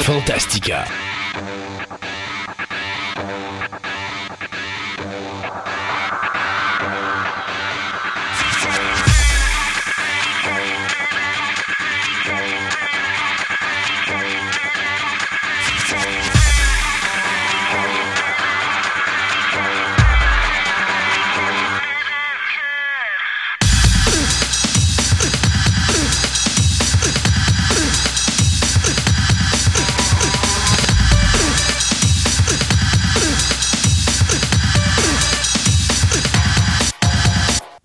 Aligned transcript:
Fantastica. 0.00 0.86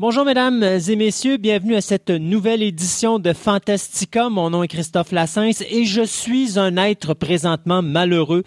Bonjour 0.09 0.23
mesdames 0.23 0.63
et 0.63 0.95
messieurs, 0.95 1.35
bienvenue 1.35 1.75
à 1.75 1.81
cette 1.81 2.11
nouvelle 2.11 2.63
édition 2.63 3.19
de 3.19 3.33
Fantastica. 3.33 4.29
Mon 4.29 4.51
nom 4.51 4.63
est 4.63 4.69
Christophe 4.69 5.11
Lassens 5.11 5.61
et 5.69 5.83
je 5.83 6.01
suis 6.01 6.57
un 6.57 6.77
être 6.77 7.13
présentement 7.13 7.81
malheureux 7.81 8.43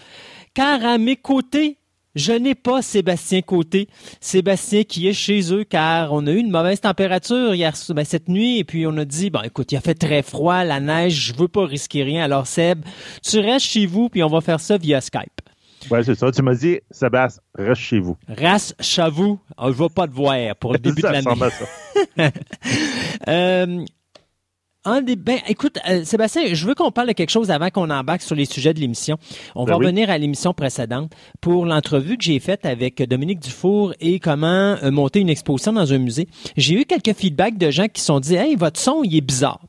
car 0.54 0.82
à 0.82 0.96
mes 0.96 1.16
côtés, 1.16 1.76
je 2.14 2.32
n'ai 2.32 2.54
pas 2.54 2.80
Sébastien 2.80 3.42
Côté. 3.42 3.88
Sébastien 4.22 4.84
qui 4.84 5.06
est 5.06 5.12
chez 5.12 5.52
eux 5.52 5.64
car 5.64 6.14
on 6.14 6.26
a 6.26 6.30
eu 6.30 6.38
une 6.38 6.50
mauvaise 6.50 6.80
température 6.80 7.54
hier 7.54 7.74
ben, 7.90 8.06
cette 8.06 8.30
nuit 8.30 8.56
et 8.56 8.64
puis 8.64 8.86
on 8.86 8.96
a 8.96 9.04
dit 9.04 9.28
bon 9.28 9.42
écoute, 9.42 9.70
il 9.70 9.76
a 9.76 9.82
fait 9.82 9.92
très 9.92 10.22
froid, 10.22 10.64
la 10.64 10.80
neige, 10.80 11.12
je 11.12 11.34
veux 11.34 11.48
pas 11.48 11.66
risquer 11.66 12.04
rien. 12.04 12.24
Alors 12.24 12.46
Seb, 12.46 12.86
tu 13.22 13.38
restes 13.38 13.66
chez 13.66 13.84
vous 13.84 14.08
puis 14.08 14.22
on 14.22 14.28
va 14.28 14.40
faire 14.40 14.60
ça 14.60 14.78
via 14.78 15.02
Skype. 15.02 15.49
Ouais, 15.90 16.02
c'est 16.02 16.14
ça. 16.14 16.30
Tu 16.30 16.42
m'as 16.42 16.54
dit, 16.54 16.80
Sébastien, 16.90 17.42
reste 17.54 17.80
chez 17.80 17.98
vous. 18.00 18.16
Reste 18.28 18.74
chez 18.80 19.08
vous. 19.10 19.38
On 19.56 19.68
ne 19.68 19.72
va 19.72 19.88
pas 19.88 20.06
te 20.06 20.12
voir 20.12 20.36
pour 20.56 20.72
le 20.72 20.78
début 20.80 21.02
de 21.02 21.06
l'année. 21.08 21.26
euh, 23.28 23.84
un 24.84 25.02
des, 25.02 25.16
ben, 25.16 25.38
écoute, 25.46 25.78
euh, 25.88 26.04
Sébastien, 26.04 26.42
je 26.54 26.66
veux 26.66 26.74
qu'on 26.74 26.90
parle 26.90 27.08
de 27.08 27.12
quelque 27.12 27.30
chose 27.30 27.50
avant 27.50 27.68
qu'on 27.68 27.90
embarque 27.90 28.22
sur 28.22 28.34
les 28.34 28.46
sujets 28.46 28.72
de 28.72 28.80
l'émission. 28.80 29.18
On 29.54 29.64
Ben 29.64 29.72
va 29.72 29.78
oui. 29.78 29.84
revenir 29.86 30.08
à 30.08 30.16
l'émission 30.16 30.54
précédente 30.54 31.12
pour 31.42 31.66
l'entrevue 31.66 32.16
que 32.16 32.24
j'ai 32.24 32.40
faite 32.40 32.64
avec 32.64 33.02
Dominique 33.02 33.40
Dufour 33.40 33.92
et 34.00 34.18
comment 34.20 34.76
euh, 34.82 34.90
monter 34.90 35.20
une 35.20 35.28
exposition 35.28 35.74
dans 35.74 35.92
un 35.92 35.98
musée. 35.98 36.28
J'ai 36.56 36.80
eu 36.80 36.84
quelques 36.86 37.14
feedbacks 37.14 37.58
de 37.58 37.70
gens 37.70 37.88
qui 37.88 38.00
se 38.00 38.06
sont 38.06 38.20
dit, 38.20 38.36
hey, 38.36 38.56
votre 38.56 38.80
son, 38.80 39.02
il 39.04 39.14
est 39.16 39.20
bizarre. 39.20 39.60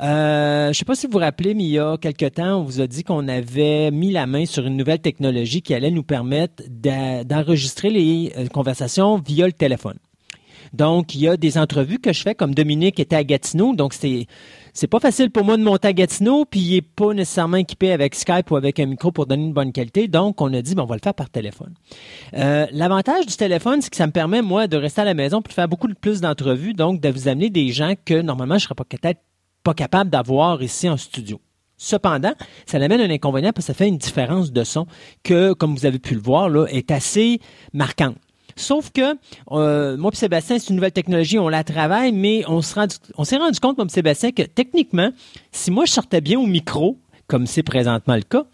Euh, 0.00 0.72
je 0.72 0.78
sais 0.78 0.84
pas 0.84 0.94
si 0.94 1.06
vous 1.06 1.12
vous 1.12 1.18
rappelez, 1.18 1.54
mais 1.54 1.64
il 1.64 1.70
y 1.70 1.78
a 1.78 1.96
quelque 1.96 2.26
temps, 2.26 2.60
on 2.60 2.62
vous 2.62 2.80
a 2.80 2.86
dit 2.86 3.04
qu'on 3.04 3.28
avait 3.28 3.90
mis 3.90 4.10
la 4.10 4.26
main 4.26 4.46
sur 4.46 4.66
une 4.66 4.76
nouvelle 4.76 5.00
technologie 5.00 5.62
qui 5.62 5.74
allait 5.74 5.90
nous 5.90 6.02
permettre 6.02 6.62
d'enregistrer 6.68 7.90
les 7.90 8.32
euh, 8.36 8.46
conversations 8.48 9.18
via 9.18 9.46
le 9.46 9.52
téléphone. 9.52 9.98
Donc, 10.72 11.14
il 11.14 11.20
y 11.20 11.28
a 11.28 11.36
des 11.36 11.56
entrevues 11.56 12.00
que 12.00 12.12
je 12.12 12.22
fais, 12.22 12.34
comme 12.34 12.52
Dominique 12.52 12.98
était 12.98 13.14
à 13.14 13.22
Gatineau. 13.22 13.74
Donc, 13.74 13.94
c'est 13.94 14.26
c'est 14.72 14.88
pas 14.88 14.98
facile 14.98 15.30
pour 15.30 15.44
moi 15.44 15.56
de 15.56 15.62
monter 15.62 15.86
à 15.86 15.92
Gatineau, 15.92 16.44
puis 16.46 16.58
il 16.58 16.76
est 16.76 16.82
pas 16.82 17.14
nécessairement 17.14 17.58
équipé 17.58 17.92
avec 17.92 18.16
Skype 18.16 18.50
ou 18.50 18.56
avec 18.56 18.80
un 18.80 18.86
micro 18.86 19.12
pour 19.12 19.26
donner 19.26 19.44
une 19.44 19.52
bonne 19.52 19.70
qualité. 19.70 20.08
Donc, 20.08 20.40
on 20.40 20.52
a 20.52 20.62
dit, 20.62 20.74
ben, 20.74 20.82
on 20.82 20.86
va 20.86 20.96
le 20.96 21.00
faire 21.00 21.14
par 21.14 21.30
téléphone. 21.30 21.74
Euh, 22.36 22.66
L'avantage 22.72 23.24
du 23.26 23.36
téléphone, 23.36 23.82
c'est 23.82 23.90
que 23.90 23.96
ça 23.96 24.08
me 24.08 24.12
permet, 24.12 24.42
moi, 24.42 24.66
de 24.66 24.76
rester 24.76 25.02
à 25.02 25.04
la 25.04 25.14
maison 25.14 25.42
pour 25.42 25.54
faire 25.54 25.68
beaucoup 25.68 25.86
plus 26.00 26.20
d'entrevues, 26.20 26.74
donc 26.74 27.00
de 27.00 27.08
vous 27.08 27.28
amener 27.28 27.50
des 27.50 27.68
gens 27.68 27.94
que, 28.04 28.20
normalement, 28.20 28.58
je 28.58 28.64
serais 28.64 28.74
pas 28.74 28.84
peut-être 28.84 29.20
pas 29.64 29.74
capable 29.74 30.10
d'avoir 30.10 30.62
ici 30.62 30.88
en 30.88 30.96
studio. 30.96 31.40
Cependant, 31.76 32.34
ça 32.66 32.76
amène 32.76 33.00
un 33.00 33.10
inconvénient 33.10 33.52
parce 33.52 33.66
que 33.66 33.72
ça 33.72 33.76
fait 33.76 33.88
une 33.88 33.98
différence 33.98 34.52
de 34.52 34.62
son 34.62 34.86
que, 35.24 35.52
comme 35.54 35.74
vous 35.74 35.86
avez 35.86 35.98
pu 35.98 36.14
le 36.14 36.20
voir, 36.20 36.48
là, 36.48 36.66
est 36.66 36.92
assez 36.92 37.40
marquante. 37.72 38.16
Sauf 38.56 38.90
que 38.92 39.16
euh, 39.50 39.96
moi 39.96 40.10
et 40.12 40.16
Sébastien, 40.16 40.60
c'est 40.60 40.68
une 40.68 40.76
nouvelle 40.76 40.92
technologie, 40.92 41.38
on 41.40 41.48
la 41.48 41.64
travaille, 41.64 42.12
mais 42.12 42.44
on 42.46 42.62
s'est 42.62 43.36
rendu 43.36 43.60
compte, 43.60 43.76
moi 43.76 43.86
et 43.86 43.92
Sébastien, 43.92 44.30
que 44.30 44.42
techniquement, 44.42 45.10
si 45.50 45.72
moi 45.72 45.86
je 45.86 45.92
sortais 45.92 46.20
bien 46.20 46.38
au 46.38 46.46
micro, 46.46 46.98
comme 47.26 47.46
c'est 47.46 47.64
présentement 47.64 48.14
le 48.14 48.22
cas, 48.22 48.44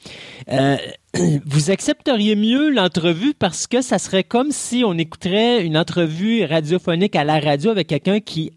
euh, 0.51 0.77
vous 1.45 1.71
accepteriez 1.71 2.37
mieux 2.37 2.71
l'entrevue 2.71 3.35
parce 3.35 3.67
que 3.67 3.83
ça 3.83 3.99
serait 3.99 4.25
comme 4.25 4.53
si 4.53 4.85
on 4.87 4.95
écouterait 4.95 5.67
une 5.67 5.77
entrevue 5.77 6.45
radiophonique 6.45 7.17
à 7.17 7.25
la 7.25 7.39
radio 7.39 7.71
avec 7.71 7.89
quelqu'un 7.89 8.21
qui 8.21 8.53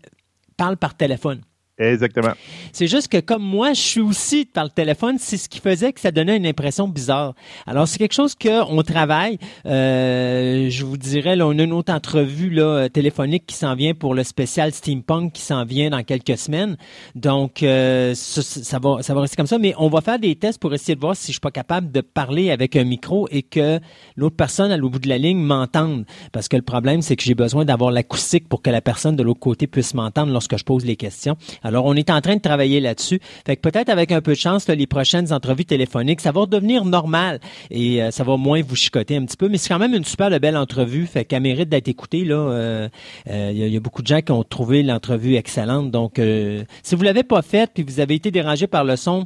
parle 0.56 0.78
par 0.78 0.96
téléphone. 0.96 1.42
Exactement. 1.80 2.34
C'est 2.72 2.86
juste 2.86 3.08
que 3.08 3.20
comme 3.20 3.42
moi, 3.42 3.74
je 3.74 3.82
suis 3.82 4.00
aussi 4.00 4.46
par 4.46 4.64
le 4.64 4.70
téléphone, 4.70 5.16
c'est 5.18 5.38
ce 5.38 5.50
qui 5.50 5.60
faisait 5.60 5.92
que 5.92 6.00
ça 6.00 6.12
donnait 6.12 6.38
une 6.38 6.46
impression 6.46 6.88
bizarre. 6.88 7.34
Alors 7.66 7.88
c'est 7.88 7.98
quelque 7.98 8.14
chose 8.14 8.36
qu'on 8.36 8.84
travaille. 8.84 9.40
Euh, 9.66 10.70
je 10.70 10.86
vous 10.86 10.98
dirais, 10.98 11.36
là, 11.36 11.48
on 11.48 11.58
a 11.58 11.64
une 11.64 11.74
autre 11.74 11.92
entrevue 11.92 12.52
là, 12.52 12.64
euh, 12.64 12.90
téléphonique 12.90 13.48
qui 13.48 13.56
s'en 13.56 13.74
vient 13.74 13.96
pour 13.96 14.14
le 14.14 14.24
spécial 14.24 14.72
steampunk 14.72 15.34
qui 15.34 15.42
s'en 15.42 15.66
vient 15.66 15.90
dans 15.90 16.04
quelques 16.04 16.38
semaines. 16.38 16.78
Donc 17.16 17.64
euh, 17.64 18.14
ça, 18.14 18.44
ça 18.44 18.78
va, 18.78 19.02
ça 19.02 19.16
va 19.16 19.22
rester 19.22 19.36
comme 19.36 19.48
ça. 19.48 19.58
Mais 19.58 19.74
on 19.80 19.90
va 19.90 20.02
faire 20.02 20.20
des 20.20 20.36
tests 20.36 20.60
pour 20.60 20.76
essayer 20.76 20.94
de 20.94 21.02
voir 21.02 21.16
si 21.16 21.28
je 21.28 21.34
suis 21.34 21.40
pas 21.40 21.50
capable 21.50 21.92
de 21.92 22.02
parler 22.02 22.52
avec 22.52 22.76
un 22.76 22.84
micro 22.84 23.28
et 23.32 23.42
que 23.42 23.80
l'autre 24.16 24.36
personne 24.36 24.72
à 24.72 24.78
l'autre 24.78 24.94
bout 24.94 25.00
de 25.00 25.10
la 25.10 25.18
ligne 25.18 25.40
m'entende. 25.40 26.06
Parce 26.32 26.48
que 26.48 26.56
le 26.56 26.62
problème, 26.62 27.02
c'est 27.02 27.16
que 27.16 27.24
j'ai 27.24 27.34
besoin 27.34 27.66
d'avoir 27.66 27.90
l'acoustique 27.90 28.48
pour 28.48 28.62
que 28.62 28.70
la 28.70 28.82
personne 28.82 29.16
de 29.16 29.24
l'autre 29.24 29.40
côté 29.40 29.66
puisse 29.66 29.96
m'entendre 29.96 30.32
lorsque 30.32 30.56
je 30.56 30.64
pose 30.64 30.86
les 30.86 30.98
questions. 30.98 31.36
Alors, 31.64 31.86
on 31.86 31.94
est 31.96 32.10
en 32.10 32.22
train 32.22 32.36
de 32.36 32.42
travailler 32.42 32.80
là-dessus. 32.80 33.20
Fait 33.46 33.56
que 33.56 33.62
peut-être 33.62 33.90
avec 33.90 34.12
un 34.12 34.22
peu 34.22 34.32
de 34.34 34.38
chance, 34.38 34.68
là, 34.68 34.76
les 34.76 34.88
prochaines 34.88 35.32
entrevues 35.34 35.66
téléphoniques, 35.66 36.22
ça 36.22 36.32
va 36.32 36.42
redevenir 36.42 36.86
normal 36.86 37.40
et 37.72 38.02
euh, 38.04 38.12
ça 38.12 38.24
va 38.24 38.38
moins 38.38 38.62
vous 38.62 38.76
chicoter 38.76 39.16
un 39.18 39.26
petit 39.26 39.38
peu. 39.38 39.50
Mais 39.50 39.58
c'est 39.58 39.70
quand 39.70 39.80
même 39.80 39.94
une 39.94 40.06
super 40.06 40.30
belle 40.40 40.58
entrevue. 40.58 41.06
Fait 41.06 41.26
qu'elle 41.26 41.42
mérite 41.44 41.70
d'être 41.70 41.88
écoutée. 41.88 42.24
Là, 42.26 42.36
Euh, 42.36 42.90
euh, 43.30 43.50
il 43.54 43.58
y, 43.60 43.64
a- 43.64 43.68
il 43.68 43.80
beaucoup 43.80 44.02
de 44.02 44.08
gens 44.08 44.22
qui 44.22 44.32
ont 44.32 44.44
trouvé 44.44 44.84
l'entrevue 44.84 45.36
excellente. 45.36 45.92
Donc, 45.92 46.20
euh, 46.20 46.64
si 46.84 46.96
vous 46.96 47.04
l'avez 47.04 47.24
pas 47.24 47.42
faite 47.42 47.72
puis 47.74 47.84
vous 47.84 48.00
avez 48.00 48.16
été 48.16 48.32
dérangé 48.32 48.68
par 48.68 48.84
le 48.84 48.96
son, 48.96 49.26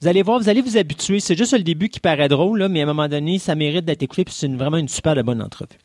vous 0.00 0.08
allez 0.08 0.22
voir, 0.22 0.38
vous 0.38 0.48
allez 0.48 0.60
vous 0.62 0.76
habituer. 0.76 1.20
C'est 1.20 1.36
juste 1.36 1.52
le 1.52 1.62
début 1.62 1.88
qui 1.88 2.00
paraît 2.00 2.28
drôle, 2.28 2.58
là, 2.58 2.68
mais 2.68 2.80
à 2.80 2.84
un 2.84 2.86
moment 2.86 3.08
donné, 3.08 3.38
ça 3.38 3.54
mérite 3.54 3.84
d'être 3.84 4.02
écouté. 4.02 4.24
Puis 4.24 4.34
c'est 4.36 4.48
vraiment 4.48 4.76
une 4.78 4.88
super 4.88 5.14
bonne 5.24 5.42
entrevue. 5.42 5.78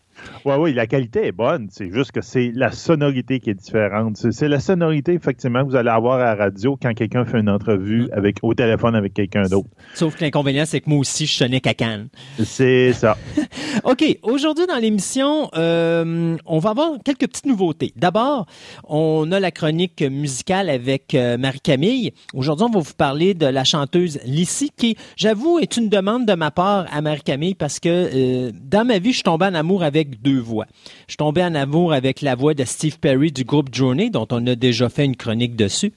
Oui, 0.46 0.54
oui, 0.58 0.74
la 0.74 0.88
qualité 0.88 1.28
est 1.28 1.32
bonne. 1.32 1.68
C'est 1.72 1.92
juste 1.92 2.12
que 2.12 2.22
c'est 2.22 2.52
la 2.54 2.72
sonorité 2.72 3.40
qui 3.40 3.50
est 3.50 3.56
différente. 3.56 4.18
C'est 4.32 4.48
la 4.48 4.60
sonorité, 4.60 5.14
effectivement, 5.14 5.64
que 5.64 5.70
vous 5.70 5.76
allez 5.76 5.90
avoir 5.90 6.20
à 6.20 6.26
la 6.26 6.36
radio 6.36 6.78
quand 6.82 6.94
quelqu'un 6.94 7.26
fait 7.26 7.40
une 7.40 7.50
entrevue 7.50 8.10
avec, 8.12 8.38
au 8.42 8.54
téléphone 8.54 8.96
avec 8.96 9.14
quelqu'un 9.14 9.44
d'autre. 9.44 9.70
Sauf 9.94 10.16
que 10.16 10.24
l'inconvénient, 10.24 10.66
c'est 10.66 10.82
que 10.82 10.90
moi 10.90 11.00
aussi, 11.00 11.26
je 11.26 11.34
sonnais 11.34 11.62
à 11.68 11.74
Cannes. 11.74 12.08
C'est 12.44 12.94
ça. 12.94 13.18
OK. 13.84 14.04
Aujourd'hui, 14.24 14.66
dans 14.68 14.78
l'émission, 14.78 15.50
euh, 15.56 16.38
on 16.46 16.60
va 16.60 16.72
avoir 16.72 16.92
quelques 17.04 17.28
petites 17.28 17.46
nouveautés. 17.46 17.94
D'abord, 17.96 18.46
on 18.88 19.32
a 19.32 19.40
la 19.40 19.52
chronique 19.52 20.02
musicale 20.02 20.70
avec 20.70 21.14
euh, 21.16 21.38
Marie-Camille. 21.38 22.14
Aujourd'hui, 22.34 22.66
on 22.70 22.72
va 22.72 22.80
vous 22.80 22.94
parler 22.94 23.34
de 23.34 23.46
la 23.46 23.64
chanteuse 23.64 24.20
Lissy, 24.26 24.72
qui, 24.76 24.96
j'avoue, 25.16 25.60
est 25.60 25.78
une 25.78 25.90
demande 25.90 26.26
de 26.26 26.34
ma 26.34 26.52
part 26.52 26.86
à 26.92 27.02
Marie-Camille 27.02 27.56
parce 27.56 27.80
que 27.80 27.90
euh, 27.90 28.52
dans 28.64 28.86
ma 28.86 29.00
vie, 29.00 29.12
je 29.12 29.16
suis 29.16 29.24
tombé 29.24 29.46
en 29.46 29.54
amour 29.54 29.84
avec 29.84 30.09
deux 30.16 30.40
voix. 30.40 30.66
Je 31.08 31.14
suis 31.14 31.18
tombé 31.18 31.44
en 31.44 31.56
amour 31.56 31.94
avec 31.94 32.22
la 32.22 32.36
voix 32.36 32.54
de 32.54 32.64
Steve 32.64 33.00
Perry 33.00 33.32
du 33.32 33.44
groupe 33.44 33.74
Journey, 33.74 34.10
dont 34.10 34.28
on 34.32 34.46
a 34.48 34.56
déjà 34.56 34.90
fait 34.90 35.06
une 35.06 35.16
chronique 35.16 35.56
dessus. 35.56 35.94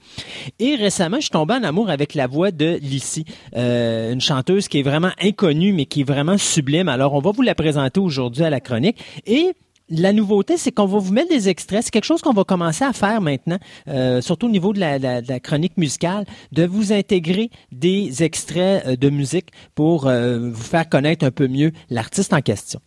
Et 0.59 0.75
récemment, 0.75 1.17
je 1.17 1.23
suis 1.23 1.29
tombé 1.29 1.53
en 1.53 1.63
amour 1.63 1.89
avec 1.89 2.13
la 2.13 2.27
voix 2.27 2.51
de 2.51 2.79
Lissy, 2.81 3.25
euh, 3.55 4.13
une 4.13 4.21
chanteuse 4.21 4.67
qui 4.67 4.79
est 4.79 4.83
vraiment 4.83 5.11
inconnue, 5.21 5.73
mais 5.73 5.85
qui 5.85 6.01
est 6.01 6.05
vraiment 6.05 6.37
sublime. 6.37 6.89
Alors, 6.89 7.13
on 7.13 7.19
va 7.19 7.31
vous 7.31 7.41
la 7.41 7.55
présenter 7.55 7.99
aujourd'hui 7.99 8.43
à 8.43 8.49
la 8.49 8.59
chronique. 8.59 8.97
Et 9.25 9.53
la 9.89 10.13
nouveauté, 10.13 10.57
c'est 10.57 10.71
qu'on 10.71 10.85
va 10.85 10.99
vous 10.99 11.13
mettre 11.13 11.29
des 11.29 11.49
extraits. 11.49 11.83
C'est 11.83 11.91
quelque 11.91 12.05
chose 12.05 12.21
qu'on 12.21 12.33
va 12.33 12.43
commencer 12.43 12.83
à 12.83 12.93
faire 12.93 13.21
maintenant, 13.21 13.59
euh, 13.87 14.21
surtout 14.21 14.47
au 14.47 14.51
niveau 14.51 14.73
de 14.73 14.79
la, 14.79 15.39
chronique 15.39 15.77
musicale, 15.77 16.25
de 16.51 16.65
vous 16.65 16.93
intégrer 16.93 17.49
des 17.71 18.23
extraits 18.23 18.85
euh, 18.87 18.95
de 18.95 19.09
musique 19.09 19.49
pour 19.75 20.09
vous 20.09 20.53
faire 20.55 20.87
connaître 20.87 21.25
un 21.25 21.31
peu 21.31 21.47
mieux 21.47 21.71
l'artiste 21.89 22.33
en 22.33 22.41
question. 22.41 22.79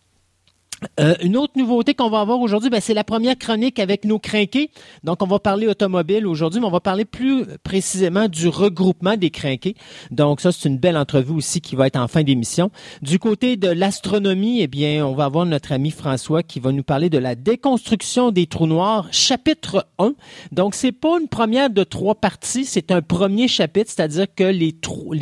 Euh, 0.99 1.15
une 1.21 1.37
autre 1.37 1.53
nouveauté 1.55 1.95
qu'on 1.95 2.09
va 2.09 2.19
avoir 2.19 2.39
aujourd'hui, 2.39 2.69
ben, 2.69 2.79
c'est 2.79 2.93
la 2.93 3.03
première 3.03 3.37
chronique 3.37 3.79
avec 3.79 4.05
nos 4.05 4.19
crinqués. 4.19 4.69
Donc, 5.03 5.23
on 5.23 5.27
va 5.27 5.39
parler 5.39 5.67
automobile 5.67 6.27
aujourd'hui, 6.27 6.59
mais 6.59 6.67
on 6.67 6.71
va 6.71 6.79
parler 6.79 7.05
plus 7.05 7.45
précisément 7.63 8.27
du 8.27 8.47
regroupement 8.47 9.17
des 9.17 9.31
crinqués. 9.31 9.75
Donc, 10.11 10.39
ça, 10.39 10.51
c'est 10.51 10.69
une 10.69 10.77
belle 10.77 10.97
entrevue 10.97 11.33
aussi 11.33 11.61
qui 11.61 11.75
va 11.75 11.87
être 11.87 11.97
en 11.97 12.07
fin 12.07 12.23
d'émission. 12.23 12.69
Du 13.01 13.17
côté 13.17 13.57
de 13.57 13.69
l'astronomie, 13.69 14.61
eh 14.61 14.67
bien, 14.67 15.05
on 15.05 15.15
va 15.15 15.25
avoir 15.25 15.45
notre 15.45 15.71
ami 15.71 15.89
François 15.89 16.43
qui 16.43 16.59
va 16.59 16.71
nous 16.71 16.83
parler 16.83 17.09
de 17.09 17.17
la 17.17 17.35
déconstruction 17.35 18.31
des 18.31 18.45
trous 18.45 18.67
noirs, 18.67 19.07
chapitre 19.11 19.87
1. 19.97 20.13
Donc, 20.51 20.75
c'est 20.75 20.91
pas 20.91 21.19
une 21.19 21.27
première 21.27 21.69
de 21.69 21.83
trois 21.83 22.15
parties, 22.15 22.65
c'est 22.65 22.91
un 22.91 23.01
premier 23.01 23.47
chapitre, 23.47 23.91
c'est-à-dire 23.95 24.27
que 24.33 24.43
les 24.43 24.73
trous, 24.73 25.13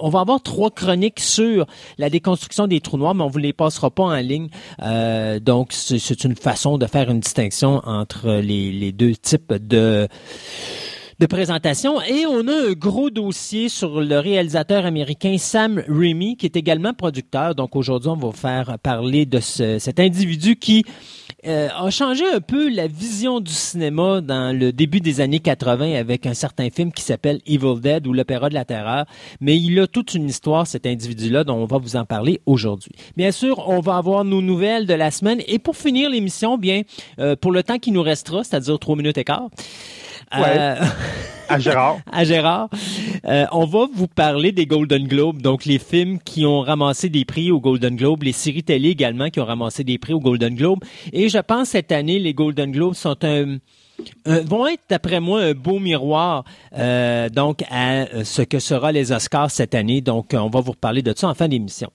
on 0.00 0.08
va 0.08 0.20
avoir 0.20 0.40
trois 0.42 0.70
chroniques 0.70 1.20
sur 1.20 1.66
la 1.98 2.10
déconstruction 2.10 2.68
des 2.68 2.80
trous 2.80 2.96
noirs, 2.96 3.14
mais 3.14 3.24
on 3.24 3.28
vous 3.28 3.38
les 3.38 3.52
passera 3.52 3.90
pas 3.90 4.04
en 4.04 4.16
ligne. 4.16 4.48
Euh, 4.82 4.99
donc, 5.40 5.72
c'est 5.72 6.24
une 6.24 6.36
façon 6.36 6.78
de 6.78 6.86
faire 6.86 7.10
une 7.10 7.20
distinction 7.20 7.80
entre 7.84 8.40
les, 8.40 8.92
deux 8.92 9.14
types 9.14 9.52
de 9.52 10.08
de 11.20 11.26
présentation. 11.26 12.00
Et 12.00 12.24
on 12.24 12.48
a 12.48 12.70
un 12.70 12.72
gros 12.72 13.10
dossier 13.10 13.68
sur 13.68 14.00
le 14.00 14.18
réalisateur 14.18 14.86
américain 14.86 15.36
Sam 15.36 15.82
Raimi, 15.86 16.38
qui 16.38 16.46
est 16.46 16.56
également 16.56 16.94
producteur. 16.94 17.54
Donc 17.54 17.76
aujourd'hui, 17.76 18.08
on 18.08 18.16
va 18.16 18.32
faire 18.32 18.78
parler 18.82 19.26
de 19.26 19.38
ce, 19.38 19.78
cet 19.78 20.00
individu 20.00 20.56
qui 20.56 20.82
euh, 21.46 21.68
a 21.74 21.90
changé 21.90 22.24
un 22.32 22.40
peu 22.40 22.68
la 22.68 22.86
vision 22.86 23.40
du 23.40 23.52
cinéma 23.52 24.20
dans 24.20 24.56
le 24.56 24.72
début 24.72 25.00
des 25.00 25.20
années 25.20 25.40
80 25.40 25.94
avec 25.94 26.26
un 26.26 26.34
certain 26.34 26.70
film 26.70 26.92
qui 26.92 27.02
s'appelle 27.02 27.40
Evil 27.46 27.80
Dead 27.80 28.06
ou 28.06 28.12
l'Opéra 28.12 28.48
de 28.48 28.54
la 28.54 28.64
Terreur. 28.64 29.06
Mais 29.40 29.56
il 29.56 29.78
a 29.80 29.86
toute 29.86 30.14
une 30.14 30.28
histoire, 30.28 30.66
cet 30.66 30.86
individu-là, 30.86 31.44
dont 31.44 31.56
on 31.56 31.66
va 31.66 31.78
vous 31.78 31.96
en 31.96 32.04
parler 32.04 32.40
aujourd'hui. 32.46 32.92
Bien 33.16 33.32
sûr, 33.32 33.68
on 33.68 33.80
va 33.80 33.96
avoir 33.96 34.24
nos 34.24 34.42
nouvelles 34.42 34.86
de 34.86 34.94
la 34.94 35.10
semaine. 35.10 35.40
Et 35.46 35.58
pour 35.58 35.76
finir 35.76 36.10
l'émission, 36.10 36.58
bien, 36.58 36.82
euh, 37.18 37.36
pour 37.36 37.52
le 37.52 37.62
temps 37.62 37.78
qui 37.78 37.92
nous 37.92 38.02
restera, 38.02 38.44
c'est-à-dire 38.44 38.78
trois 38.78 38.96
minutes 38.96 39.18
et 39.18 39.24
quart, 39.24 39.48
Ouais. 40.36 40.76
à 41.48 41.58
Gérard. 41.58 41.98
à 42.12 42.24
Gérard. 42.24 42.68
Euh, 43.24 43.46
on 43.52 43.66
va 43.66 43.86
vous 43.92 44.06
parler 44.06 44.52
des 44.52 44.66
Golden 44.66 45.06
Globes, 45.06 45.42
donc 45.42 45.64
les 45.64 45.78
films 45.78 46.18
qui 46.18 46.46
ont 46.46 46.60
ramassé 46.60 47.08
des 47.08 47.24
prix 47.24 47.50
au 47.50 47.60
Golden 47.60 47.96
Globe, 47.96 48.22
les 48.22 48.32
séries 48.32 48.62
télé 48.62 48.90
également 48.90 49.30
qui 49.30 49.40
ont 49.40 49.44
ramassé 49.44 49.84
des 49.84 49.98
prix 49.98 50.12
au 50.12 50.20
Golden 50.20 50.54
Globe. 50.54 50.80
Et 51.12 51.28
je 51.28 51.38
pense 51.38 51.70
cette 51.70 51.92
année, 51.92 52.18
les 52.18 52.34
Golden 52.34 52.70
Globes 52.70 52.94
sont 52.94 53.16
un 53.24 53.58
vont 54.24 54.66
être, 54.66 54.82
d'après 54.88 55.20
moi, 55.20 55.42
un 55.42 55.52
beau 55.52 55.78
miroir 55.78 56.44
euh, 56.74 57.28
donc 57.28 57.62
à 57.70 58.06
ce 58.24 58.40
que 58.40 58.58
sera 58.58 58.92
les 58.92 59.12
Oscars 59.12 59.50
cette 59.50 59.74
année. 59.74 60.00
Donc, 60.00 60.30
on 60.32 60.48
va 60.48 60.60
vous 60.60 60.72
reparler 60.72 61.02
de 61.02 61.12
ça 61.14 61.28
en 61.28 61.34
fin 61.34 61.48
d'émission. 61.48 61.90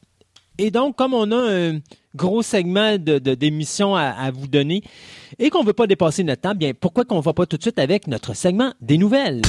Et 0.57 0.71
donc, 0.71 0.95
comme 0.95 1.13
on 1.13 1.31
a 1.31 1.51
un 1.51 1.79
gros 2.15 2.41
segment 2.41 2.97
de, 2.97 3.17
d'émission 3.19 3.93
à, 3.95 4.31
vous 4.31 4.47
donner 4.47 4.83
et 5.37 5.49
qu'on 5.49 5.61
ne 5.61 5.67
veut 5.67 5.73
pas 5.73 5.85
dépasser 5.85 6.23
notre 6.23 6.43
temps, 6.43 6.55
bien, 6.55 6.71
pourquoi 6.73 7.03
qu'on 7.03 7.17
ne 7.17 7.21
va 7.21 7.33
pas 7.33 7.45
tout 7.45 7.57
de 7.57 7.61
suite 7.61 7.77
avec 7.77 8.07
notre 8.07 8.33
segment 8.33 8.71
des 8.79 8.97
nouvelles? 8.97 9.41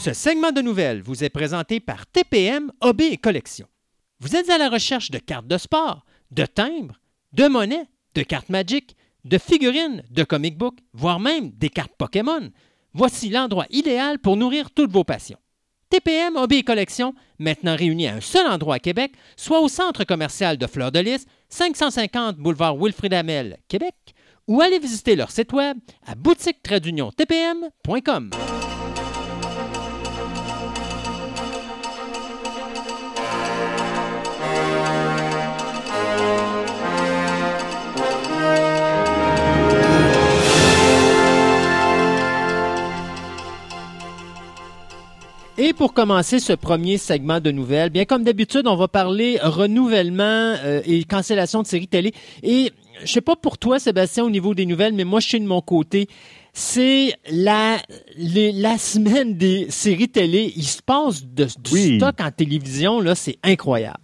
Ce 0.00 0.12
segment 0.12 0.52
de 0.52 0.60
nouvelles 0.62 1.02
vous 1.02 1.24
est 1.24 1.30
présenté 1.30 1.80
par 1.80 2.06
TPM 2.06 2.70
OB 2.82 3.00
et 3.02 3.16
Collection. 3.18 3.66
Vous 4.20 4.36
êtes 4.36 4.48
à 4.48 4.58
la 4.58 4.68
recherche 4.68 5.10
de 5.10 5.18
cartes 5.18 5.46
de 5.46 5.58
sport, 5.58 6.04
de 6.30 6.46
timbres, 6.46 7.00
de 7.32 7.48
monnaie, 7.48 7.86
de 8.14 8.22
cartes 8.22 8.48
Magic, 8.48 8.96
de 9.24 9.38
figurines, 9.38 10.02
de 10.10 10.24
comic 10.24 10.56
book, 10.58 10.78
voire 10.92 11.20
même 11.20 11.50
des 11.50 11.70
cartes 11.70 11.94
Pokémon. 11.96 12.50
Voici 12.92 13.28
l'endroit 13.28 13.66
idéal 13.70 14.18
pour 14.18 14.36
nourrir 14.36 14.70
toutes 14.70 14.92
vos 14.92 15.04
passions. 15.04 15.38
TPM 15.90 16.36
Hobby 16.36 16.56
et 16.56 16.62
Collection, 16.62 17.14
maintenant 17.38 17.76
réunis 17.76 18.08
à 18.08 18.14
un 18.16 18.20
seul 18.20 18.46
endroit 18.46 18.76
à 18.76 18.78
Québec, 18.78 19.12
soit 19.36 19.60
au 19.60 19.68
centre 19.68 20.04
commercial 20.04 20.56
de 20.58 20.66
Fleur 20.66 20.90
de 20.90 20.98
Lys, 20.98 21.26
550 21.48 22.36
boulevard 22.36 22.76
Wilfrid 22.76 23.14
Amel, 23.14 23.58
Québec, 23.68 23.94
ou 24.48 24.60
allez 24.60 24.78
visiter 24.78 25.16
leur 25.16 25.30
site 25.30 25.52
web 25.52 25.78
à 26.06 26.14
boutique 26.14 26.62
Et 45.56 45.72
pour 45.72 45.94
commencer 45.94 46.40
ce 46.40 46.52
premier 46.52 46.98
segment 46.98 47.38
de 47.38 47.52
nouvelles, 47.52 47.90
bien 47.90 48.04
comme 48.06 48.24
d'habitude, 48.24 48.66
on 48.66 48.74
va 48.74 48.88
parler 48.88 49.38
renouvellement 49.40 50.24
euh, 50.24 50.82
et 50.84 51.04
cancellation 51.04 51.62
de 51.62 51.66
séries 51.68 51.86
télé. 51.86 52.12
Et 52.42 52.72
je 53.04 53.12
sais 53.12 53.20
pas 53.20 53.36
pour 53.36 53.56
toi, 53.56 53.78
Sébastien, 53.78 54.24
au 54.24 54.30
niveau 54.30 54.52
des 54.54 54.66
nouvelles, 54.66 54.94
mais 54.94 55.04
moi, 55.04 55.20
je 55.20 55.28
suis 55.28 55.40
de 55.40 55.46
mon 55.46 55.60
côté. 55.60 56.08
C'est 56.52 57.14
la 57.30 57.78
la 58.16 58.78
semaine 58.78 59.36
des 59.36 59.66
séries 59.70 60.08
télé. 60.08 60.52
Il 60.56 60.64
se 60.64 60.82
passe 60.82 61.24
de, 61.24 61.44
du 61.44 61.96
stock 61.98 62.20
en 62.20 62.30
télévision 62.32 63.00
là, 63.00 63.14
c'est 63.14 63.38
incroyable. 63.44 63.98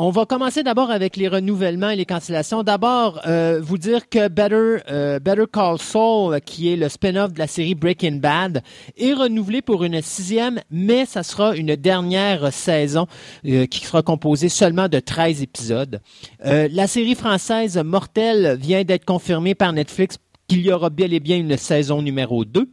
On 0.00 0.10
va 0.10 0.26
commencer 0.26 0.62
d'abord 0.62 0.92
avec 0.92 1.16
les 1.16 1.26
renouvellements 1.26 1.90
et 1.90 1.96
les 1.96 2.06
cancellations. 2.06 2.62
D'abord, 2.62 3.20
euh, 3.26 3.60
vous 3.60 3.78
dire 3.78 4.08
que 4.08 4.28
Better, 4.28 4.84
euh, 4.88 5.18
Better 5.18 5.46
Call 5.52 5.80
Saul, 5.80 6.40
qui 6.40 6.72
est 6.72 6.76
le 6.76 6.88
spin-off 6.88 7.32
de 7.32 7.40
la 7.40 7.48
série 7.48 7.74
Breaking 7.74 8.20
Bad, 8.22 8.62
est 8.96 9.12
renouvelé 9.12 9.60
pour 9.60 9.82
une 9.82 10.00
sixième, 10.00 10.60
mais 10.70 11.04
ça 11.04 11.24
sera 11.24 11.56
une 11.56 11.74
dernière 11.74 12.52
saison 12.52 13.08
euh, 13.44 13.66
qui 13.66 13.84
sera 13.84 14.02
composée 14.02 14.48
seulement 14.48 14.86
de 14.88 15.00
13 15.00 15.42
épisodes. 15.42 16.00
la 16.44 16.86
série 16.86 17.16
française 17.16 17.76
Mortel 17.78 18.56
vient 18.56 18.84
d'être 18.84 19.04
confirmée 19.04 19.56
par 19.56 19.72
Netflix 19.72 20.18
qu'il 20.46 20.60
y 20.60 20.70
aura 20.70 20.90
bien 20.90 21.10
et 21.10 21.18
bien 21.18 21.38
une 21.38 21.56
saison 21.56 22.02
numéro 22.02 22.44
2. 22.44 22.70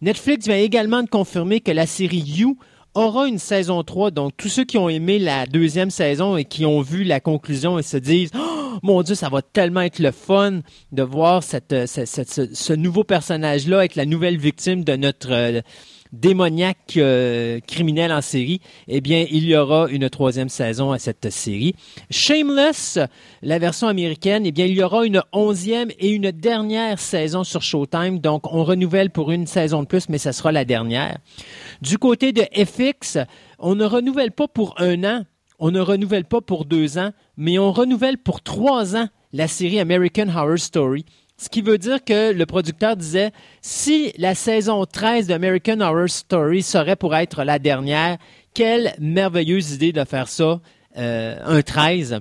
Netflix 0.00 0.46
vient 0.46 0.56
également 0.56 1.02
de 1.02 1.10
confirmer 1.10 1.60
que 1.60 1.70
la 1.70 1.84
série 1.84 2.24
You 2.26 2.56
aura 2.96 3.26
une 3.26 3.38
saison 3.38 3.82
3. 3.82 4.10
Donc, 4.10 4.32
tous 4.36 4.48
ceux 4.48 4.64
qui 4.64 4.78
ont 4.78 4.88
aimé 4.88 5.18
la 5.18 5.46
deuxième 5.46 5.90
saison 5.90 6.36
et 6.36 6.44
qui 6.44 6.66
ont 6.66 6.80
vu 6.80 7.04
la 7.04 7.20
conclusion 7.20 7.78
et 7.78 7.82
se 7.82 7.96
disent 7.96 8.30
oh, 8.36 8.78
Mon 8.82 9.02
Dieu, 9.02 9.14
ça 9.14 9.28
va 9.28 9.42
tellement 9.42 9.82
être 9.82 9.98
le 9.98 10.10
fun 10.10 10.60
de 10.92 11.02
voir 11.02 11.42
cette, 11.42 11.72
euh, 11.72 11.86
ce, 11.86 12.72
nouveau 12.72 13.04
personnage-là 13.04 13.84
être 13.84 13.96
la 13.96 14.06
nouvelle 14.06 14.38
victime 14.38 14.84
de 14.84 14.96
notre 14.96 15.32
euh, 15.32 15.60
démoniaque 16.20 16.96
euh, 16.96 17.60
criminel 17.66 18.12
en 18.12 18.20
série, 18.20 18.60
eh 18.88 19.00
bien, 19.00 19.26
il 19.30 19.44
y 19.44 19.56
aura 19.56 19.88
une 19.88 20.08
troisième 20.10 20.48
saison 20.48 20.92
à 20.92 20.98
cette 20.98 21.30
série. 21.30 21.74
Shameless, 22.10 22.98
la 23.42 23.58
version 23.58 23.88
américaine, 23.88 24.44
eh 24.46 24.52
bien, 24.52 24.66
il 24.66 24.76
y 24.76 24.82
aura 24.82 25.06
une 25.06 25.22
onzième 25.32 25.90
et 25.98 26.10
une 26.10 26.30
dernière 26.30 26.98
saison 26.98 27.44
sur 27.44 27.62
Showtime. 27.62 28.18
Donc, 28.18 28.52
on 28.52 28.64
renouvelle 28.64 29.10
pour 29.10 29.30
une 29.30 29.46
saison 29.46 29.82
de 29.82 29.86
plus, 29.86 30.08
mais 30.08 30.18
ça 30.18 30.32
sera 30.32 30.52
la 30.52 30.64
dernière. 30.64 31.18
Du 31.82 31.98
côté 31.98 32.32
de 32.32 32.42
FX, 32.42 33.18
on 33.58 33.74
ne 33.74 33.84
renouvelle 33.84 34.32
pas 34.32 34.48
pour 34.48 34.74
un 34.78 35.04
an, 35.04 35.24
on 35.58 35.70
ne 35.70 35.80
renouvelle 35.80 36.24
pas 36.24 36.40
pour 36.40 36.64
deux 36.64 36.98
ans, 36.98 37.12
mais 37.36 37.58
on 37.58 37.72
renouvelle 37.72 38.18
pour 38.18 38.42
trois 38.42 38.96
ans 38.96 39.08
la 39.32 39.48
série 39.48 39.80
American 39.80 40.28
Horror 40.28 40.58
Story. 40.58 41.04
Ce 41.38 41.50
qui 41.50 41.60
veut 41.60 41.76
dire 41.76 42.02
que 42.02 42.32
le 42.32 42.46
producteur 42.46 42.96
disait, 42.96 43.30
si 43.60 44.12
la 44.16 44.34
saison 44.34 44.86
13 44.86 45.26
d'American 45.26 45.80
Horror 45.80 46.08
Story 46.08 46.62
serait 46.62 46.96
pour 46.96 47.14
être 47.14 47.44
la 47.44 47.58
dernière, 47.58 48.16
quelle 48.54 48.94
merveilleuse 48.98 49.72
idée 49.72 49.92
de 49.92 50.04
faire 50.04 50.28
ça, 50.28 50.60
euh, 50.96 51.36
un 51.44 51.60
13. 51.60 52.20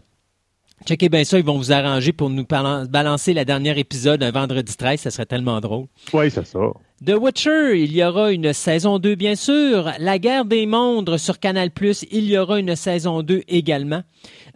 Checkez 0.85 1.07
bien 1.07 1.23
ça, 1.23 1.39
ils 1.39 1.45
vont 1.45 1.57
vous 1.57 1.71
arranger 1.71 2.11
pour 2.11 2.29
nous 2.29 2.45
balancer 2.45 3.33
la 3.33 3.45
dernière 3.45 3.77
épisode 3.77 4.21
un 4.21 4.31
vendredi 4.31 4.75
13, 4.75 4.99
ça 4.99 5.11
serait 5.11 5.25
tellement 5.25 5.61
drôle. 5.61 5.85
Oui, 6.13 6.29
c'est 6.29 6.45
ça. 6.45 6.59
The 7.03 7.13
Witcher, 7.19 7.81
il 7.81 7.93
y 7.93 8.03
aura 8.03 8.31
une 8.31 8.53
saison 8.53 8.99
2 8.99 9.15
bien 9.15 9.35
sûr. 9.35 9.91
La 9.99 10.19
guerre 10.19 10.45
des 10.45 10.65
mondes 10.65 11.17
sur 11.17 11.39
Canal+, 11.39 11.69
il 12.11 12.25
y 12.25 12.37
aura 12.37 12.59
une 12.59 12.75
saison 12.75 13.23
2 13.23 13.43
également. 13.47 14.03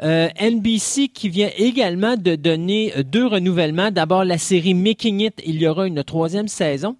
Euh, 0.02 0.30
NBC 0.40 1.10
qui 1.10 1.28
vient 1.28 1.50
également 1.58 2.16
de 2.16 2.36
donner 2.36 2.94
deux 3.04 3.28
renouvellements. 3.28 3.92
D'abord 3.92 4.24
la 4.24 4.38
série 4.38 4.74
Making 4.74 5.20
It, 5.22 5.42
il 5.46 5.62
y 5.62 5.68
aura 5.68 5.88
une 5.88 6.04
troisième 6.04 6.48
saison. 6.48 6.96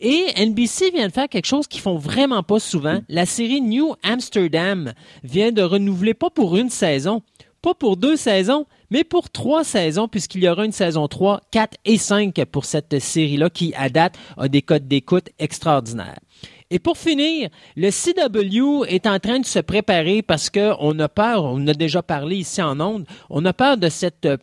Et 0.00 0.24
NBC 0.36 0.90
vient 0.90 1.06
de 1.06 1.12
faire 1.12 1.28
quelque 1.28 1.46
chose 1.46 1.66
qu'ils 1.66 1.80
font 1.80 1.96
vraiment 1.96 2.42
pas 2.42 2.58
souvent. 2.58 3.00
La 3.08 3.26
série 3.26 3.60
New 3.60 3.94
Amsterdam 4.02 4.92
vient 5.22 5.52
de 5.52 5.62
renouveler 5.62 6.14
pas 6.14 6.30
pour 6.30 6.56
une 6.56 6.70
saison, 6.70 7.22
pas 7.62 7.74
pour 7.74 7.96
deux 7.96 8.16
saisons, 8.16 8.66
mais 8.90 9.04
pour 9.04 9.30
trois 9.30 9.64
saisons, 9.64 10.08
puisqu'il 10.08 10.42
y 10.42 10.48
aura 10.48 10.64
une 10.64 10.72
saison 10.72 11.06
3, 11.06 11.40
4 11.50 11.76
et 11.84 11.98
5 11.98 12.44
pour 12.46 12.64
cette 12.64 12.98
série-là 12.98 13.50
qui, 13.50 13.72
à 13.76 13.88
date, 13.88 14.18
a 14.36 14.48
des 14.48 14.62
codes 14.62 14.88
d'écoute 14.88 15.28
extraordinaires. 15.38 16.18
Et 16.70 16.78
pour 16.78 16.96
finir, 16.96 17.50
le 17.76 17.90
CW 17.90 18.84
est 18.86 19.06
en 19.06 19.18
train 19.18 19.40
de 19.40 19.46
se 19.46 19.58
préparer 19.58 20.22
parce 20.22 20.50
qu'on 20.50 20.98
a 20.98 21.08
peur, 21.08 21.44
on 21.44 21.66
a 21.66 21.74
déjà 21.74 22.02
parlé 22.02 22.36
ici 22.36 22.62
en 22.62 22.78
Onde, 22.80 23.06
on 23.28 23.44
a 23.44 23.52
peur 23.52 23.76
de 23.76 23.88
cette 23.88 24.26
euh, 24.26 24.36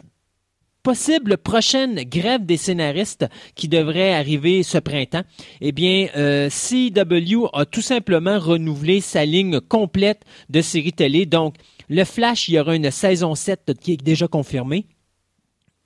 possible 0.84 1.38
prochaine 1.38 2.04
grève 2.04 2.46
des 2.46 2.58
scénaristes 2.58 3.26
qui 3.56 3.70
devrait 3.70 4.14
arriver 4.14 4.64
ce 4.64 4.78
printemps, 4.78 5.24
eh 5.62 5.72
bien, 5.72 6.08
euh, 6.18 6.50
CW 6.50 7.48
a 7.54 7.66
tout 7.66 7.82
simplement 7.82 8.40
renouvelé 8.40 9.00
sa 9.00 9.24
ligne 9.24 9.62
complète 9.62 10.24
de 10.50 10.62
séries 10.62 10.94
télé. 10.94 11.26
Donc, 11.26 11.56
le 11.90 12.04
Flash, 12.04 12.50
il 12.50 12.56
y 12.56 12.60
aura 12.60 12.76
une 12.76 12.92
saison 12.92 13.36
7 13.36 13.74
qui 13.80 13.94
est 13.94 14.04
déjà 14.04 14.28
confirmée. 14.28 14.86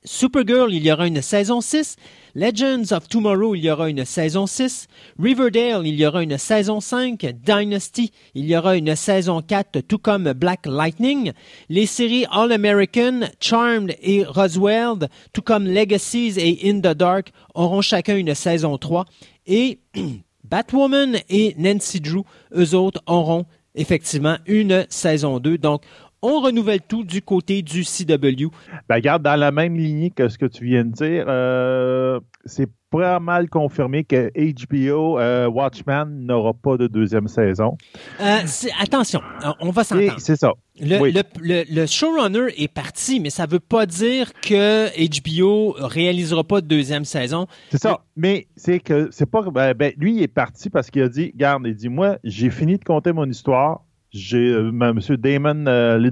Supergirl, 0.04 0.74
il 0.74 0.86
y 0.86 0.92
aura 0.92 1.06
une 1.06 1.22
saison 1.22 1.62
6. 1.62 1.98
Legends 2.34 2.94
of 2.94 3.10
Tomorrow, 3.10 3.56
il 3.56 3.66
y 3.66 3.70
aura 3.70 3.90
une 3.90 4.06
saison 4.06 4.48
6. 4.48 4.88
Riverdale, 5.20 5.86
il 5.86 5.96
y 5.96 6.06
aura 6.06 6.24
une 6.24 6.38
saison 6.38 6.80
5. 6.80 7.26
Dynasty, 7.44 8.12
il 8.36 8.46
y 8.46 8.56
aura 8.56 8.78
une 8.78 8.96
saison 8.96 9.42
4, 9.42 9.82
tout 9.82 9.98
comme 9.98 10.32
Black 10.32 10.66
Lightning. 10.66 11.34
Les 11.68 11.86
séries 11.86 12.26
All 12.32 12.54
American, 12.54 13.22
Charmed 13.42 13.96
et 14.02 14.24
Roswell, 14.24 15.10
tout 15.34 15.42
comme 15.42 15.66
Legacies 15.66 16.36
et 16.38 16.70
In 16.70 16.80
the 16.80 16.96
Dark, 16.96 17.32
auront 17.54 17.82
chacun 17.82 18.16
une 18.16 18.34
saison 18.34 18.78
3. 18.78 19.06
Et 19.48 19.80
Batwoman 20.46 21.18
et 21.30 21.54
Nancy 21.58 22.00
Drew, 22.00 22.24
eux 22.56 22.76
autres 22.76 23.02
auront 23.08 23.46
effectivement 23.76 24.38
une 24.46 24.86
saison 24.90 25.40
2. 25.40 25.58
Donc, 25.58 25.84
on 26.22 26.40
renouvelle 26.42 26.82
tout 26.82 27.04
du 27.04 27.22
côté 27.22 27.62
du 27.62 27.84
CW. 27.84 28.48
Ben, 28.88 29.00
garde 29.00 29.24
dans 29.24 29.40
la 29.40 29.52
même 29.52 29.76
lignée 29.76 30.12
que 30.12 30.30
ce 30.30 30.38
que 30.38 30.46
tu 30.46 30.66
viens 30.66 30.86
de 30.86 30.92
dire. 30.92 31.26
Euh, 31.28 32.20
c'est 32.46 32.70
pas 32.92 33.20
mal 33.20 33.50
confirmé 33.50 34.04
que 34.04 34.32
HBO 34.36 35.18
euh, 35.18 35.48
Watchman 35.48 36.06
n'aura 36.06 36.54
pas 36.54 36.78
de 36.78 36.88
deuxième 36.88 37.28
saison. 37.28 37.78
Euh, 38.20 38.40
attention, 38.80 39.22
on 39.62 39.72
va 39.72 39.84
s'entendre. 39.84 40.16
C'est 40.20 40.36
ça. 40.36 40.52
Le, 40.80 41.86
showrunner 41.86 42.48
est 42.58 42.68
parti, 42.68 43.20
mais 43.20 43.30
ça 43.30 43.46
ne 43.46 43.52
veut 43.52 43.60
pas 43.60 43.86
dire 43.86 44.34
que 44.42 44.90
HBO 45.22 45.76
réalisera 45.78 46.44
pas 46.44 46.60
de 46.62 46.68
deuxième 46.68 47.06
saison. 47.06 47.48
C'est 47.72 47.82
ça. 47.82 48.02
Mais 48.16 48.48
c'est 48.58 48.80
que 48.80 49.10
c'est 49.12 49.26
pas. 49.26 49.42
Ben, 49.44 49.74
ben, 49.74 49.94
lui, 49.98 50.18
il 50.18 50.24
est 50.24 50.28
parti 50.28 50.70
parce 50.70 50.92
qu'il 50.92 51.02
a 51.04 51.10
dit 51.10 51.32
Garde, 51.36 51.64
il 51.66 51.76
dit 51.76 51.90
Moi, 51.90 52.18
j'ai 52.24 52.50
fini 52.50 52.78
de 52.78 52.84
compter 52.84 53.14
mon 53.14 53.30
histoire 53.30 53.82
j'ai 54.12 54.52
euh, 54.52 54.70
M. 54.70 55.00
Damon 55.18 55.66
euh, 55.68 56.10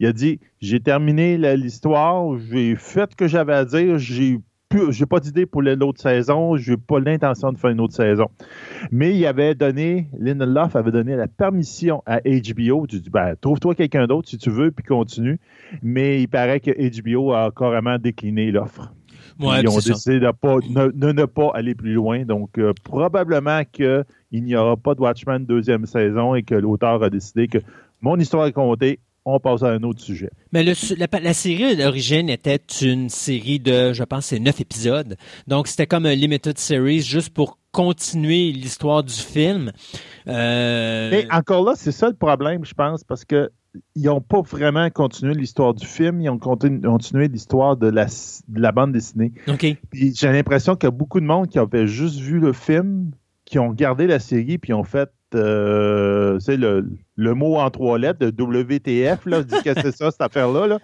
il 0.00 0.06
a 0.06 0.12
dit 0.12 0.40
j'ai 0.60 0.80
terminé 0.80 1.36
l'histoire, 1.56 2.38
j'ai 2.50 2.74
fait 2.74 3.10
ce 3.10 3.16
que 3.16 3.28
j'avais 3.28 3.54
à 3.54 3.64
dire, 3.64 3.98
j'ai 3.98 4.38
j'ai 4.90 5.06
pas 5.06 5.20
d'idée 5.20 5.46
pour 5.46 5.62
l'autre 5.62 6.00
saison, 6.00 6.56
j'ai 6.56 6.76
pas 6.76 6.98
l'intention 6.98 7.52
de 7.52 7.58
faire 7.58 7.70
une 7.70 7.80
autre 7.80 7.94
saison. 7.94 8.26
Mais 8.90 9.16
il 9.16 9.24
avait 9.24 9.54
donné, 9.54 10.08
Lindelof 10.18 10.76
avait 10.76 10.90
donné 10.90 11.16
la 11.16 11.28
permission 11.28 12.02
à 12.04 12.20
HBO, 12.20 12.86
tu 12.86 13.00
dis 13.00 13.10
ben, 13.10 13.36
trouve-toi 13.40 13.74
quelqu'un 13.74 14.06
d'autre 14.06 14.28
si 14.28 14.38
tu 14.38 14.50
veux, 14.50 14.72
puis 14.72 14.84
continue. 14.84 15.38
Mais 15.82 16.20
il 16.20 16.28
paraît 16.28 16.60
que 16.60 16.70
HBO 16.70 17.32
a 17.32 17.50
carrément 17.56 17.98
décliné 17.98 18.50
l'offre. 18.50 18.92
Ils 19.38 19.68
ont 19.68 19.78
décidé 19.78 20.20
de 20.20 20.30
pas, 20.30 20.58
ne, 20.58 21.24
pas 21.24 21.50
aller 21.54 21.74
plus 21.74 21.92
loin. 21.92 22.24
Donc, 22.24 22.58
euh, 22.58 22.72
probablement 22.84 23.62
que 23.70 24.04
il 24.32 24.44
n'y 24.44 24.56
aura 24.56 24.76
pas 24.76 24.94
de 24.94 25.00
Watchmen 25.00 25.44
deuxième 25.46 25.86
saison 25.86 26.34
et 26.34 26.42
que 26.42 26.54
l'auteur 26.54 27.02
a 27.02 27.10
décidé 27.10 27.48
que 27.48 27.58
mon 28.00 28.18
histoire 28.18 28.46
est 28.46 28.52
comptée, 28.52 29.00
on 29.24 29.40
passe 29.40 29.62
à 29.62 29.70
un 29.70 29.82
autre 29.82 30.00
sujet. 30.00 30.30
Mais 30.52 30.62
la, 30.62 31.34
série 31.34 31.76
d'origine 31.76 32.30
était 32.30 32.60
une 32.80 33.08
série 33.08 33.58
de, 33.58 33.92
je 33.92 34.04
pense, 34.04 34.26
c'est 34.26 34.38
neuf 34.38 34.60
épisodes. 34.60 35.16
Donc, 35.48 35.66
c'était 35.66 35.88
comme 35.88 36.06
un 36.06 36.14
limited 36.14 36.56
series 36.58 37.00
juste 37.00 37.30
pour 37.30 37.58
continuer 37.76 38.52
l'histoire 38.52 39.04
du 39.04 39.12
film. 39.12 39.70
Euh, 40.26 41.10
Mais 41.10 41.26
encore 41.30 41.62
là, 41.62 41.74
c'est 41.76 41.92
ça 41.92 42.08
le 42.08 42.14
problème, 42.14 42.64
je 42.64 42.72
pense, 42.72 43.04
parce 43.04 43.26
que 43.26 43.50
ils 43.94 44.04
n'ont 44.04 44.22
pas 44.22 44.40
vraiment 44.40 44.88
continué 44.88 45.34
l'histoire 45.34 45.74
du 45.74 45.84
film, 45.84 46.22
ils 46.22 46.30
ont 46.30 46.38
continué 46.38 47.28
l'histoire 47.28 47.76
de 47.76 47.88
la, 47.88 48.06
de 48.06 48.60
la 48.60 48.72
bande 48.72 48.92
dessinée. 48.92 49.32
OK. 49.46 49.66
J'ai 49.92 50.32
l'impression 50.32 50.74
qu'il 50.74 50.86
y 50.86 50.88
a 50.88 50.92
beaucoup 50.92 51.20
de 51.20 51.26
monde 51.26 51.48
qui 51.48 51.58
avait 51.58 51.86
juste 51.86 52.18
vu 52.18 52.40
le 52.40 52.54
film 52.54 53.10
qui 53.44 53.58
ont 53.58 53.72
gardé 53.72 54.06
la 54.06 54.20
série 54.20 54.56
puis 54.56 54.72
ont 54.72 54.82
fait 54.82 55.10
euh, 55.34 56.38
le, 56.46 56.88
le, 57.16 57.34
mot 57.34 57.56
en 57.56 57.70
trois 57.70 57.98
lettres 57.98 58.18
de 58.20 58.42
WTF, 58.42 59.26
là, 59.26 59.42
dit 59.42 59.56
que 59.64 59.74
c'est 59.74 59.94
ça, 59.94 60.10
cette 60.10 60.20
affaire-là, 60.20 60.78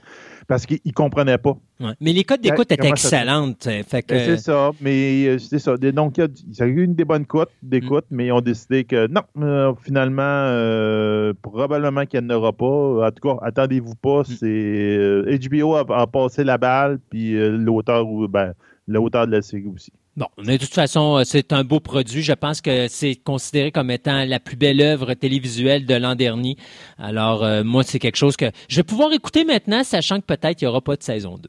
parce 0.48 0.66
qu'ils 0.66 0.80
ne 0.84 0.92
comprenaient 0.92 1.38
pas. 1.38 1.56
Mais 2.00 2.12
les 2.12 2.24
codes 2.24 2.40
d'écoute 2.40 2.70
étaient 2.70 2.88
excellentes. 2.88 3.66
Ben, 3.66 3.84
c'est 4.08 4.36
ça, 4.38 4.70
mais 4.80 5.26
euh, 5.26 5.38
c'est 5.38 5.58
ça. 5.58 5.76
Donc, 5.76 6.18
il 6.18 6.28
y 6.58 6.62
a 6.62 6.66
eu 6.66 6.84
une 6.84 6.94
des 6.94 7.04
bonnes 7.04 7.26
cotes 7.26 7.52
d'écoute, 7.62 8.04
mm. 8.10 8.16
mais 8.16 8.26
ils 8.26 8.32
ont 8.32 8.40
décidé 8.40 8.84
que 8.84 9.06
non, 9.06 9.22
euh, 9.40 9.72
finalement, 9.82 10.22
euh, 10.22 11.32
probablement 11.42 12.04
qu'il 12.06 12.20
n'y 12.20 12.32
en 12.32 12.36
aura 12.36 12.52
pas. 12.52 13.06
En 13.06 13.10
tout 13.10 13.28
cas, 13.28 13.36
attendez-vous 13.42 13.94
pas. 13.94 14.20
Mm. 14.20 14.24
C'est 14.24 15.48
HBO 15.48 15.76
a, 15.76 16.06
passé 16.06 16.44
la 16.44 16.58
balle, 16.58 16.98
puis 17.10 17.34
l'auteur, 17.34 18.04
ben, 18.28 18.54
l'auteur 18.86 19.26
de 19.26 19.32
la 19.32 19.42
série 19.42 19.66
aussi. 19.72 19.92
Bon, 20.16 20.26
mais 20.44 20.58
de 20.58 20.64
toute 20.64 20.74
façon, 20.74 21.16
euh, 21.16 21.22
c'est 21.24 21.52
un 21.52 21.64
beau 21.64 21.80
produit. 21.80 22.22
Je 22.22 22.34
pense 22.34 22.60
que 22.60 22.86
c'est 22.88 23.14
considéré 23.16 23.72
comme 23.72 23.90
étant 23.90 24.24
la 24.24 24.40
plus 24.40 24.56
belle 24.56 24.82
œuvre 24.82 25.14
télévisuelle 25.14 25.86
de 25.86 25.94
l'an 25.94 26.14
dernier. 26.14 26.56
Alors, 26.98 27.42
euh, 27.42 27.64
moi, 27.64 27.82
c'est 27.82 27.98
quelque 27.98 28.16
chose 28.16 28.36
que 28.36 28.50
je 28.68 28.76
vais 28.76 28.82
pouvoir 28.82 29.12
écouter 29.12 29.44
maintenant, 29.44 29.82
sachant 29.84 30.20
que 30.20 30.26
peut-être 30.26 30.60
il 30.60 30.64
n'y 30.64 30.68
aura 30.68 30.82
pas 30.82 30.96
de 30.96 31.02
saison 31.02 31.38
2. 31.38 31.48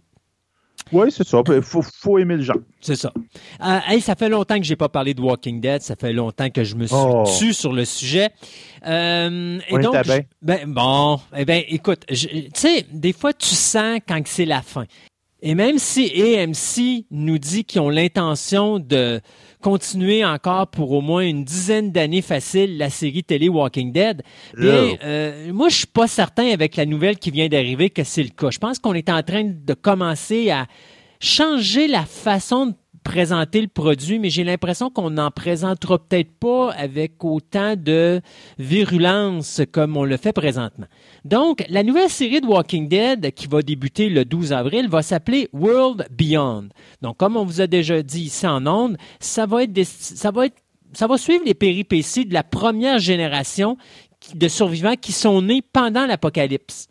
Oui, 0.92 1.12
c'est 1.12 1.28
ça. 1.28 1.42
Il 1.48 1.62
faut, 1.62 2.18
aimer 2.20 2.36
le 2.38 2.44
genre. 2.44 2.58
C'est 2.80 2.96
ça. 2.96 3.12
Euh, 3.66 4.00
ça 4.00 4.16
fait 4.16 4.30
longtemps 4.30 4.58
que 4.58 4.64
j'ai 4.64 4.76
pas 4.76 4.90
parlé 4.90 5.14
de 5.14 5.22
Walking 5.22 5.60
Dead. 5.60 5.82
Ça 5.82 5.96
fait 5.96 6.14
longtemps 6.14 6.50
que 6.50 6.64
je 6.64 6.76
me 6.76 6.86
suis 6.86 6.96
oh. 6.98 7.24
tué 7.38 7.54
sur 7.54 7.74
le 7.74 7.86
sujet. 7.86 8.30
Euh, 8.86 9.60
et 9.70 9.78
donc, 9.80 9.96
ben, 10.42 10.60
bon, 10.68 11.20
eh 11.36 11.46
ben, 11.46 11.64
écoute, 11.68 12.06
tu 12.08 12.50
sais, 12.54 12.86
des 12.92 13.14
fois, 13.14 13.34
tu 13.34 13.56
sens 13.56 14.00
quand 14.08 14.22
c'est 14.26 14.46
la 14.46 14.62
fin. 14.62 14.86
Et 15.46 15.56
même 15.56 15.78
si 15.78 16.10
AMC 16.22 17.06
nous 17.12 17.38
dit 17.38 17.66
qu'ils 17.66 17.82
ont 17.82 17.90
l'intention 17.90 18.80
de 18.80 19.20
continuer 19.62 20.24
encore 20.24 20.68
pour 20.68 20.94
au 20.94 21.02
moins 21.02 21.22
une 21.22 21.44
dizaine 21.44 21.92
d'années 21.92 22.22
facile 22.22 22.78
la 22.78 22.90
série 22.90 23.26
télé 23.26 23.50
Walking 23.50 23.92
Dead, 23.92 24.24
bien, 24.58 24.96
euh, 25.04 25.52
moi 25.52 25.68
je 25.68 25.80
suis 25.80 25.88
pas 25.88 26.08
certain 26.08 26.48
avec 26.48 26.78
la 26.78 26.86
nouvelle 26.86 27.18
qui 27.18 27.30
vient 27.30 27.50
d'arriver 27.50 27.90
que 27.90 28.06
c'est 28.06 28.24
le 28.24 28.30
cas. 28.30 28.52
Je 28.52 28.58
pense 28.58 28.80
qu'on 28.80 28.94
est 28.94 29.10
en 29.10 29.22
train 29.22 29.44
de 29.44 29.74
commencer 29.74 30.50
à 30.50 30.66
changer 31.20 31.88
la 31.90 32.06
façon 32.06 32.68
de 32.68 32.76
présenter 33.04 33.62
le 33.62 33.68
produit, 33.68 34.18
mais 34.18 34.30
j'ai 34.30 34.44
l'impression 34.44 34.90
qu'on 34.90 35.12
n'en 35.12 35.30
présentera 35.30 36.00
peut-être 36.00 36.32
pas 36.40 36.72
avec 36.72 37.24
autant 37.24 37.76
de 37.76 38.22
virulence 38.58 39.62
comme 39.72 39.98
on 39.98 40.04
le 40.04 40.18
fait 40.18 40.34
présentement. 40.34 40.88
Donc, 41.26 41.64
la 41.70 41.84
nouvelle 41.84 42.10
série 42.10 42.42
de 42.42 42.48
Walking 42.48 42.88
Dead 42.88 43.32
qui 43.34 43.48
va 43.48 43.62
débuter 43.62 44.10
le 44.10 44.26
12 44.26 44.54
avril 44.54 44.88
va 44.90 45.02
s'appeler 45.02 45.50
World 45.54 46.08
Beyond. 46.12 46.70
Donc, 47.02 47.18
comme 47.18 47.38
on 47.38 47.46
vous 47.46 47.62
a 47.62 47.68
déjà 47.68 48.02
dit 48.02 48.24
ici 48.24 48.48
en 48.48 48.66
ondes, 48.66 48.98
ça 49.20 49.46
va 49.46 49.64
être, 49.64 49.84
ça 49.84 50.32
va 50.32 50.48
être 50.48 50.56
ça 50.94 51.08
va 51.08 51.18
suivre 51.18 51.44
les 51.46 51.56
péripéties 51.56 52.26
de 52.26 52.34
la 52.34 52.44
première 52.44 53.00
génération 53.00 53.78
de 54.36 54.48
survivants 54.48 54.96
qui 54.96 55.12
sont 55.12 55.42
nés 55.42 55.62
pendant 55.62 56.06
l'apocalypse. 56.06 56.88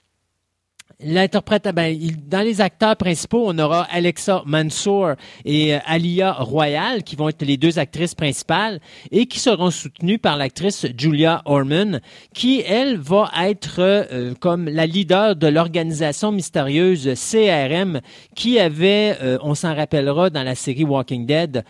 L'interprète, 1.00 1.68
ben, 1.74 1.98
dans 2.28 2.42
les 2.42 2.60
acteurs 2.60 2.96
principaux, 2.96 3.44
on 3.46 3.58
aura 3.58 3.82
Alexa 3.90 4.42
Mansour 4.46 5.12
et 5.44 5.74
euh, 5.74 5.78
Alia 5.86 6.32
Royal, 6.32 7.02
qui 7.02 7.16
vont 7.16 7.28
être 7.28 7.44
les 7.44 7.56
deux 7.56 7.78
actrices 7.78 8.14
principales 8.14 8.80
et 9.10 9.26
qui 9.26 9.38
seront 9.38 9.70
soutenues 9.70 10.18
par 10.18 10.36
l'actrice 10.36 10.86
Julia 10.96 11.42
Orman, 11.44 12.00
qui, 12.34 12.60
elle, 12.60 12.98
va 12.98 13.30
être 13.42 13.76
euh, 13.78 14.34
comme 14.38 14.68
la 14.68 14.86
leader 14.86 15.36
de 15.36 15.46
l'organisation 15.46 16.30
mystérieuse 16.30 17.10
CRM, 17.14 18.00
qui 18.36 18.58
avait, 18.58 19.16
euh, 19.22 19.38
on 19.42 19.54
s'en 19.54 19.74
rappellera 19.74 20.30
dans 20.30 20.42
la 20.42 20.54
série 20.54 20.84
Walking 20.84 21.26
Dead, 21.26 21.64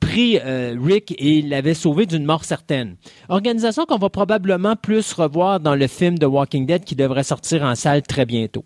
pris 0.00 0.38
Rick 0.38 1.14
et 1.18 1.42
l'avait 1.42 1.74
sauvé 1.74 2.06
d'une 2.06 2.24
mort 2.24 2.44
certaine. 2.44 2.96
Organisation 3.28 3.84
qu'on 3.86 3.98
va 3.98 4.08
probablement 4.08 4.76
plus 4.76 5.12
revoir 5.12 5.60
dans 5.60 5.74
le 5.74 5.86
film 5.86 6.18
de 6.18 6.26
Walking 6.26 6.66
Dead 6.66 6.84
qui 6.84 6.96
devrait 6.96 7.22
sortir 7.22 7.62
en 7.62 7.74
salle 7.74 8.02
très 8.02 8.26
bientôt. 8.30 8.64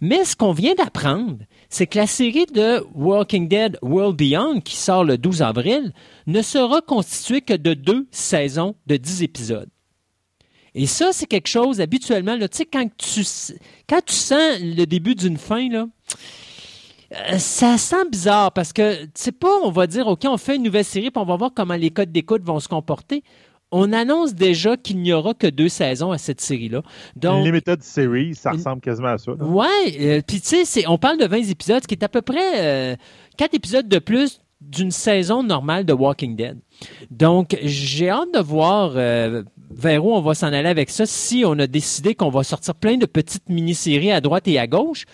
Mais 0.00 0.24
ce 0.24 0.36
qu'on 0.36 0.52
vient 0.52 0.74
d'apprendre, 0.74 1.38
c'est 1.68 1.86
que 1.86 1.98
la 1.98 2.06
série 2.06 2.46
de 2.46 2.84
Walking 2.94 3.48
Dead 3.48 3.78
World 3.82 4.16
Beyond, 4.16 4.60
qui 4.60 4.76
sort 4.76 5.04
le 5.04 5.18
12 5.18 5.42
avril, 5.42 5.92
ne 6.26 6.42
sera 6.42 6.80
constituée 6.80 7.40
que 7.40 7.54
de 7.54 7.74
deux 7.74 8.06
saisons 8.10 8.74
de 8.86 8.96
dix 8.96 9.22
épisodes. 9.22 9.68
Et 10.74 10.86
ça, 10.86 11.12
c'est 11.12 11.26
quelque 11.26 11.48
chose, 11.48 11.80
habituellement, 11.80 12.38
tu 12.38 12.46
sais, 12.52 12.64
quand 12.64 12.88
tu, 12.96 13.22
quand 13.88 14.00
tu 14.04 14.14
sens 14.14 14.60
le 14.60 14.84
début 14.84 15.16
d'une 15.16 15.36
fin, 15.36 15.68
là, 15.68 15.86
euh, 17.12 17.38
ça 17.38 17.76
sent 17.76 18.08
bizarre 18.10 18.52
parce 18.52 18.72
que 18.72 19.08
c'est 19.14 19.36
pas, 19.36 19.52
on 19.64 19.72
va 19.72 19.88
dire, 19.88 20.06
OK, 20.06 20.20
on 20.26 20.36
fait 20.36 20.56
une 20.56 20.62
nouvelle 20.62 20.84
série, 20.84 21.10
puis 21.10 21.20
on 21.20 21.26
va 21.26 21.36
voir 21.36 21.50
comment 21.54 21.74
les 21.74 21.90
codes 21.90 22.12
d'écoute 22.12 22.42
vont 22.44 22.60
se 22.60 22.68
comporter 22.68 23.24
on 23.72 23.92
annonce 23.92 24.34
déjà 24.34 24.76
qu'il 24.76 24.98
n'y 25.00 25.12
aura 25.12 25.34
que 25.34 25.46
deux 25.46 25.68
saisons 25.68 26.10
à 26.10 26.18
cette 26.18 26.40
série-là. 26.40 26.82
Donc, 27.16 27.44
Limited 27.44 27.82
Series, 27.82 28.34
ça 28.34 28.52
ressemble 28.52 28.80
quasiment 28.80 29.08
à 29.08 29.18
ça. 29.18 29.32
Oui, 29.38 29.66
euh, 30.00 30.20
puis 30.26 30.40
tu 30.40 30.64
sais, 30.64 30.84
on 30.88 30.98
parle 30.98 31.18
de 31.18 31.26
20 31.26 31.50
épisodes, 31.50 31.82
ce 31.82 31.88
qui 31.88 31.94
est 31.94 32.04
à 32.04 32.08
peu 32.08 32.22
près 32.22 32.38
euh, 32.56 32.96
quatre 33.36 33.54
épisodes 33.54 33.88
de 33.88 33.98
plus 33.98 34.40
d'une 34.60 34.90
saison 34.90 35.42
normale 35.42 35.84
de 35.84 35.92
Walking 35.92 36.36
Dead. 36.36 36.58
Donc, 37.10 37.56
j'ai 37.62 38.10
hâte 38.10 38.32
de 38.34 38.40
voir 38.40 38.92
euh, 38.94 39.42
vers 39.70 40.04
où 40.04 40.12
on 40.12 40.20
va 40.20 40.34
s'en 40.34 40.48
aller 40.48 40.68
avec 40.68 40.90
ça, 40.90 41.06
si 41.06 41.44
on 41.46 41.58
a 41.58 41.66
décidé 41.66 42.14
qu'on 42.14 42.30
va 42.30 42.42
sortir 42.42 42.74
plein 42.74 42.96
de 42.96 43.06
petites 43.06 43.48
mini-séries 43.48 44.12
à 44.12 44.20
droite 44.20 44.48
et 44.48 44.58
à 44.58 44.66
gauche, 44.66 45.06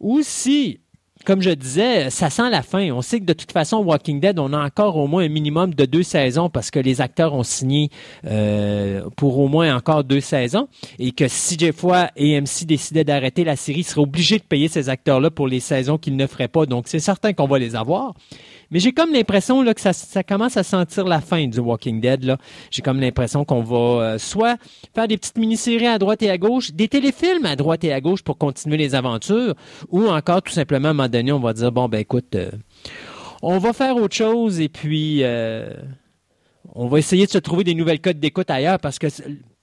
ou 0.00 0.20
si 0.22 0.80
comme 1.24 1.42
je 1.42 1.50
disais, 1.50 2.10
ça 2.10 2.30
sent 2.30 2.50
la 2.50 2.62
fin. 2.62 2.90
On 2.92 3.02
sait 3.02 3.20
que 3.20 3.24
de 3.24 3.32
toute 3.32 3.52
façon, 3.52 3.78
Walking 3.78 4.20
Dead, 4.20 4.38
on 4.38 4.52
a 4.52 4.64
encore 4.64 4.96
au 4.96 5.06
moins 5.06 5.24
un 5.24 5.28
minimum 5.28 5.74
de 5.74 5.84
deux 5.84 6.02
saisons 6.02 6.50
parce 6.50 6.70
que 6.70 6.78
les 6.78 7.00
acteurs 7.00 7.34
ont 7.34 7.42
signé 7.42 7.90
euh, 8.26 9.02
pour 9.16 9.38
au 9.38 9.48
moins 9.48 9.74
encore 9.74 10.04
deux 10.04 10.20
saisons 10.20 10.68
et 10.98 11.12
que 11.12 11.28
si 11.28 11.56
des 11.56 11.72
fois 11.72 12.10
AMC 12.18 12.64
décidait 12.66 13.04
d'arrêter 13.04 13.44
la 13.44 13.56
série, 13.56 13.80
il 13.80 13.84
serait 13.84 14.00
obligé 14.00 14.38
de 14.38 14.44
payer 14.44 14.68
ces 14.68 14.88
acteurs-là 14.88 15.30
pour 15.30 15.48
les 15.48 15.60
saisons 15.60 15.98
qu'ils 15.98 16.16
ne 16.16 16.26
feraient 16.26 16.48
pas. 16.48 16.66
Donc, 16.66 16.84
c'est 16.88 17.00
certain 17.00 17.32
qu'on 17.32 17.46
va 17.46 17.58
les 17.58 17.76
avoir. 17.76 18.14
Mais 18.72 18.80
j'ai 18.80 18.92
comme 18.92 19.12
l'impression 19.12 19.62
là, 19.62 19.74
que 19.74 19.80
ça, 19.80 19.92
ça, 19.92 20.24
commence 20.24 20.56
à 20.56 20.62
sentir 20.62 21.04
la 21.04 21.20
fin 21.20 21.46
du 21.46 21.60
Walking 21.60 22.00
Dead. 22.00 22.24
Là. 22.24 22.38
J'ai 22.70 22.80
comme 22.80 23.00
l'impression 23.00 23.44
qu'on 23.44 23.62
va 23.62 23.76
euh, 23.76 24.18
soit 24.18 24.56
faire 24.94 25.06
des 25.06 25.18
petites 25.18 25.36
mini-séries 25.36 25.86
à 25.86 25.98
droite 25.98 26.22
et 26.22 26.30
à 26.30 26.38
gauche, 26.38 26.72
des 26.72 26.88
téléfilms 26.88 27.44
à 27.44 27.54
droite 27.54 27.84
et 27.84 27.92
à 27.92 28.00
gauche 28.00 28.22
pour 28.22 28.38
continuer 28.38 28.78
les 28.78 28.94
aventures, 28.94 29.54
ou 29.90 30.08
encore 30.08 30.42
tout 30.42 30.52
simplement 30.52 30.88
à 30.88 30.90
un 30.92 30.94
moment 30.94 31.08
donné, 31.08 31.32
on 31.32 31.40
va 31.40 31.52
dire 31.52 31.70
bon 31.70 31.88
ben 31.88 31.98
écoute, 31.98 32.34
euh, 32.34 32.50
on 33.42 33.58
va 33.58 33.74
faire 33.74 33.96
autre 33.96 34.14
chose 34.14 34.58
et 34.60 34.70
puis 34.70 35.22
euh, 35.22 35.74
on 36.74 36.86
va 36.86 36.98
essayer 36.98 37.26
de 37.26 37.30
se 37.30 37.38
trouver 37.38 37.64
des 37.64 37.74
nouvelles 37.74 38.00
codes 38.00 38.20
d'écoute 38.20 38.50
ailleurs 38.50 38.78
parce 38.78 38.98
que 38.98 39.08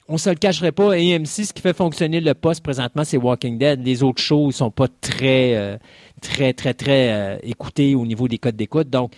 on 0.10 0.18
se 0.18 0.30
le 0.30 0.36
cacherait 0.36 0.72
pas. 0.72 0.94
AMC, 0.94 1.26
ce 1.26 1.54
qui 1.54 1.62
fait 1.62 1.76
fonctionner 1.76 2.20
le 2.20 2.34
poste 2.34 2.64
présentement, 2.64 3.04
c'est 3.04 3.18
Walking 3.18 3.58
Dead. 3.58 3.86
Les 3.86 4.04
autres 4.04 4.22
shows, 4.22 4.48
ils 4.50 4.54
sont 4.54 4.72
pas 4.72 4.88
très, 4.88 5.56
euh, 5.56 5.78
très, 6.20 6.54
très, 6.54 6.74
très 6.74 7.40
euh, 7.40 7.96
au 7.96 8.06
niveau 8.06 8.28
des 8.28 8.40
codes 8.40 8.56
d'écoute. 8.56 8.90
Donc, 8.90 9.14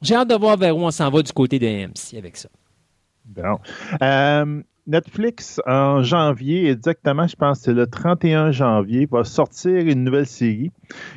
j'ai 0.00 0.14
hâte 0.14 0.30
de 0.30 0.36
voir 0.36 0.56
vers 0.56 0.76
où 0.76 0.82
on 0.82 0.90
s'en 0.90 1.10
va 1.10 1.20
du 1.20 1.32
côté 1.32 1.58
de 1.58 2.16
avec 2.16 2.36
ça. 2.36 2.48
Bon. 3.24 3.58
Euh, 4.02 4.62
Netflix, 4.86 5.60
en 5.66 6.04
janvier, 6.04 6.70
exactement, 6.70 7.26
je 7.26 7.34
pense 7.34 7.58
que 7.58 7.64
c'est 7.64 7.72
le 7.72 7.88
31 7.88 8.52
janvier, 8.52 9.08
va 9.10 9.24
sortir 9.24 9.78
une 9.78 10.04
nouvelle 10.04 10.28
série 10.28 10.70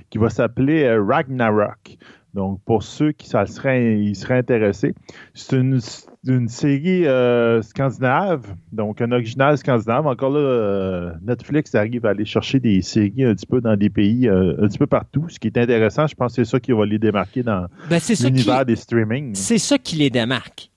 qui 0.10 0.18
va 0.18 0.32
s'appeler 0.32 0.92
Ragnarok. 0.98 1.98
Donc, 2.34 2.60
pour 2.64 2.84
ceux 2.84 3.12
qui 3.12 3.28
seraient, 3.28 4.00
ils 4.00 4.16
seraient 4.16 4.38
intéressés, 4.38 4.94
c'est 5.34 5.56
une, 5.56 5.80
série 6.48 7.08
euh, 7.08 7.62
scandinave, 7.64 8.54
donc 8.72 9.02
un 9.02 9.12
original 9.12 9.58
scandinave. 9.58 10.06
Encore 10.06 10.30
là, 10.30 10.40
euh, 10.40 11.12
Netflix 11.24 11.74
arrive 11.74 12.06
à 12.06 12.10
aller 12.10 12.26
chercher 12.26 12.60
des 12.60 12.82
séries 12.82 13.24
un 13.24 13.34
petit 13.34 13.48
peu 13.48 13.62
dans 13.62 13.76
des 13.76 13.90
pays, 13.90 14.28
euh, 14.28 14.54
un 14.62 14.68
petit 14.68 14.78
peu 14.78 14.86
partout. 14.86 15.26
Ce 15.30 15.40
qui 15.40 15.48
est 15.48 15.58
intéressant, 15.58 16.06
je 16.06 16.14
pense 16.14 16.36
que 16.36 16.44
c'est 16.44 16.52
ça 16.52 16.60
qui 16.60 16.72
va 16.72 16.86
les 16.86 17.00
démarquer 17.00 17.42
dans 17.42 17.66
ben, 17.90 18.00
l'univers 18.20 18.64
des 18.64 18.76
streaming. 18.76 19.34
C'est 19.34 19.58
ça 19.58 19.80
qui 19.80 19.96
les 19.96 20.12
démarque. 20.12 20.70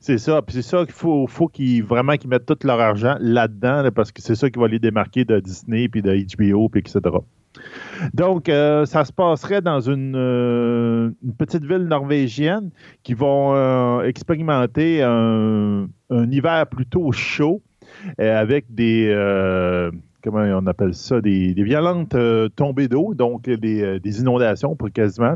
C'est 0.00 0.18
ça. 0.18 0.40
Puis 0.42 0.56
c'est 0.56 0.62
ça 0.62 0.84
qu'il 0.84 0.94
faut, 0.94 1.26
faut 1.26 1.48
qu'ils 1.48 1.82
vraiment 1.82 2.16
qu'ils 2.16 2.30
mettent 2.30 2.46
tout 2.46 2.58
leur 2.64 2.80
argent 2.80 3.16
là-dedans, 3.20 3.88
parce 3.94 4.10
que 4.10 4.22
c'est 4.22 4.34
ça 4.34 4.48
qui 4.48 4.58
va 4.58 4.68
les 4.68 4.78
démarquer 4.78 5.24
de 5.24 5.38
Disney, 5.40 5.88
puis 5.88 6.02
de 6.02 6.14
HBO, 6.36 6.68
puis 6.68 6.80
etc. 6.80 7.00
Donc, 8.12 8.48
euh, 8.48 8.86
ça 8.86 9.04
se 9.04 9.12
passerait 9.12 9.62
dans 9.62 9.80
une, 9.80 10.14
euh, 10.16 11.10
petite 11.38 11.64
ville 11.64 11.84
norvégienne 11.84 12.70
qui 13.02 13.14
vont 13.14 13.54
euh, 13.54 14.02
expérimenter 14.02 15.02
un, 15.02 15.86
hiver 16.10 16.66
plutôt 16.66 17.10
chaud 17.12 17.60
avec 18.18 18.72
des 18.72 19.12
comment 20.22 20.38
on 20.38 20.66
appelle 20.66 20.94
ça, 20.94 21.20
des, 21.20 21.52
violentes 21.54 22.16
tombées 22.56 22.88
d'eau, 22.88 23.14
donc 23.14 23.48
des, 23.48 24.20
inondations 24.20 24.74
pour 24.76 24.90
quasiment. 24.90 25.34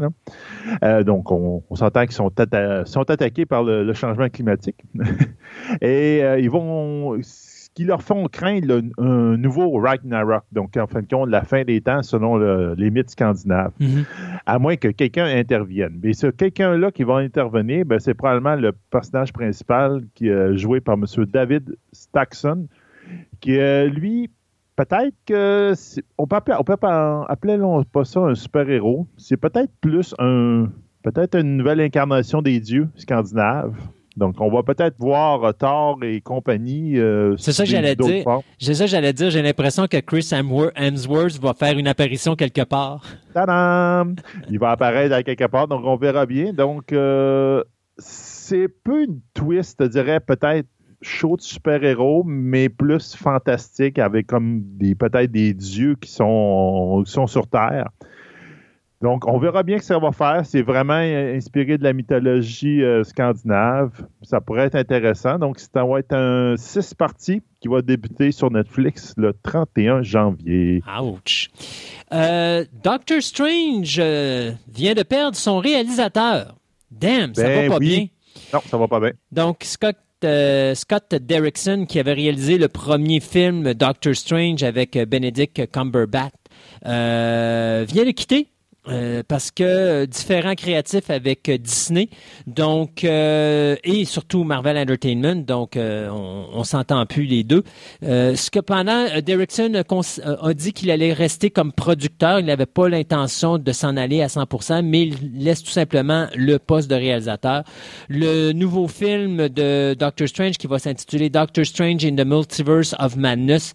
donc, 1.05 1.31
on, 1.31 1.63
s'entend 1.75 2.05
qu'ils 2.07 2.13
sont, 2.13 2.31
attaqués 3.11 3.45
par 3.45 3.65
le 3.65 3.93
changement 3.93 4.29
climatique. 4.29 4.83
Et 5.81 6.21
ils 6.39 6.51
vont 6.51 7.21
qui 7.79 7.85
leur 7.85 8.03
font 8.03 8.27
craindre 8.27 8.83
un 8.99 9.37
nouveau 9.37 9.79
Ragnarok, 9.79 10.43
donc 10.51 10.77
en 10.77 10.89
fin 10.89 11.01
de 11.01 11.07
compte, 11.07 11.29
la 11.29 11.45
fin 11.45 11.63
des 11.63 11.81
temps 11.81 12.03
selon 12.03 12.37
les 12.75 12.91
mythes 12.91 13.11
scandinaves, 13.11 13.71
mhm. 13.79 14.05
à 14.47 14.59
moins 14.59 14.75
que 14.75 14.89
quelqu'un 14.89 15.27
intervienne. 15.27 16.01
Mais 16.03 16.13
ce 16.13 16.27
quelqu'un-là 16.27 16.91
qui 16.91 17.05
va 17.05 17.19
intervenir, 17.19 17.85
ben, 17.87 18.01
c'est 18.01 18.15
probablement 18.15 18.57
le 18.57 18.73
personnage 18.91 19.33
principal 19.33 20.03
qui 20.17 20.27
est 20.27 20.57
joué 20.57 20.81
par 20.81 20.97
M. 20.97 21.05
David 21.27 21.77
Staxon, 21.93 22.67
qui, 23.39 23.57
lui, 23.93 24.29
peut-être 24.75 25.15
que 25.25 25.73
on 26.19 26.27
peut, 26.27 26.35
appeler, 26.35 26.57
on 26.59 26.65
peut 26.65 26.77
appeler 26.83 27.59
pas 27.93 28.05
ça 28.05 28.19
un 28.23 28.35
super-héros. 28.35 29.07
C'est 29.19 29.37
peut-être 29.37 29.71
plus 29.81 30.17
un 30.19 30.67
peut-être 31.05 31.39
une 31.39 31.59
nouvelle 31.59 31.81
incarnation 31.81 32.43
des 32.43 32.59
dieux 32.59 32.89
scandinaves. 32.97 33.77
Donc, 34.19 34.41
on 34.41 34.51
va 34.51 34.63
peut-être 34.63 34.97
voir 34.99 35.55
Thor 35.55 35.99
et 36.03 36.21
compagnie. 36.21 36.99
Euh, 36.99 37.37
c'est 37.37 37.53
ça 37.53 37.65
que 37.65 37.71
j'allais 37.71 37.95
dire. 37.95 38.25
C'est 38.59 38.75
ça 38.75 38.85
que 38.85 38.91
j'allais 38.91 39.13
dire. 39.13 39.31
J'ai 39.31 39.43
l'impression 39.43 39.87
que 39.87 39.99
Chris 39.99 40.31
Hemsworth 40.33 41.41
va 41.41 41.55
faire 41.55 41.79
une 41.79 41.87
apparition 41.87 42.35
quelque 42.35 42.65
part. 42.65 43.03
Tadam! 43.33 44.17
Il 44.51 44.59
va 44.59 44.73
apparaître 44.73 45.15
à 45.15 45.23
quelque 45.23 45.47
part, 45.47 45.69
donc 45.69 45.83
on 45.85 45.97
verra 45.97 46.27
bien. 46.27 46.53
Donc, 46.53 46.93
euh, 46.93 47.63
c'est 47.99 48.69
peu 48.69 49.05
une 49.05 49.21
twist, 49.35 49.83
je 49.83 49.89
dirais, 49.89 50.21
peut-être 50.21 50.67
chaud 51.01 51.37
de 51.37 51.43
super-héros, 51.43 52.25
mais 52.27 52.69
plus 52.69 53.15
fantastique, 53.15 54.01
avec 54.01 54.27
comme 54.27 54.63
des 54.79 54.97
peut-être 54.97 55.31
des 55.31 55.55
dieux 55.55 55.95
qui 55.95 56.11
sont, 56.11 57.03
qui 57.07 57.13
sont 57.13 57.29
sur 57.29 57.47
Terre. 57.47 57.89
Donc, 59.01 59.29
on 59.29 59.39
verra 59.39 59.63
bien 59.63 59.77
ce 59.77 59.83
que 59.83 59.87
ça 59.87 59.99
va 59.99 60.11
faire. 60.11 60.43
C'est 60.45 60.63
vraiment 60.63 60.95
inspiré 60.95 61.79
de 61.79 61.85
la 61.85 61.93
mythologie 61.93 62.83
euh, 62.83 63.05
scandinave. 63.05 63.93
Ça 64.23 64.41
pourrait 64.41 64.65
être 64.65 64.75
intéressant. 64.75 65.39
Donc, 65.39 65.61
ça 65.61 65.85
va 65.85 66.01
être 66.01 66.15
un 66.15 66.57
six 66.57 66.95
parties 66.95 67.41
qui 67.61 67.69
va 67.69 67.81
débuter 67.81 68.33
sur 68.33 68.51
Netflix 68.51 69.15
le 69.17 69.35
31 69.45 70.03
janvier. 70.03 70.83
Ouch! 71.01 71.49
Euh, 72.13 72.65
Doctor 72.83 73.23
Strange 73.23 73.99
euh, 74.01 74.51
vient 74.67 74.95
de 74.95 75.05
perdre 75.05 75.37
son 75.37 75.59
réalisateur. 75.59 76.57
Damn, 76.91 77.35
ça 77.35 77.45
ben 77.45 77.69
va 77.69 77.75
pas 77.75 77.79
bien. 77.79 78.07
Non, 78.53 78.61
ça 78.67 78.77
va 78.79 78.89
pas 78.89 78.99
bien. 78.99 79.13
Donc, 79.31 79.59
Scott 79.63 79.97
Scott 80.75 81.15
Derrickson, 81.15 81.87
qui 81.89 82.01
avait 82.01 82.15
réalisé 82.15 82.59
le 82.59 82.67
premier 82.67 83.21
film 83.21 83.73
Doctor 83.75 84.17
Strange 84.17 84.65
avec 84.65 84.99
Benedict 84.99 85.71
Cumberbatch, 85.71 86.33
vient 86.83 87.85
de 88.05 88.11
quitter 88.11 88.49
euh, 88.91 89.23
parce 89.27 89.51
que 89.51 89.65
euh, 89.65 90.07
différents 90.07 90.55
créatifs 90.55 91.11
avec 91.11 91.49
euh, 91.49 91.59
Disney, 91.59 92.09
donc 92.47 93.05
et 93.05 94.05
surtout 94.05 94.45
Marvel 94.45 94.79
Entertainment, 94.79 95.45
donc 95.45 95.73
on, 95.77 96.47
on 96.53 96.65
s'entend 96.65 97.05
plus 97.07 97.25
les 97.25 97.45
deux. 97.45 97.63
ce 98.03 98.51
que 98.51 98.61
pendant 98.61 99.07
Derrickson 99.21 99.83
a, 100.25 100.55
dit 100.55 100.73
qu'il 100.73 100.91
allait 100.91 101.13
rester 101.13 101.51
comme 101.51 101.73
producteur, 101.73 102.41
il 102.41 102.47
n'avait 102.47 102.67
pas 102.67 102.89
l'intention 102.89 103.59
de 103.59 103.73
s'en 103.73 103.97
aller 103.97 104.23
à 104.23 104.27
100%, 104.27 104.83
mais 104.83 105.03
il 105.03 105.45
laisse 105.45 105.63
tout 105.63 105.71
simplement 105.71 106.27
le 106.35 106.59
poste 106.59 106.91
de 106.91 106.95
réalisateur. 106.95 107.65
Le 108.09 108.53
nouveau 108.53 108.89
film 108.89 109.49
de 109.49 109.95
Doctor 109.99 110.29
Strange 110.29 110.57
qui 110.57 110.67
va 110.67 110.79
s'intituler 110.79 111.31
Doctor 111.31 111.65
Strange 111.65 112.05
in 112.05 112.17
the 112.17 112.27
Multiverse 112.27 112.95
of 112.99 113.17
Madness 113.17 113.73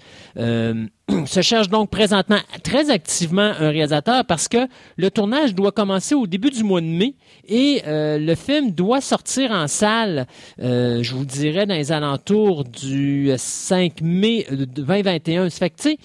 se 1.25 1.41
cherche 1.41 1.69
donc 1.69 1.89
présentement 1.89 2.39
très 2.63 2.89
activement 2.89 3.51
un 3.59 3.69
réalisateur 3.69 4.25
parce 4.25 4.47
que 4.47 4.67
le 4.95 5.11
tournage 5.11 5.53
doit 5.53 5.71
commencer 5.71 6.15
au 6.15 6.27
début 6.27 6.49
du 6.49 6.63
mois 6.63 6.81
de 6.81 6.85
mai 6.85 7.15
et 7.47 7.81
euh, 7.87 8.17
le 8.17 8.35
film 8.35 8.71
doit 8.71 9.01
sortir 9.01 9.51
en 9.51 9.67
salle, 9.67 10.27
euh, 10.61 11.03
je 11.03 11.13
vous 11.13 11.25
dirais, 11.25 11.65
dans 11.65 11.75
les 11.75 11.91
alentours 11.91 12.63
du 12.63 13.31
5 13.35 14.01
mai 14.01 14.47
2021. 14.51 15.49
Ça 15.49 15.57
fait 15.57 15.69
que, 15.71 15.75
tu 15.75 15.89
sais, 15.89 15.97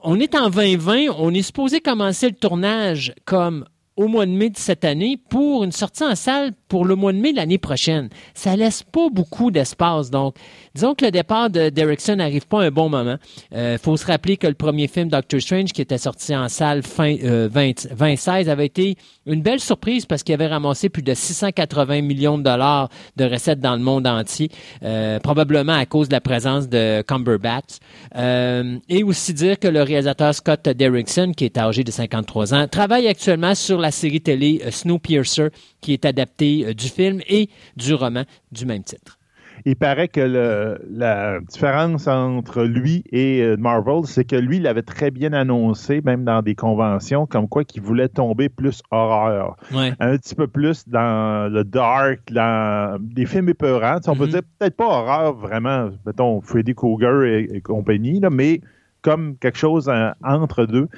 on 0.00 0.18
est 0.20 0.34
en 0.34 0.50
2020, 0.50 1.14
on 1.18 1.32
est 1.32 1.42
supposé 1.42 1.80
commencer 1.80 2.28
le 2.28 2.34
tournage 2.34 3.14
comme 3.24 3.64
au 3.96 4.08
mois 4.08 4.26
de 4.26 4.32
mai 4.32 4.50
de 4.50 4.58
cette 4.58 4.84
année 4.84 5.18
pour 5.28 5.64
une 5.64 5.72
sortie 5.72 6.04
en 6.04 6.14
salle 6.14 6.52
pour 6.70 6.86
le 6.86 6.94
mois 6.94 7.12
de 7.12 7.18
mai 7.18 7.32
l'année 7.32 7.58
prochaine. 7.58 8.08
Ça 8.32 8.56
laisse 8.56 8.82
pas 8.82 9.08
beaucoup 9.12 9.50
d'espace. 9.50 10.10
Donc, 10.10 10.36
disons 10.74 10.94
que 10.94 11.04
le 11.04 11.10
départ 11.10 11.50
de 11.50 11.68
Derrickson 11.68 12.16
n'arrive 12.16 12.46
pas 12.46 12.62
à 12.62 12.66
un 12.66 12.70
bon 12.70 12.88
moment. 12.88 13.16
Euh, 13.54 13.76
faut 13.76 13.96
se 13.96 14.06
rappeler 14.06 14.36
que 14.38 14.46
le 14.46 14.54
premier 14.54 14.86
film 14.86 15.08
Doctor 15.08 15.40
Strange, 15.40 15.72
qui 15.72 15.82
était 15.82 15.98
sorti 15.98 16.34
en 16.34 16.48
salle 16.48 16.82
fin 16.82 17.16
euh, 17.24 17.48
2016, 17.48 18.48
avait 18.48 18.66
été 18.66 18.96
une 19.26 19.42
belle 19.42 19.58
surprise 19.60 20.06
parce 20.06 20.22
qu'il 20.22 20.32
avait 20.32 20.46
ramassé 20.46 20.88
plus 20.88 21.02
de 21.02 21.12
680 21.12 22.02
millions 22.02 22.38
de 22.38 22.44
dollars 22.44 22.88
de 23.16 23.24
recettes 23.24 23.60
dans 23.60 23.74
le 23.74 23.82
monde 23.82 24.06
entier, 24.06 24.48
euh, 24.84 25.18
probablement 25.18 25.74
à 25.74 25.86
cause 25.86 26.08
de 26.08 26.14
la 26.14 26.20
présence 26.20 26.68
de 26.68 27.02
Cumberbatch. 27.02 27.78
Euh, 28.16 28.78
et 28.88 29.02
aussi 29.02 29.34
dire 29.34 29.58
que 29.58 29.66
le 29.66 29.82
réalisateur 29.82 30.32
Scott 30.34 30.68
Derrickson, 30.68 31.32
qui 31.36 31.46
est 31.46 31.58
âgé 31.58 31.82
de 31.82 31.90
53 31.90 32.54
ans, 32.54 32.68
travaille 32.68 33.08
actuellement 33.08 33.56
sur 33.56 33.80
la 33.80 33.90
série 33.90 34.20
télé 34.20 34.62
Snowpiercer, 34.70 35.48
qui 35.80 35.92
est 35.92 36.04
adaptée 36.04 36.66
euh, 36.66 36.74
du 36.74 36.88
film 36.88 37.20
et 37.28 37.48
du 37.76 37.94
roman 37.94 38.24
du 38.52 38.66
même 38.66 38.84
titre. 38.84 39.20
Il 39.66 39.76
paraît 39.76 40.08
que 40.08 40.78
la 40.90 41.40
différence 41.40 42.06
entre 42.08 42.62
lui 42.62 43.04
et 43.12 43.42
euh, 43.42 43.56
Marvel, 43.58 44.06
c'est 44.06 44.24
que 44.24 44.36
lui, 44.36 44.56
il 44.56 44.66
avait 44.66 44.82
très 44.82 45.10
bien 45.10 45.32
annoncé, 45.32 46.00
même 46.02 46.24
dans 46.24 46.42
des 46.42 46.54
conventions, 46.54 47.26
comme 47.26 47.48
quoi 47.48 47.64
qu'il 47.64 47.82
voulait 47.82 48.08
tomber 48.08 48.48
plus 48.48 48.80
horreur. 48.90 49.56
Un 49.72 50.16
petit 50.16 50.34
peu 50.34 50.46
plus 50.46 50.88
dans 50.88 51.52
le 51.52 51.64
dark, 51.64 52.20
dans 52.32 52.98
des 53.00 53.26
films 53.26 53.50
épeurants. 53.50 53.98
On 54.06 54.16
peut 54.16 54.26
mm-hmm. 54.26 54.30
dire 54.30 54.42
peut-être 54.58 54.76
pas 54.76 54.86
horreur 54.86 55.34
vraiment, 55.34 55.90
mettons 56.06 56.40
Freddy 56.40 56.74
Krueger 56.74 57.24
et, 57.24 57.60
compagnie, 57.60 58.20
mais 58.30 58.60
comme 59.02 59.36
quelque 59.36 59.58
chose 59.58 59.88
euh, 59.88 60.10
entre 60.22 60.66
deux. 60.66 60.88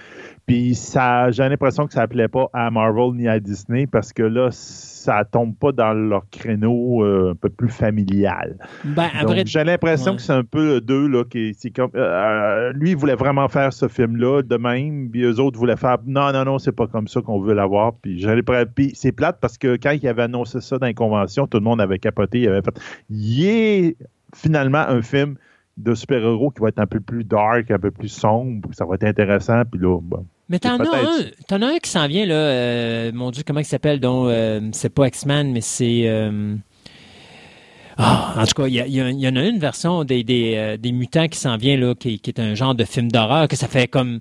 Puis 0.53 0.75
ça, 0.75 1.31
j'ai 1.31 1.49
l'impression 1.49 1.87
que 1.87 1.95
ça 1.95 2.07
ne 2.07 2.27
pas 2.27 2.47
à 2.53 2.71
Marvel 2.71 3.15
ni 3.15 3.27
à 3.27 3.41
Disney 3.41 3.87
parce 3.87 4.13
que 4.13 4.23
là, 4.23 4.51
ça 4.51 5.25
tombe 5.25 5.57
pas 5.57 5.73
dans 5.73 5.95
leur 5.95 6.29
créneau 6.31 7.03
euh, 7.03 7.31
un 7.31 7.35
peu 7.35 7.49
plus 7.49 7.71
familial. 7.71 8.59
Ben, 8.85 9.09
j'ai 9.47 9.65
l'impression 9.65 10.15
que 10.15 10.21
c'est 10.21 10.35
un 10.35 10.45
peu 10.45 10.83
deux 10.83 11.09
là, 11.09 11.25
qui 11.25 11.55
c'est 11.59 11.71
comme 11.71 11.91
euh, 11.95 12.71
lui 12.75 12.91
il 12.91 12.97
voulait 12.99 13.15
vraiment 13.15 13.49
faire 13.49 13.73
ce 13.73 13.89
film-là 13.89 14.43
de 14.43 14.57
même, 14.59 15.09
puis 15.11 15.23
eux 15.23 15.41
autres 15.41 15.59
voulaient 15.59 15.79
faire 15.79 15.97
non 16.05 16.35
non 16.35 16.45
non 16.45 16.59
c'est 16.59 16.73
pas 16.73 16.87
comme 16.87 17.09
ça 17.09 17.23
qu'on 17.23 17.41
veut 17.41 17.55
l'avoir. 17.55 17.95
Puis 18.03 18.21
j'allais 18.21 18.43
puis 18.43 18.93
c'est 18.95 19.13
plate 19.13 19.39
parce 19.41 19.57
que 19.57 19.77
quand 19.77 19.93
il 19.93 20.07
avait 20.07 20.25
annoncé 20.25 20.61
ça 20.61 20.77
dans 20.77 20.87
les 20.87 20.93
conventions, 20.93 21.47
tout 21.47 21.57
le 21.57 21.65
monde 21.65 21.81
avait 21.81 21.99
capoté, 21.99 22.41
il 22.41 22.49
avait 22.49 22.61
fait, 22.61 23.97
finalement 24.35 24.87
un 24.87 25.01
film 25.01 25.37
de 25.79 25.95
super-héros 25.95 26.51
qui 26.51 26.61
va 26.61 26.69
être 26.69 26.79
un 26.79 26.87
peu 26.87 27.01
plus 27.01 27.25
dark, 27.25 27.71
un 27.71 27.79
peu 27.79 27.91
plus 27.91 28.09
sombre, 28.09 28.69
ça 28.73 28.85
va 28.85 28.97
être 28.97 29.05
intéressant. 29.05 29.63
Puis 29.65 29.81
là, 29.81 29.99
mais 30.53 30.59
t'en 30.59 30.79
as 30.79 30.97
un, 30.97 31.25
t'en 31.49 31.63
as 31.63 31.67
un 31.67 31.79
qui 31.79 31.89
s'en 31.89 32.07
vient 32.07 32.27
là. 32.27 32.35
Euh, 32.35 33.11
mon 33.15 33.31
Dieu, 33.31 33.43
comment 33.45 33.61
il 33.61 33.65
s'appelle 33.65 34.01
Donc, 34.01 34.29
euh, 34.29 34.61
c'est 34.73 34.91
pas 34.91 35.09
X-Men, 35.09 35.51
mais 35.51 35.63
c'est. 35.63 36.03
Euh, 36.07 36.55
Ah, 37.97 38.35
en 38.37 38.47
tout 38.47 38.63
cas, 38.63 38.69
il 38.69 38.75
y, 38.75 39.29
en 39.29 39.37
a 39.37 39.45
une 39.45 39.59
version 39.59 40.05
des, 40.05 40.25
des, 40.25 40.77
des 40.79 40.93
mutants 40.93 41.29
qui 41.29 41.39
s'en 41.39 41.57
vient, 41.57 41.77
là, 41.77 41.95
qui, 41.95 42.19
qui, 42.21 42.31
est 42.31 42.41
un 42.41 42.55
genre 42.55 42.75
de 42.75 42.85
film 42.85 43.11
d'horreur, 43.11 43.49
que 43.49 43.57
ça 43.57 43.69
fait 43.69 43.87
comme 43.87 44.19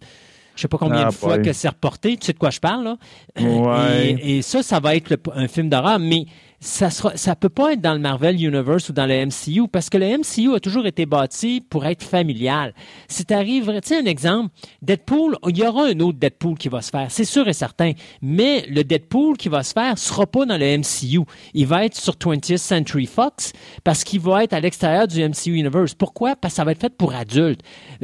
je 0.55 0.61
sais 0.61 0.67
pas 0.67 0.77
combien 0.77 1.03
ah, 1.03 1.09
de 1.09 1.13
fois 1.13 1.37
que 1.39 1.53
c'est 1.53 1.69
reporté. 1.69 2.17
Tu 2.17 2.27
sais 2.27 2.33
de 2.33 2.37
quoi 2.37 2.49
je 2.49 2.59
parle, 2.59 2.83
là? 2.83 2.97
Ouais. 3.39 4.17
Et, 4.21 4.41
ça, 4.41 4.61
ça 4.63 4.79
va 4.79 4.95
être 4.95 5.17
un 5.33 5.47
film 5.47 5.69
d'horreur, 5.69 5.99
mais 5.99 6.25
ça 6.63 6.91
sera, 6.91 7.35
peut 7.35 7.49
pas 7.49 7.73
être 7.73 7.81
dans 7.81 7.93
le 7.93 7.99
Marvel 7.99 8.35
Universe 8.35 8.89
ou 8.89 8.93
dans 8.93 9.07
le 9.07 9.25
MCU 9.25 9.67
parce 9.67 9.89
que 9.89 9.97
le 9.97 10.19
MCU 10.19 10.53
a 10.53 10.59
toujours 10.59 10.85
été 10.85 11.07
bâti 11.07 11.59
pour 11.67 11.87
être 11.87 12.03
familial. 12.03 12.75
Si 13.07 13.25
t'arrives, 13.25 13.65
tu 13.81 13.89
sais, 13.89 13.97
un 13.97 14.05
exemple, 14.05 14.53
Deadpool, 14.83 15.37
il 15.47 15.57
y 15.57 15.65
aura 15.65 15.87
un 15.87 15.99
autre 16.01 16.19
Deadpool 16.19 16.59
qui 16.59 16.69
va 16.69 16.83
se 16.83 16.91
faire, 16.91 17.07
c'est 17.09 17.25
sûr 17.25 17.47
et 17.47 17.53
certain. 17.53 17.93
Mais 18.21 18.63
le 18.69 18.83
Deadpool 18.83 19.37
qui 19.37 19.49
va 19.49 19.63
se 19.63 19.73
faire 19.73 19.97
sera 19.97 20.27
pas 20.27 20.45
dans 20.45 20.57
le 20.57 20.77
MCU. 20.77 21.25
Il 21.55 21.65
va 21.65 21.85
être 21.85 21.95
sur 21.95 22.13
20th 22.13 22.57
Century 22.57 23.07
Fox 23.07 23.53
parce 23.83 24.03
qu'il 24.03 24.19
va 24.19 24.43
être 24.43 24.53
à 24.53 24.59
l'extérieur 24.59 25.07
du 25.07 25.27
MCU 25.27 25.55
Universe. 25.55 25.95
Pourquoi? 25.95 26.35
Parce 26.35 26.53
que 26.53 26.57
ça 26.57 26.63
va 26.63 26.73
être 26.73 26.81
fait 26.81 26.95
pour 26.95 27.15
adultes. 27.15 27.61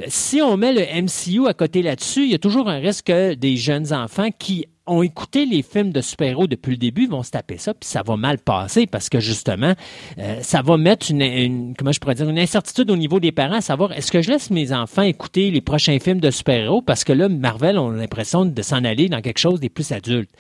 Si 0.08 0.42
on 0.42 0.58
met 0.58 0.74
le 0.74 1.04
MCU 1.04 1.48
à 1.48 1.54
côté 1.54 1.84
là-dessus, 1.84 2.24
il 2.24 2.32
y 2.32 2.36
a 2.36 2.40
toujours 2.40 2.70
un 2.70 2.80
risque 2.80 3.06
que 3.06 3.36
des 3.36 3.56
jeunes 3.56 3.94
enfants 3.94 4.30
qui 4.38 4.66
ont 4.88 5.04
écouté 5.04 5.46
les 5.46 5.62
films 5.62 5.92
de 5.92 6.02
super-héros 6.02 6.48
depuis 6.48 6.72
le 6.72 6.78
début 6.78 7.08
vont 7.08 7.24
se 7.24 7.32
taper 7.32 7.58
ça, 7.58 7.74
puis 7.74 7.88
ça 7.88 8.02
va 8.04 8.16
mal 8.16 8.40
passer 8.40 8.88
parce 8.88 9.10
que 9.10 9.20
justement, 9.20 9.74
euh, 10.18 10.40
ça 10.42 10.62
va 10.62 10.78
mettre 10.78 11.12
une, 11.12 11.74
je 11.80 12.00
pourrais 12.00 12.16
dire, 12.16 12.30
une 12.30 12.40
incertitude 12.40 12.90
au 12.90 12.98
niveau 12.98 13.20
des 13.20 13.32
parents 13.32 13.56
à 13.58 13.62
savoir 13.62 13.92
est-ce 13.92 14.12
que 14.12 14.22
je 14.22 14.32
laisse 14.32 14.50
mes 14.50 14.74
enfants 14.74 15.04
écouter 15.04 15.52
les 15.52 15.62
prochains 15.62 16.00
films 16.00 16.20
de 16.20 16.32
super-héros? 16.32 16.82
Parce 16.82 17.04
que 17.04 17.14
là, 17.14 17.30
Marvel 17.30 17.78
ont 17.78 17.90
l'impression 17.90 18.46
de 18.46 18.62
s'en 18.62 18.84
aller 18.84 19.10
dans 19.10 19.22
quelque 19.22 19.40
chose 19.40 19.60
des 19.60 19.70
plus 19.70 19.92
adultes. 19.92 20.32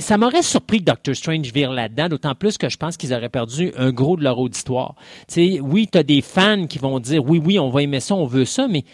Ça 0.00 0.18
m'aurait 0.18 0.42
surpris 0.42 0.80
que 0.80 0.84
Doctor 0.84 1.14
Strange 1.14 1.52
vire 1.52 1.70
là-dedans, 1.70 2.08
d'autant 2.08 2.34
plus 2.34 2.58
que 2.58 2.68
je 2.68 2.76
pense 2.76 2.96
qu'ils 2.96 3.14
auraient 3.14 3.28
perdu 3.28 3.72
un 3.76 3.92
gros 3.92 4.16
de 4.16 4.24
leur 4.24 4.38
auditoire. 4.40 4.96
Tu 5.28 5.34
sais, 5.34 5.60
oui, 5.60 5.88
tu 5.90 6.02
des 6.02 6.20
fans 6.20 6.66
qui 6.66 6.78
vont 6.78 6.98
dire 6.98 7.24
oui, 7.24 7.40
oui, 7.44 7.60
on 7.60 7.70
va 7.70 7.82
aimer 7.82 8.00
ça, 8.00 8.16
on 8.16 8.26
veut 8.26 8.44
ça, 8.44 8.66
mais 8.66 8.84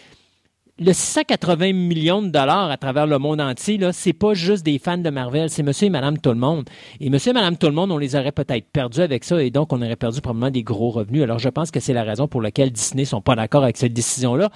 le 0.81 0.93
680 0.93 1.73
millions 1.73 2.23
de 2.23 2.29
dollars 2.29 2.71
à 2.71 2.77
travers 2.77 3.05
le 3.05 3.19
monde 3.19 3.39
entier, 3.39 3.79
c'est 3.91 4.13
pas 4.13 4.33
juste 4.33 4.65
des 4.65 4.79
fans 4.79 4.97
de 4.97 5.11
Marvel, 5.11 5.51
c'est 5.51 5.61
monsieur 5.61 5.85
et 5.85 5.89
madame 5.91 6.17
tout 6.17 6.31
le 6.31 6.37
monde. 6.37 6.67
Et 6.99 7.11
monsieur 7.11 7.29
et 7.29 7.33
madame 7.33 7.55
tout 7.55 7.67
le 7.67 7.73
monde, 7.73 7.91
on 7.91 7.99
les 7.99 8.15
aurait 8.15 8.31
peut-être 8.31 8.65
perdus 8.71 9.01
avec 9.01 9.23
ça 9.23 9.43
et 9.43 9.51
donc 9.51 9.71
on 9.73 9.81
aurait 9.83 9.95
perdu 9.95 10.21
probablement 10.21 10.49
des 10.49 10.63
gros 10.63 10.89
revenus. 10.89 11.21
Alors 11.21 11.37
je 11.37 11.49
pense 11.49 11.69
que 11.69 11.79
c'est 11.79 11.93
la 11.93 12.03
raison 12.03 12.27
pour 12.27 12.41
laquelle 12.41 12.71
Disney 12.71 13.05
sont 13.05 13.21
pas 13.21 13.35
d'accord 13.35 13.61
avec 13.61 13.77
cette 13.77 13.93
décision-là. 13.93 14.49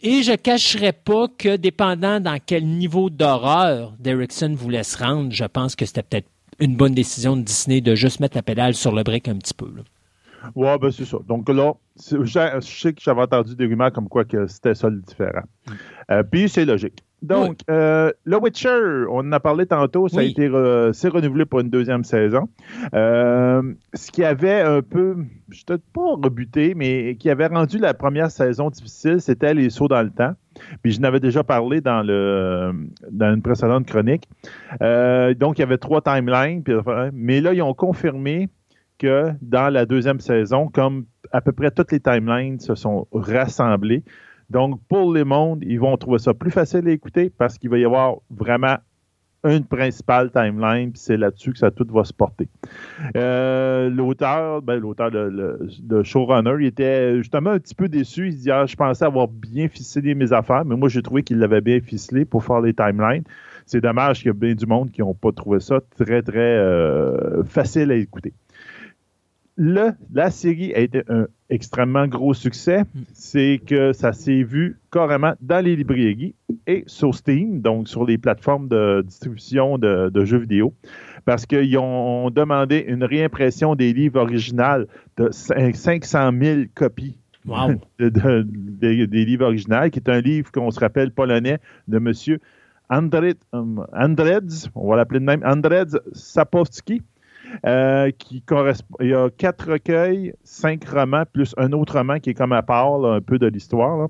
Et 0.00 0.22
je 0.22 0.32
cacherai 0.32 0.92
pas 0.92 1.26
que 1.28 1.56
dépendant 1.56 2.20
dans 2.20 2.38
quel 2.44 2.64
niveau 2.66 3.10
d'horreur 3.10 3.92
Derrickson 3.98 4.54
voulait 4.56 4.82
se 4.82 4.96
rendre, 4.96 5.30
je 5.30 5.44
pense 5.44 5.76
que 5.76 5.84
c'était 5.84 6.02
peut-être 6.02 6.28
une 6.58 6.74
bonne 6.74 6.94
décision 6.94 7.36
de 7.36 7.42
Disney 7.42 7.82
de 7.82 7.94
juste 7.94 8.20
mettre 8.20 8.36
la 8.36 8.42
pédale 8.42 8.74
sur 8.74 8.92
le 8.92 9.02
brick 9.02 9.28
un 9.28 9.36
petit 9.36 9.54
peu. 9.54 9.66
Là. 9.66 9.82
Ouais, 10.54 10.78
ben 10.78 10.90
c'est 10.90 11.04
ça. 11.04 11.18
Donc 11.28 11.48
là, 11.50 11.74
je 12.00 12.60
sais 12.60 12.92
que 12.92 13.00
j'avais 13.00 13.22
entendu 13.22 13.54
des 13.54 13.66
rumeurs 13.66 13.92
comme 13.92 14.08
quoi 14.08 14.24
que 14.24 14.46
c'était 14.46 14.74
ça 14.74 14.88
le 14.88 15.00
différent. 15.00 15.42
Euh, 16.10 16.22
puis 16.22 16.48
c'est 16.48 16.64
logique. 16.64 17.04
Donc, 17.22 17.58
euh, 17.68 18.10
The 18.26 18.36
Witcher, 18.40 19.04
on 19.10 19.18
en 19.18 19.32
a 19.32 19.40
parlé 19.40 19.66
tantôt, 19.66 20.08
ça 20.08 20.20
a 20.20 20.22
été 20.22 20.50
c'est 20.94 21.08
renouvelé 21.08 21.44
pour 21.44 21.60
une 21.60 21.68
deuxième 21.68 22.02
saison. 22.02 22.48
Euh, 22.94 23.74
ce 23.92 24.10
qui 24.10 24.24
avait 24.24 24.62
un 24.62 24.80
peu, 24.80 25.16
je 25.50 25.64
ne 25.68 25.76
pas 25.76 26.14
rebuté, 26.14 26.74
mais 26.74 27.16
qui 27.16 27.28
avait 27.28 27.48
rendu 27.48 27.76
la 27.76 27.92
première 27.92 28.30
saison 28.30 28.70
difficile, 28.70 29.20
c'était 29.20 29.52
les 29.52 29.68
sauts 29.68 29.88
dans 29.88 30.02
le 30.02 30.10
temps. 30.10 30.32
Puis 30.82 30.92
je 30.92 31.00
n'avais 31.00 31.20
déjà 31.20 31.44
parlé 31.44 31.82
dans 31.82 32.02
le 32.02 32.72
dans 33.10 33.34
une 33.34 33.42
précédente 33.42 33.86
chronique. 33.86 34.26
donc, 34.80 35.58
il 35.58 35.60
y 35.60 35.64
avait 35.64 35.78
trois 35.78 36.00
timelines, 36.00 36.64
mais 37.12 37.42
là, 37.42 37.52
ils 37.52 37.62
ont 37.62 37.74
confirmé 37.74 38.48
que 38.96 39.32
dans 39.42 39.68
la 39.68 39.84
deuxième 39.84 40.20
saison, 40.20 40.68
comme 40.68 41.04
à 41.32 41.40
peu 41.40 41.52
près 41.52 41.70
toutes 41.70 41.92
les 41.92 42.00
timelines 42.00 42.60
se 42.60 42.74
sont 42.74 43.06
rassemblées, 43.12 44.02
donc 44.50 44.80
pour 44.88 45.12
les 45.12 45.24
mondes, 45.24 45.62
ils 45.62 45.78
vont 45.78 45.96
trouver 45.96 46.18
ça 46.18 46.34
plus 46.34 46.50
facile 46.50 46.86
à 46.88 46.90
écouter 46.90 47.30
parce 47.30 47.56
qu'il 47.56 47.70
va 47.70 47.78
y 47.78 47.84
avoir 47.84 48.16
vraiment 48.30 48.76
une 49.44 49.64
principale 49.64 50.30
timeline, 50.30 50.92
puis 50.92 51.00
c'est 51.00 51.16
là-dessus 51.16 51.52
que 51.52 51.58
ça 51.58 51.70
tout 51.70 51.86
va 51.90 52.04
se 52.04 52.12
porter. 52.12 52.48
Euh, 53.16 53.88
l'auteur, 53.88 54.60
ben, 54.60 54.78
l'auteur 54.78 55.10
de, 55.10 56.02
showrunner, 56.02 56.56
il 56.60 56.66
était 56.66 57.16
justement 57.18 57.50
un 57.50 57.58
petit 57.58 57.74
peu 57.74 57.88
déçu. 57.88 58.28
Il 58.28 58.36
dit 58.36 58.50
ah, 58.50 58.66
je 58.66 58.76
pensais 58.76 59.04
avoir 59.04 59.28
bien 59.28 59.68
ficelé 59.68 60.14
mes 60.14 60.32
affaires, 60.32 60.64
mais 60.64 60.76
moi 60.76 60.88
j'ai 60.88 61.00
trouvé 61.00 61.22
qu'il 61.22 61.38
l'avait 61.38 61.62
bien 61.62 61.80
ficelé 61.80 62.24
pour 62.24 62.44
faire 62.44 62.60
les 62.60 62.74
timelines. 62.74 63.24
C'est 63.64 63.80
dommage 63.80 64.18
qu'il 64.18 64.26
y 64.26 64.30
a 64.30 64.34
bien 64.34 64.54
du 64.54 64.66
monde 64.66 64.90
qui 64.90 65.00
n'ont 65.00 65.14
pas 65.14 65.32
trouvé 65.32 65.60
ça 65.60 65.80
très, 65.96 66.22
très 66.22 66.38
euh, 66.38 67.44
facile 67.44 67.92
à 67.92 67.94
écouter 67.94 68.34
la 69.60 70.30
série 70.30 70.72
a 70.74 70.78
été 70.78 71.02
un 71.08 71.26
extrêmement 71.50 72.06
gros 72.06 72.34
succès. 72.34 72.82
Mm. 72.82 73.00
C'est 73.12 73.60
que 73.64 73.92
ça 73.92 74.12
s'est 74.12 74.42
vu 74.42 74.80
carrément 74.90 75.34
dans 75.40 75.64
les 75.64 75.76
librairies 75.76 76.34
et 76.66 76.84
sur 76.86 77.14
Steam, 77.14 77.60
donc 77.60 77.88
sur 77.88 78.04
les 78.04 78.18
plateformes 78.18 78.68
de 78.68 79.02
distribution 79.02 79.78
de, 79.78 80.24
jeux 80.24 80.38
vidéo, 80.38 80.74
parce 81.24 81.46
qu'ils 81.46 81.76
ont 81.78 82.30
demandé 82.30 82.84
une 82.86 83.04
réimpression 83.04 83.74
des 83.74 83.92
livres 83.92 84.20
originaux 84.20 84.86
de 85.16 85.28
500 85.30 86.30
000 86.40 86.60
copies. 86.74 87.16
des 87.98 89.24
livres 89.24 89.46
originaux, 89.46 89.88
qui 89.90 89.98
est 89.98 90.08
un 90.10 90.20
livre 90.20 90.52
qu'on 90.52 90.70
se 90.70 90.78
rappelle 90.78 91.10
polonais 91.10 91.58
de 91.88 91.96
M. 91.96 92.38
Andrzej, 92.90 93.36
Andrzej, 93.52 94.68
on 94.74 94.90
va 94.90 94.96
l'appeler 94.96 95.20
de 95.20 95.24
même, 95.24 95.42
Andrzej 95.44 95.96
Sapowski, 96.12 97.02
euh. 97.66 98.10
Il 99.00 99.08
y 99.08 99.14
a 99.14 99.30
quatre 99.30 99.72
recueils, 99.72 100.34
cinq 100.44 100.84
romans, 100.84 101.24
plus 101.30 101.54
un 101.56 101.72
autre 101.72 101.98
roman 101.98 102.18
qui 102.18 102.30
est 102.30 102.34
comme 102.34 102.52
à 102.52 102.62
part, 102.62 103.04
un 103.04 103.20
peu 103.20 103.38
de 103.38 103.46
l'histoire, 103.46 104.08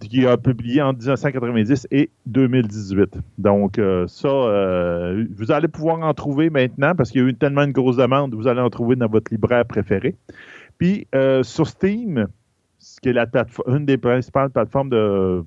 qui 0.00 0.26
a 0.26 0.36
publié 0.36 0.82
en 0.82 0.92
1990 0.92 1.86
et 1.90 2.10
2018. 2.26 3.18
Donc, 3.38 3.78
euh, 3.78 4.06
ça, 4.06 4.28
euh, 4.28 5.24
vous 5.36 5.52
allez 5.52 5.68
pouvoir 5.68 6.00
en 6.00 6.14
trouver 6.14 6.50
maintenant 6.50 6.94
parce 6.94 7.10
qu'il 7.10 7.22
y 7.22 7.24
a 7.24 7.28
eu 7.28 7.34
tellement 7.34 7.62
une 7.62 7.72
grosse 7.72 7.96
demande, 7.96 8.34
vous 8.34 8.48
allez 8.48 8.60
en 8.60 8.70
trouver 8.70 8.96
dans 8.96 9.08
votre 9.08 9.32
libraire 9.32 9.64
préféré. 9.64 10.16
Puis, 10.78 11.06
sur 11.42 11.66
Steam, 11.66 12.26
ce 12.78 13.00
qui 13.00 13.10
est 13.10 13.12
la 13.12 13.26
une 13.68 13.86
des 13.86 13.96
principales 13.96 14.50
plateformes 14.50 14.90
de 14.90 15.44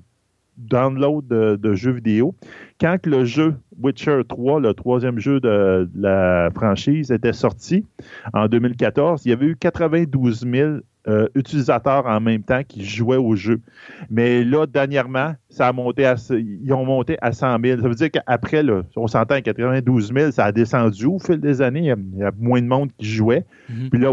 download 0.56 1.26
de, 1.26 1.74
jeux 1.74 1.92
vidéo. 1.92 2.34
Quand 2.80 3.04
le 3.06 3.24
jeu 3.24 3.54
Witcher 3.82 4.22
3, 4.28 4.60
le 4.60 4.74
troisième 4.74 5.18
jeu 5.18 5.40
de, 5.40 5.88
la 5.94 6.50
franchise, 6.54 7.10
était 7.10 7.32
sorti 7.32 7.84
en 8.32 8.48
2014, 8.48 9.24
il 9.24 9.30
y 9.30 9.32
avait 9.32 9.46
eu 9.46 9.56
92 9.56 10.46
000 10.50 10.78
euh, 11.08 11.28
utilisateurs 11.36 12.06
en 12.06 12.20
même 12.20 12.42
temps 12.42 12.62
qui 12.66 12.84
jouaient 12.84 13.16
au 13.16 13.36
jeu. 13.36 13.60
Mais 14.10 14.42
là, 14.42 14.66
dernièrement, 14.66 15.34
ça 15.48 15.68
a 15.68 15.72
monté 15.72 16.04
à, 16.04 16.16
ils 16.30 16.72
ont 16.72 16.84
monté 16.84 17.16
à 17.22 17.30
100 17.30 17.58
000. 17.62 17.80
Ça 17.80 17.88
veut 17.88 17.94
dire 17.94 18.10
qu'après, 18.10 18.64
on 18.96 19.06
s'entend 19.06 19.40
92 19.40 20.12
000, 20.12 20.30
ça 20.32 20.46
a 20.46 20.52
descendu 20.52 21.06
au 21.06 21.20
fil 21.20 21.38
des 21.38 21.62
années. 21.62 21.92
Il 22.14 22.18
y 22.18 22.24
a, 22.24 22.32
moins 22.36 22.60
de 22.60 22.66
monde 22.66 22.90
qui 22.98 23.06
jouait. 23.06 23.44
Mm-hmm. 23.70 23.90
Puis 23.90 24.00
là, 24.00 24.10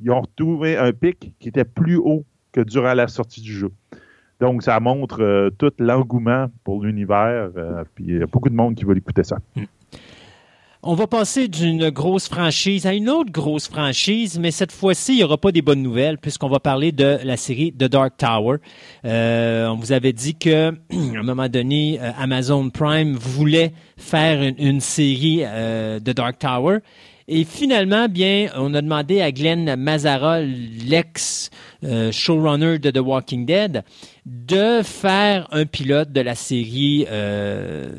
ils 0.00 0.10
ont 0.10 0.20
retrouvé 0.20 0.76
un 0.76 0.92
pic 0.92 1.32
qui 1.38 1.48
était 1.48 1.64
plus 1.64 1.96
haut 1.96 2.24
que 2.50 2.60
durant 2.60 2.94
la 2.94 3.06
sortie 3.06 3.40
du 3.40 3.52
jeu. 3.52 3.70
Donc, 4.40 4.62
ça 4.62 4.78
montre 4.80 5.22
euh, 5.22 5.50
tout 5.58 5.72
l'engouement 5.78 6.46
pour 6.64 6.82
l'univers. 6.82 7.50
Euh, 7.56 7.84
puis, 7.94 8.04
il 8.08 8.18
y 8.18 8.22
a 8.22 8.26
beaucoup 8.26 8.48
de 8.48 8.54
monde 8.54 8.74
qui 8.74 8.84
va 8.84 8.94
écouter 8.94 9.24
ça. 9.24 9.38
Hmm. 9.54 9.64
On 10.82 10.94
va 10.94 11.08
passer 11.08 11.48
d'une 11.48 11.90
grosse 11.90 12.28
franchise 12.28 12.86
à 12.86 12.92
une 12.92 13.08
autre 13.08 13.32
grosse 13.32 13.66
franchise, 13.66 14.38
mais 14.38 14.52
cette 14.52 14.70
fois-ci, 14.70 15.14
il 15.14 15.16
n'y 15.16 15.24
aura 15.24 15.36
pas 15.36 15.50
des 15.50 15.62
bonnes 15.62 15.82
nouvelles 15.82 16.16
puisqu'on 16.16 16.48
va 16.48 16.60
parler 16.60 16.92
de 16.92 17.18
la 17.24 17.36
série 17.36 17.72
The 17.72 17.84
Dark 17.84 18.16
Tower. 18.18 18.58
Euh, 19.04 19.66
on 19.66 19.76
vous 19.76 19.90
avait 19.90 20.12
dit 20.12 20.36
que, 20.36 20.70
à 21.16 21.18
un 21.18 21.24
moment 21.24 21.48
donné, 21.48 21.98
Amazon 22.20 22.70
Prime 22.70 23.14
voulait 23.14 23.72
faire 23.96 24.40
une, 24.40 24.54
une 24.58 24.80
série 24.80 25.38
de 25.38 26.12
Dark 26.12 26.38
Tower. 26.38 26.78
Et 27.28 27.44
finalement, 27.44 28.08
bien, 28.08 28.50
on 28.56 28.72
a 28.74 28.80
demandé 28.80 29.20
à 29.20 29.32
Glenn 29.32 29.74
Mazzara, 29.74 30.40
l'ex 30.42 31.50
euh, 31.82 32.12
showrunner 32.12 32.78
de 32.78 32.90
The 32.90 33.00
Walking 33.00 33.44
Dead, 33.44 33.82
de 34.24 34.82
faire 34.84 35.48
un 35.50 35.66
pilote 35.66 36.12
de 36.12 36.20
la 36.20 36.36
série 36.36 37.04
euh, 37.10 37.98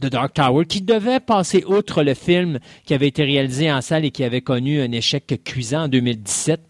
The 0.00 0.06
Dark 0.06 0.34
Tower 0.34 0.64
qui 0.66 0.80
devait 0.80 1.18
passer 1.18 1.64
outre 1.64 2.04
le 2.04 2.14
film 2.14 2.60
qui 2.84 2.94
avait 2.94 3.08
été 3.08 3.24
réalisé 3.24 3.70
en 3.70 3.80
salle 3.80 4.04
et 4.04 4.12
qui 4.12 4.22
avait 4.22 4.42
connu 4.42 4.80
un 4.80 4.92
échec 4.92 5.40
cuisant 5.44 5.84
en 5.84 5.88
2017 5.88 6.60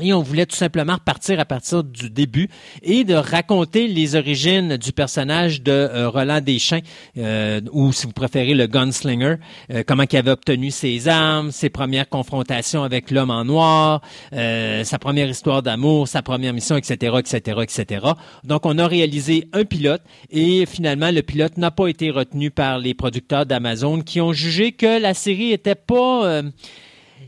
et 0.00 0.12
on 0.12 0.22
voulait 0.22 0.46
tout 0.46 0.56
simplement 0.56 0.94
repartir 0.94 1.38
à 1.38 1.44
partir 1.44 1.84
du 1.84 2.10
début 2.10 2.48
et 2.82 3.04
de 3.04 3.14
raconter 3.14 3.86
les 3.86 4.16
origines 4.16 4.76
du 4.76 4.92
personnage 4.92 5.62
de 5.62 5.70
euh, 5.70 6.08
Roland 6.08 6.40
Deschamps, 6.40 6.80
euh, 7.16 7.60
ou 7.70 7.92
si 7.92 8.06
vous 8.06 8.12
préférez 8.12 8.54
le 8.54 8.66
gunslinger, 8.66 9.36
euh, 9.72 9.84
comment 9.86 10.02
il 10.10 10.16
avait 10.16 10.32
obtenu 10.32 10.72
ses 10.72 11.06
armes, 11.06 11.52
ses 11.52 11.70
premières 11.70 12.08
confrontations 12.08 12.82
avec 12.82 13.12
l'homme 13.12 13.30
en 13.30 13.44
noir, 13.44 14.00
sa 14.32 14.98
première 14.98 15.28
histoire 15.28 15.62
d'amour, 15.62 16.08
sa 16.08 16.22
première 16.22 16.52
mission, 16.52 16.76
etc., 16.76 17.16
etc., 17.18 17.60
etc. 17.62 18.06
Donc 18.42 18.66
on 18.66 18.78
a 18.78 18.86
réalisé 18.86 19.48
un 19.52 19.64
pilote 19.64 20.02
et 20.30 20.66
finalement 20.66 21.10
le 21.10 21.22
pilote 21.22 21.56
n'a 21.56 21.70
pas 21.70 21.86
été 21.88 22.10
retenu 22.10 22.50
par 22.50 22.78
les 22.78 22.94
producteurs 22.94 23.46
d'Amazon 23.46 24.00
qui 24.00 24.20
ont 24.20 24.32
jugé 24.32 24.72
que 24.72 25.00
la 25.00 25.14
série 25.14 25.52
était 25.52 25.74
pas 25.74 26.42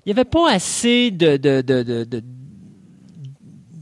il 0.06 0.10
n'y 0.10 0.20
avait 0.20 0.24
pas 0.24 0.52
assez 0.52 1.10
de, 1.10 1.36
de, 1.36 1.62
de, 1.62 1.82
de 1.82 2.22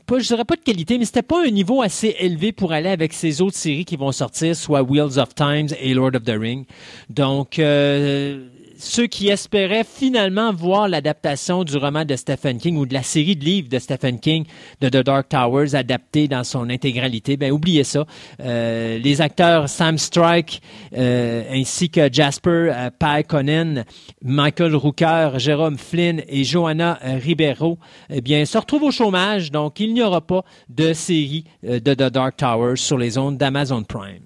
pas, 0.06 0.18
je 0.18 0.26
dirais 0.26 0.44
pas 0.44 0.56
de 0.56 0.62
qualité, 0.62 0.98
mais 0.98 1.04
c'était 1.04 1.22
pas 1.22 1.44
un 1.44 1.50
niveau 1.50 1.82
assez 1.82 2.16
élevé 2.18 2.52
pour 2.52 2.72
aller 2.72 2.90
avec 2.90 3.12
ces 3.12 3.40
autres 3.40 3.56
séries 3.56 3.84
qui 3.84 3.96
vont 3.96 4.12
sortir, 4.12 4.54
soit 4.56 4.82
Wheels 4.82 5.18
of 5.18 5.34
Times 5.34 5.68
et 5.80 5.94
Lord 5.94 6.14
of 6.14 6.24
the 6.24 6.36
Ring. 6.38 6.66
Donc, 7.10 7.58
euh, 7.58 8.48
ceux 8.78 9.06
qui 9.06 9.28
espéraient 9.28 9.84
finalement 9.84 10.52
voir 10.52 10.88
l'adaptation 10.88 11.64
du 11.64 11.76
roman 11.76 12.04
de 12.04 12.16
Stephen 12.16 12.58
King 12.58 12.76
ou 12.76 12.86
de 12.86 12.94
la 12.94 13.02
série 13.02 13.36
de 13.36 13.44
livres 13.44 13.68
de 13.68 13.78
Stephen 13.78 14.18
King 14.18 14.44
de 14.80 14.88
The 14.88 15.04
Dark 15.04 15.28
Towers 15.28 15.74
adaptée 15.74 16.28
dans 16.28 16.44
son 16.44 16.70
intégralité, 16.70 17.36
ben 17.36 17.52
oubliez 17.52 17.84
ça. 17.84 18.06
Euh, 18.40 18.98
les 18.98 19.20
acteurs 19.20 19.68
Sam 19.68 19.98
Strike 19.98 20.62
euh, 20.96 21.42
ainsi 21.50 21.90
que 21.90 22.12
Jasper 22.12 22.70
euh, 22.72 22.90
Paikonen, 22.98 23.84
Michael 24.22 24.74
Rooker, 24.74 25.30
Jérôme 25.36 25.78
Flynn 25.78 26.22
et 26.28 26.44
Johanna 26.44 26.98
euh, 27.04 27.18
Ribeiro, 27.22 27.78
eh 28.10 28.20
bien, 28.20 28.44
se 28.44 28.58
retrouvent 28.58 28.84
au 28.84 28.90
chômage. 28.90 29.50
Donc, 29.50 29.80
il 29.80 29.94
n'y 29.94 30.02
aura 30.02 30.20
pas 30.20 30.44
de 30.68 30.92
série 30.92 31.44
de 31.62 31.78
The 31.78 32.12
Dark 32.12 32.36
Towers 32.36 32.76
sur 32.76 32.98
les 32.98 33.18
ondes 33.18 33.36
d'Amazon 33.36 33.82
Prime. 33.82 34.22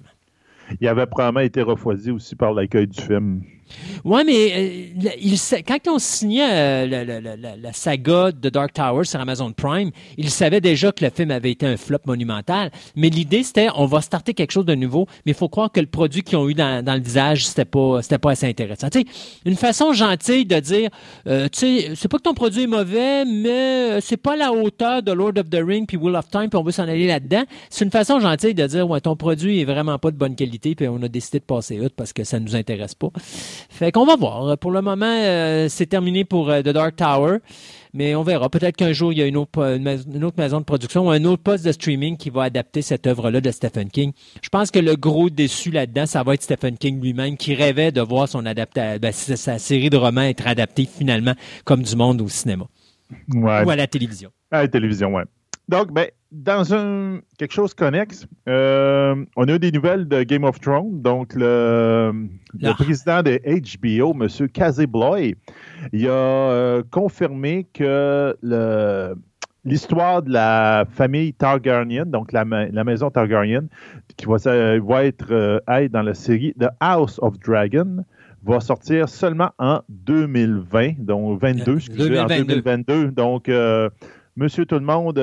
Il 0.80 0.88
avait 0.88 1.06
probablement 1.06 1.40
été 1.40 1.62
refroidi 1.62 2.10
aussi 2.10 2.36
par 2.36 2.52
l'accueil 2.52 2.86
du 2.86 3.00
film. 3.00 3.42
Oui, 4.04 4.22
mais 4.24 4.52
euh, 4.56 5.10
il, 5.20 5.38
quand 5.66 5.78
on 5.88 5.98
signait 5.98 6.48
euh, 6.50 7.56
la, 7.60 7.72
saga 7.72 8.32
de 8.32 8.48
Dark 8.48 8.72
Tower 8.72 9.04
sur 9.04 9.20
Amazon 9.20 9.52
Prime, 9.52 9.90
il 10.16 10.30
savait 10.30 10.60
déjà 10.60 10.92
que 10.92 11.04
le 11.04 11.10
film 11.10 11.30
avait 11.30 11.50
été 11.50 11.66
un 11.66 11.76
flop 11.76 11.98
monumental. 12.06 12.70
Mais 12.96 13.08
l'idée, 13.08 13.42
c'était 13.42 13.68
on 13.74 13.86
va 13.86 14.00
starter 14.00 14.34
quelque 14.34 14.50
chose 14.50 14.64
de 14.64 14.74
nouveau, 14.74 15.06
mais 15.26 15.32
il 15.32 15.34
faut 15.34 15.48
croire 15.48 15.70
que 15.70 15.80
le 15.80 15.86
produit 15.86 16.22
qu'ils 16.22 16.38
ont 16.38 16.48
eu 16.48 16.54
dans, 16.54 16.84
le 16.84 17.00
visage, 17.00 17.46
c'était 17.46 17.64
pas, 17.64 18.00
pas 18.20 18.30
assez 18.30 18.46
intéressant. 18.46 18.88
Une 19.44 19.56
façon 19.56 19.92
gentille 19.92 20.46
de 20.46 20.58
dire, 20.60 20.90
euh, 21.26 21.48
tu 21.48 21.58
sais, 21.58 21.92
c'est 21.94 22.08
pas 22.08 22.18
que 22.18 22.22
ton 22.22 22.34
produit 22.34 22.62
est 22.62 22.68
mauvais, 22.68 23.24
mais 23.24 24.00
c'est 24.00 24.16
pas 24.16 24.34
à 24.34 24.36
la 24.36 24.52
hauteur 24.52 25.02
de 25.02 25.12
Lord 25.12 25.32
of 25.38 25.50
the 25.50 25.60
Ring 25.64 25.86
puis 25.86 25.96
Will 25.96 26.16
of 26.16 26.28
Time, 26.30 26.48
puis 26.48 26.58
on 26.58 26.62
veut 26.62 26.72
s'en 26.72 26.84
aller 26.84 27.06
là-dedans. 27.06 27.44
C'est 27.70 27.84
une 27.84 27.90
façon 27.90 28.20
gentille 28.20 28.54
de 28.54 28.66
dire, 28.66 28.88
ouais, 28.88 29.00
ton 29.00 29.16
produit 29.16 29.60
est 29.60 29.64
vraiment 29.64 29.98
pas 29.98 30.10
de 30.10 30.16
bonne 30.16 30.36
qualité, 30.36 30.74
puis 30.74 30.88
on 30.88 31.02
a 31.02 31.08
décidé 31.08 31.38
de 31.38 31.44
passer 31.44 31.80
outre 31.80 31.94
parce 31.94 32.12
que 32.12 32.24
ça 32.24 32.38
nous 32.40 32.56
intéresse 32.56 32.94
pas. 32.94 33.10
Fait 33.68 33.92
qu'on 33.92 34.04
va 34.04 34.16
voir. 34.16 34.56
Pour 34.58 34.70
le 34.70 34.82
moment, 34.82 35.06
euh, 35.06 35.66
c'est 35.68 35.86
terminé 35.86 36.24
pour 36.24 36.50
euh, 36.50 36.62
The 36.62 36.68
Dark 36.68 36.96
Tower. 36.96 37.38
Mais 37.94 38.14
on 38.14 38.22
verra. 38.22 38.48
Peut-être 38.50 38.76
qu'un 38.76 38.92
jour, 38.92 39.12
il 39.12 39.18
y 39.18 39.22
a 39.22 39.26
une 39.26 39.36
autre, 39.36 39.60
une 39.60 40.24
autre, 40.24 40.36
maison 40.38 40.58
de 40.58 40.64
production 40.64 41.06
ou 41.06 41.10
un 41.10 41.24
autre 41.24 41.42
poste 41.42 41.64
de 41.64 41.72
streaming 41.72 42.16
qui 42.16 42.30
va 42.30 42.44
adapter 42.44 42.82
cette 42.82 43.06
œuvre-là 43.06 43.40
de 43.40 43.50
Stephen 43.50 43.90
King. 43.90 44.12
Je 44.42 44.48
pense 44.50 44.70
que 44.70 44.78
le 44.78 44.94
gros 44.94 45.30
déçu 45.30 45.70
là-dedans, 45.70 46.06
ça 46.06 46.22
va 46.22 46.34
être 46.34 46.42
Stephen 46.42 46.76
King 46.76 47.00
lui-même 47.00 47.36
qui 47.36 47.54
rêvait 47.54 47.90
de 47.90 48.00
voir 48.00 48.28
son 48.28 48.44
adapta 48.44 48.98
ben, 48.98 49.12
sa 49.12 49.58
série 49.58 49.90
de 49.90 49.96
romans 49.96 50.22
être 50.22 50.46
adaptée 50.46 50.86
finalement 50.86 51.34
comme 51.64 51.82
du 51.82 51.96
monde 51.96 52.20
au 52.20 52.28
cinéma. 52.28 52.66
Ou 53.34 53.48
à 53.48 53.76
la 53.76 53.86
télévision. 53.86 54.30
À 54.50 54.62
la 54.62 54.68
télévision, 54.68 55.14
oui. 55.14 55.22
Donc, 55.68 55.92
ben, 55.92 56.08
dans 56.30 56.74
un 56.74 57.20
quelque 57.38 57.52
chose 57.52 57.74
connexe, 57.74 58.26
euh, 58.48 59.24
on 59.36 59.48
a 59.48 59.54
eu 59.54 59.58
des 59.58 59.72
nouvelles 59.72 60.06
de 60.06 60.22
Game 60.22 60.44
of 60.44 60.60
Thrones. 60.60 61.00
Donc, 61.00 61.34
le, 61.34 62.12
le 62.58 62.68
ah. 62.68 62.74
président 62.74 63.22
de 63.22 63.40
HBO, 63.44 64.12
M. 64.12 64.48
Casey 64.48 64.86
Bloy, 64.86 65.36
il 65.92 66.06
a 66.06 66.10
euh, 66.10 66.82
confirmé 66.90 67.66
que 67.72 68.36
le, 68.42 69.14
l'histoire 69.64 70.22
de 70.22 70.32
la 70.32 70.84
famille 70.90 71.32
Targaryen, 71.32 72.04
donc 72.04 72.32
la, 72.32 72.44
la 72.44 72.84
maison 72.84 73.10
Targaryen, 73.10 73.68
qui 74.16 74.26
va, 74.26 74.36
va 74.36 75.04
être 75.04 75.28
euh, 75.30 75.88
dans 75.88 76.02
la 76.02 76.14
série 76.14 76.54
The 76.60 76.68
House 76.80 77.18
of 77.22 77.38
Dragon, 77.38 78.04
va 78.44 78.60
sortir 78.60 79.08
seulement 79.08 79.50
en 79.58 79.80
2020, 79.88 80.98
donc 80.98 81.40
22, 81.40 81.76
excusez, 81.76 82.20
en 82.20 82.26
2022. 82.26 83.10
Donc, 83.10 83.50
monsieur 84.36 84.64
tout 84.64 84.76
le 84.76 84.84
monde, 84.84 85.18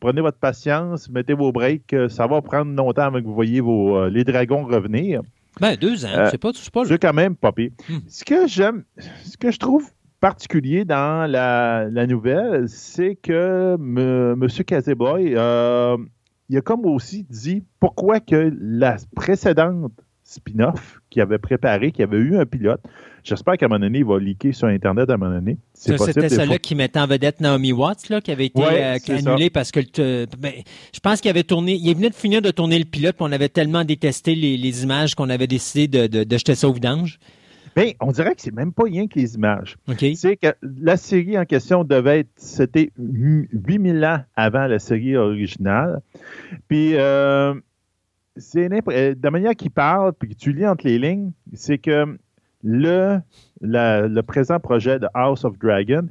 prenez 0.00 0.20
votre 0.20 0.38
patience, 0.38 1.08
mettez 1.10 1.34
vos 1.34 1.52
breaks. 1.52 1.92
Euh, 1.92 2.08
ça 2.08 2.26
va 2.26 2.40
prendre 2.42 2.74
longtemps 2.74 3.02
avant 3.02 3.20
que 3.20 3.26
vous 3.26 3.34
voyez 3.34 3.60
vos, 3.60 3.96
euh, 3.96 4.10
les 4.10 4.24
dragons 4.24 4.64
revenir. 4.64 5.22
Ben, 5.60 5.76
deux 5.76 6.04
ans, 6.04 6.08
euh, 6.14 6.28
c'est 6.30 6.38
pas, 6.38 6.52
pas 6.72 6.84
C'est 6.84 6.98
quand 6.98 7.12
même 7.12 7.36
pas 7.36 7.52
pire. 7.52 7.70
Hmm. 7.88 7.98
Ce 8.08 8.24
que 8.24 8.46
j'aime, 8.46 8.84
ce 9.24 9.36
que 9.36 9.50
je 9.50 9.58
trouve 9.58 9.90
particulier 10.20 10.84
dans 10.84 11.30
la, 11.30 12.06
nouvelle, 12.06 12.68
c'est 12.68 13.16
que 13.16 13.76
M. 13.78 14.48
Caseboy, 14.66 15.34
euh, 15.34 15.96
il 16.48 16.56
a 16.56 16.60
comme 16.60 16.84
aussi 16.86 17.26
dit 17.28 17.64
pourquoi 17.80 18.20
que 18.20 18.52
la 18.60 18.96
précédente 19.16 19.92
spin-off 20.22 21.00
qu'il 21.10 21.22
avait 21.22 21.38
préparé, 21.38 21.90
qui 21.90 22.02
avait 22.02 22.18
eu 22.18 22.36
un 22.36 22.46
pilote, 22.46 22.82
J'espère 23.22 23.56
qu'à 23.56 23.66
un 23.66 23.68
moment 23.68 23.80
donné, 23.80 23.98
il 23.98 24.04
va 24.04 24.18
leaker 24.18 24.54
sur 24.54 24.68
Internet 24.68 25.10
à 25.10 25.14
un 25.14 25.16
moment 25.16 25.34
donné. 25.34 25.58
C'était 25.74 26.28
celui 26.28 26.58
qui 26.58 26.74
mettait 26.74 27.00
en 27.00 27.06
vedette 27.06 27.40
Naomi 27.40 27.72
Watts, 27.72 28.08
là, 28.08 28.20
qui 28.20 28.30
avait 28.30 28.46
été 28.46 28.62
euh, 28.62 28.98
annulé 29.08 29.50
parce 29.50 29.70
que 29.70 29.80
ben, 30.38 30.52
je 30.92 31.00
pense 31.00 31.20
qu'il 31.20 31.30
avait 31.30 31.42
tourné, 31.42 31.74
il 31.74 31.94
venait 31.94 32.10
de 32.10 32.14
finir 32.14 32.42
de 32.42 32.50
tourner 32.50 32.78
le 32.78 32.84
pilote, 32.84 33.16
puis 33.16 33.26
on 33.28 33.32
avait 33.32 33.48
tellement 33.48 33.84
détesté 33.84 34.34
les, 34.34 34.82
images 34.82 35.14
qu'on 35.14 35.28
avait 35.28 35.46
décidé 35.46 35.88
de, 35.88 36.36
jeter 36.36 36.54
ça 36.54 36.68
au 36.68 36.72
vidange. 36.72 37.18
Bien, 37.76 37.92
on 38.00 38.10
dirait 38.10 38.34
que 38.34 38.42
c'est 38.42 38.54
même 38.54 38.72
pas 38.72 38.84
rien 38.84 39.06
que 39.06 39.18
les 39.18 39.34
images. 39.36 39.76
C'est 40.14 40.36
que 40.36 40.54
la 40.62 40.96
série 40.96 41.38
en 41.38 41.44
question 41.44 41.84
devait 41.84 42.20
être, 42.20 42.30
c'était 42.36 42.90
8000 42.98 44.04
ans 44.04 44.20
avant 44.34 44.66
la 44.66 44.78
série 44.78 45.16
originale. 45.16 46.00
Puis, 46.68 46.96
euh, 46.96 47.54
c'est 48.36 48.68
de 48.68 49.18
la 49.22 49.30
manière 49.30 49.54
qu'il 49.54 49.70
parle, 49.70 50.12
puis 50.14 50.30
que 50.30 50.34
tu 50.34 50.52
lis 50.52 50.66
entre 50.66 50.86
les 50.86 50.98
lignes, 50.98 51.32
c'est 51.52 51.78
que 51.78 52.18
le, 52.62 53.20
le 53.60 54.20
présent 54.22 54.58
projet 54.60 54.98
de 54.98 55.06
House 55.14 55.44
of 55.44 55.58
Dragon, 55.58 56.06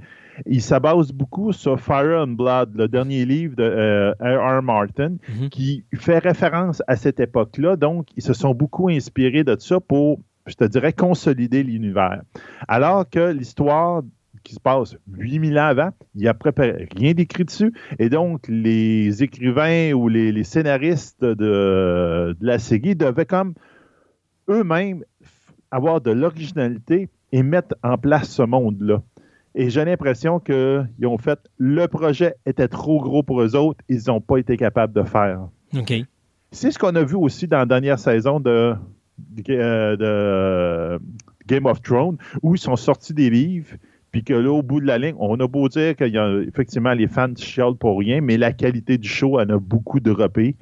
il 0.46 0.62
s'abase 0.62 1.12
beaucoup 1.12 1.52
sur 1.52 1.80
Fire 1.80 2.22
and 2.22 2.34
Blood, 2.34 2.76
le 2.76 2.88
dernier 2.88 3.26
livre 3.26 3.56
de 3.56 3.64
euh, 3.64 4.14
R. 4.22 4.62
Martin, 4.62 5.16
mhm. 5.28 5.50
qui 5.50 5.84
fait 5.96 6.20
référence 6.20 6.82
à 6.88 6.96
cette 6.96 7.20
époque-là. 7.20 7.76
Donc, 7.76 8.08
ils 8.16 8.24
se 8.24 8.34
sont 8.34 8.54
beaucoup 8.54 8.90
inspirés 8.90 9.44
de 9.44 9.56
ça 9.60 9.80
pour, 9.80 10.20
je 10.46 10.56
te 10.56 10.64
dirais, 10.64 10.94
consolider 10.94 11.64
l'univers. 11.64 12.22
Alors 12.68 13.10
que 13.10 13.32
l'histoire 13.32 14.02
qui 14.44 14.56
se 14.56 14.60
passe 14.60 14.96
8000 15.12 15.60
ans 15.60 15.66
avant, 15.66 15.90
il 16.16 16.22
n'y 16.22 16.28
a 16.28 16.36
rien 16.98 17.14
d'écrit 17.14 17.46
dessus. 17.46 17.74
Et 18.00 18.10
donc, 18.10 18.48
les 18.48 19.22
écrivains 19.22 19.92
ou 19.92 20.08
les, 20.08 20.44
scénaristes 20.44 21.22
de, 21.22 21.34
de, 21.34 22.38
la 22.40 22.60
série 22.60 22.96
devaient 22.96 23.26
comme 23.26 23.54
eux-mêmes 24.50 25.04
avoir 25.72 26.02
de 26.02 26.12
l'originalité 26.12 27.10
et 27.32 27.44
mettre 27.44 27.76
en 27.84 27.98
place 27.98 28.30
ce 28.30 28.42
monde-là. 28.42 29.02
Et 29.56 29.70
j'ai 29.70 29.84
l'impression 29.84 30.40
qu'ils 30.40 31.06
ont 31.06 31.18
fait 31.18 31.40
le 31.58 31.88
projet 31.88 32.36
était 32.46 32.68
trop 32.68 33.02
gros 33.02 33.24
pour 33.24 33.42
eux 33.42 33.56
autres, 33.56 33.84
ils 33.90 34.02
n'ont 34.08 34.22
pas 34.22 34.38
été 34.38 34.58
capables 34.58 34.94
de 34.94 35.04
faire. 35.04 35.48
OK. 35.76 35.94
C'est 36.52 36.72
ce 36.72 36.80
qu'on 36.80 36.96
a 36.96 37.04
vu 37.04 37.16
aussi 37.16 37.48
dans 37.48 37.58
la 37.58 37.66
dernière 37.66 38.00
saison 38.00 38.40
de, 38.40 38.74
de, 39.18 41.00
Game 41.48 41.66
of 41.66 41.82
Thrones, 41.82 42.18
où 42.42 42.56
ils 42.56 42.60
sont 42.60 42.76
sortis 42.76 43.14
des 43.14 43.30
livres, 43.30 43.76
puis 44.12 44.24
que 44.24 44.34
là, 44.34 44.52
au 44.52 44.64
bout 44.64 44.82
de 44.82 44.88
la 44.88 44.98
ligne, 44.98 45.16
on 45.20 45.40
a 45.40 45.48
beau 45.48 45.70
dire 45.70 45.96
qu'il 45.96 46.14
y 46.14 46.18
a 46.18 46.42
effectivement 46.48 46.94
les 46.94 47.08
fans 47.08 47.34
chialent 47.36 47.76
pour 47.76 48.00
rien, 48.00 48.22
mais 48.22 48.38
la 48.38 48.52
qualité 48.54 48.98
du 48.98 49.08
show 49.08 49.40
en 49.40 49.50
a 49.50 49.60
beaucoup 49.60 50.00
droppé. 50.00 50.56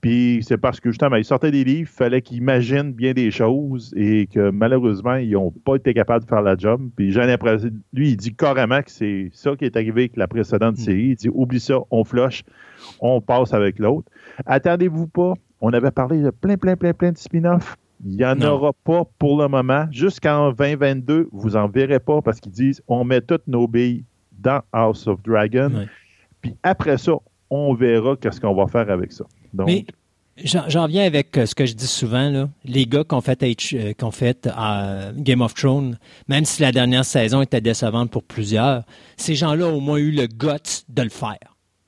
Puis 0.00 0.40
c'est 0.42 0.56
parce 0.56 0.80
que 0.80 0.90
justement, 0.90 1.16
ils 1.16 1.24
sortaient 1.24 1.50
des 1.50 1.64
livres, 1.64 1.90
il 1.92 1.96
fallait 1.96 2.22
qu'ils 2.22 2.38
imaginent 2.38 2.92
bien 2.92 3.12
des 3.12 3.30
choses 3.30 3.92
et 3.96 4.26
que 4.26 4.50
malheureusement, 4.50 5.16
ils 5.16 5.32
n'ont 5.32 5.50
pas 5.50 5.76
été 5.76 5.92
capables 5.92 6.24
de 6.24 6.28
faire 6.28 6.42
la 6.42 6.56
job. 6.56 6.88
Puis 6.96 7.12
j'ai 7.12 7.20
l'impression, 7.20 7.70
lui, 7.92 8.10
il 8.10 8.16
dit 8.16 8.34
carrément 8.34 8.80
que 8.80 8.90
c'est 8.90 9.28
ça 9.32 9.54
qui 9.56 9.66
est 9.66 9.76
arrivé 9.76 10.02
avec 10.02 10.16
la 10.16 10.26
précédente 10.26 10.78
mm. 10.78 10.80
série. 10.80 11.08
Il 11.08 11.16
dit 11.16 11.28
oublie 11.32 11.60
ça, 11.60 11.78
on 11.90 12.04
flush, 12.04 12.44
on 13.00 13.20
passe 13.20 13.52
avec 13.52 13.78
l'autre. 13.78 14.10
Attendez-vous 14.46 15.06
pas, 15.06 15.34
on 15.60 15.72
avait 15.72 15.90
parlé 15.90 16.22
de 16.22 16.30
plein, 16.30 16.56
plein, 16.56 16.76
plein, 16.76 16.94
plein 16.94 17.12
de 17.12 17.18
spin-offs. 17.18 17.76
Il 18.02 18.16
n'y 18.16 18.24
en 18.24 18.40
aura 18.40 18.72
pas 18.84 19.02
pour 19.18 19.40
le 19.42 19.48
moment. 19.48 19.86
Jusqu'en 19.90 20.52
2022, 20.52 21.28
vous 21.32 21.56
en 21.56 21.68
verrez 21.68 22.00
pas 22.00 22.22
parce 22.22 22.40
qu'ils 22.40 22.52
disent 22.52 22.82
on 22.88 23.04
met 23.04 23.20
toutes 23.20 23.46
nos 23.46 23.68
billes 23.68 24.04
dans 24.38 24.62
House 24.72 25.06
of 25.06 25.22
Dragon. 25.22 25.70
Puis 26.40 26.56
après 26.62 26.96
ça, 26.96 27.12
on 27.50 27.74
verra 27.74 28.16
qu'est-ce 28.16 28.40
qu'on 28.40 28.54
va 28.54 28.66
faire 28.66 28.90
avec 28.90 29.12
ça. 29.12 29.26
Mais 29.52 29.86
j'en 30.44 30.86
viens 30.86 31.04
avec 31.04 31.36
euh, 31.36 31.46
ce 31.46 31.54
que 31.54 31.66
je 31.66 31.74
dis 31.74 31.86
souvent, 31.86 32.30
là. 32.30 32.48
les 32.64 32.86
gars 32.86 33.04
qui 33.04 33.14
ont 33.14 33.20
fait, 33.20 33.42
euh, 33.42 34.10
fait 34.10 34.46
euh, 34.46 35.12
Game 35.16 35.40
of 35.40 35.54
Thrones, 35.54 35.98
même 36.28 36.44
si 36.44 36.62
la 36.62 36.72
dernière 36.72 37.04
saison 37.04 37.42
était 37.42 37.60
décevante 37.60 38.10
pour 38.10 38.22
plusieurs, 38.22 38.84
ces 39.16 39.34
gens-là 39.34 39.66
ont 39.66 39.76
au 39.76 39.80
moins 39.80 39.98
eu 39.98 40.10
le 40.10 40.26
guts 40.26 40.84
de 40.88 41.02
le 41.02 41.10
faire. 41.10 41.38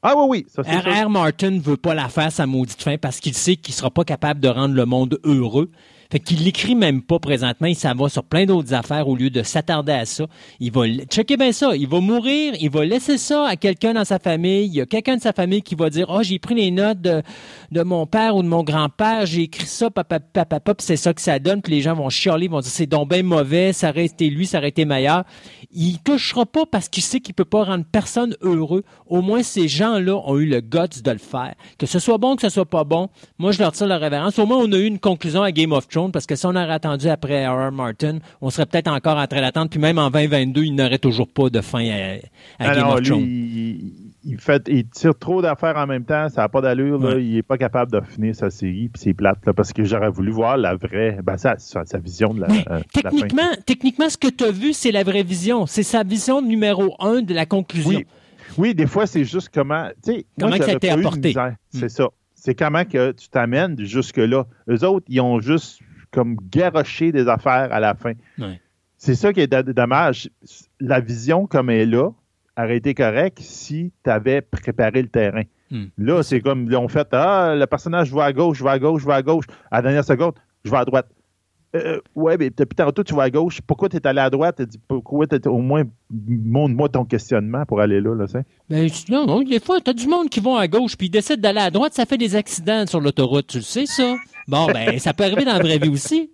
Ah 0.03 0.15
oui, 0.17 0.45
oui. 0.57 0.65
R.R. 0.67 1.09
Martin 1.09 1.51
ne 1.51 1.61
veut 1.61 1.77
pas 1.77 1.95
la 1.95 2.09
faire 2.09 2.33
sa 2.33 2.45
maudite 2.45 2.83
fin 2.83 2.99
parce 2.99 3.21
qu'il 3.21 3.35
sait 3.35 3.55
qu'il 3.55 3.73
ne 3.73 3.77
sera 3.77 3.91
pas 3.91 4.05
capable 4.05 4.41
de 4.41 4.49
rendre 4.49 4.75
le 4.75 4.85
monde 4.85 5.21
heureux. 5.23 5.71
Fait 6.13 6.21
qu'il 6.21 6.45
l'écrit 6.45 6.75
même 6.75 7.01
pas 7.01 7.19
présentement. 7.19 7.69
Il 7.69 7.75
s'en 7.75 7.95
va 7.95 8.11
sur 8.11 8.23
plein 8.23 8.45
d'autres 8.45 8.75
affaires 8.75 9.09
au 9.09 9.17
lieu 9.17 9.31
de 9.31 9.43
s'attarder 9.43 9.93
à 9.93 10.05
ça. 10.05 10.27
Il 10.61 10.71
va 10.71 10.87
checker 11.09 11.39
bien 11.39 11.53
ça. 11.53 11.75
Il 11.75 11.89
va 11.89 12.01
mourir. 12.01 12.53
Il 12.61 12.69
va 12.69 12.85
laisser 12.85 13.17
ça 13.17 13.47
à 13.47 13.57
quelqu'un 13.57 13.95
dans 13.95 14.05
sa 14.05 14.19
famille. 14.19 14.67
Il 14.67 14.75
y 14.75 14.83
a 14.83 14.85
quelqu'un 14.85 15.17
de 15.17 15.23
sa 15.23 15.33
famille 15.33 15.63
qui 15.63 15.75
va 15.75 15.89
dire, 15.89 16.09
oh, 16.11 16.23
j'ai 16.23 16.39
pris 16.39 16.55
les 16.55 16.71
notes 16.71 17.01
de, 17.01 17.23
de 17.71 17.83
mon 17.83 18.05
père 18.05 18.37
ou 18.37 18.43
de 18.43 18.47
mon 18.47 18.63
grand-père. 18.63 19.25
J'ai 19.25 19.45
écrit 19.45 19.65
ça, 19.65 19.89
papa, 19.89 20.21
papa, 20.21 20.61
papa, 20.61 20.75
c'est 20.85 20.99
ça 20.99 21.15
que 21.15 21.23
ça 21.23 21.39
donne. 21.39 21.63
Puis 21.63 21.73
les 21.73 21.81
gens 21.81 21.95
vont 21.95 22.11
chialer, 22.11 22.47
vont 22.47 22.61
dire, 22.61 22.71
c'est 22.71 22.85
donc 22.85 23.09
bien 23.09 23.23
mauvais. 23.23 23.73
Ça 23.73 23.89
aurait 23.89 24.05
été 24.05 24.29
lui, 24.29 24.45
ça 24.45 24.59
aurait 24.59 24.69
été 24.69 24.85
meilleur. 24.85 25.25
Il 25.73 25.99
touchera 26.01 26.45
pas 26.45 26.67
parce 26.67 26.91
qu'il 26.91 27.03
sait 27.03 27.21
qu'il 27.21 27.33
peut 27.33 27.47
pas 27.47 27.65
rendre 27.65 27.87
personne 27.91 28.37
heureux. 28.43 28.85
Au 29.07 29.23
moins, 29.23 29.43
ces 29.43 29.67
gens-là 29.67 30.21
ont 30.27 30.37
eu 30.37 30.45
le 30.45 30.61
guts 30.61 31.01
de 31.03 31.11
le 31.11 31.17
faire. 31.17 31.55
Que 31.79 31.87
ce 31.87 31.99
soit 31.99 32.19
bon, 32.19 32.37
que 32.37 32.43
ce 32.43 32.51
soit 32.51 32.67
pas 32.67 32.85
bon, 32.85 33.09
moi, 33.39 33.51
je 33.51 33.61
leur 33.61 33.73
tire 33.73 33.87
la 33.87 33.97
révérence. 33.97 34.39
Au 34.39 34.45
moins, 34.45 34.59
on 34.59 34.71
a 34.73 34.77
eu 34.77 34.85
une 34.85 34.99
conclusion 34.99 35.43
à 35.43 35.53
Game 35.53 35.73
of 35.73 35.89
Thrones 35.89 36.02
parce 36.11 36.27
que 36.27 36.35
si 36.37 36.47
on 36.47 36.51
aurait 36.51 36.71
attendu 36.71 37.09
après 37.09 37.47
R.R. 37.47 37.73
Martin, 37.73 38.19
on 38.41 38.51
serait 38.51 38.67
peut-être 38.67 38.89
encore 38.89 39.19
en 39.19 39.27
train 39.27 39.41
d'attendre. 39.41 39.71
Puis 39.71 39.79
même 39.79 39.99
en 39.99 40.11
2022, 40.11 40.65
il 40.65 40.75
n'aurait 40.75 40.99
toujours 40.99 41.29
pas 41.29 41.51
de 41.51 41.61
fin 41.61 41.85
à, 41.89 42.17
ah 42.59 42.75
Game 42.75 42.89
of 42.89 43.03
Thrones. 43.03 43.23
Il, 44.25 44.39
fait, 44.39 44.63
il 44.69 44.87
tire 44.87 45.19
trop 45.19 45.43
d'affaires 45.43 45.77
en 45.77 45.87
même 45.87 46.05
temps, 46.05 46.29
ça 46.29 46.43
n'a 46.43 46.49
pas 46.49 46.61
d'allure. 46.61 47.19
Il 47.19 47.35
n'est 47.35 47.43
pas 47.43 47.59
capable 47.59 47.91
de 47.91 48.01
finir 48.01 48.35
sa 48.35 48.51
série, 48.51 48.89
puis 48.89 49.03
c'est 49.03 49.15
plate. 49.15 49.39
parce 49.57 49.73
que 49.73 49.85
j'aurais 49.85 50.11
voulu 50.11 50.31
voir 50.31 50.57
la 50.57 50.77
vraie, 50.77 51.19
ben, 51.23 51.37
sa, 51.37 51.57
sa, 51.59 51.99
vision 51.99 52.33
de 52.33 52.41
la, 52.41 52.49
euh, 52.71 52.81
techniquement, 52.93 53.51
Techniquement, 53.67 54.09
ce 54.09 54.17
que 54.17 54.29
tu 54.29 54.45
as 54.45 54.51
vu, 54.51 54.73
c'est 54.73 54.93
la 54.93 55.03
vraie 55.03 55.23
vision. 55.23 55.67
C'est 55.67 55.83
sa 55.83 56.03
vision 56.05 56.41
numéro 56.41 56.95
un 57.01 57.23
de 57.23 57.35
la 57.35 57.47
conclusion. 57.47 57.99
Oui. 57.99 58.07
Oui, 58.59 58.75
des 58.75 58.87
fois, 58.87 59.07
c'est 59.07 59.25
juste 59.25 59.51
comment. 59.53 59.89
Comment 60.39 60.57
ça 60.57 60.65
a 60.65 60.73
été 60.73 60.91
apporté. 60.91 61.35
C'est 61.71 61.87
hmm. 61.87 61.89
ça. 61.89 62.09
C'est 62.35 62.55
comment 62.55 62.85
que 62.85 63.13
tu 63.13 63.29
t'amènes 63.29 63.79
jusque-là. 63.79 64.47
Eux 64.69 64.85
autres, 64.85 65.07
ils 65.09 65.21
ont 65.21 65.41
juste 65.41 65.79
comme 66.13 66.37
garoché 66.51 67.11
des 67.11 67.27
affaires 67.29 67.73
à 67.73 67.81
la 67.81 67.95
fin. 67.95 68.13
C'est 68.97 69.17
ça 69.17 69.33
qui 69.33 69.41
est 69.41 69.49
dommage. 69.49 70.31
La 70.79 71.01
vision 71.01 71.47
comme 71.47 71.71
elle 71.71 71.81
est 71.81 71.87
là 71.87 72.11
aurait 72.57 72.77
été 72.77 72.95
correcte 72.95 73.39
si 73.41 73.93
tu 74.05 74.11
avais 74.11 74.43
préparé 74.43 75.03
le 75.03 75.09
terrain. 75.09 75.43
Hmm. 75.71 75.87
Là, 75.99 76.23
c'est 76.23 76.41
comme 76.41 76.67
ils 76.67 76.77
ont 76.77 76.87
fait 76.87 77.09
Ah, 77.13 77.55
le 77.57 77.67
personnage 77.67 78.13
va 78.13 78.25
à 78.25 78.33
gauche, 78.33 78.61
va 78.63 78.73
à 78.73 78.79
gauche, 78.79 79.05
va 79.05 79.17
à 79.17 79.23
gauche. 79.23 79.47
À 79.71 79.79
la 79.79 79.83
dernière 79.83 80.05
seconde, 80.05 80.35
je 80.65 80.71
vais 80.71 80.77
à 80.77 80.85
droite. 80.85 81.09
Euh, 81.75 82.01
ouais, 82.15 82.37
mais 82.37 82.51
depuis 82.51 82.77
tantôt, 82.77 83.03
tu 83.03 83.15
vas 83.15 83.23
à 83.23 83.31
gauche. 83.31 83.63
Pourquoi 83.63 83.89
tu 83.89 83.97
es 83.97 84.07
allé 84.07 84.21
à 84.21 84.29
droite? 84.29 84.61
Dit, 84.61 84.79
pourquoi 84.87 85.27
tu 85.27 85.49
au 85.49 85.59
moins 85.59 85.85
montre-moi 86.11 86.91
ton 86.91 87.07
questionnement 87.07 87.65
pour 87.65 87.81
aller 87.81 88.01
là, 88.01 88.15
là, 88.15 88.27
ça? 88.27 88.43
Ben, 88.69 88.89
non, 89.09 89.25
non, 89.25 89.43
des 89.43 89.59
fois, 89.59 89.81
t'as 89.81 89.95
du 89.95 90.07
monde 90.07 90.29
qui 90.29 90.41
vont 90.41 90.57
à 90.57 90.69
gauche, 90.69 90.97
puis 90.97 91.07
ils 91.07 91.11
décident 91.11 91.41
d'aller 91.41 91.61
à 91.61 91.71
droite, 91.71 91.95
ça 91.95 92.05
fait 92.05 92.19
des 92.19 92.37
accidents 92.37 92.87
sur 92.87 93.01
l'autoroute, 93.01 93.47
tu 93.47 93.59
le 93.59 93.63
sais, 93.63 93.87
ça? 93.87 94.15
Bon, 94.53 94.67
ben, 94.67 94.99
ça 94.99 95.15
peut 95.15 95.25
arriver 95.25 95.47
dans 95.47 95.55
la 95.55 95.61
vraie 95.61 95.79
vie 95.79 95.89
aussi. 95.89 96.29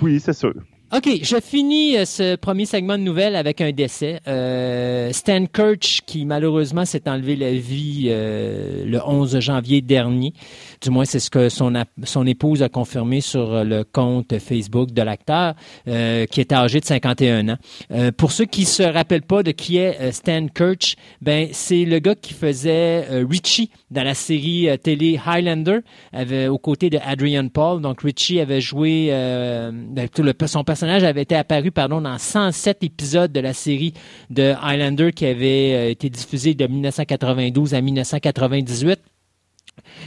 Oui, 0.00 0.18
c'est 0.18 0.32
sûr. 0.32 0.54
OK, 0.96 1.08
je 1.22 1.40
finis 1.40 1.98
euh, 1.98 2.04
ce 2.06 2.36
premier 2.36 2.64
segment 2.64 2.96
de 2.96 3.02
nouvelles 3.02 3.36
avec 3.36 3.60
un 3.60 3.70
décès. 3.70 4.20
Euh, 4.28 5.12
Stan 5.12 5.44
Kirch, 5.44 6.02
qui 6.06 6.24
malheureusement 6.24 6.86
s'est 6.86 7.06
enlevé 7.06 7.36
la 7.36 7.52
vie 7.52 8.06
euh, 8.08 8.84
le 8.86 8.98
11 9.04 9.40
janvier 9.40 9.82
dernier. 9.82 10.32
Du 10.84 10.90
moins, 10.90 11.06
c'est 11.06 11.18
ce 11.18 11.30
que 11.30 11.48
son, 11.48 12.26
épouse 12.26 12.62
a 12.62 12.68
confirmé 12.68 13.22
sur 13.22 13.64
le 13.64 13.84
compte 13.84 14.38
Facebook 14.38 14.92
de 14.92 15.00
l'acteur, 15.00 15.54
qui 15.86 16.40
est 16.40 16.52
âgé 16.52 16.80
de 16.80 16.84
51 16.84 17.48
ans. 17.48 17.56
pour 18.18 18.32
ceux 18.32 18.44
qui 18.44 18.66
se 18.66 18.82
rappellent 18.82 19.22
pas 19.22 19.42
de 19.42 19.50
qui 19.50 19.78
est 19.78 20.12
Stan 20.12 20.46
Kirch, 20.48 20.96
ben 21.22 21.48
c'est 21.52 21.86
le 21.86 22.00
gars 22.00 22.14
qui 22.14 22.34
faisait 22.34 23.06
Richie 23.24 23.70
dans 23.90 24.02
la 24.02 24.12
série 24.12 24.68
télé 24.82 25.18
Highlander, 25.24 25.78
avait, 26.12 26.48
aux 26.48 26.58
côtés 26.58 26.90
de 26.90 26.98
Adrian 27.02 27.48
Paul. 27.48 27.80
Donc 27.80 28.02
Richie 28.02 28.40
avait 28.40 28.60
joué 28.60 29.08
ben, 29.10 30.08
son 30.46 30.64
personnage 30.64 31.02
avait 31.02 31.22
été 31.22 31.34
apparu 31.34 31.70
pardon, 31.70 32.00
dans 32.00 32.18
107 32.18 32.82
épisodes 32.82 33.32
de 33.32 33.40
la 33.40 33.52
série 33.52 33.94
de 34.30 34.54
Highlander 34.62 35.12
qui 35.12 35.26
avait 35.26 35.74
euh, 35.74 35.90
été 35.90 36.10
diffusée 36.10 36.54
de 36.54 36.66
1992 36.66 37.74
à 37.74 37.80
1998. 37.80 39.00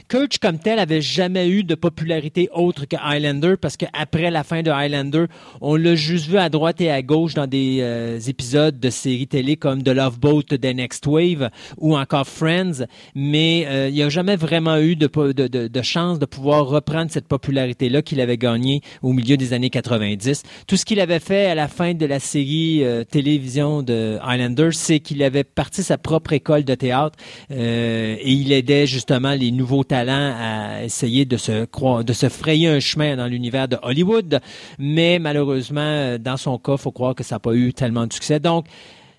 Kurtz, 0.07 0.37
comme 0.37 0.59
tel, 0.59 0.79
avait 0.79 1.01
jamais 1.01 1.49
eu 1.49 1.63
de 1.63 1.75
popularité 1.75 2.49
autre 2.53 2.85
que 2.85 2.95
Highlander 2.95 3.55
parce 3.59 3.77
qu'après 3.77 4.31
la 4.31 4.43
fin 4.43 4.61
de 4.61 4.71
Highlander, 4.71 5.25
on 5.61 5.75
l'a 5.75 5.95
juste 5.95 6.27
vu 6.27 6.37
à 6.37 6.49
droite 6.49 6.81
et 6.81 6.89
à 6.89 7.01
gauche 7.01 7.33
dans 7.33 7.47
des 7.47 7.79
euh, 7.81 8.19
épisodes 8.19 8.79
de 8.79 8.89
séries 8.89 9.27
télé 9.27 9.57
comme 9.57 9.83
The 9.83 9.89
Love 9.89 10.19
Boat, 10.19 10.43
The 10.43 10.63
Next 10.63 11.05
Wave 11.07 11.49
ou 11.77 11.97
encore 11.97 12.27
Friends, 12.27 12.85
mais 13.15 13.65
euh, 13.67 13.89
il 13.89 13.95
n'y 13.95 14.03
a 14.03 14.09
jamais 14.09 14.35
vraiment 14.35 14.77
eu 14.77 14.95
de, 14.95 15.81
chance 15.81 16.19
de 16.19 16.25
pouvoir 16.25 16.67
reprendre 16.67 17.11
cette 17.11 17.27
popularité-là 17.27 18.01
qu'il 18.01 18.21
avait 18.21 18.37
gagnée 18.37 18.81
au 19.01 19.13
milieu 19.13 19.37
des 19.37 19.53
années 19.53 19.69
90. 19.69 20.43
Tout 20.67 20.77
ce 20.77 20.85
qu'il 20.85 20.99
avait 20.99 21.19
fait 21.19 21.47
à 21.47 21.55
la 21.55 21.67
fin 21.67 21.93
de 21.93 22.05
la 22.05 22.19
série 22.19 22.83
euh, 22.83 23.03
télévision 23.03 23.83
de 23.83 24.17
Highlander, 24.21 24.69
c'est 24.71 24.99
qu'il 24.99 25.23
avait 25.23 25.43
parti 25.43 25.83
sa 25.83 25.97
propre 25.97 26.33
école 26.33 26.63
de 26.63 26.75
théâtre 26.75 27.17
et 27.49 28.31
il 28.31 28.51
aidait 28.51 28.87
justement 28.87 29.33
les 29.33 29.51
nouveaux 29.57 29.83
talent 29.83 30.35
à 30.39 30.83
essayer 30.83 31.25
de 31.25 31.37
se, 31.37 31.65
de 32.03 32.13
se 32.13 32.29
frayer 32.29 32.69
un 32.69 32.79
chemin 32.79 33.17
dans 33.17 33.27
l'univers 33.27 33.67
de 33.67 33.77
Hollywood, 33.81 34.39
mais 34.79 35.19
malheureusement, 35.19 36.17
dans 36.17 36.37
son 36.37 36.57
cas, 36.57 36.77
faut 36.77 36.91
croire 36.91 37.15
que 37.15 37.23
ça 37.23 37.35
n'a 37.35 37.39
pas 37.39 37.53
eu 37.53 37.73
tellement 37.73 38.07
de 38.07 38.13
succès. 38.13 38.39
Donc, 38.39 38.67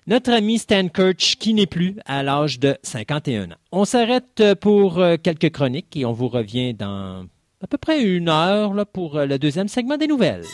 notre 0.07 0.31
ami 0.31 0.57
Stan 0.57 0.87
Kirch, 0.87 1.35
qui 1.37 1.53
n'est 1.53 1.67
plus 1.67 1.97
à 2.05 2.23
l'âge 2.23 2.59
de 2.59 2.77
51 2.81 3.51
ans. 3.51 3.55
On 3.71 3.85
s'arrête 3.85 4.43
pour 4.59 4.97
euh, 4.97 5.17
quelques 5.21 5.51
chroniques 5.51 5.95
et 5.95 6.03
on 6.03 6.13
vous 6.13 6.29
revient 6.29 6.73
dans 6.73 7.27
à 7.61 7.67
peu 7.67 7.77
près 7.77 8.01
une 8.01 8.29
heure 8.29 8.73
là, 8.73 8.85
pour 8.85 9.17
euh, 9.17 9.25
le 9.25 9.37
deuxième 9.37 9.67
segment 9.67 9.97
des 9.97 10.07
nouvelles. 10.07 10.45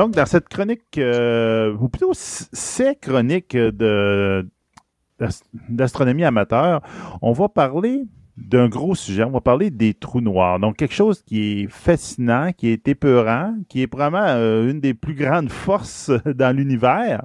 Donc, 0.00 0.12
dans 0.12 0.24
cette 0.24 0.48
chronique, 0.48 0.96
euh, 0.96 1.76
ou 1.78 1.90
plutôt 1.90 2.12
ces 2.14 2.96
chroniques 2.96 3.54
d'astronomie 5.68 6.24
amateur, 6.24 6.80
on 7.20 7.32
va 7.32 7.50
parler 7.50 8.04
d'un 8.38 8.70
gros 8.70 8.94
sujet. 8.94 9.24
On 9.24 9.30
va 9.30 9.42
parler 9.42 9.68
des 9.68 9.92
trous 9.92 10.22
noirs. 10.22 10.58
Donc, 10.58 10.76
quelque 10.76 10.94
chose 10.94 11.20
qui 11.20 11.42
est 11.42 11.66
fascinant, 11.68 12.52
qui 12.56 12.68
est 12.68 12.88
épeurant, 12.88 13.54
qui 13.68 13.82
est 13.82 13.86
probablement 13.86 14.24
euh, 14.24 14.70
une 14.70 14.80
des 14.80 14.94
plus 14.94 15.12
grandes 15.12 15.50
forces 15.50 16.10
dans 16.24 16.56
l'univers. 16.56 17.22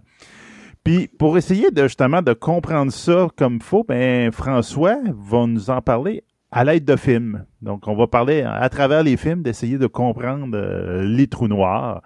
Puis, 0.84 1.08
pour 1.08 1.38
essayer 1.38 1.72
de 1.72 1.84
justement 1.84 2.22
de 2.22 2.34
comprendre 2.34 2.92
ça 2.92 3.30
comme 3.38 3.62
faut, 3.62 3.86
ben, 3.86 4.34
François 4.34 4.98
va 5.18 5.48
nous 5.48 5.70
en 5.70 5.82
parler 5.82 6.26
à 6.52 6.66
l'aide 6.66 6.84
de 6.84 6.98
films. 6.98 7.46
Donc, 7.62 7.88
on 7.88 7.96
va 7.96 8.08
parler 8.08 8.42
à 8.42 8.68
travers 8.68 9.02
les 9.02 9.16
films 9.16 9.44
d'essayer 9.44 9.78
de 9.78 9.88
comprendre 9.88 10.58
euh, 10.58 11.04
les 11.04 11.28
trous 11.28 11.48
noirs. 11.48 12.02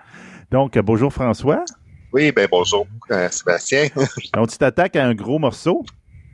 Donc, 0.51 0.77
bonjour 0.79 1.13
François. 1.13 1.63
Oui, 2.11 2.31
ben 2.31 2.47
bonjour 2.49 2.87
euh, 3.11 3.29
Sébastien. 3.29 3.87
Donc, 4.33 4.49
tu 4.49 4.57
t'attaques 4.57 4.95
à 4.95 5.05
un 5.05 5.13
gros 5.13 5.37
morceau? 5.37 5.85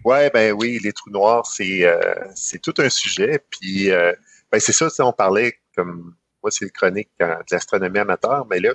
Ouais, 0.06 0.30
ben 0.30 0.54
oui, 0.54 0.80
les 0.82 0.94
trous 0.94 1.10
noirs, 1.10 1.46
c'est 1.46 1.86
euh, 1.86 2.00
c'est 2.34 2.62
tout 2.62 2.74
un 2.78 2.90
sujet. 2.90 3.44
Puis, 3.50 3.92
euh, 3.92 4.14
ben 4.52 4.60
c'est 4.60 4.72
ça, 4.72 4.88
on 5.00 5.12
parlait 5.12 5.56
comme 5.76 6.16
moi, 6.42 6.50
c'est 6.50 6.64
le 6.64 6.72
chronique 6.72 7.10
de 7.20 7.26
l'astronomie 7.52 8.00
amateur, 8.00 8.46
mais 8.50 8.62
là, 8.62 8.70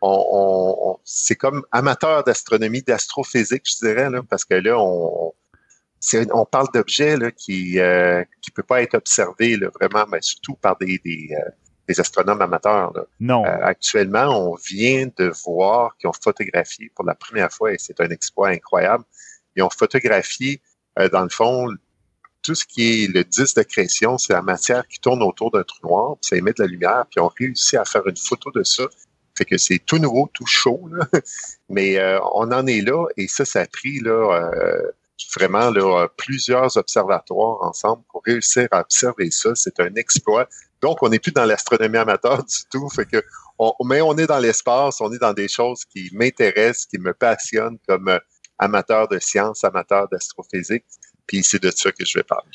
on, 0.00 0.96
c'est 1.04 1.36
comme 1.36 1.64
amateur 1.70 2.24
d'astronomie, 2.24 2.80
d'astrophysique, 2.80 3.64
je 3.66 3.86
dirais, 3.86 4.08
là, 4.08 4.22
parce 4.22 4.46
que 4.46 4.54
là, 4.54 4.78
on, 4.78 5.34
on 6.32 6.44
parle 6.46 6.68
d'objets 6.72 7.18
qui 7.36 7.78
euh, 7.78 8.24
qui 8.40 8.52
peut 8.52 8.62
pas 8.62 8.80
être 8.80 8.94
observés 8.94 9.56
là, 9.58 9.68
vraiment, 9.78 10.06
mais 10.10 10.22
surtout 10.22 10.54
par 10.54 10.78
des, 10.78 10.98
des 11.04 11.28
des 11.88 11.98
astronomes 11.98 12.42
amateurs. 12.42 12.92
Non. 13.18 13.44
Euh, 13.44 13.58
actuellement, 13.62 14.50
on 14.50 14.54
vient 14.54 15.08
de 15.16 15.32
voir 15.44 15.96
qu'ils 15.96 16.08
ont 16.08 16.12
photographié 16.12 16.92
pour 16.94 17.04
la 17.04 17.14
première 17.14 17.50
fois, 17.50 17.72
et 17.72 17.78
c'est 17.78 18.00
un 18.00 18.10
exploit 18.10 18.48
incroyable, 18.50 19.04
ils 19.56 19.62
ont 19.62 19.70
photographié, 19.70 20.60
euh, 20.98 21.08
dans 21.08 21.22
le 21.22 21.30
fond, 21.30 21.68
tout 22.42 22.54
ce 22.54 22.64
qui 22.64 23.04
est 23.04 23.06
le 23.08 23.24
disque 23.24 23.56
de 23.56 23.62
création, 23.62 24.18
c'est 24.18 24.34
la 24.34 24.42
matière 24.42 24.86
qui 24.86 25.00
tourne 25.00 25.22
autour 25.22 25.50
d'un 25.50 25.64
trou 25.64 25.78
noir, 25.86 26.16
ça 26.20 26.36
émet 26.36 26.52
de 26.52 26.62
la 26.62 26.68
lumière, 26.68 27.04
puis 27.10 27.18
ils 27.18 27.20
ont 27.20 27.32
réussi 27.36 27.76
à 27.76 27.84
faire 27.84 28.06
une 28.06 28.16
photo 28.16 28.50
de 28.50 28.62
ça. 28.62 28.84
Fait 29.36 29.44
que 29.44 29.56
c'est 29.56 29.78
tout 29.78 29.98
nouveau, 29.98 30.28
tout 30.32 30.46
chaud, 30.46 30.88
là. 30.92 31.06
mais 31.68 31.98
euh, 31.98 32.20
on 32.34 32.52
en 32.52 32.66
est 32.66 32.82
là, 32.82 33.06
et 33.16 33.28
ça, 33.28 33.44
ça 33.44 33.62
a 33.62 33.66
pris 33.66 34.00
là, 34.00 34.50
vraiment 35.34 35.70
là, 35.70 36.06
plusieurs 36.16 36.76
observatoires 36.76 37.62
ensemble 37.62 38.02
pour 38.10 38.22
réussir 38.24 38.68
à 38.70 38.80
observer 38.80 39.30
ça. 39.30 39.54
C'est 39.54 39.80
un 39.80 39.94
exploit. 39.94 40.48
Donc, 40.80 41.02
on 41.02 41.08
n'est 41.08 41.18
plus 41.18 41.32
dans 41.32 41.44
l'astronomie 41.44 41.98
amateur 41.98 42.44
du 42.44 42.56
tout. 42.70 42.88
Fait 42.88 43.06
que 43.06 43.22
mais 43.84 44.00
on 44.00 44.16
est 44.16 44.26
dans 44.26 44.38
l'espace, 44.38 45.00
on 45.00 45.12
est 45.12 45.18
dans 45.18 45.32
des 45.32 45.48
choses 45.48 45.84
qui 45.84 46.10
m'intéressent, 46.12 46.86
qui 46.86 46.98
me 46.98 47.12
passionnent 47.12 47.78
comme 47.88 48.08
euh, 48.08 48.18
amateur 48.58 49.08
de 49.08 49.18
science, 49.18 49.64
amateur 49.64 50.08
d'astrophysique. 50.08 50.84
Puis 51.26 51.42
c'est 51.42 51.62
de 51.62 51.70
ça 51.70 51.90
que 51.90 52.04
je 52.04 52.18
vais 52.18 52.22
parler. 52.22 52.50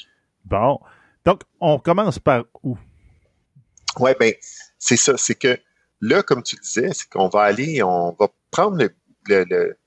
Bon. 0.45 0.79
Donc, 1.25 1.41
on 1.59 1.79
commence 1.79 2.19
par 2.19 2.43
où? 2.63 2.77
Oui, 3.99 4.11
ben, 4.19 4.33
c'est 4.79 4.97
ça. 4.97 5.17
C'est 5.17 5.35
que 5.35 5.57
là, 6.01 6.23
comme 6.23 6.43
tu 6.43 6.55
disais, 6.57 6.89
c'est 6.93 7.09
qu'on 7.09 7.29
va 7.29 7.43
aller, 7.43 7.83
on 7.83 8.15
va 8.19 8.27
prendre 8.51 8.77
le, 8.77 8.89
le, 9.27 9.77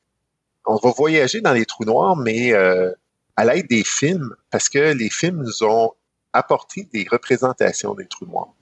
on 0.64 0.76
va 0.76 0.90
voyager 0.90 1.40
dans 1.40 1.52
les 1.52 1.66
trous 1.66 1.84
noirs, 1.84 2.16
mais 2.16 2.52
euh, 2.52 2.92
à 3.36 3.44
l'aide 3.44 3.68
des 3.68 3.84
films, 3.84 4.34
parce 4.50 4.68
que 4.68 4.92
les 4.92 5.10
films 5.10 5.42
nous 5.42 5.64
ont 5.64 5.92
apporté 6.36 6.88
des 6.92 7.06
représentations 7.10 7.94
des 7.94 8.06
trous 8.06 8.26
noirs. 8.26 8.54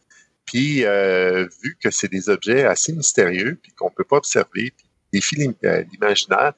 Puis, 0.47 0.85
euh, 0.85 1.49
vu 1.63 1.77
que 1.81 1.91
c'est 1.91 2.09
des 2.09 2.29
objets 2.29 2.65
assez 2.65 2.93
mystérieux, 2.93 3.59
puis 3.63 3.73
qu'on 3.73 3.91
peut 3.91 4.05
pas 4.05 4.17
observer, 4.17 4.73
puis 4.77 4.87
défient 5.13 5.55
euh, 5.65 5.85
l'imaginaire, 5.93 6.53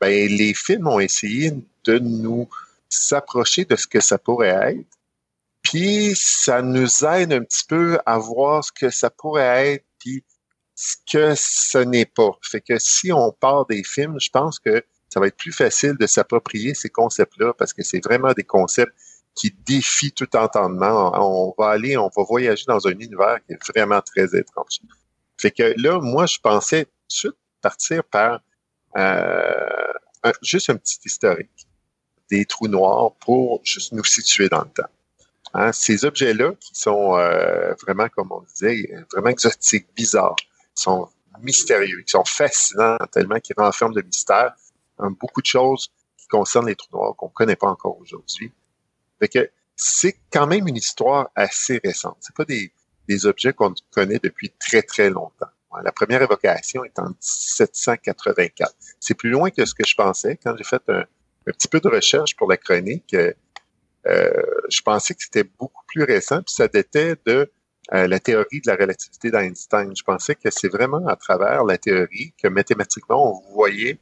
ben, 0.00 0.28
les 0.28 0.54
films 0.54 0.86
ont 0.86 1.00
essayé 1.00 1.52
de 1.84 1.98
nous 1.98 2.48
s'approcher 2.88 3.64
de 3.64 3.76
ce 3.76 3.86
que 3.86 4.00
ça 4.00 4.18
pourrait 4.18 4.76
être. 4.76 4.86
Puis, 5.62 6.14
ça 6.14 6.62
nous 6.62 7.04
aide 7.04 7.32
un 7.32 7.42
petit 7.42 7.64
peu 7.68 7.98
à 8.06 8.18
voir 8.18 8.64
ce 8.64 8.70
que 8.70 8.90
ça 8.90 9.10
pourrait 9.10 9.74
être, 9.74 9.84
puis 9.98 10.22
ce 10.76 10.96
que 11.10 11.34
ce 11.36 11.78
n'est 11.78 12.04
pas. 12.06 12.30
Fait 12.42 12.60
que 12.60 12.78
si 12.78 13.12
on 13.12 13.32
part 13.32 13.66
des 13.66 13.82
films, 13.82 14.20
je 14.20 14.30
pense 14.30 14.60
que 14.60 14.84
ça 15.08 15.18
va 15.18 15.28
être 15.28 15.36
plus 15.36 15.52
facile 15.52 15.96
de 15.98 16.06
s'approprier 16.06 16.74
ces 16.74 16.90
concepts-là 16.90 17.54
parce 17.54 17.72
que 17.72 17.82
c'est 17.82 18.04
vraiment 18.04 18.32
des 18.32 18.44
concepts 18.44 18.92
qui 19.36 19.54
défient 19.66 20.12
tout 20.12 20.34
entendement. 20.34 21.12
On 21.14 21.54
va 21.56 21.70
aller, 21.70 21.96
on 21.96 22.08
va 22.08 22.24
voyager 22.24 22.64
dans 22.66 22.84
un 22.88 22.92
univers 22.92 23.38
qui 23.46 23.52
est 23.52 23.68
vraiment 23.68 24.00
très 24.00 24.34
étrange. 24.34 24.80
Fait 25.38 25.50
que 25.50 25.74
là, 25.76 26.00
moi, 26.00 26.26
je 26.26 26.38
pensais 26.38 26.86
tout 26.86 26.90
de 26.90 27.12
suite 27.12 27.36
partir 27.60 28.02
par 28.04 28.40
euh, 28.96 29.92
juste 30.42 30.70
un 30.70 30.76
petit 30.76 30.98
historique 31.04 31.50
des 32.30 32.46
trous 32.46 32.68
noirs 32.68 33.12
pour 33.20 33.60
juste 33.62 33.92
nous 33.92 34.04
situer 34.04 34.48
dans 34.48 34.62
le 34.62 34.70
temps. 34.70 34.90
Hein, 35.54 35.70
ces 35.72 36.04
objets-là 36.04 36.52
qui 36.58 36.74
sont 36.74 37.16
euh, 37.16 37.74
vraiment, 37.82 38.08
comme 38.08 38.32
on 38.32 38.42
disait, 38.42 38.90
vraiment 39.12 39.28
exotiques, 39.28 39.86
bizarres, 39.94 40.36
sont 40.74 41.08
mystérieux, 41.42 42.02
qui 42.02 42.10
sont 42.10 42.24
fascinants 42.24 42.96
tellement 43.12 43.38
qu'ils 43.38 43.54
renferment 43.58 43.94
de 43.94 44.02
mystère, 44.02 44.54
beaucoup 45.20 45.42
de 45.42 45.46
choses 45.46 45.90
qui 46.16 46.26
concernent 46.28 46.66
les 46.66 46.74
trous 46.74 46.88
noirs 46.92 47.14
qu'on 47.16 47.26
ne 47.26 47.32
connaît 47.32 47.56
pas 47.56 47.68
encore 47.68 47.98
aujourd'hui. 48.00 48.50
Fait 49.18 49.28
que 49.28 49.50
c'est 49.74 50.16
quand 50.32 50.46
même 50.46 50.68
une 50.68 50.76
histoire 50.76 51.30
assez 51.34 51.80
récente. 51.82 52.16
C'est 52.20 52.34
pas 52.34 52.44
des, 52.44 52.72
des 53.08 53.26
objets 53.26 53.52
qu'on 53.52 53.74
connaît 53.90 54.20
depuis 54.22 54.52
très, 54.58 54.82
très 54.82 55.10
longtemps. 55.10 55.48
La 55.82 55.92
première 55.92 56.22
évocation 56.22 56.84
est 56.84 56.98
en 56.98 57.08
1784. 57.08 58.74
C'est 59.00 59.14
plus 59.14 59.30
loin 59.30 59.50
que 59.50 59.64
ce 59.64 59.74
que 59.74 59.86
je 59.86 59.94
pensais. 59.94 60.38
Quand 60.42 60.56
j'ai 60.56 60.64
fait 60.64 60.82
un, 60.88 61.04
petit 61.44 61.68
peu 61.68 61.80
de 61.80 61.88
recherche 61.88 62.34
pour 62.34 62.48
la 62.48 62.56
chronique, 62.56 63.14
euh, 63.14 64.32
je 64.70 64.80
pensais 64.82 65.14
que 65.14 65.22
c'était 65.22 65.44
beaucoup 65.44 65.84
plus 65.86 66.04
récent, 66.04 66.42
puis 66.42 66.54
ça 66.54 66.68
datait 66.68 67.16
de 67.26 67.50
euh, 67.92 68.06
la 68.06 68.18
théorie 68.18 68.60
de 68.60 68.70
la 68.70 68.76
relativité 68.76 69.30
d'Einstein. 69.30 69.94
Je 69.94 70.02
pensais 70.02 70.34
que 70.34 70.50
c'est 70.50 70.68
vraiment 70.68 71.06
à 71.06 71.16
travers 71.16 71.64
la 71.64 71.78
théorie 71.78 72.32
que 72.42 72.48
mathématiquement, 72.48 73.32
on 73.32 73.52
voyait 73.52 73.98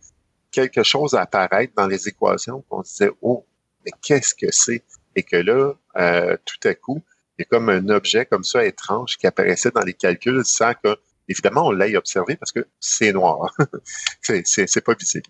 quelque 0.51 0.83
chose 0.85 1.15
apparaître 1.15 1.73
dans 1.77 1.87
les 1.87 2.09
équations 2.09 2.65
qu'on 2.69 2.83
disait, 2.83 3.11
oh, 3.21 3.45
mais 3.85 3.93
qu'est-ce 4.01 4.35
que 4.35 4.51
c'est? 4.51 4.85
Et 5.17 5.23
que 5.23 5.37
là, 5.37 5.75
euh, 5.97 6.37
tout 6.45 6.69
à 6.69 6.75
coup, 6.75 7.03
il 7.39 7.43
y 7.43 7.45
a 7.45 7.49
comme 7.49 7.69
un 7.69 7.89
objet 7.89 8.27
comme 8.27 8.45
ça 8.45 8.65
étrange 8.65 9.17
qui 9.17 9.27
apparaissait 9.27 9.71
dans 9.71 9.83
les 9.83 9.95
calculs 9.95 10.45
sans 10.45 10.75
que, 10.75 10.97
évidemment, 11.29 11.67
on 11.67 11.73
l'ait 11.73 11.97
observé 11.97 12.37
parce 12.37 12.53
que 12.53 12.67
c'est 12.81 13.13
noir. 13.13 13.55
c'est 14.23 14.85
pas 14.85 14.95
visible. 14.95 15.27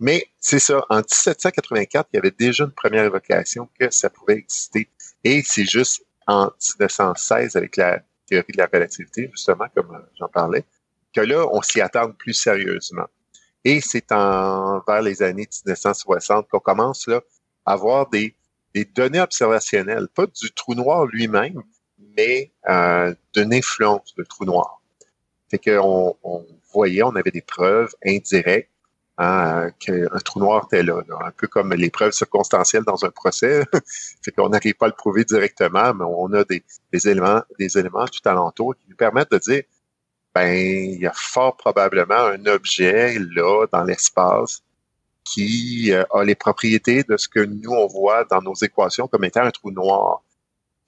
Mais 0.00 0.26
c'est 0.40 0.58
ça, 0.58 0.84
en 0.90 0.98
1784, 0.98 2.08
il 2.12 2.16
y 2.16 2.18
avait 2.18 2.34
déjà 2.36 2.64
une 2.64 2.72
première 2.72 3.04
évocation 3.04 3.68
que 3.78 3.90
ça 3.90 4.10
pouvait 4.10 4.34
exister. 4.34 4.88
Et 5.22 5.42
c'est 5.42 5.64
juste 5.64 6.04
en 6.26 6.50
1916 6.78 7.56
avec 7.56 7.76
la 7.76 8.02
théorie 8.26 8.52
de 8.52 8.58
la 8.58 8.68
relativité, 8.72 9.30
justement, 9.32 9.66
comme 9.74 9.94
euh, 9.94 10.00
j'en 10.18 10.28
parlais, 10.28 10.64
que 11.14 11.20
là, 11.20 11.46
on 11.52 11.62
s'y 11.62 11.80
attend 11.80 12.10
plus 12.10 12.34
sérieusement. 12.34 13.06
Et 13.64 13.80
c'est 13.80 14.12
en 14.12 14.80
vers 14.86 15.02
les 15.02 15.22
années 15.22 15.48
1960 15.66 16.48
qu'on 16.48 16.60
commence 16.60 17.06
là, 17.06 17.22
à 17.64 17.72
avoir 17.72 18.08
des, 18.10 18.34
des 18.74 18.84
données 18.84 19.20
observationnelles, 19.20 20.08
pas 20.14 20.26
du 20.26 20.50
trou 20.52 20.74
noir 20.74 21.06
lui-même, 21.06 21.62
mais 22.16 22.52
euh, 22.68 23.14
d'une 23.32 23.54
influence 23.54 24.14
de 24.16 24.24
trou 24.24 24.44
noir. 24.44 24.82
Fait 25.50 25.58
qu'on 25.58 26.16
on 26.22 26.46
voyait, 26.72 27.02
on 27.02 27.14
avait 27.14 27.30
des 27.30 27.40
preuves 27.40 27.94
indirectes 28.04 28.70
hein, 29.18 29.70
qu'un 29.78 30.18
trou 30.24 30.40
noir 30.40 30.66
était 30.66 30.82
là, 30.82 31.00
un 31.24 31.30
peu 31.30 31.46
comme 31.46 31.72
les 31.72 31.90
preuves 31.90 32.12
circonstancielles 32.12 32.84
dans 32.84 33.04
un 33.04 33.10
procès. 33.10 33.64
fait 34.22 34.32
qu'on 34.32 34.48
n'arrive 34.48 34.74
pas 34.74 34.86
à 34.86 34.88
le 34.88 34.94
prouver 34.94 35.24
directement, 35.24 35.94
mais 35.94 36.04
on 36.06 36.32
a 36.32 36.44
des, 36.44 36.64
des, 36.92 37.08
éléments, 37.08 37.42
des 37.58 37.78
éléments 37.78 38.06
tout 38.06 38.28
alentour 38.28 38.74
qui 38.76 38.86
nous 38.88 38.96
permettent 38.96 39.30
de 39.30 39.38
dire, 39.38 39.62
ben, 40.34 40.52
il 40.52 41.00
y 41.00 41.06
a 41.06 41.12
fort 41.14 41.56
probablement 41.56 42.14
un 42.14 42.44
objet 42.46 43.18
là 43.20 43.66
dans 43.72 43.84
l'espace 43.84 44.64
qui 45.24 45.92
euh, 45.92 46.04
a 46.12 46.24
les 46.24 46.34
propriétés 46.34 47.02
de 47.02 47.16
ce 47.16 47.28
que 47.28 47.40
nous 47.40 47.70
on 47.70 47.86
voit 47.86 48.24
dans 48.24 48.42
nos 48.42 48.54
équations 48.54 49.08
comme 49.08 49.24
étant 49.24 49.42
un 49.42 49.50
trou 49.50 49.70
noir. 49.70 50.22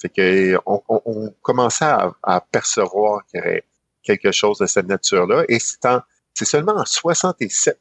Fait 0.01 0.09
que 0.11 0.59
on, 0.66 0.82
on, 0.89 1.01
on 1.07 1.34
commençait 1.43 1.87
à, 1.87 2.12
à 2.22 2.41
percevoir 2.41 3.24
qu'il 3.26 3.41
y 3.41 3.43
aurait 3.43 3.64
quelque 4.03 4.32
chose 4.32 4.59
de 4.59 4.66
cette 4.66 4.87
nature-là. 4.87 5.45
Et 5.49 5.59
c'est 5.59 6.45
seulement 6.45 6.76
en 6.76 6.84
67 6.84 7.78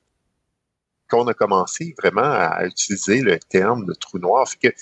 qu'on 1.09 1.27
a 1.27 1.33
commencé 1.33 1.93
vraiment 1.97 2.23
à 2.23 2.65
utiliser 2.65 3.21
le 3.21 3.37
terme 3.39 3.85
de 3.85 3.93
trou 3.93 4.17
noir. 4.17 4.47
Fait 4.49 4.69
que 4.69 4.75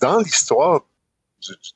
dans 0.00 0.18
l'histoire 0.18 0.82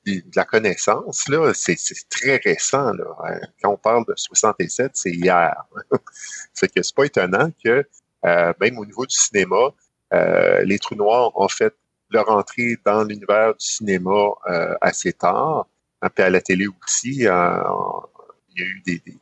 de 0.06 0.22
la 0.34 0.44
connaissance, 0.44 1.28
là, 1.28 1.52
c'est 1.54 1.76
très 2.08 2.36
récent. 2.36 2.92
Là. 2.92 3.04
Hein. 3.24 3.40
Quand 3.62 3.70
on 3.70 3.76
parle 3.76 4.04
de 4.06 4.14
67, 4.16 4.92
c'est 4.94 5.10
hier. 5.10 5.54
fait 6.54 6.68
que 6.68 6.82
c'est 6.82 6.94
pas 6.94 7.04
étonnant 7.04 7.50
que 7.64 7.86
même 8.24 8.78
au 8.78 8.84
niveau 8.84 9.06
du 9.06 9.16
cinéma, 9.16 9.72
euh, 10.12 10.62
les 10.62 10.78
trous 10.78 10.96
noirs 10.96 11.30
ont 11.38 11.48
fait 11.48 11.74
leur 12.10 12.28
entrée 12.28 12.76
dans 12.84 13.04
l'univers 13.04 13.54
du 13.54 13.64
cinéma 13.64 14.30
euh, 14.48 14.74
assez 14.80 15.12
tard. 15.12 15.66
Puis 16.14 16.24
à 16.24 16.30
la 16.30 16.40
télé 16.40 16.66
aussi, 16.66 17.10
il 17.10 17.22
y 17.22 17.28
a 17.28 17.62
eu 18.56 18.82
des, 18.86 18.98
des, 19.06 19.16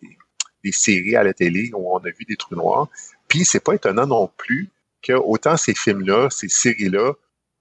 des, 0.64 0.72
séries 0.72 1.16
à 1.16 1.22
la 1.22 1.34
télé 1.34 1.70
où 1.74 1.92
on 1.92 1.99
a 1.99 2.11
vu 2.11 2.24
des 2.26 2.36
trous 2.36 2.55
noirs. 2.55 2.88
Puis 3.26 3.44
c'est 3.44 3.61
pas 3.61 3.74
étonnant 3.74 4.07
non 4.07 4.30
plus 4.36 4.70
que 5.03 5.12
autant 5.12 5.57
ces 5.57 5.74
films-là, 5.74 6.28
ces 6.30 6.49
séries-là, 6.49 7.12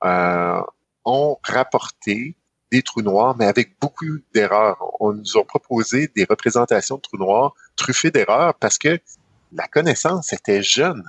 euh, 0.04 0.62
ont 1.04 1.38
rapporté 1.44 2.36
des 2.72 2.82
trous 2.82 3.02
noirs, 3.02 3.36
mais 3.38 3.46
avec 3.46 3.80
beaucoup 3.80 4.20
d'erreurs. 4.34 4.78
On 5.00 5.14
nous 5.14 5.38
a 5.38 5.44
proposé 5.44 6.10
des 6.16 6.26
représentations 6.26 6.98
de 6.98 7.02
trous 7.02 7.18
noirs 7.18 7.54
truffées 7.76 8.12
d'erreurs 8.12 8.54
parce 8.56 8.78
que 8.78 9.00
la 9.52 9.68
connaissance 9.68 10.34
était 10.34 10.62
jeune 10.62 11.04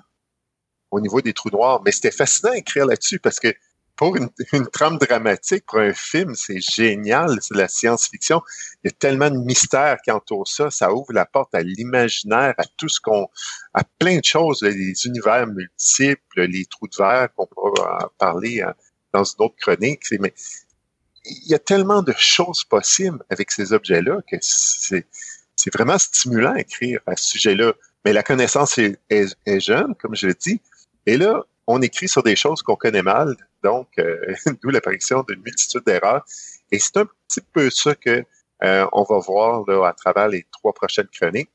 au 0.91 1.01
niveau 1.01 1.21
des 1.21 1.33
trous 1.33 1.51
noirs. 1.51 1.83
Mais 1.85 1.93
c'était 1.93 2.11
fascinant 2.11 2.53
d'écrire 2.53 2.87
là-dessus 2.87 3.19
parce 3.19 3.41
que 3.41 3.55
pour 3.99 4.15
une, 4.17 4.31
trame 4.73 4.97
dramatique, 4.97 5.65
pour 5.67 5.81
un 5.81 5.93
film, 5.93 6.35
c'est 6.37 6.61
génial, 6.61 7.37
c'est 7.43 7.57
la 7.57 7.67
science-fiction. 7.67 8.41
Il 8.83 8.89
y 8.89 8.95
a 8.95 8.97
tellement 8.97 9.29
de 9.29 9.39
mystères 9.39 9.99
qui 10.05 10.13
entourent 10.13 10.47
ça, 10.47 10.71
ça 10.71 10.95
ouvre 10.95 11.13
la 11.13 11.27
porte 11.27 11.53
à 11.55 11.63
l'imaginaire, 11.63 12.55
à 12.59 12.65
tout 12.77 12.89
ce 12.89 13.01
qu'on, 13.01 13.29
à 13.75 13.83
plein 13.99 14.19
de 14.19 14.25
choses, 14.25 14.63
les 14.63 14.95
univers 15.05 15.49
multiples, 15.49 16.43
les 16.43 16.65
trous 16.67 16.87
de 16.87 16.97
verre 16.97 17.29
qu'on 17.35 17.47
pourra 17.47 18.13
parler 18.19 18.63
hein, 18.63 18.73
dans 19.13 19.25
une 19.25 19.45
autre 19.45 19.57
chronique. 19.61 20.05
Mais 20.21 20.33
il 21.25 21.51
y 21.51 21.55
a 21.55 21.59
tellement 21.59 22.03
de 22.03 22.15
choses 22.17 22.63
possibles 22.63 23.19
avec 23.31 23.51
ces 23.51 23.73
objets-là 23.73 24.21
que 24.31 24.37
c'est, 24.41 25.09
c'est 25.57 25.75
vraiment 25.75 25.99
stimulant 25.99 26.55
à 26.55 26.61
écrire 26.61 27.01
à 27.07 27.17
ce 27.17 27.31
sujet-là. 27.31 27.73
Mais 28.05 28.13
la 28.13 28.23
connaissance 28.23 28.79
est 28.79 29.61
jeune, 29.61 29.97
comme 29.97 30.15
je 30.15 30.29
l'ai 30.29 30.35
dit. 30.35 30.61
Et 31.09 31.17
là, 31.17 31.43
on 31.67 31.81
écrit 31.81 32.07
sur 32.07 32.23
des 32.23 32.37
choses 32.37 32.61
qu'on 32.61 32.77
connaît 32.77 33.03
mal, 33.03 33.35
donc 33.65 33.89
euh, 33.99 34.35
d'où 34.63 34.69
l'apparition 34.69 35.25
d'une 35.27 35.41
multitude 35.41 35.83
d'erreurs. 35.87 36.23
Et 36.71 36.79
c'est 36.79 36.99
un 36.99 37.07
petit 37.07 37.41
peu 37.41 37.71
ça 37.71 37.95
que 37.95 38.23
euh, 38.63 38.87
on 38.93 39.05
va 39.05 39.19
voir 39.19 39.65
là, 39.67 39.89
à 39.89 39.95
travers 39.95 40.29
les 40.29 40.45
trois 40.53 40.75
prochaines 40.75 41.07
chroniques. 41.07 41.49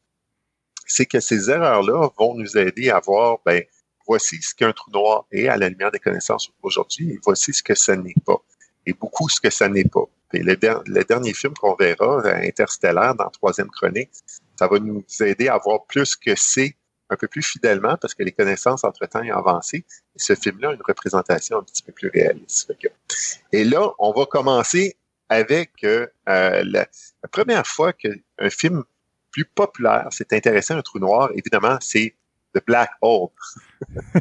C'est 0.88 1.06
que 1.06 1.20
ces 1.20 1.52
erreurs-là 1.52 2.10
vont 2.18 2.34
nous 2.34 2.58
aider 2.58 2.90
à 2.90 3.00
voir, 3.00 3.42
ben, 3.46 3.62
voici 4.08 4.42
ce 4.42 4.56
qu'un 4.56 4.74
trou 4.74 4.90
noir 4.90 5.28
est 5.32 5.48
à 5.48 5.56
la 5.56 5.70
lumière 5.70 5.92
des 5.92 6.00
connaissances 6.00 6.52
aujourd'hui, 6.64 7.12
et 7.12 7.20
voici 7.24 7.54
ce 7.54 7.62
que 7.62 7.76
ça 7.76 7.96
n'est 7.96 8.16
pas, 8.26 8.42
et 8.88 8.94
beaucoup 8.94 9.30
ce 9.30 9.40
que 9.40 9.52
ça 9.52 9.70
n'est 9.70 9.86
pas. 9.86 10.06
Et 10.34 10.42
le, 10.42 10.56
dernier 10.56 11.34
film 11.36 11.54
qu'on 11.54 11.76
verra, 11.76 12.24
Interstellaire, 12.42 13.14
dans 13.14 13.26
la 13.26 13.30
troisième 13.30 13.70
chronique, 13.70 14.10
ça 14.58 14.66
va 14.68 14.80
nous 14.80 15.06
aider 15.22 15.48
à 15.48 15.60
voir 15.60 15.86
plus 15.86 16.16
que 16.16 16.34
c'est 16.36 16.76
un 17.10 17.16
peu 17.16 17.28
plus 17.28 17.44
fidèlement 17.44 17.98
parce 17.98 18.14
que 18.14 18.24
les 18.24 18.32
connaissances 18.32 18.84
entre-temps 18.84 19.22
ont 19.22 19.38
avancé. 19.38 19.86
Et 20.16 20.20
ce 20.20 20.36
film-là 20.36 20.70
a 20.70 20.74
une 20.74 20.82
représentation 20.82 21.60
un 21.60 21.64
petit 21.64 21.84
peu 21.84 21.92
plus 21.92 22.10
réaliste. 22.10 22.74
Et 23.52 23.64
là, 23.64 23.90
on 24.00 24.12
va 24.12 24.26
commencer 24.26 24.98
avec 25.30 25.84
euh, 25.84 26.08
la, 26.26 26.88
première 27.32 27.66
fois 27.66 27.94
qu'un 27.94 28.50
film 28.50 28.84
plus 29.32 29.46
populaire, 29.46 30.08
c'est 30.12 30.32
intéressant, 30.34 30.78
un 30.78 30.82
trou 30.82 31.00
noir, 31.00 31.30
évidemment, 31.36 31.78
c'est 31.82 32.16
The 32.54 32.64
Black 32.66 32.92
Hole. 33.02 33.30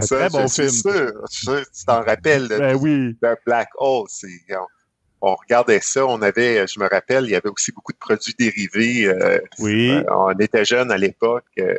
c'est 0.00 0.12
un 0.14 0.28
très 0.28 0.30
bon 0.30 0.48
film. 0.48 0.70
Sûr, 0.70 1.28
tu 1.28 1.84
t'en 1.86 2.02
rappelles 2.02 2.48
ben 2.48 2.76
oui. 2.76 3.16
The 3.22 3.36
Black 3.44 3.68
Hole. 3.76 4.08
On, 5.20 5.34
regardait 5.34 5.80
ça, 5.80 6.06
on 6.06 6.22
avait, 6.22 6.66
je 6.66 6.80
me 6.80 6.88
rappelle, 6.88 7.24
il 7.24 7.30
y 7.30 7.36
avait 7.36 7.48
aussi 7.48 7.72
beaucoup 7.72 7.92
de 7.92 7.98
produits 7.98 8.34
dérivés. 8.38 9.06
Euh, 9.06 9.38
oui. 9.58 9.90
Euh, 9.90 10.02
on 10.10 10.32
était 10.38 10.64
jeunes 10.64 10.90
à 10.90 10.96
l'époque. 10.96 11.44
Euh, 11.58 11.74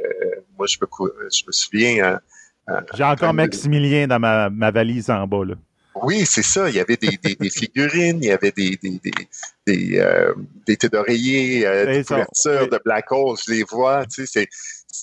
moi, 0.57 0.67
je 0.67 0.77
me, 0.79 0.87
je 1.31 1.43
me 1.47 1.51
souviens. 1.51 2.19
Hein, 2.67 2.83
J'ai 2.93 3.03
encore 3.03 3.33
Maximilien 3.33 4.07
dans 4.07 4.19
ma, 4.19 4.49
ma 4.49 4.71
valise 4.71 5.09
en 5.09 5.25
bas. 5.25 5.45
Là. 5.45 5.55
Oui, 5.95 6.23
c'est 6.25 6.43
ça. 6.43 6.69
Il 6.69 6.75
y 6.75 6.79
avait 6.79 6.97
des, 6.97 7.17
des, 7.21 7.35
des, 7.35 7.49
figurines, 7.49 8.19
il 8.21 8.27
y 8.27 8.31
avait 8.31 8.51
des 8.51 8.77
des 8.81 8.99
des 9.67 10.01
des, 10.65 10.89
d'oreiller, 10.89 11.61
des 11.85 12.03
couvertures 12.03 12.69
de 12.69 12.79
Black 12.83 13.11
Hole. 13.11 13.37
Je 13.45 13.53
les 13.53 13.63
vois. 13.63 14.05
Tu 14.05 14.25
sais, 14.25 14.31
c'est 14.31 14.49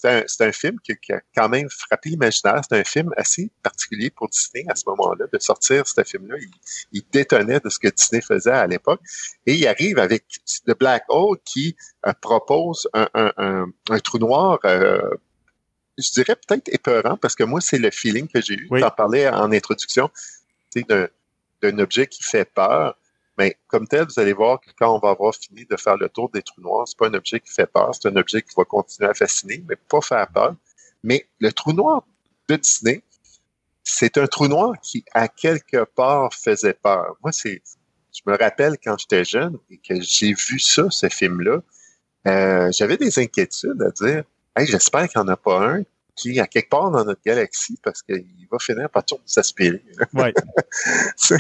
un, 0.05 0.22
c'est 0.26 0.45
un 0.45 0.53
film 0.53 0.78
qui, 0.80 0.97
qui, 0.97 1.12
a 1.12 1.20
quand 1.34 1.49
même 1.49 1.68
frappé 1.70 2.11
l'imaginaire. 2.11 2.61
C'est 2.68 2.78
un 2.78 2.84
film 2.84 3.12
assez 3.16 3.51
particulier 3.62 4.11
pour 4.11 4.28
Disney 4.28 4.64
à 4.68 4.74
ce 4.74 4.84
moment-là 4.86 5.26
de 5.32 5.39
sortir 5.39 5.86
ce 5.86 6.03
film-là. 6.05 6.36
Il, 6.41 6.51
il, 6.93 7.03
détonnait 7.11 7.61
de 7.61 7.68
ce 7.68 7.78
que 7.78 7.89
Disney 7.89 8.20
faisait 8.20 8.51
à 8.51 8.66
l'époque 8.66 9.01
et 9.47 9.55
il 9.55 9.66
arrive 9.66 9.99
avec 9.99 10.24
The 10.66 10.78
Black 10.78 11.05
Hole 11.09 11.39
qui 11.45 11.76
euh, 12.07 12.12
propose 12.20 12.89
un, 12.95 13.09
un, 13.14 13.32
un, 13.36 13.66
un, 13.91 13.99
trou 14.01 14.18
noir. 14.18 14.59
Euh, 14.64 15.01
je 15.97 16.12
dirais 16.12 16.36
peut-être 16.36 16.68
épeurant 16.72 17.16
parce 17.16 17.34
que 17.34 17.45
moi 17.45 17.61
c'est 17.61 17.78
le 17.78 17.91
feeling 17.91 18.28
que 18.28 18.41
j'ai 18.41 18.55
eu. 18.55 18.68
Oui. 18.70 18.80
T'en 18.80 18.91
parlais 18.91 19.28
en 19.28 19.53
introduction 19.53 20.11
d'un 20.76 21.78
objet 21.78 22.07
qui 22.07 22.22
fait 22.22 22.45
peur. 22.45 22.97
Mais 23.39 23.57
comme 23.68 23.86
tel, 23.86 24.05
vous 24.05 24.18
allez 24.18 24.32
voir 24.32 24.61
que 24.61 24.70
quand 24.76 24.95
on 24.95 24.99
va 24.99 25.11
avoir 25.11 25.32
fini 25.32 25.64
de 25.64 25.76
faire 25.76 25.97
le 25.97 26.09
tour 26.09 26.28
des 26.28 26.43
trous 26.43 26.61
noirs, 26.61 26.89
c'est 26.89 26.99
pas 26.99 27.07
un 27.07 27.14
objet 27.14 27.39
qui 27.39 27.53
fait 27.53 27.66
peur, 27.66 27.95
c'est 27.95 28.09
un 28.09 28.16
objet 28.16 28.43
qui 28.43 28.53
va 28.57 28.64
continuer 28.64 29.09
à 29.09 29.14
fasciner, 29.14 29.64
mais 29.68 29.76
pas 29.76 30.01
faire 30.01 30.26
peur. 30.28 30.57
Mais 31.05 31.28
le 31.39 31.53
trou 31.53 31.72
noir 31.72 32.05
de 32.49 32.57
Disney, 32.57 33.03
c'est 33.84 34.18
un 34.18 34.26
trou 34.26 34.49
noir 34.49 34.74
qui, 34.82 35.05
à 35.12 35.28
quelque 35.28 35.84
part, 35.84 36.34
faisait 36.34 36.74
peur. 36.74 37.16
Moi, 37.22 37.30
c'est, 37.30 37.62
je 38.12 38.20
me 38.26 38.36
rappelle 38.36 38.76
quand 38.82 38.99
j'étais 38.99 39.24
jeune 39.24 39.57
et 39.70 39.78
que 39.78 40.01
j'ai 40.01 40.34
vu 40.34 40.59
ça, 40.59 40.91
ce 40.91 41.09
film-là, 41.09 41.61
euh, 42.26 42.70
j'avais 42.72 42.97
des 42.97 43.20
inquiétudes 43.20 43.80
à 43.80 43.91
dire, 43.91 44.24
hey, 44.57 44.66
j'espère 44.66 45.09
qu'il 45.09 45.20
n'y 45.20 45.28
en 45.28 45.32
a 45.32 45.36
pas 45.36 45.64
un 45.64 45.82
qui, 46.16 46.41
à 46.41 46.49
quelque 46.49 46.70
part 46.70 46.91
dans 46.91 47.05
notre 47.05 47.22
galaxie, 47.24 47.78
parce 47.82 48.03
qu'il 48.03 48.49
va 48.51 48.59
finir 48.59 48.91
par 48.91 49.05
tout 49.05 49.20
s'aspirer. 49.24 49.84
Ouais. 50.12 50.34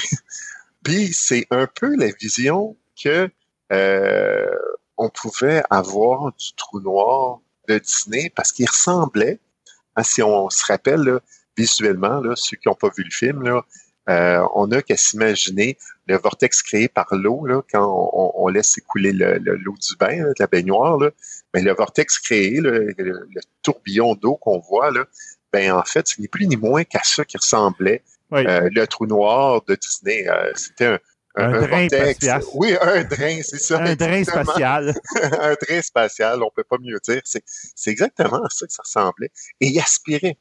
C'est 1.12 1.46
un 1.50 1.66
peu 1.66 1.94
la 1.96 2.10
vision 2.18 2.76
que 3.02 3.28
euh, 3.72 4.56
on 4.96 5.10
pouvait 5.10 5.62
avoir 5.70 6.32
du 6.32 6.54
trou 6.56 6.80
noir 6.80 7.40
de 7.68 7.78
Disney 7.78 8.32
parce 8.34 8.52
qu'il 8.52 8.66
ressemblait, 8.66 9.38
si 10.02 10.22
on 10.22 10.48
se 10.48 10.64
rappelle 10.64 11.20
visuellement, 11.56 12.22
ceux 12.36 12.56
qui 12.56 12.68
n'ont 12.68 12.74
pas 12.74 12.88
vu 12.96 13.04
le 13.04 13.10
film, 13.10 13.60
euh, 14.08 14.46
on 14.54 14.68
n'a 14.68 14.80
qu'à 14.80 14.96
s'imaginer 14.96 15.76
le 16.06 16.16
vortex 16.16 16.62
créé 16.62 16.88
par 16.88 17.14
l'eau 17.14 17.46
quand 17.70 18.10
on, 18.34 18.48
laisse 18.48 18.78
écouler 18.78 19.12
l'eau 19.12 19.34
le, 19.38 19.58
du 19.58 19.96
bain, 19.98 20.16
de 20.16 20.34
la 20.38 20.46
baignoire. 20.46 20.98
Mais 21.52 21.60
le 21.60 21.74
vortex 21.74 22.18
créé, 22.18 22.60
le, 22.60 22.94
tourbillon 23.62 24.14
d'eau 24.14 24.36
qu'on 24.36 24.60
voit, 24.60 24.90
ben 25.52 25.72
en 25.72 25.82
fait, 25.82 26.08
ce 26.08 26.20
n'est 26.20 26.28
plus 26.28 26.46
ni 26.46 26.56
moins 26.56 26.84
qu'à 26.84 27.02
ça 27.02 27.26
qui 27.26 27.36
ressemblait 27.36 28.02
oui. 28.30 28.46
euh, 28.46 28.68
le 28.72 28.86
trou 28.86 29.06
noir 29.06 29.62
de 29.66 29.74
Disney. 29.74 30.28
Euh, 30.28 30.52
C'était 30.54 30.86
un, 30.86 30.98
un, 31.36 31.54
un, 31.54 31.60
drain 31.60 31.88
vortex. 31.88 32.10
spatial. 32.16 32.42
Oui, 32.54 32.74
un 32.80 33.04
drain, 33.04 33.40
c'est 33.42 33.58
ça. 33.58 33.80
Un 33.80 33.94
drain 33.94 34.24
spatial. 34.24 34.94
un 35.40 35.54
drain 35.54 35.82
spatial, 35.82 36.42
on 36.42 36.50
peut 36.50 36.64
pas 36.64 36.78
mieux 36.80 36.98
dire. 37.02 37.22
C'est 37.24 37.90
exactement 37.90 38.44
à 38.44 38.48
ça 38.50 38.66
que 38.66 38.72
ça 38.72 38.82
ressemblait. 38.84 39.30
Et 39.60 39.68
il 39.68 39.78
aspirait. 39.80 40.38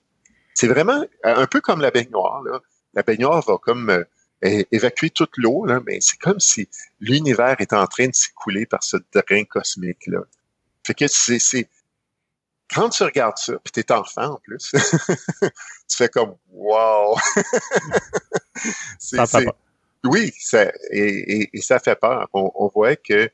C'est 0.53 0.67
vraiment 0.67 1.03
un 1.23 1.45
peu 1.45 1.61
comme 1.61 1.81
la 1.81 1.91
baignoire. 1.91 2.41
Là 2.43 2.59
la 2.97 3.03
baignoire 3.03 3.43
va 3.45 3.57
comme 3.59 3.91
euh, 3.91 4.63
évacuer 4.71 5.11
toute 5.11 5.37
l'eau, 5.37 5.67
mais 5.85 5.99
c'est 6.01 6.19
comme 6.19 6.39
si 6.39 6.67
l'univers 6.99 7.55
est 7.59 7.73
en 7.73 7.85
train 7.85 8.07
de 8.07 8.15
s'écouler 8.15 8.65
par 8.65 8.83
ce 8.83 8.97
drain 9.13 9.43
cosmique-là. 9.43 10.21
Fait 10.85 10.95
que 10.95 11.05
c'est, 11.07 11.69
quand 12.73 12.89
tu 12.89 13.03
regardes 13.03 13.37
ça, 13.37 13.53
puis 13.63 13.71
t'es 13.71 13.91
enfant 13.91 14.33
en 14.33 14.37
plus, 14.37 14.71
tu 15.87 15.97
fais 15.97 16.09
comme 16.09 16.35
wow. 16.49 17.17
ça 18.99 19.25
fait 19.25 19.45
peur. 19.45 19.55
Oui, 20.05 20.33
ça, 20.39 20.71
et, 20.91 21.41
et, 21.41 21.49
et, 21.53 21.61
ça 21.61 21.79
fait 21.79 21.95
peur. 21.95 22.29
On, 22.33 22.51
on 22.55 22.67
voit 22.67 22.95
que 22.95 23.29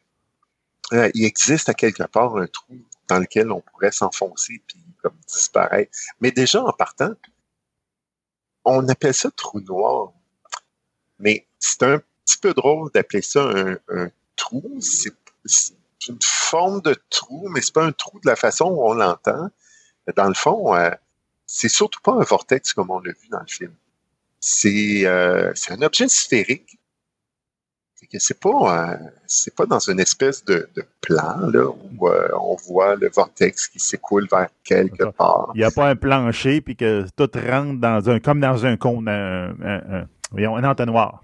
euh, 0.94 1.12
il 1.14 1.26
existe 1.26 1.70
à 1.70 1.74
quelque 1.74 2.04
part 2.04 2.38
un 2.38 2.48
trou 2.48 2.78
dans 3.08 3.20
lequel 3.20 3.52
on 3.52 3.62
pourrait 3.62 3.92
s'enfoncer 3.92 4.62
puis 4.68 4.80
comme 5.02 5.18
disparaître. 5.28 5.92
Mais 6.20 6.32
déjà 6.32 6.64
en 6.64 6.72
partant, 6.72 7.14
on 8.66 8.88
appelle 8.88 9.14
ça 9.14 9.30
trou 9.32 9.60
noir. 9.62 10.14
Mais 11.20 11.48
c'est 11.60 11.84
un 11.84 12.02
petit 12.26 12.38
peu 12.38 12.54
drôle 12.54 12.92
d'appeler 12.92 13.22
ça 13.22 13.44
un, 13.44 13.78
un 13.90 14.10
trou. 14.36 14.80
C'est 14.80 15.14
une 16.10 16.20
forme 16.22 16.82
de 16.82 16.95
trou, 17.10 17.47
mais 17.49 17.62
c'est 17.62 17.74
pas 17.74 17.86
un 17.86 17.91
trou 17.91 18.20
de 18.20 18.30
la 18.30 18.36
façon 18.36 18.66
où 18.66 18.88
on 18.88 18.93
l'entend. 18.93 19.49
Dans 20.16 20.28
le 20.28 20.34
fond, 20.34 20.76
euh, 20.76 20.91
c'est 21.45 21.70
surtout 21.70 22.01
pas 22.01 22.14
un 22.14 22.24
vortex 22.24 22.74
comme 22.74 22.89
on 22.91 22.99
l'a 22.99 23.12
vu 23.12 23.28
dans 23.30 23.39
le 23.39 23.47
film. 23.47 23.74
C'est 24.39 25.06
euh, 25.06 25.54
un 25.70 25.82
objet 25.82 26.08
sphérique 26.10 26.80
c'est 28.20 28.39
pas 28.39 28.93
euh, 28.93 28.97
c'est 29.28 29.56
pas 29.56 29.66
dans 29.66 29.80
une 29.80 29.99
espèce 29.99 30.43
de, 30.45 30.70
de 30.76 30.84
plan 31.01 31.38
là 31.51 31.66
où 31.68 32.08
euh, 32.08 32.28
on 32.39 32.56
voit 32.56 32.95
le 32.95 33.10
vortex 33.10 33.68
qui 33.68 33.80
s'écoule 33.80 34.28
vers 34.30 34.49
quelque 34.64 35.06
part. 35.12 35.51
Il 35.56 35.60
n'y 35.60 35.64
a 35.64 35.72
pas 35.72 35.89
un 35.89 35.95
plancher 35.95 36.62
puis 36.62 36.76
que 36.76 37.06
tout 37.16 37.30
rentre 37.36 37.80
dans 37.80 38.10
un 38.10 38.20
comme 38.20 38.39
dans 38.39 38.66
un 38.66 38.78
cône 38.78 39.08
un, 39.08 39.56
un, 39.64 40.06
un, 40.36 40.56
un 40.56 40.64
entonnoir. 40.64 41.24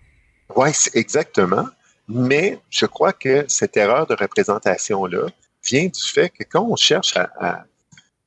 Oui, 0.56 0.70
exactement. 0.94 1.68
Mais 2.12 2.60
je 2.72 2.88
crois 2.88 3.14
que 3.14 3.46
cette 3.48 3.78
erreur 3.78 4.08
de 4.08 4.16
représentation 4.16 5.06
là 5.06 5.28
vient 5.64 5.86
du 5.86 6.02
fait 6.02 6.30
que 6.30 6.44
quand 6.44 6.68
on 6.68 6.76
cherche 6.76 7.16
à, 7.16 7.32
à, 7.40 7.66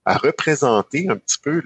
à 0.04 0.16
représenter 0.16 1.08
un 1.08 1.16
petit 1.16 1.38
peu 1.38 1.60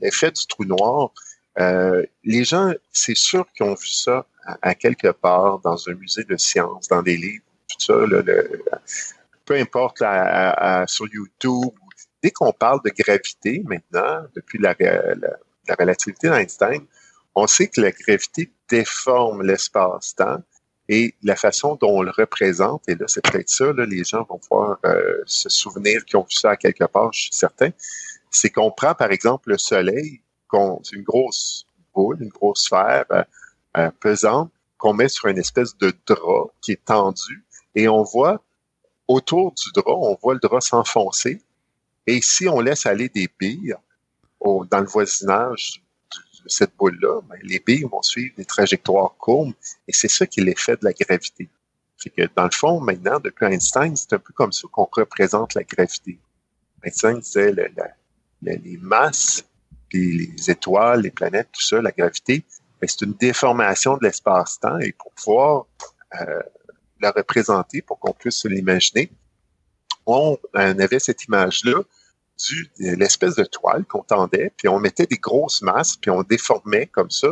l'effet 0.00 0.30
du 0.30 0.46
trou 0.46 0.64
noir, 0.64 1.10
euh, 1.58 2.04
les 2.22 2.44
gens, 2.44 2.72
c'est 2.92 3.16
sûr 3.16 3.46
qu'ils 3.52 3.66
ont 3.66 3.74
vu 3.74 3.88
ça 3.88 4.26
à, 4.62 4.76
quelque 4.76 5.08
part 5.08 5.58
dans 5.58 5.88
un 5.88 5.94
musée 5.94 6.22
de 6.22 6.36
sciences, 6.36 6.86
dans 6.86 7.02
des 7.02 7.16
livres, 7.16 7.44
tout 7.68 7.80
ça, 7.80 7.94
le, 7.94 8.22
le, 8.22 8.64
peu 9.44 9.54
importe 9.54 10.02
à, 10.02 10.82
à, 10.82 10.86
sur 10.86 11.06
YouTube. 11.12 11.72
Dès 12.22 12.30
qu'on 12.30 12.52
parle 12.52 12.80
de 12.84 12.92
gravité 12.96 13.64
maintenant, 13.66 14.24
depuis 14.36 14.58
la, 14.58 14.76
la 14.78 15.74
relativité 15.76 16.28
d'Einstein, 16.28 16.86
on 17.34 17.48
sait 17.48 17.66
que 17.66 17.80
la 17.80 17.90
gravité 17.90 18.52
déforme 18.68 19.42
l'espace-temps 19.42 20.42
et 20.88 21.14
la 21.22 21.36
façon 21.36 21.76
dont 21.76 21.98
on 21.98 22.02
le 22.02 22.12
représente, 22.12 22.88
et 22.88 22.94
là, 22.94 23.06
c'est 23.08 23.22
peut-être 23.22 23.48
ça, 23.48 23.72
les 23.72 24.04
gens 24.04 24.24
vont 24.24 24.38
pouvoir 24.38 24.78
euh, 24.84 25.22
se 25.26 25.48
souvenir 25.48 26.04
qu'ils 26.04 26.18
ont 26.18 26.22
vu 26.22 26.36
ça 26.36 26.50
à 26.50 26.56
quelque 26.56 26.84
part, 26.84 27.12
je 27.12 27.22
suis 27.22 27.32
certain, 27.32 27.70
c'est 28.30 28.50
qu'on 28.50 28.70
prend, 28.70 28.94
par 28.94 29.10
exemple, 29.10 29.50
le 29.50 29.58
Soleil, 29.58 30.20
c'est 30.82 30.96
une 30.96 31.02
grosse 31.02 31.66
boule, 31.94 32.18
une 32.22 32.28
grosse 32.28 32.64
sphère, 32.64 33.04
euh, 33.10 33.24
euh, 33.76 33.90
pesante 34.00 34.50
qu'on 34.78 34.92
met 34.92 35.08
sur 35.08 35.28
une 35.28 35.38
espèce 35.38 35.76
de 35.78 35.92
drap 36.06 36.50
qui 36.60 36.72
est 36.72 36.84
tendu 36.84 37.44
et 37.74 37.88
on 37.88 38.02
voit 38.02 38.42
autour 39.08 39.52
du 39.52 39.70
drap, 39.74 39.96
on 39.96 40.16
voit 40.22 40.34
le 40.34 40.40
drap 40.40 40.60
s'enfoncer. 40.60 41.42
Et 42.06 42.20
si 42.22 42.48
on 42.48 42.60
laisse 42.60 42.86
aller 42.86 43.08
des 43.08 43.28
billes 43.38 43.74
au, 44.40 44.64
dans 44.64 44.80
le 44.80 44.86
voisinage 44.86 45.82
cette 46.46 46.76
boule-là, 46.76 47.20
ben, 47.28 47.38
les 47.42 47.58
billes 47.58 47.86
vont 47.90 48.02
suivre 48.02 48.34
des 48.36 48.44
trajectoires 48.44 49.14
courbes 49.18 49.54
et 49.86 49.92
c'est 49.92 50.08
ça 50.08 50.26
qui 50.26 50.40
est 50.40 50.44
l'effet 50.44 50.76
de 50.76 50.84
la 50.84 50.92
gravité. 50.92 51.48
C'est 51.96 52.10
que 52.10 52.28
dans 52.34 52.44
le 52.44 52.50
fond, 52.50 52.80
maintenant, 52.80 53.18
depuis 53.20 53.46
Einstein, 53.46 53.96
c'est 53.96 54.12
un 54.12 54.18
peu 54.18 54.32
comme 54.32 54.52
ça 54.52 54.68
qu'on 54.70 54.88
représente 54.90 55.54
la 55.54 55.64
gravité. 55.64 56.18
Einstein 56.82 57.18
disait 57.18 57.54
les 58.42 58.76
masses, 58.78 59.44
les 59.92 60.50
étoiles, 60.50 61.02
les 61.02 61.10
planètes, 61.10 61.48
tout 61.52 61.62
ça, 61.62 61.80
la 61.80 61.92
gravité, 61.92 62.44
c'est 62.86 63.02
une 63.02 63.14
déformation 63.14 63.96
de 63.96 64.04
l'espace-temps 64.04 64.78
et 64.78 64.92
pour 64.92 65.12
pouvoir 65.12 65.66
euh, 66.20 66.42
la 67.00 67.10
représenter, 67.10 67.82
pour 67.82 67.98
qu'on 67.98 68.12
puisse 68.12 68.44
l'imaginer, 68.44 69.10
on, 70.06 70.38
avait 70.54 70.98
cette 70.98 71.24
image-là 71.24 71.82
du 72.48 72.70
l'espèce 72.78 73.34
de 73.36 73.44
toile 73.44 73.84
qu'on 73.84 74.02
tendait, 74.02 74.52
puis 74.56 74.68
on 74.68 74.78
mettait 74.78 75.06
des 75.06 75.16
grosses 75.16 75.62
masses, 75.62 75.96
puis 75.96 76.10
on 76.10 76.22
déformait 76.22 76.86
comme 76.86 77.10
ça 77.10 77.28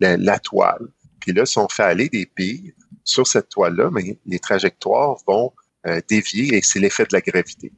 la, 0.00 0.16
la 0.16 0.38
toile. 0.38 0.88
Puis 1.20 1.32
là, 1.32 1.46
si 1.46 1.58
on 1.58 1.68
fait 1.68 1.82
aller 1.82 2.08
des 2.08 2.30
billes 2.36 2.74
sur 3.02 3.26
cette 3.26 3.48
toile-là, 3.48 3.90
mais 3.92 4.18
les 4.26 4.38
trajectoires 4.38 5.16
vont 5.26 5.52
euh, 5.86 6.00
dévier 6.08 6.56
et 6.56 6.60
c'est 6.62 6.78
l'effet 6.78 7.04
de 7.04 7.14
la 7.14 7.20
gravité. 7.20 7.72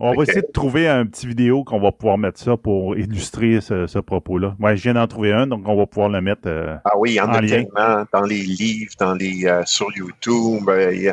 On 0.00 0.12
va 0.12 0.24
essayer 0.24 0.42
de 0.42 0.52
trouver 0.52 0.88
un 0.88 1.06
petit 1.06 1.26
vidéo 1.26 1.62
qu'on 1.62 1.80
va 1.80 1.92
pouvoir 1.92 2.18
mettre 2.18 2.40
ça 2.40 2.56
pour 2.56 2.96
illustrer 2.96 3.60
ce, 3.60 3.86
ce 3.86 3.98
propos-là. 4.00 4.56
Moi, 4.58 4.74
je 4.74 4.82
viens 4.82 4.94
d'en 4.94 5.06
trouver 5.06 5.32
un, 5.32 5.46
donc 5.46 5.62
on 5.66 5.76
va 5.76 5.86
pouvoir 5.86 6.08
le 6.08 6.20
mettre. 6.20 6.46
Euh, 6.46 6.76
ah 6.84 6.98
oui, 6.98 7.12
il 7.12 7.14
y 7.14 7.20
en, 7.20 7.28
en 7.28 7.34
a 7.34 7.40
lien. 7.40 7.64
tellement 7.64 8.04
dans 8.12 8.24
les 8.26 8.42
livres, 8.42 8.92
dans 8.98 9.14
les 9.14 9.46
euh, 9.46 9.62
sur 9.64 9.86
YouTube. 9.96 10.68
Euh, 10.68 11.12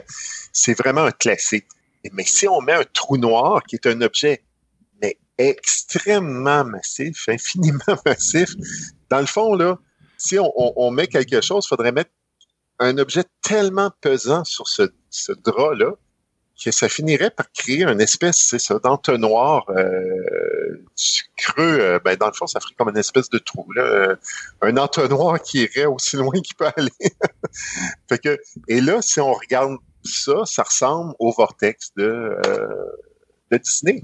c'est 0.51 0.77
vraiment 0.77 1.01
un 1.01 1.11
classique. 1.11 1.67
Mais 2.11 2.23
si 2.25 2.47
on 2.47 2.59
met 2.61 2.73
un 2.73 2.83
trou 2.91 3.17
noir, 3.17 3.61
qui 3.63 3.75
est 3.75 3.85
un 3.85 4.01
objet 4.01 4.41
extrêmement 5.49 6.63
massif, 6.63 7.27
infiniment 7.27 7.97
massif, 8.05 8.53
dans 9.09 9.19
le 9.19 9.25
fond, 9.25 9.57
si 10.17 10.37
on, 10.39 10.91
met 10.91 11.07
quelque 11.07 11.41
chose, 11.41 11.65
il 11.65 11.69
faudrait 11.69 11.91
mettre 11.91 12.11
un 12.79 12.97
objet 12.97 13.23
tellement 13.41 13.91
pesant 14.01 14.43
sur 14.43 14.67
ce, 14.67 14.83
drap-là 15.43 15.93
que 16.63 16.69
ça 16.69 16.87
finirait 16.87 17.31
par 17.31 17.51
créer 17.51 17.83
une 17.83 18.01
espèce, 18.01 18.37
c'est 18.37 18.59
ça, 18.59 18.77
d'entonnoir 18.77 19.65
euh, 19.71 20.85
creux. 21.35 21.79
Euh, 21.79 21.99
ben, 22.05 22.15
dans 22.15 22.27
le 22.27 22.33
fond, 22.33 22.45
ça 22.45 22.59
ferait 22.59 22.75
comme 22.77 22.89
une 22.89 22.99
espèce 22.99 23.31
de 23.31 23.39
trou, 23.39 23.65
là, 23.71 23.81
euh, 23.81 24.15
un 24.61 24.77
entonnoir 24.77 25.41
qui 25.41 25.63
irait 25.63 25.85
aussi 25.85 26.15
loin 26.17 26.39
qu'il 26.39 26.55
peut 26.55 26.69
aller. 26.77 26.91
que, 28.23 28.37
et 28.67 28.79
là, 28.79 29.01
si 29.01 29.19
on 29.19 29.33
regarde 29.33 29.77
ça, 30.03 30.45
ça 30.45 30.61
ressemble 30.61 31.15
au 31.17 31.31
vortex 31.31 31.91
de 31.95 32.37
Disney. 33.51 34.03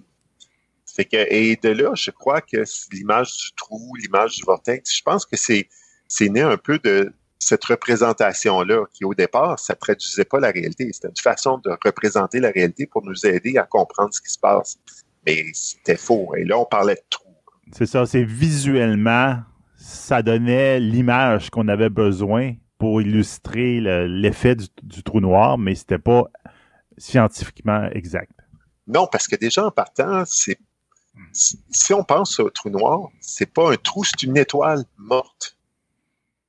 Fait 0.98 1.06
que, 1.06 1.32
et 1.32 1.56
de 1.58 1.70
là, 1.70 1.92
je 1.94 2.10
crois 2.10 2.42
que 2.42 2.64
l'image 2.92 3.38
du 3.38 3.52
trou, 3.56 3.94
l'image 4.02 4.38
du 4.38 4.44
vortex, 4.44 4.98
je 4.98 5.04
pense 5.04 5.28
que 5.28 5.38
c'est, 5.38 5.70
c'est 6.08 6.28
né 6.28 6.42
un 6.42 6.58
peu 6.58 6.80
de 6.80 7.14
cette 7.38 7.64
représentation-là, 7.66 8.84
qui 8.92 9.06
au 9.06 9.14
départ, 9.14 9.60
ça 9.60 9.76
traduisait 9.76 10.26
pas 10.26 10.40
la 10.40 10.50
réalité. 10.50 10.90
C'était 10.92 11.10
une 11.10 11.22
façon 11.22 11.60
de 11.60 11.70
représenter 11.86 12.40
la 12.40 12.50
réalité 12.50 12.88
pour 12.88 13.06
nous 13.06 13.28
aider 13.28 13.58
à 13.58 13.64
comprendre 13.64 14.12
ce 14.12 14.22
qui 14.22 14.32
se 14.32 14.40
passe. 14.40 14.80
Mais 15.28 15.46
c'était 15.54 15.98
faux. 15.98 16.34
Et 16.36 16.46
là, 16.46 16.58
on 16.58 16.66
parlait 16.66 16.96
de 16.96 17.04
trou. 17.12 17.32
C'est 17.74 17.86
ça, 17.86 18.08
c'est 18.08 18.24
visuellement, 18.24 19.38
ça 19.76 20.24
donnait 20.24 20.80
l'image 20.80 21.52
qu'on 21.52 21.68
avait 21.68 21.92
besoin 21.92 22.56
pour 22.80 23.04
illustrer 23.04 23.82
l'effet 24.08 24.56
du, 24.56 25.04
trou 25.04 25.20
noir, 25.20 25.60
mais 25.60 25.76
c'était 25.76 26.00
pas 26.00 26.24
scientifiquement 26.98 27.88
exact. 27.92 28.32
Non, 28.88 29.08
parce 29.12 29.28
que 29.28 29.36
déjà 29.36 29.64
en 29.64 29.72
partant, 29.72 30.24
c'est 30.26 30.58
si 31.34 31.94
on 31.94 32.04
pense 32.04 32.40
au 32.40 32.50
trou 32.50 32.70
noir, 32.70 33.10
c'est 33.20 33.52
pas 33.52 33.72
un 33.72 33.76
trou, 33.76 34.04
c'est 34.04 34.24
une 34.24 34.38
étoile 34.38 34.86
morte. 34.98 35.58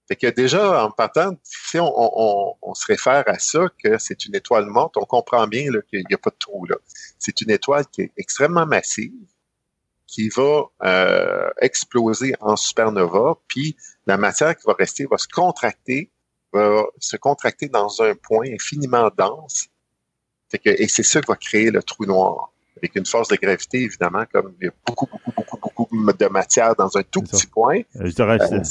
Fait 0.09 0.17
que 0.17 0.27
déjà, 0.27 0.85
en 0.85 0.91
partant, 0.91 1.37
si 1.43 1.79
on, 1.79 2.75
se 2.75 2.87
réfère 2.87 3.25
à 3.27 3.39
ça, 3.39 3.67
que 3.83 3.99
c'est 3.99 4.25
une 4.25 4.35
étoile 4.35 4.65
morte, 4.65 4.97
on 4.97 5.05
comprend 5.05 5.47
bien 5.47 5.71
qu'il 5.91 6.05
n'y 6.09 6.15
a 6.15 6.19
pas 6.19 6.31
de 6.31 6.39
trou 6.39 6.65
là. 6.65 6.77
C'est 7.19 7.43
une 7.43 7.51
étoile 7.51 7.87
qui 7.87 8.03
est 8.03 8.13
extrêmement 8.17 8.65
massive, 8.65 9.13
qui 10.07 10.31
va 10.31 10.63
euh, 10.83 11.51
exploser 11.61 12.35
en 12.41 12.57
supernova, 12.57 13.37
puis 13.49 13.77
la 14.07 14.17
matière 14.17 14.57
qui 14.57 14.63
va 14.67 14.73
rester 14.73 15.05
va 15.05 15.19
se 15.19 15.29
contracter 15.29 16.11
va 16.55 16.87
se 16.99 17.19
contracter 17.19 17.69
dans 17.69 18.01
un 18.01 18.15
point 18.15 18.47
infiniment 18.51 19.11
dense. 19.17 19.69
et 20.65 20.89
c'est 20.89 21.03
ça 21.03 21.21
qui 21.21 21.27
va 21.27 21.37
créer 21.37 21.71
le 21.71 21.83
trou 21.83 22.07
noir. 22.07 22.51
Avec 22.81 22.97
une 22.97 23.07
force 23.07 23.29
de 23.29 23.37
gravité, 23.37 23.83
évidemment, 23.83 24.25
comme 24.33 24.53
il 24.61 24.67
y 24.67 24.69
a 24.69 24.73
beaucoup, 24.87 25.07
beaucoup, 25.07 25.33
beaucoup, 25.37 25.59
beaucoup 25.61 25.89
de 25.97 26.27
matière 26.29 26.75
dans 26.77 26.97
un 26.97 27.03
tout 27.03 27.23
petit 27.23 27.47
point. 27.47 27.81
Euh, 27.97 28.11
euh, 28.19 28.63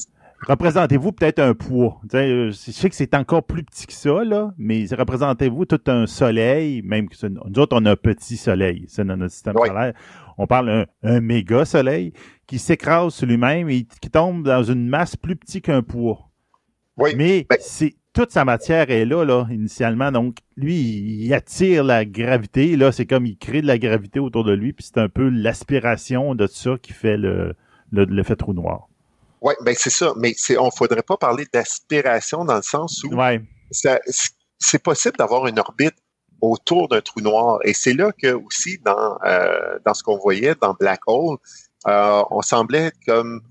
représentez-vous 0.48 1.12
peut-être 1.12 1.40
un 1.40 1.54
poids. 1.54 2.00
Euh, 2.14 2.52
je 2.52 2.72
sais 2.72 2.90
que 2.90 2.96
c'est 2.96 3.14
encore 3.16 3.44
plus 3.44 3.64
petit 3.64 3.88
que 3.88 3.94
ça, 3.94 4.24
là, 4.24 4.54
mais 4.58 4.86
représentez-vous 4.92 5.66
tout 5.66 5.82
un 5.88 6.08
soleil, 6.08 6.82
même 6.84 7.10
que 7.10 7.16
nous 7.28 7.60
autres, 7.62 7.78
on 7.80 7.86
a 7.86 7.92
un 7.92 7.96
petit 7.96 8.38
soleil, 8.38 8.86
c'est 8.88 9.06
dans 9.06 9.18
notre 9.18 9.34
système 9.34 9.56
solaire. 9.58 9.94
On 10.38 10.48
parle 10.48 10.86
d'un 11.04 11.20
méga 11.20 11.66
soleil 11.66 12.14
qui 12.46 12.60
s'écrase 12.60 13.14
sur 13.14 13.28
lui-même 13.28 13.70
et 13.70 13.88
qui 14.02 14.10
tombe 14.10 14.44
dans 14.44 14.64
une 14.64 14.88
masse 14.88 15.16
plus 15.16 15.36
petite 15.36 15.66
qu'un 15.66 15.82
poids. 15.82 16.30
Mais 17.16 17.46
ben 17.50 17.58
c'est 17.60 17.96
toute 18.18 18.32
sa 18.32 18.46
matière 18.46 18.90
est 18.90 19.06
là, 19.06 19.24
là, 19.24 19.46
initialement. 19.52 20.12
Donc, 20.12 20.38
lui, 20.56 20.74
il 20.74 21.32
attire 21.36 21.84
la 21.84 22.04
gravité. 22.04 22.76
Là, 22.76 22.92
c'est 22.92 23.06
comme 23.06 23.28
il 23.28 23.38
crée 23.38 23.62
de 23.62 23.68
la 23.68 23.78
gravité 23.78 24.20
autour 24.20 24.44
de 24.44 24.54
lui, 24.54 24.74
puis 24.74 24.84
c'est 24.84 25.00
un 25.00 25.08
peu 25.08 25.30
l'aspiration 25.30 26.34
de 26.34 26.48
ça 26.48 26.78
qui 26.82 26.94
fait 26.94 27.16
le, 27.16 27.56
l'effet 27.92 28.36
trou 28.36 28.54
noir. 28.54 28.88
Oui, 29.42 29.54
ben 29.64 29.76
c'est 29.78 29.92
ça. 29.92 30.14
Mais 30.18 30.34
c'est, 30.36 30.58
on 30.58 30.72
faudrait 30.72 31.04
pas 31.04 31.18
parler 31.18 31.46
d'aspiration 31.54 32.44
dans 32.44 32.56
le 32.56 32.64
sens 32.64 33.04
où 33.04 33.14
ouais. 33.14 33.40
c'est 33.70 34.82
possible 34.82 35.16
d'avoir 35.18 35.46
une 35.46 35.60
orbite 35.60 35.94
autour 36.42 36.88
d'un 36.88 37.02
trou 37.02 37.22
noir. 37.22 37.60
Et 37.66 37.76
c'est 37.76 37.94
là 37.94 38.12
que 38.20 38.34
aussi 38.34 38.80
dans 38.84 39.20
euh, 39.28 39.78
dans 39.86 39.94
ce 39.94 40.02
qu'on 40.02 40.18
voyait 40.18 40.56
dans 40.60 40.74
Black 40.74 41.02
Hole, 41.06 41.38
euh, 41.86 42.24
on 42.32 42.42
semblait 42.42 42.92
comme 43.06 43.42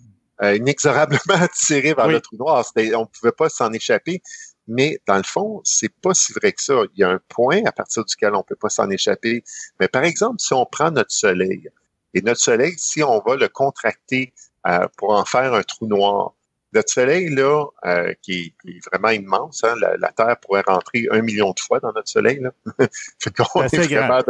euh, 0.43 0.57
inexorablement 0.57 1.21
attiré 1.41 1.95
vers 1.95 2.09
le 2.09 2.21
trou 2.21 2.37
noir. 2.37 2.65
On 2.77 2.81
ne 2.81 3.05
pouvait 3.05 3.31
pas 3.31 3.49
s'en 3.49 3.73
échapper. 3.73 4.21
Mais 4.69 4.99
dans 5.07 5.17
le 5.17 5.23
fond, 5.23 5.61
c'est 5.65 5.93
pas 6.01 6.15
si 6.15 6.33
vrai 6.33 6.53
que 6.53 6.63
ça. 6.63 6.75
Il 6.95 7.01
y 7.01 7.05
a 7.05 7.11
un 7.11 7.21
point 7.29 7.63
à 7.65 7.73
partir 7.73 8.05
duquel 8.05 8.35
on 8.35 8.43
peut 8.43 8.57
pas 8.57 8.69
s'en 8.69 8.91
échapper. 8.91 9.45
Mais 9.81 9.89
par 9.89 10.05
exemple, 10.05 10.37
si 10.41 10.53
on 10.53 10.67
prend 10.67 10.91
notre 10.91 11.13
Soleil, 11.13 11.71
et 12.15 12.23
notre 12.23 12.41
Soleil, 12.41 12.75
si 12.79 13.03
on 13.03 13.21
va 13.21 13.37
le 13.37 13.49
contracter 13.49 14.33
euh, 14.67 14.89
pour 14.97 15.11
en 15.11 15.25
faire 15.25 15.55
un 15.55 15.63
trou 15.63 15.87
noir, 15.87 16.33
notre 16.73 16.93
Soleil, 16.93 17.29
là, 17.29 17.67
euh, 17.85 18.13
qui, 18.23 18.55
est, 18.67 18.87
vraiment 18.91 19.11
immense, 19.11 19.63
hein, 19.65 19.75
la, 19.81 20.13
Terre 20.13 20.37
pourrait 20.41 20.65
rentrer 20.67 21.07
un 21.11 21.23
million 21.23 21.51
de 21.51 21.61
fois 21.61 21.79
dans 21.81 21.93
notre 21.93 22.09
Soleil. 22.09 22.41
Là. 22.41 22.51
fait 23.19 23.35
qu'on 23.37 23.63
est, 23.63 23.77
vraiment 23.77 24.21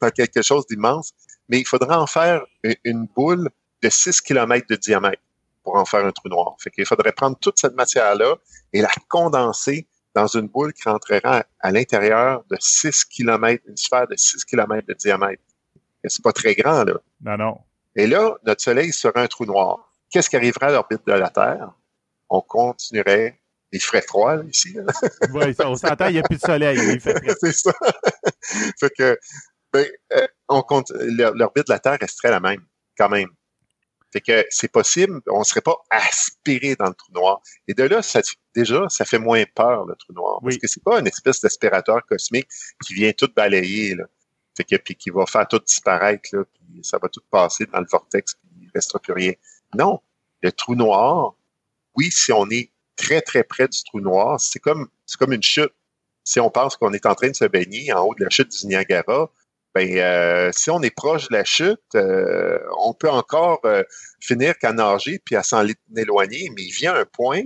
dans, 0.00 0.10
quelque 0.10 0.42
chose 0.42 0.66
d'immense. 0.66 1.12
Mais 1.48 1.58
il 1.58 1.66
faudra 1.66 2.00
en 2.00 2.06
faire 2.06 2.44
une 2.84 3.06
boule 3.06 3.50
de 3.82 3.88
6 3.88 4.20
km 4.20 4.66
de 4.68 4.76
diamètre 4.76 5.22
pour 5.62 5.76
en 5.76 5.84
faire 5.84 6.04
un 6.04 6.12
trou 6.12 6.28
noir. 6.28 6.56
Fait 6.60 6.70
qu'il 6.70 6.86
faudrait 6.86 7.12
prendre 7.12 7.38
toute 7.38 7.58
cette 7.58 7.74
matière-là 7.74 8.36
et 8.72 8.80
la 8.80 8.90
condenser 9.08 9.86
dans 10.14 10.26
une 10.26 10.48
boule 10.48 10.72
qui 10.72 10.88
rentrera 10.88 11.44
à 11.60 11.70
l'intérieur 11.70 12.44
de 12.50 12.56
6 12.60 13.04
km, 13.06 13.62
une 13.66 13.76
sphère 13.76 14.06
de 14.06 14.16
6 14.16 14.44
km 14.44 14.86
de 14.86 14.94
diamètre. 14.94 15.42
C'est 16.04 16.22
pas 16.22 16.32
très 16.32 16.54
grand, 16.54 16.84
là. 16.84 16.94
Non, 17.20 17.36
non. 17.36 17.58
Et 17.94 18.06
là, 18.06 18.36
notre 18.44 18.62
Soleil 18.62 18.92
serait 18.92 19.20
un 19.20 19.26
trou 19.26 19.46
noir. 19.46 19.92
Qu'est-ce 20.10 20.28
qui 20.28 20.36
arriverait 20.36 20.66
à 20.66 20.72
l'orbite 20.72 21.06
de 21.06 21.12
la 21.12 21.30
Terre? 21.30 21.72
On 22.28 22.40
continuerait. 22.40 23.38
Il 23.70 23.80
ferait 23.80 24.02
froid, 24.02 24.36
là, 24.36 24.42
ici. 24.50 24.76
oui, 25.32 25.54
on 25.64 25.76
s'entend, 25.76 26.08
il 26.08 26.14
n'y 26.14 26.18
a 26.18 26.22
plus 26.22 26.36
de 26.36 26.40
soleil. 26.40 27.00
C'est 27.40 27.52
ça. 27.52 27.72
fait 28.78 28.90
que, 28.90 29.18
ben, 29.72 29.86
euh, 30.12 30.26
on 30.48 30.62
compte, 30.62 30.90
l'orbite 30.90 31.68
de 31.68 31.72
la 31.72 31.78
Terre 31.78 31.96
resterait 31.98 32.30
la 32.30 32.40
même, 32.40 32.62
quand 32.98 33.08
même. 33.08 33.28
Fait 34.12 34.20
que 34.20 34.44
c'est 34.50 34.70
possible, 34.70 35.20
on 35.28 35.38
ne 35.38 35.44
serait 35.44 35.62
pas 35.62 35.76
aspiré 35.90 36.76
dans 36.76 36.88
le 36.88 36.94
trou 36.94 37.12
noir. 37.12 37.40
Et 37.66 37.74
de 37.74 37.84
là, 37.84 38.02
ça, 38.02 38.20
déjà, 38.54 38.86
ça 38.90 39.04
fait 39.04 39.18
moins 39.18 39.44
peur, 39.54 39.86
le 39.86 39.94
trou 39.96 40.12
noir. 40.12 40.40
Parce 40.42 40.58
que 40.58 40.66
c'est 40.66 40.82
pas 40.82 41.00
une 41.00 41.06
espèce 41.06 41.40
d'aspirateur 41.40 42.04
cosmique 42.04 42.48
qui 42.84 42.94
vient 42.94 43.12
tout 43.12 43.30
balayer, 43.34 43.94
là. 43.94 44.04
Fait 44.54 44.64
que, 44.64 44.76
puis 44.76 44.94
qui 44.94 45.08
va 45.08 45.24
faire 45.24 45.48
tout 45.48 45.60
disparaître, 45.60 46.28
là, 46.32 46.44
puis 46.44 46.80
ça 46.82 46.98
va 46.98 47.08
tout 47.08 47.22
passer 47.30 47.64
dans 47.66 47.80
le 47.80 47.86
vortex, 47.90 48.34
puis 48.34 48.50
il 48.60 48.66
ne 48.66 48.72
restera 48.74 48.98
plus 48.98 49.14
rien. 49.14 49.32
Non. 49.74 50.00
Le 50.42 50.52
trou 50.52 50.74
noir, 50.74 51.34
oui, 51.94 52.10
si 52.10 52.32
on 52.32 52.50
est 52.50 52.70
très, 52.96 53.22
très 53.22 53.44
près 53.44 53.68
du 53.68 53.82
trou 53.82 54.00
noir, 54.00 54.38
c'est 54.38 54.58
comme, 54.58 54.88
c'est 55.06 55.18
comme 55.18 55.32
une 55.32 55.42
chute. 55.42 55.72
Si 56.24 56.38
on 56.38 56.50
pense 56.50 56.76
qu'on 56.76 56.92
est 56.92 57.06
en 57.06 57.14
train 57.14 57.30
de 57.30 57.34
se 57.34 57.46
baigner 57.46 57.92
en 57.92 58.02
haut 58.02 58.14
de 58.14 58.24
la 58.24 58.30
chute 58.30 58.50
du 58.60 58.66
Niagara, 58.66 59.30
ben 59.74 59.88
euh, 59.96 60.50
si 60.52 60.70
on 60.70 60.82
est 60.82 60.94
proche 60.94 61.28
de 61.28 61.34
la 61.34 61.44
chute, 61.44 61.80
euh, 61.94 62.58
on 62.78 62.92
peut 62.92 63.08
encore 63.08 63.60
euh, 63.64 63.82
finir 64.20 64.58
qu'à 64.58 64.72
nager 64.72 65.18
puis 65.24 65.34
à 65.34 65.42
s'en 65.42 65.64
éloigner, 65.96 66.50
mais 66.54 66.62
il 66.62 66.72
vient 66.72 66.94
un 66.94 67.06
point 67.06 67.44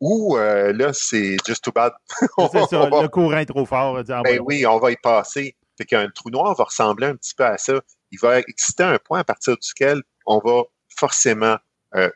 où 0.00 0.36
là, 0.36 0.92
c'est 0.92 1.38
just 1.46 1.64
too 1.64 1.72
bad. 1.72 1.92
ça, 2.10 2.18
le 2.38 3.08
courant 3.08 3.38
est 3.38 3.46
trop 3.46 3.64
fort. 3.64 4.02
Ben 4.04 4.38
oui, 4.44 4.66
on 4.66 4.78
va 4.78 4.90
y 4.90 4.96
passer. 4.96 5.56
Fait 5.78 5.86
qu'un 5.86 6.10
trou 6.10 6.28
noir 6.28 6.54
va 6.54 6.64
ressembler 6.64 7.06
un 7.06 7.16
petit 7.16 7.34
peu 7.34 7.46
à 7.46 7.56
ça. 7.56 7.80
Il 8.10 8.18
va 8.20 8.40
exister 8.40 8.82
un 8.82 8.98
point 8.98 9.20
à 9.20 9.24
partir 9.24 9.56
duquel 9.56 10.02
on 10.26 10.38
va 10.38 10.64
forcément 10.94 11.56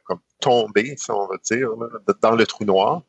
comme 0.04 0.20
tomber, 0.40 0.94
si 0.98 1.10
on 1.10 1.26
va 1.26 1.36
dire, 1.42 1.70
dans 2.20 2.36
le 2.36 2.46
trou 2.46 2.64
noir. 2.64 3.02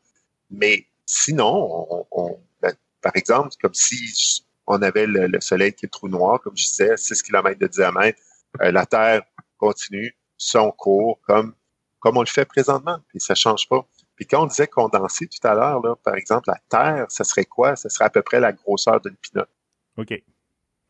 Mais 0.50 0.86
sinon, 1.04 2.06
on, 2.10 2.38
ben, 2.62 2.74
par 3.02 3.12
exemple, 3.14 3.50
comme 3.60 3.74
si 3.74 4.41
on 4.66 4.80
avait 4.82 5.06
le, 5.06 5.40
Soleil 5.40 5.72
qui 5.72 5.86
est 5.86 5.88
trou 5.88 6.08
noir, 6.08 6.40
comme 6.40 6.56
je 6.56 6.64
disais, 6.64 6.96
6 6.96 7.22
km 7.22 7.58
de 7.58 7.66
diamètre. 7.66 8.20
Euh, 8.60 8.70
la 8.70 8.86
Terre 8.86 9.22
continue 9.56 10.14
son 10.36 10.70
cours 10.72 11.20
comme, 11.22 11.54
comme 12.00 12.16
on 12.16 12.22
le 12.22 12.26
fait 12.26 12.44
présentement, 12.44 12.98
puis 13.08 13.20
ça 13.20 13.34
change 13.34 13.68
pas. 13.68 13.86
Puis 14.16 14.26
quand 14.26 14.42
on 14.42 14.46
disait 14.46 14.66
condenser 14.66 15.26
tout 15.26 15.46
à 15.46 15.54
l'heure, 15.54 15.80
là, 15.82 15.96
par 15.96 16.14
exemple, 16.14 16.50
la 16.50 16.60
Terre, 16.68 17.06
ça 17.08 17.24
serait 17.24 17.44
quoi? 17.44 17.76
Ça 17.76 17.88
serait 17.88 18.04
à 18.04 18.10
peu 18.10 18.22
près 18.22 18.40
la 18.40 18.52
grosseur 18.52 19.00
d'une 19.00 19.16
pinotte. 19.16 19.48
OK. 19.96 20.22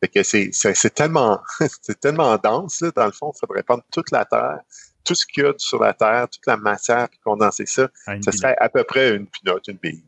Fait 0.01 0.07
que 0.09 0.23
c'est, 0.23 0.49
c'est, 0.51 0.93
tellement, 0.93 1.41
c'est 1.81 1.99
tellement 1.99 2.37
dense, 2.37 2.81
là, 2.81 2.91
dans 2.91 3.05
le 3.05 3.11
fond, 3.11 3.31
il 3.33 3.39
faudrait 3.39 3.63
prendre 3.63 3.83
toute 3.91 4.11
la 4.11 4.25
Terre, 4.25 4.59
tout 5.03 5.15
ce 5.15 5.25
qu'il 5.25 5.43
y 5.43 5.45
a 5.45 5.53
sur 5.57 5.81
la 5.81 5.93
Terre, 5.93 6.27
toute 6.29 6.45
la 6.45 6.57
matière, 6.57 7.07
puis 7.09 7.19
condenser 7.19 7.65
ça. 7.65 7.89
Ça 8.21 8.31
serait 8.31 8.55
à 8.59 8.69
peu 8.69 8.83
près 8.83 9.15
une 9.15 9.27
pinotte, 9.27 9.67
une 9.67 9.77
bille 9.77 10.03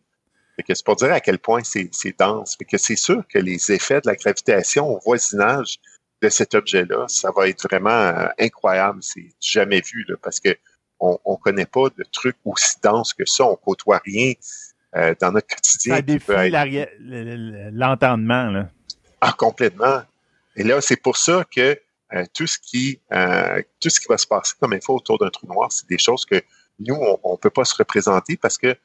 c'est 0.68 0.86
pour 0.86 0.95
dire 0.95 1.12
à 1.12 1.20
quel 1.20 1.39
point 1.39 1.62
c'est 1.64 1.89
dense. 2.18 2.56
que 2.56 2.78
c'est 2.78 2.95
sûr 2.95 3.24
que 3.28 3.39
les 3.39 3.72
effets 3.72 4.01
de 4.01 4.08
la 4.08 4.16
gravitation 4.16 4.88
au 4.88 4.99
voisinage 4.99 5.80
de 6.22 6.30
cet 6.30 6.56
objet-là, 6.56 7.06
ça 7.08 7.32
va 7.36 7.47
être 7.47 7.68
vraiment 7.68 7.89
euh, 7.89 8.28
incroyable. 8.39 8.99
C'est 9.01 9.34
jamais 9.39 9.82
vu 9.82 10.06
parce 10.22 10.39
que 10.39 10.56
on, 10.99 11.20
on 11.26 11.36
connaît 11.36 11.66
pas 11.66 11.89
de 11.89 12.06
trucs 12.12 12.38
aussi 12.45 12.76
denses 12.82 13.14
que 13.14 13.26
ça. 13.26 13.45
On 13.45 13.56
côtoie 13.56 14.01
rien 14.06 14.34
euh, 14.95 15.14
dans 15.20 15.32
notre 15.34 15.47
quotidien. 15.47 15.97
Ça 15.97 16.01
défie 16.01 16.86
l'entendement. 17.74 18.66
Ah, 19.20 19.34
complètement. 19.38 20.03
Et 20.56 20.64
là, 20.64 20.80
c'est 20.80 21.01
pour 21.01 21.18
ça 21.18 21.43
que 21.53 21.78
euh, 22.14 22.24
tout 22.34 22.47
ce 22.47 22.58
qui 22.60 23.01
tout 23.82 23.89
ce 23.89 23.99
qui 23.99 24.06
va 24.08 24.18
se 24.18 24.28
passer 24.28 24.53
comme 24.60 24.74
info 24.74 24.95
autour 24.95 25.18
d'un 25.18 25.30
trou 25.30 25.47
noir, 25.47 25.70
c'est 25.72 25.89
des 25.89 25.97
choses 25.97 26.26
que 26.26 26.41
nous, 26.80 26.95
on 27.24 27.34
ne 27.34 27.38
peut 27.38 27.49
pas 27.49 27.66
se 27.66 27.76
représenter 27.76 28.38
parce 28.38 28.58
que 28.58 28.76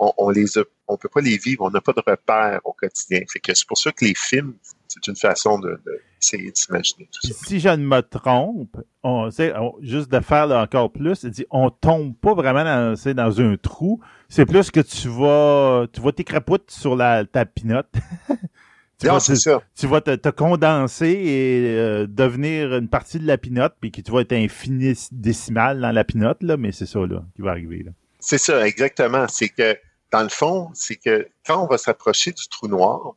on, 0.00 0.12
on 0.16 0.30
les 0.30 0.58
a, 0.58 0.62
on 0.88 0.96
peut 0.96 1.08
pas 1.08 1.20
les 1.20 1.36
vivre, 1.36 1.62
on 1.62 1.70
n'a 1.70 1.80
pas 1.80 1.92
de 1.92 2.02
repères 2.04 2.60
au 2.64 2.72
quotidien. 2.72 3.20
Fait 3.30 3.38
que 3.38 3.54
c'est 3.54 3.66
pour 3.66 3.78
ça 3.78 3.92
que 3.92 4.04
les 4.04 4.14
films, 4.14 4.54
c'est 4.88 5.06
une 5.06 5.16
façon 5.16 5.58
de, 5.58 5.80
de 5.84 6.00
essayer 6.20 6.50
d'imaginer 6.50 7.08
tout 7.12 7.28
ça. 7.28 7.34
Si 7.46 7.60
je 7.60 7.68
ne 7.68 7.84
me 7.86 8.00
trompe, 8.00 8.76
on, 9.02 9.30
sait, 9.30 9.52
juste 9.80 10.10
de 10.10 10.20
faire 10.20 10.46
là, 10.46 10.62
encore 10.62 10.90
plus, 10.90 11.24
dit, 11.26 11.46
on 11.50 11.70
tombe 11.70 12.16
pas 12.16 12.34
vraiment 12.34 12.64
dans, 12.64 13.14
dans 13.14 13.40
un 13.40 13.56
trou. 13.56 14.00
C'est 14.28 14.46
plus 14.46 14.70
que 14.70 14.80
tu 14.80 15.08
vas, 15.08 15.86
tu 15.92 16.00
vas 16.00 16.12
t'écrapoutes 16.12 16.70
sur 16.70 16.96
la, 16.96 17.24
ta 17.24 17.44
pinotte. 17.44 17.92
tu, 18.98 19.06
non, 19.06 19.14
vas 19.14 19.20
te, 19.20 19.34
ça. 19.34 19.62
tu 19.74 19.86
vas 19.86 20.00
te, 20.00 20.14
te 20.14 20.28
condenser 20.30 21.08
et 21.08 21.76
euh, 21.76 22.06
devenir 22.06 22.74
une 22.74 22.88
partie 22.88 23.18
de 23.18 23.26
la 23.26 23.38
pinotte, 23.38 23.74
puis 23.80 23.92
que 23.92 24.00
tu 24.00 24.10
vas 24.10 24.20
être 24.20 24.32
infini-décimal 24.32 25.80
dans 25.80 25.92
la 25.92 26.04
pinotte, 26.04 26.42
là, 26.42 26.56
mais 26.56 26.72
c'est 26.72 26.86
ça 26.86 27.00
là, 27.00 27.22
qui 27.36 27.42
va 27.42 27.50
arriver. 27.50 27.82
Là. 27.84 27.92
C'est 28.20 28.38
ça, 28.38 28.66
exactement. 28.66 29.26
C'est 29.28 29.48
que, 29.48 29.76
dans 30.12 30.22
le 30.22 30.28
fond, 30.28 30.70
c'est 30.74 30.96
que 30.96 31.28
quand 31.46 31.62
on 31.62 31.66
va 31.66 31.78
s'approcher 31.78 32.32
du 32.32 32.48
trou 32.48 32.68
noir, 32.68 33.14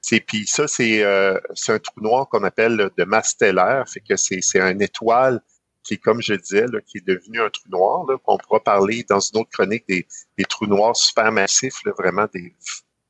c'est 0.00 0.20
puis 0.20 0.46
ça, 0.46 0.68
c'est 0.68 1.02
euh, 1.02 1.38
un 1.68 1.78
trou 1.78 2.00
noir 2.00 2.28
qu'on 2.28 2.44
appelle 2.44 2.90
de 2.96 3.04
masse 3.04 3.30
stellaire, 3.30 3.84
fait 3.88 4.00
que 4.00 4.16
c'est 4.16 4.40
une 4.54 4.82
étoile 4.82 5.42
qui 5.82 5.94
est, 5.94 5.98
comme 5.98 6.20
je 6.20 6.34
disais, 6.34 6.66
là, 6.66 6.80
qui 6.86 6.98
est 6.98 7.06
devenu 7.06 7.40
un 7.40 7.48
trou 7.50 7.68
noir. 7.70 8.04
Là, 8.06 8.16
on 8.26 8.36
pourra 8.36 8.60
parler 8.60 9.04
dans 9.08 9.20
une 9.20 9.40
autre 9.40 9.50
chronique 9.50 9.84
des, 9.88 10.06
des 10.36 10.44
trous 10.44 10.66
noirs 10.66 10.96
supermassifs, 10.96 11.82
là, 11.84 11.92
vraiment 11.96 12.26
des, 12.32 12.54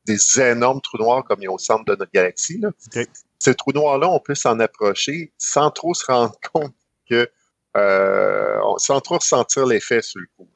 des 0.09 0.41
énormes 0.41 0.81
trous 0.81 0.99
noirs 0.99 1.25
comme 1.25 1.41
il 1.41 1.45
y 1.45 1.49
a 1.49 1.53
au 1.53 1.59
centre 1.59 1.85
de 1.85 1.95
notre 1.95 2.13
galaxie. 2.13 2.59
Là. 2.59 2.71
Okay. 2.87 3.07
Ces 3.39 3.55
trous 3.55 3.73
noirs-là, 3.73 4.09
on 4.09 4.21
peut 4.21 4.35
s'en 4.35 4.59
approcher 4.61 5.33
sans 5.39 5.71
trop 5.71 5.95
se 5.95 6.07
rendre 6.07 6.35
compte 6.53 6.75
que, 7.09 7.29
euh, 7.77 8.59
sans 8.79 9.01
trop 9.01 9.17
ressentir 9.17 9.67
l'effet 9.67 10.03
sur 10.03 10.21
le 10.21 10.27
coup. 10.37 10.49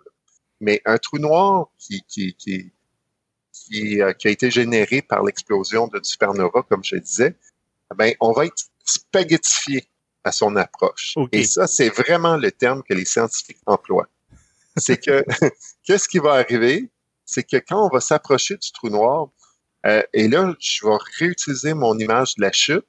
Mais 0.63 0.81
un 0.85 0.97
trou 0.97 1.19
noir 1.19 1.67
qui, 1.77 2.03
qui, 2.09 2.35
qui, 2.37 2.73
qui, 3.53 4.01
euh, 4.01 4.13
qui 4.13 4.29
a 4.29 4.31
été 4.31 4.49
généré 4.49 5.03
par 5.03 5.25
l'explosion 5.25 5.89
d'une 5.89 6.05
supernova, 6.05 6.63
comme 6.63 6.85
je 6.85 6.97
disais, 6.97 7.37
ben, 7.97 8.15
on 8.21 8.31
va 8.31 8.47
être 8.47 8.63
spaghettifié 8.85 9.89
à 10.23 10.31
son 10.31 10.55
approche. 10.55 11.15
Okay. 11.17 11.41
Et 11.41 11.45
ça, 11.45 11.67
c'est 11.67 11.89
vraiment 11.89 12.37
le 12.37 12.53
terme 12.53 12.85
que 12.85 12.95
les 12.95 13.05
scientifiques 13.05 13.59
emploient. 13.67 14.09
C'est 14.77 15.05
que, 15.05 15.25
qu'est-ce 15.85 16.09
qui 16.09 16.21
va 16.21 16.35
arriver? 16.35 16.89
C'est 17.25 17.43
que 17.43 17.57
quand 17.57 17.85
on 17.85 17.89
va 17.89 18.01
s'approcher 18.01 18.57
du 18.57 18.71
trou 18.71 18.89
noir, 18.89 19.31
euh, 19.85 20.03
et 20.13 20.29
là, 20.29 20.55
je 20.61 20.87
vais 20.87 20.97
réutiliser 21.19 21.75
mon 21.75 21.99
image 21.99 22.37
de 22.37 22.43
la 22.43 22.53
chute, 22.53 22.87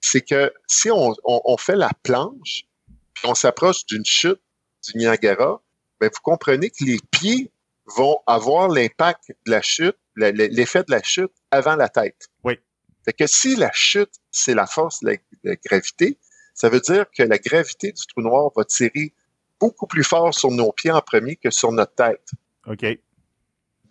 c'est 0.00 0.20
que 0.20 0.52
si 0.68 0.92
on, 0.92 1.12
on, 1.24 1.40
on 1.44 1.56
fait 1.56 1.74
la 1.74 1.90
planche, 2.04 2.66
puis 3.14 3.24
on 3.26 3.34
s'approche 3.34 3.84
d'une 3.86 4.04
chute 4.04 4.40
du 4.86 4.96
Niagara, 4.96 5.60
ben 6.00 6.10
vous 6.12 6.20
comprenez 6.22 6.70
que 6.70 6.84
les 6.84 6.98
pieds 7.10 7.50
vont 7.96 8.18
avoir 8.26 8.68
l'impact 8.68 9.34
de 9.46 9.50
la 9.50 9.62
chute, 9.62 9.96
l'effet 10.16 10.82
de 10.84 10.90
la 10.90 11.02
chute 11.02 11.32
avant 11.50 11.76
la 11.76 11.88
tête. 11.88 12.28
Oui. 12.44 12.58
Fait 13.04 13.12
que 13.12 13.26
si 13.26 13.56
la 13.56 13.70
chute, 13.72 14.12
c'est 14.30 14.54
la 14.54 14.66
force 14.66 15.00
de 15.00 15.10
la, 15.10 15.16
de 15.16 15.20
la 15.44 15.56
gravité, 15.56 16.18
ça 16.54 16.68
veut 16.68 16.80
dire 16.80 17.06
que 17.16 17.22
la 17.22 17.38
gravité 17.38 17.92
du 17.92 18.06
trou 18.06 18.22
noir 18.22 18.50
va 18.56 18.64
tirer 18.64 19.12
beaucoup 19.58 19.86
plus 19.86 20.04
fort 20.04 20.34
sur 20.34 20.50
nos 20.50 20.72
pieds 20.72 20.90
en 20.90 21.00
premier 21.00 21.36
que 21.36 21.50
sur 21.50 21.72
notre 21.72 21.94
tête. 21.94 22.30
OK. 22.66 22.84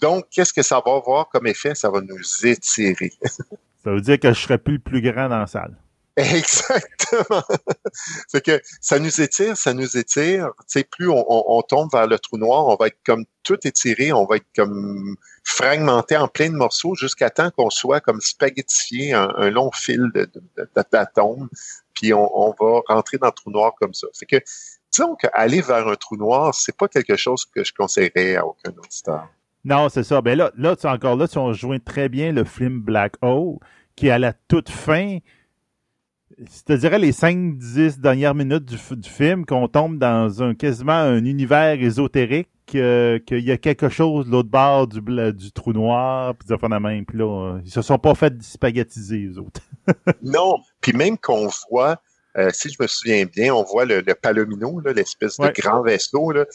Donc, 0.02 0.30
qu'est-ce 0.30 0.54
que 0.54 0.62
ça 0.62 0.82
va 0.86 0.94
avoir 0.96 1.30
comme 1.30 1.48
effet? 1.48 1.76
Ça 1.76 1.90
va 1.90 2.02
nous 2.02 2.46
étirer. 2.46 3.12
ça 3.22 3.92
veut 3.92 4.02
dire 4.02 4.20
que 4.20 4.34
je 4.34 4.40
serai 4.40 4.58
plus 4.58 4.76
le 4.76 4.80
plus 4.80 5.02
grand 5.02 5.30
dans 5.30 5.40
la 5.40 5.48
salle. 5.48 5.76
Exactement. 6.36 7.44
c'est 8.28 8.44
que 8.44 8.62
ça 8.82 9.00
nous 9.00 9.22
étire, 9.22 9.56
ça 9.56 9.74
nous 9.74 9.98
étire. 9.98 10.52
Sais, 10.68 10.84
plus 10.84 11.10
on, 11.10 11.62
tombe 11.62 11.90
vers 11.94 12.08
le 12.08 12.20
trou 12.20 12.38
noir, 12.38 12.68
on 12.68 12.76
va 12.76 12.88
être 12.88 13.00
comme 13.06 13.24
tout 13.44 13.58
étiré, 13.66 14.12
on 14.12 14.26
va 14.26 14.36
être 14.36 14.48
comme 14.54 15.16
fragmenté 15.46 16.18
en 16.18 16.28
plein 16.28 16.50
de 16.50 16.56
morceaux 16.56 16.94
jusqu'à 16.96 17.30
temps 17.30 17.52
qu'on 17.52 17.70
soit 17.70 18.02
comme 18.02 18.20
spaghettifié 18.20 19.14
un, 19.14 19.50
long 19.50 19.72
fil 19.72 20.12
d'atomes, 20.76 21.48
puis 21.94 22.14
on, 22.14 22.54
va 22.60 22.82
rentrer 22.88 23.18
dans 23.18 23.28
le 23.28 23.34
trou 23.34 23.52
noir 23.52 23.74
comme 23.80 23.94
ça. 23.94 24.08
C'est 24.12 24.26
que 24.26 24.42
disons 24.92 25.16
qu'aller 25.16 25.62
vers 25.62 25.88
un 25.88 25.96
trou 25.96 26.18
noir, 26.18 26.54
c'est 26.54 26.76
pas 26.76 26.90
quelque 26.90 27.16
chose 27.16 27.46
que 27.46 27.64
je 27.64 27.74
conseillerais 27.74 28.36
à 28.36 28.46
aucun 28.46 28.72
auditeur. 28.72 29.30
Non, 29.64 29.88
c'est 29.88 30.04
ça. 30.04 30.22
Ben 30.22 30.38
là, 30.38 30.52
là, 30.58 30.76
encore 30.84 31.16
là, 31.16 31.30
tu 31.30 31.40
as 31.40 31.54
joint 31.54 31.80
très 31.80 32.10
bien 32.10 32.34
le 32.34 32.44
film 32.44 32.82
Black 32.82 33.14
Hole, 33.22 33.58
qui 33.96 34.10
à 34.10 34.20
la 34.20 34.34
toute 34.34 34.70
fin, 34.70 35.20
dirais 36.76 37.00
les 37.00 37.12
5-10 37.12 38.00
dernières 38.00 38.36
minutes 38.36 38.66
du, 38.66 38.78
du 38.96 39.10
film 39.10 39.46
qu'on 39.46 39.68
tombe 39.68 39.98
dans 39.98 40.42
un 40.42 40.56
quasiment 40.56 40.94
un 40.94 41.26
univers 41.26 41.82
ésotérique, 41.82 42.50
euh, 42.76 43.20
qu'il 43.20 43.44
y 43.44 43.52
a 43.52 43.58
quelque 43.58 43.90
chose 43.90 44.28
de 44.28 44.32
l'autre 44.32 44.50
bord 44.50 44.88
du, 44.88 45.02
du 45.34 45.52
trou 45.52 45.74
noir, 45.74 46.36
puis 46.36 46.48
de 46.48 46.68
la 46.70 46.80
même. 46.80 47.06
Puis 47.06 47.18
là, 47.18 47.60
ils 47.66 47.72
se 47.72 47.82
sont 47.82 47.98
pas 47.98 48.16
fait 48.16 48.34
spaghettiser, 48.42 49.18
les 49.18 49.38
autres. 49.38 49.62
non, 50.24 50.58
puis 50.82 50.94
même 50.94 51.18
qu'on 51.18 51.50
voit, 51.70 52.02
euh, 52.38 52.50
si 52.54 52.70
je 52.70 52.76
me 52.80 52.88
souviens 52.88 53.26
bien, 53.26 53.54
on 53.54 53.64
voit 53.64 53.86
le, 53.86 54.02
le 54.02 54.14
Palomino, 54.16 54.80
l'espèce 54.96 55.38
Ouais. 55.40 55.52
de 55.52 55.62
grand 55.62 55.82
vaisseau 55.82 56.32
là, 56.32 56.46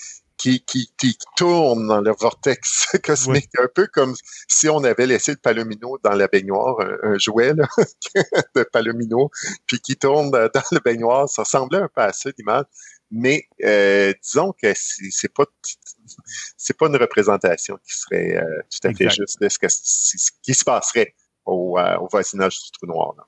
qui, 0.44 0.62
qui, 0.66 0.92
qui 0.98 1.16
tourne 1.36 1.86
dans 1.86 2.02
le 2.02 2.12
vortex 2.12 2.86
cosmique, 3.02 3.48
un 3.58 3.68
peu 3.74 3.86
comme 3.86 4.14
si 4.46 4.68
on 4.68 4.84
avait 4.84 5.06
laissé 5.06 5.32
le 5.32 5.38
Palomino 5.38 5.98
dans 6.02 6.12
la 6.12 6.28
baignoire, 6.28 6.78
un, 6.80 7.14
un 7.14 7.18
jouet 7.18 7.54
là, 7.54 7.66
de 8.54 8.62
Palomino, 8.64 9.30
puis 9.66 9.80
qui 9.80 9.96
tourne 9.96 10.30
dans 10.30 10.50
le 10.72 10.80
baignoire. 10.80 11.30
Ça 11.30 11.44
ressemblait 11.44 11.78
un 11.78 11.88
peu 11.88 12.02
à 12.02 12.12
ça, 12.12 12.28
l'image. 12.36 12.66
Mais 13.10 13.48
euh, 13.62 14.12
disons 14.22 14.52
que 14.52 14.72
c'est 14.74 15.32
pas 15.32 15.46
c'est 16.58 16.76
pas 16.76 16.88
une 16.88 16.96
représentation 16.96 17.78
qui 17.78 17.96
serait 17.96 18.36
euh, 18.36 18.62
tout 18.70 18.86
à 18.86 18.92
fait 18.92 19.04
Exact. 19.04 19.22
juste 19.22 19.40
de 19.40 19.48
ce, 19.48 19.58
que, 19.58 19.66
ce 19.70 20.30
qui 20.42 20.52
se 20.52 20.64
passerait 20.64 21.14
au, 21.46 21.78
euh, 21.78 21.96
au 21.98 22.08
voisinage 22.08 22.62
du 22.64 22.70
trou 22.72 22.86
noir. 22.86 23.14
Là. 23.16 23.24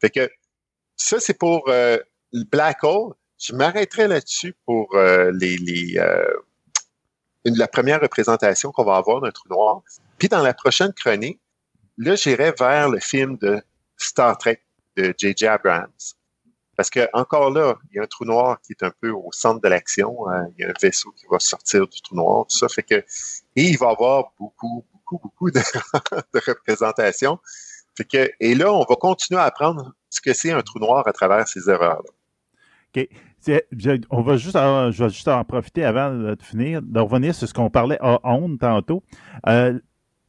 Fait 0.00 0.10
que 0.10 0.30
ça, 0.96 1.20
c'est 1.20 1.38
pour 1.38 1.68
euh, 1.68 1.98
le 2.32 2.44
Black 2.44 2.84
Hole. 2.84 3.14
Je 3.38 3.54
m'arrêterai 3.54 4.08
là-dessus 4.08 4.54
pour 4.64 4.94
euh, 4.94 5.30
les, 5.32 5.56
les 5.58 5.98
euh, 5.98 6.24
une, 7.44 7.56
la 7.56 7.68
première 7.68 8.00
représentation 8.00 8.72
qu'on 8.72 8.84
va 8.84 8.96
avoir 8.96 9.20
d'un 9.20 9.30
trou 9.30 9.48
noir. 9.48 9.82
Puis 10.18 10.28
dans 10.28 10.42
la 10.42 10.54
prochaine 10.54 10.92
chronique, 10.92 11.40
là, 11.98 12.16
j'irai 12.16 12.52
vers 12.58 12.88
le 12.88 12.98
film 12.98 13.36
de 13.38 13.62
Star 13.96 14.36
Trek 14.38 14.62
de 14.96 15.14
J.J. 15.16 15.46
Abrams. 15.46 15.90
Parce 16.76 16.90
que 16.90 17.08
encore 17.14 17.50
là, 17.50 17.76
il 17.90 17.96
y 17.96 17.98
a 17.98 18.02
un 18.02 18.06
trou 18.06 18.24
noir 18.24 18.60
qui 18.60 18.72
est 18.72 18.82
un 18.82 18.92
peu 19.00 19.10
au 19.10 19.30
centre 19.32 19.60
de 19.62 19.68
l'action. 19.68 20.28
Hein. 20.28 20.48
Il 20.56 20.62
y 20.62 20.66
a 20.66 20.70
un 20.70 20.74
vaisseau 20.80 21.10
qui 21.12 21.26
va 21.30 21.38
sortir 21.38 21.86
du 21.86 22.00
trou 22.02 22.16
noir, 22.16 22.46
tout 22.48 22.56
ça 22.56 22.68
fait 22.68 22.82
que 22.82 22.96
et 22.96 23.62
il 23.62 23.78
va 23.78 23.88
y 23.88 23.90
avoir 23.90 24.32
beaucoup, 24.38 24.84
beaucoup, 24.92 25.18
beaucoup 25.22 25.50
de, 25.50 25.60
de 26.34 26.40
représentations. 26.46 27.38
Fait 27.96 28.04
que 28.04 28.30
et 28.40 28.54
là, 28.54 28.72
on 28.72 28.84
va 28.84 28.96
continuer 28.96 29.40
à 29.40 29.44
apprendre 29.44 29.94
ce 30.10 30.20
que 30.20 30.34
c'est 30.34 30.52
un 30.52 30.60
trou 30.60 30.78
noir 30.78 31.08
à 31.08 31.12
travers 31.12 31.48
ces 31.48 31.70
erreurs-là. 31.70 32.10
OK. 32.96 33.08
Je, 33.46 34.00
on 34.10 34.22
va 34.22 34.36
juste, 34.36 34.56
en, 34.56 34.90
je 34.90 35.04
vais 35.04 35.10
juste 35.10 35.28
en 35.28 35.44
profiter 35.44 35.84
avant 35.84 36.12
de 36.12 36.36
finir, 36.40 36.82
de 36.82 37.00
revenir 37.00 37.34
sur 37.34 37.46
ce 37.46 37.54
qu'on 37.54 37.70
parlait 37.70 37.98
à 38.00 38.18
onde 38.24 38.58
tantôt. 38.58 39.02
Euh, 39.46 39.78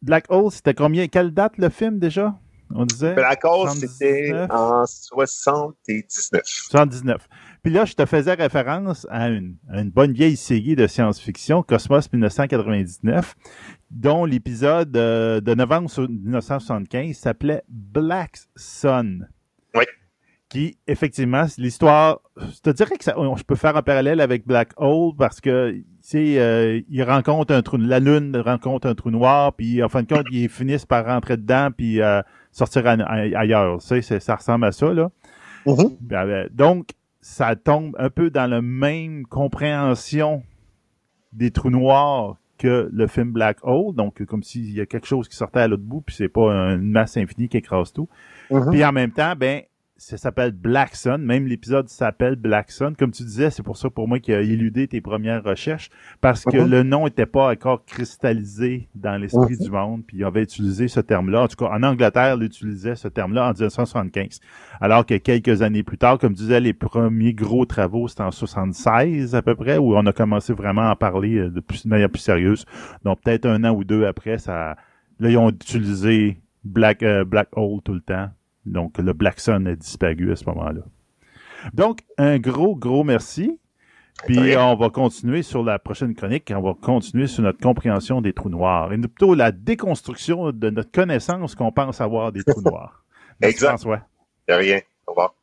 Black 0.01 0.25
Hole, 0.29 0.51
c'était 0.51 0.73
combien? 0.73 1.07
Quelle 1.07 1.31
date 1.31 1.57
le 1.57 1.69
film 1.69 1.99
déjà? 1.99 2.35
On 2.73 2.85
disait? 2.85 3.13
Black 3.15 3.43
Hole, 3.43 3.69
c'était 3.69 4.33
en 4.49 4.85
79. 4.85 6.41
79. 6.43 7.27
Puis 7.63 7.73
là, 7.73 7.85
je 7.85 7.93
te 7.93 8.05
faisais 8.05 8.33
référence 8.33 9.07
à 9.09 9.29
une, 9.29 9.55
à 9.71 9.81
une 9.81 9.89
bonne 9.89 10.11
vieille 10.11 10.37
série 10.37 10.75
de 10.75 10.85
science-fiction, 10.85 11.63
Cosmos 11.63 12.11
1999, 12.11 13.35
dont 13.89 14.25
l'épisode 14.25 14.95
euh, 14.95 15.41
de 15.41 15.55
novembre 15.55 15.89
1975 15.97 17.15
s'appelait 17.15 17.63
Black 17.67 18.37
Sun. 18.55 19.27
Oui. 19.73 19.85
Qui, 20.49 20.77
effectivement, 20.87 21.43
l'histoire, 21.57 22.21
je 22.37 22.61
te 22.61 22.69
dirais 22.69 22.95
que 22.97 23.03
ça, 23.03 23.13
je 23.35 23.43
peux 23.43 23.55
faire 23.55 23.75
un 23.75 23.81
parallèle 23.81 24.21
avec 24.21 24.47
Black 24.47 24.69
Hole 24.77 25.13
parce 25.17 25.41
que, 25.41 25.71
tu 25.71 25.83
sais, 25.99 26.39
euh, 26.39 26.79
il 26.89 27.03
rencontre 27.03 27.53
un 27.53 27.61
trou, 27.61 27.75
la 27.75 27.99
Lune 27.99 28.37
rencontre 28.37 28.87
un 28.87 28.95
trou 28.95 29.11
noir, 29.11 29.53
puis 29.53 29.83
en 29.83 29.89
fin 29.89 30.03
de 30.03 30.07
compte, 30.07 30.25
ils 30.31 30.47
finissent 30.47 30.85
par 30.85 31.05
rentrer 31.05 31.35
dedans, 31.35 31.67
puis 31.75 32.01
euh, 32.01 32.21
sortir 32.53 32.87
ailleurs. 32.87 33.79
Tu 33.79 34.01
sais, 34.01 34.19
ça 34.21 34.35
ressemble 34.35 34.65
à 34.65 34.71
ça, 34.71 34.93
là. 34.93 35.11
Mm 35.65 35.71
-hmm. 35.71 36.49
Donc, 36.55 36.91
ça 37.19 37.57
tombe 37.57 37.93
un 37.99 38.09
peu 38.09 38.29
dans 38.29 38.49
la 38.49 38.61
même 38.61 39.25
compréhension 39.25 40.43
des 41.33 41.51
trous 41.51 41.69
noirs 41.69 42.37
que 42.57 42.89
le 42.91 43.07
film 43.07 43.33
Black 43.33 43.57
Hole, 43.63 43.93
donc 43.93 44.23
comme 44.25 44.43
s'il 44.43 44.73
y 44.73 44.79
a 44.79 44.85
quelque 44.85 45.07
chose 45.07 45.27
qui 45.27 45.35
sortait 45.35 45.59
à 45.59 45.67
l'autre 45.67 45.83
bout, 45.83 46.01
puis 46.01 46.15
c'est 46.15 46.29
pas 46.29 46.49
une 46.73 46.89
masse 46.89 47.17
infinie 47.17 47.49
qui 47.49 47.57
écrase 47.57 47.91
tout. 47.91 48.07
Mm 48.49 48.57
-hmm. 48.57 48.71
Puis 48.71 48.85
en 48.85 48.93
même 48.93 49.11
temps, 49.11 49.35
ben 49.35 49.61
ça 49.99 50.17
s'appelle 50.17 50.51
Black 50.51 50.95
Sun. 50.95 51.17
Même 51.17 51.47
l'épisode 51.47 51.89
s'appelle 51.89 52.35
Black 52.35 52.71
Sun. 52.71 52.95
Comme 52.95 53.11
tu 53.11 53.23
disais, 53.23 53.49
c'est 53.49 53.63
pour 53.63 53.77
ça 53.77 53.89
pour 53.89 54.07
moi 54.07 54.19
qu'il 54.19 54.33
a 54.35 54.41
éludé 54.41 54.87
tes 54.87 55.01
premières 55.01 55.43
recherches 55.43 55.89
parce 56.21 56.43
que 56.45 56.57
Mhm. 56.57 56.69
le 56.69 56.83
nom 56.83 57.05
n'était 57.05 57.25
pas 57.25 57.51
encore 57.51 57.83
cristallisé 57.85 58.87
dans 58.95 59.17
l'esprit 59.17 59.55
Mhm. 59.59 59.65
du 59.65 59.71
monde. 59.71 60.03
Puis 60.05 60.17
il 60.17 60.23
avait 60.23 60.43
utilisé 60.43 60.87
ce 60.87 60.99
terme-là. 60.99 61.43
En 61.43 61.47
tout 61.47 61.55
cas, 61.55 61.71
en 61.71 61.81
Angleterre, 61.83 62.35
il 62.39 62.43
utilisait 62.43 62.95
ce 62.95 63.07
terme-là 63.07 63.45
en 63.49 63.53
1975. 63.53 64.39
Alors 64.79 65.05
que 65.05 65.15
quelques 65.17 65.61
années 65.61 65.83
plus 65.83 65.97
tard, 65.97 66.17
comme 66.19 66.33
tu 66.33 66.43
disais, 66.43 66.59
les 66.59 66.73
premiers 66.73 67.33
gros 67.33 67.65
travaux, 67.65 68.07
c'était 68.07 68.23
en 68.23 68.31
76 68.31 69.35
à 69.35 69.41
peu 69.41 69.55
près, 69.55 69.77
où 69.77 69.95
on 69.97 70.05
a 70.05 70.13
commencé 70.13 70.53
vraiment 70.53 70.83
à 70.83 70.91
en 70.91 70.95
parler 70.95 71.37
euh, 71.37 71.49
de, 71.49 71.59
plus, 71.59 71.83
de 71.85 71.89
manière 71.89 72.09
plus 72.09 72.21
sérieuse. 72.21 72.65
Donc 73.03 73.21
peut-être 73.21 73.45
un 73.47 73.63
an 73.63 73.71
ou 73.71 73.83
deux 73.83 74.05
après, 74.05 74.37
ça, 74.37 74.75
là 75.19 75.29
ils 75.29 75.37
ont 75.37 75.49
utilisé 75.49 76.37
Black 76.63 77.01
euh, 77.03 77.23
Black 77.23 77.49
Hole 77.53 77.81
tout 77.83 77.93
le 77.93 78.01
temps. 78.01 78.29
Donc 78.71 78.97
le 78.97 79.13
Black 79.13 79.39
Sun 79.39 79.67
a 79.67 79.75
disparu 79.75 80.31
à 80.31 80.35
ce 80.35 80.45
moment-là. 80.45 80.81
Donc 81.73 82.01
un 82.17 82.39
gros 82.39 82.75
gros 82.75 83.03
merci. 83.03 83.59
Puis 84.25 84.57
on 84.57 84.75
va 84.75 84.89
continuer 84.89 85.43
sur 85.43 85.63
la 85.63 85.77
prochaine 85.77 86.15
chronique. 86.15 86.51
On 86.55 86.61
va 86.61 86.73
continuer 86.73 87.27
sur 87.27 87.43
notre 87.43 87.59
compréhension 87.59 88.21
des 88.21 88.33
trous 88.33 88.49
noirs 88.49 88.91
et 88.91 88.97
plutôt 88.97 89.35
la 89.35 89.51
déconstruction 89.51 90.51
de 90.51 90.69
notre 90.69 90.91
connaissance 90.91 91.53
qu'on 91.53 91.71
pense 91.71 92.01
avoir 92.01 92.31
des 92.31 92.43
trous 92.43 92.61
noirs. 92.65 93.03
Merci, 93.39 93.55
Exact. 93.55 93.67
François. 93.69 94.01
De 94.47 94.53
rien. 94.53 94.79
Au 95.05 95.11
revoir. 95.11 95.35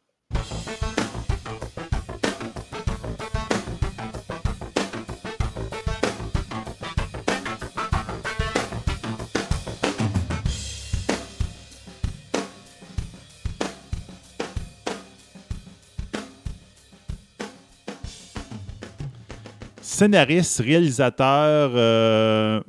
Scénariste, 19.95 20.59
réalisateur, 20.59 21.71
euh, 21.77 22.61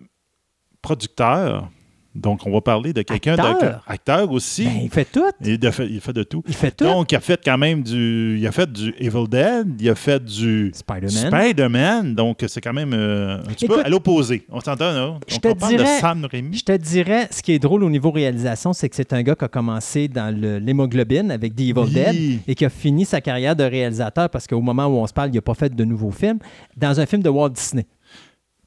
producteur. 0.83 1.71
Donc, 2.15 2.47
on 2.47 2.51
va 2.51 2.61
parler 2.61 2.93
de 2.93 3.01
quelqu'un 3.01 3.33
Acteur. 3.33 3.59
de 3.59 3.67
acteur 3.87 4.31
aussi. 4.31 4.63
Ben, 4.63 4.79
il 4.83 4.89
fait 4.89 5.05
tout. 5.05 5.25
il, 5.43 5.71
fait, 5.71 5.87
il 5.87 5.99
fait 5.99 6.13
de 6.13 6.23
tout. 6.23 6.41
Il 6.47 6.53
fait 6.53 6.71
tout. 6.71 6.85
Donc, 6.85 7.11
il 7.11 7.15
a 7.15 7.19
fait 7.19 7.39
quand 7.43 7.57
même 7.57 7.83
du. 7.83 8.37
Il 8.39 8.47
a 8.47 8.51
fait 8.53 8.71
du 8.71 8.93
Evil 8.99 9.27
Dead, 9.29 9.75
il 9.81 9.89
a 9.89 9.95
fait 9.95 10.23
du 10.23 10.71
Spider-Man. 10.73 11.27
Spider-Man. 11.27 12.15
Donc, 12.15 12.43
c'est 12.47 12.61
quand 12.61 12.71
même 12.73 12.93
euh, 12.93 13.39
un 13.39 13.51
petit 13.51 13.67
peu 13.67 13.83
à 13.83 13.89
l'opposé. 13.89 14.45
On 14.49 14.61
s'entend, 14.61 14.91
là? 14.93 15.19
je 15.27 15.37
te 15.37 15.47
on 15.49 15.55
parle 15.55 15.73
de 15.73 15.77
dirais- 15.79 15.99
Sam 15.99 16.25
Raimi. 16.31 16.55
Je 16.57 16.63
te 16.63 16.77
dirais, 16.77 17.27
ce 17.31 17.41
qui 17.41 17.51
est 17.51 17.59
drôle 17.59 17.83
au 17.83 17.89
niveau 17.89 18.11
réalisation, 18.11 18.71
c'est 18.71 18.87
que 18.87 18.95
c'est 18.95 19.11
un 19.11 19.21
gars 19.21 19.35
qui 19.35 19.43
a 19.45 19.49
commencé 19.49 20.07
dans 20.07 20.33
l'hémoglobine 20.63 21.31
avec 21.31 21.55
The 21.55 21.61
Evil 21.61 21.73
Oui. 21.79 21.91
Dead 21.93 22.39
et 22.47 22.55
qui 22.55 22.63
a 22.65 22.69
fini 22.69 23.03
sa 23.05 23.19
carrière 23.21 23.55
de 23.55 23.63
réalisateur 23.63 24.29
parce 24.29 24.47
qu'au 24.47 24.61
moment 24.61 24.85
où 24.85 24.97
on 24.97 25.07
se 25.07 25.13
parle, 25.13 25.29
il 25.31 25.35
n'a 25.35 25.41
pas 25.41 25.53
fait 25.53 25.73
de 25.75 25.83
nouveaux 25.83 26.11
films, 26.11 26.39
dans 26.77 26.99
un 26.99 27.05
film 27.05 27.21
de 27.21 27.29
Walt 27.29 27.49
Disney. 27.49 27.85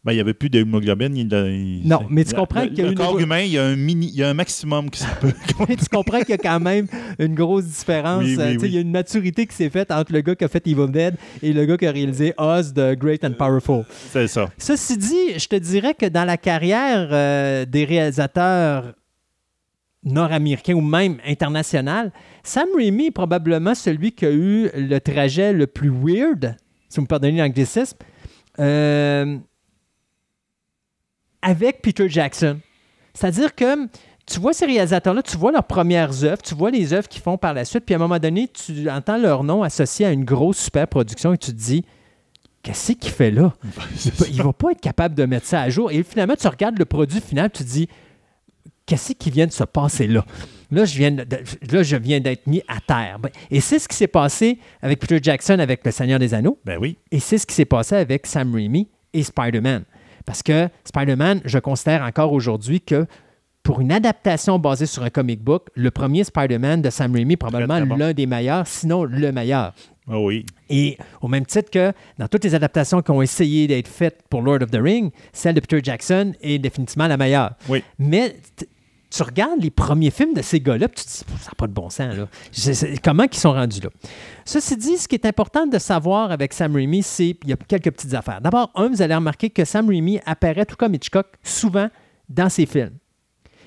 Ben, 0.05 0.13
il 0.13 0.17
n'y 0.17 0.21
avait 0.21 0.35
plus 0.35 0.49
d'hémoglobine. 0.49 1.83
Non, 1.85 2.01
mais 2.09 2.25
tu 2.25 2.35
comprends 2.35 2.67
qu'il 2.67 2.79
y 2.79 2.81
a 2.81 2.85
le 2.85 2.91
une 2.93 2.95
corps 2.97 3.19
humain, 3.19 3.41
il 3.41 3.53
y 3.53 3.59
a 3.59 3.65
un 3.65 3.77
mini, 3.77 4.09
il 4.13 4.19
y 4.19 4.23
a 4.23 4.29
un 4.29 4.35
maximum 4.35 4.91
qui 4.91 5.01
se 5.01 5.07
peut. 5.21 5.33
Mais 5.69 5.77
tu 5.77 5.87
comprends 5.87 6.21
qu'il 6.21 6.31
y 6.31 6.35
a 6.35 6.39
quand 6.39 6.61
même 6.61 6.87
une 7.19 7.35
grosse 7.35 7.65
différence. 7.65 8.23
Oui, 8.23 8.37
oui, 8.37 8.43
euh, 8.43 8.57
oui. 8.61 8.69
Il 8.69 8.75
y 8.75 8.79
a 8.79 8.81
une 8.81 8.93
maturité 8.93 9.47
qui 9.47 9.57
s'est 9.57 9.71
faite 9.71 9.91
entre 9.91 10.13
le 10.13 10.21
gars 10.21 10.37
qui 10.37 10.45
a 10.45 10.49
fait 10.49 10.65
Evil 10.67 10.91
Dead 10.91 11.17
et 11.43 11.53
le 11.53 11.65
gars 11.65 11.77
qui 11.77 11.87
a 11.87 11.91
réalisé 11.91 12.33
Oz 12.39 12.73
de 12.73 12.95
Great 12.95 13.25
and 13.25 13.33
Powerful. 13.33 13.85
c'est 14.11 14.29
ça. 14.29 14.49
Ceci 14.57 14.97
dit, 14.97 15.39
je 15.39 15.49
te 15.49 15.57
dirais 15.57 15.95
que 15.95 16.07
dans 16.07 16.25
la 16.25 16.37
carrière 16.37 17.09
euh, 17.11 17.65
des 17.65 17.85
réalisateurs 17.85 18.95
nord-américains 20.05 20.75
ou 20.75 20.81
même 20.81 21.19
international, 21.27 22.13
Sam 22.43 22.69
Raimi 22.77 23.07
est 23.07 23.11
probablement 23.11 23.75
celui 23.75 24.13
qui 24.13 24.27
a 24.27 24.31
eu 24.31 24.71
le 24.75 24.99
trajet 25.01 25.53
le 25.53 25.67
plus 25.67 25.91
weird, 25.91 26.57
si 26.89 26.97
vous 26.97 27.03
me 27.03 27.07
pardonnez 27.07 27.39
l'anglicisme, 27.39 27.99
euh, 28.61 29.39
avec 31.43 31.83
Peter 31.83 32.09
Jackson. 32.09 32.59
C'est-à-dire 33.15 33.55
que 33.55 33.87
tu 34.27 34.41
vois 34.41 34.53
ces 34.53 34.67
réalisateurs-là, 34.67 35.23
tu 35.23 35.37
vois 35.37 35.53
leurs 35.53 35.65
premières 35.65 36.23
œuvres, 36.25 36.43
tu 36.43 36.55
vois 36.55 36.71
les 36.71 36.93
œuvres 36.93 37.09
qu'ils 37.09 37.23
font 37.23 37.39
par 37.39 37.55
la 37.55 37.65
suite, 37.65 37.85
puis 37.87 37.95
à 37.95 37.99
un 37.99 38.01
moment 38.01 38.19
donné, 38.19 38.49
tu 38.49 38.89
entends 38.91 39.17
leur 39.17 39.43
nom 39.45 39.63
associé 39.63 40.05
à 40.07 40.11
une 40.13 40.25
grosse 40.25 40.59
super 40.59 40.87
production 40.87 41.33
et 41.33 41.39
tu 41.39 41.51
te 41.53 41.57
dis, 41.57 41.85
qu'est-ce 42.63 42.93
qu'il 42.93 43.11
fait 43.13 43.31
là? 43.31 43.55
Il 44.05 44.13
ça. 44.37 44.43
va 44.43 44.53
pas 44.53 44.73
être 44.73 44.81
capable 44.81 45.15
de 45.15 45.25
mettre 45.25 45.47
ça 45.47 45.63
à 45.63 45.71
jour. 45.71 45.91
Et 45.91 46.03
finalement, 46.03 46.35
tu 46.39 46.47
regardes 46.47 46.79
le 46.79 46.85
produit 46.85 47.21
final, 47.21 47.51
tu 47.51 47.65
te 47.65 47.69
dis, 47.69 47.89
qu'est-ce 48.87 49.13
qui 49.15 49.31
vient 49.31 49.47
de 49.47 49.53
se 49.53 49.65
passer 49.65 50.07
là? 50.07 50.25
Là, 50.71 50.85
je 50.85 50.99
viens, 50.99 51.11
de- 51.11 51.25
là, 51.73 51.83
je 51.83 51.97
viens 51.97 52.21
d'être 52.21 52.47
mis 52.47 52.63
à 52.69 52.79
terre. 52.81 53.19
Ben, 53.19 53.31
Et 53.51 53.61
c'est 53.63 53.79
ce 53.79 53.89
qui 53.89 53.97
s'est 53.97 54.07
passé 54.07 54.59
avec 54.83 54.99
Peter 55.01 55.19
Jackson 55.23 55.59
avec 55.59 55.81
Le 55.85 55.91
Seigneur 55.91 56.19
des 56.19 56.35
Anneaux. 56.35 56.59
Ben 56.67 56.77
oui. 56.79 56.99
Et 57.11 57.21
c'est 57.21 57.39
ce 57.39 57.47
qui 57.47 57.55
s'est 57.55 57.65
passé 57.65 57.95
avec 57.95 58.27
Sam 58.27 58.55
Raimi 58.55 58.87
et 59.15 59.23
Spider-Man. 59.23 59.85
Parce 60.29 60.43
que 60.43 60.69
Spider-Man, 60.85 61.41
je 61.47 61.59
considère 61.59 62.03
encore 62.03 62.35
aujourd'hui 62.35 62.83
que 62.83 63.07
pour 63.63 63.81
une 63.81 63.91
adaptation 63.91 64.59
basée 64.59 64.85
sur 64.85 65.03
un 65.03 65.09
comic 65.09 65.43
book, 65.43 65.69
le 65.75 65.91
premier 65.91 66.23
Spider-Man 66.23 66.83
de 66.83 66.91
Sam 66.91 67.15
Raimi 67.15 67.33
est 67.33 67.37
probablement 67.39 67.97
l'un 67.97 68.13
des 68.13 68.27
meilleurs, 68.27 68.67
sinon 68.67 69.05
le 69.05 69.33
meilleur. 69.33 69.73
Ah 70.07 70.21
oui. 70.21 70.45
Et 70.69 70.99
au 71.23 71.29
même 71.29 71.47
titre 71.47 71.71
que 71.71 71.95
dans 72.19 72.29
toutes 72.29 72.45
les 72.45 72.55
adaptations 72.55 73.01
qui 73.01 73.11
ont 73.11 73.23
essayé 73.23 73.67
d'être 73.67 73.89
faites 73.89 74.23
pour 74.29 74.43
Lord 74.43 74.63
of 74.65 74.71
the 74.71 74.79
Ring, 74.79 75.13
celle 75.33 75.55
de 75.55 75.61
Peter 75.61 75.81
Jackson 75.83 76.35
est 76.43 76.59
définitivement 76.59 77.07
la 77.07 77.17
meilleure. 77.17 77.55
Oui. 77.67 77.83
Mais 77.99 78.37
tu 79.11 79.23
regardes 79.23 79.63
les 79.63 79.71
premiers 79.71 80.11
films 80.11 80.35
de 80.35 80.43
ces 80.43 80.61
gars-là, 80.61 80.89
tu 80.89 81.03
te 81.03 81.09
dis, 81.09 81.25
ça 81.41 81.51
n'a 81.51 81.55
pas 81.57 81.67
de 81.67 81.73
bon 81.73 81.89
sens. 81.89 82.15
Là. 82.15 82.29
Comment 83.03 83.25
ils 83.25 83.39
sont 83.39 83.53
rendus 83.53 83.81
là? 83.81 83.91
Ceci 84.45 84.77
dit, 84.77 84.99
ce 84.99 85.09
qui 85.09 85.15
est 85.15 85.27
important 85.27 85.67
de 85.67 85.79
savoir 85.79 86.31
avec 86.31 86.53
Sam 86.53 86.75
Raimi, 86.75 87.03
c'est 87.03 87.37
il 87.43 87.49
y 87.49 87.53
a 87.53 87.57
quelques 87.57 87.91
petites 87.91 88.15
affaires. 88.15 88.41
D'abord, 88.41 88.71
un, 88.75 88.89
vous 88.89 89.01
allez 89.01 89.15
remarquer 89.15 89.51
que 89.51 89.65
Sam 89.65 89.89
Raimi 89.89 90.21
apparaît, 90.27 90.67
tout 90.67 90.77
comme 90.77 90.95
Hitchcock, 90.95 91.27
souvent 91.43 91.89
dans 92.29 92.49
ses 92.49 92.67
films. 92.67 92.99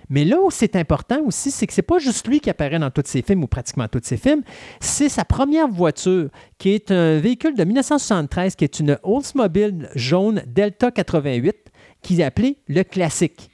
Mais 0.09 0.25
là 0.25 0.41
où 0.41 0.51
c'est 0.51 0.75
important 0.75 1.21
aussi, 1.25 1.51
c'est 1.51 1.65
que 1.65 1.73
c'est 1.73 1.81
pas 1.81 1.97
juste 1.97 2.27
lui 2.27 2.41
qui 2.41 2.49
apparaît 2.49 2.79
dans 2.79 2.91
tous 2.91 3.03
ses 3.05 3.21
films 3.21 3.45
ou 3.45 3.47
pratiquement 3.47 3.87
tous 3.87 4.01
ses 4.03 4.17
films, 4.17 4.41
c'est 4.81 5.07
sa 5.07 5.23
première 5.23 5.69
voiture 5.69 6.29
qui 6.57 6.71
est 6.71 6.91
un 6.91 7.17
véhicule 7.17 7.55
de 7.55 7.63
1973 7.63 8.57
qui 8.57 8.65
est 8.65 8.79
une 8.81 8.99
Oldsmobile 9.03 9.89
jaune 9.95 10.43
Delta 10.47 10.91
88 10.91 11.55
qui 12.01 12.19
est 12.19 12.25
appelée 12.25 12.57
le 12.67 12.83
classique. 12.83 13.50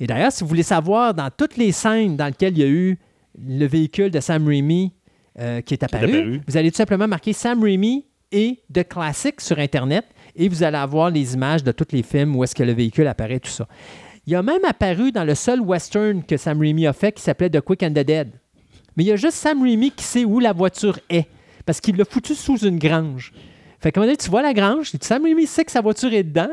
Et 0.00 0.06
d'ailleurs, 0.06 0.32
si 0.32 0.42
vous 0.42 0.48
voulez 0.48 0.62
savoir 0.62 1.14
dans 1.14 1.30
toutes 1.30 1.56
les 1.56 1.72
scènes 1.72 2.16
dans 2.16 2.26
lesquelles 2.26 2.56
il 2.56 2.60
y 2.60 2.66
a 2.66 2.68
eu 2.68 2.98
le 3.38 3.66
véhicule 3.66 4.10
de 4.10 4.20
Sam 4.20 4.46
Raimi 4.46 4.92
euh, 5.38 5.60
qui 5.60 5.74
est 5.74 5.82
apparu, 5.82 6.04
apparu. 6.04 6.40
vous 6.46 6.56
allez 6.56 6.70
tout 6.70 6.76
simplement 6.76 7.08
marquer 7.08 7.32
Sam 7.32 7.62
Raimi 7.62 8.04
et 8.30 8.62
The 8.72 8.86
Classic 8.86 9.40
sur 9.40 9.58
Internet 9.58 10.04
et 10.36 10.48
vous 10.48 10.62
allez 10.62 10.76
avoir 10.76 11.10
les 11.10 11.34
images 11.34 11.62
de 11.62 11.72
tous 11.72 11.88
les 11.92 12.02
films 12.02 12.36
où 12.36 12.44
est-ce 12.44 12.54
que 12.54 12.62
le 12.62 12.72
véhicule 12.72 13.06
apparaît, 13.06 13.40
tout 13.40 13.50
ça. 13.50 13.66
Il 14.26 14.34
a 14.34 14.42
même 14.42 14.64
apparu 14.64 15.10
dans 15.10 15.24
le 15.24 15.34
seul 15.34 15.60
western 15.60 16.22
que 16.22 16.36
Sam 16.36 16.60
Raimi 16.60 16.86
a 16.86 16.92
fait 16.92 17.12
qui 17.12 17.22
s'appelait 17.22 17.50
The 17.50 17.60
Quick 17.60 17.82
and 17.82 17.90
the 17.90 18.04
Dead. 18.04 18.30
Mais 18.96 19.04
il 19.04 19.06
y 19.06 19.12
a 19.12 19.16
juste 19.16 19.34
Sam 19.34 19.62
Raimi 19.62 19.90
qui 19.90 20.04
sait 20.04 20.24
où 20.24 20.38
la 20.38 20.52
voiture 20.52 20.98
est 21.08 21.26
parce 21.64 21.80
qu'il 21.80 21.96
l'a 21.96 22.04
foutu 22.04 22.34
sous 22.34 22.58
une 22.58 22.78
grange. 22.78 23.32
Fait 23.80 23.90
qu'à 23.90 24.00
un 24.00 24.02
moment 24.02 24.12
donné, 24.12 24.16
tu 24.16 24.30
vois 24.30 24.42
la 24.42 24.52
grange, 24.52 24.92
Sam 25.00 25.24
Raimi 25.24 25.46
sait 25.46 25.64
que 25.64 25.72
sa 25.72 25.80
voiture 25.80 26.12
est 26.12 26.22
dedans. 26.22 26.50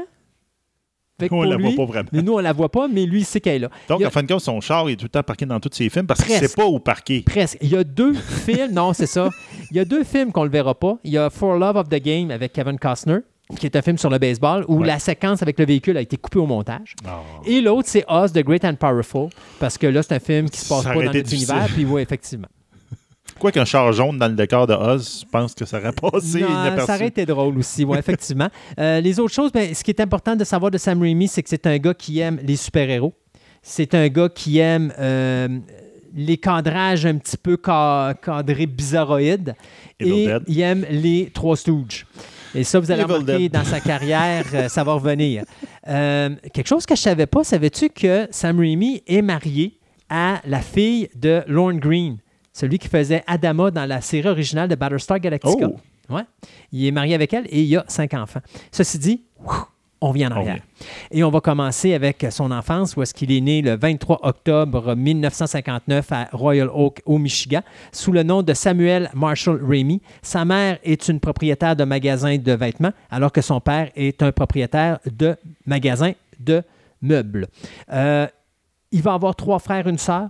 Fait 1.19 1.29
que 1.29 1.33
On 1.33 1.37
pour 1.41 1.45
la 1.45 1.57
voit 1.57 1.71
pas 1.75 1.85
vraiment. 1.85 2.09
Mais 2.13 2.21
nous, 2.21 2.33
on 2.33 2.39
la 2.39 2.53
voit 2.53 2.69
pas, 2.69 2.87
mais 2.87 3.05
lui, 3.05 3.19
il 3.21 3.25
sait 3.25 3.39
qu'elle 3.41 3.55
est 3.55 3.59
là. 3.59 3.69
Donc, 3.87 4.01
a- 4.01 4.07
en 4.07 4.09
fin 4.09 4.23
de 4.23 4.27
compte, 4.31 4.41
son 4.41 4.61
char 4.61 4.87
est 4.89 4.95
tout 4.95 5.05
le 5.05 5.09
temps 5.09 5.23
parqué 5.23 5.45
dans 5.45 5.59
tous 5.59 5.69
ses 5.73 5.89
films 5.89 6.05
parce 6.07 6.23
qu'il 6.23 6.33
ne 6.33 6.39
sait 6.39 6.55
pas 6.55 6.65
où 6.65 6.79
parquer. 6.79 7.21
Presque. 7.21 7.57
Il 7.61 7.69
y 7.69 7.75
a 7.75 7.83
deux 7.83 8.13
films, 8.45 8.71
non, 8.71 8.93
c'est 8.93 9.05
ça. 9.07 9.29
Il 9.71 9.77
y 9.77 9.79
a 9.79 9.85
deux 9.85 10.03
films 10.03 10.31
qu'on 10.31 10.41
ne 10.41 10.45
le 10.45 10.51
verra 10.51 10.73
pas. 10.75 10.97
Il 11.03 11.11
y 11.11 11.17
a 11.17 11.29
For 11.29 11.55
Love 11.57 11.75
of 11.77 11.89
the 11.89 12.01
Game 12.01 12.31
avec 12.31 12.53
Kevin 12.53 12.79
Costner, 12.79 13.17
qui 13.59 13.65
est 13.65 13.75
un 13.75 13.81
film 13.81 13.97
sur 13.97 14.09
le 14.09 14.17
baseball, 14.19 14.63
où 14.67 14.79
Ouais. 14.81 14.87
la 14.87 14.99
séquence 14.99 15.41
avec 15.41 15.57
le 15.59 15.65
véhicule 15.65 15.97
a 15.97 16.01
été 16.01 16.17
coupée 16.17 16.39
au 16.39 16.45
montage. 16.45 16.95
Ah. 17.07 17.21
Et 17.45 17.61
l'autre, 17.61 17.87
c'est 17.89 18.05
Oz, 18.07 18.31
The 18.31 18.43
Great 18.43 18.63
and 18.63 18.75
Powerful, 18.75 19.29
parce 19.59 19.77
que 19.77 19.87
là, 19.87 20.03
c'est 20.03 20.13
un 20.13 20.19
film 20.19 20.49
qui 20.49 20.59
se 20.59 20.69
passe 20.69 20.83
Ça 20.83 20.89
pas 20.93 20.95
dans 20.99 21.05
notre 21.05 21.19
difficile. 21.21 21.49
univers, 21.55 21.67
puis 21.73 21.85
oui, 21.85 22.01
effectivement. 22.01 22.47
Quoi 23.39 23.51
qu'un 23.51 23.65
char 23.65 23.91
jaune 23.93 24.17
dans 24.17 24.27
le 24.27 24.33
décor 24.35 24.67
de 24.67 24.73
Oz, 24.73 25.21
je 25.25 25.29
pense 25.31 25.53
que 25.55 25.65
ça 25.65 25.79
aurait 25.79 25.91
passé 26.11 26.39
inaperçu. 26.39 26.85
ça 26.87 26.95
aurait 26.95 27.07
été 27.07 27.25
drôle 27.25 27.57
aussi, 27.57 27.85
oui, 27.85 27.97
effectivement. 27.97 28.49
Euh, 28.79 28.99
les 29.01 29.19
autres 29.19 29.33
choses, 29.33 29.51
ben, 29.51 29.73
ce 29.73 29.83
qui 29.83 29.91
est 29.91 29.99
important 29.99 30.35
de 30.35 30.43
savoir 30.43 30.71
de 30.71 30.77
Sam 30.77 31.01
Raimi, 31.01 31.27
c'est 31.27 31.41
que 31.43 31.49
c'est 31.49 31.65
un 31.67 31.77
gars 31.77 31.93
qui 31.93 32.19
aime 32.19 32.39
les 32.43 32.55
super-héros. 32.55 33.13
C'est 33.61 33.93
un 33.95 34.07
gars 34.07 34.29
qui 34.29 34.59
aime 34.59 34.93
euh, 34.99 35.59
les 36.15 36.37
cadrages 36.37 37.05
un 37.05 37.17
petit 37.17 37.35
peu 37.37 37.57
ca- 37.63 38.13
cadrés 38.23 38.65
bizarroïdes. 38.67 39.53
Evil 39.99 40.11
et 40.13 40.25
Dead. 40.27 40.43
il 40.47 40.61
aime 40.61 40.85
les 40.89 41.29
Trois 41.33 41.57
Stooges. 41.57 42.05
Et 42.55 42.63
ça, 42.63 42.79
vous 42.79 42.89
allez 42.91 43.01
Evil 43.03 43.11
remarquer 43.13 43.37
Dead. 43.39 43.51
dans 43.51 43.63
sa 43.65 43.79
carrière, 43.79 44.45
euh, 44.53 44.69
ça 44.69 44.83
va 44.83 44.93
revenir. 44.93 45.43
Quelque 45.85 46.67
chose 46.67 46.85
que 46.85 46.95
je 46.95 47.01
savais 47.01 47.25
pas, 47.27 47.43
savais-tu 47.43 47.89
que 47.89 48.27
Sam 48.31 48.59
Raimi 48.59 49.03
est 49.07 49.21
marié 49.21 49.77
à 50.09 50.41
la 50.45 50.61
fille 50.61 51.09
de 51.15 51.41
Lorne 51.47 51.79
Green, 51.79 52.17
celui 52.59 52.77
qui 52.77 52.89
faisait 52.89 53.23
Adama 53.25 53.71
dans 53.71 53.85
la 53.85 54.01
série 54.01 54.27
originale 54.27 54.67
de 54.67 54.75
Battlestar 54.75 55.19
Galactica. 55.19 55.67
Oh! 55.67 56.13
Ouais. 56.13 56.23
Il 56.71 56.85
est 56.85 56.91
marié 56.91 57.15
avec 57.15 57.33
elle 57.33 57.45
et 57.49 57.61
il 57.61 57.77
a 57.77 57.85
cinq 57.87 58.13
enfants. 58.13 58.41
Ceci 58.71 58.99
dit, 58.99 59.23
on 60.01 60.11
vient 60.11 60.29
en 60.29 60.35
arrière. 60.35 60.61
Et 61.11 61.23
on 61.23 61.29
va 61.29 61.39
commencer 61.39 61.93
avec 61.93 62.25
son 62.31 62.51
enfance, 62.51 62.97
où 62.97 63.01
est-ce 63.01 63.13
qu'il 63.13 63.31
est 63.31 63.39
né 63.39 63.61
le 63.61 63.77
23 63.77 64.19
octobre 64.23 64.95
1959 64.95 66.11
à 66.11 66.29
Royal 66.33 66.69
Oak, 66.73 67.01
au 67.05 67.17
Michigan, 67.17 67.61
sous 67.91 68.11
le 68.11 68.23
nom 68.23 68.41
de 68.41 68.53
Samuel 68.53 69.09
Marshall 69.13 69.61
Ramey. 69.61 70.01
Sa 70.21 70.43
mère 70.43 70.79
est 70.83 71.07
une 71.07 71.19
propriétaire 71.19 71.75
de 71.75 71.83
magasin 71.85 72.37
de 72.37 72.51
vêtements, 72.51 72.93
alors 73.09 73.31
que 73.31 73.41
son 73.41 73.61
père 73.61 73.89
est 73.95 74.21
un 74.21 74.31
propriétaire 74.31 74.99
de 75.05 75.37
magasin 75.65 76.11
de 76.39 76.63
meubles. 77.01 77.47
Euh, 77.91 78.27
il 78.91 79.01
va 79.01 79.13
avoir 79.13 79.35
trois 79.35 79.59
frères, 79.59 79.87
une 79.87 79.97
sœur. 79.97 80.29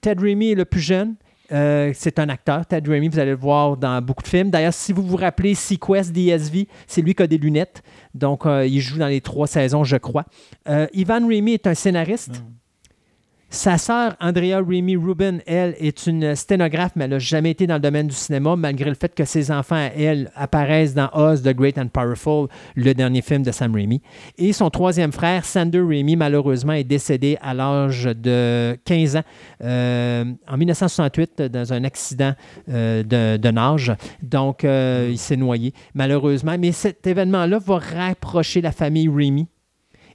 Ted 0.00 0.20
Ramey 0.20 0.52
est 0.52 0.54
le 0.54 0.64
plus 0.64 0.80
jeune. 0.80 1.16
Euh, 1.52 1.92
c'est 1.94 2.18
un 2.18 2.28
acteur, 2.28 2.64
Ted 2.66 2.88
Raimi, 2.88 3.08
vous 3.08 3.18
allez 3.18 3.32
le 3.32 3.36
voir 3.36 3.76
dans 3.76 4.00
beaucoup 4.00 4.22
de 4.22 4.28
films. 4.28 4.50
D'ailleurs, 4.50 4.72
si 4.72 4.92
vous 4.92 5.02
vous 5.02 5.16
rappelez 5.16 5.54
Sequest 5.54 6.12
DSV, 6.12 6.68
c'est 6.86 7.02
lui 7.02 7.14
qui 7.14 7.22
a 7.22 7.26
des 7.26 7.38
lunettes. 7.38 7.82
Donc, 8.14 8.46
euh, 8.46 8.66
il 8.66 8.80
joue 8.80 8.98
dans 8.98 9.08
les 9.08 9.20
trois 9.20 9.46
saisons, 9.46 9.84
je 9.84 9.96
crois. 9.96 10.24
Euh, 10.68 10.86
Ivan 10.92 11.26
Raimi 11.26 11.52
est 11.52 11.66
un 11.66 11.74
scénariste. 11.74 12.40
Mm. 12.40 12.54
Sa 13.54 13.78
sœur, 13.78 14.16
Andrea 14.20 14.56
Remy 14.56 14.96
Rubin, 14.96 15.38
elle, 15.46 15.76
est 15.78 16.08
une 16.08 16.34
sténographe, 16.34 16.90
mais 16.96 17.04
elle 17.04 17.12
n'a 17.12 17.18
jamais 17.20 17.52
été 17.52 17.68
dans 17.68 17.74
le 17.74 17.80
domaine 17.80 18.08
du 18.08 18.14
cinéma, 18.14 18.56
malgré 18.56 18.90
le 18.90 18.96
fait 18.96 19.14
que 19.14 19.24
ses 19.24 19.52
enfants, 19.52 19.90
elle, 19.96 20.32
apparaissent 20.34 20.92
dans 20.92 21.08
Oz, 21.12 21.44
The 21.44 21.54
Great 21.54 21.78
and 21.78 21.86
Powerful, 21.86 22.48
le 22.74 22.94
dernier 22.94 23.22
film 23.22 23.44
de 23.44 23.52
Sam 23.52 23.72
Raimi. 23.72 24.02
Et 24.38 24.52
son 24.52 24.70
troisième 24.70 25.12
frère, 25.12 25.44
Sander 25.44 25.80
Raimi, 25.80 26.16
malheureusement, 26.16 26.72
est 26.72 26.82
décédé 26.82 27.38
à 27.40 27.54
l'âge 27.54 28.06
de 28.06 28.76
15 28.86 29.16
ans, 29.18 29.22
euh, 29.62 30.24
en 30.48 30.56
1968, 30.56 31.42
dans 31.42 31.72
un 31.72 31.84
accident 31.84 32.34
euh, 32.68 33.04
de, 33.38 33.50
nage. 33.50 33.92
Donc, 34.20 34.64
euh, 34.64 35.10
il 35.12 35.18
s'est 35.18 35.36
noyé, 35.36 35.72
malheureusement. 35.94 36.56
Mais 36.58 36.72
cet 36.72 37.06
événement-là 37.06 37.60
va 37.60 37.78
rapprocher 37.78 38.60
la 38.60 38.72
famille 38.72 39.08
Raimi 39.08 39.46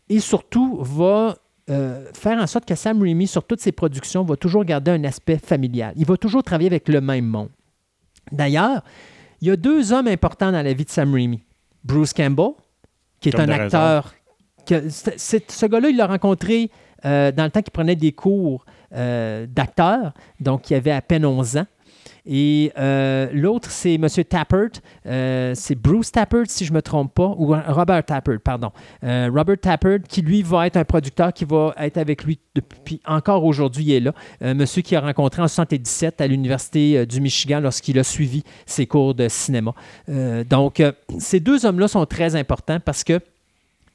et 0.09 0.19
surtout 0.19 0.79
va 0.81 1.37
euh, 1.69 2.05
faire 2.13 2.39
en 2.39 2.47
sorte 2.47 2.65
que 2.65 2.75
Sam 2.75 3.01
Raimi, 3.01 3.27
sur 3.27 3.43
toutes 3.43 3.61
ses 3.61 3.71
productions, 3.71 4.23
va 4.23 4.35
toujours 4.35 4.63
garder 4.65 4.91
un 4.91 5.03
aspect 5.03 5.37
familial. 5.37 5.93
Il 5.95 6.05
va 6.05 6.17
toujours 6.17 6.43
travailler 6.43 6.69
avec 6.69 6.87
le 6.89 7.01
même 7.01 7.25
monde. 7.25 7.49
D'ailleurs, 8.31 8.83
il 9.41 9.47
y 9.47 9.51
a 9.51 9.55
deux 9.55 9.93
hommes 9.93 10.07
importants 10.07 10.51
dans 10.51 10.61
la 10.61 10.73
vie 10.73 10.85
de 10.85 10.89
Sam 10.89 11.13
Raimi. 11.13 11.43
Bruce 11.83 12.13
Campbell, 12.13 12.51
qui 13.19 13.29
est 13.29 13.39
un 13.39 13.49
acteur. 13.49 14.13
ce 14.67 15.65
gars-là, 15.65 15.89
il 15.89 15.97
l'a 15.97 16.07
rencontré 16.07 16.69
euh, 17.05 17.31
dans 17.31 17.45
le 17.45 17.49
temps 17.49 17.61
qu'il 17.61 17.71
prenait 17.71 17.95
des 17.95 18.11
cours 18.11 18.65
euh, 18.93 19.45
d'acteur, 19.47 20.13
donc 20.39 20.69
il 20.69 20.75
avait 20.75 20.91
à 20.91 21.01
peine 21.01 21.25
11 21.25 21.57
ans. 21.57 21.65
Et 22.31 22.71
euh, 22.77 23.27
l'autre, 23.33 23.71
c'est 23.71 23.95
M. 23.95 24.07
Tappert. 24.07 24.69
Euh, 25.07 25.53
c'est 25.55 25.73
Bruce 25.73 26.11
Tappert, 26.11 26.45
si 26.45 26.63
je 26.63 26.71
ne 26.71 26.75
me 26.75 26.81
trompe 26.83 27.11
pas, 27.15 27.33
ou 27.35 27.55
Robert 27.67 28.05
Tappert, 28.05 28.39
pardon. 28.39 28.71
Euh, 29.03 29.31
Robert 29.33 29.57
Tappert, 29.59 29.97
qui 30.07 30.21
lui 30.21 30.43
va 30.43 30.67
être 30.67 30.77
un 30.77 30.83
producteur 30.83 31.33
qui 31.33 31.43
va 31.43 31.73
être 31.79 31.97
avec 31.97 32.23
lui 32.23 32.37
depuis 32.53 33.01
encore 33.07 33.45
aujourd'hui, 33.45 33.83
il 33.85 33.93
est 33.93 33.99
là. 33.99 34.13
monsieur 34.53 34.83
qui 34.83 34.95
a 34.95 35.01
rencontré 35.01 35.41
en 35.41 35.45
1977 35.45 36.21
à 36.21 36.27
l'Université 36.27 37.05
du 37.07 37.19
Michigan 37.19 37.61
lorsqu'il 37.61 37.97
a 37.97 38.03
suivi 38.03 38.43
ses 38.67 38.85
cours 38.85 39.15
de 39.15 39.27
cinéma. 39.27 39.73
donc, 40.47 40.83
ces 41.17 41.39
deux 41.39 41.65
hommes-là 41.65 41.87
sont 41.87 42.05
très 42.05 42.35
importants 42.35 42.79
parce 42.79 43.03
que 43.03 43.19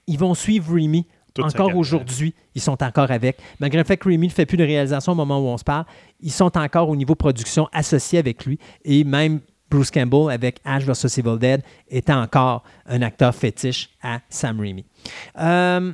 ils 0.06 0.18
vont 0.18 0.34
suivre 0.34 0.72
Remy 0.72 1.06
encore 1.42 1.76
aujourd'hui, 1.76 2.34
ils 2.54 2.60
sont 2.60 2.82
encore 2.82 3.10
avec. 3.10 3.38
Malgré 3.58 3.78
le 3.78 3.84
fait 3.84 3.96
que 3.96 4.08
Remy 4.08 4.28
ne 4.28 4.32
fait 4.32 4.46
plus 4.46 4.56
de 4.56 4.64
réalisation 4.64 5.12
au 5.12 5.14
moment 5.16 5.38
où 5.40 5.46
on 5.46 5.58
se 5.58 5.64
parle, 5.64 5.84
ils 6.24 6.32
sont 6.32 6.56
encore 6.56 6.88
au 6.88 6.96
niveau 6.96 7.14
production 7.14 7.68
associés 7.72 8.18
avec 8.18 8.46
lui. 8.46 8.58
Et 8.84 9.04
même 9.04 9.40
Bruce 9.70 9.90
Campbell 9.90 10.30
avec 10.32 10.58
Ash 10.64 10.84
vs. 10.84 11.18
Evil 11.18 11.38
Dead 11.38 11.62
était 11.88 12.12
encore 12.12 12.64
un 12.86 13.02
acteur 13.02 13.34
fétiche 13.34 13.90
à 14.02 14.20
Sam 14.30 14.58
Raimi. 14.58 14.86
Euh, 15.38 15.92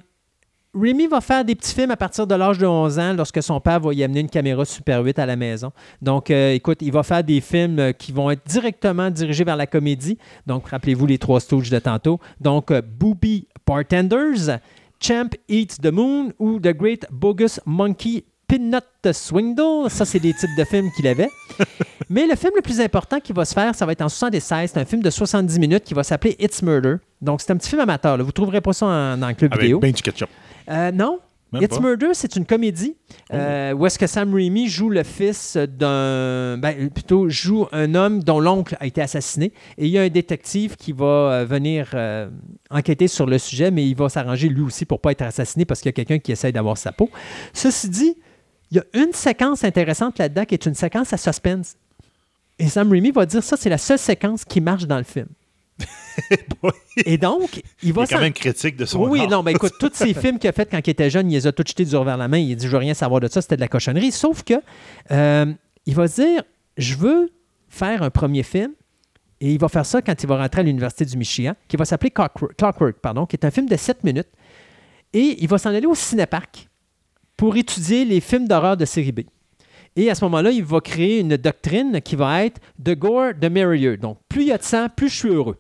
Raimi 0.73 1.09
va 1.09 1.21
faire 1.21 1.45
des 1.45 1.57
petits 1.57 1.75
films 1.75 1.91
à 1.91 1.97
partir 1.97 2.29
de 2.29 2.35
l'âge 2.37 2.59
de 2.59 2.67
11 2.67 2.99
ans 3.01 3.13
lorsque 3.15 3.43
son 3.43 3.59
père 3.59 3.81
va 3.81 3.93
y 3.93 4.05
amener 4.05 4.21
une 4.21 4.31
caméra 4.31 4.65
Super 4.65 5.03
8 5.03 5.19
à 5.19 5.27
la 5.27 5.35
maison. 5.35 5.73
Donc, 6.01 6.31
euh, 6.31 6.53
écoute, 6.53 6.79
il 6.81 6.93
va 6.93 7.03
faire 7.03 7.25
des 7.25 7.41
films 7.41 7.81
euh, 7.81 7.93
qui 7.93 8.13
vont 8.13 8.31
être 8.31 8.47
directement 8.47 9.11
dirigés 9.11 9.43
vers 9.43 9.57
la 9.57 9.67
comédie. 9.67 10.17
Donc, 10.47 10.69
rappelez-vous 10.69 11.07
les 11.07 11.19
trois 11.19 11.41
Stooges 11.41 11.71
de 11.71 11.79
tantôt. 11.81 12.21
Donc, 12.41 12.73
Booby 12.73 13.49
Bartenders, 13.67 14.61
Champ 15.01 15.31
Eats 15.49 15.81
the 15.83 15.91
Moon 15.91 16.33
ou 16.39 16.61
The 16.61 16.73
Great 16.77 17.07
Bogus 17.11 17.59
Monkey 17.67 18.25
Peanut 18.51 19.13
Swindle. 19.13 19.89
Ça, 19.89 20.05
c'est 20.05 20.19
des 20.19 20.35
titres 20.35 20.57
de 20.59 20.65
films 20.65 20.91
qu'il 20.97 21.07
avait. 21.07 21.31
Mais 22.11 22.27
le 22.27 22.35
film 22.35 22.53
le 22.57 22.63
plus 22.63 22.81
important 22.81 23.21
qui 23.21 23.33
va 23.33 23.45
se 23.45 23.55
faire, 23.55 23.77
ça 23.77 23.87
va 23.87 23.93
être 23.93 24.03
en 24.03 24.09
76. 24.09 24.73
C'est 24.75 24.81
un 24.81 24.85
film 24.85 25.03
de 25.03 25.11
70 25.11 25.61
minutes 25.61 25.85
qui 25.85 25.95
va 25.95 26.03
s'appeler 26.03 26.35
It's 26.41 26.61
Murder. 26.63 26.97
Donc, 27.23 27.41
c'est 27.41 27.53
un 27.53 27.57
petit 27.57 27.69
film 27.69 27.81
amateur. 27.81 28.19
Vous 28.19 28.25
ne 28.25 28.31
trouverez 28.33 28.61
pas 28.61 28.73
ça 28.73 28.87
en, 28.87 29.17
dans 29.17 29.29
le 29.29 29.35
club 29.35 29.53
Avec 29.53 29.63
vidéo. 29.63 29.79
Ben 29.79 29.93
du 29.93 30.03
ketchup. 30.03 30.29
Euh, 30.69 30.91
non, 30.91 31.21
It's 31.59 31.81
Murder, 31.81 32.11
c'est 32.13 32.37
une 32.37 32.47
comédie 32.47 32.95
oh. 33.31 33.35
euh, 33.35 33.73
où 33.73 33.87
est-ce 33.87 33.99
que 33.99 34.07
Sam 34.07 34.33
Raimi 34.35 34.69
joue 34.69 34.89
le 34.89 35.03
fils 35.03 35.57
d'un. 35.57 36.59
Ben, 36.59 36.91
plutôt, 36.91 37.29
joue 37.29 37.67
un 37.73 37.95
homme 37.95 38.23
dont 38.23 38.39
l'oncle 38.39 38.77
a 38.79 38.87
été 38.87 39.03
assassiné. 39.03 39.53
Et 39.77 39.87
il 39.87 39.91
y 39.91 39.99
a 39.99 40.03
un 40.03 40.09
détective 40.09 40.77
qui 40.77 40.93
va 40.93 41.07
euh, 41.07 41.45
venir 41.45 41.91
euh, 41.95 42.29
enquêter 42.71 43.09
sur 43.09 43.27
le 43.27 43.39
sujet, 43.39 43.71
mais 43.71 43.87
il 43.87 43.97
va 43.97 44.09
s'arranger 44.09 44.49
lui 44.49 44.63
aussi 44.63 44.85
pour 44.85 44.99
ne 44.99 45.01
pas 45.01 45.13
être 45.13 45.23
assassiné 45.23 45.65
parce 45.65 45.81
qu'il 45.81 45.89
y 45.89 45.91
a 45.91 45.93
quelqu'un 45.95 46.19
qui 46.19 46.31
essaye 46.31 46.53
d'avoir 46.53 46.79
sa 46.79 46.93
peau. 46.93 47.11
Ceci 47.53 47.89
dit, 47.89 48.17
il 48.71 48.77
y 48.77 48.81
a 48.81 48.85
une 48.95 49.13
séquence 49.13 49.65
intéressante 49.65 50.19
là-dedans 50.19 50.45
qui 50.45 50.55
est 50.55 50.67
une 50.67 50.75
séquence 50.75 51.13
à 51.13 51.17
suspense. 51.17 51.77
Et 52.59 52.69
Sam 52.69 52.91
Raimi 52.91 53.11
va 53.11 53.27
dire 53.27 53.43
ça, 53.43 53.57
c'est 53.57 53.71
la 53.71 53.79
seule 53.79 53.99
séquence 53.99 54.45
qui 54.45 54.61
marche 54.61 54.87
dans 54.87 54.99
le 54.99 55.05
film. 55.05 55.29
Et 57.07 57.17
donc, 57.17 57.63
il 57.83 57.93
va. 57.93 58.03
Il 58.03 58.05
est 58.05 58.15
quand 58.15 58.21
même 58.21 58.33
critique 58.33 58.77
de 58.77 58.85
son 58.85 59.09
Oui, 59.09 59.27
non, 59.27 59.43
mais 59.43 59.53
écoute, 59.53 59.73
tous 59.79 59.93
ces 59.95 60.13
films 60.21 60.39
qu'il 60.39 60.49
a 60.51 60.53
fait 60.53 60.71
quand 60.71 60.79
il 60.87 60.91
était 60.91 61.09
jeune, 61.09 61.31
il 61.31 61.35
les 61.35 61.47
a 61.47 61.53
tous 61.53 61.67
jetés 61.67 61.85
du 61.85 61.97
revers 61.97 62.19
la 62.19 62.29
main. 62.29 62.39
Il 62.39 62.53
a 62.53 62.55
dit 62.55 62.67
Je 62.67 62.71
veux 62.71 62.79
rien 62.79 62.95
savoir 62.95 63.21
de 63.21 63.29
ça, 63.29 63.41
c'était 63.41 63.57
de 63.57 63.63
la 63.63 63.69
cochonnerie. 63.69 64.13
Sauf 64.13 64.43
que, 64.43 64.55
euh, 65.11 65.47
il 65.87 65.95
va 65.95 66.07
se 66.07 66.21
dire 66.21 66.43
Je 66.77 66.97
veux 66.97 67.33
faire 67.69 68.03
un 68.03 68.11
premier 68.11 68.43
film. 68.43 68.73
Et 69.43 69.55
il 69.55 69.59
va 69.59 69.69
faire 69.69 69.87
ça 69.87 70.03
quand 70.03 70.23
il 70.23 70.27
va 70.27 70.37
rentrer 70.37 70.61
à 70.61 70.65
l'Université 70.65 71.07
du 71.07 71.17
Michigan, 71.17 71.55
qui 71.67 71.79
va 71.79 71.87
s'appeler 71.87 72.11
Clockwork, 72.11 72.99
pardon, 73.01 73.25
qui 73.25 73.37
est 73.37 73.47
un 73.47 73.51
film 73.51 73.67
de 73.67 73.77
7 73.77 74.05
minutes. 74.05 74.29
Et 75.15 75.39
il 75.43 75.49
va 75.49 75.57
s'en 75.57 75.71
aller 75.71 75.87
au 75.87 75.95
cinéparc 75.95 76.69
pour 77.41 77.57
étudier 77.57 78.05
les 78.05 78.21
films 78.21 78.47
d'horreur 78.47 78.77
de 78.77 78.85
série 78.85 79.13
B. 79.13 79.21
Et 79.97 80.11
à 80.11 80.15
ce 80.15 80.23
moment-là, 80.27 80.51
il 80.51 80.63
va 80.63 80.79
créer 80.83 81.21
une 81.21 81.39
doctrine 81.39 81.99
qui 82.03 82.15
va 82.15 82.45
être 82.45 82.61
The 82.85 82.95
Gore, 82.95 83.33
the 83.41 83.47
Merrier. 83.47 83.97
Donc, 83.97 84.19
plus 84.29 84.43
il 84.43 84.49
y 84.49 84.53
a 84.53 84.59
de 84.59 84.63
sang, 84.63 84.89
plus 84.95 85.09
je 85.09 85.17
suis 85.17 85.29
heureux. 85.31 85.57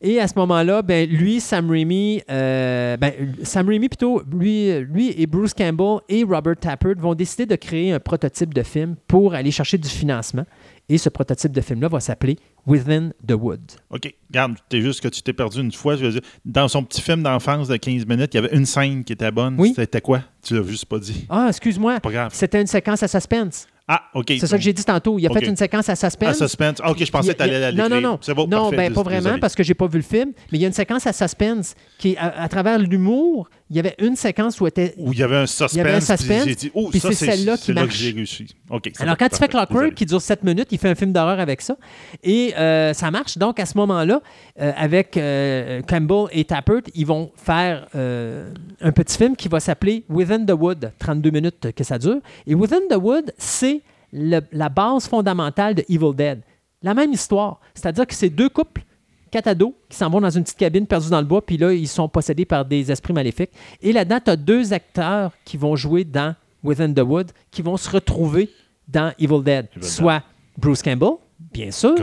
Et 0.00 0.20
à 0.20 0.28
ce 0.28 0.34
moment-là, 0.36 0.82
ben, 0.82 1.10
lui, 1.10 1.40
Sam 1.40 1.68
Raimi, 1.68 2.22
euh, 2.30 2.96
ben, 2.96 3.12
Sam 3.42 3.68
Raimi 3.68 3.88
plutôt, 3.88 4.22
lui, 4.32 4.72
lui 4.82 5.12
et 5.20 5.26
Bruce 5.26 5.52
Campbell 5.52 5.98
et 6.08 6.22
Robert 6.22 6.58
Tappert 6.60 6.94
vont 6.96 7.16
décider 7.16 7.46
de 7.46 7.56
créer 7.56 7.90
un 7.90 7.98
prototype 7.98 8.54
de 8.54 8.62
film 8.62 8.94
pour 9.08 9.34
aller 9.34 9.50
chercher 9.50 9.78
du 9.78 9.88
financement. 9.88 10.44
Et 10.88 10.96
ce 10.96 11.08
prototype 11.10 11.52
de 11.52 11.60
film-là 11.60 11.88
va 11.88 12.00
s'appeler 12.00 12.38
Within 12.66 13.10
the 13.26 13.32
Woods. 13.32 13.76
OK. 13.90 14.14
Regarde, 14.30 14.54
c'est 14.70 14.80
juste 14.80 15.00
que 15.02 15.08
tu 15.08 15.22
t'es 15.22 15.32
perdu 15.34 15.60
une 15.60 15.72
fois. 15.72 15.96
Je 15.96 16.04
veux 16.06 16.12
dire, 16.12 16.20
dans 16.44 16.66
son 16.68 16.82
petit 16.82 17.02
film 17.02 17.22
d'enfance 17.22 17.68
de 17.68 17.76
15 17.76 18.06
minutes, 18.06 18.32
il 18.34 18.36
y 18.36 18.44
avait 18.44 18.56
une 18.56 18.64
scène 18.66 19.04
qui 19.04 19.12
était 19.12 19.30
bonne. 19.30 19.56
Oui. 19.58 19.74
C'était 19.76 20.00
quoi? 20.00 20.22
Tu 20.42 20.54
l'as 20.54 20.66
juste 20.66 20.86
pas 20.86 20.98
dit. 20.98 21.26
Ah, 21.28 21.46
excuse-moi. 21.48 22.00
Pas 22.00 22.10
grave. 22.10 22.30
C'était 22.34 22.60
une 22.60 22.66
séquence 22.66 23.02
à 23.02 23.08
suspense. 23.08 23.66
Ah, 23.90 24.02
OK. 24.14 24.26
C'est 24.28 24.46
ça 24.46 24.56
que 24.58 24.62
j'ai 24.62 24.74
dit 24.74 24.84
tantôt. 24.84 25.18
Il 25.18 25.26
a 25.26 25.30
fait 25.30 25.46
une 25.46 25.56
séquence 25.56 25.88
à 25.88 25.96
suspense. 25.96 26.42
À 26.42 26.46
suspense. 26.46 26.78
Ah, 26.82 26.90
OK, 26.90 27.02
je 27.02 27.10
pensais 27.10 27.32
que 27.32 27.38
tu 27.38 27.42
allais 27.42 27.58
la 27.58 27.72
Non, 27.72 27.88
non, 27.88 28.00
non. 28.02 28.18
C'est 28.20 28.34
bon, 28.34 28.46
non, 28.46 28.70
ben, 28.70 28.92
pas 28.92 29.02
vraiment 29.02 29.38
parce 29.38 29.54
que 29.54 29.62
j'ai 29.62 29.74
pas 29.74 29.86
vu 29.86 29.98
le 29.98 30.04
film. 30.04 30.32
Mais 30.52 30.58
il 30.58 30.60
y 30.60 30.64
a 30.64 30.68
une 30.68 30.74
séquence 30.74 31.06
à 31.06 31.12
suspense 31.14 31.74
qui, 31.98 32.14
à, 32.18 32.42
à 32.42 32.48
travers 32.48 32.78
l'humour, 32.78 33.48
il 33.70 33.76
y 33.76 33.78
avait 33.78 33.94
une 33.98 34.16
séquence 34.16 34.60
où, 34.60 34.66
était, 34.66 34.94
où 34.96 35.12
il 35.12 35.18
y 35.18 35.22
avait 35.22 35.36
un 35.36 35.46
suspense. 35.46 35.72
Il 35.74 35.78
y 35.78 35.80
avait 35.80 35.94
un 35.94 36.00
suspense. 36.00 36.44
Puis, 36.44 36.56
dit, 36.56 36.70
oh, 36.74 36.90
c'est 36.92 37.12
celle-là 37.12 37.58
qui 37.58 37.72
marche. 37.72 37.86
Là 37.86 37.86
que 37.86 37.92
j'ai 37.92 38.10
réussi. 38.12 38.46
OK. 38.70 38.90
Alors, 38.98 39.16
quand 39.18 39.28
tu 39.28 39.36
fais 39.36 39.48
Clockwork, 39.48 39.94
qui 39.94 40.06
dure 40.06 40.22
7 40.22 40.42
minutes, 40.42 40.68
il 40.70 40.78
fait 40.78 40.88
un 40.88 40.94
film 40.94 41.12
d'horreur 41.12 41.38
avec 41.38 41.60
ça. 41.60 41.76
Et 42.22 42.54
euh, 42.56 42.94
ça 42.94 43.10
marche. 43.10 43.36
Donc, 43.36 43.60
à 43.60 43.66
ce 43.66 43.76
moment-là, 43.76 44.22
euh, 44.60 44.72
avec 44.74 45.16
euh, 45.16 45.82
Campbell 45.82 46.28
et 46.32 46.44
Tappert, 46.44 46.82
ils 46.94 47.06
vont 47.06 47.30
faire 47.36 47.86
un 47.94 48.92
petit 48.92 49.18
film 49.18 49.36
qui 49.36 49.48
va 49.48 49.60
s'appeler 49.60 50.04
Within 50.08 50.46
the 50.46 50.52
Wood. 50.52 50.92
32 50.98 51.30
minutes 51.30 51.72
que 51.72 51.84
ça 51.84 51.98
dure. 51.98 52.20
Et 52.46 52.54
Within 52.54 52.80
the 52.88 52.96
Wood, 52.96 53.34
c'est 53.36 53.82
la 54.12 54.68
base 54.70 55.08
fondamentale 55.08 55.74
de 55.74 55.84
Evil 55.88 56.14
Dead. 56.14 56.40
La 56.82 56.94
même 56.94 57.12
histoire. 57.12 57.60
C'est-à-dire 57.74 58.06
que 58.06 58.14
c'est 58.14 58.30
deux 58.30 58.48
couples, 58.48 58.82
quatre 59.30 59.48
ados, 59.48 59.72
qui 59.88 59.96
s'en 59.96 60.10
vont 60.10 60.20
dans 60.20 60.30
une 60.30 60.42
petite 60.42 60.58
cabine 60.58 60.86
perdue 60.86 61.10
dans 61.10 61.20
le 61.20 61.26
bois, 61.26 61.44
puis 61.44 61.56
là, 61.56 61.72
ils 61.72 61.88
sont 61.88 62.08
possédés 62.08 62.44
par 62.44 62.64
des 62.64 62.90
esprits 62.90 63.12
maléfiques. 63.12 63.50
Et 63.82 63.92
là-dedans, 63.92 64.20
tu 64.24 64.30
as 64.30 64.36
deux 64.36 64.72
acteurs 64.72 65.32
qui 65.44 65.56
vont 65.56 65.76
jouer 65.76 66.04
dans 66.04 66.34
Within 66.62 66.92
the 66.92 67.00
Wood, 67.00 67.30
qui 67.50 67.62
vont 67.62 67.76
se 67.76 67.90
retrouver 67.90 68.50
dans 68.86 69.12
Evil 69.18 69.42
Dead. 69.42 69.68
soit 69.80 70.22
Bruce 70.56 70.82
Campbell, 70.82 71.16
bien 71.52 71.70
sûr, 71.70 71.94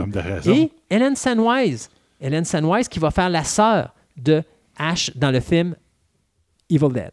et 0.46 0.70
Ellen 0.88 1.16
Sandwise. 1.16 1.90
Ellen 2.20 2.44
Sandwise 2.44 2.88
qui 2.88 2.98
va 2.98 3.10
faire 3.10 3.28
la 3.28 3.44
sœur 3.44 3.94
de 4.16 4.42
Ash 4.78 5.10
dans 5.14 5.30
le 5.30 5.40
film 5.40 5.74
Evil 6.70 6.92
Dead. 6.92 7.10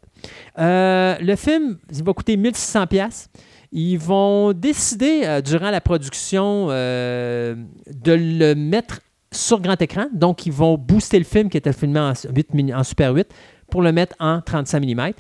Euh, 0.58 1.18
le 1.20 1.36
film, 1.36 1.78
il 1.92 2.04
va 2.04 2.14
coûter 2.14 2.38
1600 2.38 2.88
pièces. 2.88 3.30
Ils 3.72 3.98
vont 3.98 4.54
décider, 4.54 5.22
euh, 5.24 5.42
durant 5.42 5.72
la 5.72 5.82
production, 5.82 6.68
euh, 6.70 7.56
de 7.88 8.14
le 8.14 8.54
mettre 8.54 9.00
sur 9.34 9.60
grand 9.60 9.82
écran. 9.82 10.06
Donc, 10.14 10.46
ils 10.46 10.54
vont 10.54 10.78
booster 10.78 11.18
le 11.20 11.26
film 11.26 11.50
qui 11.50 11.58
était 11.58 11.74
filmé 11.74 12.00
en, 12.00 12.14
8 12.14 12.54
mini- 12.54 12.74
en 12.74 12.84
Super 12.84 13.14
8 13.14 13.28
pour 13.70 13.82
le 13.82 13.92
mettre 13.92 14.16
en 14.20 14.42
35 14.42 14.84
mm. 14.86 15.12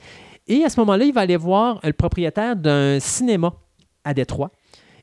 Et 0.47 0.63
à 0.63 0.69
ce 0.69 0.79
moment-là, 0.81 1.05
il 1.05 1.13
va 1.13 1.21
aller 1.21 1.37
voir 1.37 1.79
le 1.83 1.93
propriétaire 1.93 2.55
d'un 2.55 2.99
cinéma 2.99 3.53
à 4.03 4.13
Détroit 4.13 4.51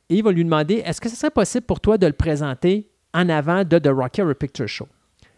et 0.09 0.15
il 0.17 0.23
va 0.23 0.31
lui 0.31 0.43
demander 0.43 0.83
est-ce 0.85 1.01
que 1.01 1.09
ce 1.09 1.15
serait 1.15 1.31
possible 1.31 1.65
pour 1.65 1.79
toi 1.79 1.97
de 1.97 2.05
le 2.05 2.13
présenter 2.13 2.89
en 3.13 3.27
avant 3.29 3.63
de 3.63 3.79
The 3.79 3.87
Rocky 3.91 4.21
Horror 4.21 4.35
Picture 4.35 4.67
Show? 4.67 4.87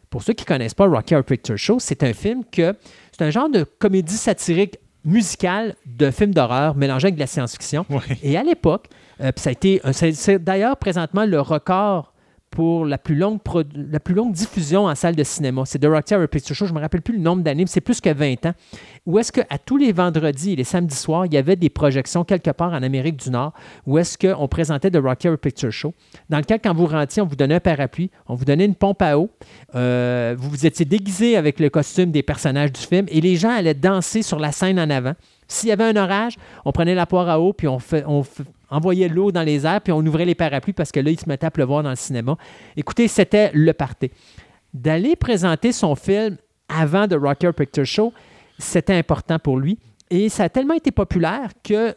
Pour 0.09 0.21
ceux 0.23 0.33
qui 0.33 0.43
ne 0.43 0.47
connaissent 0.47 0.73
pas 0.73 0.85
Rocky 0.87 1.13
Horror 1.15 1.23
Picture 1.25 1.57
Show, 1.57 1.77
c'est 1.79 2.03
un 2.03 2.13
film 2.13 2.43
que 2.51 2.75
c'est 3.11 3.23
un 3.23 3.29
genre 3.29 3.49
de 3.49 3.63
comédie 3.63 4.15
satirique 4.17 4.77
musicale 5.05 5.75
de 5.85 6.11
film 6.11 6.33
d'horreur 6.33 6.75
mélangé 6.75 7.07
avec 7.07 7.15
de 7.15 7.19
la 7.19 7.27
science-fiction. 7.27 7.85
Ouais. 7.89 7.99
Et 8.23 8.37
à 8.37 8.43
l'époque, 8.43 8.87
euh, 9.21 9.31
ça 9.35 9.49
a 9.49 9.53
été, 9.53 9.81
c'est 9.91 10.39
d'ailleurs 10.43 10.77
présentement 10.77 11.25
le 11.25 11.39
record 11.41 12.12
pour 12.53 12.85
la 12.85 12.99
plus 12.99 13.15
longue, 13.15 13.41
diffusion 14.31 14.85
en 14.85 14.93
salle 14.93 15.15
de 15.15 15.23
cinéma. 15.23 15.63
C'est 15.65 15.79
The 15.79 15.87
Rocky 15.87 16.13
Horror 16.13 16.27
Picture 16.27 16.55
Show. 16.55 16.67
Je 16.67 16.71
ne 16.71 16.77
me 16.77 16.81
rappelle 16.81 17.01
plus 17.01 17.15
le 17.15 17.19
nombre 17.19 17.41
d'années, 17.41 17.63
mais 17.63 17.69
c'est 17.69 17.81
plus 17.81 17.99
que 17.99 18.13
20 18.13 18.45
ans. 18.45 18.53
Où 19.07 19.17
est-ce 19.17 19.31
qu'à 19.31 19.57
tous 19.57 19.77
les 19.77 19.91
vendredis 19.91 20.53
et 20.53 20.55
les 20.55 20.63
samedis 20.63 20.95
soirs, 20.95 21.25
il 21.25 21.33
y 21.33 21.37
avait 21.37 21.55
des 21.55 21.71
projections 21.71 22.23
quelque 22.23 22.51
part 22.51 22.73
en 22.73 22.83
Amérique 22.83 23.17
du 23.17 23.31
Nord 23.31 23.53
où 23.87 23.97
est-ce 23.97 24.19
qu'on 24.19 24.47
présentait 24.47 24.91
The 24.91 24.99
Rocky 25.03 25.29
Horror 25.29 25.39
Picture 25.39 25.71
Show? 25.71 25.95
Dans 26.29 26.37
lequel, 26.37 26.59
quand 26.63 26.75
vous 26.75 26.85
rentiez, 26.85 27.23
on 27.23 27.25
vous 27.25 27.35
donnait 27.35 27.55
un 27.55 27.59
parapluie, 27.59 28.11
on 28.27 28.35
vous 28.35 28.45
donnait 28.45 28.65
une 28.65 28.75
pompe 28.75 29.01
à 29.01 29.17
eau, 29.17 29.31
euh, 29.73 30.35
vous 30.37 30.51
vous 30.51 30.67
étiez 30.67 30.85
déguisé 30.85 31.35
avec 31.35 31.59
le 31.59 31.71
costume 31.71 32.11
des 32.11 32.21
personnages 32.21 32.71
du 32.71 32.81
film 32.81 33.07
et 33.09 33.19
les 33.19 33.35
gens 33.35 33.49
allaient 33.49 33.73
danser 33.73 34.21
sur 34.21 34.37
la 34.37 34.51
scène 34.51 34.79
en 34.79 34.91
avant. 34.91 35.13
S'il 35.47 35.69
y 35.69 35.71
avait 35.71 35.83
un 35.83 35.95
orage, 35.95 36.37
on 36.65 36.71
prenait 36.71 36.95
la 36.95 37.07
poire 37.07 37.29
à 37.29 37.39
eau, 37.39 37.51
puis 37.51 37.67
on, 37.67 37.79
fait, 37.79 38.03
on 38.07 38.23
envoyait 38.73 39.07
l'eau 39.07 39.31
dans 39.31 39.43
les 39.43 39.65
airs, 39.65 39.81
puis 39.81 39.93
on 39.93 40.05
ouvrait 40.05 40.25
les 40.25 40.35
parapluies 40.35 40.73
parce 40.73 40.91
que 40.91 40.99
là, 40.99 41.11
il 41.11 41.19
se 41.19 41.27
mettait 41.27 41.45
à 41.45 41.51
pleuvoir 41.51 41.83
dans 41.83 41.89
le 41.89 41.95
cinéma. 41.95 42.37
Écoutez, 42.75 43.07
c'était 43.07 43.51
le 43.53 43.73
party. 43.73 44.11
D'aller 44.73 45.15
présenter 45.15 45.71
son 45.71 45.95
film 45.95 46.37
avant 46.67 47.07
The 47.07 47.15
Rocker 47.15 47.51
Picture 47.53 47.85
Show, 47.85 48.13
c'était 48.57 48.95
important 48.95 49.39
pour 49.39 49.57
lui. 49.57 49.77
Et 50.09 50.29
ça 50.29 50.43
a 50.43 50.49
tellement 50.49 50.73
été 50.73 50.91
populaire 50.91 51.49
que 51.63 51.95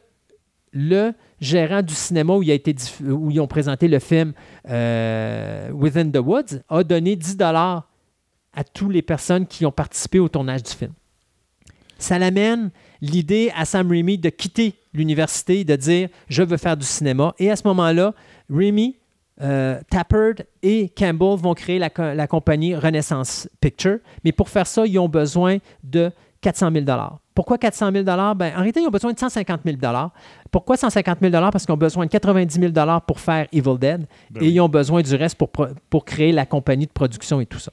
le 0.72 1.12
gérant 1.41 1.83
du 1.83 1.95
cinéma 1.95 2.35
où, 2.35 2.43
il 2.43 2.51
a 2.51 2.55
été 2.55 2.74
ils 3.01 3.41
ont 3.41 3.47
présenté 3.47 3.89
le 3.89 3.99
film 3.99 4.33
euh, 4.68 5.70
Within 5.70 6.11
the 6.11 6.18
Woods 6.18 6.61
a 6.68 6.85
donné 6.85 7.16
10 7.16 7.37
dollars 7.37 7.89
à 8.53 8.64
toutes 8.64 8.93
les 8.93 9.03
personnes 9.03 9.47
qui 9.47 9.64
ont 9.64 9.72
participé 9.72 10.18
au 10.18 10.29
tournage 10.29 10.62
du 10.62 10.72
film. 10.72 10.93
Ça 11.99 12.18
l'amène 12.18 12.70
l'idée 13.01 13.53
à 13.57 13.64
Sam 13.64 13.90
Raimi 13.90 14.18
de 14.18 14.28
quitter 14.30 14.74
l'université, 14.92 15.64
de 15.64 15.76
dire 15.76 16.09
je 16.28 16.42
veux 16.42 16.57
faire 16.57 16.76
du 16.76 16.86
cinéma. 16.86 17.34
Et 17.38 17.51
à 17.51 17.57
ce 17.57 17.66
moment-là, 17.68 18.14
Raimi, 18.51 18.97
euh, 19.42 19.80
Tappert 19.90 20.34
et 20.62 20.88
Campbell 20.97 21.36
vont 21.38 21.55
créer 21.55 21.78
la, 21.78 21.90
co- 21.90 22.14
la 22.14 22.26
compagnie 22.26 22.74
Renaissance 22.74 23.49
Picture. 23.61 23.99
Mais 24.24 24.32
pour 24.32 24.49
faire 24.49 24.66
ça, 24.66 24.86
ils 24.86 24.99
ont 24.99 25.09
besoin 25.09 25.59
de 25.84 26.11
400 26.40 26.70
000 26.72 26.84
Pourquoi 27.34 27.59
400 27.59 27.90
000 27.92 28.05
ben, 28.05 28.53
En 28.55 28.57
réalité, 28.59 28.80
ils 28.80 28.86
ont 28.86 28.90
besoin 28.90 29.12
de 29.12 29.18
150 29.18 29.61
000 29.64 29.76
Pourquoi 30.51 30.76
150 30.76 31.18
000 31.20 31.32
Parce 31.51 31.66
qu'ils 31.66 31.74
ont 31.74 31.78
besoin 31.78 32.07
de 32.07 32.11
90 32.11 32.61
000 32.72 32.72
pour 33.07 33.20
faire 33.20 33.47
Evil 33.53 33.78
Dead 33.78 34.07
Ben 34.30 34.42
et 34.42 34.47
oui. 34.47 34.53
ils 34.53 34.61
ont 34.61 34.68
besoin 34.68 35.03
du 35.03 35.14
reste 35.14 35.36
pour, 35.36 35.51
pour 35.90 36.05
créer 36.05 36.32
la 36.32 36.47
compagnie 36.47 36.86
de 36.86 36.92
production 36.92 37.40
et 37.40 37.47
tout 37.47 37.59
ça. 37.59 37.72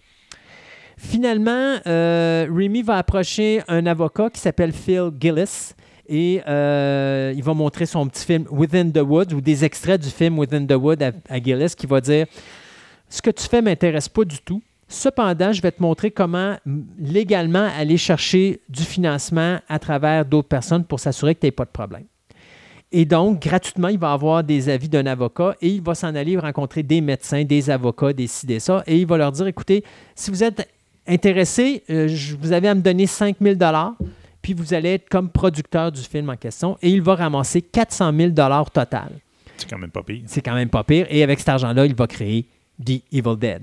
Finalement, 0.97 1.77
euh, 1.87 2.47
Remy 2.49 2.81
va 2.81 2.97
approcher 2.97 3.61
un 3.67 3.85
avocat 3.85 4.29
qui 4.29 4.39
s'appelle 4.39 4.71
Phil 4.71 5.11
Gillis 5.19 5.73
et 6.07 6.41
euh, 6.47 7.33
il 7.35 7.43
va 7.43 7.53
montrer 7.53 7.85
son 7.85 8.07
petit 8.07 8.25
film 8.25 8.45
Within 8.51 8.89
the 8.91 9.01
Woods 9.01 9.33
ou 9.33 9.41
des 9.41 9.63
extraits 9.63 10.01
du 10.01 10.09
film 10.09 10.37
Within 10.37 10.65
the 10.65 10.73
Woods 10.73 11.03
à, 11.29 11.41
Gillis 11.41 11.73
qui 11.77 11.87
va 11.87 12.01
dire 12.01 12.25
Ce 13.09 13.21
que 13.21 13.31
tu 13.31 13.47
fais 13.47 13.61
m'intéresse 13.61 14.09
pas 14.09 14.25
du 14.25 14.39
tout. 14.39 14.61
Cependant, 14.87 15.51
je 15.51 15.61
vais 15.61 15.71
te 15.71 15.81
montrer 15.81 16.11
comment 16.11 16.55
légalement 16.99 17.67
aller 17.77 17.97
chercher 17.97 18.61
du 18.69 18.83
financement 18.83 19.59
à 19.67 19.79
travers 19.79 20.23
d'autres 20.25 20.49
personnes 20.49 20.83
pour 20.83 20.99
s'assurer 20.99 21.33
que 21.33 21.39
tu 21.39 21.47
n'aies 21.47 21.51
pas 21.51 21.65
de 21.65 21.71
problème. 21.71 22.03
Et 22.95 23.05
donc, 23.05 23.41
gratuitement, 23.41 23.87
il 23.87 23.97
va 23.97 24.11
avoir 24.11 24.43
des 24.43 24.69
avis 24.69 24.87
d'un 24.87 25.07
avocat 25.07 25.55
et 25.63 25.69
il 25.69 25.81
va 25.81 25.95
s'en 25.95 26.13
aller 26.13 26.37
rencontrer 26.37 26.83
des 26.83 27.01
médecins, 27.01 27.43
des 27.43 27.71
avocats, 27.71 28.13
des 28.13 28.27
ci, 28.27 28.45
ça, 28.59 28.83
et 28.85 28.99
il 28.99 29.07
va 29.07 29.17
leur 29.17 29.31
dire, 29.31 29.47
écoutez, 29.47 29.83
si 30.13 30.29
vous 30.29 30.43
êtes 30.43 30.69
intéressé, 31.07 31.83
euh, 31.89 32.07
je- 32.07 32.35
vous 32.35 32.51
avez 32.51 32.67
à 32.67 32.75
me 32.75 32.81
donner 32.81 33.07
5 33.07 33.37
000 33.41 33.55
puis 34.41 34.53
vous 34.53 34.73
allez 34.73 34.93
être 34.95 35.09
comme 35.09 35.29
producteur 35.29 35.91
du 35.91 36.01
film 36.01 36.29
en 36.29 36.35
question, 36.35 36.77
et 36.81 36.89
il 36.89 37.01
va 37.01 37.15
ramasser 37.15 37.61
400 37.61 38.11
000 38.15 38.31
total. 38.71 39.11
C'est 39.57 39.69
quand 39.69 39.77
même 39.77 39.91
pas 39.91 40.03
pire. 40.03 40.21
C'est 40.25 40.41
quand 40.41 40.55
même 40.55 40.69
pas 40.69 40.83
pire. 40.83 41.05
Et 41.09 41.23
avec 41.23 41.39
cet 41.39 41.49
argent-là, 41.49 41.85
il 41.85 41.95
va 41.95 42.07
créer 42.07 42.47
The 42.83 43.01
Evil 43.11 43.37
Dead. 43.37 43.61